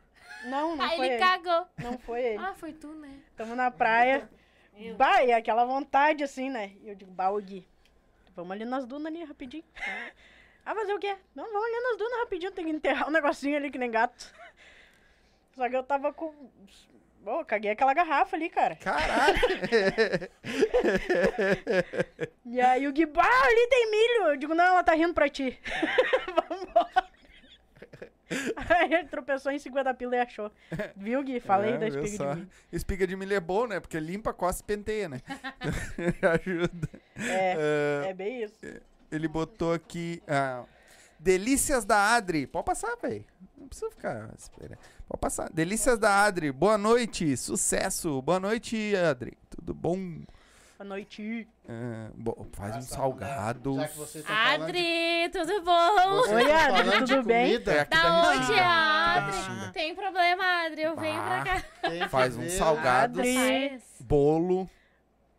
Não, 0.46 0.76
não 0.76 0.86
Ah, 0.86 0.90
foi 0.90 1.06
ele 1.08 1.16
ele. 1.16 1.24
cagou. 1.24 1.68
Não 1.82 1.98
foi 1.98 2.22
ele. 2.22 2.38
Ah, 2.38 2.54
foi 2.54 2.74
tu, 2.74 2.90
né? 2.90 3.20
Tamo 3.36 3.56
na 3.56 3.72
praia. 3.72 4.30
Meu. 4.78 4.96
Bah, 4.96 5.24
e 5.24 5.32
aquela 5.32 5.66
vontade 5.66 6.24
assim, 6.24 6.50
né? 6.50 6.74
E 6.82 6.90
eu 6.90 6.96
digo, 6.96 7.12
bah, 7.12 7.30
Og, 7.32 7.66
vamos 8.36 8.52
ali 8.52 8.66
nas 8.66 8.86
dunas 8.86 9.08
ali 9.08 9.24
rapidinho. 9.24 9.64
Ah, 10.66 10.76
fazer 10.76 10.94
o 10.94 11.00
quê? 11.00 11.16
Não, 11.36 11.46
vamos 11.52 11.64
ali 11.68 11.84
nas 11.84 11.98
dunas 11.98 12.20
rapidinho, 12.20 12.52
tem 12.52 12.66
que 12.66 12.72
enterrar 12.72 13.08
um 13.08 13.12
negocinho 13.12 13.56
ali 13.58 13.70
que 13.72 13.78
nem 13.78 13.90
gato. 13.92 14.34
Só 15.56 15.70
que 15.70 15.76
eu 15.76 15.84
tava 15.84 16.12
com. 16.14 16.34
Ô, 17.26 17.46
caguei 17.46 17.72
aquela 17.72 17.94
garrafa 17.94 18.36
ali, 18.36 18.50
cara. 18.50 18.76
Caralho! 18.76 19.38
E 22.46 22.60
aí 22.62 22.88
o 22.88 22.92
Gui, 22.94 23.06
bah, 23.06 23.24
ali 23.24 23.68
tem 23.70 23.90
milho. 23.92 24.28
Eu 24.32 24.38
digo, 24.38 24.54
não, 24.54 24.64
ela 24.66 24.84
tá 24.84 24.94
rindo 24.94 25.14
pra 25.14 25.30
ti. 25.30 25.58
Vambora. 26.50 27.08
Aí 28.70 28.94
ele 28.94 29.08
tropeçou 29.08 29.52
em 29.52 29.60
50 29.60 29.94
pila 29.94 30.16
e 30.16 30.20
achou. 30.20 30.52
Viu, 30.96 31.24
Gui? 31.24 31.40
Falei 31.40 31.74
É, 31.74 31.78
da 31.78 31.88
espiga 31.88 32.08
só? 32.18 32.30
de 32.34 32.36
milho. 32.40 32.50
Espiga 32.72 33.08
de 33.08 33.16
milho 33.16 33.34
é 33.36 33.40
bom, 33.40 33.68
né? 33.68 33.80
Porque 33.80 34.00
limpa, 34.00 34.34
coça 34.34 34.62
e 34.62 34.66
penteia, 34.66 35.08
né? 35.10 35.22
Ajuda. 36.34 36.90
É, 37.18 38.04
Ah, 38.04 38.08
é 38.10 38.14
bem 38.14 38.44
isso. 38.44 38.56
ele 39.12 39.28
botou 39.28 39.74
aqui. 39.74 40.22
ah, 40.28 40.64
Delícias 41.24 41.86
da 41.86 42.16
Adri. 42.16 42.46
Pode 42.46 42.66
passar, 42.66 42.96
velho. 43.02 43.24
Não 43.58 43.68
precisa 43.70 43.90
ficar 43.92 44.30
esperando. 44.38 44.78
Pode 45.08 45.22
passar. 45.22 45.50
Delícias 45.54 45.98
da 45.98 46.24
Adri. 46.26 46.52
Boa 46.52 46.78
noite. 46.78 47.38
Sucesso. 47.38 48.22
Boa 48.22 48.42
noite, 48.42 48.94
Adri. 48.98 49.38
Tudo 49.50 49.74
bom? 49.74 49.96
Boa 50.78 50.90
noite. 50.90 51.48
Ah, 51.70 52.10
bo- 52.14 52.46
faz 52.52 52.76
um 52.76 52.80
Essa 52.80 52.96
salgado. 52.96 53.72
mulher, 53.72 53.84
Já 53.88 53.88
que 53.94 53.98
vocês 54.00 54.16
estão 54.26 54.36
falando 54.36 54.58
de, 54.60 54.64
Adri, 54.66 55.30
tudo 55.32 55.62
bom? 55.64 56.16
vocês 56.18 56.36
Oi, 56.46 56.52
Adri, 56.52 56.84
falando 56.84 57.06
de 57.06 57.16
tudo 57.16 57.26
bem? 57.26 57.38
É 57.38 57.54
comida, 57.54 57.82
aqui 57.84 57.90
Da 57.98 58.04
da 58.04 58.30
onde 58.30 58.54
é 58.54 58.60
a 58.60 59.14
Adri? 59.14 59.38
Restinga. 59.38 59.72
Tem 59.72 59.96
problema, 59.96 60.44
Adri. 60.66 60.82
Eu 60.82 60.96
venho 60.98 61.22
Bah. 61.22 61.42
pra 61.42 61.44
cá. 61.62 61.64
tem 61.90 62.00
que 62.02 62.10
Faz 62.10 62.36
um 62.36 62.42
ver- 62.42 62.50
salgado. 62.50 63.20
Adri. 63.22 63.70
Faz. 63.70 63.82
Bolo. 64.02 64.70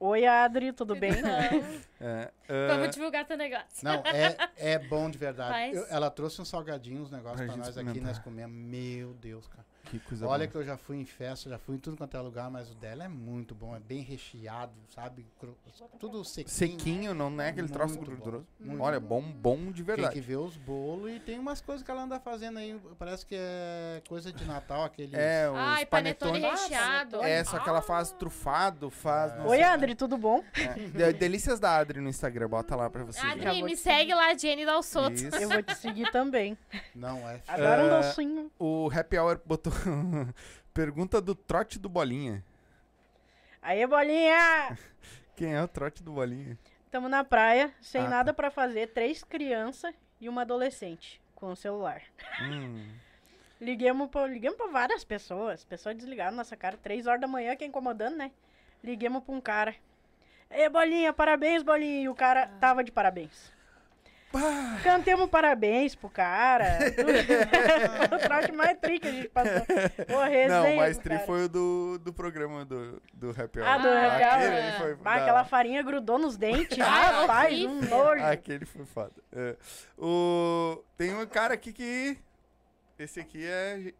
Oi, 0.07 0.27
Adri, 0.27 0.71
tudo 0.71 0.95
bem? 0.95 1.13
Vamos, 1.13 1.81
É, 1.99 2.31
ah, 2.47 2.67
vamos 2.69 2.91
divulgar 2.95 3.25
teu 3.25 3.39
negócio. 3.39 3.67
Não, 3.83 4.03
é, 4.05 4.37
é 4.75 4.79
bom 4.79 5.09
de 5.09 5.17
verdade. 5.17 5.75
Eu- 5.75 5.87
ela 5.89 6.11
trouxe 6.11 6.43
uns 6.43 6.49
salgadinhos, 6.49 7.05
uns 7.07 7.11
negócios 7.11 7.41
Pra 7.41 7.47
pra, 7.55 7.57
nós 7.57 7.79
aqui, 7.79 8.01
nós 8.01 8.19
comemos. 8.19 8.55
Meu 8.55 9.15
Deus, 9.15 9.49
cara. 9.49 9.65
Que 9.85 9.99
coisa 10.01 10.27
Olha 10.27 10.39
boa. 10.41 10.49
que 10.49 10.57
eu 10.57 10.65
já 10.65 10.77
fui 10.77 10.97
em 10.97 11.05
festa, 11.05 11.49
já 11.51 11.59
fui 11.59 11.77
em 11.77 11.79
tudo 11.79 11.97
quanto 11.97 12.17
é 12.17 12.21
lugar, 12.21 12.51
mas 12.51 12.71
o 12.71 12.75
dela 12.75 13.05
é 13.05 13.09
muito 13.09 13.55
bom, 13.55 13.77
é 13.77 13.81
bem 13.81 14.01
recheado, 14.01 14.73
sabe? 14.95 15.27
Tudo 16.01 16.25
sequinho. 16.25 16.49
Sequinho, 16.55 17.15
não 17.15 17.41
é 17.41 17.51
aquele 17.51 17.69
troço 17.69 17.99
gorduroso. 17.99 18.47
Olha, 18.81 18.99
bom, 18.99 19.21
bom 19.23 19.67
de 19.67 19.75
Tem 19.75 19.85
verdade. 19.85 20.15
que 20.15 20.21
ver 20.21 20.37
os 20.37 20.57
bolos 20.57 21.11
e 21.13 21.21
tem 21.21 21.39
umas 21.39 21.61
coisas 21.61 21.85
que 21.85 21.91
ela 21.91 22.03
anda 22.03 22.19
fazendo 22.19 22.59
aí. 22.59 22.81
Parece 22.99 23.27
que 23.27 23.35
é 23.39 24.03
coisa 24.09 24.33
de 24.33 24.45
Natal, 24.45 24.85
aquele. 24.85 25.15
É, 25.17 25.49
os 25.51 25.57
Ai, 25.57 25.85
panetone 25.87 26.41
panetone. 26.41 26.63
recheado. 26.63 27.23
É, 27.23 27.45
só 27.45 27.59
que 27.59 27.69
ela 27.69 27.83
faz 27.83 28.11
trufado, 28.13 28.89
faz. 28.91 29.37
não 29.37 29.49
Oi. 29.49 29.63
Adri, 29.63 29.95
tudo 29.95 30.17
bom? 30.17 30.43
É. 30.55 31.11
De- 31.13 31.19
Delícias 31.19 31.61
da 31.61 31.77
Adri 31.77 32.01
no 32.01 32.09
Instagram, 32.09 32.49
bota 32.49 32.75
lá 32.75 32.89
pra 32.89 33.05
você. 33.05 33.21
ver. 33.21 33.43
Já 33.43 33.51
Adri, 33.51 33.63
me 33.63 33.77
segue 33.77 34.15
lá, 34.15 34.35
Jenny 34.35 34.65
Dalsoto. 34.65 35.15
Eu 35.41 35.49
vou 35.51 35.63
te 35.63 35.75
seguir 35.77 36.11
também. 36.11 36.57
Não 36.95 37.19
é. 37.29 37.41
Adoro 37.47 37.83
um 37.83 37.87
É. 37.87 38.01
docinho. 38.03 38.51
O 38.59 38.91
Happy 38.95 39.19
Hour 39.19 39.41
botou. 39.45 39.74
Pergunta 40.73 41.21
do 41.21 41.35
trote 41.35 41.79
do 41.79 41.89
Bolinha. 41.89 42.45
Aí, 43.63 43.87
bolinha! 43.87 44.77
Quem 45.37 45.55
é 45.55 45.63
o 45.63 45.69
trote 45.69 46.03
do 46.03 46.13
Bolinha? 46.13 46.59
Tamo 46.91 47.09
na 47.09 47.25
praia, 47.25 47.73
sem 47.81 48.03
Ah, 48.03 48.05
tá. 48.05 48.11
nada 48.11 48.35
pra 48.35 48.51
fazer, 48.51 48.89
três 48.89 49.25
crianças 49.25 49.95
e 50.21 50.29
uma 50.29 50.43
adolescente 50.43 51.21
com 51.35 51.51
o 51.51 51.57
celular. 51.57 52.03
Hum. 52.43 52.87
Liguemos 53.61 54.11
pra, 54.11 54.27
liguemos 54.27 54.59
pra 54.59 54.67
várias 54.67 55.05
pessoas. 55.05 55.65
Pessoas 55.65 55.97
desligaram 55.97 56.37
nossa 56.37 56.57
cara. 56.57 56.77
Três 56.77 57.07
horas 57.07 57.21
da 57.21 57.27
manhã, 57.27 57.57
que 57.57 57.65
é 57.65 57.67
incomodando, 57.67 58.17
né? 58.17 58.31
Liguemos 58.83 59.23
pra 59.25 59.35
um 59.35 59.41
cara. 59.41 59.75
Ei, 60.51 60.69
Bolinha, 60.69 61.13
parabéns, 61.13 61.63
Bolinha. 61.63 62.03
E 62.03 62.09
o 62.09 62.15
cara 62.15 62.49
tava 62.61 62.85
de 62.85 62.93
parabéns. 62.93 63.53
Pá! 64.35 64.81
Cantemos 64.83 65.31
parabéns 65.31 65.95
pro 65.95 66.11
cara. 66.11 66.79
o 68.13 68.19
trote 68.19 68.51
mais 68.51 68.77
tri 68.81 68.99
que 68.99 69.07
a 69.07 69.13
gente 69.13 69.29
passou. 69.29 69.53
Ô, 70.13 70.25
resenha 70.25 70.49
Não, 70.49 70.73
o 70.73 70.77
mais 70.77 70.99
tri 70.99 71.15
cara. 71.15 71.25
foi 71.27 71.45
o 71.45 71.49
do, 71.49 71.99
do 72.01 72.13
programa 72.13 72.65
do, 72.65 73.01
do 73.13 73.31
Happy 73.31 73.61
Hour. 73.61 73.69
Ah, 73.69 73.79
do 73.79 73.87
Ah, 73.89 74.07
Happy 74.07 74.25
Hour. 74.25 74.53
ali 74.53 74.79
foi. 74.79 74.95
Bah, 74.97 75.15
da- 75.17 75.23
aquela 75.23 75.45
farinha 75.45 75.83
grudou 75.85 76.19
nos 76.19 76.37
dentes. 76.37 76.77
Ai, 76.83 77.13
Rapaz, 77.13 77.61
um 77.65 77.81
nojo. 77.83 78.25
Aquele 78.25 78.65
foi 78.65 78.85
foda. 78.85 79.13
É. 79.33 79.57
O... 79.97 80.83
Tem 80.97 81.15
um 81.15 81.25
cara 81.27 81.55
aqui 81.55 81.73
que. 81.73 82.19
Esse 82.99 83.21
aqui 83.21 83.47
é. 83.47 83.93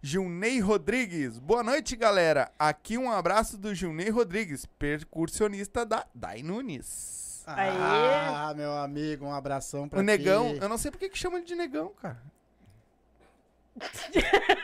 Gilney 0.00 0.58
Rodrigues. 0.58 1.38
Boa 1.38 1.62
noite, 1.62 1.94
galera. 1.96 2.50
Aqui 2.58 2.96
um 2.96 3.10
abraço 3.10 3.58
do 3.58 3.74
Gilney 3.74 4.08
Rodrigues, 4.08 4.64
percussionista 4.64 5.84
da 5.84 6.06
Dai 6.14 6.42
Nunes. 6.42 7.31
Ah, 7.50 8.52
meu 8.54 8.72
amigo, 8.76 9.24
um 9.26 9.32
abração 9.34 9.88
pra 9.88 9.98
O 9.98 10.02
negão, 10.02 10.54
ti. 10.54 10.60
eu 10.62 10.68
não 10.68 10.78
sei 10.78 10.90
por 10.90 10.98
que 10.98 11.08
que 11.08 11.18
chama 11.18 11.36
ele 11.38 11.46
de 11.46 11.54
negão, 11.54 11.90
cara. 12.00 12.18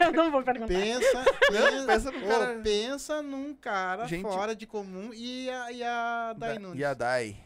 Eu 0.00 0.12
não 0.12 0.30
vou 0.30 0.42
perguntar. 0.42 0.68
Pensa, 0.68 1.24
pensa, 1.50 1.86
pensa 1.86 2.10
no 2.12 2.24
ô, 2.24 2.28
cara- 2.28 2.60
pensa 2.62 3.22
num 3.22 3.54
cara 3.54 4.06
Gente- 4.06 4.22
fora 4.22 4.54
de 4.54 4.66
comum 4.66 5.10
e 5.14 5.48
a, 5.50 5.72
e 5.72 5.82
a 5.82 6.34
Dai 6.36 6.54
Da- 6.54 6.60
Nunes. 6.60 6.78
E 6.80 6.84
a 6.84 6.94
Dai. 6.94 7.36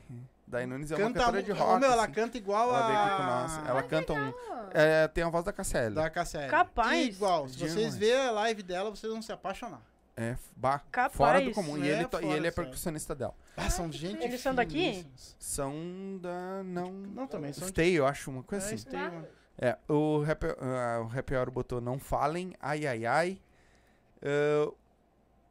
Dai 0.47 0.67
Nunes 0.67 0.91
é 0.91 0.97
uma 0.97 1.05
canta 1.07 1.21
cantora 1.21 1.43
de 1.43 1.53
rock. 1.53 1.81
Meu, 1.81 1.93
ela 1.93 2.03
assim. 2.05 2.13
canta 2.13 2.37
igual 2.37 2.69
Ela 2.69 2.79
a. 2.79 2.87
veio 2.87 2.99
aqui 2.99 3.17
com 3.17 3.23
nós. 3.23 3.69
Ela 3.69 3.83
canta 3.85 4.13
um. 4.13 4.33
é, 4.75 5.09
tem 5.09 5.25
a 5.25 5.29
voz 5.31 5.45
da 5.45 5.53
Casselli. 5.53 5.95
Da 5.95 6.11
Casselli. 6.11 6.51
Capaz. 6.51 7.07
Igual. 7.17 7.49
Se 7.49 7.59
vocês 7.59 7.97
verem 7.97 8.27
a 8.27 8.31
live 8.33 8.63
dela, 8.63 8.91
vocês 8.91 9.11
vão 9.11 9.23
se 9.23 9.33
apaixonar. 9.33 9.81
É, 10.17 10.37
bah, 10.57 10.81
Capaz. 10.91 11.15
fora 11.17 11.41
do 11.41 11.53
comum. 11.53 11.79
E 11.79 11.89
É, 11.89 11.93
ele, 11.95 12.07
to- 12.07 12.19
e 12.19 12.23
fora, 12.23 12.37
ele 12.37 12.47
é 12.47 12.51
percussionista 12.51 13.15
dela. 13.15 13.35
Ah, 13.57 13.71
são 13.71 13.91
gente. 13.91 14.23
Eles 14.23 14.41
são 14.41 14.55
daqui? 14.55 15.07
São 15.39 15.75
da. 16.21 16.63
Não. 16.65 16.93
Não, 16.93 17.27
também 17.27 17.53
são 17.53 17.65
de- 17.65 17.71
Stay, 17.71 17.93
eu 17.95 18.07
acho, 18.07 18.31
uma 18.31 18.43
coisa 18.43 18.65
É, 18.65 18.69
assim. 18.69 18.77
Stay. 18.79 19.01
É, 19.59 19.79
o 19.89 20.23
Happy, 20.29 20.47
ah, 20.61 21.01
o 21.07 21.19
Happy 21.19 21.35
Hour 21.35 21.51
botou 21.51 21.81
não 21.81 21.99
falem, 21.99 22.55
ai 22.61 22.87
ai 22.87 23.07
ai. 23.07 23.41
Ah, 24.23 24.71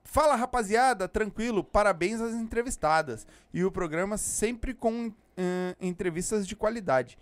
fala 0.03 0.35
rapaziada, 0.35 1.07
tranquilo, 1.07 1.63
parabéns 1.63 2.21
às 2.21 2.33
entrevistadas. 2.33 3.25
E 3.53 3.63
o 3.63 3.71
programa 3.71 4.17
sempre 4.17 4.73
com 4.73 5.11
ah, 5.37 5.75
entrevistas 5.81 6.47
de 6.47 6.55
qualidade 6.55 7.17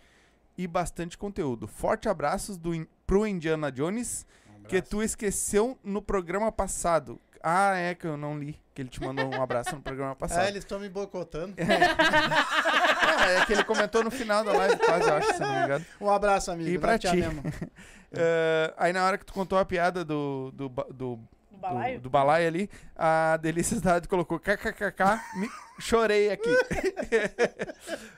e 0.57 0.67
bastante 0.67 1.17
conteúdo. 1.17 1.67
Forte 1.67 2.09
abraços 2.09 2.57
do, 2.57 2.85
pro 3.07 3.25
Indiana 3.25 3.71
Jones, 3.71 4.25
Um 4.59 4.63
que 4.63 4.81
tu 4.81 5.01
esqueceu 5.01 5.77
no 5.83 6.01
programa 6.01 6.51
passado. 6.51 7.19
Ah, 7.41 7.75
é 7.75 7.95
que 7.95 8.05
eu 8.05 8.17
não 8.17 8.37
li, 8.37 8.59
que 8.75 8.81
ele 8.81 8.89
te 8.89 9.01
mandou 9.01 9.25
um 9.27 9.41
abraço 9.41 9.75
no 9.75 9.81
programa 9.81 10.15
passado. 10.17 10.45
É, 10.45 10.47
eles 10.49 10.59
estão 10.63 10.79
me 10.79 10.89
boicotando. 10.89 11.55
Ah, 11.57 13.31
é 13.41 13.45
que 13.45 13.53
ele 13.53 13.63
comentou 13.63 14.03
no 14.03 14.11
final 14.11 14.43
da 14.43 14.51
live, 14.51 14.77
quase, 14.77 15.07
eu 15.09 15.13
acho, 15.15 15.33
se 15.33 15.39
não 15.39 15.53
me 15.53 15.63
engano. 15.65 15.85
Um 16.01 16.09
abraço, 16.09 16.51
amigo. 16.51 16.69
E 16.69 16.77
pra 16.77 16.97
ti. 16.97 17.07
amamos. 17.07 17.53
Ah, 18.11 18.73
aí 18.85 18.91
na 18.91 19.05
hora 19.05 19.19
que 19.19 19.25
tu 19.25 19.31
contou 19.31 19.59
a 19.59 19.63
piada 19.63 20.03
do, 20.03 20.51
do, 20.51 20.67
do, 20.67 20.89
Do 20.91 21.19
balaio? 21.51 21.99
do, 21.99 22.09
balaio 22.09 22.47
ali, 22.47 22.69
a 22.95 23.37
Delícia 23.37 23.79
Dade 23.79 24.07
colocou 24.07 24.39
kkkk, 24.39 25.21
me 25.35 25.47
chorei 25.79 26.31
aqui. 26.31 26.49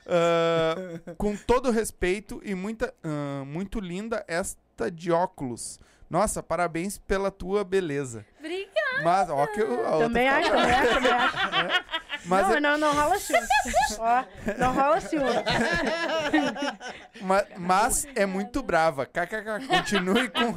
Ah, 0.06 1.14
com 1.18 1.36
todo 1.36 1.70
respeito 1.70 2.40
e 2.42 2.54
muita, 2.54 2.94
ah, 3.04 3.44
muito 3.44 3.80
linda 3.80 4.24
esta 4.26 4.90
de 4.90 5.12
óculos. 5.12 5.78
Nossa, 6.08 6.42
parabéns 6.42 6.96
pela 6.98 7.30
tua 7.30 7.62
beleza. 7.62 8.24
Obrigada. 8.38 8.81
Mas, 9.02 9.28
ó, 9.30 9.46
que 9.46 9.60
eu- 9.60 9.86
a 9.86 9.90
outra 9.92 10.06
Também 10.08 10.28
acho, 10.28 10.50
também 10.50 10.72
acho, 10.74 10.94
também 10.94 11.12
acho. 11.12 11.84
Mas, 12.24 12.48
não, 12.48 12.54
é- 12.56 12.60
não, 12.60 12.78
não 12.78 12.94
rola 12.94 13.18
ciúme. 13.18 13.46
Ó, 13.98 14.24
não 14.58 14.72
rola 14.74 15.00
ciúme. 15.00 15.28
ma- 17.22 17.44
mas 17.58 18.06
é 18.14 18.26
muito 18.26 18.62
brava. 18.62 19.06
KKK, 19.06 19.66
continue 19.68 20.28
com, 20.30 20.54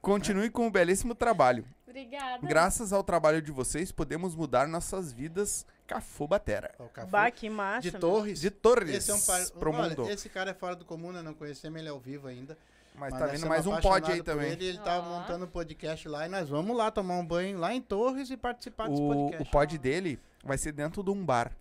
continue 0.00 0.50
com 0.50 0.66
o 0.66 0.70
belíssimo 0.70 1.14
trabalho. 1.14 1.64
Obrigada. 1.86 2.46
Graças 2.46 2.92
ao 2.92 3.02
trabalho 3.02 3.40
de 3.42 3.50
vocês, 3.50 3.90
podemos 3.90 4.34
mudar 4.34 4.68
nossas 4.68 5.12
vidas 5.12 5.66
cafubatera. 5.86 6.74
Ó, 6.78 6.84
o 6.84 6.88
Cafu. 6.88 7.08
Bah, 7.08 7.30
que 7.30 7.48
massa. 7.48 7.80
De. 7.80 7.92
Torres. 7.92 8.40
De 8.40 8.50
Torres 8.50 8.94
Esse 8.94 9.10
é 9.10 9.14
um 9.14 9.20
par... 9.20 9.40
pro 9.58 9.72
Olha, 9.72 9.88
mundo. 9.88 10.10
esse 10.10 10.28
cara 10.28 10.50
é 10.50 10.54
fora 10.54 10.76
do 10.76 10.84
comum, 10.84 11.12
né? 11.12 11.22
Não 11.22 11.32
conhecemos 11.34 11.78
ele 11.80 11.88
ao 11.88 11.98
vivo 11.98 12.28
ainda. 12.28 12.58
Mas 12.98 13.10
Mas 13.12 13.20
tá 13.20 13.26
nós 13.26 13.32
vindo 13.40 13.48
mais 13.48 13.66
um 13.66 13.76
pod 13.80 14.10
aí 14.10 14.22
também. 14.22 14.50
Ele, 14.52 14.64
ele 14.66 14.78
tá 14.78 14.98
Ó. 14.98 15.02
montando 15.02 15.44
um 15.44 15.48
podcast 15.48 16.08
lá 16.08 16.26
e 16.26 16.28
nós 16.28 16.48
vamos 16.48 16.76
lá 16.76 16.90
tomar 16.90 17.14
um 17.16 17.24
banho 17.24 17.58
lá 17.58 17.72
em 17.72 17.80
Torres 17.80 18.30
e 18.30 18.36
participar 18.36 18.88
desse 18.88 19.00
O, 19.00 19.08
podcast. 19.08 19.42
o 19.42 19.50
pod 19.50 19.78
dele 19.78 20.18
vai 20.44 20.58
ser 20.58 20.72
dentro 20.72 21.02
de 21.02 21.10
um 21.10 21.24
bar. 21.24 21.52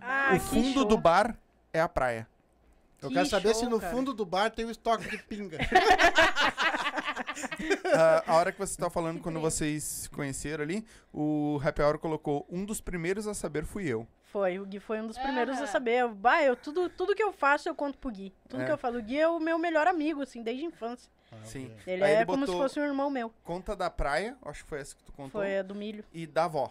Ah, 0.00 0.32
o 0.34 0.40
fundo 0.40 0.72
show. 0.72 0.84
do 0.84 0.96
bar 0.96 1.36
é 1.72 1.80
a 1.80 1.88
praia. 1.88 2.26
Eu 3.02 3.08
Que 3.08 3.14
quero 3.14 3.28
saber 3.28 3.50
show, 3.52 3.60
se 3.64 3.66
no 3.66 3.78
cara. 3.78 3.92
fundo 3.94 4.14
do 4.14 4.24
bar 4.24 4.50
tem 4.50 4.64
o 4.64 4.70
estoque 4.70 5.08
de 5.10 5.18
pinga. 5.18 5.58
Ah, 7.94 8.22
a 8.26 8.34
hora 8.36 8.50
que 8.52 8.58
você 8.58 8.76
tá 8.76 8.88
falando, 8.88 9.20
quando 9.20 9.38
vocês 9.40 9.82
se 9.84 10.10
conheceram 10.10 10.64
ali, 10.64 10.84
o 11.12 11.60
Happy 11.62 11.82
Hour 11.82 11.98
colocou 11.98 12.46
um 12.50 12.64
dos 12.64 12.80
primeiros 12.80 13.26
a 13.26 13.34
saber 13.34 13.64
fui 13.64 13.86
eu. 13.86 14.06
Foi, 14.26 14.58
o 14.58 14.66
Gui 14.66 14.80
foi 14.80 15.00
um 15.00 15.06
dos 15.06 15.16
primeiros 15.16 15.58
a 15.60 15.66
saber. 15.66 16.06
Bah, 16.08 16.42
eu, 16.42 16.56
tudo, 16.56 16.88
tudo 16.90 17.14
que 17.14 17.22
eu 17.22 17.32
faço 17.32 17.68
eu 17.68 17.74
conto 17.74 17.96
pro 17.96 18.10
Gui. 18.10 18.32
Tudo 18.48 18.62
É. 18.62 18.66
que 18.66 18.72
eu 18.72 18.78
falo. 18.78 18.98
O 18.98 19.02
Gui 19.02 19.18
é 19.18 19.28
o 19.28 19.38
meu 19.40 19.56
melhor 19.58 19.86
amigo, 19.86 20.20
assim, 20.22 20.42
desde 20.42 20.64
a 20.64 20.66
infância. 20.66 21.10
Sim. 21.44 21.72
Ele 21.86 22.02
Aí 22.04 22.12
é 22.12 22.16
ele 22.18 22.26
como 22.26 22.46
se 22.46 22.52
fosse 22.52 22.78
um 22.80 22.84
irmão 22.84 23.08
meu. 23.10 23.32
Conta 23.44 23.74
da 23.76 23.88
praia, 23.90 24.36
acho 24.44 24.62
que 24.64 24.68
foi 24.68 24.80
essa 24.80 24.94
que 24.96 25.02
tu 25.04 25.12
contou. 25.12 25.40
Foi 25.40 25.58
a 25.58 25.62
do 25.62 25.74
milho. 25.74 26.04
E 26.12 26.26
da 26.26 26.44
avó. 26.44 26.70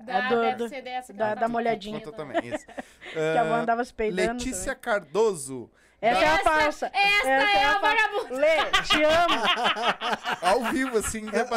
Da, 0.00 0.26
A 0.26 0.28
do- 0.28 0.40
deve 0.40 0.56
do- 0.56 0.68
ser 0.68 0.82
dessa 0.82 1.12
que 1.12 1.18
da- 1.18 1.26
ela 1.26 1.34
da 1.34 1.40
tá 1.42 1.48
molhadinha. 1.48 2.00
Conta 2.00 2.12
pedindo. 2.24 2.34
também, 2.42 2.54
isso. 2.54 2.66
Que 3.12 3.18
a 3.18 3.40
avó 3.40 3.54
Ah, 3.54 3.60
andava 3.60 3.84
se 3.84 3.92
peidando. 3.92 4.32
Letícia 4.34 4.74
também. 4.74 4.80
Cardoso. 4.80 5.70
Essa 6.00 6.20
é 6.20 6.28
a 6.28 6.34
Essa- 6.34 6.42
falsa. 6.44 6.90
Esta 6.94 7.28
é 7.28 7.64
a 7.64 7.72
falsa. 7.72 7.80
vagabunda. 7.80 8.36
Lê, 8.36 8.56
te 8.82 9.02
amo. 9.02 9.42
Ao 10.42 10.64
vivo, 10.72 10.98
assim. 10.98 11.22
né, 11.22 11.44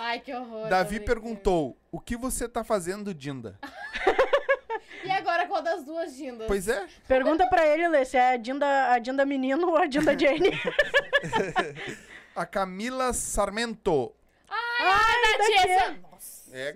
Ai, 0.00 0.20
que 0.20 0.32
horror. 0.34 0.68
Davi 0.68 1.00
perguntou: 1.00 1.76
O 1.92 2.00
que 2.00 2.16
você 2.16 2.48
tá 2.48 2.64
fazendo, 2.64 3.12
Dinda? 3.14 3.58
E 5.04 5.10
agora 5.12 5.46
qual 5.46 5.62
das 5.62 5.84
duas 5.84 6.14
Dindas? 6.16 6.46
Pois 6.48 6.66
é. 6.68 6.84
Pergunta 7.06 7.46
pra 7.46 7.64
ele, 7.64 7.86
Lê, 7.88 8.04
se 8.04 8.16
é 8.16 8.32
a 8.32 8.36
Dinda, 8.36 8.90
a 8.92 8.98
Dinda 8.98 9.24
menino 9.24 9.68
ou 9.68 9.76
a 9.76 9.86
Dinda 9.86 10.18
Jane. 10.18 10.50
A 12.34 12.44
Camila 12.44 13.12
Sarmento. 13.12 14.12
da 15.38 15.44
tia. 15.62 15.96
Nossa. 16.10 16.50
É, 16.52 16.74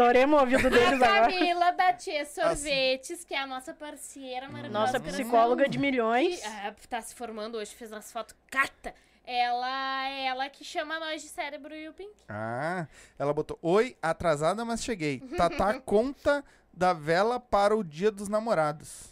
Estouremos 0.00 0.38
o 0.38 0.40
ouvido 0.40 0.66
A 0.66 0.70
deles 0.70 1.02
agora. 1.02 1.30
Camila 1.30 1.72
da 1.72 1.92
Tia 1.92 2.24
Sorvetes, 2.24 3.22
que 3.22 3.34
é 3.34 3.38
a 3.38 3.46
nossa 3.46 3.74
parceira 3.74 4.48
maravilhosa. 4.48 4.92
Nossa 4.92 4.98
psicóloga 5.00 5.68
de 5.68 5.78
milhões. 5.78 6.40
Que, 6.40 6.46
ah, 6.46 6.74
tá 6.88 7.02
se 7.02 7.14
formando 7.14 7.58
hoje, 7.58 7.74
fez 7.74 7.92
umas 7.92 8.10
fotos 8.10 8.34
cata. 8.50 8.94
Ela 9.26 10.08
é 10.08 10.24
ela 10.24 10.48
que 10.48 10.64
chama 10.64 10.98
nós 10.98 11.20
de 11.20 11.28
cérebro 11.28 11.74
e 11.74 11.86
o 11.86 11.92
Pink. 11.92 12.14
Ah, 12.30 12.86
ela 13.18 13.34
botou: 13.34 13.58
Oi, 13.60 13.94
atrasada, 14.00 14.64
mas 14.64 14.82
cheguei. 14.82 15.20
Tatá 15.36 15.78
conta 15.78 16.42
da 16.72 16.94
vela 16.94 17.38
para 17.38 17.76
o 17.76 17.84
dia 17.84 18.10
dos 18.10 18.26
namorados. 18.26 19.10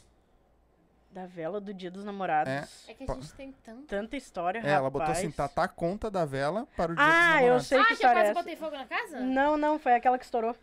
Da 1.10 1.26
vela 1.26 1.60
do 1.60 1.72
dia 1.74 1.90
dos 1.90 2.04
namorados. 2.04 2.52
É 2.86 2.94
que 2.94 3.02
a 3.10 3.14
gente 3.14 3.32
tem 3.32 3.52
tanto. 3.64 3.86
Tanta 3.86 4.16
história, 4.16 4.60
É, 4.60 4.70
ela 4.70 4.88
botou 4.90 5.00
rapaz. 5.06 5.18
assim: 5.18 5.30
Tatá 5.30 5.66
conta 5.66 6.10
da 6.10 6.24
vela 6.24 6.66
para 6.76 6.92
o 6.92 6.94
dia 6.94 7.04
dos 7.04 7.14
Ah, 7.14 7.32
eu 7.34 7.40
namorados. 7.40 7.66
sei 7.66 7.78
ah, 7.78 7.82
que 7.82 7.86
que 7.88 7.92
eu 7.92 7.96
história 7.96 8.18
é 8.18 8.22
quase 8.22 8.30
essa. 8.30 8.40
botei 8.40 8.56
fogo 8.56 8.76
na 8.76 8.86
casa? 8.86 9.20
Não, 9.20 9.56
não, 9.56 9.78
foi 9.78 9.94
aquela 9.94 10.18
que 10.18 10.24
estourou. 10.24 10.54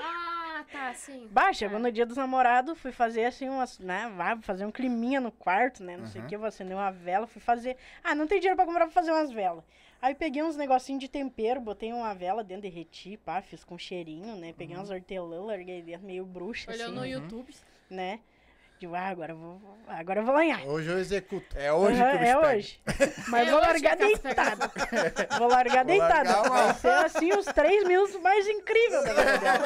Ah, 0.00 0.64
Tá, 0.70 0.94
sim. 0.94 1.28
Bah, 1.30 1.52
chegou 1.52 1.78
no 1.78 1.90
dia 1.90 2.06
dos 2.06 2.16
namorados, 2.16 2.78
fui 2.78 2.92
fazer 2.92 3.24
assim 3.24 3.48
umas, 3.48 3.78
né, 3.78 4.10
vai 4.16 4.40
fazer 4.42 4.64
um 4.64 4.70
climinha 4.70 5.20
no 5.20 5.30
quarto, 5.32 5.82
né, 5.82 5.96
não 5.96 6.06
sei 6.06 6.20
o 6.20 6.24
Uhum. 6.24 6.28
que, 6.30 6.36
vou 6.36 6.46
acender 6.46 6.76
uma 6.76 6.90
vela, 6.90 7.26
fui 7.26 7.40
fazer, 7.40 7.76
ah, 8.02 8.14
não 8.14 8.26
tem 8.26 8.38
dinheiro 8.38 8.56
pra 8.56 8.64
comprar 8.64 8.84
pra 8.86 8.92
fazer 8.94 9.10
umas 9.12 9.30
velas. 9.30 9.64
Aí 10.00 10.14
peguei 10.14 10.42
uns 10.42 10.56
negocinhos 10.56 11.00
de 11.00 11.08
tempero, 11.08 11.60
botei 11.60 11.92
uma 11.92 12.14
vela 12.14 12.42
dentro, 12.42 12.62
derreti, 12.62 13.16
pá, 13.16 13.40
fiz 13.42 13.64
com 13.64 13.76
cheirinho, 13.78 14.36
né, 14.36 14.52
peguei 14.56 14.76
umas 14.76 14.90
hortelã, 14.90 15.42
larguei 15.44 15.82
dentro, 15.82 16.06
meio 16.06 16.24
bruxa, 16.24 16.70
Olhou 16.70 16.86
assim, 16.88 16.94
no 16.94 17.04
YouTube. 17.06 17.54
né. 17.90 18.20
Digo, 18.82 18.96
ah, 18.96 19.10
agora 19.10 19.30
eu 19.30 19.36
vou, 19.36 19.60
agora 19.86 20.18
eu 20.20 20.24
vou 20.24 20.34
lanhar. 20.34 20.66
Hoje 20.66 20.88
eu 20.90 20.98
executo. 20.98 21.56
É 21.56 21.72
hoje 21.72 22.02
Aham, 22.02 22.10
que 22.10 22.18
bicho 22.18 22.32
é 22.32 22.34
pega. 22.40 22.56
hoje. 22.56 22.80
Mas 23.28 23.46
É 23.46 23.50
vou 23.52 23.60
hoje 23.60 23.68
largar. 23.68 23.96
Vou 25.38 25.46
largar 25.48 25.76
Vou 25.76 25.84
deitada. 25.84 26.14
largar 26.32 26.50
uma- 26.50 26.72
Vai 26.72 26.74
ser 26.74 26.88
assim 26.88 27.32
os 27.32 27.44
três 27.46 27.84
minutos 27.86 28.20
mais 28.20 28.44
incríveis 28.48 29.04
da 29.04 29.12
vida 29.12 29.38
dela. 29.38 29.64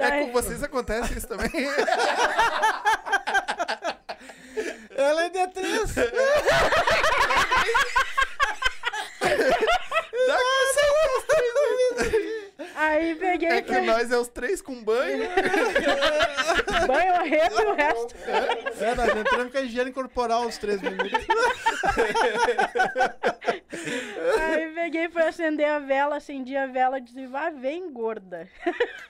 É 0.16 0.24
com 0.24 0.32
vocês 0.32 0.62
acontece 0.62 1.18
isso 1.18 1.28
também? 1.28 1.50
Ela 4.96 5.24
é 5.24 5.28
de 5.28 5.46
três. 5.48 5.94
Dá 10.26 10.38
com 10.38 11.18
os 11.18 11.24
três 11.26 11.54
minutos. 11.54 12.54
Aí 12.86 13.14
peguei 13.14 13.48
É 13.48 13.62
que 13.62 13.80
nós 13.80 14.10
é 14.10 14.18
os 14.18 14.28
três 14.28 14.60
com 14.62 14.82
banho. 14.82 15.24
banho, 16.86 17.14
arreto 17.14 17.60
e 17.60 17.64
o 17.66 17.74
resto. 17.74 18.14
É, 18.80 18.94
nós 18.94 19.16
entramos 19.16 19.52
com 19.52 19.58
a 19.58 19.60
higiene 19.62 19.92
corporal 19.92 20.46
os 20.46 20.58
três 20.58 20.80
minutos. 20.82 21.12
Aí 24.40 24.72
peguei, 24.74 25.08
fui 25.08 25.22
acender 25.22 25.66
a 25.68 25.78
vela, 25.78 26.16
acendi 26.16 26.56
a 26.56 26.66
vela 26.66 26.98
e 26.98 27.02
disse, 27.02 27.26
vá, 27.26 27.50
vem 27.50 27.90
gorda. 27.92 28.48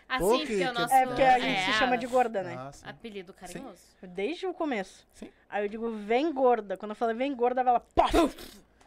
Assim, 0.09 0.25
Pô, 0.25 0.39
porque 0.39 0.57
que- 0.59 0.65
o 0.65 0.73
nosso... 0.73 0.95
É 0.95 1.07
porque 1.07 1.23
a 1.23 1.39
gente 1.39 1.61
é, 1.61 1.65
se 1.67 1.73
chama 1.73 1.99
de 1.99 2.07
gorda, 2.07 2.43
né? 2.43 2.57
Ah, 2.59 2.73
sim. 2.73 2.85
Apelido 2.89 3.33
carinhoso. 3.33 3.83
Desde 4.03 4.47
o 4.47 4.55
começo. 4.55 5.07
Sim. 5.15 5.31
Aí 5.49 5.65
eu 5.65 5.69
digo, 5.69 5.91
vem 5.91 6.33
gorda. 6.33 6.77
Quando 6.77 6.91
eu 6.91 6.97
falei 6.97 7.15
vem 7.17 7.35
gorda, 7.35 7.61
a 7.61 7.65
vela, 7.65 7.81
pof! 7.95 8.35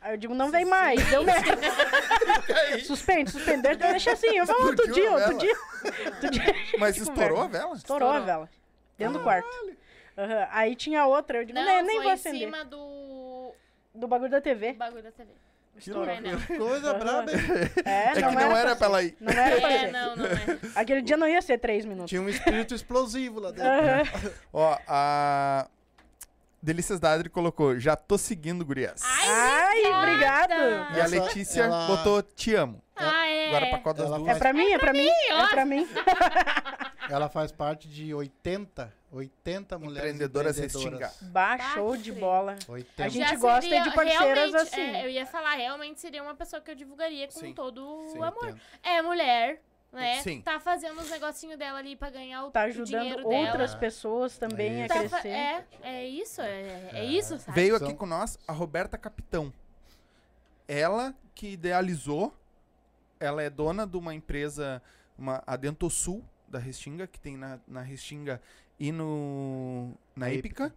Aí 0.01 0.13
eu 0.13 0.17
digo, 0.17 0.33
não 0.33 0.51
vem 0.51 0.63
mais, 0.65 1.03
deu 1.09 1.23
merda. 1.23 1.57
suspende, 2.85 3.31
suspende, 3.31 3.75
deixa- 3.75 4.11
assim. 4.11 4.37
Eu 4.37 4.45
falo 4.45 4.67
outro 4.67 4.91
dia, 4.91 5.09
a 5.09 5.13
outro 5.13 5.37
dia. 5.37 5.55
Outro 6.05 6.29
dia 6.31 6.43
a 6.75 6.77
Mas 6.79 6.97
estourou 6.97 7.41
a 7.41 7.47
vela? 7.47 7.75
Estourou 7.75 8.09
a 8.09 8.11
Estourou. 8.13 8.25
vela. 8.25 8.49
Dentro 8.97 9.17
do 9.17 9.23
quarto. 9.23 9.47
Aham. 10.17 10.47
Aí 10.51 10.75
tinha 10.75 11.05
outra, 11.05 11.39
eu 11.39 11.45
digo, 11.45 11.57
Não, 11.59 11.65
nem, 11.65 11.83
nem 11.83 12.01
vou 12.01 12.09
em 12.09 12.13
acender. 12.13 12.39
cima 12.41 12.63
do 12.65 13.53
Do 13.93 14.07
bagulho 14.07 14.31
da 14.31 14.41
TV. 14.41 14.73
bagulho 14.73 15.03
da 15.03 15.11
TV. 15.11 15.29
Que 15.79 15.91
Não 15.91 16.03
é, 16.05 16.19
não. 16.19 16.41
Coisa 16.57 16.93
braba. 16.95 17.31
hein? 17.31 17.37
É, 17.85 18.05
É 18.09 18.13
que 18.13 18.21
não 18.21 18.57
era 18.57 18.75
pra 18.75 18.87
ela 18.87 19.03
ir. 19.03 19.15
Não 19.19 19.31
era 19.31 19.61
pra 19.61 19.71
É, 19.71 19.91
não, 19.91 20.15
não 20.15 20.25
é. 20.25 20.31
Aquele 20.73 21.03
dia 21.03 21.15
não 21.17 21.27
ia 21.27 21.39
ser 21.39 21.59
três 21.59 21.85
minutos. 21.85 22.09
Tinha 22.09 22.19
um 22.21 22.27
espírito 22.29 22.73
explosivo 22.73 23.39
lá 23.39 23.51
dentro. 23.51 23.69
Aham. 23.69 24.03
Ó, 24.53 24.77
a 24.87 25.67
Delícias 26.61 26.99
da 26.99 27.11
Adri 27.11 27.29
colocou, 27.29 27.79
já 27.79 27.95
tô 27.95 28.17
seguindo, 28.17 28.65
gurias. 28.65 29.01
Ai, 29.03 29.85
obrigado. 29.93 30.51
E 30.95 30.99
a 31.01 31.03
Essa- 31.03 31.07
Letícia 31.23 31.61
ela- 31.63 31.87
botou 31.87 32.21
te 32.23 32.53
amo. 32.55 32.81
Ah, 32.95 33.27
é. 33.27 33.47
Agora 33.49 33.67
pra 33.67 33.79
qual 33.79 33.93
das 33.93 34.07
Ela 34.07 34.17
duas? 34.17 34.35
É 34.35 34.39
pra 34.39 34.51
mim, 34.53 34.71
é 34.71 34.77
pra 34.79 34.91
mim, 34.91 35.07
é 35.07 35.47
pra 35.47 35.65
mim. 35.65 35.87
Ela 37.09 37.29
faz 37.29 37.51
parte 37.53 37.87
de 37.87 38.13
80, 38.13 38.93
80 39.11 39.79
mulheres 39.79 40.09
Empreendedoras 40.13 40.59
empreendedoras. 40.59 41.17
Bah, 41.21 41.57
show 41.73 41.95
de 41.95 42.11
bola. 42.11 42.57
80. 42.67 43.03
A 43.05 43.07
gente 43.07 43.35
gosta 43.37 43.81
de 43.81 43.91
parceiras 43.91 44.51
realmente, 44.51 44.55
assim. 44.57 44.81
é, 44.81 45.05
eu 45.05 45.09
ia 45.09 45.25
falar, 45.25 45.55
realmente 45.55 46.01
seria 46.01 46.21
uma 46.21 46.35
pessoa 46.35 46.61
que 46.61 46.69
eu 46.69 46.75
divulgaria 46.75 47.27
com 47.27 47.39
Sim, 47.39 47.53
todo 47.53 48.07
Sim, 48.11 48.17
o 48.19 48.23
amor. 48.23 48.43
80. 48.43 48.59
É 48.83 49.01
mulher, 49.01 49.61
né? 49.91 50.21
Sim. 50.21 50.41
Tá 50.41 50.59
fazendo 50.59 50.99
os 51.01 51.09
negocinhos 51.09 51.57
dela 51.57 51.79
ali 51.79 51.95
pra 51.95 52.09
ganhar 52.09 52.45
o, 52.45 52.51
Tá 52.51 52.65
o 52.65 52.71
dinheiro 52.71 52.83
ajudando 52.83 53.29
dela. 53.29 53.47
outras 53.49 53.75
pessoas 53.75 54.37
também 54.37 54.83
a 54.83 54.87
Tá 54.87 54.99
crescer. 54.99 55.27
é, 55.29 55.65
é 55.83 56.05
isso, 56.07 56.41
é, 56.41 56.89
é 56.93 57.05
isso, 57.05 57.37
sabe? 57.39 57.55
Veio 57.55 57.75
aqui 57.75 57.93
com 57.93 58.05
nós 58.05 58.37
a 58.47 58.51
Roberta 58.51 58.97
Capitão. 58.97 59.51
Ela 60.67 61.15
que 61.33 61.49
idealizou, 61.49 62.33
ela 63.19 63.41
é 63.41 63.49
dona 63.49 63.85
de 63.87 63.95
uma 63.97 64.13
empresa, 64.13 64.81
uma, 65.17 65.41
a 65.47 65.55
Dentosul, 65.55 66.23
da 66.47 66.59
Restinga, 66.59 67.07
que 67.07 67.19
tem 67.19 67.37
na, 67.37 67.59
na 67.67 67.81
Restinga 67.81 68.41
e 68.79 68.91
no, 68.91 69.89
na 70.15 70.27
Na 70.27 70.33
Ípica. 70.33 70.73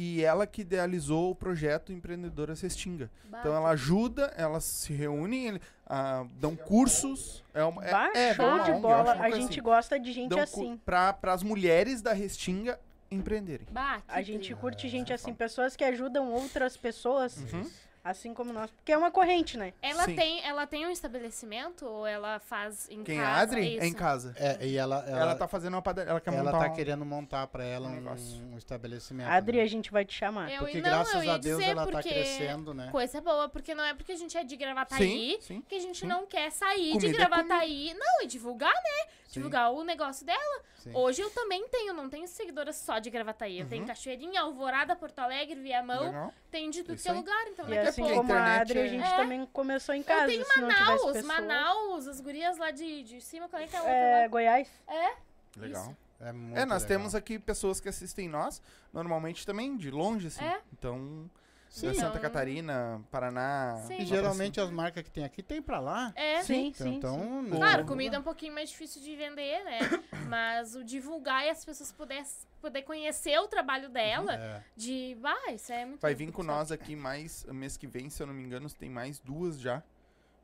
E 0.00 0.22
ela 0.22 0.46
que 0.46 0.60
idealizou 0.60 1.32
o 1.32 1.34
projeto 1.34 1.92
Empreendedoras 1.92 2.60
Restinga. 2.60 3.10
Bah, 3.24 3.40
Então 3.40 3.52
ela 3.52 3.70
ajuda, 3.70 4.32
elas 4.36 4.62
se 4.62 4.92
reúnem, 4.92 5.60
ah, 5.84 6.24
dão 6.38 6.54
cursos. 6.54 7.42
É 7.52 7.64
uma, 7.64 7.84
é, 7.84 7.90
Bah, 7.90 8.10
é, 8.14 8.32
show 8.32 8.60
de 8.60 8.72
bola. 8.80 9.14
A 9.14 9.28
gente 9.30 9.50
assim. 9.54 9.60
gosta 9.60 9.98
de 9.98 10.12
gente 10.12 10.28
Dão 10.30 10.38
assim. 10.38 10.76
Para 10.84 11.16
as 11.24 11.42
mulheres 11.42 12.00
da 12.00 12.12
Restinga 12.12 12.78
empreenderem. 13.10 13.66
bah, 13.72 14.00
A 14.06 14.22
gente 14.22 14.54
curte 14.54 14.88
gente 14.88 15.10
é 15.10 15.16
assim, 15.16 15.34
pessoas 15.34 15.74
que 15.74 15.82
ajudam 15.82 16.30
outras 16.30 16.76
pessoas, 16.76 17.36
Uhum. 17.52 17.68
Assim 18.10 18.34
como 18.34 18.52
nós. 18.52 18.70
Porque 18.70 18.92
é 18.92 18.96
uma 18.98 19.10
corrente, 19.10 19.56
né? 19.56 19.72
Ela 19.82 20.04
Sim. 20.04 20.14
tem, 20.14 20.44
ela 20.44 20.66
tem 20.66 20.86
um 20.86 20.90
estabelecimento 20.90 21.86
ou 21.86 22.06
ela 22.06 22.38
faz 22.38 22.88
em 22.90 23.02
Quem 23.02 23.18
casa? 23.18 23.28
é 23.28 23.34
a 23.34 23.40
Adri? 23.40 23.78
É 23.78 23.84
em 23.84 23.88
Isso. 23.88 23.96
casa. 23.96 24.34
É, 24.36 24.66
e 24.66 24.76
ela, 24.76 25.04
ela, 25.06 25.20
Ela, 25.20 25.34
tá 25.34 25.46
fazendo 25.48 25.74
uma 25.74 25.82
padaria. 25.82 26.10
Ela 26.10 26.20
quer 26.20 26.32
ela 26.32 26.44
montar 26.44 26.58
tá 26.66 26.72
um- 26.72 26.74
querendo 26.74 27.04
montar 27.04 27.46
pra 27.46 27.64
ela 27.64 27.88
um 27.88 27.92
um, 27.92 27.94
negócio. 27.94 28.38
um 28.52 28.58
estabelecimento. 28.58 29.28
Adri, 29.28 29.58
né? 29.58 29.62
a 29.62 29.66
gente 29.66 29.90
vai 29.90 30.04
te 30.04 30.14
chamar. 30.14 30.50
Eu, 30.50 30.60
Porque 30.60 30.80
não, 30.80 30.82
graças 30.82 31.28
a 31.28 31.38
Deus 31.38 31.62
ela 31.62 31.86
tá 31.86 32.02
crescendo, 32.02 32.74
né? 32.74 32.88
Coisa 32.90 33.20
boa, 33.20 33.48
porque 33.48 33.74
não 33.74 33.84
é 33.84 33.94
porque 33.94 34.12
a 34.12 34.16
gente 34.16 34.36
é 34.36 34.44
de 34.44 34.56
Gravataí 34.56 35.38
sim. 35.40 35.62
que 35.68 35.74
a 35.74 35.80
gente 35.80 36.00
sim. 36.00 36.06
não 36.06 36.26
quer 36.26 36.50
sair 36.50 36.92
Comida 36.92 37.08
de 37.08 37.14
é 37.14 37.18
Gravataí. 37.18 37.94
Não, 37.94 38.22
e 38.22 38.26
divulgar, 38.26 38.72
né? 38.74 39.12
Sim. 39.28 39.40
Divulgar 39.40 39.70
o 39.72 39.84
negócio 39.84 40.24
dela. 40.24 40.62
Sim. 40.76 40.90
Hoje 40.94 41.20
eu 41.20 41.28
também 41.30 41.66
tenho, 41.68 41.92
não 41.92 42.08
tenho 42.08 42.26
seguidoras 42.26 42.76
só 42.76 42.98
de 42.98 43.10
Gravataí. 43.10 43.60
Eu 43.60 43.68
tenho 43.68 43.86
Cachoeirinha, 43.86 44.40
Alvorada, 44.40 44.96
Porto 44.96 45.18
Alegre, 45.18 45.60
Viamão. 45.60 46.04
Legal. 46.06 46.34
Tem 46.50 46.70
de 46.70 46.82
tudo 46.82 46.96
que 47.00 47.08
é 47.08 47.12
lugar. 47.12 47.46
Então 47.48 47.68
E 47.68 47.78
assim 47.78 47.97
pouco. 48.02 48.16
como 48.16 48.32
a 48.32 48.36
internet 48.36 48.60
Adri, 48.60 48.78
a 48.80 48.84
é- 48.84 48.88
gente 48.88 49.04
É. 49.06 49.16
também 49.16 49.46
começou 49.46 49.94
em 49.94 50.02
casa. 50.02 50.32
Eu 50.32 50.44
tenho 50.44 50.68
Manaus. 50.68 51.22
Manaus, 51.24 52.06
as 52.08 52.20
gurias 52.20 52.58
lá 52.58 52.70
de, 52.70 53.02
de 53.02 53.20
cima, 53.20 53.48
qual 53.48 53.60
é 53.62 53.66
que 53.66 53.74
é 53.76 53.78
a 53.78 53.82
outra 53.82 53.94
É, 53.96 54.22
lá? 54.22 54.28
Goiás. 54.28 54.68
É? 54.86 55.10
Legal. 55.56 55.82
Isso. 55.84 55.96
É, 56.20 56.32
muito 56.32 56.58
É, 56.58 56.64
nós 56.64 56.82
legal. 56.82 56.98
temos 56.98 57.14
aqui 57.14 57.38
pessoas 57.38 57.80
que 57.80 57.88
assistem 57.88 58.28
nós, 58.28 58.60
normalmente 58.92 59.46
também 59.46 59.76
de 59.76 59.90
longe, 59.90 60.26
assim. 60.28 60.44
É. 60.44 60.60
Então, 60.72 61.30
Sim, 61.70 61.88
da 61.88 61.94
Santa 61.94 62.08
Então- 62.08 62.22
Catarina, 62.22 63.02
Paraná. 63.10 63.76
Sim. 63.86 63.98
E 63.98 64.06
geralmente 64.06 64.58
as 64.58 64.70
marcas 64.70 65.02
que 65.04 65.10
tem 65.10 65.22
aqui 65.22 65.42
tem 65.42 65.60
pra 65.60 65.78
lá. 65.78 66.12
É. 66.16 66.42
Sim, 66.42 66.68
Então, 66.68 66.86
sim. 66.86 66.94
então 66.94 67.44
sim. 67.44 67.50
Claro, 67.50 67.84
comida 67.84 68.16
é 68.16 68.18
um 68.18 68.22
pouquinho 68.22 68.54
mais 68.54 68.70
difícil 68.70 69.02
de 69.02 69.14
vender, 69.14 69.62
né? 69.64 69.78
Mas 70.28 70.74
o 70.74 70.82
divulgar 70.82 71.44
e 71.46 71.50
as 71.50 71.62
pessoas 71.66 71.92
poder, 71.92 72.24
poder 72.60 72.82
conhecer 72.82 73.38
o 73.38 73.48
trabalho 73.48 73.88
dela, 73.88 74.34
É. 74.34 74.62
de. 74.76 75.16
Ah, 75.24 75.52
isso 75.52 75.72
é 75.72 75.84
muito 75.86 76.00
Vai 76.00 76.14
vir 76.14 76.30
com 76.32 76.42
nós 76.42 76.70
aqui 76.72 76.94
mais, 76.96 77.44
mês 77.46 77.76
que 77.76 77.86
vem, 77.86 78.08
se 78.10 78.22
eu 78.22 78.26
não 78.26 78.34
me 78.34 78.42
engano, 78.42 78.68
tem 78.70 78.90
mais 78.90 79.18
duas 79.18 79.58
já 79.60 79.82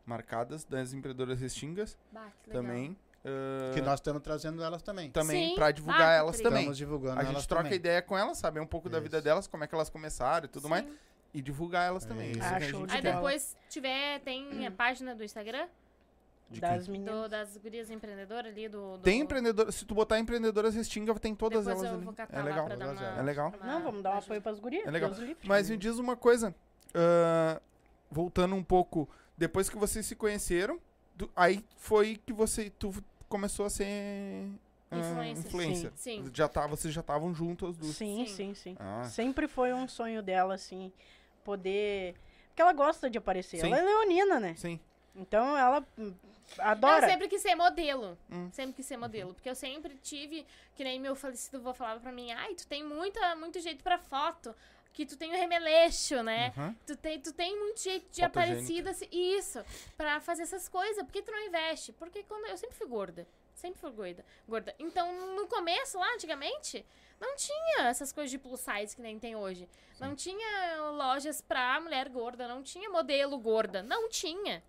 marcadas 0.07 0.65
das 0.65 0.93
empreendedoras 0.93 1.41
restingas 1.41 1.97
Bah, 2.13 2.29
que 2.43 2.51
legal. 2.51 2.63
também. 2.63 2.97
ah, 3.25 3.73
Que 3.75 3.81
nós 3.81 3.95
estamos 4.01 4.23
trazendo 4.23 4.63
elas 4.63 4.83
também. 4.83 5.11
também 5.11 5.55
pra 5.55 5.71
divulgar 5.71 6.03
Ah, 6.03 6.13
elas 6.15 6.41
também. 6.41 6.61
Estamos 6.61 6.77
divulgando 6.79 7.19
A 7.21 7.23
elas 7.23 7.35
gente 7.37 7.49
troca 7.49 7.65
também. 7.65 7.77
ideia 7.79 8.03
com 8.03 8.17
elas, 8.19 8.37
saber 8.39 8.61
um 8.61 8.67
pouco 8.67 8.89
da 8.91 9.01
vida 9.01 9.17
Isso. 9.17 9.25
delas, 9.25 9.47
como 9.47 9.65
é 9.65 9.67
que 9.67 9.75
elas 9.75 9.89
começaram 9.89 10.45
e 10.45 10.49
tudo 10.49 10.69
mais. 10.69 10.85
Sim. 10.85 10.97
E 11.33 11.43
divulgar 11.43 11.87
elas 11.89 12.05
também. 12.05 12.31
Isso. 12.31 12.39
Isso 12.41 12.85
Ah, 12.89 12.95
Aí 12.95 13.03
depois 13.03 13.57
tiver, 13.69 14.21
tem 14.21 14.67
a 14.67 14.71
página 14.71 15.15
do 15.17 15.25
Instagram 15.25 15.67
De 16.51 16.61
Das 16.61 16.87
meninas. 16.87 17.15
do, 17.23 17.29
das 17.29 17.57
gurias 17.57 17.91
empreendedoras 17.91 18.53
ali 18.53 18.69
do. 18.69 18.99
do- 18.99 19.03
Tem 19.03 19.21
empreendedor, 19.21 19.73
se 19.73 19.85
tu 19.85 19.95
botar 19.95 20.19
empreendedoras 20.19 20.75
restinga, 20.75 21.13
tem 21.19 21.35
todas 21.35 21.65
Depois 21.65 21.79
elas 21.83 21.91
eu 21.91 21.97
ali. 21.97 22.05
vou 22.05 22.15
catar 22.15 22.37
É 22.37 22.39
lá 22.43 22.45
legal. 22.49 22.67
pra 22.67 22.77
dar 22.77 22.85
Todas 22.87 23.01
uma-. 23.01 23.19
É 23.19 23.23
legal. 23.23 23.53
uma 23.61 23.67
Não, 23.67 23.83
vamos 23.83 24.03
dar 24.03 24.15
um 24.15 24.19
apoio 24.19 24.41
pras 24.43 24.59
gurias. 24.61 24.87
É 24.87 24.91
legal. 24.91 25.11
Mas 25.45 25.71
me 25.71 25.77
diz 25.77 25.99
uma 25.99 26.17
coisa, 26.17 26.55
ah, 26.95 27.61
voltando 28.11 28.55
um 28.55 28.63
pouco, 28.63 29.09
depois 29.37 29.69
que 29.69 29.77
vocês 29.77 30.05
se 30.07 30.15
conheceram, 30.15 30.79
tu- 31.19 31.31
aí 31.35 31.65
foi 31.77 32.21
que 32.25 32.33
você 32.33 32.71
tu 32.71 32.93
começou 33.29 33.67
a 33.67 33.71
ser 33.71 34.47
ah, 34.91 34.99
Influencer. 34.99 35.47
influencer. 35.47 35.93
Sim. 35.97 36.25
Já 36.33 36.47
tá, 36.47 36.67
vocês 36.69 36.93
já 36.95 37.01
estavam 37.01 37.35
juntos 37.35 37.71
as 37.71 37.77
duas. 37.77 37.97
Sim, 37.97 38.27
Sim. 38.27 38.35
sim, 38.35 38.55
sim. 38.55 38.77
Ah, 38.79 39.03
Sempre 39.05 39.49
foi 39.49 39.73
um 39.73 39.89
sonho 39.89 40.23
dela, 40.23 40.55
assim, 40.55 40.93
poder. 41.43 42.15
Porque 42.49 42.63
ela 42.63 42.73
gosta 42.73 43.11
de 43.11 43.19
aparecer. 43.19 43.59
Sim. 43.61 43.67
Ela 43.67 43.79
é 43.79 43.83
leonina, 43.83 44.39
né? 44.39 44.55
sim. 44.57 44.79
Então 45.15 45.57
ela 45.57 45.87
hum, 45.99 46.15
adora. 46.59 47.07
sempre 47.09 47.29
quis 47.29 47.41
ser 47.41 47.55
modelo. 47.55 48.19
Hum. 48.31 48.51
Sempre 48.53 48.75
quis 48.75 48.87
ser 48.87 48.97
modelo. 48.97 49.35
Porque 49.35 49.49
eu 49.49 49.55
sempre 49.55 49.97
tive, 49.97 50.47
que 50.75 50.85
nem 50.85 50.99
meu 50.99 51.15
falecido 51.15 51.59
avô 51.59 51.73
falava 51.73 52.01
pra 52.01 52.13
mim, 52.13 52.33
ai, 52.33 52.55
tu 52.55 52.67
tem 52.67 52.83
muita, 52.85 53.37
muito 53.37 53.61
jeito 53.61 53.83
pra 53.83 53.99
foto. 53.99 54.55
Que 54.93 55.05
tu 55.05 55.17
tem 55.17 55.31
o 55.31 55.35
remeleixo, 55.35 56.23
né? 56.23 56.53
Uhum. 56.57 56.75
Tu 56.87 56.97
tem, 56.97 57.21
tu 57.21 57.33
tem 57.33 57.59
muito 57.59 57.83
jeito 57.83 58.09
de 58.13 58.23
aparecida. 58.23 58.91
assim, 58.91 59.09
Isso, 59.11 59.65
pra 59.97 60.21
fazer 60.21 60.45
essas 60.45 60.69
coisas. 60.69 61.03
Por 61.03 61.11
que 61.11 61.21
tu 61.21 61.33
não 61.33 61.47
investe? 61.47 61.93
Porque 61.93 62.23
quando 62.23 62.47
eu 62.47 62.57
sempre 62.57 62.77
fui 62.77 62.87
gorda. 62.87 63.27
Sempre 63.57 63.81
fui 63.81 63.91
gorda. 63.91 64.25
gorda. 64.47 64.75
Então, 64.79 65.35
no 65.35 65.49
começo, 65.49 65.99
lá, 65.99 66.07
antigamente, 66.15 66.87
não 67.21 67.35
tinha 67.35 67.89
essas 67.89 68.13
coisas 68.13 68.31
de 68.31 68.39
plus 68.39 68.61
size 68.61 68.95
que 68.95 69.03
nem 69.03 69.19
tem 69.19 69.35
hoje. 69.35 69.69
Não 69.99 70.15
tinha 70.15 70.77
lojas 70.93 71.41
pra 71.41 71.81
mulher 71.81 72.09
gorda, 72.09 72.47
não 72.47 72.63
tinha 72.63 72.89
modelo 72.89 73.37
gorda. 73.39 73.83
Não 73.83 74.09
tinha. 74.09 74.63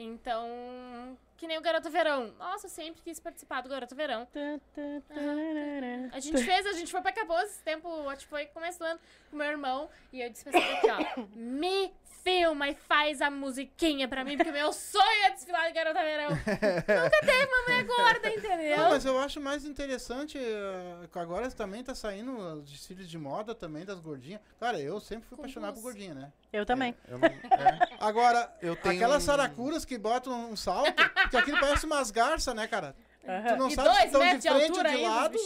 Então, 0.00 1.18
que 1.36 1.48
nem 1.48 1.58
o 1.58 1.60
Garoto 1.60 1.90
Verão. 1.90 2.32
Nossa, 2.38 2.66
eu 2.66 2.70
sempre 2.70 3.02
quis 3.02 3.18
participar 3.18 3.62
do 3.62 3.68
Garoto 3.68 3.96
Verão. 3.96 4.26
Tarará. 4.26 6.08
A 6.12 6.20
gente 6.20 6.40
fez, 6.44 6.66
a 6.66 6.72
gente 6.72 6.92
foi 6.92 7.02
pra 7.02 7.10
Cabo 7.10 7.36
esse 7.40 7.60
tempo, 7.64 8.08
acho 8.08 8.22
que 8.22 8.30
foi 8.30 8.46
começo 8.46 8.78
do 8.78 8.84
ano, 8.84 9.00
com 9.28 9.36
meu 9.36 9.48
irmão. 9.48 9.90
E 10.12 10.20
eu 10.20 10.30
disse 10.30 10.44
pra 10.44 10.56
ele 10.56 10.72
aqui, 10.76 10.86
ó. 10.88 11.26
Me 11.34 11.92
filma 12.28 12.68
e 12.68 12.74
faz 12.74 13.22
a 13.22 13.30
musiquinha 13.30 14.06
pra 14.06 14.22
mim, 14.22 14.36
porque 14.36 14.52
meu 14.52 14.70
sonho 14.70 15.24
é 15.24 15.30
desfilar 15.30 15.66
de 15.68 15.72
Garota 15.72 16.00
Verão. 16.00 16.28
Nunca 16.36 17.20
teve 17.20 17.44
uma 17.46 17.62
mulher 17.62 17.84
gorda, 17.84 18.28
entendeu? 18.28 18.76
Não, 18.76 18.90
mas 18.90 19.04
eu 19.06 19.18
acho 19.18 19.40
mais 19.40 19.64
interessante, 19.64 20.36
eh, 20.36 21.08
que 21.10 21.18
agora 21.18 21.50
também 21.50 21.82
tá 21.82 21.94
saindo 21.94 22.36
os 22.36 22.70
desfiles 22.70 23.08
de 23.08 23.16
moda 23.16 23.54
também 23.54 23.82
das 23.86 23.98
gordinhas. 23.98 24.42
Cara, 24.60 24.78
eu 24.78 25.00
sempre 25.00 25.26
fui 25.26 25.36
Com 25.36 25.42
apaixonado 25.42 25.74
por 25.76 25.82
gordinha, 25.84 26.12
né? 26.14 26.32
Eu 26.52 26.66
também. 26.66 26.94
Eu 27.08 27.18
não- 27.18 27.26
é. 27.28 27.88
Agora, 27.98 28.52
Eu 28.60 28.76
tenho 28.76 28.96
aquelas 28.96 29.22
saracuras 29.22 29.86
que 29.86 29.96
botam 29.96 30.50
um 30.50 30.56
salto, 30.56 30.92
que 31.30 31.36
aquilo 31.36 31.58
parece 31.58 31.86
umas 31.86 32.10
garças, 32.10 32.54
né, 32.54 32.66
cara? 32.66 32.94
Tu 33.22 33.30
Aham. 33.30 33.56
não 33.56 33.68
e 33.68 33.74
sabe 33.74 33.94
se 33.96 34.04
estão 34.06 34.20
de 34.20 34.48
frente 34.48 34.78
ou 34.78 34.84
de 34.84 34.96
lado. 35.02 35.38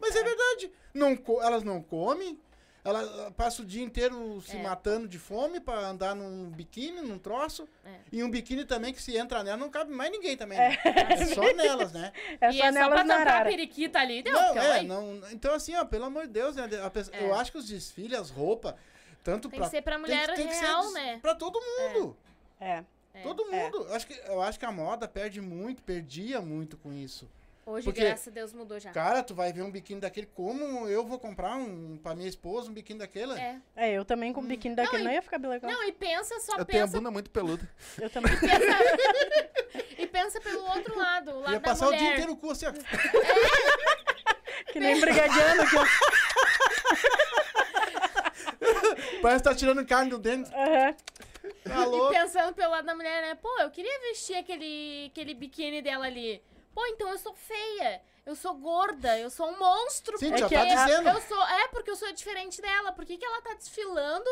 Mas 0.00 0.16
é 0.16 0.22
verdade. 0.22 0.72
Não, 0.92 1.18
elas 1.42 1.62
não 1.62 1.82
comem. 1.82 2.38
Ela 2.84 3.30
passa 3.30 3.62
o 3.62 3.64
dia 3.64 3.82
inteiro 3.82 4.42
se 4.42 4.56
É. 4.58 4.62
matando 4.62 5.08
de 5.08 5.18
fome 5.18 5.58
pra 5.58 5.78
andar 5.88 6.14
num 6.14 6.50
biquíni, 6.50 7.00
num 7.00 7.18
troço. 7.18 7.66
É. 7.82 7.94
E 8.12 8.22
um 8.22 8.30
biquíni 8.30 8.66
também 8.66 8.92
que 8.92 9.00
se 9.02 9.16
entra 9.16 9.42
nela 9.42 9.56
não 9.56 9.70
cabe 9.70 9.90
mais 9.90 10.10
ninguém 10.12 10.36
também. 10.36 10.58
né? 10.58 10.76
É, 10.84 11.24
só 11.34 11.40
nelas, 11.54 11.92
né? 11.92 12.12
É 12.38 12.50
e 12.50 12.58
só 12.58 12.64
é 12.64 12.66
só 12.66 12.72
nelas 12.72 12.88
pra 12.94 13.04
na 13.04 13.16
tampar 13.18 13.40
a 13.40 13.44
periquita 13.46 13.98
ali, 13.98 14.22
deu, 14.22 14.34
não, 14.34 14.44
porque, 14.52 14.58
é, 14.58 14.82
não. 14.82 15.20
Então, 15.32 15.54
assim, 15.54 15.74
ó, 15.74 15.84
pelo 15.86 16.04
amor 16.04 16.26
de 16.26 16.32
Deus, 16.34 16.56
né? 16.56 16.68
a 16.84 16.90
pessoa- 16.90 17.16
É. 17.16 17.24
Eu 17.24 17.34
acho 17.34 17.50
que 17.52 17.56
os 17.58 17.66
desfiles, 17.66 18.18
as 18.18 18.28
roupas, 18.28 18.74
tanto 19.22 19.48
Tem 19.48 19.58
pra. 19.58 19.66
que 19.68 19.76
ser 19.76 19.80
pra 19.82 19.98
mulher 19.98 20.34
tem 20.34 20.46
que 20.46 20.54
real, 20.54 20.82
ser 20.82 20.92
né? 20.92 21.18
Pra 21.22 21.34
todo 21.34 21.58
mundo. 21.58 22.14
É. 22.60 22.84
É. 23.14 23.22
Todo 23.22 23.44
É. 23.50 23.62
mundo. 23.64 23.78
Eu, 23.88 23.94
acho 23.94 24.06
que, 24.06 24.20
eu 24.26 24.42
acho 24.42 24.58
que 24.58 24.66
a 24.66 24.72
moda 24.72 25.08
perde 25.08 25.40
muito, 25.40 25.82
perdia 25.82 26.42
muito 26.42 26.76
com 26.76 26.92
isso. 26.92 27.30
Hoje, 27.66 27.84
Porque- 27.86 28.04
graças 28.04 28.28
a 28.28 28.30
Deus, 28.30 28.52
mudou 28.52 28.78
já. 28.78 28.90
Cara, 28.92 29.22
tu 29.22 29.34
vai 29.34 29.50
ver 29.52 29.62
um 29.62 29.70
biquíni 29.70 29.98
daquele, 30.00 30.26
como 30.26 30.86
eu 30.86 31.04
vou 31.06 31.18
comprar 31.18 31.56
um 31.56 31.96
pra 31.96 32.14
minha 32.14 32.28
esposa 32.28 32.70
um 32.70 32.74
biquíni 32.74 32.98
daquele? 32.98 33.32
É. 33.32 33.58
É, 33.74 33.92
eu 33.92 34.04
também 34.04 34.32
com 34.34 34.40
o 34.40 34.44
biquíni 34.44 34.74
daquele 34.76 34.98
Não, 34.98 35.04
não, 35.06 35.12
e- 35.12 35.14
ia 35.14 35.22
ficar 35.22 35.38
bem 35.38 35.50
legal. 35.50 35.70
Não, 35.70 35.82
e 35.84 35.92
pensa, 35.92 36.38
só 36.40 36.58
Eu 36.58 36.64
tenho 36.66 36.82
a 36.82 36.86
pensa, 36.86 36.98
bunda 36.98 37.10
muito 37.10 37.30
peluda. 37.30 37.66
Eu 37.98 38.10
também. 38.10 38.32
e 39.98 40.06
pensa 40.06 40.38
pelo 40.42 40.62
outro 40.66 40.98
lado, 40.98 41.30
o 41.30 41.40
lado 41.40 41.52
Ia 41.54 41.60
da 41.60 41.70
passar 41.70 41.86
o 41.86 41.90
dia 41.92 42.00
mulher. 42.00 42.12
inteiro 42.12 42.30
no 42.32 42.36
cu 42.36 42.50
assim, 42.50 42.66
ó. 42.66 42.72
Que 44.72 44.80
nem 44.80 45.00
brigadiano 45.00 45.66
que 45.68 45.76
eu... 45.76 45.82
Parece 49.22 49.42
que 49.42 49.48
tá 49.48 49.54
tirando 49.54 49.84
carne 49.86 50.10
do 50.10 50.18
dente. 50.18 50.50
Aham. 50.54 50.94
Tá 51.64 51.86
E 51.86 52.10
pensando 52.18 52.54
pelo 52.54 52.70
lado 52.70 52.84
da 52.84 52.94
mulher, 52.94 53.22
né? 53.22 53.34
Pô, 53.36 53.48
eu 53.60 53.70
queria 53.70 53.98
vestir 54.00 54.36
aquele, 54.36 55.08
aquele 55.12 55.34
biquíni 55.34 55.80
dela 55.82 56.06
ali. 56.06 56.42
Pô, 56.74 56.84
então 56.86 57.08
eu 57.08 57.18
sou 57.18 57.34
feia. 57.34 58.02
Eu 58.26 58.34
sou 58.34 58.54
gorda, 58.54 59.18
eu 59.18 59.28
sou 59.28 59.46
um 59.50 59.58
monstro. 59.58 60.16
Sim, 60.18 60.30
já 60.30 60.48
porque 60.48 60.54
tá 60.54 60.64
dizendo. 60.64 61.08
Eu 61.10 61.20
sou, 61.20 61.42
é, 61.46 61.68
porque 61.68 61.90
eu 61.90 61.96
sou 61.96 62.10
diferente 62.12 62.60
dela. 62.62 62.90
Por 62.92 63.04
que, 63.04 63.18
que 63.18 63.24
ela 63.24 63.42
tá 63.42 63.52
desfilando? 63.52 64.24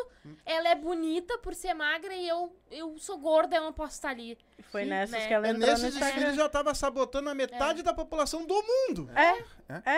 Ela 0.47 0.71
é 0.71 0.75
bonita 0.75 1.37
por 1.39 1.55
ser 1.55 1.75
magra 1.75 2.15
e 2.15 2.27
eu, 2.27 2.57
eu 2.71 2.97
sou 2.99 3.19
gorda, 3.19 3.57
eu 3.57 3.63
não 3.63 3.73
posso 3.73 3.93
estar 3.93 4.09
ali. 4.09 4.39
Foi 4.71 4.85
Sim, 4.85 4.89
nessas 4.89 5.21
né? 5.21 5.29
que 5.29 5.35
ela 5.35 5.47
É 5.47 5.51
entrou 5.51 5.67
no 5.67 5.73
nesse 5.73 5.85
desfile 5.91 6.07
Instagram. 6.11 6.35
já 6.35 6.49
tava 6.49 6.75
sabotando 6.75 7.29
a 7.29 7.35
metade 7.35 7.83
da 7.83 7.93
população 7.93 8.47
do 8.47 8.55
mundo. 8.55 9.11
É, 9.15 9.45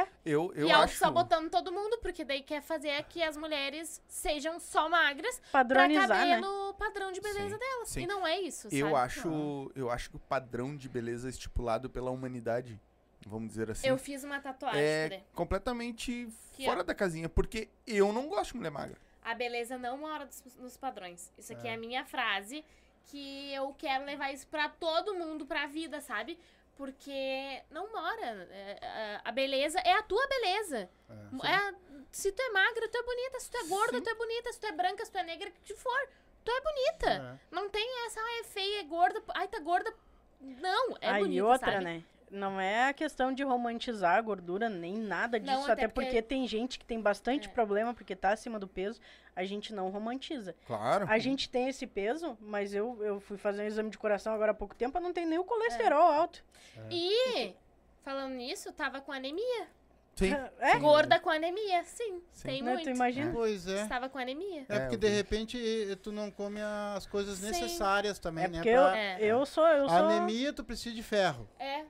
é. 0.00 0.08
Eu, 0.24 0.52
eu 0.56 0.66
e 0.66 0.72
acho. 0.72 0.80
auto-sabotando 0.80 1.48
todo 1.50 1.70
mundo, 1.70 1.96
porque 1.98 2.24
daí 2.24 2.42
quer 2.42 2.62
fazer 2.62 3.04
que 3.04 3.22
as 3.22 3.36
mulheres 3.36 4.02
sejam 4.08 4.58
só 4.58 4.88
magras 4.88 5.38
pra 5.52 5.60
Padronizar, 5.64 6.08
caber 6.08 6.26
né? 6.26 6.40
no 6.40 6.74
padrão 6.74 7.12
de 7.12 7.20
beleza 7.20 7.54
Sim, 7.54 7.58
delas. 7.60 7.88
sim. 7.88 8.02
E 8.02 8.06
não 8.08 8.26
é 8.26 8.40
isso, 8.40 8.66
Eu 8.72 8.88
sabe? 8.90 8.98
acho, 9.04 9.72
eu 9.76 9.88
acho 9.88 10.10
que 10.10 10.16
o 10.16 10.20
padrão 10.20 10.76
de 10.76 10.88
beleza 10.88 11.28
estipulado 11.28 11.88
pela 11.88 12.10
humanidade, 12.10 12.80
vamos 13.26 13.48
dizer 13.48 13.70
assim, 13.70 13.86
Eu 13.88 13.96
fiz 13.98 14.22
uma 14.24 14.40
tatuagem, 14.40 14.80
é 14.82 15.22
completamente 15.34 16.28
Que 16.52 16.64
fora 16.64 16.80
ó. 16.80 16.82
da 16.82 16.94
casinha, 16.94 17.28
porque 17.28 17.68
eu 17.86 18.12
não 18.12 18.28
gosto 18.28 18.52
de 18.52 18.56
mulher 18.58 18.70
magra. 18.70 18.98
A 19.22 19.34
beleza 19.34 19.78
não 19.78 19.96
mora 19.98 20.26
dos- 20.26 20.42
nos 20.58 20.76
padrões. 20.76 21.32
Isso 21.38 21.52
aqui 21.52 21.66
é. 21.66 21.70
É. 21.70 21.74
a 21.74 21.78
minha 21.78 22.04
frase 22.04 22.64
que 23.06 23.52
eu 23.54 23.72
quero 23.78 24.04
levar 24.04 24.32
isso 24.32 24.46
pra 24.48 24.68
todo 24.68 25.14
mundo, 25.14 25.46
pra 25.46 25.66
vida, 25.66 26.00
sabe? 26.00 26.38
Porque 26.76 27.62
não 27.70 27.90
mora. 27.92 28.48
É, 28.50 28.78
é, 28.82 29.20
a 29.24 29.30
beleza 29.32 29.78
é 29.80 29.92
a 29.92 30.02
tua 30.02 30.26
beleza. 30.26 30.88
É. 31.08 31.48
É, 31.48 31.74
se 32.10 32.32
tu 32.32 32.42
é 32.42 32.50
magra, 32.50 32.88
tu 32.88 32.96
é 32.98 33.02
bonita. 33.02 33.40
Se 33.40 33.50
tu 33.50 33.56
é 33.56 33.64
gorda, 33.68 34.00
tu 34.00 34.10
é 34.10 34.14
bonita. 34.14 34.52
Se 34.52 34.60
tu 34.60 34.66
é 34.66 34.72
branca, 34.72 35.04
se 35.04 35.10
tu 35.12 35.18
é 35.18 35.22
negra, 35.22 35.50
que 35.50 35.60
tu 35.72 35.76
for, 35.78 36.08
tu 36.44 36.50
é 36.50 36.60
bonita. 36.60 37.10
É. 37.10 37.54
Não 37.54 37.70
tem 37.70 38.06
essa, 38.06 38.20
ai, 38.20 38.40
é 38.40 38.44
feia, 38.44 38.80
é 38.80 38.84
gorda. 38.84 39.22
Ai, 39.34 39.48
tá 39.48 39.60
gorda. 39.60 39.94
Não, 40.40 40.96
é 41.00 41.10
Aí 41.10 41.22
bonita, 41.22 41.44
outra, 41.46 41.72
sabe? 41.72 41.84
né? 41.84 42.04
Não 42.30 42.60
é 42.60 42.88
a 42.88 42.92
questão 42.92 43.32
de 43.32 43.42
romantizar 43.44 44.16
a 44.16 44.20
gordura, 44.20 44.68
nem 44.68 44.96
nada 44.96 45.38
disso. 45.38 45.52
Não, 45.52 45.62
até, 45.64 45.72
até 45.72 45.88
porque... 45.88 46.08
porque- 46.10 46.22
tem 46.22 46.46
gente 46.48 46.78
que 46.78 46.84
tem 46.84 47.00
bastante 47.00 47.48
É. 47.48 47.50
problema 47.50 47.94
porque 47.94 48.16
tá 48.16 48.30
acima 48.32 48.58
do 48.58 48.66
peso. 48.66 49.00
A 49.36 49.44
gente 49.44 49.72
não 49.72 49.88
romantiza. 49.90 50.54
Claro. 50.66 51.06
A 51.08 51.18
gente 51.18 51.48
tem 51.48 51.68
esse 51.68 51.86
peso, 51.86 52.36
mas 52.40 52.74
eu, 52.74 52.98
eu 53.04 53.20
fui 53.20 53.36
fazer 53.36 53.62
um 53.62 53.66
exame 53.66 53.90
de 53.90 53.98
coração 53.98 54.32
agora 54.34 54.50
há 54.52 54.54
pouco 54.54 54.74
tempo, 54.74 54.96
eu 54.98 55.02
não 55.02 55.12
tenho 55.12 55.28
nem 55.28 55.38
o 55.38 55.42
É. 55.42 55.44
colesterol 55.44 56.02
alto. 56.12 56.44
E, 56.90 57.54
falando 58.02 58.34
nisso, 58.34 58.72
tava 58.72 59.00
com 59.00 59.12
anemia. 59.12 59.68
Sim. 60.16 60.30
É? 60.60 60.78
Gorda 60.78 61.18
com 61.18 61.28
anemia, 61.28 61.82
sim. 61.84 62.22
Sim. 62.32 62.48
Tem 62.48 62.62
Né? 62.62 62.72
muito. 62.74 62.84
Tu 62.84 62.90
imagina? 62.90 63.32
Pois 63.32 63.66
é. 63.66 63.82
Estava 63.82 64.08
com 64.08 64.16
anemia. 64.16 64.64
É 64.68 64.76
É, 64.76 64.80
porque 64.80 64.96
de 64.96 65.08
repente 65.08 65.58
tu 66.04 66.12
não 66.12 66.30
come 66.30 66.60
as 66.96 67.04
coisas 67.06 67.38
Sim. 67.38 67.46
necessárias 67.46 68.20
também, 68.20 68.44
É 68.44 68.48
né? 68.48 68.54
porque 68.58 68.68
eu, 68.68 68.82
Pra- 68.82 68.96
É. 68.96 69.18
eu 69.20 69.44
sou. 69.44 69.66
Eu 69.66 69.88
sou... 69.88 69.98
Anemia, 69.98 70.52
tu 70.52 70.62
precisa 70.62 70.94
de 70.94 71.02
ferro. 71.02 71.48
É. 71.58 71.84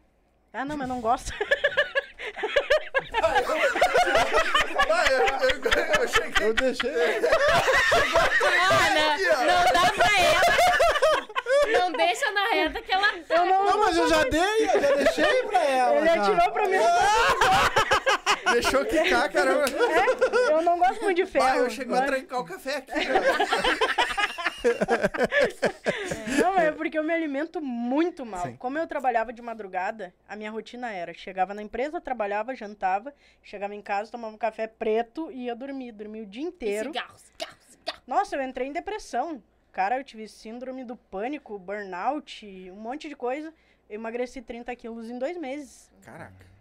Ah, 0.55 0.65
não, 0.65 0.77
mas 0.77 0.89
não 0.89 1.01
gosto. 1.01 1.33
Ah, 3.23 5.05
eu, 5.11 5.21
eu- 5.21 6.03
eu 6.03 6.09
cheguei. 6.09 6.47
Eu 6.49 6.55
deixei. 6.55 6.91
Ah, 8.61 8.91
não, 9.45 9.73
dá 9.73 9.93
pra 9.93 10.11
ela. 10.21 10.43
Não 11.81 11.93
deixa 11.93 12.31
na 12.33 12.47
reta 12.51 12.83
que 12.83 12.93
ela 12.93 13.09
tá. 13.09 13.35
Eu 13.35 13.47
não. 13.47 13.65
Não, 13.65 13.79
mas 13.79 13.97
eu 13.97 14.09
já 14.09 14.23
dei, 14.25 14.65
eu 14.75 14.81
já 14.81 14.95
deixei 14.97 15.43
pra 15.45 15.63
ela. 15.65 15.97
Ele 15.97 16.07
já. 16.07 16.15
atirou 16.23 16.53
pra 16.53 16.69
mim. 16.69 16.77
Deixou 18.53 18.85
quicar, 18.85 19.31
caramba. 19.33 19.65
É, 19.69 20.53
eu 20.53 20.63
não 20.63 20.79
gosto 20.79 21.03
muito 21.03 21.17
de 21.17 21.27
ferro. 21.27 21.45
Vai, 21.45 21.59
eu 21.61 21.71
chego 21.71 21.95
a 21.95 21.99
mas- 22.01 22.07
trancar 22.07 22.41
o 22.41 22.45
café 22.45 22.77
aqui. 22.77 22.93
Não, 26.41 26.59
é 26.59 26.73
porque 26.73 26.99
eu 26.99 27.05
me 27.05 27.13
alimento 27.13 27.61
muito 27.61 28.25
mal. 28.25 28.47
Sim. 28.47 28.57
Como 28.57 28.79
eu 28.79 28.87
trabalhava 28.87 29.33
de 29.33 29.43
madrugada, 29.43 30.15
a 30.29 30.37
minha 30.37 30.51
rotina 30.51 30.91
era: 30.91 31.13
chegava 31.13 31.55
na 31.55 31.63
empresa, 31.63 32.01
trabalhava, 32.01 32.55
jantava, 32.55 33.15
chegava 33.43 33.75
em 33.75 33.83
casa, 33.83 34.11
tomava 34.11 34.35
um 34.35 34.39
café 34.39 34.67
preto 34.67 35.31
e 35.31 35.45
ia 35.45 35.55
dormir. 35.55 35.93
Dormia 35.93 36.23
o 36.23 36.27
dia 36.27 36.43
E 36.43 36.47
inteiro. 36.47 36.93
cigarro, 36.93 37.19
cigarro, 37.19 37.57
cigarro. 37.69 38.03
Nossa, 38.07 38.37
eu 38.37 38.43
entrei 38.43 38.69
em 38.69 38.73
depressão. 38.73 39.43
Cara, 39.73 39.99
eu 39.99 40.05
tive 40.05 40.29
síndrome 40.29 40.85
do 40.85 40.97
pânico, 40.97 41.59
burnout, 41.59 42.47
um 42.71 42.77
monte 42.77 43.09
de 43.09 43.17
coisa. 43.17 43.53
Eu 43.91 43.97
emagreci 43.97 44.41
30 44.41 44.75
quilos 44.77 45.11
em 45.11 45.19
dois 45.19 45.37
meses. 45.37 45.91
Caraca. 46.03 46.54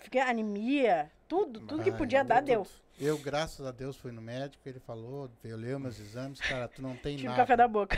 Fiquei 0.00 0.20
anemia, 0.20 1.10
tudo, 1.28 1.60
tudo 1.60 1.82
que 1.82 1.92
podia 1.92 2.24
dar, 2.24 2.40
Deus. 2.42 2.68
deu. 2.98 3.08
Eu, 3.08 3.18
graças 3.18 3.64
a 3.66 3.70
Deus, 3.70 3.96
fui 3.96 4.12
no 4.12 4.20
médico, 4.20 4.62
ele 4.68 4.80
falou, 4.80 5.30
eu 5.44 5.56
leu 5.56 5.78
meus 5.78 5.98
exames, 5.98 6.38
cara, 6.40 6.68
tu 6.68 6.82
não 6.82 6.94
tem 6.96 7.16
Tive 7.16 7.28
nada. 7.28 7.38
café 7.38 7.56
da 7.56 7.66
boca. 7.68 7.96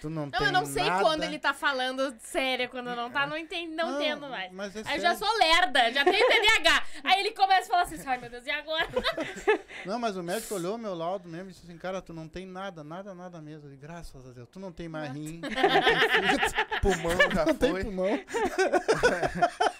Tu 0.00 0.08
não, 0.08 0.26
Não, 0.26 0.30
tem 0.30 0.46
eu 0.46 0.52
não 0.52 0.64
sei 0.64 0.84
nada. 0.84 1.02
quando 1.02 1.24
ele 1.24 1.40
tá 1.40 1.52
falando 1.52 2.14
sério, 2.20 2.68
quando 2.68 2.94
não 2.94 3.10
tá, 3.10 3.26
não 3.26 3.36
entendo, 3.36 3.74
não, 3.74 4.00
entendo 4.00 4.28
mais. 4.28 4.52
Mas 4.52 4.76
é 4.76 4.82
Aí 4.86 4.96
eu 4.96 5.00
já 5.02 5.12
sério. 5.16 5.18
sou 5.26 5.38
lerda, 5.38 5.92
já 5.92 6.04
tenho 6.04 6.24
TDAH. 6.24 6.82
Aí 7.02 7.18
ele 7.20 7.32
começa 7.32 7.62
a 7.62 7.66
falar 7.66 7.82
assim, 7.82 8.00
ai 8.06 8.16
meu 8.18 8.30
Deus, 8.30 8.46
e 8.46 8.50
agora? 8.50 8.86
Não, 9.84 9.98
mas 9.98 10.16
o 10.16 10.22
médico 10.22 10.54
olhou 10.54 10.78
meu 10.78 10.94
laudo 10.94 11.28
mesmo 11.28 11.50
e 11.50 11.52
disse 11.52 11.64
assim, 11.66 11.76
cara, 11.76 12.00
tu 12.00 12.12
não 12.12 12.28
tem 12.28 12.46
nada, 12.46 12.84
nada, 12.84 13.12
nada 13.12 13.40
mesmo. 13.40 13.66
Eu 13.66 13.70
disse, 13.70 13.80
graças 13.82 14.24
a 14.24 14.30
Deus, 14.32 14.48
tu 14.52 14.60
não 14.60 14.70
tem 14.70 14.88
mais 14.88 15.12
rim, 15.12 15.40
tu 15.40 15.50
não 15.50 15.82
tem 15.82 16.78
Pulmão 16.80 17.18
já 17.34 17.44
não 17.46 17.54
tem 17.56 17.70
foi. 17.70 17.82
pulmão, 17.84 18.06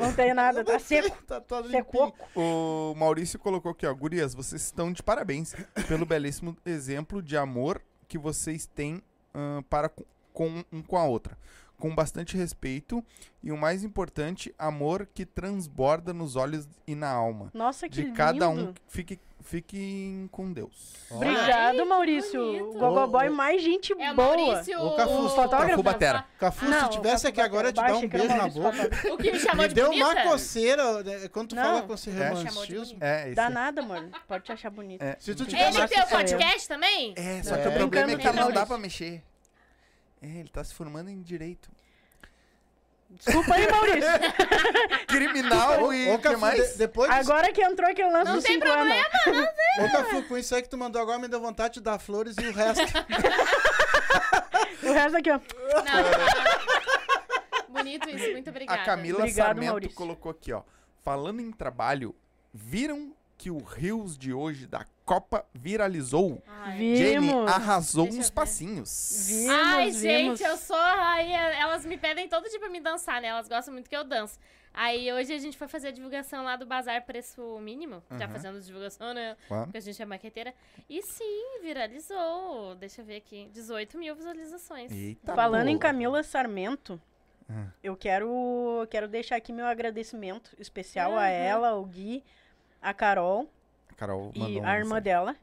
Não 0.00 0.12
tem 0.12 0.34
nada, 0.34 0.64
tá 0.64 0.78
seco. 0.78 1.16
tá 1.24 1.40
todo 1.40 1.68
Secou. 1.70 2.06
limpinho. 2.06 2.26
O 2.34 2.94
Maurício 2.96 3.38
colocou 3.38 3.72
aqui, 3.72 3.86
ó. 3.86 3.94
Gurias, 3.94 4.34
vocês 4.34 4.62
estão 4.62 4.92
de 4.92 5.02
parabéns 5.02 5.54
pelo 5.88 6.04
belíssimo 6.06 6.56
exemplo 6.64 7.22
de 7.22 7.36
amor 7.36 7.80
que 8.08 8.18
vocês 8.18 8.66
têm 8.66 9.02
ahn, 9.34 9.62
para 9.68 9.88
com, 9.88 10.04
com 10.32 10.64
um 10.72 10.82
com 10.82 10.96
a 10.96 11.04
outra. 11.04 11.36
Com 11.78 11.94
bastante 11.94 12.36
respeito 12.38 13.04
e 13.42 13.52
o 13.52 13.56
mais 13.56 13.84
importante, 13.84 14.54
amor 14.58 15.06
que 15.12 15.26
transborda 15.26 16.12
nos 16.14 16.34
olhos 16.34 16.66
e 16.86 16.94
na 16.94 17.10
alma. 17.10 17.50
Nossa, 17.52 17.86
que 17.88 18.02
De 18.02 18.12
cada 18.12 18.46
lindo. 18.48 18.70
um. 18.70 18.74
Fique, 18.88 19.18
fiquem 19.46 20.28
com 20.32 20.52
Deus. 20.52 20.94
Olha, 21.10 21.30
Obrigado, 21.30 21.86
Maurício. 21.86 22.40
bonito. 22.44 22.64
O 22.76 22.78
Gogoboy 22.78 23.28
mais 23.30 23.62
gente 23.62 23.92
É 23.92 24.12
boa. 24.12 24.36
Maurício, 24.36 24.78
O 24.80 24.96
Cafu, 24.96 25.12
o 25.24 25.28
fotógrafo. 25.30 25.66
Cafu 25.70 25.82
Batera. 25.82 26.24
Cafu, 26.38 26.64
Não, 26.66 26.80
se 26.84 26.90
tivesse 26.98 27.26
aqui 27.28 27.40
agora, 27.40 27.68
eu 27.68 27.72
te 27.72 27.76
dar 27.76 27.94
um 27.94 28.06
beijo 28.08 28.26
na 28.28 28.48
boca. 28.48 28.90
O 29.12 29.16
que 29.16 29.32
me 29.32 29.38
chamou 29.40 29.62
Me 29.62 29.68
de 29.68 29.74
deu 29.74 29.86
bonita? 29.88 30.06
uma 30.06 30.22
coceira 30.24 31.02
né, 31.02 31.28
quando 31.28 31.48
tu 31.50 31.54
Não. 31.54 31.62
fala 31.62 31.82
com 31.82 31.94
esse 31.94 32.10
É. 32.10 32.28
Romantismo. 32.28 32.98
É, 33.00 33.22
esse. 33.26 33.34
Dá 33.34 33.48
nada, 33.48 33.82
mano. 33.82 34.10
Pode 34.26 34.44
te 34.44 34.52
achar 34.52 34.70
bonito. 34.70 35.02
É. 35.02 35.16
Se 35.18 35.34
tu 35.34 35.44
tiver 35.46 35.68
Ele 35.72 35.88
tem 35.88 36.00
o 36.02 36.06
podcast 36.08 36.68
também? 36.68 37.14
É, 37.16 37.42
só 37.42 37.54
É. 37.54 37.62
que 37.62 37.68
o 37.68 37.72
problema 37.72 38.12
é 38.12 38.16
que 38.16 38.32
não 38.32 38.50
dá 38.52 38.66
pra 38.66 38.76
mexer. 38.78 39.22
É, 40.22 40.26
ele 40.40 40.48
tá 40.48 40.64
se 40.64 40.74
formando 40.74 41.08
em 41.10 41.20
direito. 41.22 41.70
Desculpa 43.24 43.54
aí, 43.54 43.70
Maurício. 43.70 44.10
Criminal 45.08 45.92
e 45.94 46.10
o 46.10 46.18
que 46.18 46.36
mais? 46.36 46.72
de- 46.72 46.78
depois 46.78 47.10
Agora 47.10 47.50
que 47.52 47.62
entrou 47.62 47.88
aquele 47.90 48.10
lance 48.10 48.24
Não 48.26 48.34
dos 48.36 48.44
tem 48.44 48.54
5 48.60 48.68
anos. 48.68 48.96
Ô, 49.80 49.90
Cafu, 49.92 50.22
com 50.24 50.36
isso 50.38 50.54
aí 50.54 50.62
que 50.62 50.68
tu 50.68 50.76
mandou 50.76 51.00
agora, 51.00 51.18
me 51.18 51.28
deu 51.28 51.40
vontade 51.40 51.74
de 51.74 51.80
dar 51.80 51.98
flores 51.98 52.36
e 52.38 52.46
o 52.46 52.52
resto. 52.52 52.84
O 54.82 54.92
resto 54.92 55.16
aqui, 55.16 55.30
ó. 55.30 55.38
Não. 55.38 57.74
Bonito 57.74 58.08
isso, 58.08 58.30
muito 58.32 58.50
obrigada. 58.50 58.80
A 58.80 58.84
Camila 58.84 59.18
Obrigado, 59.20 59.46
Sarmento 59.46 59.70
Maurício. 59.72 59.96
colocou 59.96 60.30
aqui, 60.30 60.52
ó. 60.52 60.62
Falando 61.02 61.40
em 61.40 61.50
trabalho, 61.50 62.14
viram 62.52 63.12
que 63.36 63.50
o 63.50 63.58
Rios 63.58 64.16
de 64.16 64.32
hoje 64.32 64.66
da 64.66 64.84
Copa 65.06 65.46
viralizou? 65.54 66.42
Ai, 66.48 66.78
Jenny 66.96 67.28
Vimos. 67.28 67.48
arrasou 67.50 68.02
Deixa 68.06 68.16
eu 68.16 68.20
uns 68.20 68.28
ver. 68.28 68.34
passinhos. 68.34 69.26
Vimos, 69.28 69.48
Ai, 69.54 69.84
vimos. 69.92 69.96
gente, 70.02 70.42
eu 70.42 70.56
sou 70.56 70.76
a 70.76 70.94
rainha. 70.96 71.38
Elas 71.54 71.86
me 71.86 71.96
pedem 71.96 72.28
todo 72.28 72.48
dia 72.50 72.58
pra 72.58 72.68
me 72.68 72.80
dançar, 72.80 73.22
né? 73.22 73.28
Elas 73.28 73.48
gostam 73.48 73.72
muito 73.72 73.88
que 73.88 73.96
eu 73.96 74.02
danço. 74.02 74.36
Aí 74.74 75.10
hoje 75.12 75.32
a 75.32 75.38
gente 75.38 75.56
foi 75.56 75.68
fazer 75.68 75.88
a 75.88 75.90
divulgação 75.92 76.42
lá 76.44 76.56
do 76.56 76.66
Bazar 76.66 77.06
Preço 77.06 77.40
Mínimo. 77.60 78.02
Já 78.18 78.26
Uhum. 78.26 78.32
fazendo 78.32 78.60
divulgação, 78.60 79.14
né? 79.14 79.36
Claro. 79.46 79.64
Porque 79.66 79.78
a 79.78 79.80
gente 79.80 80.02
é 80.02 80.04
maqueteira. 80.04 80.52
E 80.90 81.00
sim, 81.02 81.60
viralizou. 81.62 82.74
Deixa 82.74 83.00
eu 83.00 83.04
ver 83.04 83.16
aqui. 83.16 83.48
18 83.52 83.96
mil 83.96 84.14
visualizações. 84.14 84.90
Eita, 84.90 85.34
Falando 85.36 85.68
em. 85.68 85.78
Camila 85.78 86.22
Sarmento, 86.24 87.00
Ah. 87.48 87.68
eu 87.80 87.96
quero, 87.96 88.84
quero 88.90 89.06
deixar 89.06 89.36
aqui 89.36 89.52
meu 89.52 89.66
agradecimento 89.66 90.50
especial 90.58 91.12
a 91.12 91.20
Uhum. 91.22 91.26
ela, 91.28 91.68
ao 91.68 91.84
Gui, 91.84 92.24
a 92.82 92.92
Carol 92.92 93.48
A 93.96 93.98
Carol 93.98 94.30
e 94.34 94.38
mandou 94.38 94.58
a 94.58 94.66
uma 94.66 94.78
irmã 94.78 95.00
dela 95.00 95.36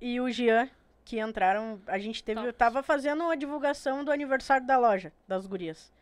e 0.00 0.20
o 0.20 0.30
Jean, 0.30 0.68
que 1.04 1.20
entraram. 1.20 1.80
A 1.86 1.98
gente 1.98 2.24
teve, 2.24 2.36
Top. 2.36 2.46
eu 2.46 2.52
tava 2.52 2.82
fazendo 2.82 3.28
a 3.28 3.34
divulgação 3.34 4.04
do 4.04 4.10
aniversário 4.10 4.66
da 4.66 4.78
loja, 4.78 5.12
das 5.26 5.46
gurias. 5.46 5.92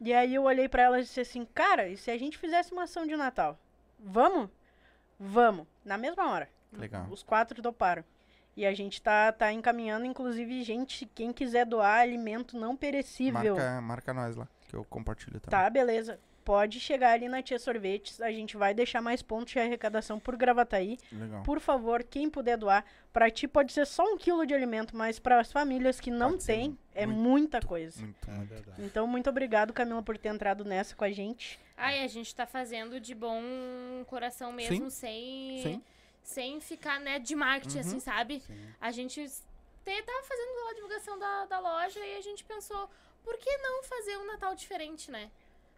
E 0.00 0.12
aí 0.12 0.34
eu 0.34 0.44
olhei 0.44 0.68
pra 0.68 0.82
ela 0.82 0.98
e 0.98 1.02
disse 1.02 1.20
assim, 1.20 1.46
cara, 1.54 1.88
e 1.88 1.96
se 1.96 2.10
a 2.10 2.18
gente 2.18 2.36
fizesse 2.38 2.72
uma 2.72 2.84
ação 2.84 3.06
de 3.06 3.16
Natal? 3.16 3.58
Vamos? 3.98 4.50
Vamos. 5.18 5.66
Na 5.84 5.96
mesma 5.96 6.30
hora. 6.30 6.48
Legal. 6.72 7.06
Os 7.10 7.22
quatro 7.22 7.62
toparam. 7.62 8.04
E 8.56 8.64
a 8.64 8.72
gente 8.74 9.02
tá, 9.02 9.32
tá 9.32 9.52
encaminhando, 9.52 10.04
inclusive, 10.04 10.62
gente, 10.62 11.06
quem 11.06 11.32
quiser 11.32 11.66
doar 11.66 12.00
alimento 12.00 12.56
não 12.56 12.76
perecível. 12.76 13.56
Marca, 13.56 13.80
marca 13.80 14.14
nós 14.14 14.36
lá, 14.36 14.48
que 14.68 14.76
eu 14.76 14.84
compartilho 14.84 15.40
também. 15.40 15.50
Tá, 15.50 15.68
beleza. 15.68 16.20
Pode 16.44 16.78
chegar 16.78 17.12
ali 17.12 17.26
na 17.26 17.42
Tia 17.42 17.58
Sorvetes, 17.58 18.20
a 18.20 18.30
gente 18.30 18.54
vai 18.56 18.74
deixar 18.74 19.00
mais 19.00 19.22
pontos 19.22 19.52
de 19.54 19.58
arrecadação 19.58 20.20
por 20.20 20.36
Gravataí. 20.36 20.98
Legal. 21.10 21.42
Por 21.42 21.58
favor, 21.58 22.02
quem 22.04 22.28
puder 22.28 22.58
doar, 22.58 22.84
pra 23.12 23.30
ti 23.30 23.48
pode 23.48 23.72
ser 23.72 23.86
só 23.86 24.04
um 24.04 24.18
quilo 24.18 24.44
de 24.46 24.52
alimento, 24.52 24.94
mas 24.94 25.18
para 25.18 25.40
as 25.40 25.50
famílias 25.50 25.98
que 26.00 26.10
não 26.10 26.36
têm, 26.36 26.78
é 26.94 27.06
muito. 27.06 27.18
muita 27.20 27.60
coisa. 27.62 28.02
Muito, 28.02 28.28
É 28.28 28.32
muito. 28.32 28.48
verdade. 28.50 28.82
Então, 28.82 29.06
muito 29.06 29.30
obrigado, 29.30 29.72
Camila, 29.72 30.02
por 30.02 30.18
ter 30.18 30.28
entrado 30.28 30.64
nessa 30.66 30.94
com 30.94 31.04
a 31.04 31.10
gente. 31.10 31.58
Ai, 31.76 32.04
a 32.04 32.06
gente 32.08 32.34
tá 32.34 32.46
fazendo 32.46 33.00
de 33.00 33.14
bom 33.14 33.42
coração 34.06 34.52
mesmo, 34.52 34.90
sem. 34.90 35.60
Sim. 35.62 35.82
Sem 36.22 36.60
ficar, 36.60 37.00
né, 37.00 37.18
de 37.18 37.34
marketing, 37.34 37.76
Uhum. 37.76 37.80
assim, 37.80 38.00
sabe? 38.00 38.40
Sim. 38.40 38.68
A 38.80 38.90
gente 38.90 39.26
te- 39.26 40.02
tava 40.02 40.22
fazendo 40.24 40.68
a 40.70 40.74
divulgação 40.74 41.18
da, 41.18 41.46
da 41.46 41.58
loja 41.58 42.00
e 42.00 42.16
a 42.16 42.20
gente 42.22 42.42
pensou, 42.44 42.88
por 43.22 43.36
que 43.38 43.56
não 43.58 43.82
fazer 43.84 44.16
um 44.18 44.26
Natal 44.26 44.54
diferente, 44.54 45.10
né? 45.10 45.30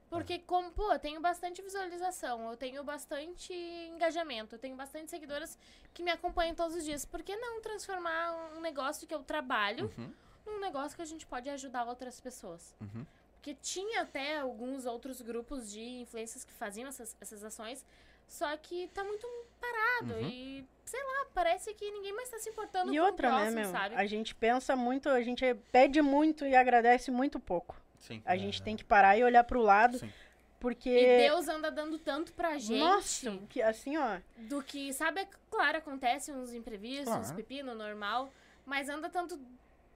Porque, 0.09 0.39
como, 0.39 0.71
pô, 0.71 0.93
eu 0.93 0.99
tenho 0.99 1.21
bastante 1.21 1.61
visualização, 1.61 2.49
eu 2.51 2.57
tenho 2.57 2.83
bastante 2.85 3.53
engajamento, 3.93 4.55
eu 4.55 4.59
tenho 4.59 4.77
bastante 4.77 5.11
seguidoras 5.11 5.59
que 5.93 6.03
me 6.03 6.11
acompanham 6.11 6.55
todos 6.55 6.77
os 6.77 6.85
dias. 6.85 7.05
Por 7.05 7.23
que 7.23 7.35
não 7.37 7.61
transformar 7.61 8.53
um 8.57 8.61
negócio 8.61 9.07
que 9.07 9.15
eu 9.15 9.23
trabalho 9.25 9.91
Uhum. 9.99 10.13
num 10.47 10.61
negócio 10.61 10.95
que 10.97 11.03
a 11.03 11.07
gente 11.07 11.27
pode 11.27 11.51
ajudar 11.51 11.85
outras 11.87 12.21
pessoas? 12.21 12.75
Uhum. 12.81 13.05
Porque 13.35 13.55
tinha 13.55 14.03
até 14.03 14.39
alguns 14.39 14.87
outros 14.87 15.21
grupos 15.21 15.71
de 15.71 15.81
influências 15.81 16.45
que 16.45 16.53
faziam 16.53 16.89
essas, 16.89 17.17
essas 17.21 17.43
ações, 17.45 17.85
só 18.29 18.57
que 18.57 18.89
tá 18.89 19.03
muito 19.05 19.27
parado 19.61 20.15
Uhum. 20.21 20.29
e, 20.29 20.65
sei 20.85 21.03
lá, 21.03 21.27
parece 21.35 21.75
que 21.75 21.91
ninguém 21.91 22.13
mais 22.15 22.29
tá 22.31 22.39
se 22.39 22.49
importando 22.51 22.93
E 22.93 22.99
com 22.99 23.05
outra, 23.05 23.29
o 23.29 23.31
próximo, 23.33 23.57
né, 23.57 23.63
meu? 23.63 23.71
sabe? 23.73 23.95
A 23.97 24.07
gente 24.07 24.35
pensa 24.35 24.77
muito, 24.77 25.09
a 25.09 25.21
gente 25.23 25.55
pede 25.73 26.01
muito 26.01 26.45
e 26.47 26.55
agradece 26.55 27.11
muito 27.11 27.39
pouco. 27.41 27.77
Sim. 28.07 28.23
A 28.25 28.37
gente 28.37 28.63
tem 28.63 28.77
que 28.77 28.85
parar 28.85 29.17
e 29.19 29.25
olhar 29.25 29.43
pro 29.45 29.61
lado, 29.61 29.99
Sim. 29.99 30.13
porque. 30.61 30.91
E 30.91 31.29
Deus 31.29 31.49
anda 31.49 31.71
dando 31.71 31.99
tanto 31.99 32.33
pra 32.33 32.57
gente 32.57 32.79
Nossa, 32.79 33.37
que 33.49 33.61
assim, 33.61 33.97
ó. 33.97 34.19
do 34.49 34.63
que, 34.63 34.93
sabe, 34.93 35.23
é 35.23 35.29
claro, 35.51 35.79
acontece 35.79 36.31
uns 36.33 36.53
imprevistos, 36.53 37.09
uns 37.15 37.21
Claro. 37.27 37.37
pepino 37.37 37.75
normal, 37.75 38.31
mas 38.65 38.89
anda 38.89 39.09
tanto 39.11 39.39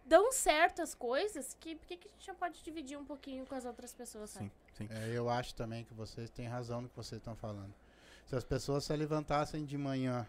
dão 0.04 0.32
certo 0.32 0.82
as 0.82 0.92
coisas 0.92 1.56
que 1.60 1.76
por 1.76 1.86
que 1.86 1.94
a 1.94 2.08
gente 2.18 2.26
não 2.28 2.34
pode 2.34 2.60
dividir 2.64 2.98
um 2.98 3.04
pouquinho 3.04 3.46
com 3.46 3.54
as 3.54 3.64
outras 3.64 3.94
pessoas, 3.94 4.30
sabe? 4.30 4.50
Sim, 4.72 4.88
sim. 4.88 4.94
É, 4.94 5.16
eu 5.16 5.28
acho 5.30 5.54
também 5.54 5.84
que 5.84 5.94
vocês 5.94 6.28
têm 6.30 6.48
razão 6.48 6.80
no 6.80 6.88
que 6.88 6.96
vocês 6.96 7.20
estão 7.20 7.36
falando. 7.36 7.72
Se 8.26 8.34
as 8.34 8.42
pessoas 8.42 8.84
se 8.84 8.96
levantassem 8.96 9.64
de 9.64 9.78
manhã 9.78 10.26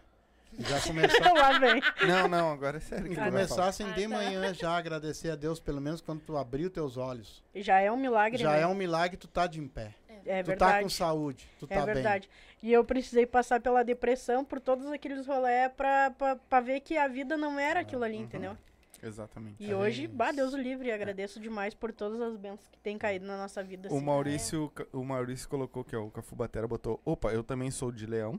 já 0.58 0.80
começar, 0.86 1.32
Lá 1.32 1.58
vem. 1.58 1.80
Não, 2.06 2.28
não, 2.28 2.52
agora 2.52 2.76
é 2.76 2.80
sério. 2.80 3.06
e 3.06 3.10
que 3.10 3.16
começassem 3.22 3.86
Ah, 3.86 3.92
de 3.92 4.06
manhã 4.06 4.52
já 4.54 4.70
a 4.72 4.76
agradecer 4.78 5.30
a 5.30 5.36
Deus, 5.36 5.58
pelo 5.60 5.80
menos 5.80 6.00
quando 6.00 6.20
tu 6.20 6.36
abriu 6.36 6.68
teus 6.70 6.96
olhos. 6.96 7.42
Já 7.54 7.80
é 7.80 7.90
um 7.90 7.96
milagre, 7.96 8.38
Já 8.42 8.52
né? 8.52 8.62
é 8.62 8.66
um 8.66 8.74
milagre 8.74 9.16
tu 9.16 9.28
tá 9.28 9.46
de 9.46 9.60
em 9.60 9.68
pé. 9.68 9.94
É 10.24 10.42
tu 10.42 10.46
verdade. 10.48 10.72
tá 10.74 10.82
com 10.82 10.88
saúde, 10.88 11.48
tu 11.58 11.66
É 11.68 11.74
tá 11.76 11.84
bem. 11.84 11.94
verdade. 11.94 12.30
E 12.62 12.72
eu 12.72 12.84
precisei 12.84 13.26
passar 13.26 13.60
pela 13.60 13.82
depressão 13.82 14.44
por 14.44 14.60
todos 14.60 14.86
aqueles 14.86 15.26
rolé 15.26 15.68
pra, 15.68 16.12
pra, 16.12 16.36
pra 16.36 16.60
ver 16.60 16.78
que 16.80 16.96
a 16.96 17.08
vida 17.08 17.36
não 17.36 17.58
era 17.58 17.80
aquilo 17.80 18.04
ali, 18.04 18.18
Uhum. 18.18 18.22
entendeu? 18.22 18.56
Exatamente. 19.02 19.56
E 19.58 19.72
É 19.72 19.74
hoje, 19.76 20.06
bem 20.06 20.16
bah. 20.16 20.30
Deus 20.30 20.54
o 20.54 20.56
livre, 20.56 20.86
e 20.88 20.92
agradeço 20.92 21.40
demais 21.40 21.74
por 21.74 21.90
todas 21.92 22.20
as 22.20 22.36
bênçãos 22.36 22.68
que 22.70 22.78
têm 22.78 22.96
caído 22.96 23.26
na 23.26 23.36
nossa 23.36 23.60
vida. 23.64 23.88
O 23.90 23.96
assim. 23.96 24.04
Maurício, 24.06 24.72
o 24.92 25.02
Maurício 25.04 25.48
colocou 25.48 25.82
que 25.82 25.96
ó, 25.96 26.04
o 26.04 26.10
Cafu 26.12 26.36
Batera 26.36 26.68
botou, 26.68 27.00
opa, 27.04 27.32
eu 27.32 27.42
também 27.42 27.68
sou 27.72 27.90
de 27.90 28.06
Leão. 28.06 28.38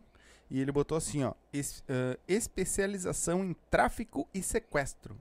E 0.54 0.62
ele 0.62 0.72
botou 0.72 0.96
assim, 0.96 1.24
ó, 1.24 1.34
es- 1.52 1.84
ah, 1.90 2.16
especialização 2.28 3.44
em 3.44 3.56
tráfico 3.72 4.28
e 4.32 4.44
sequestro. 4.44 5.18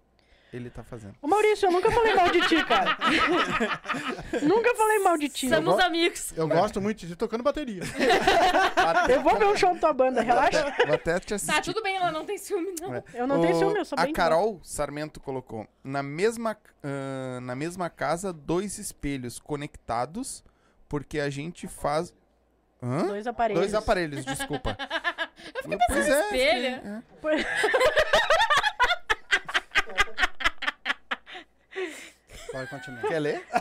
Ele 0.53 0.69
tá 0.69 0.83
fazendo. 0.85 1.15
Ô 1.23 1.27
Maurício, 1.27 1.65
eu 1.67 1.73
nunca 1.73 1.91
falei 1.91 2.15
mal 2.15 2.31
de 2.31 2.47
ti, 2.47 2.63
cara. 2.67 2.99
nunca 4.43 4.75
falei 4.75 4.99
mal 4.99 5.17
de 5.17 5.31
ti. 5.31 5.49
Somos 5.49 5.77
go- 5.77 5.81
amigos. 5.81 6.31
Eu 6.37 6.47
gosto 6.47 6.79
muito 6.79 6.99
de 6.99 7.09
ti 7.09 7.17
tocando 7.17 7.43
bateria. 7.43 7.81
Eu 9.09 9.23
vou 9.23 9.39
ver 9.39 9.47
um 9.47 9.57
show 9.57 9.73
da 9.73 9.81
tua 9.81 9.93
banda, 9.95 10.21
relaxa. 10.21 10.75
Vou 10.87 10.95
até 10.95 11.19
te 11.19 11.33
assistir. 11.33 11.55
Tá, 11.55 11.63
tudo 11.63 11.83
bem, 11.83 11.97
ela 11.97 12.11
não 12.13 12.27
tem 12.27 12.37
ciúme, 12.37 12.75
não. 12.79 12.95
É. 12.95 13.03
Eu 13.15 13.27
não 13.27 13.41
tenho 13.41 13.57
ciúme, 13.57 13.79
eu 13.79 13.85
sou 13.87 13.97
bem 13.97 14.11
A 14.11 14.15
Carol 14.15 14.61
Sarmento 14.63 15.21
colocou, 15.21 15.67
na 15.83 16.03
mesma, 16.03 16.55
ah, 16.83 17.41
na 17.41 17.57
mesma 17.57 17.89
casa, 17.89 18.31
dois 18.31 18.77
espelhos 18.79 19.39
conectados, 19.39 20.45
porque 20.87 21.19
a 21.19 21.31
gente 21.31 21.67
faz... 21.67 22.13
Hã? 22.83 23.07
Dois 23.07 23.27
aparelhos. 23.27 23.61
Dois 23.63 23.75
aparelhos, 23.75 24.25
desculpa. 24.27 24.77
pois 25.89 26.09
é, 26.09 26.25
espelho. 26.25 26.77
fiquei- 26.77 26.91
é. 26.91 27.03
Pode 32.51 32.71
continuar. 32.71 33.03
Quer 33.03 33.19
ler? 33.19 33.43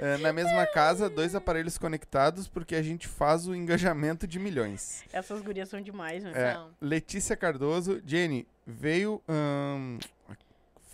É, 0.00 0.16
na 0.18 0.32
mesma 0.32 0.64
casa, 0.64 1.10
dois 1.10 1.34
aparelhos 1.34 1.76
conectados 1.76 2.46
porque 2.46 2.76
a 2.76 2.82
gente 2.82 3.08
faz 3.08 3.48
o 3.48 3.54
engajamento 3.54 4.28
de 4.28 4.38
milhões. 4.38 5.02
Essas 5.12 5.42
gurias 5.42 5.68
são 5.68 5.80
demais, 5.80 6.22
né? 6.22 6.30
É. 6.36 6.56
Letícia 6.80 7.36
Cardoso, 7.36 8.00
Jenny 8.06 8.46
veio. 8.64 9.20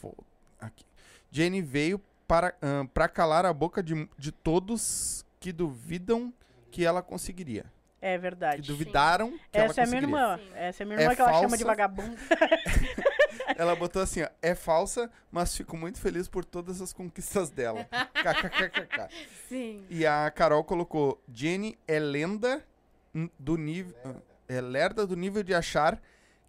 fo- 0.01 0.16
aqui. 0.59 0.86
Jenny 1.31 1.61
veio 1.61 2.01
para, 2.27 2.55
ahn, 2.62 2.86
para 2.86 3.07
calar 3.07 3.45
a 3.45 3.53
boca 3.53 3.82
de, 3.82 4.09
de 4.19 4.32
todos 4.32 5.24
que 5.39 5.53
duvidam 5.53 6.32
que 6.70 6.82
ela 6.86 7.03
conseguiria. 7.03 7.66
É 8.06 8.12
Que 8.16 8.18
verdade. 8.18 8.62
duvidaram 8.68 9.31
que 9.51 9.59
Essa 9.59 9.81
é 9.81 9.85
ela 9.85 9.90
minha 9.90 10.02
conseguiria. 10.02 10.06
irmã. 10.06 10.40
ó. 10.55 10.56
Essa 10.56 10.82
é 10.82 10.86
minha 10.86 11.01
irmã 11.01 11.12
É 11.12 11.16
que 11.16 11.20
ela 11.22 11.31
chama 11.32 11.40
falsa. 11.43 11.56
de 11.56 11.64
vagabundo. 11.64 12.16
Ela 13.56 13.76
botou 13.76 14.01
assim, 14.02 14.22
ó, 14.22 14.28
é 14.40 14.55
falsa, 14.55 15.10
mas 15.31 15.56
fico 15.56 15.76
muito 15.76 16.01
feliz 16.01 16.28
por 16.28 16.44
todas 16.44 16.81
as 16.81 16.93
conquistas 16.93 17.51
dela. 17.51 17.86
KKKKK. 18.14 19.09
Sim. 19.48 19.85
E 19.90 20.06
a 20.06 20.31
Carol 20.31 20.64
colocou: 20.64 21.22
Jenny 21.32 21.76
é 21.86 21.98
lenda 21.98 22.64
do 23.39 23.56
nível. 23.56 23.94
É 24.48 24.60
lerda 24.60 25.06
do 25.06 25.16
nível 25.16 25.43
de 25.43 25.55
achar 25.55 26.01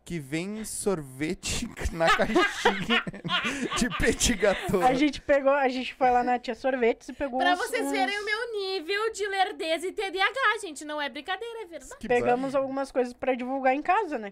que 0.05 0.19
vem 0.19 0.63
sorvete 0.63 1.67
na 1.91 2.05
caixinha 2.15 3.03
de 3.77 3.89
petit 3.97 4.35
gâteau. 4.35 4.81
A 4.83 4.93
gente 4.93 5.19
pegou, 5.19 5.51
a 5.51 5.67
gente 5.67 5.95
foi 5.95 6.11
lá 6.11 6.23
na 6.23 6.37
Tia 6.37 6.53
Sorvetes 6.53 7.09
e 7.09 7.13
pegou 7.13 7.39
Pra 7.39 7.53
uns- 7.53 7.57
vocês 7.57 7.85
uns- 7.87 7.91
verem 7.91 8.19
o 8.19 8.23
meu 8.23 8.51
nível 8.53 9.11
de 9.11 9.25
lerdez 9.27 9.83
e 9.83 9.91
TDAH, 9.91 10.59
gente. 10.61 10.85
Não 10.85 11.01
é 11.01 11.09
brincadeira, 11.09 11.63
é 11.63 11.65
verdade. 11.65 11.97
Que 11.99 12.07
Pegamos 12.07 12.53
algumas 12.53 12.91
coisas 12.91 13.13
pra 13.13 13.33
divulgar 13.33 13.73
em 13.73 13.81
casa, 13.81 14.19
né? 14.19 14.31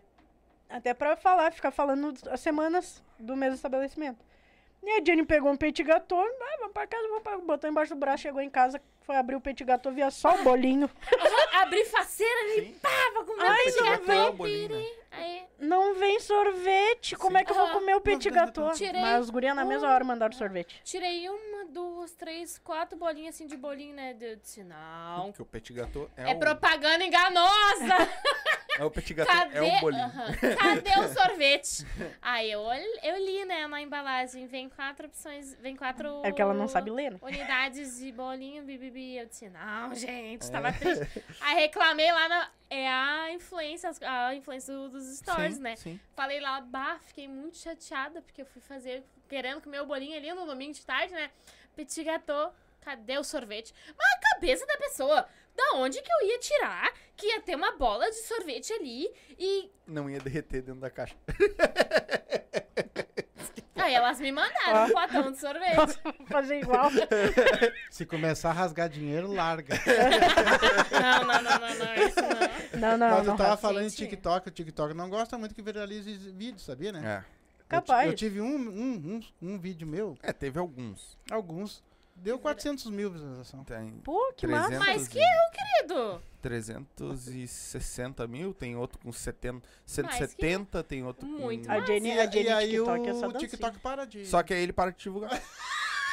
Até 0.69 0.93
pra 0.93 1.15
falar, 1.17 1.51
ficar 1.51 1.71
falando 1.71 2.13
as 2.29 2.39
semanas 2.39 3.03
do 3.19 3.35
mesmo 3.35 3.55
estabelecimento. 3.55 4.23
E 4.85 4.91
a 4.99 5.03
Jenny 5.05 5.23
pegou 5.25 5.49
um 5.51 5.55
petit 5.55 5.81
gâteau, 5.83 6.19
ah, 6.21 6.57
vamos 6.59 6.73
pra 6.73 6.85
casa, 6.85 7.07
vamos 7.07 7.23
pra... 7.23 7.37
botou 7.37 7.69
embaixo 7.69 7.93
do 7.95 7.99
braço, 7.99 8.23
chegou 8.23 8.41
em 8.41 8.49
casa, 8.49 8.81
foi 9.01 9.15
abrir 9.15 9.35
o 9.35 9.41
petit 9.41 9.63
gâteau, 9.63 9.93
via 9.93 10.11
só 10.11 10.35
o 10.35 10.43
bolinho. 10.43 10.89
Abri 11.53 11.85
faceira 11.85 12.41
ali, 12.41 12.73
pá, 12.81 12.89
pra 13.13 13.23
comer 13.23 13.45
Ai, 13.45 13.65
gâteau. 13.71 14.25
vem. 14.25 14.35
bolinho, 14.35 14.69
né? 14.69 14.85
Aí, 15.11 15.43
Não 15.59 15.93
vem 15.95 16.19
sorvete. 16.19 17.15
Como 17.15 17.37
é 17.37 17.43
que 17.45 17.51
eu 17.51 17.55
vou 17.55 17.69
comer 17.69 17.95
o 17.95 18.01
petit 18.01 18.29
gâteau? 18.29 18.71
Tirei 18.73 18.99
Mas 18.99 19.21
os 19.25 19.29
gurias 19.29 19.55
na 19.55 19.63
mesma 19.63 19.87
um- 19.87 19.91
hora 19.91 20.03
mandaram 20.03 20.33
sorvete. 20.33 20.81
Tirei 20.83 21.29
uma, 21.29 21.65
duas, 21.65 22.11
três, 22.13 22.57
quatro 22.57 22.97
bolinhas 22.97 23.35
assim 23.35 23.45
de 23.47 23.55
bolinho, 23.55 23.95
né? 23.95 24.13
De, 24.13 24.35
de 24.37 24.47
sinal. 24.47 25.27
Porque 25.27 25.41
o 25.41 25.45
petit 25.45 25.71
gâteau 25.73 26.09
é, 26.17 26.31
É 26.31 26.33
o, 26.35 26.39
propaganda 26.39 27.03
enganosa! 27.05 27.95
é 28.79 28.83
o 28.85 28.91
petit 28.91 29.13
gâteau, 29.13 29.35
Cadê, 29.35 29.57
é 29.57 29.77
o 29.77 29.79
bolinho. 29.81 30.03
Aham. 30.03 30.25
Cadê 30.57 30.99
o 30.99 31.07
sorvete? 31.13 31.85
Aí 32.21 32.51
eu, 32.51 32.59
ol- 32.61 32.99
eu 33.03 33.17
li, 33.17 33.45
né, 33.45 33.67
na 33.67 33.81
embalagem, 33.81 34.47
vem 34.47 34.69
quatro 34.69 35.07
opções, 35.07 35.53
vem 35.59 35.75
quatro 35.75 36.21
É 36.23 36.31
que 36.31 36.41
ela 36.41 36.53
não 36.53 36.67
sabe 36.67 36.89
ler, 36.89 37.11
né? 37.11 37.19
unidades 37.21 37.97
de 37.99 38.11
bolinho, 38.11 38.63
bibibi. 38.63 39.17
Eu 39.17 39.25
disse, 39.25 39.49
não, 39.49 39.93
gente, 39.93 40.45
É. 40.47 40.49
tava 40.51 40.71
triste. 40.73 41.23
Aí 41.41 41.55
reclamei 41.61 42.11
lá 42.11 42.27
na... 42.29 42.49
É 42.69 42.89
a 42.89 43.31
influência, 43.31 43.91
a 44.01 44.33
influência 44.33 44.73
do- 44.73 44.89
dos 44.89 45.05
stories, 45.17 45.57
sim, 45.57 45.61
né? 45.61 45.75
Sim. 45.75 45.99
Falei 46.15 46.39
lá, 46.39 46.59
bah, 46.59 46.97
fiquei 47.05 47.27
muito 47.27 47.57
chateada, 47.57 48.19
porque 48.23 48.41
eu 48.41 48.45
fui 48.47 48.61
fazer, 48.63 49.03
querendo 49.29 49.61
comer 49.61 49.81
o 49.81 49.85
bolinho 49.85 50.17
ali 50.17 50.33
no 50.33 50.43
domingo 50.47 50.73
de 50.73 50.83
tarde, 50.83 51.13
né? 51.13 51.29
Petit 51.75 52.03
gâteau, 52.03 52.51
cadê 52.81 53.15
o 53.19 53.23
sorvete? 53.23 53.71
Mas 53.95 54.07
a 54.15 54.33
cabeça 54.33 54.65
da 54.65 54.75
pessoa, 54.77 55.27
da 55.55 55.75
onde 55.75 56.01
que 56.01 56.11
eu 56.11 56.27
ia 56.27 56.39
tirar 56.39 56.93
que 57.15 57.27
ia 57.27 57.41
ter 57.41 57.55
uma 57.55 57.71
bola 57.77 58.09
de 58.09 58.17
sorvete 58.23 58.73
ali 58.73 59.07
e... 59.37 59.69
Não 59.87 60.09
ia 60.09 60.19
derreter 60.19 60.61
dentro 60.61 60.81
da 60.81 60.89
caixa. 60.89 61.15
Aí 63.75 63.93
elas 63.93 64.19
me 64.19 64.31
mandaram 64.31 64.85
um 64.85 64.93
potão 64.93 65.31
de 65.31 65.39
sorvete. 65.39 65.99
Fazer 66.29 66.59
igual. 66.61 66.89
Se 67.91 68.05
começar 68.05 68.51
a 68.51 68.53
rasgar 68.53 68.87
dinheiro, 68.87 69.31
larga. 69.33 69.75
Não, 70.91 71.25
não, 71.27 71.41
não, 71.41 71.59
não, 71.59 71.75
não, 71.75 71.95
isso 71.95 72.21
não. 72.21 72.79
Não, 72.79 72.97
não, 72.97 73.09
Mas 73.09 73.25
não. 73.27 73.33
eu 73.33 73.37
tava 73.37 73.57
falando 73.57 73.85
em 73.85 73.89
Gente. 73.89 74.09
TikTok, 74.09 74.47
o 74.47 74.51
TikTok 74.51 74.93
não 74.93 75.09
gosta 75.09 75.37
muito 75.37 75.53
que 75.53 75.61
viralize 75.61 76.13
vídeo, 76.31 76.59
sabia, 76.59 76.91
né? 76.93 77.01
É. 77.03 77.43
Eu 77.75 77.81
Capaz. 77.81 78.07
Eu, 78.07 78.15
tive 78.15 78.39
um, 78.39 78.55
um, 78.55 79.19
um, 79.41 79.49
um 79.53 79.59
vídeo 79.59 79.87
meu, 79.87 80.17
É, 80.21 80.31
teve 80.31 80.59
alguns. 80.59 81.17
alguns, 81.29 81.83
deu 82.23 82.39
400 82.39 82.89
mil 82.89 83.11
visualizações. 83.11 83.65
Tem 83.65 83.91
Pô, 84.03 84.33
que 84.35 84.47
massa. 84.47 84.69
300 84.69 84.87
Mas 84.87 85.07
que 85.07 85.19
e- 85.19 85.21
eu, 85.21 85.51
querido. 85.51 86.21
360 86.41 88.27
mil, 88.27 88.53
tem 88.53 88.75
outro 88.75 88.99
com 88.99 89.11
70, 89.11 89.53
Mais 89.53 89.65
que 89.85 89.93
170, 89.95 90.83
tem 90.83 91.03
outro 91.03 91.25
Muito 91.27 91.65
com... 91.67 91.71
A 91.71 91.75
mais. 91.75 91.87
Jenny, 91.87 92.09
E, 92.09 92.19
a 92.19 92.25
e 92.25 92.31
Jenny 92.31 92.49
aí 92.49 92.69
TikTok 92.71 93.07
é 93.09 93.13
só 93.13 93.19
o 93.19 93.31
dancinha. 93.31 93.49
TikTok 93.49 93.79
para 93.79 94.05
de... 94.05 94.25
Só 94.25 94.43
que 94.43 94.53
aí 94.53 94.61
ele 94.63 94.73
para 94.73 94.91
de 94.91 94.97
divulgar. 95.03 95.41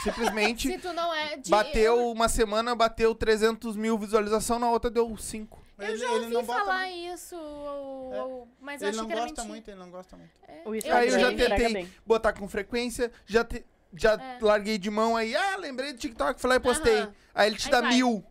Simplesmente 0.03 0.69
Se 0.69 0.78
tu 0.78 0.93
não 0.93 1.12
é 1.12 1.37
de... 1.37 1.51
bateu 1.51 2.11
uma 2.11 2.28
semana, 2.28 2.74
bateu 2.74 3.15
300 3.15 3.77
mil 3.77 3.99
visualização, 3.99 4.59
na 4.59 4.70
outra 4.70 4.91
deu 4.91 5.15
5. 5.16 5.61
Eu 5.78 5.89
Ele- 5.89 5.97
já 5.97 6.07
ele 6.12 6.15
ouvi 6.24 6.35
não 6.35 6.45
bota 6.45 6.61
falar 6.61 6.87
muito. 6.87 7.15
isso, 7.15 7.37
ou- 7.37 8.15
É. 8.15 8.23
ou- 8.23 8.49
mas 8.61 8.82
eu 8.82 8.89
Ele 8.89 8.97
achei 8.97 9.01
não 9.01 9.07
que 9.07 9.12
era 9.12 9.20
gosta 9.23 9.43
mentira. 9.43 9.49
muito, 9.55 9.69
ele 9.70 9.78
não 9.81 9.91
gosta 9.91 10.16
muito. 10.16 10.31
É. 10.49 10.62
O 10.66 10.73
Aí 10.73 10.78
Instagram 10.78 11.05
eu 11.05 11.20
já 11.20 11.57
tentei 11.57 11.89
botar 12.07 12.32
com 12.35 12.47
frequência, 12.49 13.11
já, 13.27 13.45
te- 13.45 13.65
já 13.95 14.15
É. 14.15 14.39
larguei 14.41 14.79
de 14.79 14.91
mão 14.91 15.17
aí, 15.17 15.35
ah, 15.37 15.57
lembrei 15.57 15.93
do 15.93 15.99
TikTok, 15.99 16.41
fui 16.41 16.49
lá 16.51 16.57
e 16.57 16.61
postei. 16.61 17.01
Aham. 17.01 17.15
Aí 17.35 17.49
ele 17.49 17.57
te 17.57 17.67
Aí 17.67 17.71
dá 17.73 17.81
vai. 17.81 17.95
mil. 17.95 18.25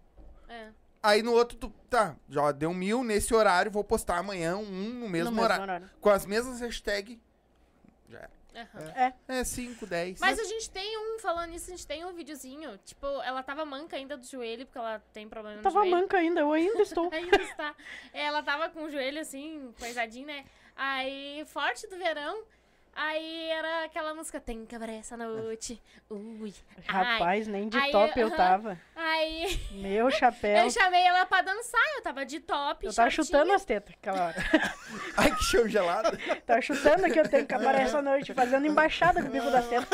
É. 0.48 0.68
Aí 1.02 1.24
no 1.24 1.34
outro, 1.34 1.58
tu, 1.58 1.70
tá, 1.90 2.16
já 2.30 2.52
deu 2.52 2.74
mil 2.74 3.04
nesse 3.04 3.34
horário, 3.34 3.72
vou 3.72 3.84
postar 3.84 4.18
amanhã 4.18 4.58
um 4.58 4.66
no 4.66 5.08
mesmo, 5.10 5.32
No 5.32 5.32
mesmo 5.32 5.42
horário. 5.42 5.64
horário. 5.64 5.90
Com 6.02 6.10
as 6.10 6.26
mesmas 6.26 6.60
hashtags. 6.60 7.18
Já 8.10 8.18
era. 8.20 8.30
Aham. 8.74 9.14
É 9.28 9.44
5, 9.44 9.86
10. 9.86 10.20
Mas 10.20 10.38
a 10.40 10.44
gente 10.44 10.70
tem 10.70 10.98
um, 10.98 11.20
falando 11.20 11.52
nisso, 11.52 11.68
a 11.68 11.76
gente 11.76 11.88
tem 11.88 12.04
um 12.04 12.12
videozinho. 12.14 12.78
Tipo, 12.84 13.06
ela 13.22 13.42
tava 13.42 13.64
manca 13.64 13.96
ainda 13.96 14.18
do 14.18 14.26
joelho, 14.26 14.66
porque 14.66 14.78
ela 14.78 15.02
tem 15.14 15.30
problema 15.30 15.58
no 15.58 15.64
Tava 15.64 15.80
joelho. 15.80 15.92
manca 15.92 16.18
ainda, 16.18 16.42
eu 16.42 16.52
ainda 16.52 16.82
estou. 16.82 17.10
Ainda 17.14 17.38
está. 17.42 17.74
Ela 18.12 18.44
tava 18.44 18.68
com 18.70 18.84
o 18.84 18.90
joelho 18.90 19.22
assim, 19.22 19.74
coisadinho, 19.80 20.28
né? 20.28 20.44
Aí, 20.76 21.46
forte 21.48 21.88
do 21.88 21.98
verão. 21.98 22.44
Aí 23.02 23.50
era 23.50 23.86
aquela 23.86 24.14
música, 24.14 24.42
tem 24.42 24.66
cabaré 24.66 24.98
essa 24.98 25.16
noite. 25.16 25.82
Ui. 26.10 26.54
Ai. 26.86 27.04
Rapaz, 27.16 27.48
nem 27.48 27.70
de 27.70 27.78
Aí, 27.78 27.94
top 27.94 28.20
eu 28.20 28.28
aham. 28.28 28.36
tava. 28.36 28.82
Aí 28.94 29.58
Meu 29.72 30.12
chapéu. 30.12 30.58
eu 30.66 30.70
chamei 30.70 31.02
ela 31.06 31.26
pra 31.26 31.42
dançar, 31.42 31.82
eu 31.96 32.02
tava 32.02 32.26
de 32.26 32.42
top. 32.42 32.86
Eu 32.86 32.94
tava 32.94 33.10
shortinho. 33.10 33.38
chutando 33.40 33.54
as 33.54 33.64
tetas 33.64 33.94
aquela 33.96 34.26
hora. 34.28 34.36
Ai, 35.16 35.34
que 35.34 35.44
chão 35.46 35.66
gelado. 35.70 36.18
tava 36.46 36.62
chutando 36.62 37.04
que 37.10 37.18
eu 37.18 37.30
tenho 37.30 37.48
cabaré 37.48 37.84
essa 37.84 38.02
noite, 38.02 38.34
fazendo 38.34 38.68
embaixada 38.68 39.22
com 39.22 39.30
o 39.30 39.32
bico 39.32 39.50
das 39.50 39.66
tetas. 39.70 39.88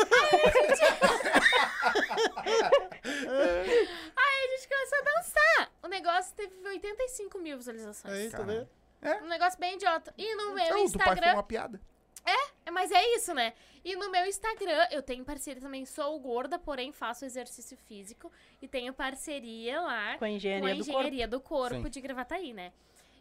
Aí 4.16 4.44
a 4.44 4.56
gente 4.56 4.68
começou 4.68 4.98
a 4.98 5.02
dançar. 5.14 5.70
O 5.82 5.86
negócio 5.88 6.34
teve 6.34 6.52
85 6.68 7.38
mil 7.38 7.56
visualizações. 7.56 8.14
Aí, 8.14 8.30
tá 8.30 8.38
Caralho. 8.38 8.68
vendo? 9.02 9.24
Um 9.24 9.28
negócio 9.28 9.60
bem 9.60 9.74
idiota. 9.74 10.12
E 10.18 10.34
no 10.34 10.54
meu 10.54 10.64
Então, 10.64 10.66
do 10.66 10.70
pai 10.70 10.72
foi 10.72 10.82
Instagram. 10.82 11.32
uma 11.34 11.42
piada. 11.44 11.80
É, 12.26 12.70
Mas 12.70 12.90
é 12.90 13.14
isso, 13.14 13.32
né? 13.32 13.52
E 13.84 13.94
no 13.96 14.10
meu 14.10 14.26
Instagram, 14.26 14.86
eu 14.90 15.00
tenho 15.02 15.24
parceria 15.24 15.62
também. 15.62 15.86
Sou 15.86 16.18
gorda, 16.18 16.58
porém 16.58 16.92
faço 16.92 17.24
exercício 17.24 17.76
físico. 17.76 18.30
E 18.60 18.66
tenho 18.68 18.92
parceria 18.92 19.80
lá 19.80 20.18
Com 20.18 20.24
a 20.24 20.30
engenharia 20.30 20.60
com 20.60 20.66
a 20.66 20.74
do 20.74 20.84
corpo. 20.84 20.90
engenharia 21.00 21.28
do 21.28 21.40
corpo 21.40 21.88
de 21.88 22.00
Gravataí, 22.00 22.52
né? 22.52 22.72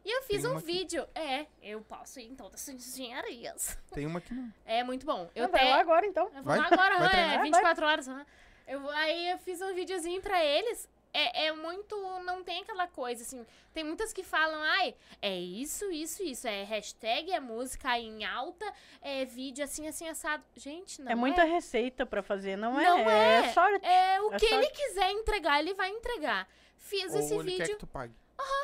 E 0.03 0.11
eu 0.17 0.21
fiz 0.23 0.41
Tem 0.43 0.51
um 0.51 0.57
vídeo. 0.57 1.07
É, 1.15 1.45
eu 1.61 1.81
posso 1.81 2.19
ir 2.19 2.25
em 2.25 2.35
todas 2.35 2.67
as 2.67 2.69
engenharias. 2.69 3.77
Tem 3.93 4.05
uma 4.05 4.19
que 4.21 4.33
não. 4.33 4.51
É 4.65 4.83
muito 4.83 5.05
bom. 5.05 5.29
Eu 5.35 5.45
Ah, 5.45 5.47
vai 5.47 5.69
lá 5.69 5.79
agora 5.79 6.05
então. 6.05 6.25
Eu 6.27 6.33
vou 6.33 6.43
Vai? 6.43 6.59
lá 6.59 6.67
agora, 6.71 6.99
Vai 6.99 7.09
treinar? 7.09 7.33
é 7.33 7.37
Vai, 7.37 7.45
24 7.51 7.85
horas. 7.85 8.07
aham. 8.07 8.25
Eu, 8.67 8.81
vou- 8.81 8.91
aí 8.91 9.29
eu 9.29 9.37
fiz 9.37 9.61
um 9.61 9.73
videozinho 9.73 10.21
pra 10.21 10.43
eles. 10.43 10.89
É, 11.17 11.45
é 11.45 11.51
muito. 11.53 11.95
Não 12.23 12.43
tem 12.43 12.61
aquela 12.61 12.87
coisa 12.87 13.23
assim. 13.23 13.45
Tem 13.73 13.83
muitas 13.83 14.11
que 14.11 14.21
falam, 14.23 14.61
ai, 14.61 14.93
é 15.21 15.33
isso, 15.39 15.89
isso, 15.91 16.21
isso. 16.23 16.47
É 16.47 16.63
hashtag, 16.63 17.31
é 17.31 17.39
música 17.39 17.97
em 17.97 18.25
alta, 18.25 18.65
é 19.01 19.23
vídeo 19.23 19.63
assim, 19.63 19.87
assim, 19.87 20.07
assado. 20.09 20.43
Gente, 20.55 21.01
não 21.01 21.09
é 21.09 21.13
é. 21.13 21.15
muita 21.15 21.43
receita 21.43 22.05
pra 22.05 22.21
fazer, 22.21 22.57
não 22.57 22.79
é? 22.79 22.83
Não 22.83 23.09
é. 23.09 23.45
É 23.45 23.53
só 23.53 23.65
É 23.67 24.21
o 24.21 24.33
É 24.33 24.37
que 24.39 24.47
só- 24.49 24.55
ele 24.55 24.67
quiser 24.71 25.11
entregar, 25.11 25.59
ele 25.59 25.73
vai 25.73 25.89
entregar. 25.89 26.47
Fiz 26.77 27.15
esse 27.15 27.33
Ou 27.33 27.39
ele 27.41 27.51
quer 27.51 27.63
vídeo, 27.63 27.73
que 27.75 27.79
tu 27.79 27.87
pague. 27.87 28.13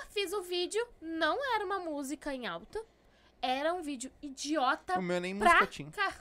fiz 0.09 0.33
o 0.33 0.41
vídeo, 0.41 0.85
não 1.01 1.37
era 1.55 1.65
uma 1.65 1.79
música 1.79 2.33
em 2.33 2.47
alta. 2.47 2.83
Era 3.41 3.73
um 3.73 3.81
vídeo 3.81 4.11
idiota 4.21 4.99
O 4.99 5.01
meu 5.01 5.19
nem 5.21 5.37
pra 5.37 5.47
música 5.47 5.67
tinha. 5.67 5.91
cá. 5.91 6.13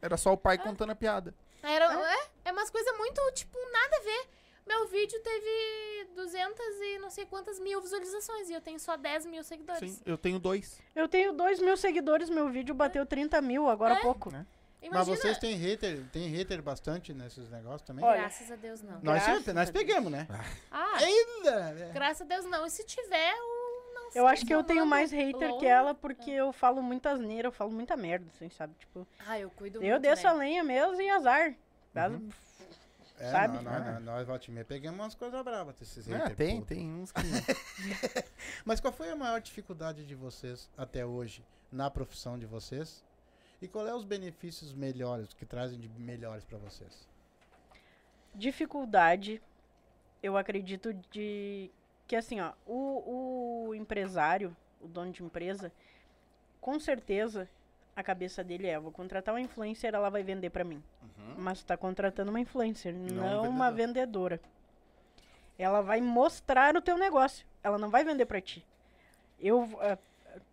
Era 0.00 0.16
só 0.18 0.32
o 0.32 0.36
pai 0.36 0.58
contando 0.58 0.90
a 0.90 0.94
piada. 0.94 1.34
Era, 1.62 1.86
é? 2.14 2.28
é 2.44 2.52
umas 2.52 2.68
coisas 2.70 2.96
muito, 2.98 3.20
tipo, 3.32 3.56
nada 3.72 3.96
a 3.96 4.00
ver. 4.00 4.28
Meu 4.66 4.86
vídeo 4.86 5.20
teve 5.20 6.08
200 6.14 6.58
e 6.80 6.98
não 6.98 7.10
sei 7.10 7.26
quantas 7.26 7.58
mil 7.58 7.80
visualizações 7.82 8.48
e 8.48 8.54
eu 8.54 8.60
tenho 8.60 8.78
só 8.80 8.96
10 8.96 9.26
mil 9.26 9.44
seguidores. 9.44 9.90
Sim, 9.92 10.00
eu 10.06 10.16
tenho 10.16 10.38
dois. 10.38 10.80
Eu 10.94 11.06
tenho 11.06 11.32
2 11.32 11.60
mil 11.60 11.76
seguidores, 11.76 12.30
meu 12.30 12.48
vídeo 12.48 12.74
bateu 12.74 13.04
30 13.04 13.40
mil 13.42 13.68
agora 13.68 13.94
há 13.94 14.00
pouco. 14.00 14.30
Né? 14.32 14.46
Mas 14.80 14.90
Imagina. 14.90 15.16
vocês 15.16 15.38
têm 15.38 15.54
hater, 15.56 16.04
tem 16.12 16.28
hater 16.28 16.62
bastante 16.62 17.12
nesses 17.14 17.48
negócios 17.50 17.82
também? 17.82 18.04
Olha, 18.04 18.20
Graças 18.20 18.50
a 18.50 18.56
Deus, 18.56 18.82
não. 18.82 19.00
nós 19.02 19.24
graças 19.24 19.54
nós 19.54 19.70
pegamos, 19.70 20.10
né? 20.12 20.26
Ah, 20.70 20.96
Ainda! 20.96 21.72
né? 21.72 21.90
graças 21.92 22.22
a 22.22 22.24
Deus 22.24 22.44
não. 22.46 22.66
E 22.66 22.70
se 22.70 22.84
tiver, 22.84 23.32
eu 23.32 23.92
não 23.94 24.10
sei. 24.10 24.20
Eu 24.20 24.26
acho 24.26 24.44
que 24.46 24.54
eu 24.54 24.62
tenho 24.62 24.84
mais 24.86 25.10
hater 25.10 25.56
que 25.58 25.66
ela 25.66 25.94
porque 25.94 26.30
eu 26.30 26.52
falo 26.52 26.82
muita 26.82 27.10
asneira, 27.10 27.48
eu 27.48 27.52
falo 27.52 27.70
muita 27.70 27.96
merda, 27.96 28.26
assim, 28.34 28.48
sabe? 28.50 28.74
Tipo, 28.78 29.06
Ah, 29.26 29.38
eu 29.38 29.50
cuido 29.50 29.78
eu 29.82 29.90
muito, 29.92 30.02
desço 30.02 30.24
né? 30.24 30.28
a 30.30 30.32
lenha 30.32 30.64
mesmo 30.64 31.00
e 31.00 31.08
azar. 31.10 31.54
Uhum. 31.96 32.28
É, 33.24 33.30
Sabe? 33.30 33.62
Nós, 33.62 33.86
nós, 33.86 34.02
nós, 34.02 34.26
volta 34.26 34.50
e 34.50 34.52
meia, 34.52 34.66
pegamos 34.66 35.00
umas 35.00 35.14
coisas 35.14 35.42
bravas 35.42 35.74
desses 35.76 36.06
Ah, 36.12 36.28
tem, 36.28 36.56
puto. 36.56 36.66
tem 36.74 36.92
uns 36.92 37.10
que. 37.10 37.22
Mas 38.66 38.80
qual 38.80 38.92
foi 38.92 39.08
a 39.10 39.16
maior 39.16 39.40
dificuldade 39.40 40.04
de 40.04 40.14
vocês 40.14 40.68
até 40.76 41.06
hoje 41.06 41.42
na 41.72 41.90
profissão 41.90 42.38
de 42.38 42.44
vocês? 42.44 43.02
E 43.62 43.66
qual 43.66 43.88
é 43.88 43.94
os 43.94 44.04
benefícios 44.04 44.74
melhores, 44.74 45.32
que 45.32 45.46
trazem 45.46 45.80
de 45.80 45.88
melhores 45.88 46.44
pra 46.44 46.58
vocês? 46.58 47.08
Dificuldade, 48.34 49.40
eu 50.22 50.36
acredito 50.36 50.92
de 51.10 51.70
que 52.06 52.16
assim, 52.16 52.42
ó, 52.42 52.52
o, 52.66 53.68
o 53.68 53.74
empresário, 53.74 54.54
o 54.82 54.86
dono 54.86 55.12
de 55.12 55.22
empresa, 55.22 55.72
com 56.60 56.78
certeza 56.78 57.48
a 57.96 58.02
cabeça 58.02 58.42
dele 58.42 58.66
é, 58.66 58.78
vou 58.78 58.90
contratar 58.92 59.34
uma 59.34 59.40
influencer, 59.40 59.94
ela 59.94 60.10
vai 60.10 60.22
vender 60.22 60.50
pra 60.50 60.64
mim. 60.64 60.82
Mas 61.36 61.62
tá 61.62 61.76
contratando 61.76 62.30
uma 62.30 62.40
influencer, 62.40 62.94
não, 62.94 63.44
um 63.44 63.48
uma 63.48 63.70
vendedora. 63.70 64.40
Ela 65.58 65.80
vai 65.80 66.00
mostrar 66.00 66.76
o 66.76 66.82
teu 66.82 66.96
negócio. 66.98 67.46
Ela 67.62 67.78
não 67.78 67.90
vai 67.90 68.04
vender 68.04 68.26
pra 68.26 68.40
ti. 68.40 68.64
Eu, 69.38 69.68
ah, 69.80 69.98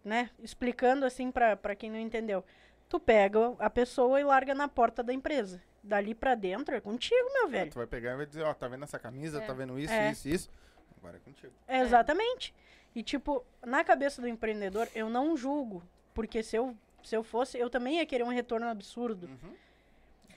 né, 0.03 0.29
explicando 0.39 1.05
assim 1.05 1.31
pra 1.31 1.55
pra 1.55 1.75
quem 1.75 1.89
não 1.89 1.99
entendeu. 1.99 2.43
Tu 2.87 2.99
pega 2.99 3.53
a 3.57 3.69
pessoa 3.69 4.19
e 4.19 4.23
larga 4.23 4.53
na 4.53 4.67
porta 4.67 5.01
da 5.01 5.13
empresa. 5.13 5.61
Dali 5.83 6.13
pra 6.13 6.35
dentro 6.35 6.75
é 6.75 6.81
contigo, 6.81 7.33
meu 7.33 7.47
velho. 7.47 7.71
Tu 7.71 7.77
vai 7.77 7.87
pegar 7.87 8.13
e 8.13 8.17
vai 8.17 8.25
dizer, 8.25 8.43
ó, 8.43 8.53
tá 8.53 8.67
vendo 8.67 8.83
essa 8.83 8.99
camisa, 8.99 9.41
É. 9.41 9.45
tá 9.45 9.53
vendo 9.53 9.79
isso, 9.79 9.93
É. 9.93 10.11
isso, 10.11 10.27
isso. 10.29 10.49
Agora 10.97 11.17
é 11.17 11.19
contigo. 11.19 11.53
É, 11.67 11.79
exatamente. 11.79 12.53
E 12.93 13.01
tipo, 13.01 13.43
na 13.65 13.83
cabeça 13.83 14.21
do 14.21 14.27
empreendedor, 14.27 14.87
eu 14.93 15.09
não 15.09 15.35
julgo. 15.35 15.81
Porque 16.13 16.43
se 16.43 16.55
eu, 16.55 16.75
se 17.07 17.15
eu 17.15 17.23
fosse, 17.23 17.57
eu 17.57 17.69
também 17.69 17.97
ia 17.97 18.05
querer 18.05 18.23
um 18.23 18.29
retorno 18.29 18.67
absurdo. 18.67 19.27
Uhum. 19.27 19.53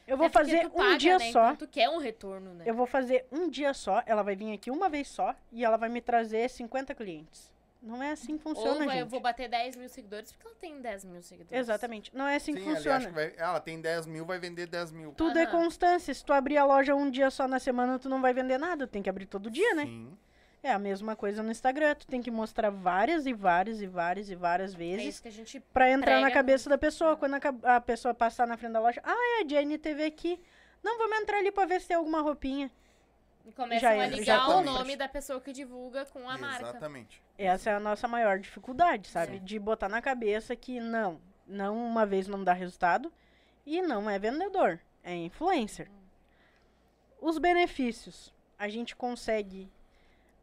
Eu 0.06 0.16
vou 0.18 0.26
É 0.26 0.30
fazer 0.30 0.66
um 0.66 0.70
paga, 0.70 0.98
dia 0.98 1.18
né? 1.18 1.32
só. 1.32 1.44
Então 1.52 1.56
tu 1.66 1.68
quer 1.68 1.88
um 1.88 1.96
retorno, 1.98 2.52
né? 2.54 2.64
Eu 2.66 2.74
vou 2.74 2.86
fazer 2.86 3.24
um 3.32 3.48
dia 3.48 3.72
só, 3.72 4.02
ela 4.04 4.22
vai 4.22 4.36
vir 4.36 4.52
aqui 4.52 4.70
uma 4.70 4.88
vez 4.88 5.08
só 5.08 5.34
e 5.50 5.64
ela 5.64 5.76
vai 5.78 5.88
me 5.88 6.00
trazer 6.02 6.48
50 6.50 6.94
clientes. 6.94 7.50
Não 7.82 8.02
é 8.02 8.12
assim 8.12 8.36
que 8.38 8.42
funciona, 8.42 8.70
Ou 8.80 8.86
vai- 8.86 8.96
eu 8.96 9.00
gente. 9.02 9.10
vou 9.10 9.20
bater 9.20 9.46
10 9.48 9.76
mil 9.76 9.88
seguidores 9.90 10.32
porque 10.32 10.46
ela 10.46 10.56
tem 10.56 10.80
10 10.80 11.04
mil 11.04 11.22
seguidores. 11.22 11.58
Exatamente. 11.58 12.10
Não 12.16 12.26
é 12.26 12.36
assim 12.36 12.54
que 12.54 12.60
Sim, 12.60 12.66
ele 12.68 12.76
funciona. 12.76 12.96
acha 12.96 13.08
que 13.08 13.14
vai, 13.14 13.34
ela 13.36 13.60
tem 13.60 13.78
10 13.80 14.06
mil, 14.06 14.24
vai 14.24 14.38
vender 14.38 14.66
10 14.66 14.90
mil. 14.90 15.12
Tudo 15.12 15.38
é 15.38 15.42
Aham. 15.42 15.50
constância. 15.50 16.12
Se 16.14 16.24
tu 16.24 16.32
abrir 16.32 16.56
a 16.56 16.64
loja 16.64 16.94
um 16.94 17.10
dia 17.10 17.30
só 17.30 17.46
na 17.46 17.58
semana, 17.58 17.98
tu 17.98 18.08
não 18.08 18.22
vai 18.22 18.32
vender 18.32 18.56
nada. 18.58 18.86
Tu 18.86 18.90
tem 18.90 19.02
que 19.02 19.10
abrir 19.10 19.26
todo 19.26 19.50
dia, 19.50 19.74
né? 19.74 19.84
Sim. 19.84 20.16
É 20.64 20.72
a 20.72 20.78
mesma 20.78 21.14
coisa 21.14 21.42
no 21.42 21.50
Instagram. 21.50 21.94
Tu 21.94 22.06
tem 22.06 22.22
que 22.22 22.30
mostrar 22.30 22.70
várias 22.70 23.26
e 23.26 23.34
várias 23.34 23.82
e 23.82 23.86
várias 23.86 24.30
e 24.30 24.34
várias 24.34 24.72
É 24.72 24.76
vezes 24.78 25.06
isso 25.06 25.22
que 25.22 25.28
a 25.28 25.30
gente. 25.30 25.60
pra 25.60 25.90
entrar 25.90 26.22
na 26.22 26.30
cabeça 26.30 26.70
da 26.70 26.78
pessoa. 26.78 27.18
Quando 27.18 27.34
a, 27.34 27.76
a 27.76 27.80
pessoa 27.82 28.14
passar 28.14 28.46
na 28.46 28.56
frente 28.56 28.72
da 28.72 28.80
loja, 28.80 28.98
ah, 29.04 29.12
é 29.12 29.44
a 29.44 29.46
Jenny 29.46 29.76
TV 29.76 30.06
aqui. 30.06 30.40
Não, 30.82 30.96
vamos 30.96 31.18
entrar 31.18 31.36
ali 31.36 31.52
pra 31.52 31.66
ver 31.66 31.82
se 31.82 31.88
tem 31.88 31.96
alguma 31.98 32.22
roupinha. 32.22 32.70
E 33.44 33.52
começam 33.52 33.78
Já 33.78 33.90
a 33.90 34.06
é, 34.06 34.08
ligar 34.08 34.24
já 34.24 34.48
o 34.48 34.62
nome 34.62 34.96
da 34.96 35.06
pessoa 35.06 35.38
que 35.38 35.52
divulga 35.52 36.06
com 36.06 36.26
a 36.30 36.38
marca. 36.38 36.62
Exatamente. 36.70 37.22
Essa 37.36 37.68
é 37.68 37.74
a 37.74 37.80
nossa 37.80 38.08
maior 38.08 38.38
dificuldade, 38.38 39.08
sabe? 39.08 39.32
Sim. 39.38 39.44
De 39.44 39.58
botar 39.58 39.90
na 39.90 40.00
cabeça 40.00 40.56
que 40.56 40.80
não, 40.80 41.20
não 41.46 41.76
uma 41.76 42.06
vez 42.06 42.26
não 42.26 42.42
dá 42.42 42.54
resultado 42.54 43.12
e 43.66 43.82
não 43.82 44.08
é 44.08 44.18
vendedor, 44.18 44.80
é 45.02 45.14
influencer. 45.14 45.90
Os 47.20 47.36
benefícios, 47.36 48.32
a 48.58 48.66
gente 48.68 48.96
consegue 48.96 49.70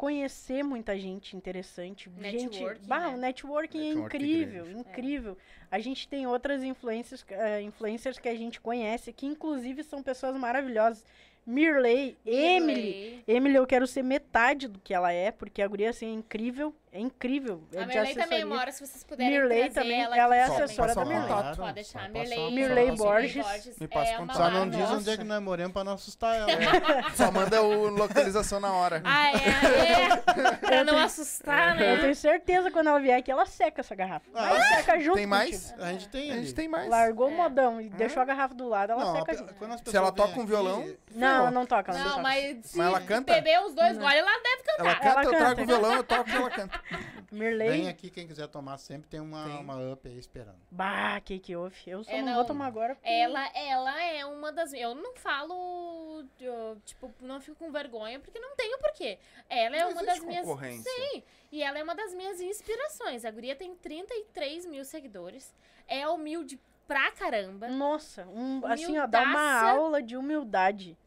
conhecer 0.02 0.64
muita 0.64 0.98
gente 0.98 1.38
interessante, 1.38 2.10
gente, 2.24 2.50
Networking, 2.50 2.88
bah, 2.88 3.02
né? 3.02 3.08
o 3.10 3.18
networking, 3.18 3.78
é 3.78 3.94
Networking 3.94 4.18
incrível, 4.18 4.64
grande. 4.64 4.80
incrível. 4.80 5.38
A 5.70 5.78
gente 5.78 6.08
tem 6.08 6.26
outras 6.26 6.64
influencers, 6.64 7.24
eh, 7.30 7.62
influencers 7.62 8.18
que 8.18 8.28
a 8.28 8.34
gente 8.34 8.60
conhece, 8.60 9.14
que 9.14 9.28
inclusive 9.28 9.84
são 9.84 10.02
pessoas 10.02 10.36
maravilhosas. 10.36 11.06
Mirley, 11.46 12.18
Emily, 12.26 12.66
Mirley. 12.66 13.24
Emily, 13.28 13.56
eu 13.56 13.68
quero 13.68 13.86
ser 13.86 14.02
metade 14.02 14.68
do 14.68 14.80
que 14.80 14.92
ela 14.92 15.12
é, 15.12 15.30
porque 15.30 15.62
a 15.62 15.68
guria, 15.68 15.92
assim, 15.92 16.08
é 16.08 16.14
incrível. 16.14 16.74
É 16.94 17.00
incrível. 17.00 17.64
É 17.72 17.84
A 17.84 17.86
Mirley 17.86 18.14
também, 18.16 18.44
hora, 18.52 18.70
se 18.70 18.86
vocês 18.86 19.02
puderem 19.02 19.32
Mirley 19.32 19.70
também, 19.70 20.02
ela, 20.04 20.18
ela 20.18 20.36
é 20.36 20.44
assessora 20.44 20.94
também. 20.94 21.18
da 21.22 21.26
Mirley. 21.26 21.56
Pode 21.56 21.74
deixar. 21.74 22.10
Mirley, 22.10 22.92
Borges. 22.98 23.78
Me 23.80 23.88
passa 23.88 24.12
é 24.12 24.18
contato. 24.18 24.36
Só 24.36 24.50
não 24.50 24.70
diz 24.70 24.90
onde 24.90 25.10
é 25.10 25.16
que 25.16 25.24
nós 25.24 25.42
moramos 25.42 25.72
pra 25.72 25.86
não 25.86 25.94
assustar 25.94 26.36
ela. 26.36 26.48
né? 26.48 26.66
Só 27.16 27.32
manda 27.32 27.62
o 27.62 27.88
localização 27.88 28.60
na 28.60 28.74
hora. 28.74 29.02
Ah, 29.06 29.32
é, 29.32 30.04
é. 30.04 30.52
pra 30.58 30.84
não 30.84 30.98
assustar, 30.98 31.80
Eu 31.82 31.96
né? 31.96 32.02
tenho 32.02 32.16
certeza 32.16 32.68
que 32.68 32.74
quando 32.74 32.88
ela 32.88 33.00
vier 33.00 33.18
aqui, 33.20 33.32
ela 33.32 33.46
seca 33.46 33.80
essa 33.80 33.96
garrafa. 33.96 34.26
Ah, 34.36 34.50
Ela 34.50 34.62
seca 34.76 35.00
junto 35.00 35.16
Tem 35.16 35.26
mais? 35.26 35.68
contigo. 35.72 35.84
A 35.84 35.92
gente 35.94 36.10
tem 36.10 36.32
A 36.32 36.36
gente 36.36 36.54
tem 36.54 36.68
mais. 36.68 36.90
Largou 36.90 37.30
o 37.30 37.32
É. 37.32 37.36
modão 37.36 37.80
e 37.80 37.88
deixou 37.90 38.22
a 38.22 38.26
garrafa 38.26 38.54
do 38.54 38.68
lado, 38.68 38.92
ela 38.92 39.06
Não, 39.06 39.16
seca 39.16 39.32
a- 39.32 39.36
junto. 39.36 39.90
Se 39.90 39.96
ela 39.96 40.12
toca 40.12 40.38
um 40.38 40.46
violão, 40.46 40.94
Não, 41.16 41.38
ela 41.38 41.52
não 41.52 41.66
toca, 41.66 41.94
não, 41.94 42.22
mas 42.22 42.66
se 42.66 42.78
Mas 42.78 42.88
ela 42.88 43.00
canta? 43.00 43.34
beber 43.34 43.62
os 43.62 43.74
dois 43.74 43.94
Não. 43.98 44.04
goles, 44.04 44.18
ela 44.20 44.32
deve 44.44 44.64
cantar. 44.64 44.86
ela 44.86 44.96
canta, 44.96 45.24
eu 45.24 45.30
trago 45.40 45.62
o 45.62 45.66
violão, 45.66 45.94
eu 45.94 46.04
toco 46.04 46.30
e 46.30 46.36
ela 46.36 46.50
canta. 46.50 46.81
Vem 47.32 47.88
aqui, 47.88 48.10
quem 48.10 48.28
quiser 48.28 48.48
tomar 48.48 48.78
sempre 48.78 49.08
tem 49.10 49.20
uma, 49.20 49.46
Tem. 49.46 49.60
uma 49.60 49.94
up 49.94 50.08
aí 50.08 50.18
esperando. 50.18 50.60
bah, 50.70 51.20
que 51.22 51.40
que 51.40 51.56
houve? 51.56 51.76
Eu 51.88 52.04
só 52.04 52.12
É, 52.12 52.18
não, 52.22 52.28
não. 52.28 52.36
vou 52.36 52.46
tomar 52.46 52.68
agora. 52.68 52.96
porque- 52.96 53.10
Ela, 53.10 53.48
ela 53.56 54.04
é 54.04 54.26
uma 54.26 54.52
das. 54.52 54.74
Eu 54.74 54.94
não 54.96 55.16
falo. 55.16 56.26
eu, 56.40 56.78
tipo, 56.86 57.12
não 57.22 57.40
fico 57.40 57.56
com 57.58 57.72
vergonha, 57.72 58.20
porque 58.20 58.40
não 58.40 58.56
tenho 58.56 58.78
porquê. 58.80 59.18
Ela 59.50 59.78
é 59.78 59.80
Não 59.84 59.92
uma 59.92 60.04
das 60.04 60.20
minhas. 60.20 60.46
Sim, 60.84 61.24
e 61.52 61.64
ela 61.64 61.80
é 61.80 61.84
uma 61.84 61.96
das 61.96 62.14
minhas 62.14 62.40
inspirações. 62.42 63.24
A 63.26 63.32
guria 63.32 63.56
tem 63.56 63.74
33 63.76 64.66
mil 64.66 64.84
seguidores. 64.84 65.54
É 65.88 66.08
humilde 66.08 66.60
pra 66.88 67.12
caramba. 67.12 67.68
Nossa, 67.70 68.26
um, 68.28 68.66
assim, 68.66 68.98
ó, 68.98 69.08
dá 69.08 69.24
uma 69.24 69.62
aula 69.70 70.02
de 70.02 70.18
humildade. 70.18 70.98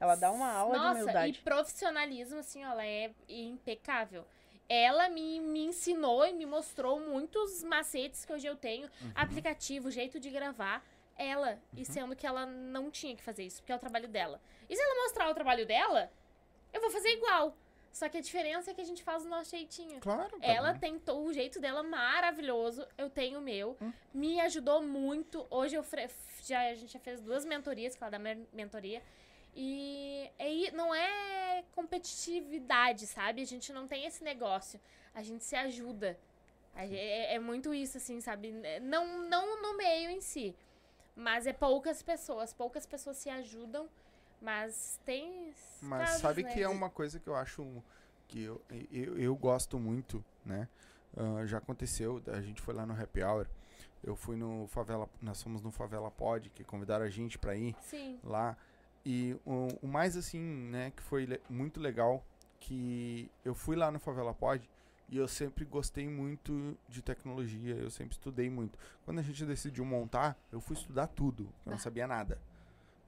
Ela 0.00 0.14
dá 0.14 0.30
uma 0.30 0.50
aula 0.52 0.76
Nossa, 0.78 0.94
de 0.94 1.02
humildade. 1.02 1.38
e 1.38 1.42
profissionalismo, 1.42 2.38
assim, 2.38 2.64
ó, 2.64 2.70
ela 2.70 2.86
é 2.86 3.10
impecável. 3.28 4.24
Ela 4.68 5.08
me, 5.08 5.40
me 5.40 5.64
ensinou 5.66 6.26
e 6.26 6.32
me 6.32 6.44
mostrou 6.44 7.00
muitos 7.00 7.62
macetes 7.64 8.24
que 8.24 8.32
hoje 8.32 8.46
eu 8.46 8.56
tenho. 8.56 8.86
Uhum. 9.00 9.12
Aplicativo, 9.14 9.90
jeito 9.90 10.20
de 10.20 10.28
gravar. 10.30 10.84
Ela, 11.16 11.58
e 11.76 11.84
sendo 11.84 12.14
que 12.14 12.26
ela 12.26 12.46
não 12.46 12.90
tinha 12.90 13.16
que 13.16 13.22
fazer 13.22 13.44
isso, 13.44 13.60
porque 13.60 13.72
é 13.72 13.76
o 13.76 13.78
trabalho 13.78 14.06
dela. 14.06 14.40
E 14.70 14.76
se 14.76 14.80
ela 14.80 15.02
mostrar 15.02 15.28
o 15.30 15.34
trabalho 15.34 15.66
dela, 15.66 16.12
eu 16.72 16.80
vou 16.80 16.90
fazer 16.90 17.08
igual. 17.08 17.56
Só 17.92 18.08
que 18.08 18.18
a 18.18 18.20
diferença 18.20 18.70
é 18.70 18.74
que 18.74 18.80
a 18.80 18.84
gente 18.84 19.02
faz 19.02 19.24
o 19.24 19.28
nosso 19.28 19.50
jeitinho. 19.50 19.98
Claro. 19.98 20.38
tá 20.38 20.46
Ela 20.46 20.74
bom. 20.74 20.78
tentou 20.78 21.24
o 21.24 21.32
jeito 21.32 21.58
dela 21.58 21.82
maravilhoso. 21.82 22.86
Eu 22.96 23.10
tenho 23.10 23.38
o 23.40 23.42
meu. 23.42 23.76
Hum. 23.82 23.92
Me 24.14 24.38
ajudou 24.40 24.80
muito. 24.82 25.44
Hoje 25.50 25.74
eu 25.76 25.84
já, 26.44 26.60
a 26.70 26.74
gente 26.74 26.92
já 26.92 27.00
fez 27.00 27.20
duas 27.20 27.44
mentorias, 27.44 27.96
que 27.96 28.04
ela 28.04 28.10
dá 28.10 28.18
mer- 28.18 28.46
mentoria. 28.52 29.02
E 29.60 30.30
é 30.38 30.52
i- 30.54 30.70
não 30.70 30.94
é 30.94 31.64
competitividade, 31.74 33.06
sabe? 33.08 33.42
A 33.42 33.44
gente 33.44 33.72
não 33.72 33.88
tem 33.88 34.06
esse 34.06 34.22
negócio. 34.22 34.80
A 35.12 35.20
gente 35.22 35.42
se 35.42 35.56
ajuda. 35.56 36.16
É, 36.76 37.34
é 37.34 37.38
muito 37.40 37.74
isso, 37.74 37.96
assim, 37.96 38.20
sabe? 38.20 38.52
Não, 38.82 39.28
não 39.28 39.60
no 39.60 39.76
meio 39.76 40.10
em 40.10 40.20
si. 40.20 40.54
Mas 41.16 41.44
é 41.48 41.52
poucas 41.52 42.02
pessoas. 42.02 42.52
Poucas 42.52 42.86
pessoas 42.86 43.16
se 43.16 43.28
ajudam. 43.28 43.88
Mas 44.40 45.00
tem. 45.04 45.52
Mas 45.82 46.10
casos, 46.10 46.20
sabe 46.22 46.44
né? 46.44 46.52
que 46.52 46.62
é 46.62 46.68
uma 46.68 46.88
coisa 46.88 47.18
que 47.18 47.26
eu 47.26 47.34
acho 47.34 47.82
que 48.28 48.44
eu, 48.44 48.62
eu, 48.92 49.18
eu 49.18 49.34
gosto 49.34 49.76
muito, 49.76 50.24
né? 50.44 50.68
Ah, 51.16 51.44
já 51.46 51.58
aconteceu, 51.58 52.22
a 52.28 52.40
gente 52.40 52.60
foi 52.62 52.74
lá 52.74 52.86
no 52.86 52.92
Happy 52.92 53.20
Hour. 53.24 53.48
Eu 54.04 54.14
fui 54.14 54.36
no 54.36 54.68
Favela, 54.68 55.08
nós 55.20 55.42
fomos 55.42 55.60
no 55.60 55.72
Favela 55.72 56.08
Pod, 56.12 56.48
que 56.50 56.62
convidaram 56.62 57.04
a 57.04 57.10
gente 57.10 57.36
pra 57.36 57.56
ir 57.56 57.74
Sim. 57.82 58.20
lá. 58.22 58.56
E 59.10 59.34
o, 59.46 59.68
o 59.80 59.88
mais 59.88 60.18
assim, 60.18 60.38
né, 60.38 60.90
que 60.90 61.02
foi 61.02 61.24
le- 61.24 61.40
muito 61.48 61.80
legal, 61.80 62.22
que 62.60 63.30
eu 63.42 63.54
fui 63.54 63.74
lá 63.74 63.90
no 63.90 63.98
Favela 63.98 64.34
Pod 64.34 64.68
e 65.08 65.16
eu 65.16 65.26
sempre 65.26 65.64
gostei 65.64 66.06
muito 66.06 66.76
de 66.86 67.00
tecnologia, 67.00 67.74
eu 67.74 67.88
sempre 67.90 68.12
estudei 68.12 68.50
muito. 68.50 68.78
Quando 69.06 69.18
a 69.20 69.22
gente 69.22 69.46
decidiu 69.46 69.82
montar, 69.82 70.36
eu 70.52 70.60
fui 70.60 70.76
estudar 70.76 71.06
tudo, 71.06 71.48
eu 71.64 71.72
não 71.72 71.78
sabia 71.78 72.06
nada. 72.06 72.38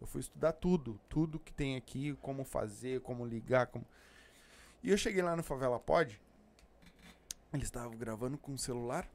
Eu 0.01 0.07
fui 0.07 0.23
estudar 0.23 0.55
tudo, 0.55 0.99
tudo 1.07 1.39
que 1.39 1.53
tem 1.53 1.77
aqui, 1.77 2.15
como 2.23 2.45
fazer, 2.45 3.03
como 3.03 3.27
ligar, 3.27 3.67
como... 3.67 3.85
E 4.83 4.91
eu 4.91 4.97
cheguei 4.97 5.21
lá 5.23 5.37
no 5.37 5.43
Favela 5.43 5.79
Pod, 5.79 6.19
eles 7.53 7.65
estavam 7.67 7.95
gravando 7.99 8.39
com 8.39 8.55
o 8.55 8.59
celular, 8.59 9.07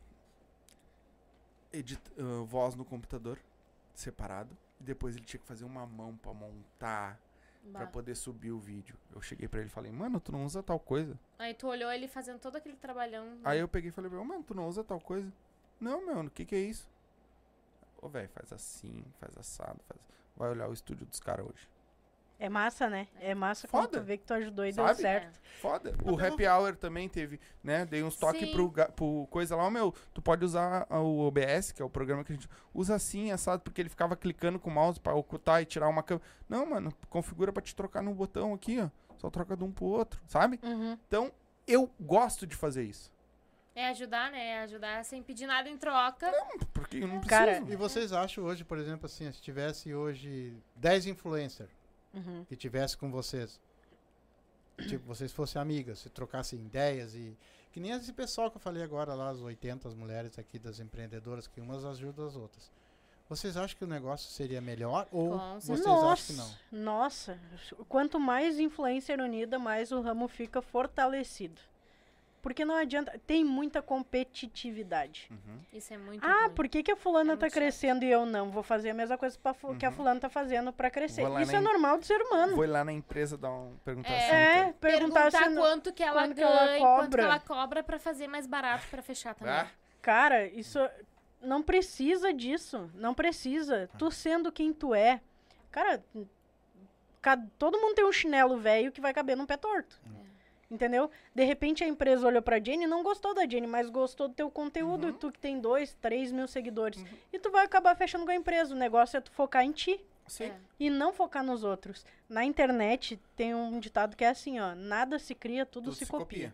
edit, 1.74 2.00
ah, 2.20 2.44
voz 2.46 2.76
no 2.76 2.86
computador, 2.86 3.40
separado, 3.96 4.56
e 4.80 4.84
depois 4.84 5.16
ele 5.16 5.26
tinha 5.26 5.40
que 5.40 5.46
fazer 5.48 5.66
uma 5.66 5.86
mão 5.86 6.16
pra 6.18 6.34
montar, 6.34 7.20
pra 7.72 7.86
Bah. 7.86 7.88
poder 7.88 8.16
subir 8.16 8.52
o 8.52 8.60
vídeo. 8.60 8.96
Eu 9.14 9.22
cheguei 9.22 9.48
pra 9.48 9.60
ele 9.60 9.70
e 9.70 9.72
falei, 9.72 9.92
mano, 9.92 10.20
tu 10.20 10.32
não 10.32 10.46
usa 10.46 10.62
tal 10.62 10.80
coisa. 10.80 11.18
Aí 11.40 11.54
tu 11.54 11.68
olhou 11.68 11.92
ele 11.92 12.08
fazendo 12.08 12.40
todo 12.40 12.56
aquele 12.56 12.76
trabalhão. 12.76 13.26
né? 13.26 13.42
Aí 13.44 13.60
eu 13.60 13.68
peguei 13.68 13.90
e 13.90 13.94
falei 13.94 14.10
pra 14.10 14.24
mano, 14.24 14.44
tu 14.44 14.54
não 14.54 14.68
usa 14.68 14.84
tal 14.84 15.00
coisa? 15.00 15.32
Não, 15.80 16.06
meu, 16.06 16.22
o 16.22 16.30
que 16.30 16.46
que 16.46 16.56
é 16.56 16.60
isso? 16.60 16.88
Ô, 18.02 18.08
velho, 18.08 18.30
faz 18.30 18.54
assim, 18.54 19.04
faz 19.20 19.38
assado, 19.38 19.80
faz... 19.88 20.00
Vai 20.38 20.50
olhar 20.52 20.70
o 20.70 20.74
estúdio 20.74 21.06
dos 21.06 21.20
caras 21.20 21.46
hoje. 21.46 21.68
É 22.38 22.50
massa, 22.50 22.90
né? 22.90 23.08
É 23.20 23.34
massa 23.34 23.68
quando 23.68 23.86
Foda. 23.86 24.00
tu 24.00 24.04
vê 24.04 24.18
que 24.18 24.26
tu 24.26 24.34
ajudou 24.34 24.66
e 24.66 24.74
Sabe? 24.74 24.88
deu 24.88 24.96
certo. 24.98 25.40
Foda. 25.62 25.94
O 26.04 26.20
Happy 26.20 26.46
Hour 26.46 26.76
também 26.76 27.08
teve, 27.08 27.40
né? 27.64 27.86
Dei 27.86 28.04
uns 28.04 28.18
toques 28.18 28.50
pro, 28.52 28.72
pro 28.94 29.28
coisa 29.32 29.56
lá, 29.56 29.64
ó, 29.64 29.70
meu, 29.70 29.94
tu 30.14 30.22
pode 30.22 30.44
usar 30.44 30.86
o 30.92 31.20
OBS, 31.26 31.72
que 31.72 31.82
é 31.82 31.86
o 31.86 31.90
programa 31.90 32.24
que 32.26 32.34
a 32.34 32.36
gente 32.36 32.50
usa 32.74 32.96
assim, 32.96 33.32
assado, 33.32 33.64
porque 33.64 33.82
ele 33.82 33.90
ficava 33.90 34.16
clicando 34.18 34.60
com 34.60 34.70
o 34.70 34.74
mouse 34.74 35.00
pra 35.00 35.16
ocultar 35.16 35.62
e 35.62 35.66
tirar 35.66 35.88
uma 35.88 36.04
câmera. 36.04 36.26
Não, 36.50 36.66
mano, 36.66 36.94
configura 37.10 37.54
pra 37.54 37.62
te 37.64 37.74
trocar 37.74 38.04
no 38.04 38.14
botão 38.14 38.54
aqui, 38.54 38.82
ó. 38.82 38.90
Só 39.18 39.30
troca 39.30 39.56
de 39.56 39.64
um 39.64 39.72
pro 39.72 39.86
outro, 39.86 40.22
sabe? 40.28 40.60
Uhum. 40.62 40.98
Então, 41.08 41.32
eu 41.66 41.90
gosto 42.00 42.46
de 42.46 42.54
fazer 42.56 42.84
isso. 42.84 43.10
É 43.74 43.88
ajudar, 43.90 44.30
né? 44.32 44.46
É 44.50 44.60
ajudar 44.60 45.04
sem 45.06 45.24
pedir 45.24 45.48
nada 45.48 45.70
em 45.70 45.78
troca. 45.78 46.32
Porque 46.74 46.98
eu 46.98 47.08
não 47.08 47.20
preciso. 47.20 47.30
Cara, 47.30 47.64
E 47.68 47.76
vocês 47.76 48.12
acham 48.14 48.44
hoje, 48.44 48.64
por 48.64 48.78
exemplo, 48.78 49.06
assim, 49.06 49.30
se 49.32 49.42
tivesse 49.42 49.94
hoje 49.94 50.54
10 50.76 51.08
influencers 51.08 51.85
Uhum. 52.16 52.46
que 52.46 52.56
tivesse 52.56 52.98
com 52.98 53.12
vocês, 53.12 53.60
tipo, 54.88 55.06
vocês 55.06 55.32
fossem 55.32 55.62
amigas, 55.62 56.00
se 56.00 56.10
trocassem 56.10 56.60
ideias 56.60 57.14
e 57.14 57.36
que 57.72 57.80
nem 57.80 57.92
esse 57.92 58.14
pessoal 58.14 58.50
que 58.50 58.58
eu 58.58 58.62
falei 58.62 58.82
agora 58.84 59.14
lá, 59.14 59.30
as 59.30 59.40
80 59.42 59.90
mulheres 59.90 60.40
aqui 60.40 60.58
das 60.58 60.80
empreendedoras, 60.80 61.46
que 61.46 61.60
umas 61.60 61.84
ajudam 61.84 62.26
as 62.26 62.36
outras. 62.36 62.72
Vocês 63.28 63.58
acham 63.58 63.76
que 63.78 63.84
o 63.84 63.88
negócio 63.88 64.30
seria 64.32 64.62
melhor 64.62 65.08
ou 65.12 65.32
Com 65.32 65.60
vocês 65.60 65.84
nossa, 65.86 66.08
acham 66.14 66.26
que 66.28 66.42
não? 66.72 66.84
nossa. 66.84 67.40
Quanto 67.90 68.20
mais 68.20 68.60
influencer 68.60 69.20
unida, 69.20 69.58
mais 69.60 69.92
o 69.92 70.00
ramo 70.00 70.28
fica 70.28 70.62
fortalecido. 70.62 71.60
Porque 72.46 72.64
não 72.64 72.76
adianta, 72.76 73.20
tem 73.26 73.44
muita 73.44 73.82
competitividade. 73.82 75.28
Uhum. 75.32 75.58
Isso 75.74 75.92
é 75.92 75.98
muito 75.98 76.24
Ah, 76.24 76.44
ruim. 76.44 76.54
por 76.54 76.68
que, 76.70 76.84
que 76.84 76.92
a 76.92 76.96
fulana 76.96 77.34
É 77.34 77.36
tá 77.36 77.50
crescendo 77.50 78.06
e 78.06 78.12
eu 78.12 78.24
não? 78.24 78.52
Vou 78.52 78.62
fazer 78.62 78.92
a 78.92 78.94
mesma 78.94 79.18
coisa 79.18 79.36
pra 79.42 79.52
fu- 79.52 79.74
que 79.76 79.84
a 79.84 79.90
Uhum. 79.90 79.96
fulana 79.96 80.20
tá 80.20 80.30
fazendo 80.30 80.72
pra 80.72 80.92
crescer. 80.92 81.24
Isso 81.42 81.56
é 81.56 81.60
em- 81.60 81.62
normal 81.64 81.98
do 81.98 82.06
ser 82.06 82.22
humano. 82.22 82.56
Vou 82.56 82.68
lá 82.68 82.84
na 82.84 82.94
empresa 82.94 83.36
dar 83.36 83.50
um, 83.52 83.76
perguntar 83.84 84.12
É. 84.12 84.18
assim. 84.18 84.36
É, 84.36 84.60
cara. 84.62 84.74
perguntar, 84.80 85.22
Perguntar 85.24 85.44
se 85.44 85.50
não- 85.50 85.62
quanto 85.64 85.92
que 85.92 86.04
ela 86.04 86.22
quanto 86.22 86.36
que 86.36 86.42
ganha, 86.42 86.52
ela 86.54 86.78
quanto 86.78 87.00
que 87.02 87.06
cobra. 87.10 87.22
ela 87.24 87.40
cobra 87.40 87.84
pra 87.84 87.98
fazer 87.98 88.28
mais 88.28 88.46
barato 88.46 88.86
pra 88.92 89.02
fechar 89.02 89.34
também. 89.34 89.52
Ah, 89.54 89.68
Cara, 90.04 90.46
isso 90.46 90.78
não 91.42 91.64
precisa 91.64 92.32
disso. 92.32 92.92
Não 92.94 93.16
precisa. 93.16 93.90
Tu 93.98 94.12
sendo 94.12 94.52
quem 94.52 94.72
tu 94.72 94.94
é. 94.94 95.20
Cara, 95.72 96.04
ca- 97.22 97.44
todo 97.58 97.80
mundo 97.80 97.96
tem 97.96 98.06
um 98.06 98.12
chinelo 98.12 98.60
velho 98.60 98.92
que 98.92 99.02
vai 99.02 99.12
caber 99.16 99.36
num 99.36 99.48
pé 99.48 99.58
torto. 99.58 100.00
Entendeu? 100.70 101.12
De 101.34 101.44
repente 101.44 101.84
a 101.84 101.88
empresa 101.88 102.26
olhou 102.28 102.42
pra 102.42 102.60
Jenny 102.60 102.86
e 102.86 102.88
não 102.88 103.04
gostou 103.04 103.34
da 103.36 103.48
Jenny, 103.48 103.68
mas 103.68 103.90
gostou 103.90 104.28
do 104.28 104.34
teu 104.34 104.50
conteúdo, 104.50 105.04
Uhum. 105.06 105.10
e 105.12 105.14
tu 105.14 105.32
que 105.32 105.40
tem 105.40 105.60
dois, 105.60 105.94
três 106.02 106.32
mil 106.32 106.48
seguidores. 106.48 107.04
E 107.32 107.38
tu 107.40 107.52
vai 107.52 107.64
acabar 107.66 107.96
fechando 107.96 108.26
com 108.26 108.32
a 108.32 108.36
empresa. 108.36 108.74
O 108.74 108.78
negócio 108.78 109.16
é 109.18 109.22
tu 109.22 109.32
focar 109.32 109.64
em 109.64 109.72
ti 109.72 110.04
Sim. 110.28 110.46
É. 110.46 110.56
e 110.80 110.90
não 110.90 111.14
focar 111.14 111.44
nos 111.44 111.64
outros. 111.64 112.04
Na 112.28 112.44
internet 112.44 113.20
tem 113.36 113.54
um 113.54 113.80
ditado 113.80 114.16
que 114.18 114.24
é 114.26 114.30
assim, 114.30 114.60
ó, 114.60 114.74
nada 114.74 115.20
se 115.20 115.36
cria, 115.36 115.66
tudo, 115.66 115.86
Tudo 115.92 115.96
se, 115.98 116.06
copia. 116.08 116.54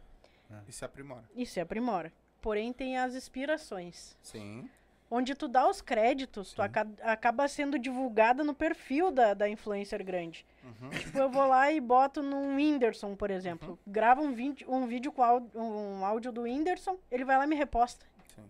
E 0.68 0.72
se 0.74 0.84
aprimora. 0.84 1.24
E 1.34 1.46
se 1.46 1.60
aprimora. 1.62 2.12
Porém 2.42 2.74
tem 2.74 2.98
as 2.98 3.16
inspirações. 3.16 4.18
Sim. 4.22 4.70
Onde 5.14 5.36
tu 5.36 5.50
dá 5.50 5.68
os 5.70 5.82
créditos, 5.82 6.54
tu 6.54 6.62
aca- 6.62 6.88
acaba 7.02 7.46
sendo 7.50 7.78
divulgada 7.78 8.46
no 8.46 8.54
perfil 8.54 9.12
da, 9.12 9.34
da 9.34 9.50
influencer 9.50 10.02
grande. 10.06 10.46
Uhum. 10.64 10.90
Tipo, 10.90 11.18
eu 11.18 11.30
vou 11.30 11.46
lá 11.46 11.70
e 11.70 11.82
boto 11.82 12.24
num 12.24 12.56
Whindersson, 12.56 13.14
por 13.18 13.30
exemplo. 13.30 13.78
Grava 13.86 14.22
um 14.22 14.32
vídeo, 14.32 14.72
um 14.72 14.88
vídeo 14.88 15.12
com 15.12 15.22
áudio, 15.22 15.52
um 15.60 16.06
áudio 16.06 16.32
do 16.32 16.44
Whindersson, 16.44 16.98
ele 17.12 17.26
vai 17.26 17.38
lá 17.38 17.44
e 17.44 17.48
me 17.48 17.56
reposta. 17.58 18.06
Sim. 18.34 18.44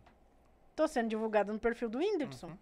Tô 0.76 0.88
sendo 0.88 1.10
divulgado 1.10 1.52
no 1.52 1.58
perfil 1.60 1.90
do 1.90 1.98
Whindersson. 1.98 2.48
Uhum. 2.48 2.58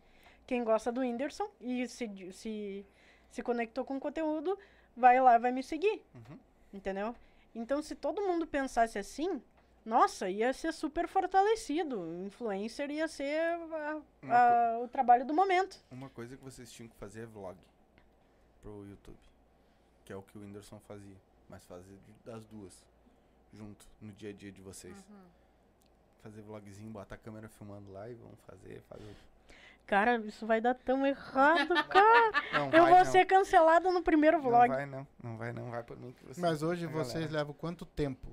Quem 0.47 0.63
gosta 0.63 0.93
do 0.93 1.01
Whindersson 1.01 1.49
e 1.59 1.85
se, 1.89 2.09
se, 2.31 2.85
se 3.29 3.43
conectou 3.43 3.83
com 3.83 3.97
o 3.97 3.99
conteúdo, 3.99 4.57
vai 4.95 5.19
lá 5.19 5.35
e 5.35 5.39
vai 5.39 5.51
me 5.51 5.61
seguir. 5.61 6.01
Uhum. 6.15 6.39
Entendeu? 6.73 7.13
Então, 7.53 7.81
se 7.81 7.95
todo 7.95 8.21
mundo 8.21 8.47
pensasse 8.47 8.97
assim, 8.97 9.41
nossa, 9.89 10.29
ia 10.29 10.53
ser 10.53 10.71
super 10.71 11.07
fortalecido. 11.07 11.99
O 11.99 12.25
influencer 12.25 12.89
ia 12.91 13.07
ser 13.07 13.39
a- 13.73 14.01
a- 14.29 14.79
o 14.79 14.87
trabalho 14.87 15.25
do 15.25 15.33
momento. 15.33 15.77
Uma 15.91 16.09
coisa 16.09 16.37
que 16.37 16.43
vocês 16.43 16.71
tinham 16.71 16.87
que 16.89 16.95
fazer 16.95 17.21
é 17.21 17.25
vlog 17.25 17.57
pro 18.61 18.85
YouTube. 18.85 19.17
Que 20.05 20.13
é 20.13 20.15
o 20.15 20.21
que 20.21 20.37
o 20.37 20.41
Whindersson 20.41 20.79
fazia. 20.87 21.15
Mas 21.49 21.63
fazer 21.65 21.97
das 22.23 22.45
duas. 22.45 22.85
Junto, 23.51 23.85
no 23.99 24.11
dia 24.13 24.29
a 24.29 24.33
dia 24.33 24.51
de 24.51 24.61
vocês. 24.61 24.95
Uhum. 25.09 25.25
Fazer 26.21 26.41
vlogzinho, 26.41 26.89
botar 26.91 27.15
a 27.15 27.17
câmera 27.17 27.49
filmando 27.49 27.91
lá 27.91 28.07
e 28.09 28.13
vamos 28.13 28.39
fazer, 28.41 28.81
fazer. 28.89 29.15
Cara, 29.87 30.17
isso 30.17 30.45
vai 30.45 30.61
dar 30.61 30.75
tão 30.75 31.03
errado, 31.07 31.73
cara. 31.89 32.31
Não 32.53 32.65
Eu 32.65 32.69
vai, 32.83 32.89
vou 32.91 32.97
não. 32.99 33.05
ser 33.05 33.25
cancelado 33.25 33.91
no 33.91 34.03
primeiro 34.03 34.37
Não 34.37 34.43
vlog. 34.43 34.67
vai 34.67 34.85
não, 34.85 35.07
não 35.23 35.37
vai 35.37 35.51
não, 35.51 35.71
vai 35.71 35.81
por 35.81 35.97
mim 35.97 36.11
que 36.11 36.23
você. 36.25 36.39
Mas 36.39 36.61
hoje 36.61 36.85
vocês 36.85 37.13
galera. 37.23 37.31
levam 37.39 37.53
quanto 37.55 37.85
tempo 37.87 38.27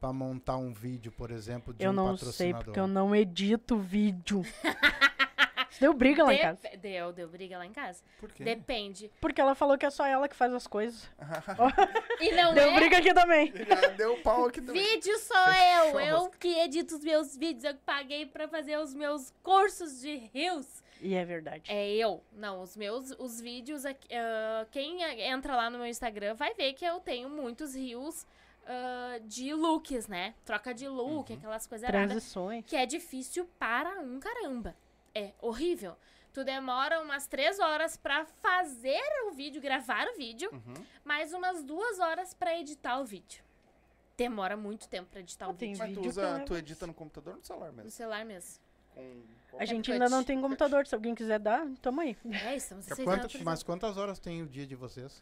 pra 0.00 0.12
montar 0.12 0.56
um 0.56 0.72
vídeo, 0.72 1.12
por 1.12 1.30
exemplo, 1.30 1.74
de 1.74 1.84
Eu 1.84 1.90
um 1.90 1.94
não 1.94 2.04
patrocinador? 2.12 2.34
sei, 2.34 2.54
porque 2.54 2.80
eu 2.80 2.86
não 2.86 3.14
edito 3.14 3.76
vídeo. 3.76 4.42
Deu 5.78 5.94
briga 5.94 6.24
lá 6.24 6.34
em 6.34 6.38
casa. 6.38 6.60
Deu, 6.78 7.10
deu 7.12 7.28
briga 7.28 7.56
lá 7.56 7.64
em 7.64 7.72
casa. 7.72 8.02
Por 8.18 8.30
quê? 8.30 8.44
Depende. 8.44 9.10
Porque 9.18 9.40
ela 9.40 9.54
falou 9.54 9.78
que 9.78 9.86
é 9.86 9.90
só 9.90 10.04
ela 10.04 10.28
que 10.28 10.36
faz 10.36 10.52
as 10.52 10.66
coisas. 10.66 11.08
E 12.20 12.32
não 12.32 12.52
Deu 12.52 12.68
é? 12.70 12.74
briga 12.74 12.98
aqui 12.98 13.14
também. 13.14 13.50
Já 13.66 13.88
deu 13.88 14.18
pau 14.18 14.46
aqui 14.46 14.60
também. 14.60 14.82
Vídeo 14.82 15.16
sou 15.18 15.36
eu. 15.38 15.84
Fechou, 15.84 16.00
Eu 16.00 16.30
que 16.38 16.48
edito 16.58 16.96
os 16.96 17.02
meus 17.02 17.34
vídeos. 17.34 17.64
Eu 17.64 17.74
que 17.74 17.80
paguei 17.80 18.26
pra 18.26 18.46
fazer 18.46 18.78
os 18.78 18.92
meus 18.94 19.32
cursos 19.42 20.00
de 20.00 20.16
rios. 20.34 20.82
E 21.00 21.14
é 21.14 21.24
verdade. 21.24 21.62
É 21.72 21.88
eu. 21.92 22.22
Não, 22.30 22.60
os 22.60 22.76
meus 22.76 23.12
os 23.18 23.40
vídeos. 23.40 23.86
ah, 23.86 24.66
quem 24.70 25.02
entra 25.22 25.56
lá 25.56 25.70
no 25.70 25.78
meu 25.78 25.86
Instagram 25.86 26.34
vai 26.34 26.52
ver 26.52 26.74
que 26.74 26.84
eu 26.84 27.00
tenho 27.00 27.30
muitos 27.30 27.74
rios 27.74 28.26
ah, 28.66 29.18
de 29.24 29.52
looks, 29.54 30.06
né? 30.08 30.34
Troca 30.44 30.72
de 30.74 30.88
look, 30.88 31.32
aquelas 31.32 31.66
coisas 31.66 31.88
erradas. 31.88 32.08
Transições. 32.10 32.64
Que 32.66 32.76
é 32.76 32.86
difícil 32.86 33.48
para 33.58 34.00
um 34.00 34.18
caramba. 34.20 34.76
É 35.14 35.32
horrível. 35.40 35.96
Tu 36.32 36.44
demora 36.44 37.00
umas 37.02 37.26
três 37.26 37.58
horas 37.58 37.96
pra 37.96 38.24
fazer 38.40 39.02
o 39.26 39.32
vídeo, 39.32 39.60
gravar 39.60 40.06
o 40.06 40.16
vídeo, 40.16 40.48
Uhum. 40.52 40.74
mais 41.04 41.32
umas 41.32 41.62
duas 41.64 41.98
horas 41.98 42.32
pra 42.34 42.56
editar 42.56 43.00
o 43.00 43.04
vídeo. 43.04 43.42
Demora 44.16 44.56
muito 44.56 44.86
tempo 44.88 45.08
pra 45.10 45.20
editar 45.20 45.48
o 45.48 45.52
vídeo. 45.52 45.78
Mas 45.78 45.94
tu 45.94 46.06
usa, 46.06 46.40
tu 46.46 46.54
edita 46.54 46.86
no 46.86 46.94
computador 46.94 47.32
ou 47.34 47.38
no 47.40 47.44
celular 47.44 47.70
No 47.70 47.76
mesmo? 47.78 47.90
celular 47.90 48.24
mesmo. 48.24 48.60
Com 48.94 49.58
A 49.58 49.64
gente 49.64 49.86
Cut. 49.86 49.92
ainda 49.92 50.08
não 50.08 50.22
tem 50.22 50.40
computador. 50.40 50.86
Se 50.86 50.94
alguém 50.94 51.14
quiser 51.14 51.38
dar, 51.40 51.66
tamo 51.82 52.00
aí. 52.00 52.16
É, 52.44 52.54
estamos 52.54 52.90
aceitando. 52.90 53.28
mas 53.44 53.62
quantas 53.64 53.96
horas 53.96 54.18
tem 54.20 54.42
o 54.42 54.46
dia 54.46 54.66
de 54.66 54.74
vocês? 54.76 55.20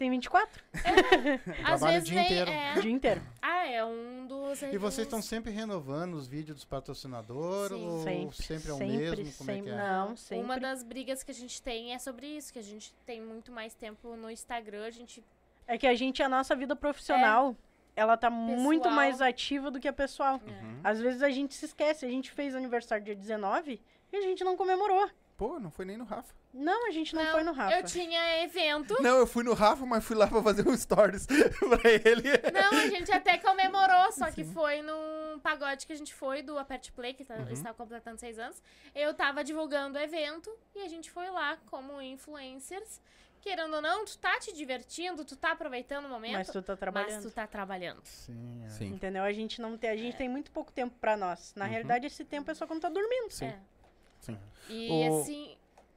Tem 0.00 0.08
24 0.10 0.64
Às 0.72 1.44
trabalha 1.62 1.76
o 1.76 1.92
vezes 1.92 2.08
dia 2.08 2.14
vem. 2.22 2.24
inteiro. 2.24 2.50
É, 2.50 2.74
o 2.78 2.80
dia 2.80 2.90
inteiro. 2.90 3.22
ah, 3.42 3.66
é 3.66 3.84
um 3.84 4.26
dos. 4.26 4.62
E 4.62 4.78
vocês 4.78 5.06
estão 5.06 5.20
sempre 5.20 5.50
renovando 5.52 6.14
os 6.14 6.26
vídeos 6.26 6.56
dos 6.56 6.64
patrocinadores? 6.64 7.76
Sim. 7.76 7.86
Ou 7.86 8.02
Sempre. 8.02 8.36
sempre 8.42 8.70
é 8.70 8.72
o 8.72 8.78
sempre, 8.78 8.96
mesmo? 8.96 9.32
Como 9.36 9.50
é 9.50 9.54
que 9.56 9.60
sempre. 9.60 9.70
é? 9.72 9.76
Não, 9.76 10.16
sempre. 10.16 10.42
Uma 10.44 10.58
das 10.58 10.82
brigas 10.82 11.22
que 11.22 11.30
a 11.30 11.34
gente 11.34 11.60
tem 11.60 11.92
é 11.92 11.98
sobre 11.98 12.26
isso, 12.26 12.50
que 12.50 12.58
a 12.58 12.62
gente 12.62 12.94
tem 13.04 13.20
muito 13.20 13.52
mais 13.52 13.74
tempo 13.74 14.16
no 14.16 14.30
Instagram, 14.30 14.86
a 14.86 14.90
gente. 14.90 15.22
É 15.66 15.76
que 15.76 15.86
a 15.86 15.94
gente, 15.94 16.22
a 16.22 16.30
nossa 16.30 16.56
vida 16.56 16.74
profissional, 16.74 17.54
ela 17.94 18.16
tá 18.16 18.30
muito 18.30 18.84
Pessoal. 18.84 18.94
mais 18.96 19.20
ativa 19.20 19.70
do 19.70 19.78
que 19.78 19.86
a 19.86 19.92
pessoal. 19.92 20.40
é. 20.46 20.50
Uhum. 20.50 20.80
Às 20.82 20.98
vezes 20.98 21.22
a 21.22 21.28
gente 21.28 21.52
se 21.54 21.66
esquece. 21.66 22.06
A 22.06 22.08
gente 22.08 22.30
fez 22.30 22.54
aniversário 22.54 23.04
dia 23.04 23.14
19 23.14 23.78
e 24.10 24.16
a 24.16 24.20
gente 24.22 24.42
não 24.44 24.56
comemorou. 24.56 25.10
Pô, 25.40 25.58
não 25.58 25.70
foi 25.70 25.86
nem 25.86 25.96
no 25.96 26.04
Rafa. 26.04 26.34
Não, 26.52 26.86
a 26.86 26.90
gente 26.90 27.14
não, 27.14 27.32
foi 27.32 27.42
no 27.42 27.52
Rafa. 27.52 27.74
Eu 27.74 27.82
tinha 27.82 28.44
evento. 28.44 28.94
Não, 29.02 29.16
eu 29.16 29.26
fui 29.26 29.42
no 29.42 29.54
Rafa, 29.54 29.86
mas 29.86 30.04
fui 30.04 30.14
lá 30.14 30.26
pra 30.26 30.42
fazer 30.42 30.68
um 30.68 30.76
stories 30.76 31.24
pra 31.58 31.90
ele. 31.90 32.28
Não, 32.52 32.78
a 32.78 32.86
gente 32.88 33.10
até 33.10 33.38
comemorou, 33.38 34.12
só 34.12 34.30
que 34.30 34.44
foi 34.44 34.82
num 34.82 35.40
pagode 35.42 35.86
que 35.86 35.94
a 35.94 35.96
gente 35.96 36.12
foi 36.12 36.42
do 36.42 36.58
Apert 36.58 36.92
Play, 36.92 37.14
que 37.14 37.24
tá, 37.24 37.36
Uhum. 37.36 37.48
estava 37.52 37.74
completando 37.74 38.20
seis 38.20 38.38
anos. 38.38 38.62
Eu 38.94 39.14
tava 39.14 39.42
divulgando 39.42 39.98
o 39.98 40.02
evento 40.02 40.54
e 40.74 40.80
a 40.82 40.88
gente 40.88 41.10
foi 41.10 41.30
lá 41.30 41.56
como 41.70 42.02
influencers. 42.02 43.00
Querendo 43.40 43.76
ou 43.76 43.80
não, 43.80 44.04
tu 44.04 44.18
tá 44.18 44.38
te 44.38 44.52
divertindo, 44.52 45.24
tu 45.24 45.36
tá 45.36 45.52
aproveitando 45.52 46.04
o 46.04 46.08
momento, 46.10 46.34
Mas 46.34 46.50
tu 46.50 46.60
tá 46.60 46.76
trabalhando. 46.76 47.14
mas 47.14 47.24
tu 47.24 47.30
tá 47.30 47.46
trabalhando. 47.46 48.02
Sim, 48.04 48.62
é. 48.66 48.68
Sim. 48.68 48.88
Entendeu? 48.88 49.22
A 49.22 49.32
gente 49.32 49.58
não 49.62 49.78
tem, 49.78 49.88
a 49.88 49.96
gente 49.96 50.18
tem 50.18 50.28
muito 50.28 50.50
pouco 50.50 50.70
tempo 50.70 50.94
pra 51.00 51.16
nós. 51.16 51.54
Na 51.56 51.64
realidade, 51.64 52.06
esse 52.06 52.26
tempo 52.26 52.50
é 52.50 52.54
só 52.54 52.66
quando 52.66 52.82
tá 52.82 52.90
dormindo. 52.90 53.30
Sim. 53.30 53.46
É. 53.46 53.58
Sim. 54.20 54.38
E 54.68 54.88
O- 55.08 55.20
assim, 55.20 55.56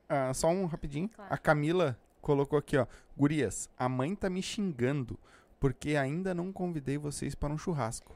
Ah, 0.10 0.34
só 0.34 0.48
um 0.50 0.66
rapidinho. 0.66 1.10
Claro. 1.10 1.34
A 1.34 1.38
Camila 1.38 1.98
colocou 2.22 2.58
aqui, 2.60 2.78
ó. 2.78 2.86
Gurias, 3.18 3.70
a 3.78 3.88
mãe 3.90 4.16
tá 4.16 4.30
me 4.30 4.42
xingando 4.42 5.18
porque 5.60 5.96
ainda 5.96 6.34
não 6.34 6.52
convidei 6.52 6.98
vocês 6.98 7.36
para 7.36 7.54
um 7.54 7.58
churrasco. 7.58 8.16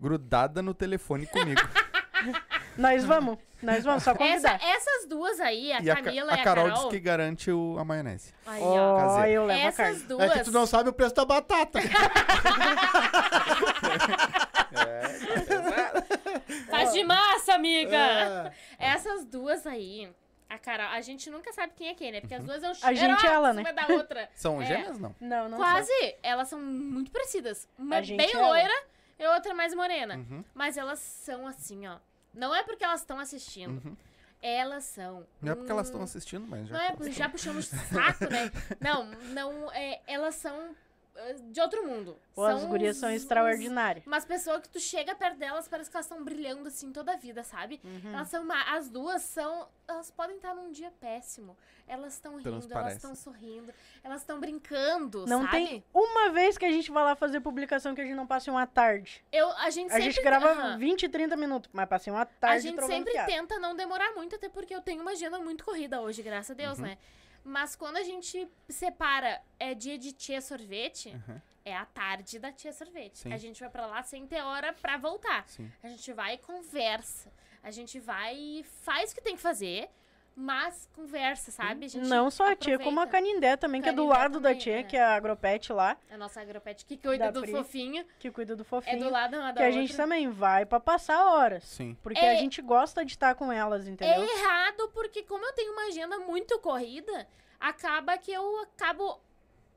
Grudada 0.00 0.60
no 0.62 0.74
telefone 0.74 1.26
comigo. 1.26 1.60
Nós 2.76 3.04
vamos, 3.04 3.38
nós 3.62 3.84
vamos, 3.84 4.02
só 4.02 4.10
essa, 4.10 4.18
convidar. 4.18 4.58
essas 4.60 5.06
duas 5.08 5.38
aí, 5.38 5.70
a 5.72 5.80
e 5.80 5.88
a, 5.90 5.94
Ca- 5.94 6.02
Camila 6.02 6.32
a 6.32 6.36
e 6.36 6.40
a 6.40 6.42
Carol, 6.42 6.64
Carol. 6.66 6.80
diz 6.82 6.90
que 6.90 6.98
garante 6.98 7.48
o, 7.52 7.76
a 7.78 7.84
maionese. 7.84 8.34
Aí, 8.44 8.60
Ó. 8.60 8.96
Caseiro. 8.96 9.42
eu 9.42 9.46
levo 9.46 9.60
a 9.60 9.64
Essas 9.64 9.76
carne. 9.98 10.08
duas. 10.08 10.30
É 10.30 10.38
que 10.38 10.44
tu 10.44 10.50
não 10.50 10.66
sabe 10.66 10.88
o 10.88 10.92
preço 10.92 11.14
da 11.14 11.24
batata. 11.24 11.78
Faz 16.70 16.92
de 16.92 17.04
massa, 17.04 17.54
amiga! 17.54 17.96
É. 17.96 18.52
Essas 18.78 19.24
duas 19.24 19.66
aí, 19.66 20.10
a 20.48 20.58
Carol, 20.76 20.92
a 20.92 21.00
gente 21.00 21.30
nunca 21.30 21.52
sabe 21.52 21.72
quem 21.76 21.88
é 21.88 21.94
quem, 21.94 22.10
né? 22.12 22.20
Porque 22.20 22.34
as 22.34 22.44
duas 22.44 22.60
são 22.60 22.88
A 22.88 22.92
gente 22.94 23.26
é 23.26 23.28
ela, 23.28 23.52
né? 23.52 23.62
uma 23.62 23.72
da 23.72 23.86
outra. 23.88 24.28
São 24.34 24.60
É. 24.60 24.66
gêmeas, 24.66 24.98
não? 24.98 25.14
Não, 25.20 25.48
não 25.48 25.58
Quase, 25.58 25.92
elas 26.22 26.48
são 26.48 26.60
muito 26.60 27.10
parecidas. 27.10 27.68
Uma 27.78 27.96
A 27.96 28.02
gente 28.02 28.16
bem 28.18 28.28
é 28.30 28.32
ela. 28.36 28.48
loira 28.48 28.84
e 29.18 29.26
outra 29.28 29.54
mais 29.54 29.72
morena. 29.74 30.16
Uhum. 30.16 30.44
Mas 30.52 30.76
elas 30.76 30.98
são 30.98 31.46
assim, 31.46 31.86
ó. 31.86 31.98
Não 32.32 32.54
é 32.54 32.62
porque 32.64 32.84
elas 32.84 33.00
estão 33.00 33.18
assistindo. 33.20 33.80
Uhum. 33.86 33.96
Elas 34.42 34.84
são. 34.84 35.26
Não 35.40 35.52
é 35.52 35.54
porque 35.54 35.70
elas 35.70 35.86
estão 35.86 36.02
assistindo, 36.02 36.46
mas 36.46 36.68
já. 36.68 36.74
Não 36.76 37.06
é, 37.06 37.10
já 37.10 37.28
puxamos 37.28 37.66
saco, 37.66 38.24
né? 38.30 38.50
Não, 38.80 39.06
não, 39.32 39.72
é, 39.72 40.00
elas 40.06 40.34
são 40.34 40.74
de 41.50 41.60
outro 41.60 41.86
mundo. 41.86 42.18
Ou 42.36 42.44
as 42.44 42.60
São 42.60 42.68
gurias 42.68 42.96
uns- 42.96 43.00
são 43.00 43.10
extraordinárias. 43.10 44.04
Umas 44.06 44.24
pessoas 44.24 44.60
que 44.60 44.68
tu 44.68 44.80
chega 44.80 45.14
perto 45.14 45.38
delas, 45.38 45.68
parece 45.68 45.88
que 45.90 45.96
elas 45.96 46.06
estão 46.06 46.22
brilhando 46.24 46.66
assim 46.68 46.92
toda 46.92 47.12
a 47.12 47.16
vida, 47.16 47.42
sabe? 47.44 47.80
Uhum. 47.84 48.12
Elas 48.12 48.28
são 48.28 48.42
uma- 48.42 48.62
as 48.74 48.88
duas 48.90 49.22
são, 49.22 49.68
elas 49.86 50.10
podem 50.10 50.36
estar 50.36 50.54
num 50.54 50.72
dia 50.72 50.92
péssimo. 51.00 51.56
Elas 51.86 52.14
estão 52.14 52.36
rindo, 52.36 52.66
elas 52.72 52.94
estão 52.94 53.14
sorrindo, 53.14 53.72
elas 54.02 54.22
estão 54.22 54.40
brincando, 54.40 55.26
Não 55.26 55.42
sabe? 55.42 55.52
tem 55.52 55.84
uma 55.92 56.30
vez 56.30 56.56
que 56.58 56.64
a 56.64 56.72
gente 56.72 56.90
vai 56.90 57.04
lá 57.04 57.14
fazer 57.14 57.40
publicação 57.40 57.94
que 57.94 58.00
a 58.00 58.04
gente 58.04 58.16
não 58.16 58.26
passe 58.26 58.48
uma 58.50 58.66
tarde. 58.66 59.22
Eu, 59.30 59.50
a 59.52 59.68
gente 59.70 59.88
A 59.90 59.96
sempre 59.96 60.10
gente 60.10 60.22
grava 60.22 60.50
Aham. 60.50 60.78
20, 60.78 61.08
30 61.08 61.36
minutos, 61.36 61.70
mas 61.72 61.86
passei 61.88 62.12
uma 62.12 62.24
tarde 62.24 62.68
A 62.68 62.70
gente 62.70 62.86
sempre 62.86 63.12
piada. 63.12 63.30
tenta 63.30 63.58
não 63.58 63.76
demorar 63.76 64.12
muito, 64.14 64.34
até 64.34 64.48
porque 64.48 64.74
eu 64.74 64.80
tenho 64.80 65.02
uma 65.02 65.10
agenda 65.12 65.38
muito 65.38 65.62
corrida 65.64 66.00
hoje, 66.00 66.22
graças 66.22 66.50
a 66.50 66.52
Uhum. 66.54 66.56
Deus, 66.68 66.78
né? 66.78 66.96
Mas 67.44 67.76
quando 67.76 67.98
a 67.98 68.02
gente 68.02 68.48
separa, 68.68 69.40
é 69.60 69.74
dia 69.74 69.98
de 69.98 70.12
tia 70.12 70.40
sorvete, 70.40 71.10
Uhum. 71.10 71.40
é 71.64 71.76
a 71.76 71.84
tarde 71.84 72.38
da 72.38 72.50
tia 72.50 72.72
sorvete. 72.72 73.18
Sim. 73.18 73.32
A 73.32 73.36
gente 73.36 73.60
vai 73.60 73.68
pra 73.70 73.86
lá 73.86 74.02
sem 74.02 74.26
ter 74.26 74.42
hora 74.42 74.72
pra 74.72 74.96
voltar. 74.96 75.46
Sim. 75.46 75.70
A 75.82 75.88
gente 75.88 76.10
vai 76.12 76.34
e 76.34 76.38
conversa. 76.38 77.30
A 77.62 77.70
gente 77.70 78.00
vai 78.00 78.34
e 78.36 78.62
faz 78.64 79.12
o 79.12 79.14
que 79.14 79.20
tem 79.22 79.36
que 79.36 79.42
fazer, 79.42 79.88
mas 80.36 80.88
conversa, 80.94 81.50
sabe? 81.52 81.86
A 81.86 81.88
gente 81.88 82.06
Não 82.08 82.30
só 82.30 82.50
a 82.50 82.56
tia, 82.56 82.78
como 82.78 82.98
a. 83.00 83.06
Canindé 83.06 83.56
também, 83.56 83.80
que 83.80 83.88
é 83.88 83.92
do 83.92 84.02
Canindé 84.02 84.18
lado 84.18 84.40
da 84.40 84.48
também, 84.50 84.58
tia, 84.58 84.80
é. 84.80 84.82
que 84.82 84.96
é 84.96 85.02
a 85.02 85.14
Agropet 85.14 85.72
lá, 85.72 85.96
A 86.10 86.16
nossa 86.18 86.40
agropet 86.40 86.84
que 86.84 86.96
cuida 86.96 87.26
Da 87.26 87.30
do 87.30 87.42
Pri. 87.42 87.52
fofinho. 87.52 88.04
que 88.18 88.30
cuida 88.30 88.56
do 88.56 88.62
É 88.62 88.64
fofinho. 88.64 88.98
do 88.98 89.10
lado 89.10 89.36
uma 89.36 89.52
da 89.52 89.58
que 89.58 89.62
a 89.62 89.66
outra. 89.66 89.80
gente 89.80 89.96
também 89.96 90.28
vai 90.28 90.66
pra 90.66 90.80
passar 90.80 91.24
horas. 91.24 91.62
Sim. 91.64 91.96
Porque 92.02 92.18
É- 92.20 92.32
a 92.32 92.34
gente 92.36 92.60
gosta 92.60 93.04
de 93.04 93.12
estar 93.12 93.34
com 93.36 93.52
elas, 93.52 93.86
É 93.86 93.90
entendeu? 93.90 94.22
errado 94.24 94.90
porque 94.92 95.22
como 95.22 95.44
eu 95.44 95.52
tenho 95.52 95.72
uma 95.72 95.86
agenda 95.88 96.18
muito 96.18 96.58
corrida, 96.58 97.26
acaba 97.60 98.18
que 98.18 98.32
eu 98.32 98.60
acabo 98.62 99.20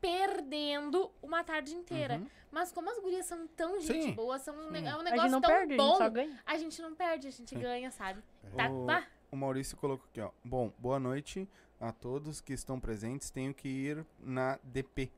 perdendo 0.01 1.11
uma 1.21 1.43
tarde 1.43 1.75
inteira. 1.75 2.15
Uhum. 2.15 2.27
Mas 2.51 2.71
como 2.71 2.89
as 2.89 2.97
gurias 2.99 3.25
são 3.25 3.45
tão 3.55 3.79
gente 3.81 4.03
Sim. 4.05 4.11
boa, 4.13 4.39
são 4.39 4.55
um, 4.55 4.71
ne- 4.71 4.87
é 4.87 4.95
um 4.95 4.99
A 4.99 5.03
negócio 5.03 5.21
gente 5.23 5.31
não 5.31 5.41
tão 5.41 5.51
perde, 5.51 5.73
a 5.73 5.77
bom, 5.77 5.87
gente 5.89 5.97
só 5.97 6.09
ganha. 6.09 6.39
a 6.45 6.57
gente 6.57 6.81
não 6.81 6.95
perde, 6.95 7.27
a 7.27 7.31
gente 7.31 7.49
Sim. 7.49 7.59
ganha, 7.59 7.91
sabe? 7.91 8.21
Tá, 8.55 8.69
O- 8.69 8.85
O 9.31 9.35
Maurício 9.35 9.75
colocou 9.77 10.05
aqui, 10.09 10.21
ó. 10.21 10.29
Bom, 10.43 10.71
boa 10.79 10.99
noite 10.99 11.47
a 11.79 11.91
todos 11.91 12.39
que 12.41 12.53
estão 12.53 12.79
presentes. 12.79 13.29
Tenho 13.29 13.53
que 13.53 13.67
ir 13.67 14.05
na 14.19 14.57
DP. 14.63 15.11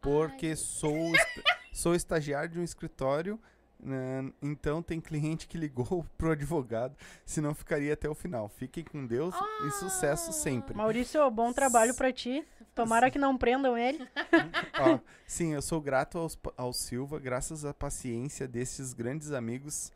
Porque 0.00 0.54
sou, 0.54 0.94
est- 1.14 1.42
sou 1.72 1.94
estagiário 1.94 2.48
de 2.50 2.58
um 2.58 2.62
escritório. 2.62 3.38
né, 3.80 4.32
então 4.42 4.82
tem 4.82 5.00
cliente 5.00 5.46
que 5.48 5.56
ligou 5.56 6.04
pro 6.18 6.32
advogado, 6.32 6.96
senão 7.24 7.54
ficaria 7.54 7.94
até 7.94 8.08
o 8.08 8.14
final. 8.14 8.48
Fiquem 8.48 8.84
com 8.84 9.06
Deus 9.06 9.34
e 9.66 9.70
sucesso 9.72 10.32
sempre. 10.32 10.74
Maurício, 10.76 11.28
bom 11.30 11.52
trabalho 11.52 11.94
pra 11.94 12.12
ti. 12.12 12.44
Tomara 12.74 13.10
que 13.10 13.18
não 13.18 13.36
prendam 13.36 13.76
ele. 13.76 14.06
Ó, 14.80 14.98
sim, 15.26 15.52
eu 15.54 15.62
sou 15.62 15.80
grato 15.80 16.18
aos, 16.18 16.38
ao 16.56 16.72
Silva, 16.72 17.18
graças 17.18 17.64
à 17.64 17.72
paciência 17.74 18.46
desses 18.46 18.92
grandes 18.92 19.32
amigos, 19.32 19.90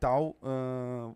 tal, 0.00 0.34
ahn, 0.42 1.12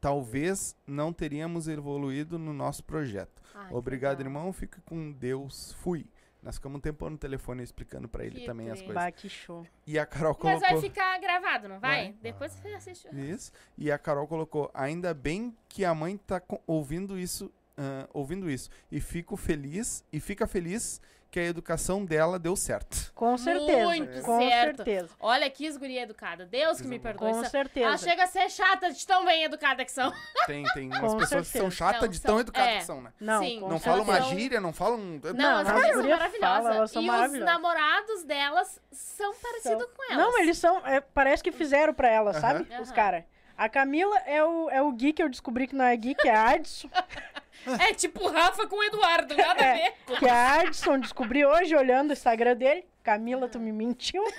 talvez 0.00 0.76
não 0.86 1.12
teríamos 1.12 1.68
evoluído 1.68 2.38
no 2.38 2.52
nosso 2.52 2.84
projeto. 2.84 3.42
Obrigado, 3.70 4.20
irmão. 4.20 4.52
Fique 4.52 4.80
com 4.82 5.12
Deus. 5.12 5.72
Fui. 5.80 6.06
Nós 6.40 6.54
ficamos 6.54 6.78
um 6.78 6.80
tempo 6.80 7.10
no 7.10 7.18
telefone 7.18 7.64
explicando 7.64 8.08
pra 8.08 8.24
ele 8.24 8.40
Que 8.40 8.46
também 8.46 8.70
as 8.70 8.78
coisas. 8.78 8.94
Bah, 8.94 9.10
que 9.10 9.28
show. 9.28 9.66
E 9.84 9.98
a 9.98 10.06
Carol 10.06 10.32
Mas 10.34 10.60
colocou. 10.60 10.60
vai 10.60 10.80
ficar 10.80 11.18
gravado, 11.20 11.68
não 11.68 11.80
vai? 11.80 12.04
Vai. 12.04 12.14
Depois 12.22 12.52
você 12.52 12.68
assiste. 12.68 13.08
Isso. 13.12 13.50
E 13.76 13.90
a 13.90 13.98
Carol 13.98 14.26
colocou. 14.28 14.70
Ainda 14.72 15.12
bem 15.12 15.56
que 15.68 15.84
a 15.84 15.92
mãe 15.94 16.16
tá 16.16 16.40
ouvindo 16.66 17.18
isso. 17.18 17.52
ah, 17.76 18.08
ouvindo 18.12 18.48
isso. 18.48 18.70
E 18.90 19.00
fico 19.00 19.36
feliz. 19.36 20.04
E 20.12 20.20
fica 20.20 20.46
feliz 20.46 21.00
que 21.30 21.38
a 21.38 21.44
educação 21.44 22.04
dela 22.06 22.38
deu 22.38 22.56
certo. 22.56 23.12
Com 23.14 23.36
certeza. 23.36 23.84
Muito 23.84 24.22
com 24.22 24.38
certo. 24.40 24.76
certeza. 24.76 25.10
Olha 25.20 25.50
que 25.50 25.70
guria 25.78 26.02
educada. 26.02 26.46
Deus 26.46 26.80
que 26.80 26.86
me 26.88 26.98
perdoe. 26.98 27.30
Com 27.32 27.40
Essa- 27.40 27.50
certeza. 27.50 27.86
Ela 27.86 27.98
chega 27.98 28.24
a 28.24 28.26
ser 28.26 28.50
chata 28.50 28.90
de 28.90 29.06
tão 29.06 29.24
bem 29.26 29.44
educada 29.44 29.84
que 29.84 29.92
são. 29.92 30.10
Tem, 30.46 30.64
tem 30.72 30.86
umas 30.88 31.00
Com 31.12 31.18
pessoas 31.18 31.46
que 31.50 31.58
são 31.58 31.70
certeza. 31.70 31.76
chatas 31.76 32.00
Não, 32.02 32.08
de 32.08 32.16
são- 32.18 32.30
tão 32.30 32.40
educadas 32.40 32.68
é. 32.72 32.78
que 32.78 32.84
são, 32.84 33.02
né? 33.02 33.12
Não, 33.20 33.42
Sim. 33.42 33.54
com 33.60 33.66
Não 33.66 33.72
Elas 33.72 33.84
falam 33.84 34.04
uma 34.04 34.16
são- 34.16 34.28
gíria, 34.30 34.60
não 34.60 34.72
falam. 34.72 34.96
Não, 34.98 35.32
Não, 35.34 35.58
as 35.58 35.68
as 35.68 35.74
gurias 35.74 35.92
são 35.92 36.08
maravilhosas. 36.08 36.76
elas 36.76 36.90
são 36.90 37.02
e 37.02 37.10
os 37.10 37.38
namorados 37.44 38.24
delas 38.24 38.80
são 38.90 39.34
parecidos 39.34 39.86
com 39.94 40.04
elas. 40.12 40.16
Não, 40.16 40.38
eles 40.38 40.56
são. 40.56 40.78
é, 40.86 41.00
parece 41.00 41.42
que 41.42 41.52
fizeram 41.52 41.92
pra 41.92 42.08
ela, 42.08 42.32
sabe? 42.32 42.66
Aham. 42.72 42.82
Os 42.82 42.90
caras. 42.90 43.24
A 43.56 43.68
Camila 43.68 44.16
é 44.24 44.42
o, 44.42 44.70
é 44.70 44.80
o 44.80 44.90
Gui 44.92 45.12
que 45.12 45.22
eu 45.22 45.28
descobri 45.28 45.66
que 45.66 45.74
não 45.74 45.84
é 45.84 45.94
Gui, 45.96 46.14
que 46.14 46.28
é 46.28 46.34
Adson. 46.36 46.88
É 47.80 47.94
tipo 47.94 48.24
o 48.24 48.30
Rafa 48.30 48.66
com 48.66 48.76
o 48.76 48.84
Eduardo, 48.84 49.36
nada 49.36 49.62
a 49.62 49.66
É, 49.66 49.74
ver. 50.06 50.16
que 50.18 50.24
é 50.26 50.30
Adson. 50.30 50.98
Descobri 50.98 51.44
hoje 51.44 51.74
olhando 51.74 52.10
o 52.10 52.12
Instagram 52.12 52.56
dele. 52.56 52.84
Camila, 53.02 53.48
tu 53.48 53.58
me 53.58 53.72
mentiu. 53.72 54.22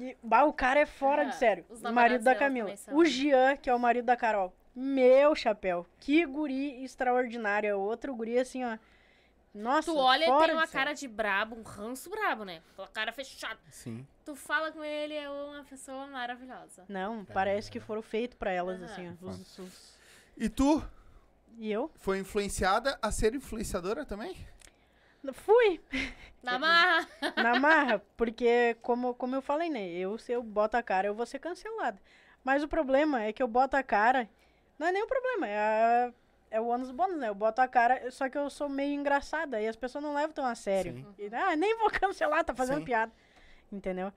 E, 0.00 0.16
bah, 0.22 0.44
o 0.44 0.52
cara 0.52 0.78
é 0.78 0.86
fora 0.86 1.24
de 1.24 1.30
Ah, 1.30 1.32
sério. 1.32 1.66
O 1.68 1.90
marido 1.92 2.22
da 2.22 2.32
Camila. 2.34 2.72
O 2.92 3.04
Jean, 3.04 3.56
que 3.56 3.68
é 3.68 3.74
o 3.74 3.80
marido 3.80 4.04
da 4.04 4.16
Carol. 4.16 4.54
Meu 4.72 5.34
chapéu. 5.34 5.84
Que 5.98 6.24
guri 6.24 6.84
extraordinário. 6.84 7.68
É 7.68 7.74
outro 7.74 8.14
guri 8.14 8.38
assim, 8.38 8.64
ó. 8.64 8.78
Nossa, 9.52 9.90
Tu 9.90 9.98
olha 9.98 10.22
e 10.22 10.46
tem 10.46 10.54
uma 10.54 10.68
cara 10.68 10.92
de 10.92 11.08
brabo, 11.08 11.56
um 11.56 11.62
ranço 11.62 12.08
brabo, 12.08 12.44
né? 12.44 12.62
Aquela 12.74 12.86
cara 12.88 13.12
fechada. 13.12 13.58
Sim. 13.72 14.06
Tu 14.24 14.36
fala 14.36 14.70
com 14.70 14.84
ele, 14.84 15.14
é 15.14 15.28
uma 15.28 15.64
pessoa 15.64 16.06
maravilhosa. 16.06 16.84
Não, 16.88 17.24
parece 17.24 17.68
que 17.68 17.80
foram 17.80 18.00
feitos 18.02 18.38
pra 18.38 18.52
elas, 18.52 18.76
Aham. 18.80 18.84
assim, 18.92 19.18
ó. 19.20 19.26
Os- 19.26 19.58
os- 19.58 19.98
E 20.36 20.48
tu 20.48 20.80
E 21.56 21.70
eu? 21.72 21.90
foi 21.96 22.18
influenciada 22.18 22.98
a 23.00 23.10
ser 23.10 23.34
influenciadora 23.34 24.04
também? 24.04 24.36
Fui 25.32 25.80
Na 26.42 26.58
marra. 26.58 27.08
na 27.36 27.58
marra, 27.58 28.02
porque, 28.16 28.76
como, 28.80 29.14
como 29.14 29.34
eu 29.34 29.42
falei, 29.42 29.68
né? 29.68 29.88
Eu, 29.88 30.16
se 30.18 30.32
eu 30.32 30.42
boto 30.42 30.76
a 30.76 30.82
cara, 30.82 31.08
eu 31.08 31.14
vou 31.14 31.26
ser 31.26 31.38
cancelada. 31.40 32.00
Mas 32.44 32.62
o 32.62 32.68
problema 32.68 33.22
é 33.22 33.32
que 33.32 33.42
eu 33.42 33.48
boto 33.48 33.76
a 33.76 33.82
cara. 33.82 34.28
Não 34.78 34.86
é 34.86 34.92
nem 34.92 35.02
o 35.02 35.06
problema, 35.08 35.46
é, 35.48 35.58
a- 35.58 36.12
é 36.52 36.60
o 36.60 36.66
ônus 36.68 36.90
bônus, 36.92 37.18
né? 37.18 37.28
Eu 37.28 37.34
boto 37.34 37.60
a 37.60 37.66
cara, 37.66 38.08
só 38.12 38.28
que 38.28 38.38
eu 38.38 38.48
sou 38.48 38.68
meio 38.68 38.94
engraçada 38.94 39.60
e 39.60 39.66
as 39.66 39.74
pessoas 39.76 40.04
não 40.04 40.14
levam 40.14 40.32
tão 40.32 40.46
a 40.46 40.54
sério. 40.54 40.92
Sim. 40.94 41.14
E, 41.18 41.34
ah, 41.34 41.56
nem 41.56 41.76
vou 41.78 41.90
cancelar, 41.90 42.44
tá 42.44 42.54
fazendo 42.54 42.78
Sim. 42.78 42.84
piada. 42.84 43.12
Entendeu? 43.70 44.12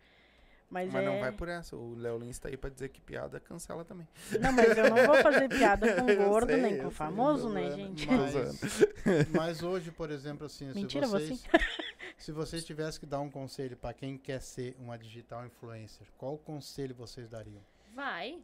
Mas, 0.71 0.89
Mas 0.91 1.03
é... 1.03 1.05
não 1.05 1.19
vai 1.19 1.33
por 1.33 1.49
essa. 1.49 1.75
O 1.75 1.93
Léo 1.95 2.17
Lins 2.17 2.39
tá 2.39 2.47
aí 2.47 2.55
pra 2.55 2.69
dizer 2.69 2.87
que 2.87 3.01
piada 3.01 3.41
cancela 3.41 3.83
também. 3.83 4.07
Não, 4.39 4.53
mas 4.53 4.77
eu 4.77 4.89
não 4.89 5.05
vou 5.05 5.15
fazer 5.21 5.49
piada 5.51 5.93
com 5.95 6.15
gordo, 6.15 6.47
sei, 6.53 6.61
nem 6.61 6.77
com 6.77 6.83
sei, 6.83 6.91
famoso, 6.91 7.49
né, 7.49 7.69
gente? 7.71 8.07
Mas, 8.07 9.27
mas 9.35 9.63
hoje, 9.63 9.91
por 9.91 10.09
exemplo, 10.09 10.45
assim, 10.45 10.71
Mentira, 10.73 11.05
se 11.05 11.11
vocês, 11.11 11.43
se 12.17 12.31
vocês 12.31 12.63
tivessem 12.63 13.01
que 13.01 13.05
dar 13.05 13.19
um 13.19 13.29
conselho 13.29 13.75
pra 13.75 13.93
quem 13.93 14.17
quer 14.17 14.41
ser 14.41 14.73
uma 14.79 14.97
digital 14.97 15.45
influencer, 15.45 16.07
qual 16.17 16.37
conselho 16.37 16.95
vocês 16.95 17.27
dariam? 17.27 17.61
Vai. 17.93 18.39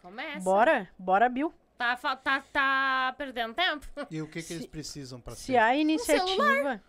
Começa. 0.00 0.40
Bora, 0.40 0.88
bora, 0.96 1.28
Bill. 1.28 1.52
Tá, 1.76 1.96
tá, 1.96 2.40
tá 2.52 3.14
perdendo 3.18 3.52
tempo? 3.52 3.84
E 4.08 4.22
o 4.22 4.26
que, 4.26 4.34
que 4.34 4.42
Se- 4.42 4.54
eles 4.54 4.66
precisam 4.66 5.20
pra 5.20 5.34
Se 5.34 5.46
ser? 5.46 5.56
há 5.56 5.74
iniciativa, 5.74 6.80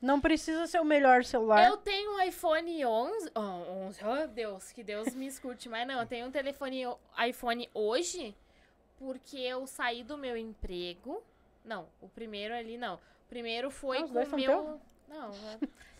não 0.00 0.20
precisa 0.20 0.66
ser 0.66 0.80
o 0.80 0.84
melhor 0.84 1.24
celular. 1.24 1.66
Eu 1.68 1.76
tenho 1.76 2.16
um 2.16 2.20
iPhone 2.22 2.84
11. 2.84 3.30
Oh, 3.34 3.40
11. 3.86 4.00
Oh, 4.04 4.26
Deus, 4.28 4.72
que 4.72 4.82
Deus 4.82 5.14
me 5.14 5.26
escute. 5.26 5.68
Mas 5.68 5.86
não, 5.86 6.00
eu 6.00 6.06
tenho 6.06 6.26
um 6.26 6.30
telefone 6.30 6.82
iPhone 7.28 7.68
hoje 7.74 8.34
porque 8.98 9.38
eu 9.38 9.66
saí 9.66 10.02
do 10.02 10.16
meu 10.16 10.36
emprego. 10.36 11.22
Não, 11.64 11.86
o 12.00 12.08
primeiro 12.08 12.54
ali 12.54 12.76
não. 12.78 12.94
O 12.94 13.28
primeiro 13.28 13.70
foi 13.70 13.98
Ah, 13.98 14.02
com 14.08 14.18
o 14.22 14.36
meu. 14.36 14.80
Não, 15.08 15.30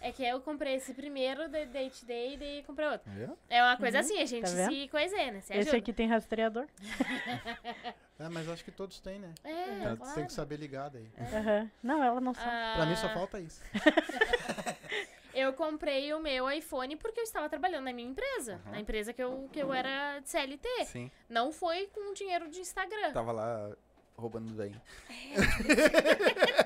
é 0.01 0.11
que 0.11 0.25
eu 0.25 0.41
comprei 0.41 0.75
esse 0.75 0.93
primeiro, 0.93 1.49
daí 1.49 1.67
daí 1.67 1.91
te 1.91 2.05
dei 2.05 2.35
e 2.35 2.37
daí 2.37 2.63
comprei 2.65 2.89
outro. 2.89 3.09
Viu? 3.13 3.39
É 3.49 3.63
uma 3.63 3.77
coisa 3.77 4.01
assim, 4.01 4.21
a 4.21 4.25
gente 4.25 4.43
tá 4.43 4.69
se 4.69 4.89
coisê, 4.89 5.31
né? 5.31 5.41
Se 5.43 5.53
Esse 5.53 5.61
ajuda. 5.69 5.77
aqui 5.77 5.93
tem 5.93 6.09
rastreador. 6.09 6.67
É, 8.19 8.29
mas 8.31 8.49
acho 8.49 8.65
que 8.65 8.71
todos 8.71 8.99
têm, 8.99 9.19
né? 9.19 9.35
É, 9.45 9.65
Tem 9.89 9.97
claro. 9.97 10.27
que 10.27 10.33
saber 10.33 10.57
ligar 10.57 10.89
daí. 10.89 11.07
Aham. 11.19 11.71
Não, 11.83 12.03
ela 12.03 12.21
não 12.21 12.33
sabe. 12.33 12.49
Ah, 12.51 12.73
Pra 12.77 12.87
mim 12.87 12.97
só 12.97 13.09
falta 13.11 13.39
isso. 13.41 13.61
Eu 15.35 15.53
comprei 15.53 16.15
o 16.15 16.19
meu 16.19 16.51
iPhone 16.51 16.97
porque 16.97 17.21
eu 17.21 17.25
estava 17.25 17.47
trabalhando 17.47 17.85
na 17.85 17.93
minha 17.93 18.09
empresa. 18.09 18.59
Na 18.71 18.81
empresa 18.81 19.13
que 19.13 19.23
eu, 19.23 19.51
que 19.53 19.59
eu 19.59 19.71
era 19.71 20.19
de 20.21 20.31
CLT. 20.31 20.87
Sim. 20.87 21.11
Não 21.29 21.53
foi 21.53 21.89
com 21.89 22.15
dinheiro 22.15 22.49
de 22.49 22.59
Instagram. 22.61 23.13
Tava 23.13 23.33
lá 23.33 23.71
roubando 24.17 24.55
daí. 24.55 24.75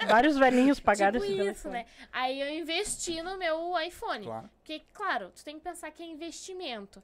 Vários 0.07 0.37
velhinhos 0.37 0.79
pagaram 0.81 1.19
tipo 1.21 1.33
esse 1.33 1.51
isso, 1.51 1.63
telefone. 1.69 1.73
né? 1.75 1.87
Aí 2.13 2.41
eu 2.41 2.49
investi 2.61 3.21
no 3.23 3.37
meu 3.37 3.77
iPhone. 3.81 4.25
Claro. 4.25 4.51
Porque, 4.59 4.83
claro, 4.93 5.31
tu 5.35 5.45
tem 5.45 5.59
que 5.59 5.65
pensar 5.65 5.91
que 5.91 6.03
é 6.03 6.07
investimento. 6.07 7.03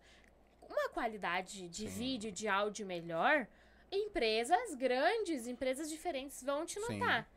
Uma 0.69 0.89
qualidade 0.91 1.69
de 1.69 1.89
Sim. 1.91 1.99
vídeo, 1.99 2.31
de 2.31 2.47
áudio 2.47 2.87
melhor, 2.87 3.47
empresas 3.91 4.75
grandes, 4.75 5.47
empresas 5.47 5.89
diferentes 5.91 6.43
vão 6.43 6.65
te 6.65 6.81
Sim. 6.81 6.99
notar. 6.99 7.29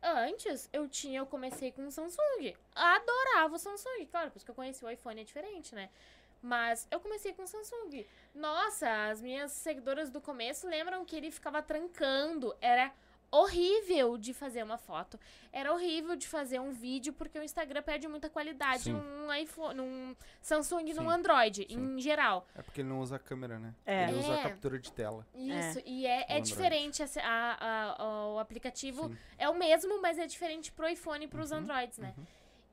Antes, 0.00 0.68
eu 0.72 0.88
tinha, 0.88 1.20
eu 1.20 1.26
comecei 1.26 1.72
com 1.72 1.86
o 1.86 1.90
Samsung. 1.90 2.54
Adorava 2.74 3.56
o 3.56 3.58
Samsung. 3.58 4.06
Claro, 4.06 4.30
porque 4.30 4.50
eu 4.50 4.54
conheci 4.54 4.84
o 4.84 4.90
iPhone 4.90 5.20
é 5.20 5.24
diferente, 5.24 5.74
né? 5.74 5.90
Mas 6.40 6.86
eu 6.90 7.00
comecei 7.00 7.32
com 7.32 7.42
o 7.42 7.46
Samsung. 7.48 8.06
Nossa, 8.32 9.08
as 9.10 9.20
minhas 9.20 9.50
seguidoras 9.50 10.08
do 10.08 10.20
começo 10.20 10.68
lembram 10.68 11.04
que 11.04 11.16
ele 11.16 11.32
ficava 11.32 11.60
trancando. 11.60 12.56
Era 12.60 12.92
horrível 13.30 14.16
de 14.16 14.32
fazer 14.32 14.62
uma 14.62 14.78
foto. 14.78 15.18
Era 15.52 15.72
horrível 15.72 16.16
de 16.16 16.26
fazer 16.26 16.58
um 16.60 16.70
vídeo, 16.72 17.12
porque 17.12 17.38
o 17.38 17.42
Instagram 17.42 17.82
perde 17.82 18.08
muita 18.08 18.28
qualidade 18.30 18.84
Sim. 18.84 18.92
num 18.92 19.32
iPhone, 19.34 19.74
num 19.74 20.16
Samsung 20.40 20.88
e 20.90 20.94
num 20.94 21.08
Android, 21.10 21.66
sim. 21.68 21.74
em 21.78 22.00
geral. 22.00 22.46
É 22.54 22.62
porque 22.62 22.80
ele 22.80 22.88
não 22.88 23.00
usa 23.00 23.16
a 23.16 23.18
câmera, 23.18 23.58
né? 23.58 23.74
É. 23.84 24.04
Ele 24.08 24.18
usa 24.18 24.32
É. 24.32 24.40
a 24.40 24.42
captura 24.50 24.78
de 24.78 24.92
tela. 24.92 25.26
Isso, 25.34 25.80
e 25.84 26.06
é, 26.06 26.26
é 26.28 26.40
diferente. 26.40 27.02
a- 27.02 27.08
a- 27.22 28.02
a- 28.02 28.28
o 28.34 28.38
aplicativo 28.38 29.08
Sim. 29.08 29.16
é 29.38 29.48
o 29.48 29.54
mesmo, 29.54 30.00
mas 30.00 30.18
é 30.18 30.26
diferente 30.26 30.72
pro 30.72 30.88
iPhone 30.88 31.24
e 31.24 31.28
pros 31.28 31.50
Uhum, 31.50 31.58
Androids, 31.58 31.98
né? 31.98 32.14
uhum. 32.16 32.24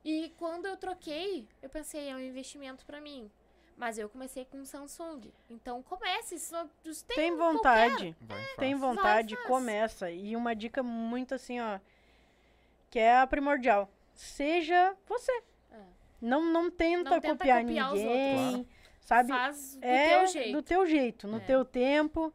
E 0.04 0.30
quando 0.38 0.66
eu 0.68 0.78
troquei, 0.78 1.48
eu 1.62 1.70
pensei, 1.70 2.10
é 2.10 2.16
um 2.16 2.20
investimento 2.20 2.86
pra 2.86 3.02
mim. 3.02 3.30
Mas 3.78 3.98
eu 3.98 4.08
comecei 4.08 4.46
com 4.46 4.64
Samsung. 4.64 5.32
Então 5.50 5.84
comece, 5.84 6.40
só 6.40 6.66
tem, 7.08 7.16
Tem 7.16 7.32
um 7.34 7.38
vontade, 7.38 8.16
Vai, 8.22 8.44
tem 8.58 8.76
vontade, 8.76 9.36
começa. 9.48 10.10
E 10.10 10.36
uma 10.36 10.56
dica 10.56 10.82
muito 10.82 11.36
assim, 11.36 11.60
ó, 11.60 11.80
que 12.90 12.98
é 13.00 13.18
a 13.18 13.28
primordial. 13.28 13.90
Seja 14.14 14.96
você. 15.06 15.32
É. 15.72 15.78
Não, 16.22 16.42
não 16.46 16.72
tenta 16.72 17.10
Não 17.10 17.20
tenta 17.20 17.36
copiar 17.36 17.62
copiar 17.64 17.92
ninguém, 17.94 18.56
outros. 18.56 18.68
sabe? 19.02 19.30
Faz 19.30 19.76
do 19.76 19.86
é 19.86 20.10
teu 20.10 20.28
jeito. 20.28 20.52
do 20.54 20.62
teu 20.64 20.86
jeito, 20.86 21.28
no 21.28 21.38
É. 21.38 21.42
teu 21.42 21.66
tempo, 21.66 22.34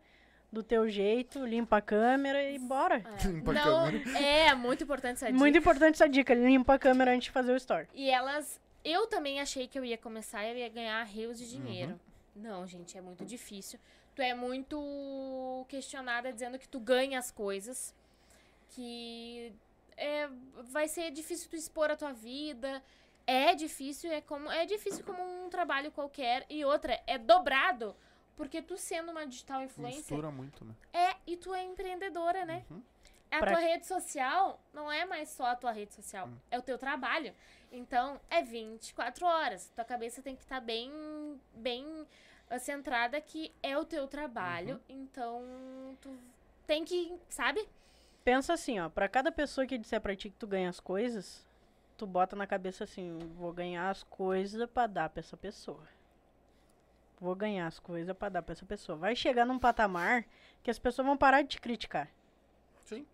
do 0.53 0.63
teu 0.63 0.87
jeito, 0.91 1.43
limpa 1.47 1.79
a 1.79 1.81
câmera 1.81 2.43
e 2.51 2.59
bora. 2.59 2.97
É. 2.97 3.03
Limpa 3.29 3.51
a 3.53 3.55
Não, 3.55 3.85
câmera. 3.93 4.19
é 4.19 4.55
muito 4.55 4.85
importante 4.85 5.17
essa 5.17 5.27
dica. 5.29 5.39
Muito 5.39 5.57
importante 5.57 5.95
essa 5.95 6.09
dica, 6.09 6.35
limpa 6.35 6.75
a 6.75 6.79
câmera 6.79 7.13
antes 7.13 7.25
de 7.25 7.31
fazer 7.31 7.53
o 7.53 7.57
story. 7.57 7.89
E 7.95 8.11
elas. 8.11 8.61
Eu 8.85 9.07
também 9.07 9.41
achei 9.41 9.69
que 9.69 9.79
eu 9.79 9.85
ia 9.85 9.99
começar 9.99 10.45
e 10.45 10.51
eu 10.51 10.57
ia 10.57 10.69
ganhar 10.69 11.03
rios 11.05 11.39
de 11.39 11.45
Uhum. 11.57 11.63
dinheiro. 11.65 12.01
Não, 12.35 12.67
gente, 12.67 12.97
é 12.97 13.01
muito 13.01 13.25
difícil. 13.25 13.79
Tu 14.15 14.23
é 14.23 14.35
muito 14.35 15.65
questionada 15.69 16.33
dizendo 16.33 16.59
que 16.59 16.69
tu 16.69 16.81
ganha 16.81 17.19
as 17.19 17.31
coisas. 17.31 17.95
Que 18.71 19.53
é, 19.97 20.29
vai 20.71 20.89
ser 20.89 21.11
difícil 21.11 21.49
tu 21.51 21.57
expor 21.57 21.91
a 21.91 21.97
tua 21.97 22.13
vida. 22.13 22.83
É 23.27 23.55
difícil, 23.55 24.11
é 24.11 24.21
como 24.21 24.51
é 24.51 24.65
difícil 24.65 25.05
como 25.05 25.23
um 25.23 25.49
trabalho 25.51 25.91
qualquer. 25.93 26.47
E 26.49 26.65
outra, 26.65 27.01
é 27.07 27.19
dobrado. 27.19 27.95
Porque 28.37 28.63
tu 28.63 28.77
sendo 28.79 29.11
uma 29.11 29.27
digital 29.27 29.63
influencer, 29.63 29.99
Mistura 29.99 30.31
muito, 30.31 30.65
né? 30.65 30.75
é, 30.95 31.17
e 31.27 31.37
tu 31.37 31.53
é 31.55 31.63
empreendedora, 31.63 32.47
né? 32.47 32.65
Uhum. 32.71 32.83
A 33.31 33.39
Pra- 33.39 33.51
tua 33.53 33.61
rede 33.61 33.87
social 33.87 34.59
não 34.73 34.91
é 34.91 35.05
mais 35.05 35.29
só 35.29 35.45
a 35.47 35.55
tua 35.57 35.71
rede 35.73 35.93
social, 35.95 36.27
Hum. 36.27 36.37
é 36.51 36.59
o 36.59 36.63
teu 36.63 36.79
trabalho. 36.79 37.35
Então, 37.71 38.21
é 38.29 38.43
24 38.43 39.25
horas. 39.25 39.71
Tua 39.75 39.85
cabeça 39.85 40.23
tem 40.23 40.35
que 40.35 40.43
estar 40.43 40.61
bem, 40.61 40.91
bem 41.55 42.07
ah, 42.49 42.59
centrada 42.59 43.21
que 43.21 43.53
é 43.63 43.79
o 43.79 43.85
teu 43.85 44.09
trabalho. 44.09 44.75
Uhum. 44.89 44.97
Então, 45.03 45.45
tu 46.01 46.11
tem 46.67 46.85
que, 46.85 47.13
sabe? 47.29 47.67
Pensa 48.25 48.55
assim, 48.55 48.81
ó, 48.81 48.89
pra 48.89 49.09
cada 49.09 49.31
pessoa 49.31 49.67
que 49.67 49.79
disser 49.79 50.01
pra 50.01 50.17
ti 50.17 50.31
que 50.31 50.37
tu 50.37 50.47
ganha 50.47 50.69
as 50.69 50.81
coisas, 50.81 51.47
tu 51.97 52.07
bota 52.07 52.35
na 52.35 52.47
cabeça 52.47 52.85
assim, 52.85 53.19
vou 53.37 53.53
ganhar 53.53 53.89
as 53.89 54.03
coisas 54.03 54.69
pra 54.69 54.87
dar 54.87 55.09
pra 55.09 55.21
essa 55.21 55.37
pessoa. 55.37 55.83
Vou 57.21 57.35
ganhar 57.35 57.67
as 57.67 57.79
coisas 57.79 58.17
pra 58.17 58.29
dar 58.29 58.43
pra 58.43 58.53
essa 58.53 58.65
pessoa. 58.65 58.97
Vai 58.97 59.15
chegar 59.15 59.45
num 59.45 59.59
patamar 59.59 60.25
que 60.63 60.71
as 60.71 60.79
pessoas 60.79 61.07
vão 61.07 61.17
parar 61.17 61.43
de 61.43 61.49
te 61.49 61.61
criticar. 61.61 62.09
Sim. 62.85 63.07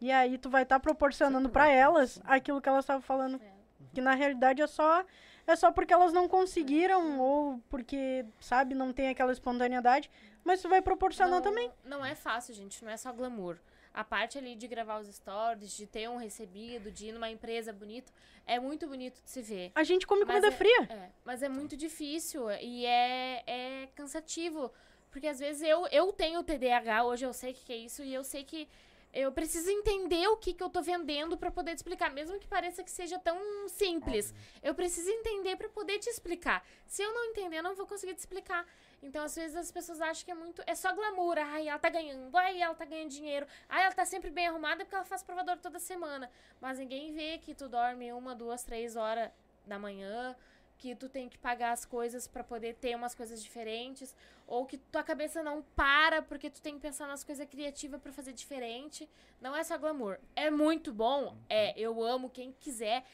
E 0.00 0.12
aí 0.12 0.36
tu 0.36 0.50
vai 0.50 0.62
estar 0.62 0.78
proporcionando 0.78 1.48
Sempre 1.48 1.52
pra 1.52 1.64
vai 1.64 1.72
ter, 1.72 1.78
elas 1.78 2.20
aquilo 2.24 2.60
que 2.60 2.68
elas 2.68 2.84
estavam 2.84 3.02
falando. 3.02 3.40
É. 3.42 3.55
Que 3.94 4.00
na 4.00 4.14
realidade 4.14 4.62
é 4.62 4.66
só 4.66 5.04
é 5.46 5.54
só 5.54 5.70
porque 5.70 5.92
elas 5.92 6.12
não 6.12 6.28
conseguiram 6.28 7.20
ou 7.20 7.60
porque, 7.68 8.26
sabe, 8.40 8.74
não 8.74 8.92
tem 8.92 9.08
aquela 9.08 9.32
espontaneidade, 9.32 10.10
mas 10.44 10.60
tu 10.60 10.68
vai 10.68 10.82
proporcionar 10.82 11.36
não, 11.36 11.42
também. 11.42 11.70
Não 11.84 12.04
é 12.04 12.14
fácil, 12.14 12.52
gente. 12.52 12.84
Não 12.84 12.90
é 12.90 12.96
só 12.96 13.12
glamour. 13.12 13.58
A 13.94 14.04
parte 14.04 14.36
ali 14.36 14.56
de 14.56 14.66
gravar 14.66 14.98
os 15.00 15.06
stories, 15.06 15.74
de 15.74 15.86
ter 15.86 16.08
um 16.10 16.16
recebido, 16.16 16.90
de 16.90 17.06
ir 17.06 17.12
numa 17.12 17.30
empresa 17.30 17.72
bonito, 17.72 18.12
é 18.44 18.58
muito 18.58 18.86
bonito 18.86 19.22
de 19.22 19.30
se 19.30 19.40
ver. 19.40 19.72
A 19.74 19.84
gente 19.84 20.06
come 20.06 20.26
comida 20.26 20.48
é- 20.48 20.50
fria. 20.50 20.82
É, 20.90 21.10
mas 21.24 21.42
é 21.42 21.48
muito 21.48 21.76
difícil 21.76 22.50
e 22.60 22.84
é, 22.84 23.42
é 23.46 23.88
cansativo. 23.94 24.70
Porque 25.10 25.28
às 25.28 25.38
vezes 25.38 25.62
eu, 25.62 25.86
eu 25.86 26.12
tenho 26.12 26.42
TDAH, 26.42 27.04
hoje 27.04 27.24
eu 27.24 27.32
sei 27.32 27.52
o 27.52 27.54
que 27.54 27.72
é 27.72 27.76
isso, 27.76 28.02
e 28.02 28.12
eu 28.12 28.22
sei 28.22 28.44
que 28.44 28.68
eu 29.12 29.32
preciso 29.32 29.70
entender 29.70 30.26
o 30.28 30.36
que, 30.36 30.52
que 30.52 30.62
eu 30.62 30.68
tô 30.68 30.82
vendendo 30.82 31.36
pra 31.36 31.50
poder 31.50 31.74
te 31.74 31.78
explicar. 31.78 32.10
Mesmo 32.12 32.38
que 32.38 32.46
pareça 32.46 32.84
que 32.84 32.90
seja 32.90 33.18
tão 33.18 33.38
simples. 33.68 34.34
Eu 34.62 34.74
preciso 34.74 35.08
entender 35.08 35.56
pra 35.56 35.68
poder 35.68 35.98
te 35.98 36.08
explicar. 36.08 36.64
Se 36.86 37.02
eu 37.02 37.12
não 37.12 37.24
entender, 37.26 37.58
eu 37.58 37.62
não 37.62 37.74
vou 37.74 37.86
conseguir 37.86 38.14
te 38.14 38.18
explicar. 38.18 38.66
Então, 39.02 39.24
às 39.24 39.34
vezes, 39.34 39.56
as 39.56 39.70
pessoas 39.70 40.00
acham 40.00 40.24
que 40.24 40.30
é 40.30 40.34
muito. 40.34 40.62
É 40.66 40.74
só 40.74 40.92
glamour. 40.92 41.38
Ai, 41.38 41.68
ela 41.68 41.78
tá 41.78 41.88
ganhando. 41.88 42.36
Ai, 42.36 42.60
ela 42.60 42.74
tá 42.74 42.84
ganhando 42.84 43.10
dinheiro. 43.10 43.46
Ai, 43.68 43.84
ela 43.84 43.94
tá 43.94 44.04
sempre 44.04 44.30
bem 44.30 44.48
arrumada 44.48 44.84
porque 44.84 44.94
ela 44.94 45.04
faz 45.04 45.22
provador 45.22 45.56
toda 45.58 45.78
semana. 45.78 46.30
Mas 46.60 46.78
ninguém 46.78 47.12
vê 47.12 47.38
que 47.38 47.54
tu 47.54 47.68
dorme 47.68 48.12
uma, 48.12 48.34
duas, 48.34 48.64
três 48.64 48.96
horas 48.96 49.30
da 49.66 49.78
manhã, 49.78 50.36
que 50.78 50.94
tu 50.94 51.08
tem 51.08 51.28
que 51.28 51.38
pagar 51.38 51.72
as 51.72 51.84
coisas 51.84 52.26
pra 52.26 52.44
poder 52.44 52.74
ter 52.74 52.94
umas 52.94 53.14
coisas 53.14 53.42
diferentes, 53.42 54.14
ou 54.46 54.66
que 54.66 54.76
tua 54.76 55.02
cabeça 55.02 55.42
não 55.42 55.62
para 55.74 56.22
porque 56.22 56.50
tu 56.50 56.60
tem 56.60 56.74
que 56.74 56.80
pensar 56.80 57.06
nas 57.06 57.24
coisas 57.24 57.48
criativas 57.48 58.00
pra 58.00 58.12
fazer 58.12 58.32
diferente. 58.32 59.08
Não 59.40 59.54
é 59.54 59.64
só 59.64 59.76
glamour. 59.78 60.18
É 60.34 60.50
muito 60.50 60.92
bom, 60.92 61.36
é, 61.48 61.78
eu 61.78 62.02
amo 62.02 62.30
quem 62.30 62.52
quiser, 62.60 63.04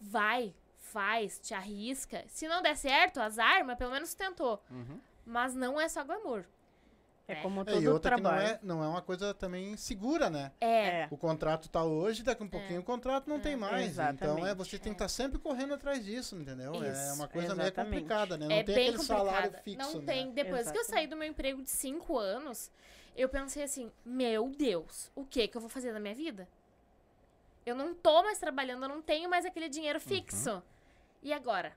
vai, 0.00 0.54
faz, 0.78 1.38
te 1.38 1.54
arrisca. 1.54 2.24
Se 2.28 2.46
não 2.48 2.62
der 2.62 2.76
certo, 2.76 3.20
azar, 3.20 3.64
mas 3.64 3.76
pelo 3.76 3.92
menos 3.92 4.14
tentou. 4.14 4.62
Uhum. 4.70 5.00
Mas 5.26 5.54
não 5.54 5.80
é 5.80 5.88
só 5.88 6.02
glamour. 6.04 6.44
É 7.28 7.34
É. 7.34 7.42
como 7.42 7.60
É, 7.60 7.64
todo 7.64 7.82
e 7.82 7.86
outra 7.88 8.16
que 8.16 8.22
não 8.22 8.30
trabalho. 8.30 8.48
é, 8.54 8.58
não 8.62 8.82
é 8.82 8.88
uma 8.88 9.02
coisa 9.02 9.34
também 9.34 9.76
segura, 9.76 10.30
né? 10.30 10.50
É. 10.60 11.02
É. 11.02 11.08
O 11.10 11.16
contrato 11.18 11.68
tá 11.68 11.84
hoje, 11.84 12.22
daqui 12.22 12.42
um 12.42 12.48
pouquinho 12.48 12.80
o 12.80 12.82
contrato 12.82 13.28
não 13.28 13.38
tem 13.38 13.54
mais. 13.54 13.92
Então 13.92 14.04
é 14.06 14.08
Exatamente. 14.16 14.54
você 14.56 14.78
tem 14.78 14.92
que 14.92 14.96
estar 14.96 15.08
sempre 15.08 15.38
correndo 15.38 15.74
atrás 15.74 16.02
disso, 16.02 16.34
entendeu? 16.36 16.82
é 16.82 16.90
Isso, 16.90 17.14
uma 17.14 17.28
coisa 17.28 17.54
meio 17.54 17.66
exatamente. 17.66 17.94
complicada, 17.96 18.38
né? 18.38 18.46
Não 18.48 18.56
é 18.56 18.62
tem 18.64 18.74
bem 18.74 18.88
aquele 18.88 18.96
complicada. 18.98 19.30
salário 19.30 19.52
fixo, 19.62 19.92
não 19.92 20.00
né? 20.00 20.06
tem. 20.12 20.32
Depois 20.32 20.70
que 20.70 20.78
eu 20.78 20.84
saí 20.84 21.06
do 21.06 21.16
meu 21.16 21.28
emprego 21.28 21.62
de 21.62 21.68
cinco 21.70 22.16
anos, 22.16 22.70
eu 23.14 23.28
pensei 23.28 23.62
assim, 23.62 23.92
meu 24.04 24.48
Deus, 24.48 25.10
o 25.14 25.24
que 25.24 25.46
que 25.48 25.56
eu 25.56 25.60
vou 25.60 25.68
fazer 25.68 25.92
da 25.92 26.00
minha 26.00 26.14
vida? 26.14 26.48
Eu 27.66 27.74
não 27.74 27.94
tô 27.94 28.22
mais 28.22 28.38
trabalhando, 28.38 28.84
eu 28.84 28.88
não 28.88 29.02
tenho 29.02 29.28
mais 29.28 29.44
aquele 29.44 29.68
dinheiro 29.68 30.00
fixo. 30.00 30.62
E 31.22 31.30
agora? 31.32 31.76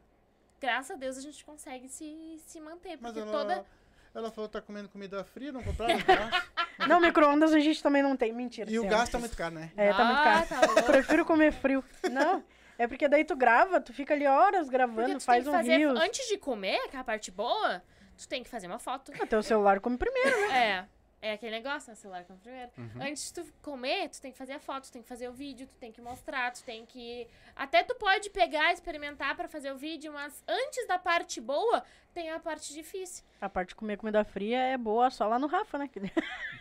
Graças 0.61 0.91
a 0.91 0.95
Deus 0.95 1.17
a 1.17 1.21
gente 1.21 1.43
consegue 1.43 1.89
se, 1.89 2.39
se 2.45 2.61
manter, 2.61 2.97
Mas 3.01 3.11
porque 3.11 3.19
ela, 3.19 3.31
toda... 3.31 3.65
ela 4.13 4.31
falou 4.31 4.49
que 4.49 4.53
tá 4.53 4.61
comendo 4.61 4.89
comida 4.89 5.23
fria, 5.23 5.51
não 5.51 5.63
compraram 5.63 5.97
gás. 5.99 6.43
Não, 6.87 6.99
micro-ondas 6.99 7.53
a 7.53 7.59
gente 7.59 7.81
também 7.83 8.01
não 8.01 8.17
tem. 8.17 8.33
Mentira. 8.33 8.69
E 8.71 8.79
o 8.79 8.87
gás 8.87 9.07
tá 9.07 9.19
muito 9.19 9.37
caro, 9.37 9.53
né? 9.53 9.71
É, 9.77 9.93
tá 9.93 10.03
muito 10.03 10.19
Ah, 10.19 10.45
caro. 10.49 10.73
tá. 10.75 10.81
Prefiro 10.83 11.23
comer 11.23 11.51
frio. 11.53 11.83
Não, 12.11 12.43
é 12.75 12.87
porque 12.87 13.07
daí 13.07 13.23
tu 13.23 13.35
grava, 13.35 13.79
tu 13.79 13.93
fica 13.93 14.15
ali 14.15 14.25
horas 14.25 14.61
Porque 14.61 14.71
gravando, 14.77 15.19
tu 15.19 15.23
faz 15.23 15.43
tem 15.43 15.53
um 15.53 15.57
que 15.57 15.63
fazer, 15.63 15.77
rios. 15.77 15.99
antes 15.99 16.27
de 16.27 16.37
comer, 16.39 16.87
que 16.89 16.95
é 16.95 16.99
a 16.99 17.03
parte 17.03 17.29
boa, 17.29 17.83
tu 18.17 18.27
tem 18.27 18.41
que 18.41 18.49
fazer 18.49 18.65
uma 18.65 18.79
foto. 18.79 19.11
Até 19.21 19.37
o 19.37 19.43
celular 19.43 19.79
come 19.79 19.95
primeiro. 19.95 20.35
É. 20.51 20.87
É 21.21 21.33
aquele 21.33 21.51
negócio, 21.51 21.89
né? 21.91 21.95
Celular 21.95 22.25
com 22.25 22.35
primeiro. 22.37 22.71
Uhum. 22.77 23.01
Antes 23.01 23.31
de 23.31 23.33
tu 23.43 23.53
comer, 23.61 24.09
tu 24.09 24.19
tem 24.19 24.31
que 24.31 24.37
fazer 24.37 24.53
a 24.53 24.59
foto, 24.59 24.85
tu 24.85 24.91
tem 24.91 25.03
que 25.03 25.07
fazer 25.07 25.29
o 25.29 25.33
vídeo, 25.33 25.67
tu 25.67 25.75
tem 25.77 25.91
que 25.91 26.01
mostrar, 26.01 26.51
tu 26.51 26.63
tem 26.63 26.83
que. 26.83 27.27
Até 27.55 27.83
tu 27.83 27.93
pode 27.95 28.29
pegar, 28.31 28.73
experimentar 28.73 29.35
pra 29.35 29.47
fazer 29.47 29.71
o 29.71 29.77
vídeo, 29.77 30.11
mas 30.11 30.43
antes 30.47 30.87
da 30.87 30.97
parte 30.97 31.39
boa, 31.39 31.83
tem 32.11 32.31
a 32.31 32.39
parte 32.39 32.73
difícil. 32.73 33.23
A 33.39 33.47
parte 33.47 33.69
de 33.69 33.75
comer 33.75 33.97
comida 33.97 34.23
fria 34.23 34.57
é 34.57 34.77
boa 34.77 35.11
só 35.11 35.27
lá 35.27 35.37
no 35.37 35.45
Rafa, 35.45 35.77
né? 35.77 35.89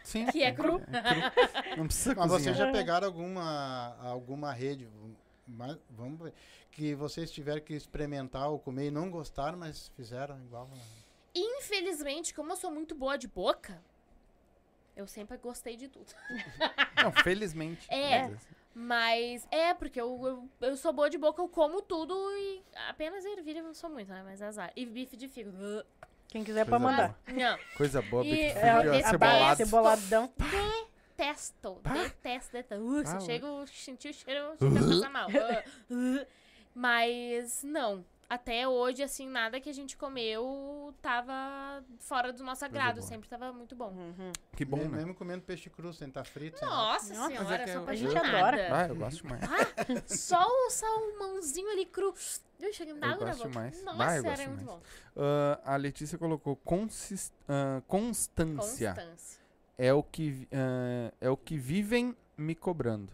Sim. 0.05 0.27
Que 0.27 0.43
é 0.43 0.53
cru. 0.53 0.79
Não 1.79 1.87
precisa 1.87 2.15
Mas 2.17 2.31
cozinhar. 2.31 2.55
vocês 2.55 2.57
já 2.59 2.71
pegaram 2.71 3.07
alguma, 3.07 3.97
alguma 4.03 4.53
rede, 4.53 4.87
mas, 5.49 5.79
vamos 5.89 6.21
ver, 6.21 6.35
que 6.71 6.95
vocês 6.95 7.31
tiveram 7.31 7.63
que 7.63 7.73
experimentar 7.75 8.51
ou 8.51 8.59
comer 8.59 8.89
e 8.89 8.91
não 8.91 9.11
gostaram, 9.11 9.57
mas 9.59 9.89
fizeram 9.97 10.39
igual? 10.45 10.69
né? 10.69 10.79
Infelizmente, 11.35 12.35
como 12.35 12.53
eu 12.53 12.57
sou 12.57 12.71
muito 12.71 12.95
boa 12.95 13.17
de 13.17 13.27
boca, 13.29 13.81
eu 14.97 15.07
sempre 15.07 15.37
gostei 15.39 15.77
de 15.77 15.89
tudo. 15.89 16.13
Não, 17.03 17.13
felizmente. 17.13 17.87
É. 17.91 18.23
Mas, 18.29 18.33
assim, 18.37 18.55
Mas 18.75 19.49
é, 19.51 19.75
porque 19.75 20.01
eu, 20.01 20.49
eu, 20.61 20.69
eu 20.69 20.77
sou 20.77 20.93
boa 20.93 21.09
de 21.11 21.17
boca, 21.19 21.41
eu 21.41 21.49
como 21.49 21.81
tudo 21.83 22.15
e 22.37 22.63
apenas 22.89 23.25
ervilha 23.25 23.59
eu 23.61 23.65
não 23.65 23.75
sou 23.75 23.89
muito, 23.91 24.09
né? 24.13 24.23
Mas 24.25 24.41
azar. 24.43 24.71
E 24.77 24.85
bife 24.87 25.17
de 25.17 25.27
fígado. 25.29 25.57
uh, 25.57 25.85
Quem 26.29 26.45
quiser 26.45 26.65
Coisa 26.67 26.71
pra 26.71 26.79
mandar. 26.79 27.19
boa. 27.27 27.39
Não. 27.39 27.59
Coisa 27.77 28.03
boa, 28.03 28.25
E- 28.25 28.31
bife 28.31 28.59
é, 28.59 28.79
frio, 28.79 28.95
esse 28.95 29.11
cebolado. 29.11 29.57
Ceboladão. 29.57 30.33
Detesto. 31.17 31.81
Pá. 31.83 31.93
Detesto, 31.93 32.53
detesto. 32.53 32.83
Uh, 32.85 33.07
se 33.07 33.13
Ah, 33.13 33.17
eu 33.17 33.21
chego, 33.21 33.67
sentir 33.67 34.09
o 34.11 34.15
cheiro, 34.15 34.57
eu 34.61 34.71
passar 34.73 35.11
mal. 35.11 35.29
Uh, 35.29 35.95
uh. 36.23 36.27
Mas 36.75 37.63
não. 37.63 38.05
Até 38.31 38.69
hoje, 38.69 39.03
assim, 39.03 39.27
nada 39.29 39.61
que 39.61 39.69
a 39.69 39.73
gente 39.73 39.97
comeu 39.97 40.95
tava 41.03 41.83
fora 41.99 42.33
do 42.33 42.45
nosso 42.45 42.65
agrado. 42.65 43.03
Sempre 43.03 43.29
tava 43.29 43.53
muito 43.53 43.75
bom. 43.75 43.89
Uhum. 43.91 44.31
Que 44.55 44.65
bom, 44.65 44.77
mesmo, 44.77 44.93
né? 44.93 44.99
mesmo 44.99 45.15
comendo 45.17 45.43
peixe 45.43 45.69
cru, 45.69 45.93
sem 45.93 46.07
estar 46.07 46.23
frito. 46.23 46.57
sem 46.57 46.69
Nossa, 46.69 47.13
Nossa, 47.13 47.29
senhora, 47.29 47.55
é 47.63 47.65
que 47.65 47.73
sou 47.73 47.83
eu- 47.83 47.89
a 47.89 47.95
gente 47.97 48.17
apaixonada. 48.17 48.77
Ah, 48.77 48.87
eu 48.87 48.95
gosto 48.95 49.27
mais. 49.27 49.41
Só 50.07 50.47
o 50.47 50.71
salmãozinho 50.71 51.69
ali 51.73 51.87
cru. 51.87 52.15
Eu 52.61 52.73
cheguei 52.73 52.95
na 52.95 53.09
Eu 53.09 53.13
água 53.15 53.27
na 53.27 53.33
gosto 53.33 53.49
boca. 53.49 53.59
mais. 53.59 53.83
Nossa, 53.83 53.99
Vai, 53.99 54.19
eu 54.19 54.25
era 54.25 54.31
gosto 54.31 54.49
muito 54.49 54.65
mais. 54.65 54.79
bom. 54.79 54.83
Ah, 55.17 55.61
a 55.75 55.77
Letícia 55.77 56.17
colocou 56.17 56.55
consis- 56.55 57.33
ah, 57.49 57.83
constância. 57.89 58.95
Constância. 58.95 59.41
É 59.77 59.93
o, 59.93 60.05
que, 60.05 60.47
ah, 60.53 61.13
é 61.21 61.29
o 61.31 61.37
que 61.37 61.59
vivem 61.59 62.15
me 62.39 62.55
cobrando. 62.55 63.11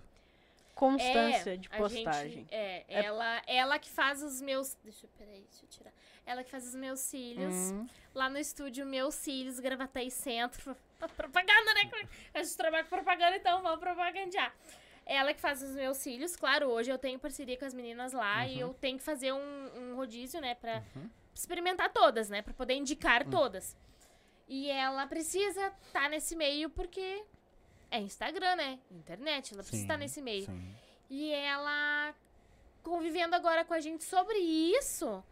Constância 0.76 1.54
É, 1.54 1.56
de 1.56 1.68
postagem. 1.70 2.30
gente- 2.32 2.54
é, 2.54 2.84
Ela, 2.86 3.42
ela 3.46 3.78
que 3.78 3.88
faz 3.90 4.22
os 4.22 4.40
meus. 4.42 4.74
Deixa 4.84 5.06
eu, 5.06 5.10
peraí, 5.18 5.40
deixa 5.50 5.64
eu 5.64 5.68
tirar. 5.70 5.92
Ela 6.26 6.44
que 6.44 6.50
faz 6.50 6.66
os 6.68 6.74
meus 6.74 7.00
cílios. 7.00 7.72
Hum, 7.72 7.86
Lá 8.14 8.28
no 8.28 8.38
estúdio, 8.38 8.84
meus 8.86 9.14
cílios, 9.14 9.58
Gravataí 9.58 10.10
Centro. 10.10 10.76
Propaganda, 11.16 11.74
né? 11.74 11.90
A 12.34 12.42
gente 12.42 12.56
trabalha 12.56 12.84
com 12.84 12.90
propaganda, 12.90 13.36
então 13.36 13.62
vamos 13.62 13.80
propagandear. 13.80 14.54
Ela 15.06 15.32
que 15.32 15.40
faz 15.40 15.62
os 15.62 15.70
meus 15.70 15.96
cílios. 15.96 16.36
Claro, 16.36 16.66
hoje 16.68 16.90
eu 16.90 16.98
tenho 16.98 17.18
parceria 17.18 17.56
com 17.56 17.64
as 17.64 17.72
meninas 17.74 18.12
lá 18.12 18.46
e 18.46 18.60
eu 18.60 18.74
tenho 18.74 18.98
que 18.98 19.04
fazer 19.04 19.32
um, 19.32 19.70
um 19.92 19.96
rodízio, 19.96 20.40
né? 20.42 20.54
Pra 20.56 20.82
experimentar 21.34 21.90
todas, 21.92 22.28
né? 22.28 22.42
Pra 22.42 22.52
poder 22.52 22.74
indicar 22.74 23.24
todas. 23.28 23.74
E 24.48 24.70
ela 24.70 25.06
precisa 25.06 25.72
estar 25.86 26.08
nesse 26.10 26.34
meio 26.36 26.68
porque 26.70 27.22
é 27.90 27.98
Instagram, 28.00 28.56
né? 28.56 28.78
Internet. 28.90 29.52
Ela 29.54 29.62
precisa 29.62 29.78
sim, 29.78 29.84
estar 29.84 29.96
nesse 29.96 30.20
meio. 30.22 30.44
sim. 30.46 30.74
E 31.08 31.32
ela 31.32 32.14
convivendo 32.82 33.34
agora 33.34 33.64
com 33.64 33.74
a 33.74 33.80
gente 33.80 34.04
sobre 34.04 34.38
isso, 34.38 35.22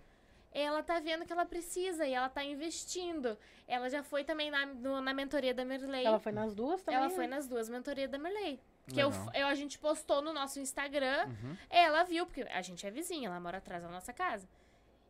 ela 0.53 0.83
tá 0.83 0.99
vendo 1.01 1.25
que 1.25 1.33
ela 1.33 1.45
precisa 1.45 2.07
e 2.07 2.13
ela 2.13 2.29
tá 2.29 2.45
investindo. 2.45 3.37
Ela 3.67 3.89
já 3.89 4.03
foi 4.03 4.25
também 4.25 4.51
na, 4.51 4.67
no- 4.67 5.01
na 5.01 5.13
mentoria 5.15 5.55
da 5.55 5.65
Merley. 5.65 6.05
Ela 6.05 6.19
foi 6.21 6.33
nas 6.33 6.55
duas 6.55 6.83
também. 6.83 6.99
Ela 6.99 7.09
né? 7.09 7.15
foi 7.15 7.27
nas 7.27 7.47
duas 7.47 7.69
mentorias 7.69 8.11
da 8.11 8.19
Merley. 8.19 8.61
Que 8.87 9.01
eu, 9.01 9.11
eu, 9.33 9.47
a 9.47 9.55
gente 9.55 9.79
postou 9.79 10.21
no 10.21 10.33
nosso 10.33 10.61
Instagram. 10.61 11.27
Uhum. 11.27 11.57
Ela 11.71 12.03
viu, 12.05 12.27
porque 12.27 12.43
a 12.43 12.61
gente 12.61 12.87
é 12.87 12.91
vizinha, 12.91 13.29
ela 13.29 13.41
mora 13.41 13.59
atrás 13.59 13.83
da 13.83 13.89
nossa 13.89 14.13
casa. 14.13 14.47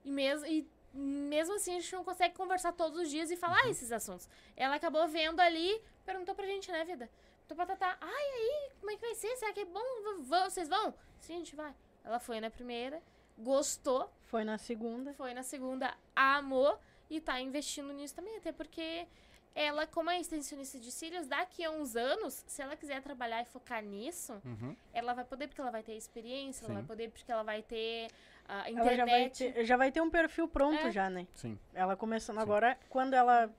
E 0.04 0.12
mesmo, 0.12 0.46
e 0.46 0.66
mesmo 0.92 1.54
assim, 1.56 1.76
a 1.76 1.80
gente 1.80 1.92
não 1.92 2.04
consegue 2.04 2.34
conversar 2.36 2.72
todos 2.72 3.00
os 3.00 3.10
dias 3.10 3.30
e 3.30 3.36
falar 3.36 3.66
esses 3.68 3.90
assuntos. 3.90 4.28
Ela 4.56 4.76
acabou 4.76 5.08
vendo 5.08 5.40
ali, 5.40 5.80
perguntou 6.06 6.34
pra 6.36 6.46
gente, 6.46 6.70
né, 6.70 6.84
vida? 6.84 7.10
Tô 7.48 7.54
patatá. 7.54 7.96
Ai, 8.00 8.24
aí, 8.34 8.70
como 8.80 8.90
é 8.90 8.96
que 8.96 9.00
vai 9.02 9.14
ser? 9.14 9.36
Será 9.36 9.52
que 9.52 9.60
é 9.60 9.64
bom? 9.64 9.80
V- 10.20 10.44
Vocês 10.44 10.68
vão? 10.68 10.94
Sim, 11.20 11.34
a 11.34 11.38
gente 11.38 11.54
vai. 11.56 11.74
Ela 12.04 12.18
foi 12.18 12.40
na 12.40 12.50
primeira, 12.50 13.02
gostou, 13.38 14.10
Foi 14.24 14.44
na 14.44 14.58
segunda. 14.58 15.12
foi 15.14 15.34
na 15.34 15.42
segunda, 15.42 15.94
amou 16.14 16.78
e 17.10 17.20
tá 17.20 17.40
investindo 17.40 17.92
nisso 17.92 18.14
também. 18.14 18.36
Até 18.36 18.52
porque 18.52 19.06
ela, 19.54 19.86
como 19.86 20.10
é 20.10 20.18
extensionista 20.20 20.78
de 20.78 20.90
cílios, 20.90 21.26
daqui 21.26 21.64
a 21.64 21.70
uns 21.70 21.96
anos, 21.96 22.44
se 22.46 22.60
ela 22.62 22.76
quiser 22.76 23.02
trabalhar 23.02 23.40
e 23.42 23.44
focar 23.44 23.82
nisso, 23.82 24.32
Uhum. 24.44 24.74
ela 24.92 25.12
vai 25.14 25.24
poder 25.24 25.46
porque 25.48 25.60
ela 25.60 25.70
vai 25.70 25.82
ter 25.82 25.94
experiência, 25.96 26.64
ela 26.64 26.68
Sim. 26.68 26.74
vai 26.80 26.84
poder 26.84 27.10
porque 27.10 27.30
ela 27.30 27.42
vai 27.42 27.62
ter 27.62 28.08
a 28.48 28.68
Ela 28.70 28.94
já 28.94 29.04
vai, 29.04 29.22
internet. 29.22 29.52
ter, 29.52 29.64
já 29.64 29.76
vai 29.76 29.92
ter 29.92 30.00
um 30.02 30.10
perfil 30.10 30.48
pronto 30.48 30.86
É. 30.86 30.90
já, 30.90 31.08
né? 31.08 31.26
Sim. 31.34 31.58
Ela 31.74 31.96
começando 31.96 32.36
Sim. 32.36 32.42
agora, 32.42 32.78
quando 32.88 33.14
ela. 33.14 33.50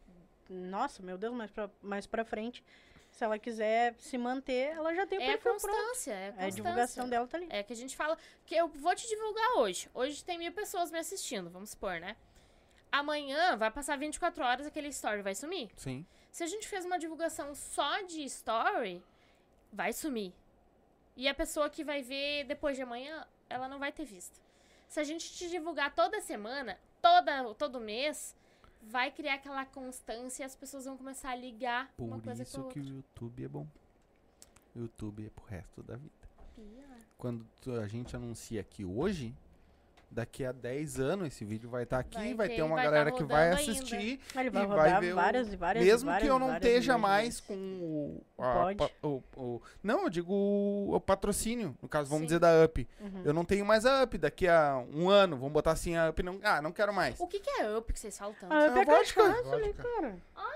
Nossa, 0.47 1.01
meu 1.01 1.17
Deus, 1.17 1.33
mais 1.33 1.49
pra, 1.49 1.69
mais 1.81 2.05
pra 2.05 2.23
frente. 2.23 2.63
Se 3.15 3.23
ela 3.23 3.39
quiser 3.39 3.95
se 3.97 4.17
manter, 4.17 4.75
ela 4.75 4.93
já 4.93 5.07
tem 5.07 5.17
o 5.17 5.21
É 5.21 5.25
a 5.25 5.37
perfil 5.37 5.55
pronto. 5.55 5.61
constância, 5.73 6.11
é 6.11 6.15
a 6.15 6.17
É, 6.17 6.27
a 6.27 6.31
constância. 6.33 6.51
divulgação 6.51 7.09
dela 7.09 7.25
tá 7.25 7.37
ali. 7.37 7.47
É 7.49 7.63
que 7.63 7.71
a 7.71 7.75
gente 7.75 7.95
fala 7.95 8.17
que 8.45 8.53
eu 8.53 8.67
vou 8.67 8.93
te 8.93 9.07
divulgar 9.07 9.53
hoje. 9.55 9.89
Hoje 9.93 10.21
tem 10.21 10.37
mil 10.37 10.51
pessoas 10.51 10.91
me 10.91 10.99
assistindo, 10.99 11.49
vamos 11.49 11.69
supor, 11.69 11.97
né? 12.01 12.17
Amanhã 12.91 13.55
vai 13.55 13.71
passar 13.71 13.97
24 13.97 14.43
horas, 14.43 14.67
aquele 14.67 14.89
story 14.89 15.21
vai 15.21 15.33
sumir. 15.33 15.69
Sim. 15.77 16.05
Se 16.29 16.43
a 16.43 16.47
gente 16.47 16.67
fez 16.67 16.83
uma 16.83 16.99
divulgação 16.99 17.55
só 17.55 18.01
de 18.01 18.21
story, 18.25 19.01
vai 19.71 19.93
sumir. 19.93 20.33
E 21.15 21.25
a 21.29 21.33
pessoa 21.33 21.69
que 21.69 21.85
vai 21.85 22.01
ver 22.01 22.43
depois 22.43 22.75
de 22.75 22.83
amanhã, 22.83 23.25
ela 23.49 23.69
não 23.69 23.79
vai 23.79 23.93
ter 23.93 24.03
visto. 24.03 24.41
Se 24.89 24.99
a 24.99 25.05
gente 25.05 25.33
te 25.33 25.49
divulgar 25.49 25.95
toda 25.95 26.19
semana, 26.19 26.77
toda, 27.01 27.53
todo 27.55 27.79
mês, 27.79 28.35
vai 28.89 29.11
criar 29.11 29.35
aquela 29.35 29.65
constância 29.65 30.43
e 30.43 30.45
as 30.45 30.55
pessoas 30.55 30.85
vão 30.85 30.97
começar 30.97 31.31
a 31.31 31.35
ligar 31.35 31.91
uma 31.97 32.17
Por 32.17 32.23
coisa 32.25 32.43
com 32.43 32.49
a 32.49 32.49
isso 32.49 32.61
outra. 32.61 32.73
que 32.73 32.79
o 32.79 32.93
YouTube 32.95 33.43
é 33.43 33.47
bom. 33.47 33.67
O 34.75 34.79
YouTube 34.79 35.25
é 35.25 35.29
pro 35.29 35.45
resto 35.45 35.81
da 35.83 35.95
vida. 35.95 36.13
Ó. 36.37 36.43
Quando 37.17 37.45
a 37.81 37.87
gente 37.87 38.15
anuncia 38.15 38.61
aqui 38.61 38.83
hoje, 38.85 39.33
daqui 40.15 40.45
a 40.45 40.51
10 40.51 40.99
anos 40.99 41.27
esse 41.27 41.43
vídeo 41.45 41.69
vai 41.69 41.83
estar 41.83 41.99
aqui, 41.99 42.15
vai, 42.17 42.33
Vai 42.33 42.47
ter 42.49 42.55
ter- 42.55 42.61
uma 42.63 42.75
vai 42.75 42.85
galera 42.85 43.11
tá 43.11 43.17
que 43.17 43.23
vai 43.23 43.51
assistir. 43.51 44.19
Ele 44.35 44.49
vai 44.49 44.63
E 44.63 44.65
vai 44.67 44.77
rodar 44.77 45.01
ver 45.01 45.11
o- 45.11 45.15
várias 45.15 45.53
e 45.53 45.55
várias 45.57 45.85
Mesmo 45.85 46.09
várias, 46.09 46.23
que 46.23 46.31
eu 46.31 46.39
não 46.39 46.55
esteja 46.55 46.97
mais 46.97 47.39
com 47.41 47.53
o, 47.53 48.23
a- 48.41 48.73
o- 49.03 49.23
o- 49.35 49.61
Não, 49.83 50.03
eu 50.03 50.09
digo 50.09 50.33
o, 50.33 50.95
o 50.95 50.99
patrocínio. 51.01 51.77
No 51.81 51.89
caso, 51.89 52.09
vamos 52.09 52.21
Sim. 52.23 52.27
dizer 52.27 52.39
da 52.39 52.63
UP. 52.63 52.87
Uhum. 53.01 53.21
Eu 53.25 53.33
não 53.33 53.43
tenho 53.45 53.65
mais 53.65 53.85
a 53.85 54.03
UP. 54.03 54.17
Daqui 54.17 54.47
a 54.47 54.83
um 54.93 55.09
ano, 55.09 55.35
vamos 55.37 55.51
botar 55.53 55.71
assim 55.71 55.95
a 55.97 56.09
UP. 56.09 56.23
Não, 56.23 56.39
ah, 56.43 56.61
não 56.61 56.71
quero 56.71 56.93
mais. 56.93 57.19
O 57.19 57.27
que, 57.27 57.39
que 57.39 57.49
é 57.61 57.77
up 57.77 57.91
que 57.91 57.99
vocês 57.99 58.17
falam 58.17 58.33
tanto? 58.39 58.53
Ah, 58.53 58.67
up 58.67 58.77
É 58.79 58.81
é 58.81 58.85
vodka. 58.85 59.21
cachaça 59.23 59.55
ali, 59.55 59.65
Vodka. 59.73 59.83
cara. 59.83 60.15
Ai, 60.35 60.45
que 60.45 60.45
legal! 60.45 60.54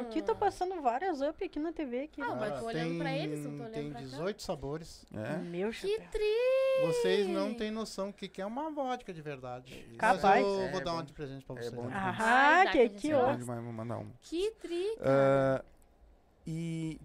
Aqui 0.00 0.22
tá 0.22 0.34
passando 0.34 0.80
várias 0.80 1.20
up 1.20 1.44
aqui 1.44 1.58
na 1.58 1.72
TV. 1.72 2.02
Aqui. 2.04 2.20
Ah, 2.22 2.34
mas 2.34 2.58
tô 2.58 2.66
olhando 2.66 2.98
pra 2.98 3.12
eles, 3.16 3.40
não 3.44 3.50
tô 3.56 3.62
olhando 3.64 3.72
Tem 3.74 3.90
pra 3.90 4.00
cá. 4.00 4.06
18 4.06 4.42
sabores. 4.42 5.04
É. 5.14 5.36
Meu 5.38 5.70
Que 5.70 5.88
chapéu. 5.88 6.08
tri! 6.10 6.86
Vocês 6.86 7.26
não 7.28 7.54
têm 7.54 7.70
noção 7.70 8.08
o 8.08 8.12
que 8.12 8.28
que 8.28 8.40
é 8.42 8.46
uma 8.46 8.70
vodka 8.70 9.12
de 9.12 9.20
verdade. 9.22 9.86
Capaz. 9.98 10.22
Mas 10.22 10.44
eu 10.44 10.62
É 10.62 10.70
vou 10.70 10.80
dar 10.84 10.90
bom. 10.92 10.96
uma 10.98 11.04
de 11.04 11.12
presente 11.12 11.44
pra 11.44 11.56
É 11.56 11.58
vocês. 11.62 11.72
bom 11.74 11.82
né? 11.88 11.88
demais. 11.96 12.16
Ah, 12.20 12.64
que, 12.72 12.88
que 12.88 12.94
gente 12.94 13.10
É 13.12 13.14
bom 13.16 13.24
ó. 13.24 13.34
demais, 13.34 13.62
vou 13.64 13.72
mandar 13.72 13.98
um. 13.98 14.10
Que 14.22 14.50
tri! 14.60 14.96
cara. 14.98 15.62
Ah, 15.62 15.64
e 16.46 16.98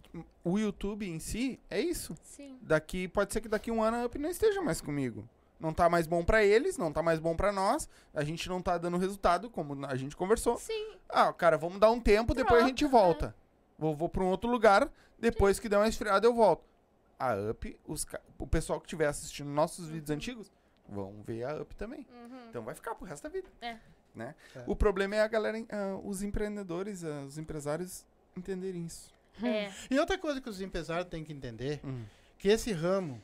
o 0.43 0.57
YouTube 0.57 1.07
em 1.07 1.19
si 1.19 1.59
é 1.69 1.79
isso. 1.79 2.15
Sim. 2.23 2.57
Daqui, 2.61 3.07
pode 3.07 3.31
ser 3.31 3.41
que 3.41 3.47
daqui 3.47 3.69
um 3.69 3.83
ano 3.83 3.97
a 3.97 4.05
UP 4.05 4.17
não 4.17 4.29
esteja 4.29 4.61
mais 4.61 4.81
comigo. 4.81 5.27
Não 5.59 5.73
tá 5.73 5.89
mais 5.89 6.05
bom 6.05 6.23
pra 6.23 6.43
eles, 6.43 6.77
não 6.77 6.93
tá 6.93 7.01
mais 7.01 7.19
bom 7.19 7.35
pra 7.35 7.51
nós. 7.51 7.89
A 8.13 8.23
gente 8.23 8.47
não 8.47 8.61
tá 8.61 8.77
dando 8.77 8.97
resultado, 8.97 9.49
como 9.49 9.85
a 9.85 9.95
gente 9.95 10.15
conversou. 10.15 10.57
Sim. 10.57 10.95
Ah, 11.09 11.33
cara, 11.33 11.57
vamos 11.57 11.79
dar 11.79 11.89
um 11.91 11.99
tempo, 11.99 12.33
depois 12.35 12.63
a 12.63 12.67
gente 12.67 12.87
Troca, 12.87 12.97
volta. 12.97 13.35
Vou, 13.77 13.95
vou 13.95 14.07
pra 14.09 14.23
um 14.23 14.27
outro 14.27 14.49
lugar, 14.49 14.91
depois 15.17 15.59
que 15.59 15.67
der 15.67 15.77
uma 15.77 15.87
esfriada 15.87 16.25
eu 16.27 16.33
volto. 16.33 16.63
A 17.19 17.33
UP, 17.35 17.79
os, 17.87 18.05
o 18.37 18.45
pessoal 18.45 18.79
que 18.79 18.85
estiver 18.85 19.07
assistindo 19.07 19.49
nossos 19.49 19.87
vídeos 19.89 20.11
antigos, 20.11 20.51
vão 20.87 21.21
ver 21.23 21.43
a 21.43 21.61
UP 21.61 21.75
também. 21.75 22.05
Uhum. 22.11 22.49
Então 22.49 22.63
vai 22.63 22.75
ficar 22.75 22.93
pro 22.93 23.05
resto 23.07 23.23
da 23.23 23.29
vida. 23.29 23.49
É. 23.61 23.77
Né? 24.13 24.35
É. 24.55 24.63
O 24.67 24.75
problema 24.75 25.15
é 25.15 25.21
a 25.21 25.27
galera, 25.27 25.57
ah, 25.69 25.99
os 26.03 26.21
empreendedores, 26.21 27.03
ah, 27.03 27.23
os 27.25 27.37
empresários 27.39 28.05
entenderem 28.35 28.85
isso. 28.85 29.11
É. 29.43 29.71
E 29.89 29.99
outra 29.99 30.17
coisa 30.17 30.39
que 30.39 30.49
os 30.49 30.61
empresários 30.61 31.07
têm 31.09 31.23
que 31.23 31.33
entender, 31.33 31.79
Hum. 31.83 32.03
que 32.37 32.47
esse 32.47 32.71
ramo, 32.71 33.21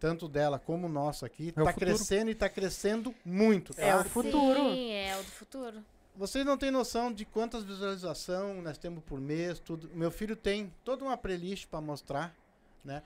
tanto 0.00 0.26
dela 0.26 0.58
como 0.58 0.86
o 0.86 0.90
nosso 0.90 1.26
aqui, 1.26 1.52
É 1.54 1.60
o 1.60 1.64
tá 1.64 1.72
futuro. 1.74 1.94
crescendo 1.94 2.30
e 2.30 2.34
tá 2.34 2.48
crescendo 2.48 3.14
muito. 3.24 3.74
Tá? 3.74 3.82
É 3.82 3.96
o 3.96 4.04
futuro. 4.04 4.58
Sim, 4.72 4.90
é 4.92 5.14
o 5.16 5.22
do 5.22 5.30
futuro. 5.30 5.84
Vocês 6.16 6.44
não 6.44 6.56
têm 6.56 6.70
noção 6.70 7.12
de 7.12 7.24
quantas 7.24 7.62
visualizações 7.62 8.64
nós 8.64 8.78
temos 8.78 9.04
por 9.04 9.20
mês, 9.20 9.58
tudo. 9.60 9.88
Meu 9.94 10.10
filho 10.10 10.34
tem 10.34 10.72
toda 10.84 11.04
uma 11.04 11.16
playlist 11.16 11.66
para 11.66 11.80
mostrar, 11.80 12.34
né? 12.84 13.02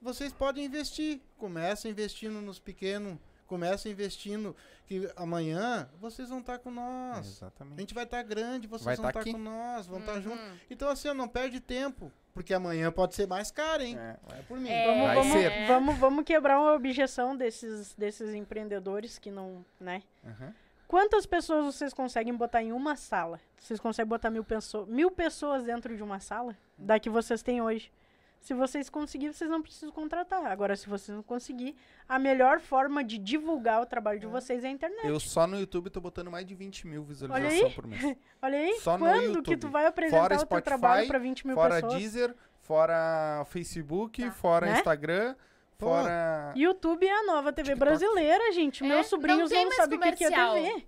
Vocês 0.00 0.32
podem 0.32 0.64
investir, 0.64 1.20
começa 1.36 1.88
investindo 1.88 2.40
nos 2.40 2.58
pequenos, 2.58 3.18
começa 3.50 3.88
investindo 3.88 4.54
que 4.86 5.10
amanhã 5.16 5.88
vocês 6.00 6.28
vão 6.28 6.38
estar 6.38 6.58
com 6.60 6.70
nós. 6.70 7.16
A 7.16 7.20
Exatamente. 7.20 7.80
gente 7.80 7.92
vai 7.94 8.04
estar 8.04 8.22
grande, 8.22 8.68
vocês 8.68 8.84
Vai 8.84 8.94
vão 8.96 9.02
tá 9.02 9.08
estar 9.10 9.20
aqui. 9.20 9.32
com 9.32 9.38
nós, 9.38 9.86
vão 9.88 9.98
estar 9.98 10.14
Uhum. 10.14 10.22
juntos. 10.22 10.40
Então 10.70 10.88
assim, 10.88 11.12
não 11.12 11.26
perde 11.28 11.58
tempo, 11.58 12.12
porque 12.32 12.54
amanhã 12.54 12.92
pode 12.92 13.16
ser 13.16 13.26
mais 13.26 13.50
caro, 13.50 13.82
hein? 13.82 13.98
É. 13.98 14.16
Vai 14.28 14.42
por 14.44 14.56
mim. 14.58 14.68
É. 14.70 14.86
Vamos, 14.86 15.06
Vai 15.06 15.14
vamos, 15.16 15.32
ser. 15.32 15.66
vamos, 15.66 15.98
vamos 15.98 16.24
quebrar 16.24 16.60
uma 16.60 16.72
objeção 16.74 17.36
desses, 17.36 17.92
desses 17.96 18.32
empreendedores 18.34 19.18
que 19.18 19.30
não, 19.32 19.64
né? 19.80 20.02
Aham. 20.24 20.54
Quantas 20.86 21.24
pessoas 21.26 21.64
vocês 21.66 21.92
conseguem 21.92 22.34
botar 22.34 22.62
em 22.62 22.72
uma 22.72 22.96
sala? 22.96 23.40
Vocês 23.58 23.78
conseguem 23.78 24.08
botar 24.08 24.28
mil, 24.30 24.42
pessoas 24.44 24.88
mil 24.88 25.10
pessoas 25.10 25.62
dentro 25.64 25.96
de 25.96 26.02
uma 26.02 26.18
sala? 26.20 26.56
Da 26.76 26.98
que 26.98 27.08
vocês 27.10 27.42
têm 27.42 27.60
hoje? 27.62 27.92
Se 28.40 28.54
vocês 28.54 28.88
conseguirem, 28.88 29.32
vocês 29.34 29.50
não 29.50 29.60
precisam 29.60 29.90
contratar. 29.92 30.44
Agora, 30.46 30.74
se 30.74 30.88
vocês 30.88 31.14
não 31.14 31.22
conseguir, 31.22 31.76
a 32.08 32.18
melhor 32.18 32.58
forma 32.58 33.04
de 33.04 33.18
divulgar 33.18 33.82
o 33.82 33.86
trabalho 33.86 34.18
de 34.18 34.26
vocês 34.26 34.64
é 34.64 34.68
a 34.68 34.70
internet. 34.70 35.06
Eu 35.06 35.20
só 35.20 35.46
no 35.46 35.60
YouTube 35.60 35.90
tô 35.90 36.00
botando 36.00 36.30
mais 36.30 36.46
de 36.46 36.54
20 36.54 36.86
mil 36.86 37.04
visualizações 37.04 37.74
por 37.74 37.86
mês. 37.86 38.02
Olha 38.40 38.58
aí, 38.58 38.74
Só 38.80 38.96
no 38.96 39.04
quando 39.04 39.20
que 39.42 39.50
YouTube. 39.52 39.56
tu 39.58 39.68
vai 39.68 39.84
apresentar 39.86 40.22
Fora 40.22 40.34
o 40.34 40.38
teu 40.38 40.46
Spotify, 40.46 40.64
trabalho 40.64 41.06
para 41.06 41.18
20 41.18 41.46
mil 41.46 41.54
Fora 41.54 41.74
pessoas? 41.74 41.94
Deezer, 41.94 42.34
fora 42.62 43.44
Facebook, 43.46 44.22
Tá. 44.24 44.30
fora 44.32 44.66
Né? 44.66 44.78
Instagram, 44.78 45.34
Pô. 45.76 45.86
fora. 45.86 46.52
YouTube 46.56 47.06
é 47.06 47.12
a 47.12 47.22
nova 47.24 47.52
TV 47.52 47.74
TikTok. 47.74 47.78
brrazeleira, 47.78 48.52
gente. 48.52 48.82
É, 48.82 48.88
Meus 48.88 49.06
sobrinhos 49.06 49.50
não 49.50 49.64
não, 49.64 49.72
sabem 49.72 49.98
o 49.98 50.02
que 50.16 50.24
é. 50.24 50.30
TV. 50.30 50.86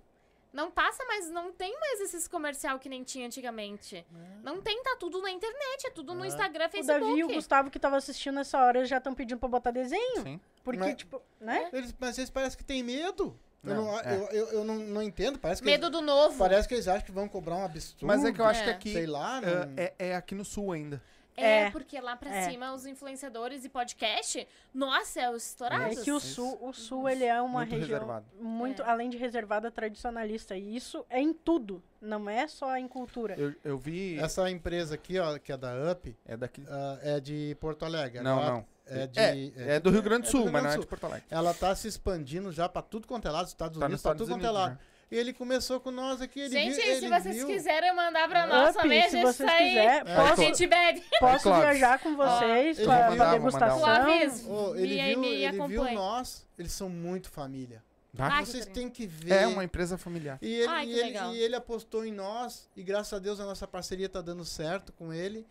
Não 0.53 0.69
passa, 0.69 1.03
mas 1.07 1.29
não 1.31 1.51
tem 1.51 1.77
mais 1.79 1.99
esses 2.01 2.27
comercial 2.27 2.77
que 2.77 2.87
nem 2.87 3.03
tinha 3.03 3.25
antigamente. 3.25 4.05
Não 4.43 4.61
tem, 4.61 4.83
tá 4.83 4.95
tudo 4.99 5.19
na 5.21 5.31
internet, 5.31 5.87
é 5.87 5.89
tudo 5.89 6.13
no 6.13 6.23
É. 6.23 6.27
Instagram, 6.27 6.67
O 6.67 6.69
Facebook. 6.69 6.99
Davi 7.07 7.19
e 7.19 7.23
o 7.23 7.27
Gustavo 7.27 7.71
que 7.71 7.79
tava 7.79 7.97
assistindo 7.97 8.35
nessa 8.35 8.59
hora 8.59 8.85
já 8.85 8.97
estão 8.97 9.15
pedindo 9.15 9.39
pra 9.39 9.49
botar 9.49 9.71
desenho. 9.71 10.21
Sim. 10.21 10.39
Porque, 10.63 10.79
Mas- 10.79 10.95
tipo, 10.95 11.19
né? 11.41 11.69
Eles, 11.73 11.93
mas 11.99 12.17
eles 12.19 12.29
parecem 12.29 12.57
que 12.57 12.63
têm 12.63 12.83
medo. 12.83 13.37
Eu 13.63 13.75
Não, 13.75 13.85
não, 13.85 13.99
é. 14.01 14.15
eu, 14.15 14.27
eu, 14.27 14.47
eu 14.51 14.63
não, 14.65 14.75
não 14.75 15.01
entendo. 15.01 15.39
Parece 15.39 15.61
que 15.61 15.65
Medo 15.65 15.87
eles, 15.87 15.91
do 15.97 16.01
novo. 16.05 16.37
parece 16.37 16.67
que 16.67 16.73
eles 16.73 16.87
acham 16.87 17.05
que 17.05 17.11
vão 17.13 17.27
cobrar 17.29 17.55
um 17.55 17.63
absurdo. 17.63 18.05
Mas 18.05 18.23
é 18.23 18.31
que 18.33 18.41
eu 18.41 18.45
acho 18.45 18.61
que 18.61 18.69
É. 18.69 18.73
aqui. 18.73 18.91
Sei 18.93 19.07
lá, 19.07 19.39
não- 19.41 19.73
é, 19.77 19.93
é 19.97 20.15
aqui 20.15 20.35
no 20.35 20.43
sul 20.45 20.71
ainda. 20.73 21.01
É, 21.35 21.61
É. 21.63 21.71
porque 21.71 21.99
lá 21.99 22.15
pra 22.15 22.29
É. 22.33 22.49
cima 22.49 22.73
os 22.73 22.85
influenciadores 22.85 23.65
e 23.65 23.69
podcast, 23.69 24.47
nossa, 24.73 25.19
é 25.19 25.29
os 25.29 25.43
É 25.43 25.47
estourados. 25.47 25.99
que 26.03 26.11
o 26.11 26.19
sul, 26.19 26.57
o 26.61 26.71
sul 26.71 27.09
ele 27.09 27.23
é 27.25 27.41
uma 27.41 27.59
Muito 27.61 27.71
região 27.71 27.87
reservado. 27.99 28.25
muito 28.39 28.81
É. 28.83 28.89
além 28.89 29.09
de 29.09 29.17
reservada 29.17 29.71
tradicionalista 29.71 30.55
e 30.55 30.75
isso 30.75 31.05
é 31.09 31.19
em 31.19 31.33
tudo, 31.33 31.81
não 31.99 32.29
é 32.29 32.47
só 32.47 32.77
em 32.77 32.87
cultura. 32.87 33.35
Eu, 33.37 33.53
eu 33.63 33.77
vi. 33.77 34.19
Essa 34.19 34.49
empresa 34.49 34.95
aqui, 34.95 35.17
ó, 35.19 35.37
que 35.39 35.51
é 35.51 35.57
da 35.57 35.73
UP, 35.91 36.15
É 36.25 36.37
daqui. 36.37 36.63
ah, 36.69 36.99
é 37.01 37.19
de 37.19 37.57
Porto 37.59 37.83
Alegre. 37.83 38.21
Não, 38.21 38.39
Ela 38.39 38.51
não. 38.51 38.73
É, 38.85 39.07
de, 39.07 39.19
É, 39.19 39.75
é 39.75 39.79
do 39.79 39.89
Rio 39.89 40.01
Grande 40.03 40.23
do 40.23 40.27
é 40.27 40.31
Sul, 40.31 40.41
mas 40.43 40.51
Grande 40.51 40.67
não 40.67 40.73
é 40.73 40.77
de 40.79 40.85
Porto 40.87 41.05
Alegre. 41.05 41.25
Ela 41.31 41.53
tá 41.53 41.73
se 41.73 41.87
expandindo 41.87 42.51
já 42.51 42.67
pra 42.67 42.81
tudo 42.81 43.07
quanto 43.07 43.27
é 43.27 43.31
lado, 43.31 43.47
Estados 43.47 43.79
Tá 43.79 43.85
Unidos, 43.85 44.01
pra 44.01 44.11
Estados 44.11 44.27
tudo 44.27 44.35
quanto 44.35 44.45
é 44.45 44.51
lado. 44.51 44.71
né? 44.73 44.79
E 45.11 45.15
ele 45.17 45.31
começou 45.31 45.79
com 45.79 45.91
nós 45.91 46.21
aqui, 46.21 46.39
ele 46.39 46.49
Gente, 46.49 46.73
viu, 46.73 46.81
se 46.81 46.89
ele 46.89 47.07
vocês 47.09 47.35
viu. 47.35 47.47
quiserem 47.47 47.95
mandar 47.95 48.27
pra 48.27 48.47
nós 48.47 48.75
também, 48.75 48.99
a 49.01 49.05
se 49.05 49.11
gente 49.11 49.21
vocês 49.25 49.47
tá 49.49 49.55
aí. 49.55 49.67
quiserem, 49.69 50.11
É, 50.11 50.15
a 50.15 50.27
posso, 50.29 50.41
gente 50.41 50.67
bebe. 50.67 51.03
posso 51.19 51.43
viajar 51.53 51.99
com 51.99 52.15
vocês 52.15 52.77
ele 52.79 52.87
pra, 52.87 52.97
pra 52.97 53.09
mandar, 53.11 53.27
um. 53.29 53.31
degustação. 53.33 53.79
O 53.81 53.85
aviso. 53.85 54.49
Ô, 54.49 54.75
ele 54.75 54.95
Me- 54.95 55.09
viu, 55.11 55.19
me 55.19 55.27
ele 55.43 55.67
viu 55.67 55.83
nós, 55.93 56.47
eles 56.57 56.71
são 56.71 56.89
muito 56.89 57.29
família. 57.29 57.83
Tá? 58.15 58.37
Ah, 58.39 58.45
Vocês 58.45 58.65
têm 58.67 58.89
que 58.89 59.05
ver. 59.07 59.33
É 59.33 59.47
uma 59.47 59.63
empresa 59.63 59.97
familiar. 59.97 60.37
E 60.41 60.53
ele, 60.53 60.67
Ai, 60.67 60.85
e, 60.87 60.99
ele, 60.99 61.17
e 61.33 61.39
ele 61.39 61.55
apostou 61.55 62.05
em 62.05 62.11
nós, 62.11 62.69
e 62.75 62.83
graças 62.83 63.13
a 63.13 63.19
Deus 63.19 63.39
a 63.39 63.45
nossa 63.45 63.67
parceria 63.67 64.07
tá 64.09 64.21
dando 64.21 64.45
certo 64.45 64.91
com 64.93 65.11
ele, 65.13 65.45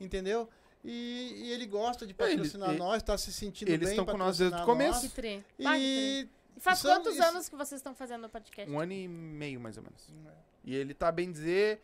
entendeu? 0.00 0.48
E, 0.84 1.32
e 1.44 1.52
ele 1.52 1.66
gosta 1.66 2.06
de 2.06 2.14
patrocinar 2.14 2.70
ele- 2.70 2.78
nós, 2.78 3.02
tá 3.02 3.16
se 3.18 3.32
sentindo 3.32 3.68
eles 3.68 3.80
bem 3.80 3.88
estão 3.90 4.04
com 4.06 4.16
nós 4.16 4.38
desde 4.38 4.56
o 4.60 4.64
começo. 4.64 5.02
Nós. 5.04 5.42
E 5.58 5.64
E 5.76 6.28
faz 6.60 6.78
são- 6.78 6.90
quantos 6.94 7.14
isso- 7.14 7.22
anos 7.24 7.48
que 7.48 7.56
vocês 7.56 7.78
estão 7.78 7.94
fazendo 7.94 8.24
o 8.26 8.28
podcast? 8.28 8.70
Um 8.70 8.78
ano 8.80 8.92
e 8.92 9.06
meio, 9.08 9.60
mais 9.60 9.76
ou 9.76 9.82
menos. 9.82 10.08
E 10.64 10.74
ele 10.74 10.94
tá 10.94 11.10
bem 11.12 11.30
dizer. 11.30 11.80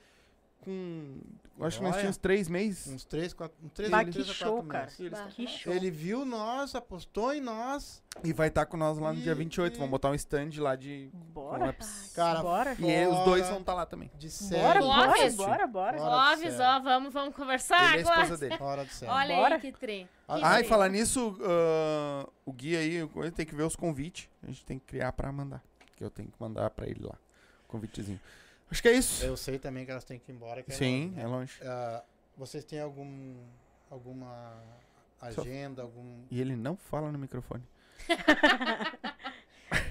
Com. 0.65 1.21
eu 1.59 1.67
Acho 1.67 1.79
que 1.79 1.85
nós 1.85 1.97
tínhamos 1.97 2.17
três 2.17 2.49
meses. 2.49 2.87
Uns 2.93 3.05
três, 3.05 3.33
quatro, 3.33 3.57
uns 3.65 3.73
três, 3.73 3.91
Bah, 3.91 4.03
três 4.05 4.15
que 4.27 4.35
show, 4.35 4.63
cara. 4.65 4.85
meses. 4.99 5.35
Que 5.35 5.47
show. 5.47 5.73
Ele 5.73 5.91
viu 5.91 6.25
nós, 6.25 6.75
apostou 6.75 7.33
em 7.33 7.41
nós. 7.41 8.03
E 8.23 8.33
vai 8.33 8.49
estar 8.49 8.65
com 8.67 8.77
nós 8.77 8.97
lá 8.99 9.13
no 9.13 9.21
dia 9.21 9.33
Ih, 9.33 9.35
28. 9.37 9.75
Vamos 9.77 9.91
botar 9.91 10.11
um 10.11 10.15
stand 10.15 10.51
lá 10.59 10.75
de. 10.77 11.11
Bora. 11.13 11.77
Cara, 12.15 12.43
Bora. 12.43 12.77
E 12.79 13.07
os 13.07 13.25
dois 13.25 13.49
vão 13.49 13.59
estar 13.61 13.75
lá 13.75 13.85
também. 13.87 14.11
De 14.17 14.29
Bora, 14.29 14.33
série. 14.33 14.81
bora, 14.81 15.31
bora, 15.33 15.67
bora. 15.67 15.97
Clóvis, 15.99 16.55
sério. 16.55 16.61
ó, 16.77 16.81
vamos, 16.81 17.13
vamos 17.13 17.35
conversar 17.35 17.77
Ele 17.77 17.87
é 17.87 17.97
a 17.97 18.01
esposa 18.03 18.21
agora. 18.23 18.37
dele. 18.39 18.57
Fora 18.59 18.85
do 18.85 18.91
sério. 18.91 19.15
Olha 19.15 19.37
Bora. 19.37 19.55
aí 19.57 19.61
que 19.61 19.73
tri. 19.73 20.09
Ah, 20.27 20.61
e 20.61 20.65
falar 20.65 20.89
nisso, 20.89 21.37
ah, 21.43 22.29
o 22.47 22.53
Gui 22.53 22.77
aí, 22.77 23.07
tem 23.33 23.45
que 23.47 23.55
ver 23.55 23.65
os 23.65 23.77
convites. 23.77 24.29
A 24.43 24.47
gente 24.47 24.65
tem 24.65 24.79
que 24.79 24.87
criar 24.87 25.13
pra 25.13 25.31
mandar. 25.31 25.63
Que 25.97 26.03
eu 26.05 26.11
tenho 26.11 26.29
que 26.29 26.35
mandar 26.41 26.71
pra 26.71 26.87
ele 26.87 27.03
lá. 27.05 27.17
Convitezinho. 27.69 28.21
Acho 28.75 28.83
que 28.83 28.89
é 28.89 28.93
isso. 28.93 29.25
Eu 29.25 29.37
sei 29.37 29.57
também 29.57 29.85
que 29.85 29.93
elas 29.93 30.03
têm 30.03 30.19
que 30.19 30.33
ir 30.33 30.35
embora. 30.35 30.61
Que 30.61 30.73
é 30.73 30.75
Sim, 30.75 31.05
longe, 31.05 31.15
né? 31.15 31.23
é 31.23 31.27
longe. 31.29 31.61
Ah, 31.63 32.03
vocês 32.37 32.65
têm 32.65 32.81
algum 32.81 33.37
alguma 33.89 34.61
agenda, 35.21 35.83
algum 35.83 36.25
E 36.29 36.41
ele 36.41 36.57
não 36.57 36.77
fala 36.77 37.13
no 37.13 37.17
microfone. 37.17 37.63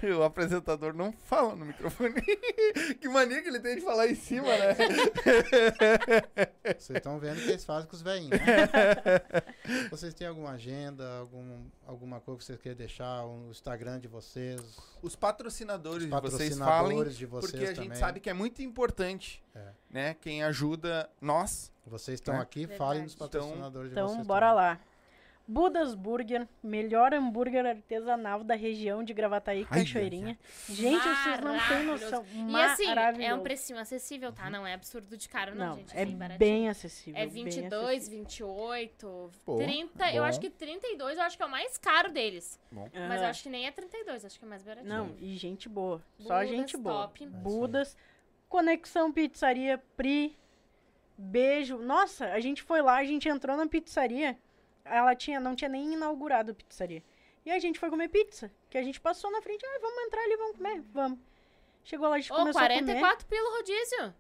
o 0.12 0.24
apresentador 0.24 0.94
não 0.94 1.12
fala 1.12 1.56
no 1.56 1.66
microfone. 1.66 2.22
que 3.00 3.08
mania 3.08 3.42
que 3.42 3.48
ele 3.48 3.60
tem 3.60 3.76
de 3.76 3.82
falar 3.82 4.08
em 4.08 4.16
cima, 4.16 4.48
né? 4.48 4.76
Vocês 6.78 6.98
estão 6.98 7.20
vendo 7.20 7.42
que 7.42 7.50
eles 7.50 7.66
fazem 7.66 7.88
com 7.90 7.96
os 7.96 8.02
velhinhos, 8.02 8.32
né? 8.32 8.70
vocês 9.90 10.14
têm 10.14 10.28
alguma 10.28 10.52
agenda, 10.52 11.20
algum, 11.20 11.66
alguma 11.86 12.20
coisa 12.20 12.40
que 12.40 12.46
vocês 12.46 12.60
querem 12.60 12.78
deixar, 12.78 13.26
o 13.26 13.50
Instagram 13.52 14.00
de 14.00 14.08
vocês, 14.08 14.62
Os 15.02 15.16
patrocinadores 15.16 16.04
os 16.04 16.10
de 16.10 16.22
vocês 16.22 16.58
falem, 16.58 16.60
patrocinadores 16.60 17.18
de 17.18 17.26
vocês 17.26 17.52
porque 17.52 17.66
a 17.66 17.74
também. 17.74 17.90
gente 17.90 17.98
sabe 18.00 18.20
que 18.20 18.30
é 18.30 18.34
muito 18.34 18.62
importante, 18.62 19.44
É. 19.56 19.68
né? 19.90 20.14
Quem 20.16 20.44
ajuda 20.44 21.10
nós. 21.22 21.72
Vocês 21.86 22.20
estão 22.20 22.36
né? 22.36 22.42
aqui, 22.42 22.62
Verdade. 22.62 22.78
falem 22.78 23.04
dos 23.04 23.16
patrocinadores 23.16 23.90
de 23.90 23.96
vocês. 23.96 24.12
Então, 24.12 24.26
bora 24.26 24.48
também. 24.50 24.64
lá. 24.64 24.80
Budas 25.46 25.94
Burger, 25.94 26.48
melhor 26.64 27.14
hambúrguer 27.14 27.66
artesanal 27.66 28.46
da 28.46 28.56
região 28.56 29.04
de 29.04 29.14
Gravataí, 29.14 29.68
Ai, 29.70 29.80
Cachoeirinha. 29.82 30.40
Gente, 30.70 31.04
vocês 31.04 31.40
não 31.42 31.58
têm 31.68 31.84
noção. 31.86 32.26
E 32.50 32.56
assim, 32.62 32.86
Maravilhoso. 32.88 33.30
é 33.32 33.36
um 33.36 33.44
precinho 33.44 33.78
acessível, 33.80 34.32
tá? 34.32 34.50
Não 34.50 34.66
é 34.66 34.74
absurdo 34.74 35.18
de 35.18 35.28
caro, 35.28 35.54
não, 35.54 35.72
Não, 35.72 35.76
gente. 35.78 35.98
é 35.98 36.06
bem 36.06 36.16
baratinho. 36.16 36.40
bem 36.40 36.70
acessível. 36.70 37.22
É 37.22 37.26
bem 37.28 37.44
22, 37.44 37.74
acessível. 38.04 38.20
28, 38.20 39.32
Pô, 39.44 39.58
30. 39.58 40.12
Eu 40.14 40.22
bom. 40.24 40.28
acho 40.30 40.40
que 40.40 40.50
32 40.50 41.18
eu 41.18 41.24
acho 41.24 41.36
que 41.36 41.44
é 41.44 41.46
o 41.46 41.52
mais 41.52 41.78
caro 41.78 42.10
deles. 42.12 42.58
Mas 42.72 43.22
eu 43.22 43.28
acho 43.28 43.44
que 43.44 43.50
nem 43.50 43.68
é 43.68 43.72
32, 43.72 44.24
acho 44.24 44.40
que 44.40 44.46
é 44.46 44.48
mais 44.48 44.64
baratinho. 44.64 44.88
Não, 44.94 45.16
e 45.20 45.36
gente 45.36 45.68
boa. 45.68 46.02
Só 46.20 46.36
Budas, 46.36 46.50
gente 46.50 46.78
boa. 46.78 47.02
top. 47.08 47.26
Budas. 47.28 47.98
Conexão 48.48 49.12
Pizzaria 49.12 49.78
Pri. 49.98 50.38
Beijo. 51.18 51.78
Nossa, 51.80 52.28
a 52.28 52.40
gente 52.40 52.64
foi 52.64 52.82
lá, 52.82 52.96
a 52.98 53.04
gente 53.04 53.28
entrou 53.28 53.58
na 53.58 53.68
pizzaria. 53.68 54.38
Ela 54.86 55.16
tinha, 55.16 55.40
não 55.40 55.56
tinha 55.56 55.70
nem 55.70 55.94
inaugurado 55.94 56.52
a 56.52 56.54
pizzaria. 56.54 57.04
E 57.46 57.52
a 57.52 57.60
gente 57.60 57.80
foi 57.80 57.90
comer 57.90 58.10
pizza. 58.10 58.52
Que 58.70 58.78
a 58.78 58.84
gente 58.84 59.00
passou 59.00 59.32
na 59.32 59.42
frente. 59.42 59.66
Ah, 59.66 59.80
vamos 59.82 60.04
entrar 60.04 60.22
ali, 60.22 60.38
vamos 60.38 60.58
comer. 60.58 60.82
Vamos. 60.94 61.20
Chegou 61.84 62.08
lá, 62.08 62.16
a 62.16 62.20
gente 62.20 62.32
Ô, 62.32 62.36
começou 62.36 62.62
a 62.62 62.68
comer. 62.68 62.80
44 62.84 63.28
pelo 63.28 63.52
rodízio. 63.58 64.14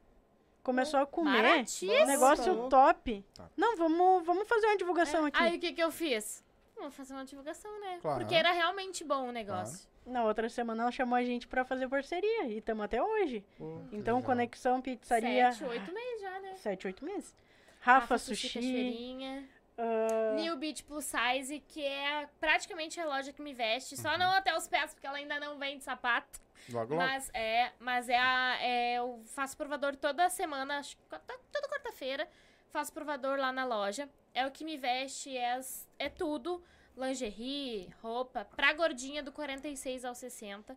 Começou 0.61 0.99
a 0.99 1.05
comer. 1.05 1.41
Baratíssimo. 1.41 2.05
Negócio 2.05 2.53
Nossa. 2.53 2.69
top. 2.69 3.25
Tá. 3.33 3.49
Não, 3.55 3.75
vamos, 3.75 4.25
vamos 4.25 4.47
fazer 4.47 4.65
uma 4.67 4.77
divulgação 4.77 5.25
aqui. 5.25 5.41
Aí 5.41 5.57
o 5.57 5.59
que 5.59 5.73
que 5.73 5.81
eu 5.83 5.91
fiz? 5.91 6.43
Vamos 6.75 6.95
fazer 6.95 7.13
uma 7.13 7.25
divulgação, 7.25 7.79
né? 7.79 7.99
Claro. 8.01 8.19
Porque 8.19 8.35
era 8.35 8.51
realmente 8.51 9.03
bom 9.03 9.27
o 9.29 9.31
negócio. 9.31 9.87
Na 10.05 10.25
outra 10.25 10.49
semana 10.49 10.83
ela 10.83 10.91
chamou 10.91 11.15
a 11.15 11.23
gente 11.23 11.47
pra 11.47 11.63
fazer 11.63 11.87
parceria. 11.87 12.45
E 12.47 12.57
estamos 12.57 12.83
até 12.83 13.01
hoje. 13.01 13.43
Pô, 13.57 13.79
Então, 13.91 14.17
legal. 14.17 14.21
Conexão 14.23 14.81
Pizzaria. 14.81 15.51
7, 15.53 15.63
8 15.65 15.93
meses 15.93 16.21
já, 16.21 16.39
né? 16.39 16.55
7, 16.57 16.87
8 16.87 17.05
meses. 17.05 17.35
Rafa, 17.79 18.17
Sushi. 18.17 18.47
Cachoeirinha. 18.47 19.47
Ah, 19.77 20.35
New 20.35 20.55
Beach 20.57 20.83
Plus 20.83 21.05
Size, 21.05 21.59
que 21.67 21.83
é 21.83 22.27
praticamente 22.39 22.99
a 22.99 23.05
loja 23.05 23.31
que 23.33 23.41
me 23.41 23.53
veste. 23.53 23.95
Uhum. 23.95 24.01
Só 24.01 24.17
não 24.17 24.31
até 24.31 24.55
os 24.55 24.67
pés, 24.67 24.93
porque 24.93 25.07
ela 25.07 25.17
ainda 25.17 25.39
não 25.39 25.57
vende 25.57 25.83
sapato. 25.83 26.39
Logo, 26.69 26.93
logo. 26.95 26.95
Mas 27.05 27.29
é, 27.33 27.71
mas 27.79 28.07
é, 28.09 28.17
a, 28.17 28.57
é 28.61 28.93
eu 28.97 29.21
faço 29.27 29.57
provador 29.57 29.95
toda 29.95 30.29
semana, 30.29 30.77
acho 30.79 30.95
que 30.95 31.03
to- 31.03 31.21
toda 31.51 31.67
quarta-feira. 31.69 32.27
Faço 32.69 32.91
provador 32.93 33.37
lá 33.37 33.51
na 33.51 33.65
loja. 33.65 34.09
É 34.33 34.47
o 34.47 34.51
que 34.51 34.63
me 34.65 34.77
veste, 34.77 35.35
é, 35.37 35.59
é 35.99 36.09
tudo. 36.09 36.63
Lingerie, 36.97 37.89
roupa. 38.01 38.45
Pra 38.55 38.73
gordinha 38.73 39.21
do 39.21 39.31
46 39.31 40.05
ao 40.05 40.15
60. 40.15 40.75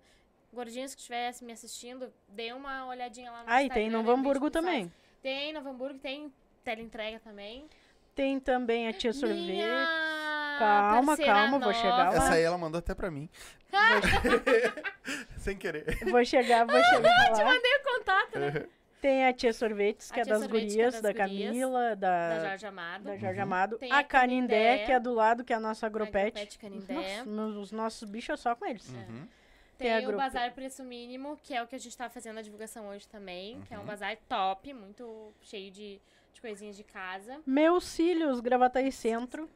Gordinhas 0.52 0.94
que 0.94 1.01
estivessem 1.01 1.47
me 1.47 1.52
assistindo, 1.52 2.12
dê 2.28 2.52
uma 2.52 2.86
olhadinha 2.86 3.31
lá 3.31 3.43
no 3.44 3.51
Ah, 3.51 3.62
e 3.62 3.66
Instagram, 3.66 3.74
tem 3.74 3.90
New 3.90 3.98
Novo 3.98 4.06
Beach 4.12 4.18
Hamburgo 4.20 4.51
também. 4.51 4.93
Tem 5.23 5.52
Novo 5.52 5.68
Hamburgo, 5.68 5.98
tem 5.98 6.32
teleentrega 6.64 7.20
também. 7.20 7.68
Tem 8.16 8.40
também 8.40 8.88
a 8.88 8.93
Tia 8.93 9.12
Sorvete. 9.12 9.38
Minha 9.52 10.56
Calma, 10.59 11.16
calma, 11.18 11.51
vou 11.51 11.60
nova. 11.60 11.74
chegar 11.74 12.09
lá. 12.10 12.16
Essa 12.16 12.32
aí 12.32 12.43
ela 12.43 12.56
mandou 12.56 12.78
até 12.78 12.94
pra 12.94 13.10
mim. 13.10 13.28
Sem 15.36 15.56
querer. 15.56 15.84
Vou 16.10 16.24
chegar, 16.24 16.66
vou 16.66 16.82
chegar 16.82 17.30
lá. 17.30 17.44
Mandei 17.44 17.76
o 17.76 17.82
contato, 17.82 18.38
né? 18.38 18.66
Tem 19.01 19.26
a 19.26 19.32
Tia 19.34 19.52
Sorvetes, 19.52 20.10
que 20.10 20.18
A 20.18 20.22
é 20.22 20.26
das 20.26 20.40
Sorvete, 20.40 20.66
que 20.66 20.66
é 20.66 20.70
gurias, 20.76 20.93
das 20.94 21.02
da 21.02 21.12
gurias, 21.12 21.47
Camila, 21.51 21.94
Da 21.97 22.28
da, 22.38 22.48
Jorge 22.48 22.66
Amado. 22.66 23.05
da 23.05 23.16
Jorge 23.18 23.40
Amado. 23.40 23.78
Tem 23.78 23.93
a 23.93 23.98
a 23.98 24.02
Canindé, 24.05 24.55
Canindé, 24.56 24.84
que 24.86 24.93
é 24.93 24.98
do 24.98 25.12
lado, 25.12 25.44
que 25.44 25.52
é 25.52 25.56
a 25.56 25.60
nossa 25.60 25.86
agropet. 25.86 26.28
Agropet 26.28 26.59
Canindé. 26.59 27.22
Nossa, 27.24 27.59
os 27.60 27.70
nossos 27.72 28.09
bichos 28.09 28.30
é 28.30 28.36
só 28.43 28.55
com 28.56 28.64
eles. 28.64 28.88
Uhum. 28.88 29.28
Tem 29.76 29.93
a 29.93 29.97
Tem 29.98 30.05
o 30.05 30.09
grupo. 30.09 30.22
Bazar 30.24 30.51
Preço 30.55 30.82
Mínimo, 30.82 31.38
que 31.43 31.55
é 31.55 31.62
o 31.62 31.66
que 31.66 31.76
a 31.76 31.78
gente 31.78 31.94
tá 31.97 32.09
fazendo 32.09 32.38
a 32.38 32.43
divulgação 32.43 32.88
hoje 32.88 33.06
também. 33.06 33.60
Que 33.68 33.74
é 33.74 33.76
um 33.76 33.80
Uhum. 33.80 33.86
bazar 33.86 34.16
top, 34.26 34.72
muito 34.72 35.34
cheio 35.43 35.70
de, 35.70 36.01
de 36.36 36.40
coisinhas 36.42 36.76
de 36.76 36.84
casa. 36.84 37.40
Meus 37.46 37.84
Cílios, 37.84 38.40
Gravataí 38.40 38.92
Centro, 38.92 39.48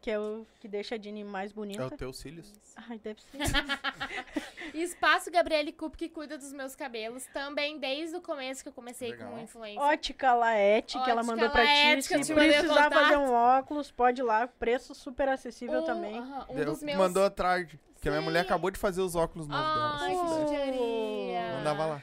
que 0.00 0.10
é 0.10 0.18
o 0.18 0.44
que 0.60 0.66
deixa 0.68 0.96
a 0.96 0.98
Dini 0.98 1.22
mais 1.24 1.50
É 1.52 1.54
bonita. 1.54 1.86
o 1.86 1.90
teu 1.92 2.12
cílios? 2.12 2.52
Ai, 2.76 2.98
deve 2.98 3.20
ser. 3.22 3.38
E 4.74 4.82
Espaço 4.82 5.30
Gabriele 5.30 5.70
Cup, 5.70 5.94
que 5.94 6.08
cuida 6.08 6.36
dos 6.36 6.52
meus 6.52 6.74
cabelos. 6.74 7.24
Também 7.32 7.78
desde 7.78 8.16
o 8.16 8.20
começo 8.20 8.60
que 8.64 8.68
eu 8.68 8.72
comecei 8.72 9.12
Legal. 9.12 9.30
com 9.30 9.38
influência. 9.38 9.80
Ótica 9.80 10.34
Laete, 10.34 10.98
que 11.00 11.08
ela 11.10 11.22
mandou 11.22 11.48
pra 11.48 11.62
ti. 11.62 11.68
Laete, 11.68 12.08
que 12.08 12.24
Se 12.24 12.34
precisar 12.34 12.90
fazer 12.90 13.16
um 13.16 13.32
óculos, 13.32 13.92
pode 13.92 14.20
ir 14.20 14.24
lá. 14.24 14.48
Preço 14.48 14.92
super 14.92 15.28
acessível 15.28 15.80
um, 15.82 15.84
também. 15.84 16.18
aham, 16.18 16.46
um 16.50 16.54
Deu- 16.56 16.64
dos 16.66 16.82
meus... 16.82 16.98
Mandou 16.98 17.24
atrás. 17.24 17.68
Que 18.00 18.08
a 18.08 18.10
minha 18.10 18.22
mulher 18.22 18.40
acabou 18.40 18.70
de 18.72 18.78
fazer 18.80 19.00
os 19.00 19.14
óculos 19.14 19.46
novos 19.46 19.64
Ai, 20.02 20.10
dela. 20.10 20.26
que 20.26 20.26
assim, 20.26 20.40
judiaria. 20.42 21.52
Mandava 21.58 21.86
lá. 21.86 22.02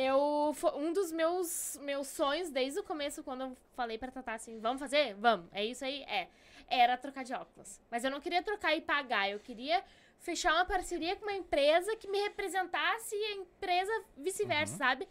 Eu, 0.00 0.54
um 0.76 0.92
dos 0.92 1.10
meus, 1.10 1.76
meus 1.82 2.06
sonhos 2.06 2.50
desde 2.50 2.78
o 2.78 2.84
começo, 2.84 3.24
quando 3.24 3.40
eu 3.40 3.56
falei 3.74 3.98
pra 3.98 4.12
Tatá 4.12 4.34
assim, 4.34 4.60
vamos 4.60 4.78
fazer? 4.78 5.14
Vamos, 5.14 5.48
é 5.50 5.64
isso 5.64 5.84
aí? 5.84 6.02
É. 6.04 6.28
Era 6.68 6.96
trocar 6.96 7.24
de 7.24 7.34
óculos. 7.34 7.80
Mas 7.90 8.04
eu 8.04 8.10
não 8.10 8.20
queria 8.20 8.40
trocar 8.40 8.76
e 8.76 8.80
pagar, 8.80 9.28
eu 9.28 9.40
queria 9.40 9.82
fechar 10.20 10.54
uma 10.54 10.64
parceria 10.64 11.16
com 11.16 11.24
uma 11.24 11.32
empresa 11.32 11.96
que 11.96 12.08
me 12.08 12.18
representasse 12.20 13.12
e 13.12 13.24
a 13.24 13.32
empresa 13.38 14.04
vice-versa, 14.16 14.76
sabe? 14.76 15.08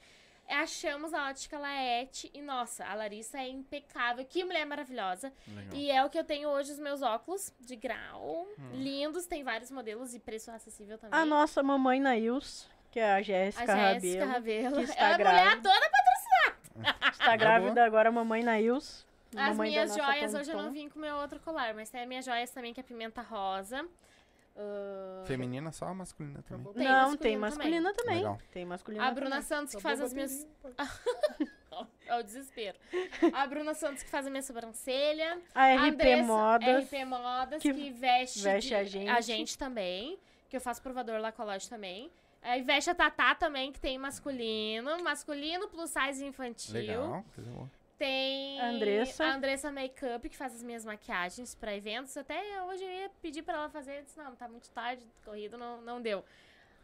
Achamos 0.48 1.14
a 1.14 1.28
ótica 1.28 1.60
Laete 1.60 2.32
e, 2.34 2.42
nossa, 2.42 2.86
a 2.86 2.96
Larissa 2.96 3.40
é 3.40 3.50
impecável. 3.50 4.24
Que 4.24 4.46
mulher 4.46 4.66
maravilhosa. 4.66 5.34
Legal. 5.46 5.76
E 5.76 5.92
é 5.92 6.06
o 6.06 6.10
que 6.10 6.18
eu 6.18 6.24
tenho 6.24 6.48
hoje, 6.48 6.72
os 6.72 6.80
meus 6.80 7.02
óculos 7.02 7.54
de 7.60 7.76
grau. 7.76 8.48
Lindos, 8.72 9.26
tem 9.26 9.44
vários 9.44 9.70
modelos 9.70 10.16
e 10.16 10.20
preço 10.20 10.50
acessível 10.50 10.98
também. 10.98 11.20
A 11.20 11.26
nossa 11.26 11.62
mamãe 11.62 12.00
Nails, 12.00 12.70
que 12.98 13.02
é 13.02 13.12
a 13.12 13.16
A 13.18 13.22
Jéssica 13.22 13.76
Jéssica 13.78 14.26
Rabelo. 14.26 14.32
Rabelo. 14.32 14.76
que 14.78 14.82
está 14.90 15.04
Ela 15.06 15.14
é 15.14 15.18
grávida. 15.20 15.44
mulher 15.46 15.62
toda 15.62 17.12
Está 17.12 17.36
grávida 17.36 17.86
agora, 17.86 18.10
a 18.10 18.12
mamãe 18.12 18.42
Nails. 18.44 19.06
As 19.36 19.56
minhas 19.56 19.94
joias, 19.96 20.34
hoje 20.34 20.52
eu 20.52 20.58
não 20.58 20.72
vim 20.72 20.90
com 20.90 20.98
meu 21.00 21.16
outro 21.18 21.40
colar, 21.42 21.76
mas 21.76 21.92
tem 21.92 22.02
as 22.02 22.08
minhas 22.08 22.26
joias 22.26 22.50
também, 22.50 22.74
que 22.74 22.80
é 22.80 22.84
pimenta 22.84 23.22
rosa. 23.22 23.86
Ah, 24.58 25.24
Feminina 25.28 25.72
só 25.72 25.90
ou 25.90 25.94
masculina 25.94 26.42
também? 26.42 26.74
Tem 26.74 26.84
não, 26.86 26.92
masculino 26.92 27.18
tem 27.20 27.38
masculina 27.38 27.94
também. 27.94 28.16
Legal. 28.18 28.38
Tem 28.52 28.66
masculina 28.66 29.06
a 29.08 29.12
Bruna 29.12 29.30
também. 29.30 29.44
Santos 29.46 29.76
que 29.76 29.82
faz 29.82 30.02
as 30.02 30.12
minhas. 30.14 30.48
É 32.08 32.16
o 32.18 32.24
desespero. 32.24 32.76
A 33.34 33.46
Bruna 33.46 33.76
Santos 33.76 34.02
que 34.02 34.10
faz 34.10 34.26
a 34.26 34.32
minha 34.32 34.42
sobrancelha. 34.42 35.40
A 35.54 35.76
RP 35.76 35.80
Andressa, 35.94 36.24
Modas. 36.24 36.84
RP 36.86 37.06
Modas, 37.06 37.62
que 37.62 37.72
que, 37.72 37.92
veste, 37.92 38.40
veste 38.42 38.70
de- 38.70 38.76
a 38.76 38.84
gente. 38.84 39.10
a 39.10 39.22
gente 39.22 39.58
também. 39.60 40.18
Que 40.50 40.58
eu 40.58 40.62
faço 40.62 40.82
provador 40.82 41.20
lá 41.20 41.32
com 41.32 41.44
a 41.44 41.46
loja 41.46 41.70
também. 41.70 42.10
Veste 42.64 42.90
a 42.90 42.96
Tatá 42.96 43.36
também, 43.36 43.72
que 43.72 43.80
tem 43.80 43.98
masculino. 43.98 45.04
Masculino 45.04 45.68
plus 45.68 45.92
size 45.92 46.26
infantil. 46.26 46.74
Legal. 46.74 47.26
coisa 47.36 47.52
boa. 47.52 47.70
Tem 47.98 48.62
A 48.62 48.70
Andressa. 48.70 49.26
a 49.26 49.34
Andressa 49.36 49.72
Makeup, 49.72 50.30
que 50.30 50.38
faz 50.38 50.54
as 50.54 50.62
minhas 50.62 50.86
maquiagens 50.86 51.56
pra 51.56 51.76
eventos. 51.76 52.16
Até 52.16 52.40
hoje 52.64 52.84
eu 52.84 52.90
ia 52.90 53.10
pedir 53.22 53.42
pra 53.42 53.56
ela 53.56 53.70
fazer. 53.70 54.00
Eu 54.00 54.04
disse, 54.04 54.18
não, 54.20 54.36
tá 54.36 54.48
muito 54.48 54.70
tarde, 54.70 55.04
corrido, 55.26 55.58
não, 55.58 55.82
não 55.82 56.00
deu. 56.00 56.24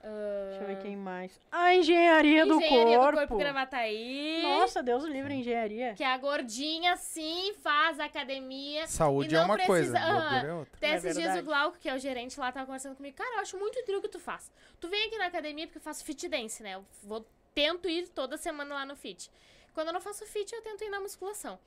Ah, 0.05 0.47
Deixa 0.49 0.63
eu 0.63 0.67
ver 0.67 0.81
quem 0.81 0.97
mais. 0.97 1.39
A 1.49 1.73
engenharia, 1.75 2.45
do 2.45 2.55
Engenharia 2.55 2.97
corpo. 2.97 3.11
do 3.11 3.17
Corpo 3.19 3.37
Gravataí. 3.37 4.41
Nossa, 4.43 4.83
Deus 4.83 5.03
o 5.03 5.07
livre, 5.07 5.33
engenharia. 5.33 5.93
Que 5.93 6.03
a 6.03 6.17
gordinha, 6.17 6.97
sim, 6.97 7.53
faz 7.63 7.99
academia. 8.01 8.85
Saúde 8.85 9.33
E 9.33 9.37
é 9.37 9.41
uma 9.41 9.57
coisa, 9.57 9.93
precisa- 9.93 10.45
é 10.47 10.53
outra. 10.53 10.77
Até 10.77 10.87
É 10.87 10.95
esses 10.97 11.01
dias 11.13 11.15
verdade. 11.15 11.39
o 11.39 11.43
Glauco, 11.45 11.77
que 11.79 11.87
é 11.87 11.95
o 11.95 11.97
gerente 11.99 12.37
lá, 12.39 12.51
tava 12.51 12.65
conversando 12.65 12.95
comigo. 12.97 13.15
Cara, 13.15 13.35
eu 13.35 13.39
acho 13.39 13.57
muito 13.57 13.81
trio 13.85 14.01
que 14.01 14.09
tu 14.09 14.19
faz. 14.19 14.51
Tu 14.79 14.89
vem 14.89 15.07
aqui 15.07 15.17
na 15.17 15.27
academia 15.27 15.65
porque 15.67 15.77
eu 15.77 15.81
faço 15.81 16.03
fit 16.03 16.27
dance, 16.27 16.61
né? 16.61 16.75
Eu 16.75 16.85
vou, 17.03 17.25
tento 17.55 17.87
ir 17.87 18.09
toda 18.09 18.35
semana 18.35 18.75
lá 18.75 18.85
no 18.85 18.95
fit. 18.97 19.31
Quando 19.73 19.87
eu 19.87 19.93
não 19.93 20.01
faço 20.01 20.25
fit, 20.25 20.53
eu 20.53 20.61
tento 20.61 20.83
ir 20.83 20.89
na 20.89 20.99
musculação. 20.99 21.57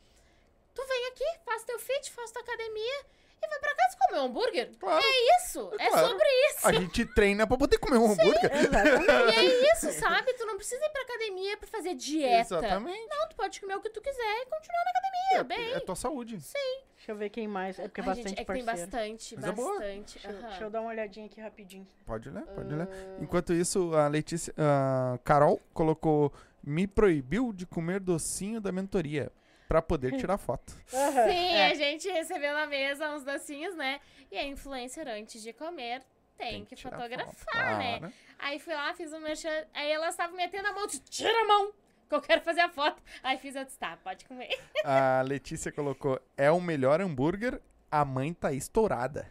Tu 0.74 0.86
vem 0.86 1.06
aqui, 1.08 1.24
faz 1.44 1.64
teu 1.64 1.78
fit, 1.78 2.10
faz 2.10 2.30
tua 2.30 2.42
academia 2.42 3.00
e 3.47 3.48
vai 3.51 3.59
pra 3.60 3.74
casa 3.74 3.97
comer 4.09 4.20
um 4.20 4.24
hambúrguer. 4.24 4.70
Claro. 4.78 5.05
É 5.05 5.36
isso, 5.43 5.70
é 5.78 5.89
Claro. 5.89 6.09
sobre 6.09 6.27
isso. 6.51 6.68
A 6.68 6.73
gente 6.73 7.06
treina 7.14 7.47
pra 7.47 7.56
poder 7.56 7.78
comer 7.78 7.98
um 7.98 8.12
hambúrguer. 8.12 8.51
E 8.52 9.39
é 9.39 9.73
isso, 9.74 9.93
sabe? 9.93 10.32
Tu 10.35 10.44
não 10.47 10.56
precisa 10.56 10.85
ir 10.85 10.90
pra 10.90 11.02
academia 11.02 11.56
pra 11.56 11.68
fazer 11.68 11.94
dieta. 11.94 12.40
Exatamente. 12.56 13.06
Não, 13.09 13.28
tu 13.28 13.36
pode 13.36 13.60
comer 13.60 13.77
o 13.77 13.81
que 13.81 13.90
tu 13.90 14.01
quiser 14.01 14.43
e 14.43 14.47
continuar 14.47 14.85
na 14.85 14.90
academia, 14.90 15.44
bem. 15.44 15.74
É 15.74 15.81
tua 15.81 15.97
saúde. 15.97 16.36
Deixa 16.36 17.12
eu 17.12 17.16
ver 17.16 17.31
quem 17.31 17.47
mais. 17.47 17.78
É 17.78 17.82
porque 17.89 18.01
é 18.01 18.05
Ai, 18.05 18.06
bastante 18.09 18.28
gente, 18.31 18.40
é 18.40 18.44
que 18.44 18.52
tem 18.52 18.64
parceiro. 18.64 18.90
bastante, 18.90 19.36
Mas 19.36 19.44
é 19.44 19.52
bastante. 19.52 20.12
Deixa, 20.18 20.28
eu- 20.31 20.43
deixa 20.48 20.64
eu 20.64 20.70
dar 20.70 20.81
uma 20.81 20.90
olhadinha 20.90 21.27
aqui 21.27 21.40
rapidinho. 21.40 21.86
Pode 22.05 22.31
ler, 22.31 22.43
pode 22.47 22.74
Ah. 22.74 22.78
ler. 22.78 22.89
Enquanto 23.20 23.52
isso, 23.52 23.94
a 23.94 24.09
Letícia, 24.09 24.52
a 24.59 25.18
Carol 25.24 25.60
colocou 25.73 26.32
me 26.64 26.86
proibiu 26.86 27.52
de 27.52 27.64
comer 27.64 28.01
docinho 28.01 28.60
da 28.60 28.73
mentoria 28.73 29.31
pra 29.68 29.82
poder 29.82 30.16
tirar 30.16 30.38
foto. 30.38 30.72
Sim, 30.86 31.55
é. 31.55 31.70
a 31.70 31.74
gente 31.74 32.09
recebeu 32.09 32.52
na 32.52 32.66
mesa 32.66 33.10
uns 33.10 33.22
docinhos, 33.22 33.74
né? 33.76 34.01
E 34.30 34.36
a 34.36 34.44
influencer, 34.44 35.06
antes 35.09 35.43
de 35.43 35.52
comer, 35.52 36.02
tem, 36.36 36.64
que, 36.64 36.76
tirar 36.76 36.97
fotografar, 36.97 37.34
foto, 37.34 37.78
né? 37.78 37.98
claro. 37.98 38.14
Aí 38.38 38.59
fui 38.59 38.74
lá, 38.74 38.93
fiz 38.94 39.12
um 39.12 39.20
merchan. 39.20 39.64
Aí 39.72 39.90
elas 39.90 40.10
estavam 40.10 40.36
metendo 40.36 40.68
a 40.68 40.72
mão, 40.72 40.86
disse, 40.86 41.01
tira 41.01 41.43
a 41.43 41.47
mão, 41.47 41.72
que 42.09 42.14
eu 42.14 42.20
quero 42.20 42.43
fazer 42.43 42.60
a 42.60 42.68
foto. 42.68 43.02
Aí 43.22 43.38
fiz, 43.38 43.55
eu 43.55 43.64
disse, 43.64 43.78
tá, 43.78 43.97
pode 44.02 44.24
comer. 44.24 44.59
A 44.84 45.22
Letícia 45.22 45.72
colocou 45.72 46.20
é 46.36 46.51
o 46.51 46.60
melhor 46.60 47.01
hambúrguer, 47.01 47.60
a 47.90 48.05
mãe 48.05 48.32
tá 48.34 48.52
estourada. 48.52 49.26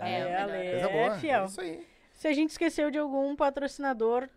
Aí, 0.00 0.12
É, 0.22 0.36
Ale, 0.36 0.70
Coisa 0.70 0.86
é 0.86 0.92
boa. 0.92 1.14
É 1.16 1.18
fiel. 1.18 1.44
isso 1.44 1.60
aí. 1.60 1.86
Se 2.14 2.26
a 2.26 2.32
gente 2.32 2.50
esqueceu 2.50 2.90
de 2.90 2.98
algum 2.98 3.36
patrocinador, 3.36 4.28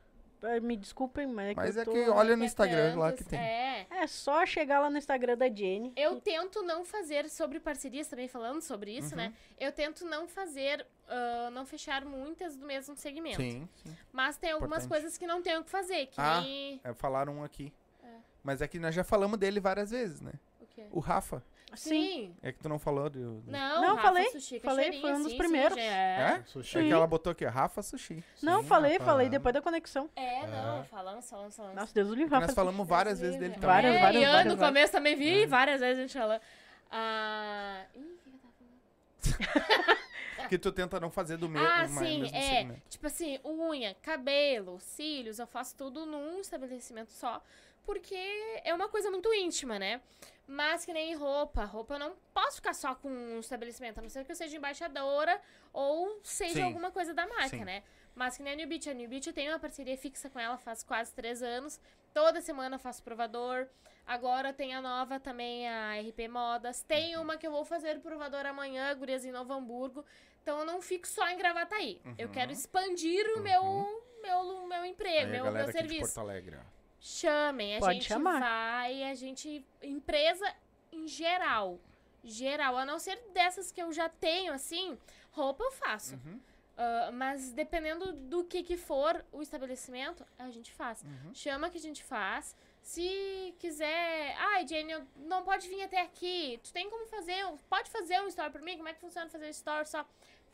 me 0.61 0.75
desculpem, 0.75 1.27
mas 1.27 1.49
é 1.49 1.53
que 1.53 1.55
Mas 1.55 1.75
eu 1.77 1.81
é 1.83 1.85
que 1.85 2.09
olha 2.09 2.35
no 2.35 2.43
Instagram 2.43 2.95
lá 2.97 3.11
que 3.13 3.23
tem. 3.23 3.39
É. 3.39 3.85
É 3.91 4.07
só 4.07 4.45
chegar 4.45 4.79
lá 4.79 4.89
no 4.89 4.97
Instagram 4.97 5.37
da 5.37 5.47
Jenny. 5.47 5.93
Eu 5.95 6.19
tento 6.19 6.63
não 6.63 6.83
fazer 6.83 7.29
sobre 7.29 7.59
parcerias, 7.59 8.07
também 8.07 8.27
falando 8.27 8.61
sobre 8.61 8.91
isso, 8.97 9.11
Uhum. 9.11 9.17
né? 9.17 9.33
Eu 9.59 9.71
tento 9.71 10.03
não 10.05 10.27
fazer, 10.27 10.85
ah, 11.07 11.49
não 11.51 11.65
fechar 11.65 12.03
muitas 12.05 12.55
do 12.57 12.65
mesmo 12.65 12.95
segmento. 12.95 13.37
Sim, 13.41 13.67
sim. 13.75 13.95
Mas 14.11 14.37
tem 14.37 14.51
algumas 14.51 14.85
Importante. 14.85 15.01
coisas 15.03 15.17
que 15.17 15.27
não 15.27 15.41
tenho 15.41 15.61
o 15.61 15.63
que 15.63 15.69
fazer, 15.69 16.07
que 16.07 16.19
Ah. 16.19 16.41
nem... 16.41 16.81
É, 16.83 16.93
falaram 16.93 17.37
um 17.37 17.43
aqui. 17.43 17.71
É. 18.03 18.07
Mas 18.43 18.61
é 18.61 18.67
que 18.67 18.79
nós 18.79 18.95
já 18.95 19.03
falamos 19.03 19.37
dele 19.37 19.59
várias 19.59 19.91
vezes, 19.91 20.21
né? 20.21 20.33
O 20.59 20.65
quê? 20.65 20.85
O 20.91 20.99
Rafa. 20.99 21.43
Sim. 21.73 22.35
É 22.41 22.51
que 22.51 22.59
tu 22.59 22.67
não 22.67 22.77
falou 22.77 23.09
do. 23.09 23.41
do- 23.41 23.51
Não, 23.51 23.81
Não, 23.81 23.89
Rafa 23.95 24.01
falei, 24.09 24.29
Sushi 24.31 24.59
falei, 24.59 24.99
foi 24.99 25.13
um 25.13 25.23
dos 25.23 25.31
sim, 25.31 25.37
primeiros. 25.37 25.73
Sim, 25.73 25.79
já 25.85 25.85
é. 25.91 26.19
É? 26.39 26.43
Sushi. 26.45 26.77
É 26.79 26.83
que 26.83 26.91
ela 26.91 27.07
botou 27.07 27.31
aqui, 27.31 27.45
Rafa 27.45 27.81
Sushi. 27.81 28.23
Não, 28.43 28.61
Sim, 28.61 28.67
falei, 28.67 28.91
rapaz. 28.93 29.09
falei 29.09 29.29
depois 29.29 29.53
da 29.53 29.61
conexão. 29.61 30.09
É, 30.15 30.45
não, 30.47 30.83
falamos, 30.85 31.29
falamos, 31.29 31.55
falamos. 31.55 31.75
Nossa, 31.77 31.93
Deus 31.93 32.07
do 32.09 32.15
livro. 32.15 32.31
Nós 32.33 32.41
Rafa. 32.43 32.53
falamos 32.55 32.87
várias 32.87 33.19
vezes 33.19 33.39
dele 33.39 33.53
também. 33.53 33.67
Várias, 33.69 33.95
é, 33.95 33.99
várias, 34.01 34.21
e 34.21 34.25
eu 34.25 34.31
várias, 34.33 34.53
no 34.53 34.59
começo 34.59 34.91
também 34.91 35.15
vi 35.15 35.45
várias 35.45 35.79
vezes 35.79 35.97
a 35.97 36.01
gente 36.01 36.17
falando. 36.17 36.41
Ah, 36.91 37.83
ih, 37.95 37.99
o 37.99 38.17
que 38.17 38.29
eu 38.29 38.39
tava 38.39 38.53
falando? 39.87 40.01
Que 40.49 40.57
tu 40.57 40.71
tenta 40.73 40.99
não 40.99 41.09
fazer 41.09 41.37
do 41.37 41.47
mesmo, 41.47 41.65
Ah, 41.67 41.87
ma- 41.87 42.01
sim, 42.01 42.21
mesmo 42.21 42.35
é. 42.35 42.41
segmento. 42.41 42.81
Tipo 42.89 43.07
assim, 43.07 43.39
unha, 43.45 43.95
cabelo, 44.01 44.77
cílios, 44.81 45.39
eu 45.39 45.47
faço 45.47 45.75
tudo 45.77 46.05
num 46.05 46.41
estabelecimento 46.41 47.11
só. 47.13 47.41
Porque 47.85 48.15
é 48.63 48.73
uma 48.73 48.87
coisa 48.89 49.09
muito 49.09 49.33
íntima, 49.33 49.77
né? 49.79 50.01
Mas 50.47 50.85
que 50.85 50.93
nem 50.93 51.15
roupa. 51.15 51.63
Roupa 51.63 51.95
eu 51.95 51.99
não 51.99 52.15
posso 52.33 52.57
ficar 52.57 52.73
só 52.73 52.93
com 52.95 53.09
um 53.09 53.39
estabelecimento, 53.39 53.99
a 53.99 54.01
não 54.01 54.09
ser 54.09 54.25
que 54.25 54.31
eu 54.31 54.35
seja 54.35 54.57
embaixadora 54.57 55.39
ou 55.71 56.19
seja 56.23 56.55
Sim. 56.55 56.63
alguma 56.63 56.91
coisa 56.91 57.13
da 57.13 57.25
marca, 57.25 57.49
Sim. 57.57 57.63
né? 57.65 57.83
Mas 58.13 58.35
que 58.37 58.43
nem 58.43 58.53
a 58.53 58.55
New 58.57 58.67
Beach. 58.67 58.89
A 58.89 58.93
New 58.93 59.07
Beach 59.07 59.27
eu 59.27 59.33
tenho 59.33 59.51
uma 59.53 59.59
parceria 59.59 59.97
fixa 59.97 60.29
com 60.29 60.39
ela 60.39 60.57
faz 60.57 60.83
quase 60.83 61.13
três 61.13 61.41
anos. 61.41 61.79
Toda 62.13 62.41
semana 62.41 62.75
eu 62.75 62.79
faço 62.79 63.01
provador. 63.01 63.67
Agora 64.05 64.51
tem 64.51 64.73
a 64.73 64.81
nova 64.81 65.19
também, 65.19 65.69
a 65.69 65.93
RP 66.01 66.27
Modas. 66.27 66.81
Tem 66.83 67.15
Uhum. 67.15 67.23
uma 67.23 67.37
que 67.37 67.47
eu 67.47 67.51
vou 67.51 67.63
fazer 67.63 67.99
provador 68.01 68.45
amanhã, 68.45 68.93
Gurias 68.95 69.23
em 69.23 69.31
Novo 69.31 69.53
Hamburgo. 69.53 70.03
Então 70.41 70.59
eu 70.59 70.65
não 70.65 70.81
fico 70.81 71.07
só 71.07 71.29
em 71.29 71.37
Gravataí. 71.37 72.01
Eu 72.17 72.27
quero 72.29 72.51
expandir 72.51 73.25
o 73.37 73.39
meu, 73.39 73.63
meu, 74.21 74.67
meu 74.67 74.83
emprego, 74.85 75.27
Uhum. 75.29 75.35
Aí 75.35 75.41
meu, 75.41 75.51
meu 75.53 75.71
serviço. 75.71 76.01
Porto 76.13 76.19
Alegre. 76.19 76.57
Chamem, 77.01 77.77
a 77.77 77.79
Pode 77.79 77.93
gente 77.95 78.07
chamar. 78.07 78.39
vai, 78.39 79.03
a 79.03 79.15
gente. 79.15 79.65
Empresa 79.81 80.45
em 80.91 81.07
geral. 81.07 81.79
Geral, 82.23 82.77
a 82.77 82.85
não 82.85 82.99
ser 82.99 83.19
dessas 83.33 83.71
que 83.71 83.81
eu 83.81 83.91
já 83.91 84.07
tenho, 84.07 84.53
assim, 84.53 84.95
roupa 85.31 85.63
eu 85.63 85.71
faço. 85.71 86.13
Uhum. 86.13 86.39
Ah, 86.77 87.09
mas 87.11 87.51
dependendo 87.51 88.13
do 88.13 88.43
que 88.43 88.61
que 88.63 88.77
for 88.77 89.25
o 89.31 89.41
estabelecimento, 89.41 90.23
a 90.37 90.49
gente 90.51 90.71
faz. 90.71 91.01
Uhum. 91.03 91.33
Chama 91.33 91.69
que 91.71 91.77
a 91.77 91.81
gente 91.81 92.03
faz. 92.03 92.55
Se 92.83 93.55
quiser, 93.59 94.35
ai, 94.37 94.67
Jenny, 94.67 94.91
eu- 94.91 95.03
não 95.17 95.43
pode 95.43 95.67
vir 95.67 95.81
até 95.83 96.01
aqui. 96.01 96.59
Tu 96.63 96.71
tem 96.71 96.87
como 96.89 97.05
fazer? 97.07 97.43
Pode 97.67 97.89
fazer 97.89 98.21
um 98.21 98.27
story 98.27 98.51
pra 98.51 98.61
mim? 98.61 98.77
Como 98.77 98.87
é 98.89 98.93
que 98.93 98.99
funciona 98.99 99.27
fazer 99.29 99.49
story 99.49 99.87
só? 99.89 100.05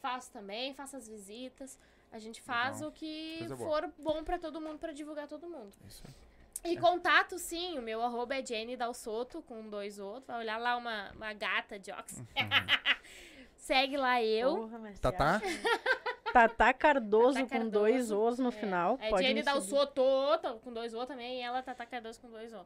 Faço 0.02 0.32
também, 0.32 0.74
faço 0.74 0.96
as 0.96 1.08
visitas. 1.10 1.78
A 2.12 2.20
gente 2.20 2.42
faz 2.42 2.76
Legal. 2.78 2.90
o 2.90 2.92
que 2.94 3.46
for 3.58 3.92
bom 3.98 4.24
pra 4.24 4.40
todo 4.40 4.62
mundo, 4.62 4.80
pra 4.80 4.94
divulgar 4.94 5.28
todo 5.28 5.46
mundo. 5.48 5.74
Isso. 5.86 6.04
E 6.72 6.78
contato, 6.78 7.38
sim, 7.38 7.78
o 7.78 7.82
meu 7.82 8.02
arroba 8.02 8.36
é 8.36 8.46
Jenny 8.46 8.76
Dalsoto, 8.76 9.42
com 9.42 9.68
dois 9.70 10.00
outros. 10.00 10.26
Vai 10.28 10.40
olhar 10.40 10.58
lá 10.58 10.76
uma, 10.76 11.12
uma 11.14 11.34
gata 11.34 11.78
de 11.80 11.92
óculos. 11.92 12.22
Segue 13.56 13.98
lá 13.98 14.22
eu. 14.24 14.56
Porra, 14.56 14.80
mas 14.80 15.00
Tatá? 15.00 15.36
acha? 15.36 15.46
Tatá 16.32 16.74
Cardoso 16.74 17.34
Tatá 17.36 17.44
com 17.46 17.50
Cardoso, 17.50 17.72
dois 17.72 18.12
Os 18.12 18.40
no 18.40 18.50
é. 18.50 18.52
final. 18.52 18.98
É 19.02 19.10
pode 19.10 19.24
Jenny. 19.26 19.42
Dalsoto, 19.44 20.02
tá 20.42 20.54
com 20.54 20.72
dois 20.72 20.94
O 20.94 21.06
também, 21.06 21.40
e 21.40 21.42
ela 21.42 21.62
Tata 21.64 21.86
Cardoso 21.86 22.20
com 22.22 22.30
dois 22.30 22.54
O. 22.54 22.66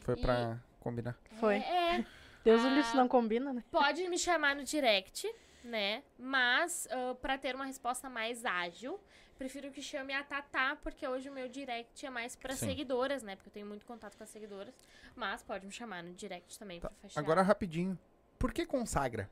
Foi 0.00 0.14
E- 0.14 0.20
pra 0.20 0.58
combinar. 0.78 1.16
Foi. 1.38 1.56
É, 1.56 1.96
é. 1.96 2.06
Deus 2.44 2.62
o 2.62 2.66
Ah. 2.68 2.82
se 2.84 2.96
não 2.96 3.06
combina, 3.08 3.52
né? 3.52 3.62
pode 3.70 4.06
me 4.08 4.16
chamar 4.18 4.54
no 4.56 4.64
direct, 4.64 5.30
né? 5.64 6.02
Mas, 6.18 6.88
ah, 6.90 7.14
pra 7.20 7.36
ter 7.36 7.54
uma 7.54 7.66
resposta 7.66 8.08
mais 8.08 8.44
ágil, 8.44 8.98
prefiro 9.40 9.70
que 9.72 9.80
chame 9.80 10.12
a 10.12 10.22
Tatá, 10.22 10.76
porque 10.82 11.08
hoje 11.08 11.30
o 11.30 11.32
meu 11.32 11.48
direct 11.48 12.04
é 12.04 12.10
mais 12.10 12.36
pra 12.36 12.54
Sim. 12.54 12.66
seguidoras, 12.66 13.22
né? 13.22 13.36
Porque 13.36 13.48
eu 13.48 13.52
tenho 13.54 13.66
muito 13.66 13.86
contato 13.86 14.14
com 14.18 14.22
as 14.22 14.28
seguidoras. 14.28 14.74
Mas 15.16 15.42
pode 15.42 15.64
me 15.64 15.72
chamar 15.72 16.02
no 16.02 16.12
direct 16.12 16.58
também 16.58 16.78
Tá. 16.78 16.88
pra 16.90 16.96
fechar. 16.98 17.18
Agora 17.20 17.40
rapidinho. 17.40 17.98
Por 18.38 18.52
que 18.52 18.66
consagra? 18.66 19.30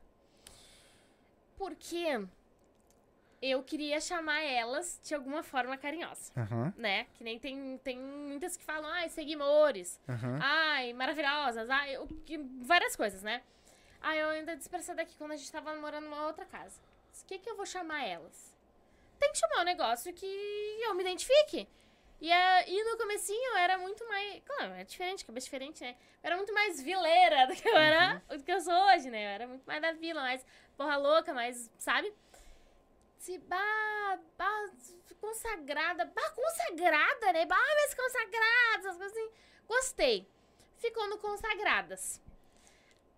Porque 1.55 2.25
eu 3.39 3.61
queria 3.63 4.01
chamar 4.01 4.41
elas 4.41 4.99
de 5.03 5.13
alguma 5.13 5.43
forma 5.43 5.77
carinhosa, 5.77 6.31
Aham, 6.35 6.73
né? 6.75 7.05
Que 7.13 7.23
nem 7.23 7.37
tem, 7.37 7.77
tem 7.77 7.99
muitas 7.99 8.57
que 8.57 8.63
falam, 8.63 8.89
ai, 8.89 9.09
seguimores, 9.09 9.99
aham. 10.09 10.39
ai, 10.41 10.91
maravilhosas, 10.93 11.69
ai, 11.69 11.97
o 11.99 12.07
que- 12.25 12.37
várias 12.63 12.95
coisas, 12.95 13.21
né? 13.21 13.43
Aí 14.01 14.17
eu 14.19 14.29
ainda 14.29 14.53
essa 14.53 14.95
daqui 14.95 15.15
quando 15.19 15.33
a 15.33 15.37
gente 15.37 15.51
tava 15.51 15.75
morando 15.75 16.05
numa 16.09 16.25
outra 16.25 16.45
casa. 16.45 16.79
O 17.21 17.25
que 17.27 17.37
que 17.37 17.49
eu 17.49 17.55
vou 17.55 17.65
chamar 17.67 18.03
elas? 18.05 18.48
Tem 19.19 19.31
que 19.31 19.37
chamar 19.37 19.61
um 19.61 19.65
negócio 19.65 20.13
que 20.13 20.25
eu 20.81 20.93
me 20.95 21.01
identifique. 21.03 21.67
E, 22.21 22.31
a- 22.31 22.67
e 22.67 22.83
no 22.83 22.97
comecinho 22.97 23.51
eu 23.51 23.57
era 23.57 23.77
muito 23.77 24.05
mais. 24.07 24.41
Claro, 24.45 24.73
é 24.73 24.83
diferente, 24.83 25.25
cabeça 25.25 25.45
diferente, 25.45 25.81
né? 25.81 25.95
Eu 26.23 26.27
era 26.27 26.37
muito 26.37 26.53
mais 26.53 26.81
vileira 26.81 27.47
do 27.47 27.55
que 27.55 27.67
eu 27.67 27.77
era 27.77 28.21
do 28.29 28.43
que 28.43 28.51
eu 28.51 28.59
sou 28.61 28.73
hoje, 28.87 29.09
né? 29.09 29.25
Eu 29.25 29.29
era 29.29 29.47
muito 29.47 29.63
mais 29.65 29.81
da 29.81 29.91
vila, 29.93 30.21
mais 30.21 30.45
porra 30.75 30.97
louca, 30.97 31.33
mais, 31.33 31.69
sabe? 31.77 32.13
Se, 33.19 33.37
bah, 33.39 34.19
bah, 34.37 34.65
consagrada, 35.19 36.05
bah, 36.05 36.29
consagrada, 36.31 37.33
né? 37.33 37.45
Bah, 37.45 37.57
mas 37.75 37.93
consagradas, 37.93 38.85
essas 38.85 38.97
coisas 38.97 39.17
assim. 39.17 39.31
Gostei. 39.67 40.27
Ficou 40.77 41.07
no 41.09 41.17
consagradas. 41.17 42.21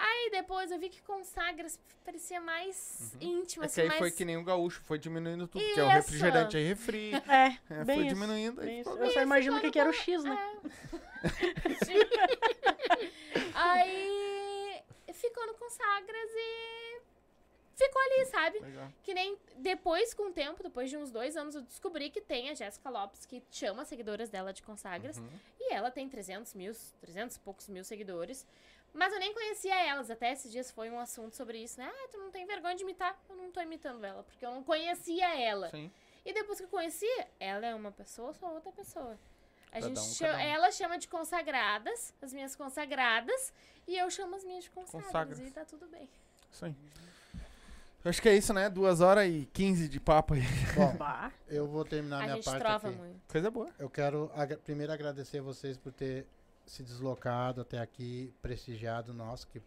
Aí 0.04 0.32
depois 0.32 0.72
eu 0.72 0.80
vi 0.80 0.90
que 0.90 1.02
consagras 1.04 1.80
parecia 2.04 2.42
mais 2.42 3.16
íntimo, 3.22 3.64
É 3.64 3.68
assim, 3.68 3.76
que 3.76 3.82
aí 3.82 3.88
mais... 3.88 4.00
foi 4.00 4.12
que 4.12 4.26
nem 4.26 4.36
o 4.38 4.44
gaúcho, 4.44 4.82
foi 4.82 4.98
diminuindo 4.98 5.48
tudo. 5.48 5.64
Que 5.64 5.80
é 5.80 5.84
o 5.84 5.88
Isso. 5.88 5.96
refrigerante, 5.96 6.58
é 6.58 6.62
refri. 6.62 7.12
É, 7.14 7.58
É, 7.70 7.84
bem 7.84 7.98
foi 7.98 8.06
isso. 8.08 8.16
diminuindo. 8.16 8.62
aí 8.62 8.80
isso. 8.80 8.90
ficou- 8.90 9.06
Eu 9.06 9.12
só 9.12 9.22
imagino 9.22 9.58
o 9.58 9.62
que, 9.62 9.70
que 9.70 9.80
era 9.80 9.90
o 9.90 9.94
X, 9.94 10.24
né? 10.24 10.60
Aí 13.54 14.82
ficou 15.14 15.46
no 15.48 15.54
consagras 15.54 16.30
e 16.34 17.02
ficou 17.76 18.02
ali, 18.02 18.26
sabe? 18.26 18.60
Legal. 18.60 18.92
Que 19.04 19.14
nem 19.14 19.38
depois, 19.58 20.14
com 20.14 20.30
o 20.30 20.32
tempo, 20.32 20.64
depois 20.64 20.90
de 20.90 20.98
uns 20.98 21.12
dois 21.12 21.36
anos, 21.38 21.56
eu 21.56 21.62
descobri 21.62 22.10
que 22.10 22.22
tem 22.22 22.50
a 22.50 22.54
Jéssica 22.56 22.90
Lopes, 22.90 23.26
que 23.26 23.44
chama 23.52 23.84
as 23.84 23.88
seguidoras 23.88 24.30
dela 24.30 24.52
de 24.54 24.64
consagras. 24.64 25.18
Uhum. 25.18 25.30
E 25.60 25.74
ela 25.74 25.92
tem 25.92 26.10
300 26.10 26.54
mil, 26.56 26.74
300 27.02 27.36
e 27.36 27.40
poucos 27.40 27.68
mil 27.70 27.84
seguidores. 27.84 28.46
Mas 28.94 29.14
eu 29.14 29.20
nem 29.20 29.34
conhecia 29.34 29.74
elas. 29.88 30.10
Até 30.12 30.32
esses 30.34 30.52
dias 30.52 30.70
foi 30.72 30.90
um 30.90 31.00
assunto 31.00 31.36
sobre 31.36 31.58
isso, 31.64 31.80
né? 31.80 31.90
Ah, 31.94 32.08
tu 32.12 32.18
não 32.18 32.30
tem 32.32 32.46
vergonha 32.46 32.76
de 32.76 32.84
imitar? 32.84 33.18
Eu 33.30 33.36
não 33.36 33.52
tô 33.52 33.62
imitando 33.62 34.04
ela, 34.04 34.24
porque 34.24 34.46
eu 34.46 34.52
não 34.52 34.64
conhecia 34.64 35.40
ela. 35.40 35.70
Sim. 35.70 35.90
E 36.26 36.34
depois 36.34 36.58
que 36.60 36.66
eu 36.66 36.70
conheci, 36.70 37.08
ela 37.40 37.66
é 37.66 37.74
uma 37.74 37.92
pessoa, 37.92 38.30
eu 38.30 38.34
sou 38.34 38.50
outra 38.52 38.72
pessoa. 38.72 39.18
A 39.72 39.76
Cada 39.76 39.88
gente 39.88 40.00
um, 40.00 40.04
chama- 40.04 40.34
um. 40.38 40.40
ela 40.42 40.72
chama 40.72 40.98
de 40.98 41.08
consagradas, 41.08 42.14
as 42.22 42.34
minhas 42.34 42.56
consagradas, 42.56 43.54
e 43.88 43.98
eu 43.98 44.10
chamo 44.12 44.36
as 44.36 44.44
minhas 44.44 44.66
de 44.66 44.70
consagradas. 44.70 45.06
Consagras. 45.08 45.40
E 45.40 45.52
tá 45.52 45.64
tudo 45.66 45.88
bem. 45.88 46.10
Isso 46.52 46.66
aí. 46.66 46.76
Acho 48.04 48.22
que 48.22 48.28
é 48.30 48.36
isso, 48.36 48.52
né? 48.54 48.68
Duas 48.70 49.00
horas 49.00 49.28
e 49.30 49.48
15 49.54 49.88
de 49.88 50.00
papo 50.00 50.34
aí. 50.34 50.42
Bom, 50.76 50.98
eu 51.48 51.68
vou 51.68 51.86
terminar 51.86 52.18
A 52.18 52.24
minha 52.24 52.36
gente 52.36 52.46
parte 52.46 52.60
trova 52.60 52.90
aqui. 52.90 52.98
muito. 52.98 53.22
Coisa 53.32 53.52
boa. 53.52 53.70
Eu 53.78 53.90
quero 53.90 54.32
agra- 54.36 54.58
primeiro 54.58 54.92
agradecer 54.92 55.40
vocês 55.40 55.78
por 55.78 55.92
ter 55.94 56.26
se 56.72 56.84
deslocado 56.84 57.60
até 57.60 57.80
aqui, 57.80 58.34
prestigiado 58.42 59.14
nós, 59.14 59.44
que 59.44 59.62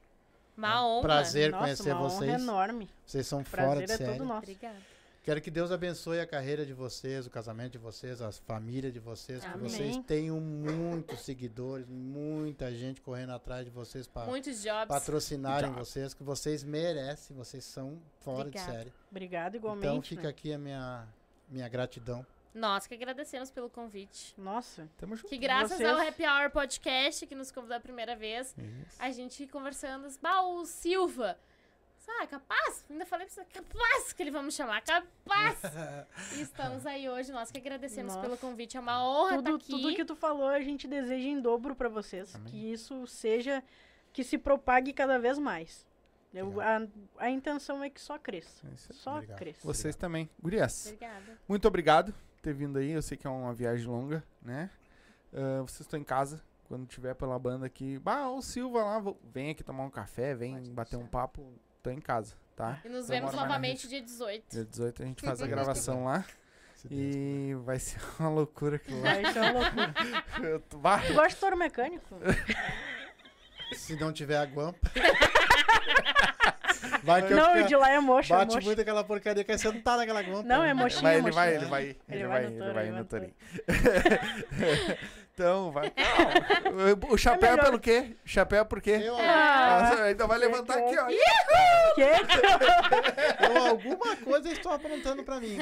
Uma 0.56 0.86
honra. 0.86 1.02
prazer 1.02 1.51
Nossa, 1.51 1.64
conhecer 1.64 1.93
uma 1.93 2.01
honra 2.01 2.10
vocês. 2.10 2.43
enorme. 2.43 2.90
Vocês 3.05 3.26
são 3.26 3.43
O 3.43 3.44
fora 3.44 3.85
de 3.86 3.93
é 3.93 3.97
série. 3.98 4.12
todo 4.12 4.24
nosso. 4.24 4.39
Obrigada. 4.39 4.78
Quero 5.22 5.40
que 5.40 5.51
Deus 5.51 5.70
abençoe 5.70 6.18
a 6.20 6.26
carreira 6.26 6.64
de 6.64 6.72
vocês, 6.72 7.26
o 7.26 7.31
casamento 7.31 7.72
de 7.72 7.78
vocês, 7.78 8.22
as 8.22 8.39
famílias 8.39 8.93
de 8.93 9.01
vocês, 9.01 9.43
que 9.44 9.59
vocês 9.59 9.98
tenham 10.06 10.39
muitos 10.40 11.20
seguidores, 11.20 11.86
muita 11.89 12.72
gente 12.74 13.01
correndo 13.02 13.32
atrás 13.32 13.64
de 13.64 13.70
vocês 13.70 14.06
para 14.06 14.26
patrocinarem 14.86 15.70
Jobs. 15.70 15.89
vocês, 15.89 16.14
que 16.14 16.22
vocês 16.22 16.62
merecem, 16.62 17.36
vocês 17.36 17.64
são 17.64 17.98
fora 18.20 18.48
Obrigada. 18.48 18.70
de 18.70 18.76
série. 18.78 18.93
Obrigado 19.10 19.55
igualmente. 19.56 19.86
Então 19.86 20.02
fica 20.02 20.22
né? 20.24 20.28
aqui 20.28 20.52
a 20.52 20.59
minha, 20.59 21.06
minha 21.48 21.68
gratidão. 21.68 22.24
Nós 22.55 22.86
que 22.86 22.94
agradecemos 22.94 23.51
pelo 23.51 23.68
convite. 23.68 24.32
Nossa. 24.39 24.89
Tamo 24.97 25.16
junto. 25.16 25.28
Que 25.28 25.36
graças 25.36 25.76
Vocês- 25.76 25.89
ao 25.89 25.98
Happy 26.06 26.24
Hour 26.24 26.51
Podcast, 26.51 27.26
que 27.26 27.35
nos 27.35 27.51
convidou 27.51 27.76
a 27.76 27.81
primeira 27.81 28.14
vez, 28.14 28.55
Isso. 28.56 28.97
a 28.98 29.10
gente 29.10 29.47
conversando. 29.48 30.09
Bah, 30.22 30.40
o 30.43 30.64
Silva. 30.64 31.36
Ah, 32.06 32.26
capaz? 32.26 32.85
Ainda 32.90 33.06
falei 33.06 33.26
pra 33.26 33.35
você, 33.35 33.44
capaz 33.47 34.12
que 34.12 34.22
ele 34.22 34.31
me 34.31 34.52
chamar, 34.52 34.82
capaz! 34.82 35.59
e 36.36 36.43
estamos 36.43 36.85
aí 36.85 37.09
hoje, 37.09 37.32
nós 37.32 37.51
que 37.51 37.56
agradecemos 37.59 38.14
Nossa. 38.14 38.26
pelo 38.26 38.36
convite. 38.39 38.76
É 38.76 38.81
uma 38.81 39.02
honra 39.02 39.39
estar 39.39 39.51
Tudo, 39.51 39.56
aqui. 39.56 39.70
tudo 39.70 39.94
que 39.97 40.05
tu 40.05 40.15
falou, 40.15 40.49
a 40.49 40.60
gente 40.60 40.86
deseja 40.86 41.26
em 41.26 41.41
dobro 41.41 41.74
pra 41.74 41.89
vocês. 41.89 42.34
Amém. 42.34 42.47
Que 42.52 42.73
isso 42.73 43.07
seja, 43.07 43.65
que 44.12 44.23
se 44.23 44.36
propague 44.36 44.92
cada 44.92 45.18
vez 45.18 45.39
mais. 45.39 45.86
Eu- 46.33 46.60
a, 46.60 46.86
a 47.18 47.31
intenção 47.31 47.83
é 47.83 47.89
que 47.89 48.00
só 48.00 48.18
cresça. 48.18 48.66
É. 48.66 48.76
Só 48.92 49.15
Obrigado. 49.15 49.39
cresça. 49.39 49.60
Vocês 49.66 49.97
também. 49.97 50.28
Gurias, 50.42 50.84
Obrigada. 50.86 51.39
muito 51.49 51.66
obrigado 51.66 52.15
ter 52.44 52.52
vindo 52.55 52.78
aí. 52.78 52.90
Eu 52.92 53.02
sei 53.02 53.16
que 53.16 53.26
é 53.26 53.31
uma 53.31 53.52
viagem 53.55 53.86
longa, 53.86 54.23
né? 54.42 54.70
Ah, 55.32 55.62
vocês 55.62 55.81
estão 55.81 55.98
em 55.98 56.05
casa. 56.05 56.40
Quando 56.64 56.86
tiver 56.86 57.14
pela 57.14 57.39
banda 57.39 57.66
aqui, 57.66 57.98
bah, 57.98 58.28
o 58.31 58.40
Silva 58.40 58.82
lá, 58.84 58.98
vou- 58.98 59.20
vem 59.32 59.50
aqui 59.50 59.62
tomar 59.62 59.84
um 59.84 59.90
café, 59.90 60.34
vem 60.34 60.55
Pode 60.55 60.70
bater 60.70 60.97
um 60.97 61.00
deixar. 61.00 61.10
papo. 61.12 61.52
Tô 61.82 61.90
em 61.90 62.00
casa, 62.00 62.34
tá? 62.56 62.81
E 62.84 62.89
nos 62.89 63.05
Eu 63.10 63.16
vemos 63.16 63.34
novamente 63.34 63.86
dia 63.86 64.00
18. 64.00 64.44
Dia 64.50 64.64
18 64.64 65.02
a 65.02 65.06
gente 65.06 65.20
faz 65.26 65.42
a 65.42 65.47
gravação 65.47 66.05
lá 66.05 66.24
e 66.90 67.55
vai 67.64 67.78
ser 67.78 67.98
uma 68.18 68.31
loucura 68.31 68.76
aquilo 68.76 69.02
lá. 69.02 69.12
Vai 69.14 69.32
ser 69.32 69.39
uma 69.40 69.50
loucura. 69.52 69.94
Eu 70.42 70.78
bah, 70.81 71.00
Tu 71.06 71.12
gosta 71.12 71.28
de 71.28 71.36
touro 71.36 71.56
mecânico? 71.58 72.16
Se 73.74 73.97
não 73.97 74.12
tiver 74.12 74.39
a 74.39 74.44
guampa. 74.47 74.90
Vai 77.02 77.22
que 77.26 77.34
Não, 77.34 77.50
o 77.50 77.56
fica- 77.56 77.68
de 77.68 77.76
lá 77.76 77.90
é 77.90 78.00
mocho, 78.00 78.32
é 78.32 78.36
Bate 78.36 78.54
mocho. 78.54 78.66
muito 78.66 78.80
aquela 78.80 79.04
porcaria, 79.04 79.44
quer 79.44 79.58
sentar 79.58 79.96
naquela 79.98 80.22
guampa. 80.22 80.42
Não, 80.42 80.62
é 80.62 80.68
né? 80.68 80.74
mochinho, 80.74 81.02
Vai, 81.02 81.14
ele 81.14 81.22
mochinho. 81.22 81.34
vai, 81.44 81.54
ele 81.54 81.64
vai, 81.66 81.82
ele, 81.84 81.98
Ele 82.08 82.26
vai, 82.26 82.28
vai 82.28 82.44
ele 82.52 82.58
vai 82.58 82.64
ele 82.64 82.68
no 82.68 82.74
vai 82.74 82.90
no 82.90 83.04
tourinho. 83.04 83.34
Então, 85.34 85.72
vai. 85.72 85.92
Não, 86.72 87.10
o 87.12 87.18
chapéu 87.18 87.54
é, 87.54 87.56
pelo 87.56 87.78
quê? 87.80 88.16
Chapéu 88.24 88.64
por 88.64 88.80
quê? 88.80 89.00
Eu, 89.02 89.16
Ah, 89.18 90.04
ainda 90.04 90.26
vai 90.28 90.38
levantar 90.38 90.78
aqui, 90.78 90.96
ó. 90.96 91.06
que? 91.06 92.04
eu 93.52 93.66
alguma 93.66 94.16
coisa 94.16 94.48
estou 94.50 94.72
aprontando 94.72 95.24
pra 95.24 95.40
mim. 95.40 95.58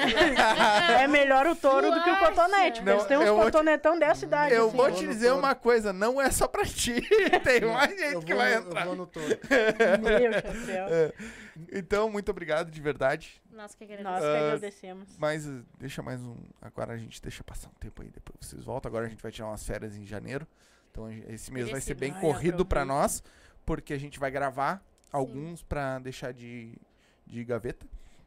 É 0.99 1.07
melhor 1.07 1.47
o 1.47 1.55
touro 1.55 1.89
do 1.91 2.03
que 2.03 2.09
o 2.09 2.17
cotonete. 2.19 2.81
Não, 2.83 2.93
Eles 2.93 3.05
têm 3.05 3.17
uns 3.17 3.25
vou 3.29 3.39
te- 3.39 3.43
cotonetão 3.45 3.97
dessa 3.97 4.25
idade. 4.25 4.53
Eu 4.53 4.67
assim. 4.67 4.77
vou 4.77 4.89
vou 4.89 4.95
te 4.99 5.07
dizer 5.07 5.27
touro. 5.29 5.39
uma 5.39 5.55
coisa, 5.55 5.91
não 5.91 6.21
é 6.21 6.29
só 6.29 6.47
pra 6.47 6.63
ti. 6.65 7.01
Tem 7.43 7.61
mais 7.61 7.89
gente 7.89 8.13
eu 8.13 8.21
que 8.21 8.33
vou 8.33 8.41
vai 8.43 8.53
entrar. 8.55 8.81
Eu 8.81 8.87
vou 8.87 8.95
no 8.95 9.07
touro. 9.07 9.27
Meu 9.27 10.33
chapéu. 10.33 10.83
É, 10.93 11.11
Então, 11.71 12.09
muito 12.09 12.29
obrigado 12.29 12.69
de 12.71 12.81
verdade. 12.81 13.41
Nós 13.53 13.75
que 13.75 13.85
Nós 13.85 13.99
agradecemos. 13.99 14.19
que 14.21 14.35
Ah, 14.35 14.45
agradecemos. 14.47 15.17
Mas 15.17 15.45
uh, 15.47 15.65
deixa 15.77 16.01
mais 16.01 16.21
um. 16.21 16.35
Agora 16.61 16.93
a 16.93 16.97
gente 16.97 17.21
deixa 17.21 17.43
passar 17.43 17.69
um 17.69 17.73
tempo 17.79 18.01
aí, 18.01 18.09
depois 18.09 18.37
vocês 18.45 18.63
voltam. 18.63 18.89
Agora 18.89 19.05
a 19.05 19.09
gente 19.09 19.21
vai 19.21 19.31
tirar 19.31 19.47
umas 19.47 19.65
férias 19.65 19.95
em 19.95 20.05
janeiro. 20.05 20.47
Então 20.91 21.11
esse 21.11 21.51
mês 21.51 21.69
vai 21.69 21.81
ser 21.81 21.95
bem 21.95 22.11
Ai, 22.11 22.21
corrido 22.21 22.65
pra 22.65 22.81
aproveita. 22.81 23.01
nós, 23.03 23.23
porque 23.65 23.93
a 23.93 23.97
gente 23.99 24.19
vai 24.19 24.29
gravar 24.31 24.83
alguns 25.11 25.61
pra 25.63 25.99
deixar 25.99 26.31
de, 26.33 26.75
de 27.25 27.43
gaveta, 27.43 27.85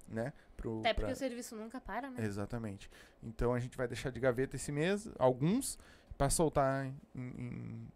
né? 0.08 0.32
Pro, 0.56 0.80
Até 0.80 0.94
porque 0.94 1.06
pra- 1.06 1.12
o 1.12 1.16
serviço 1.16 1.54
nunca 1.54 1.80
para, 1.80 2.10
né? 2.10 2.24
Exatamente. 2.24 2.90
Então 3.22 3.52
a 3.52 3.60
gente 3.60 3.76
vai 3.76 3.86
deixar 3.86 4.10
de 4.10 4.18
gaveta 4.18 4.56
esse 4.56 4.72
mês, 4.72 5.08
alguns, 5.18 5.78
pra 6.16 6.30
soltar 6.30 6.86
em, 6.86 6.96
em, 7.14 7.88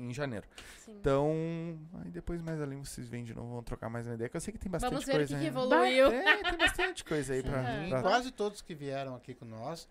em 0.00 0.12
janeiro. 0.12 0.46
Sim. 0.78 0.92
Então, 1.00 1.78
aí 2.04 2.10
depois 2.10 2.40
mais 2.42 2.60
ali 2.60 2.76
vocês 2.76 3.08
vêm 3.08 3.22
de 3.24 3.34
novo, 3.34 3.48
vão 3.54 3.62
trocar 3.62 3.88
mais 3.88 4.06
uma 4.06 4.14
ideia, 4.14 4.28
que 4.28 4.36
eu 4.36 4.40
sei 4.40 4.52
que 4.52 4.58
tem 4.58 4.70
bastante 4.70 4.90
Vamos 4.90 5.04
ver 5.06 5.12
o 5.12 5.16
coisa 5.16 5.34
que, 5.34 5.40
que 5.40 5.46
ainda. 5.46 5.60
evoluiu. 5.60 6.06
É, 6.08 6.42
tem 6.42 6.58
bastante 6.58 7.04
coisa 7.04 7.32
aí 7.34 7.42
pra, 7.42 7.82
Sim. 7.82 7.88
pra- 7.90 8.02
Quase 8.02 8.30
todos 8.32 8.60
que 8.62 8.74
vieram 8.74 9.14
aqui 9.14 9.34
com 9.34 9.44
nós, 9.44 9.88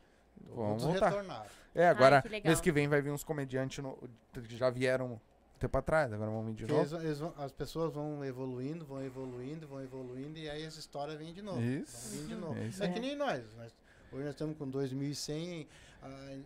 Vamos 0.56 0.84
todos 0.84 0.84
voltar. 0.84 1.10
retornaram. 1.10 1.50
É, 1.76 1.88
agora, 1.88 2.24
Ai, 2.26 2.42
que 2.42 2.48
mês 2.48 2.60
que 2.62 2.72
vem 2.72 2.88
vai 2.88 3.02
vir 3.02 3.12
uns 3.12 3.24
comediantes 3.24 3.84
no- 3.84 3.98
que 4.34 4.58
já 4.58 4.70
vieram 4.70 5.14
um 5.14 5.20
tempo 5.60 5.78
atrás, 5.78 6.12
agora 6.12 6.32
vão 6.32 6.44
vir 6.46 6.54
de 6.54 6.66
Porque 6.66 6.80
eles- 6.80 6.92
novo. 6.92 7.04
eles 7.06 7.20
vão- 7.20 7.34
as 7.38 7.52
pessoas 7.52 7.94
vão 7.94 8.24
evoluindo, 8.26 8.86
vão 8.86 9.04
evoluindo, 9.04 9.68
vão 9.68 9.82
evoluindo, 9.84 10.40
e 10.40 10.50
aí 10.50 10.64
essa 10.64 10.80
história 10.80 11.16
vem 11.18 11.34
de 11.34 11.42
novo. 11.42 11.62
Isso. 11.62 12.18
Vir 12.18 12.28
de 12.28 12.36
novo. 12.36 12.58
É 12.58 12.66
isso 12.68 12.84
É, 12.84 12.88
que 12.90 13.00
nem 13.00 13.16
nós. 13.16 13.44
nós- 13.56 13.76
hoje 14.12 14.24
nós 14.24 14.30
estamos 14.34 14.58
com 14.58 14.68
2.100, 14.68 15.68
ah, 16.02 16.38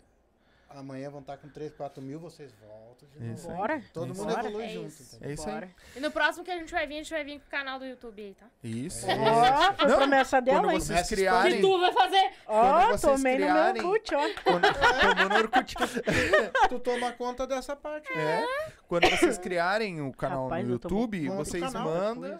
amanhã 0.75 1.09
vão 1.09 1.21
estar 1.21 1.37
com 1.37 1.47
3, 1.49 1.73
4 1.73 2.01
mil, 2.01 2.19
vocês 2.19 2.51
voltam 2.61 3.07
de 3.09 3.19
novo. 3.19 3.47
Bora. 3.55 3.81
Todo 3.93 4.11
Isso 4.11 4.21
mundo 4.21 4.37
aí. 4.37 4.45
evolui 4.45 4.63
É 4.65 4.69
junto. 4.69 4.87
isso. 4.87 5.17
É 5.21 5.33
isso 5.33 5.47
aí. 5.47 5.53
Bora. 5.53 5.69
E 5.95 5.99
no 5.99 6.11
próximo 6.11 6.43
que 6.43 6.51
a 6.51 6.57
gente 6.57 6.71
vai 6.71 6.87
vir, 6.87 6.93
a 6.95 6.97
gente 6.97 7.09
vai 7.11 7.23
vir 7.23 7.39
com 7.39 7.47
o 7.47 7.49
canal 7.49 7.79
do 7.79 7.85
YouTube 7.85 8.21
aí, 8.21 8.33
tá? 8.33 8.45
Isso. 8.63 9.09
É. 9.09 9.15
Ó, 9.17 9.73
foi 9.73 9.87
Não, 9.87 9.97
promessa 9.97 10.41
dela, 10.41 10.59
Quando 10.61 10.71
hein? 10.73 10.79
vocês 10.79 11.07
criarem. 11.09 11.55
Que 11.55 11.61
tu 11.61 11.79
vai 11.79 11.93
fazer! 11.93 12.31
Ó, 12.47 12.85
vocês 12.87 13.01
tomei 13.01 13.35
criarem- 13.35 13.81
no 13.81 13.87
meu 13.89 13.99
cut, 13.99 14.15
ó. 14.15 14.19
Quando, 14.43 14.63
tomou 15.17 15.29
no 15.29 15.35
Orkut. 15.35 15.75
tu 16.69 16.79
toma 16.79 17.11
conta 17.13 17.45
dessa 17.47 17.75
parte. 17.75 18.11
É. 18.13 18.45
Quando 18.87 19.09
vocês 19.09 19.37
criarem 19.37 20.01
o 20.01 20.11
canal 20.13 20.43
Rapaz, 20.45 20.65
no 20.65 20.71
YouTube, 20.73 21.29
vocês 21.29 21.73
mandam. 21.73 22.39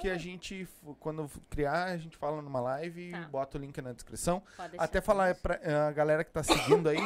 Que 0.00 0.08
a 0.08 0.16
gente, 0.16 0.68
quando 1.00 1.28
criar, 1.50 1.86
a 1.86 1.96
gente 1.96 2.16
fala 2.16 2.40
numa 2.40 2.60
live 2.60 3.08
e 3.08 3.10
Tá. 3.10 3.18
bota 3.28 3.58
o 3.58 3.60
link 3.60 3.76
na 3.82 3.92
descrição. 3.92 4.40
Até 4.78 5.00
falar 5.00 5.34
pra 5.34 5.58
a 5.88 5.90
galera 5.90 6.22
que 6.22 6.30
tá 6.30 6.44
seguindo 6.44 6.88
aí, 6.88 6.98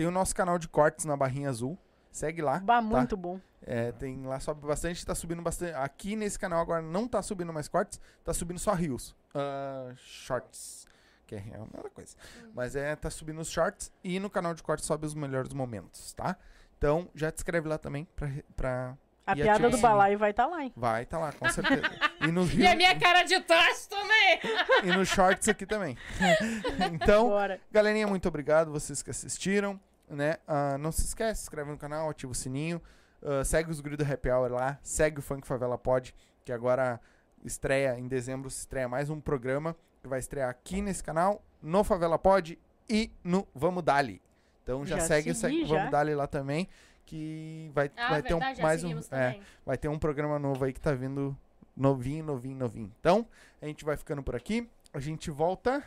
tem 0.00 0.06
o 0.06 0.10
nosso 0.10 0.34
canal 0.34 0.58
de 0.58 0.66
cortes 0.66 1.04
na 1.04 1.14
barrinha 1.14 1.50
azul. 1.50 1.76
Segue 2.10 2.40
lá. 2.40 2.58
Bah, 2.60 2.76
tá? 2.76 2.80
muito 2.80 3.18
bom. 3.18 3.38
É, 3.60 3.92
tem 3.92 4.24
lá 4.24 4.40
sobe 4.40 4.66
bastante, 4.66 5.04
tá 5.04 5.14
subindo 5.14 5.42
bastante. 5.42 5.74
Aqui 5.74 6.16
nesse 6.16 6.38
canal 6.38 6.58
agora 6.58 6.80
não 6.80 7.06
tá 7.06 7.20
subindo 7.20 7.52
mais 7.52 7.68
cortes, 7.68 8.00
tá 8.24 8.32
subindo 8.32 8.58
só 8.58 8.72
rios. 8.72 9.14
Ah, 9.34 9.92
shorts. 9.96 10.86
Que 11.26 11.34
é 11.34 11.38
a 11.38 11.58
mesma 11.58 11.90
coisa. 11.92 12.16
Mas 12.54 12.74
é, 12.76 12.96
tá 12.96 13.10
subindo 13.10 13.42
os 13.42 13.50
shorts 13.50 13.92
e 14.02 14.18
no 14.18 14.30
canal 14.30 14.54
de 14.54 14.62
cortes 14.62 14.86
sobe 14.86 15.04
os 15.04 15.14
melhores 15.14 15.52
momentos, 15.52 16.14
tá? 16.14 16.34
Então 16.78 17.06
já 17.14 17.30
te 17.30 17.36
inscreve 17.36 17.68
lá 17.68 17.76
também 17.76 18.08
pra. 18.16 18.30
pra 18.56 18.96
A 19.26 19.34
piada 19.34 19.68
do 19.68 19.76
balaio 19.76 20.18
vai 20.18 20.30
estar 20.30 20.46
lá, 20.46 20.64
hein? 20.64 20.72
vai, 20.74 21.04
tá 21.04 21.18
lá, 21.18 21.30
com 21.30 21.46
certeza. 21.50 21.82
E 22.22 22.30
nos 22.30 22.52
E 22.54 22.66
a 22.66 22.74
minha 22.74 22.98
cara 22.98 23.22
de 23.22 23.40
trás 23.40 23.86
também! 23.86 24.40
e 24.84 24.96
nos 24.96 25.08
shorts 25.08 25.48
aqui 25.48 25.64
também. 25.64 25.96
então, 26.92 27.28
Bora. 27.28 27.58
Galerinha, 27.70 28.06
muito 28.06 28.28
obrigado 28.28 28.70
vocês 28.70 29.02
que 29.02 29.08
assistiram, 29.08 29.80
né? 30.10 30.36
Ah, 30.46 30.76
não 30.78 30.92
se 30.92 31.02
esquece, 31.02 31.40
se 31.40 31.44
inscreve 31.46 31.70
no 31.70 31.78
canal, 31.78 32.10
ativa 32.10 32.30
o 32.32 32.34
sininho, 32.34 32.82
ah, 33.22 33.44
segue 33.44 33.70
os 33.70 33.80
guri 33.80 33.96
do 33.96 34.04
Happy 34.04 34.28
Hour 34.30 34.50
lá, 34.52 34.78
segue 34.82 35.18
o 35.20 35.22
Funk 35.22 35.46
Favela 35.46 35.78
Pod, 35.78 36.14
que 36.44 36.52
agora 36.52 37.00
estreia 37.44 37.98
em 37.98 38.06
dezembro, 38.08 38.50
se 38.50 38.58
estreia 38.60 38.88
mais 38.88 39.08
um 39.08 39.20
programa 39.20 39.74
que 40.02 40.08
vai 40.08 40.18
estrear 40.18 40.50
aqui 40.50 40.82
nesse 40.82 41.02
canal, 41.02 41.42
no 41.62 41.84
Favela 41.84 42.18
Pod 42.18 42.58
e 42.88 43.10
no 43.22 43.46
Vamos 43.54 43.82
Dali. 43.82 44.20
Então 44.62 44.84
já, 44.84 44.98
Já 44.98 45.04
segue 45.06 45.30
o 45.30 45.34
segui, 45.34 45.56
segue, 45.58 45.66
já. 45.68 45.76
Vamos 45.76 45.90
Dali 45.90 46.14
lá 46.14 46.26
também, 46.26 46.68
que 47.06 47.70
vai, 47.74 47.90
Ah, 47.96 48.10
vai 48.10 48.22
ter 48.22 48.34
um 48.34 48.38
verdade, 48.38 48.62
mais 48.62 48.84
um, 48.84 48.98
é, 49.10 49.40
vai 49.64 49.76
ter 49.78 49.88
um 49.88 49.98
programa 49.98 50.38
novo 50.38 50.64
aí 50.64 50.72
que 50.72 50.80
tá 50.80 50.92
vindo 50.92 51.36
novinho, 51.76 52.24
novinho, 52.24 52.56
novinho. 52.56 52.92
Então, 53.00 53.26
a 53.60 53.66
gente 53.66 53.84
vai 53.84 53.96
ficando 53.96 54.22
por 54.22 54.36
aqui. 54.36 54.68
A 54.92 55.00
gente 55.00 55.30
volta 55.30 55.82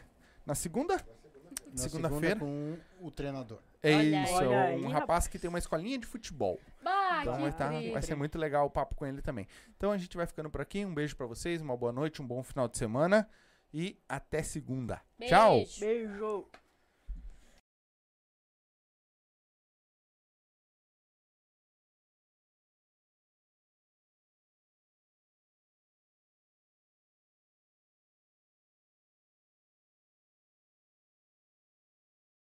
na 0.46 0.56
segunda? 0.56 0.96
Na 0.96 1.78
Segunda-feira. 1.78 2.36
segunda 2.40 2.80
com 3.00 3.06
o 3.06 3.12
treinador. 3.12 3.60
É 3.84 3.94
Olha 3.96 4.00
aí. 4.20 4.24
isso, 4.24 4.34
Olha 4.36 4.56
é 4.56 4.68
aí, 4.68 4.84
um 4.84 4.88
rapaz 4.88 5.28
que 5.28 5.38
tem 5.38 5.50
uma 5.50 5.60
escolinha 5.60 5.98
de 6.00 6.06
futebol. 6.08 6.58
Bah, 6.82 7.20
Então 7.22 7.38
vai, 7.40 7.52
tá- 7.52 7.70
vai 7.92 8.02
ser 8.02 8.16
muito 8.16 8.38
legal 8.40 8.66
o 8.66 8.70
papo 8.70 8.96
com 8.96 9.06
ele 9.06 9.22
também. 9.22 9.46
Então 9.76 9.92
a 9.92 9.98
gente 9.98 10.16
vai 10.16 10.26
ficando 10.26 10.50
por 10.50 10.62
aqui. 10.62 10.86
Um 10.86 10.94
beijo 10.94 11.16
pra 11.18 11.26
vocês, 11.28 11.62
uma 11.62 11.76
boa 11.76 11.92
noite, 11.92 12.22
um 12.22 12.26
bom 12.26 12.42
final 12.42 12.68
de 12.70 12.78
semana 12.78 13.28
e 13.74 13.98
até 14.08 14.42
segunda. 14.42 15.02
Beijo. 15.20 15.36
Tchau! 15.36 15.64
Beijo. 15.80 16.48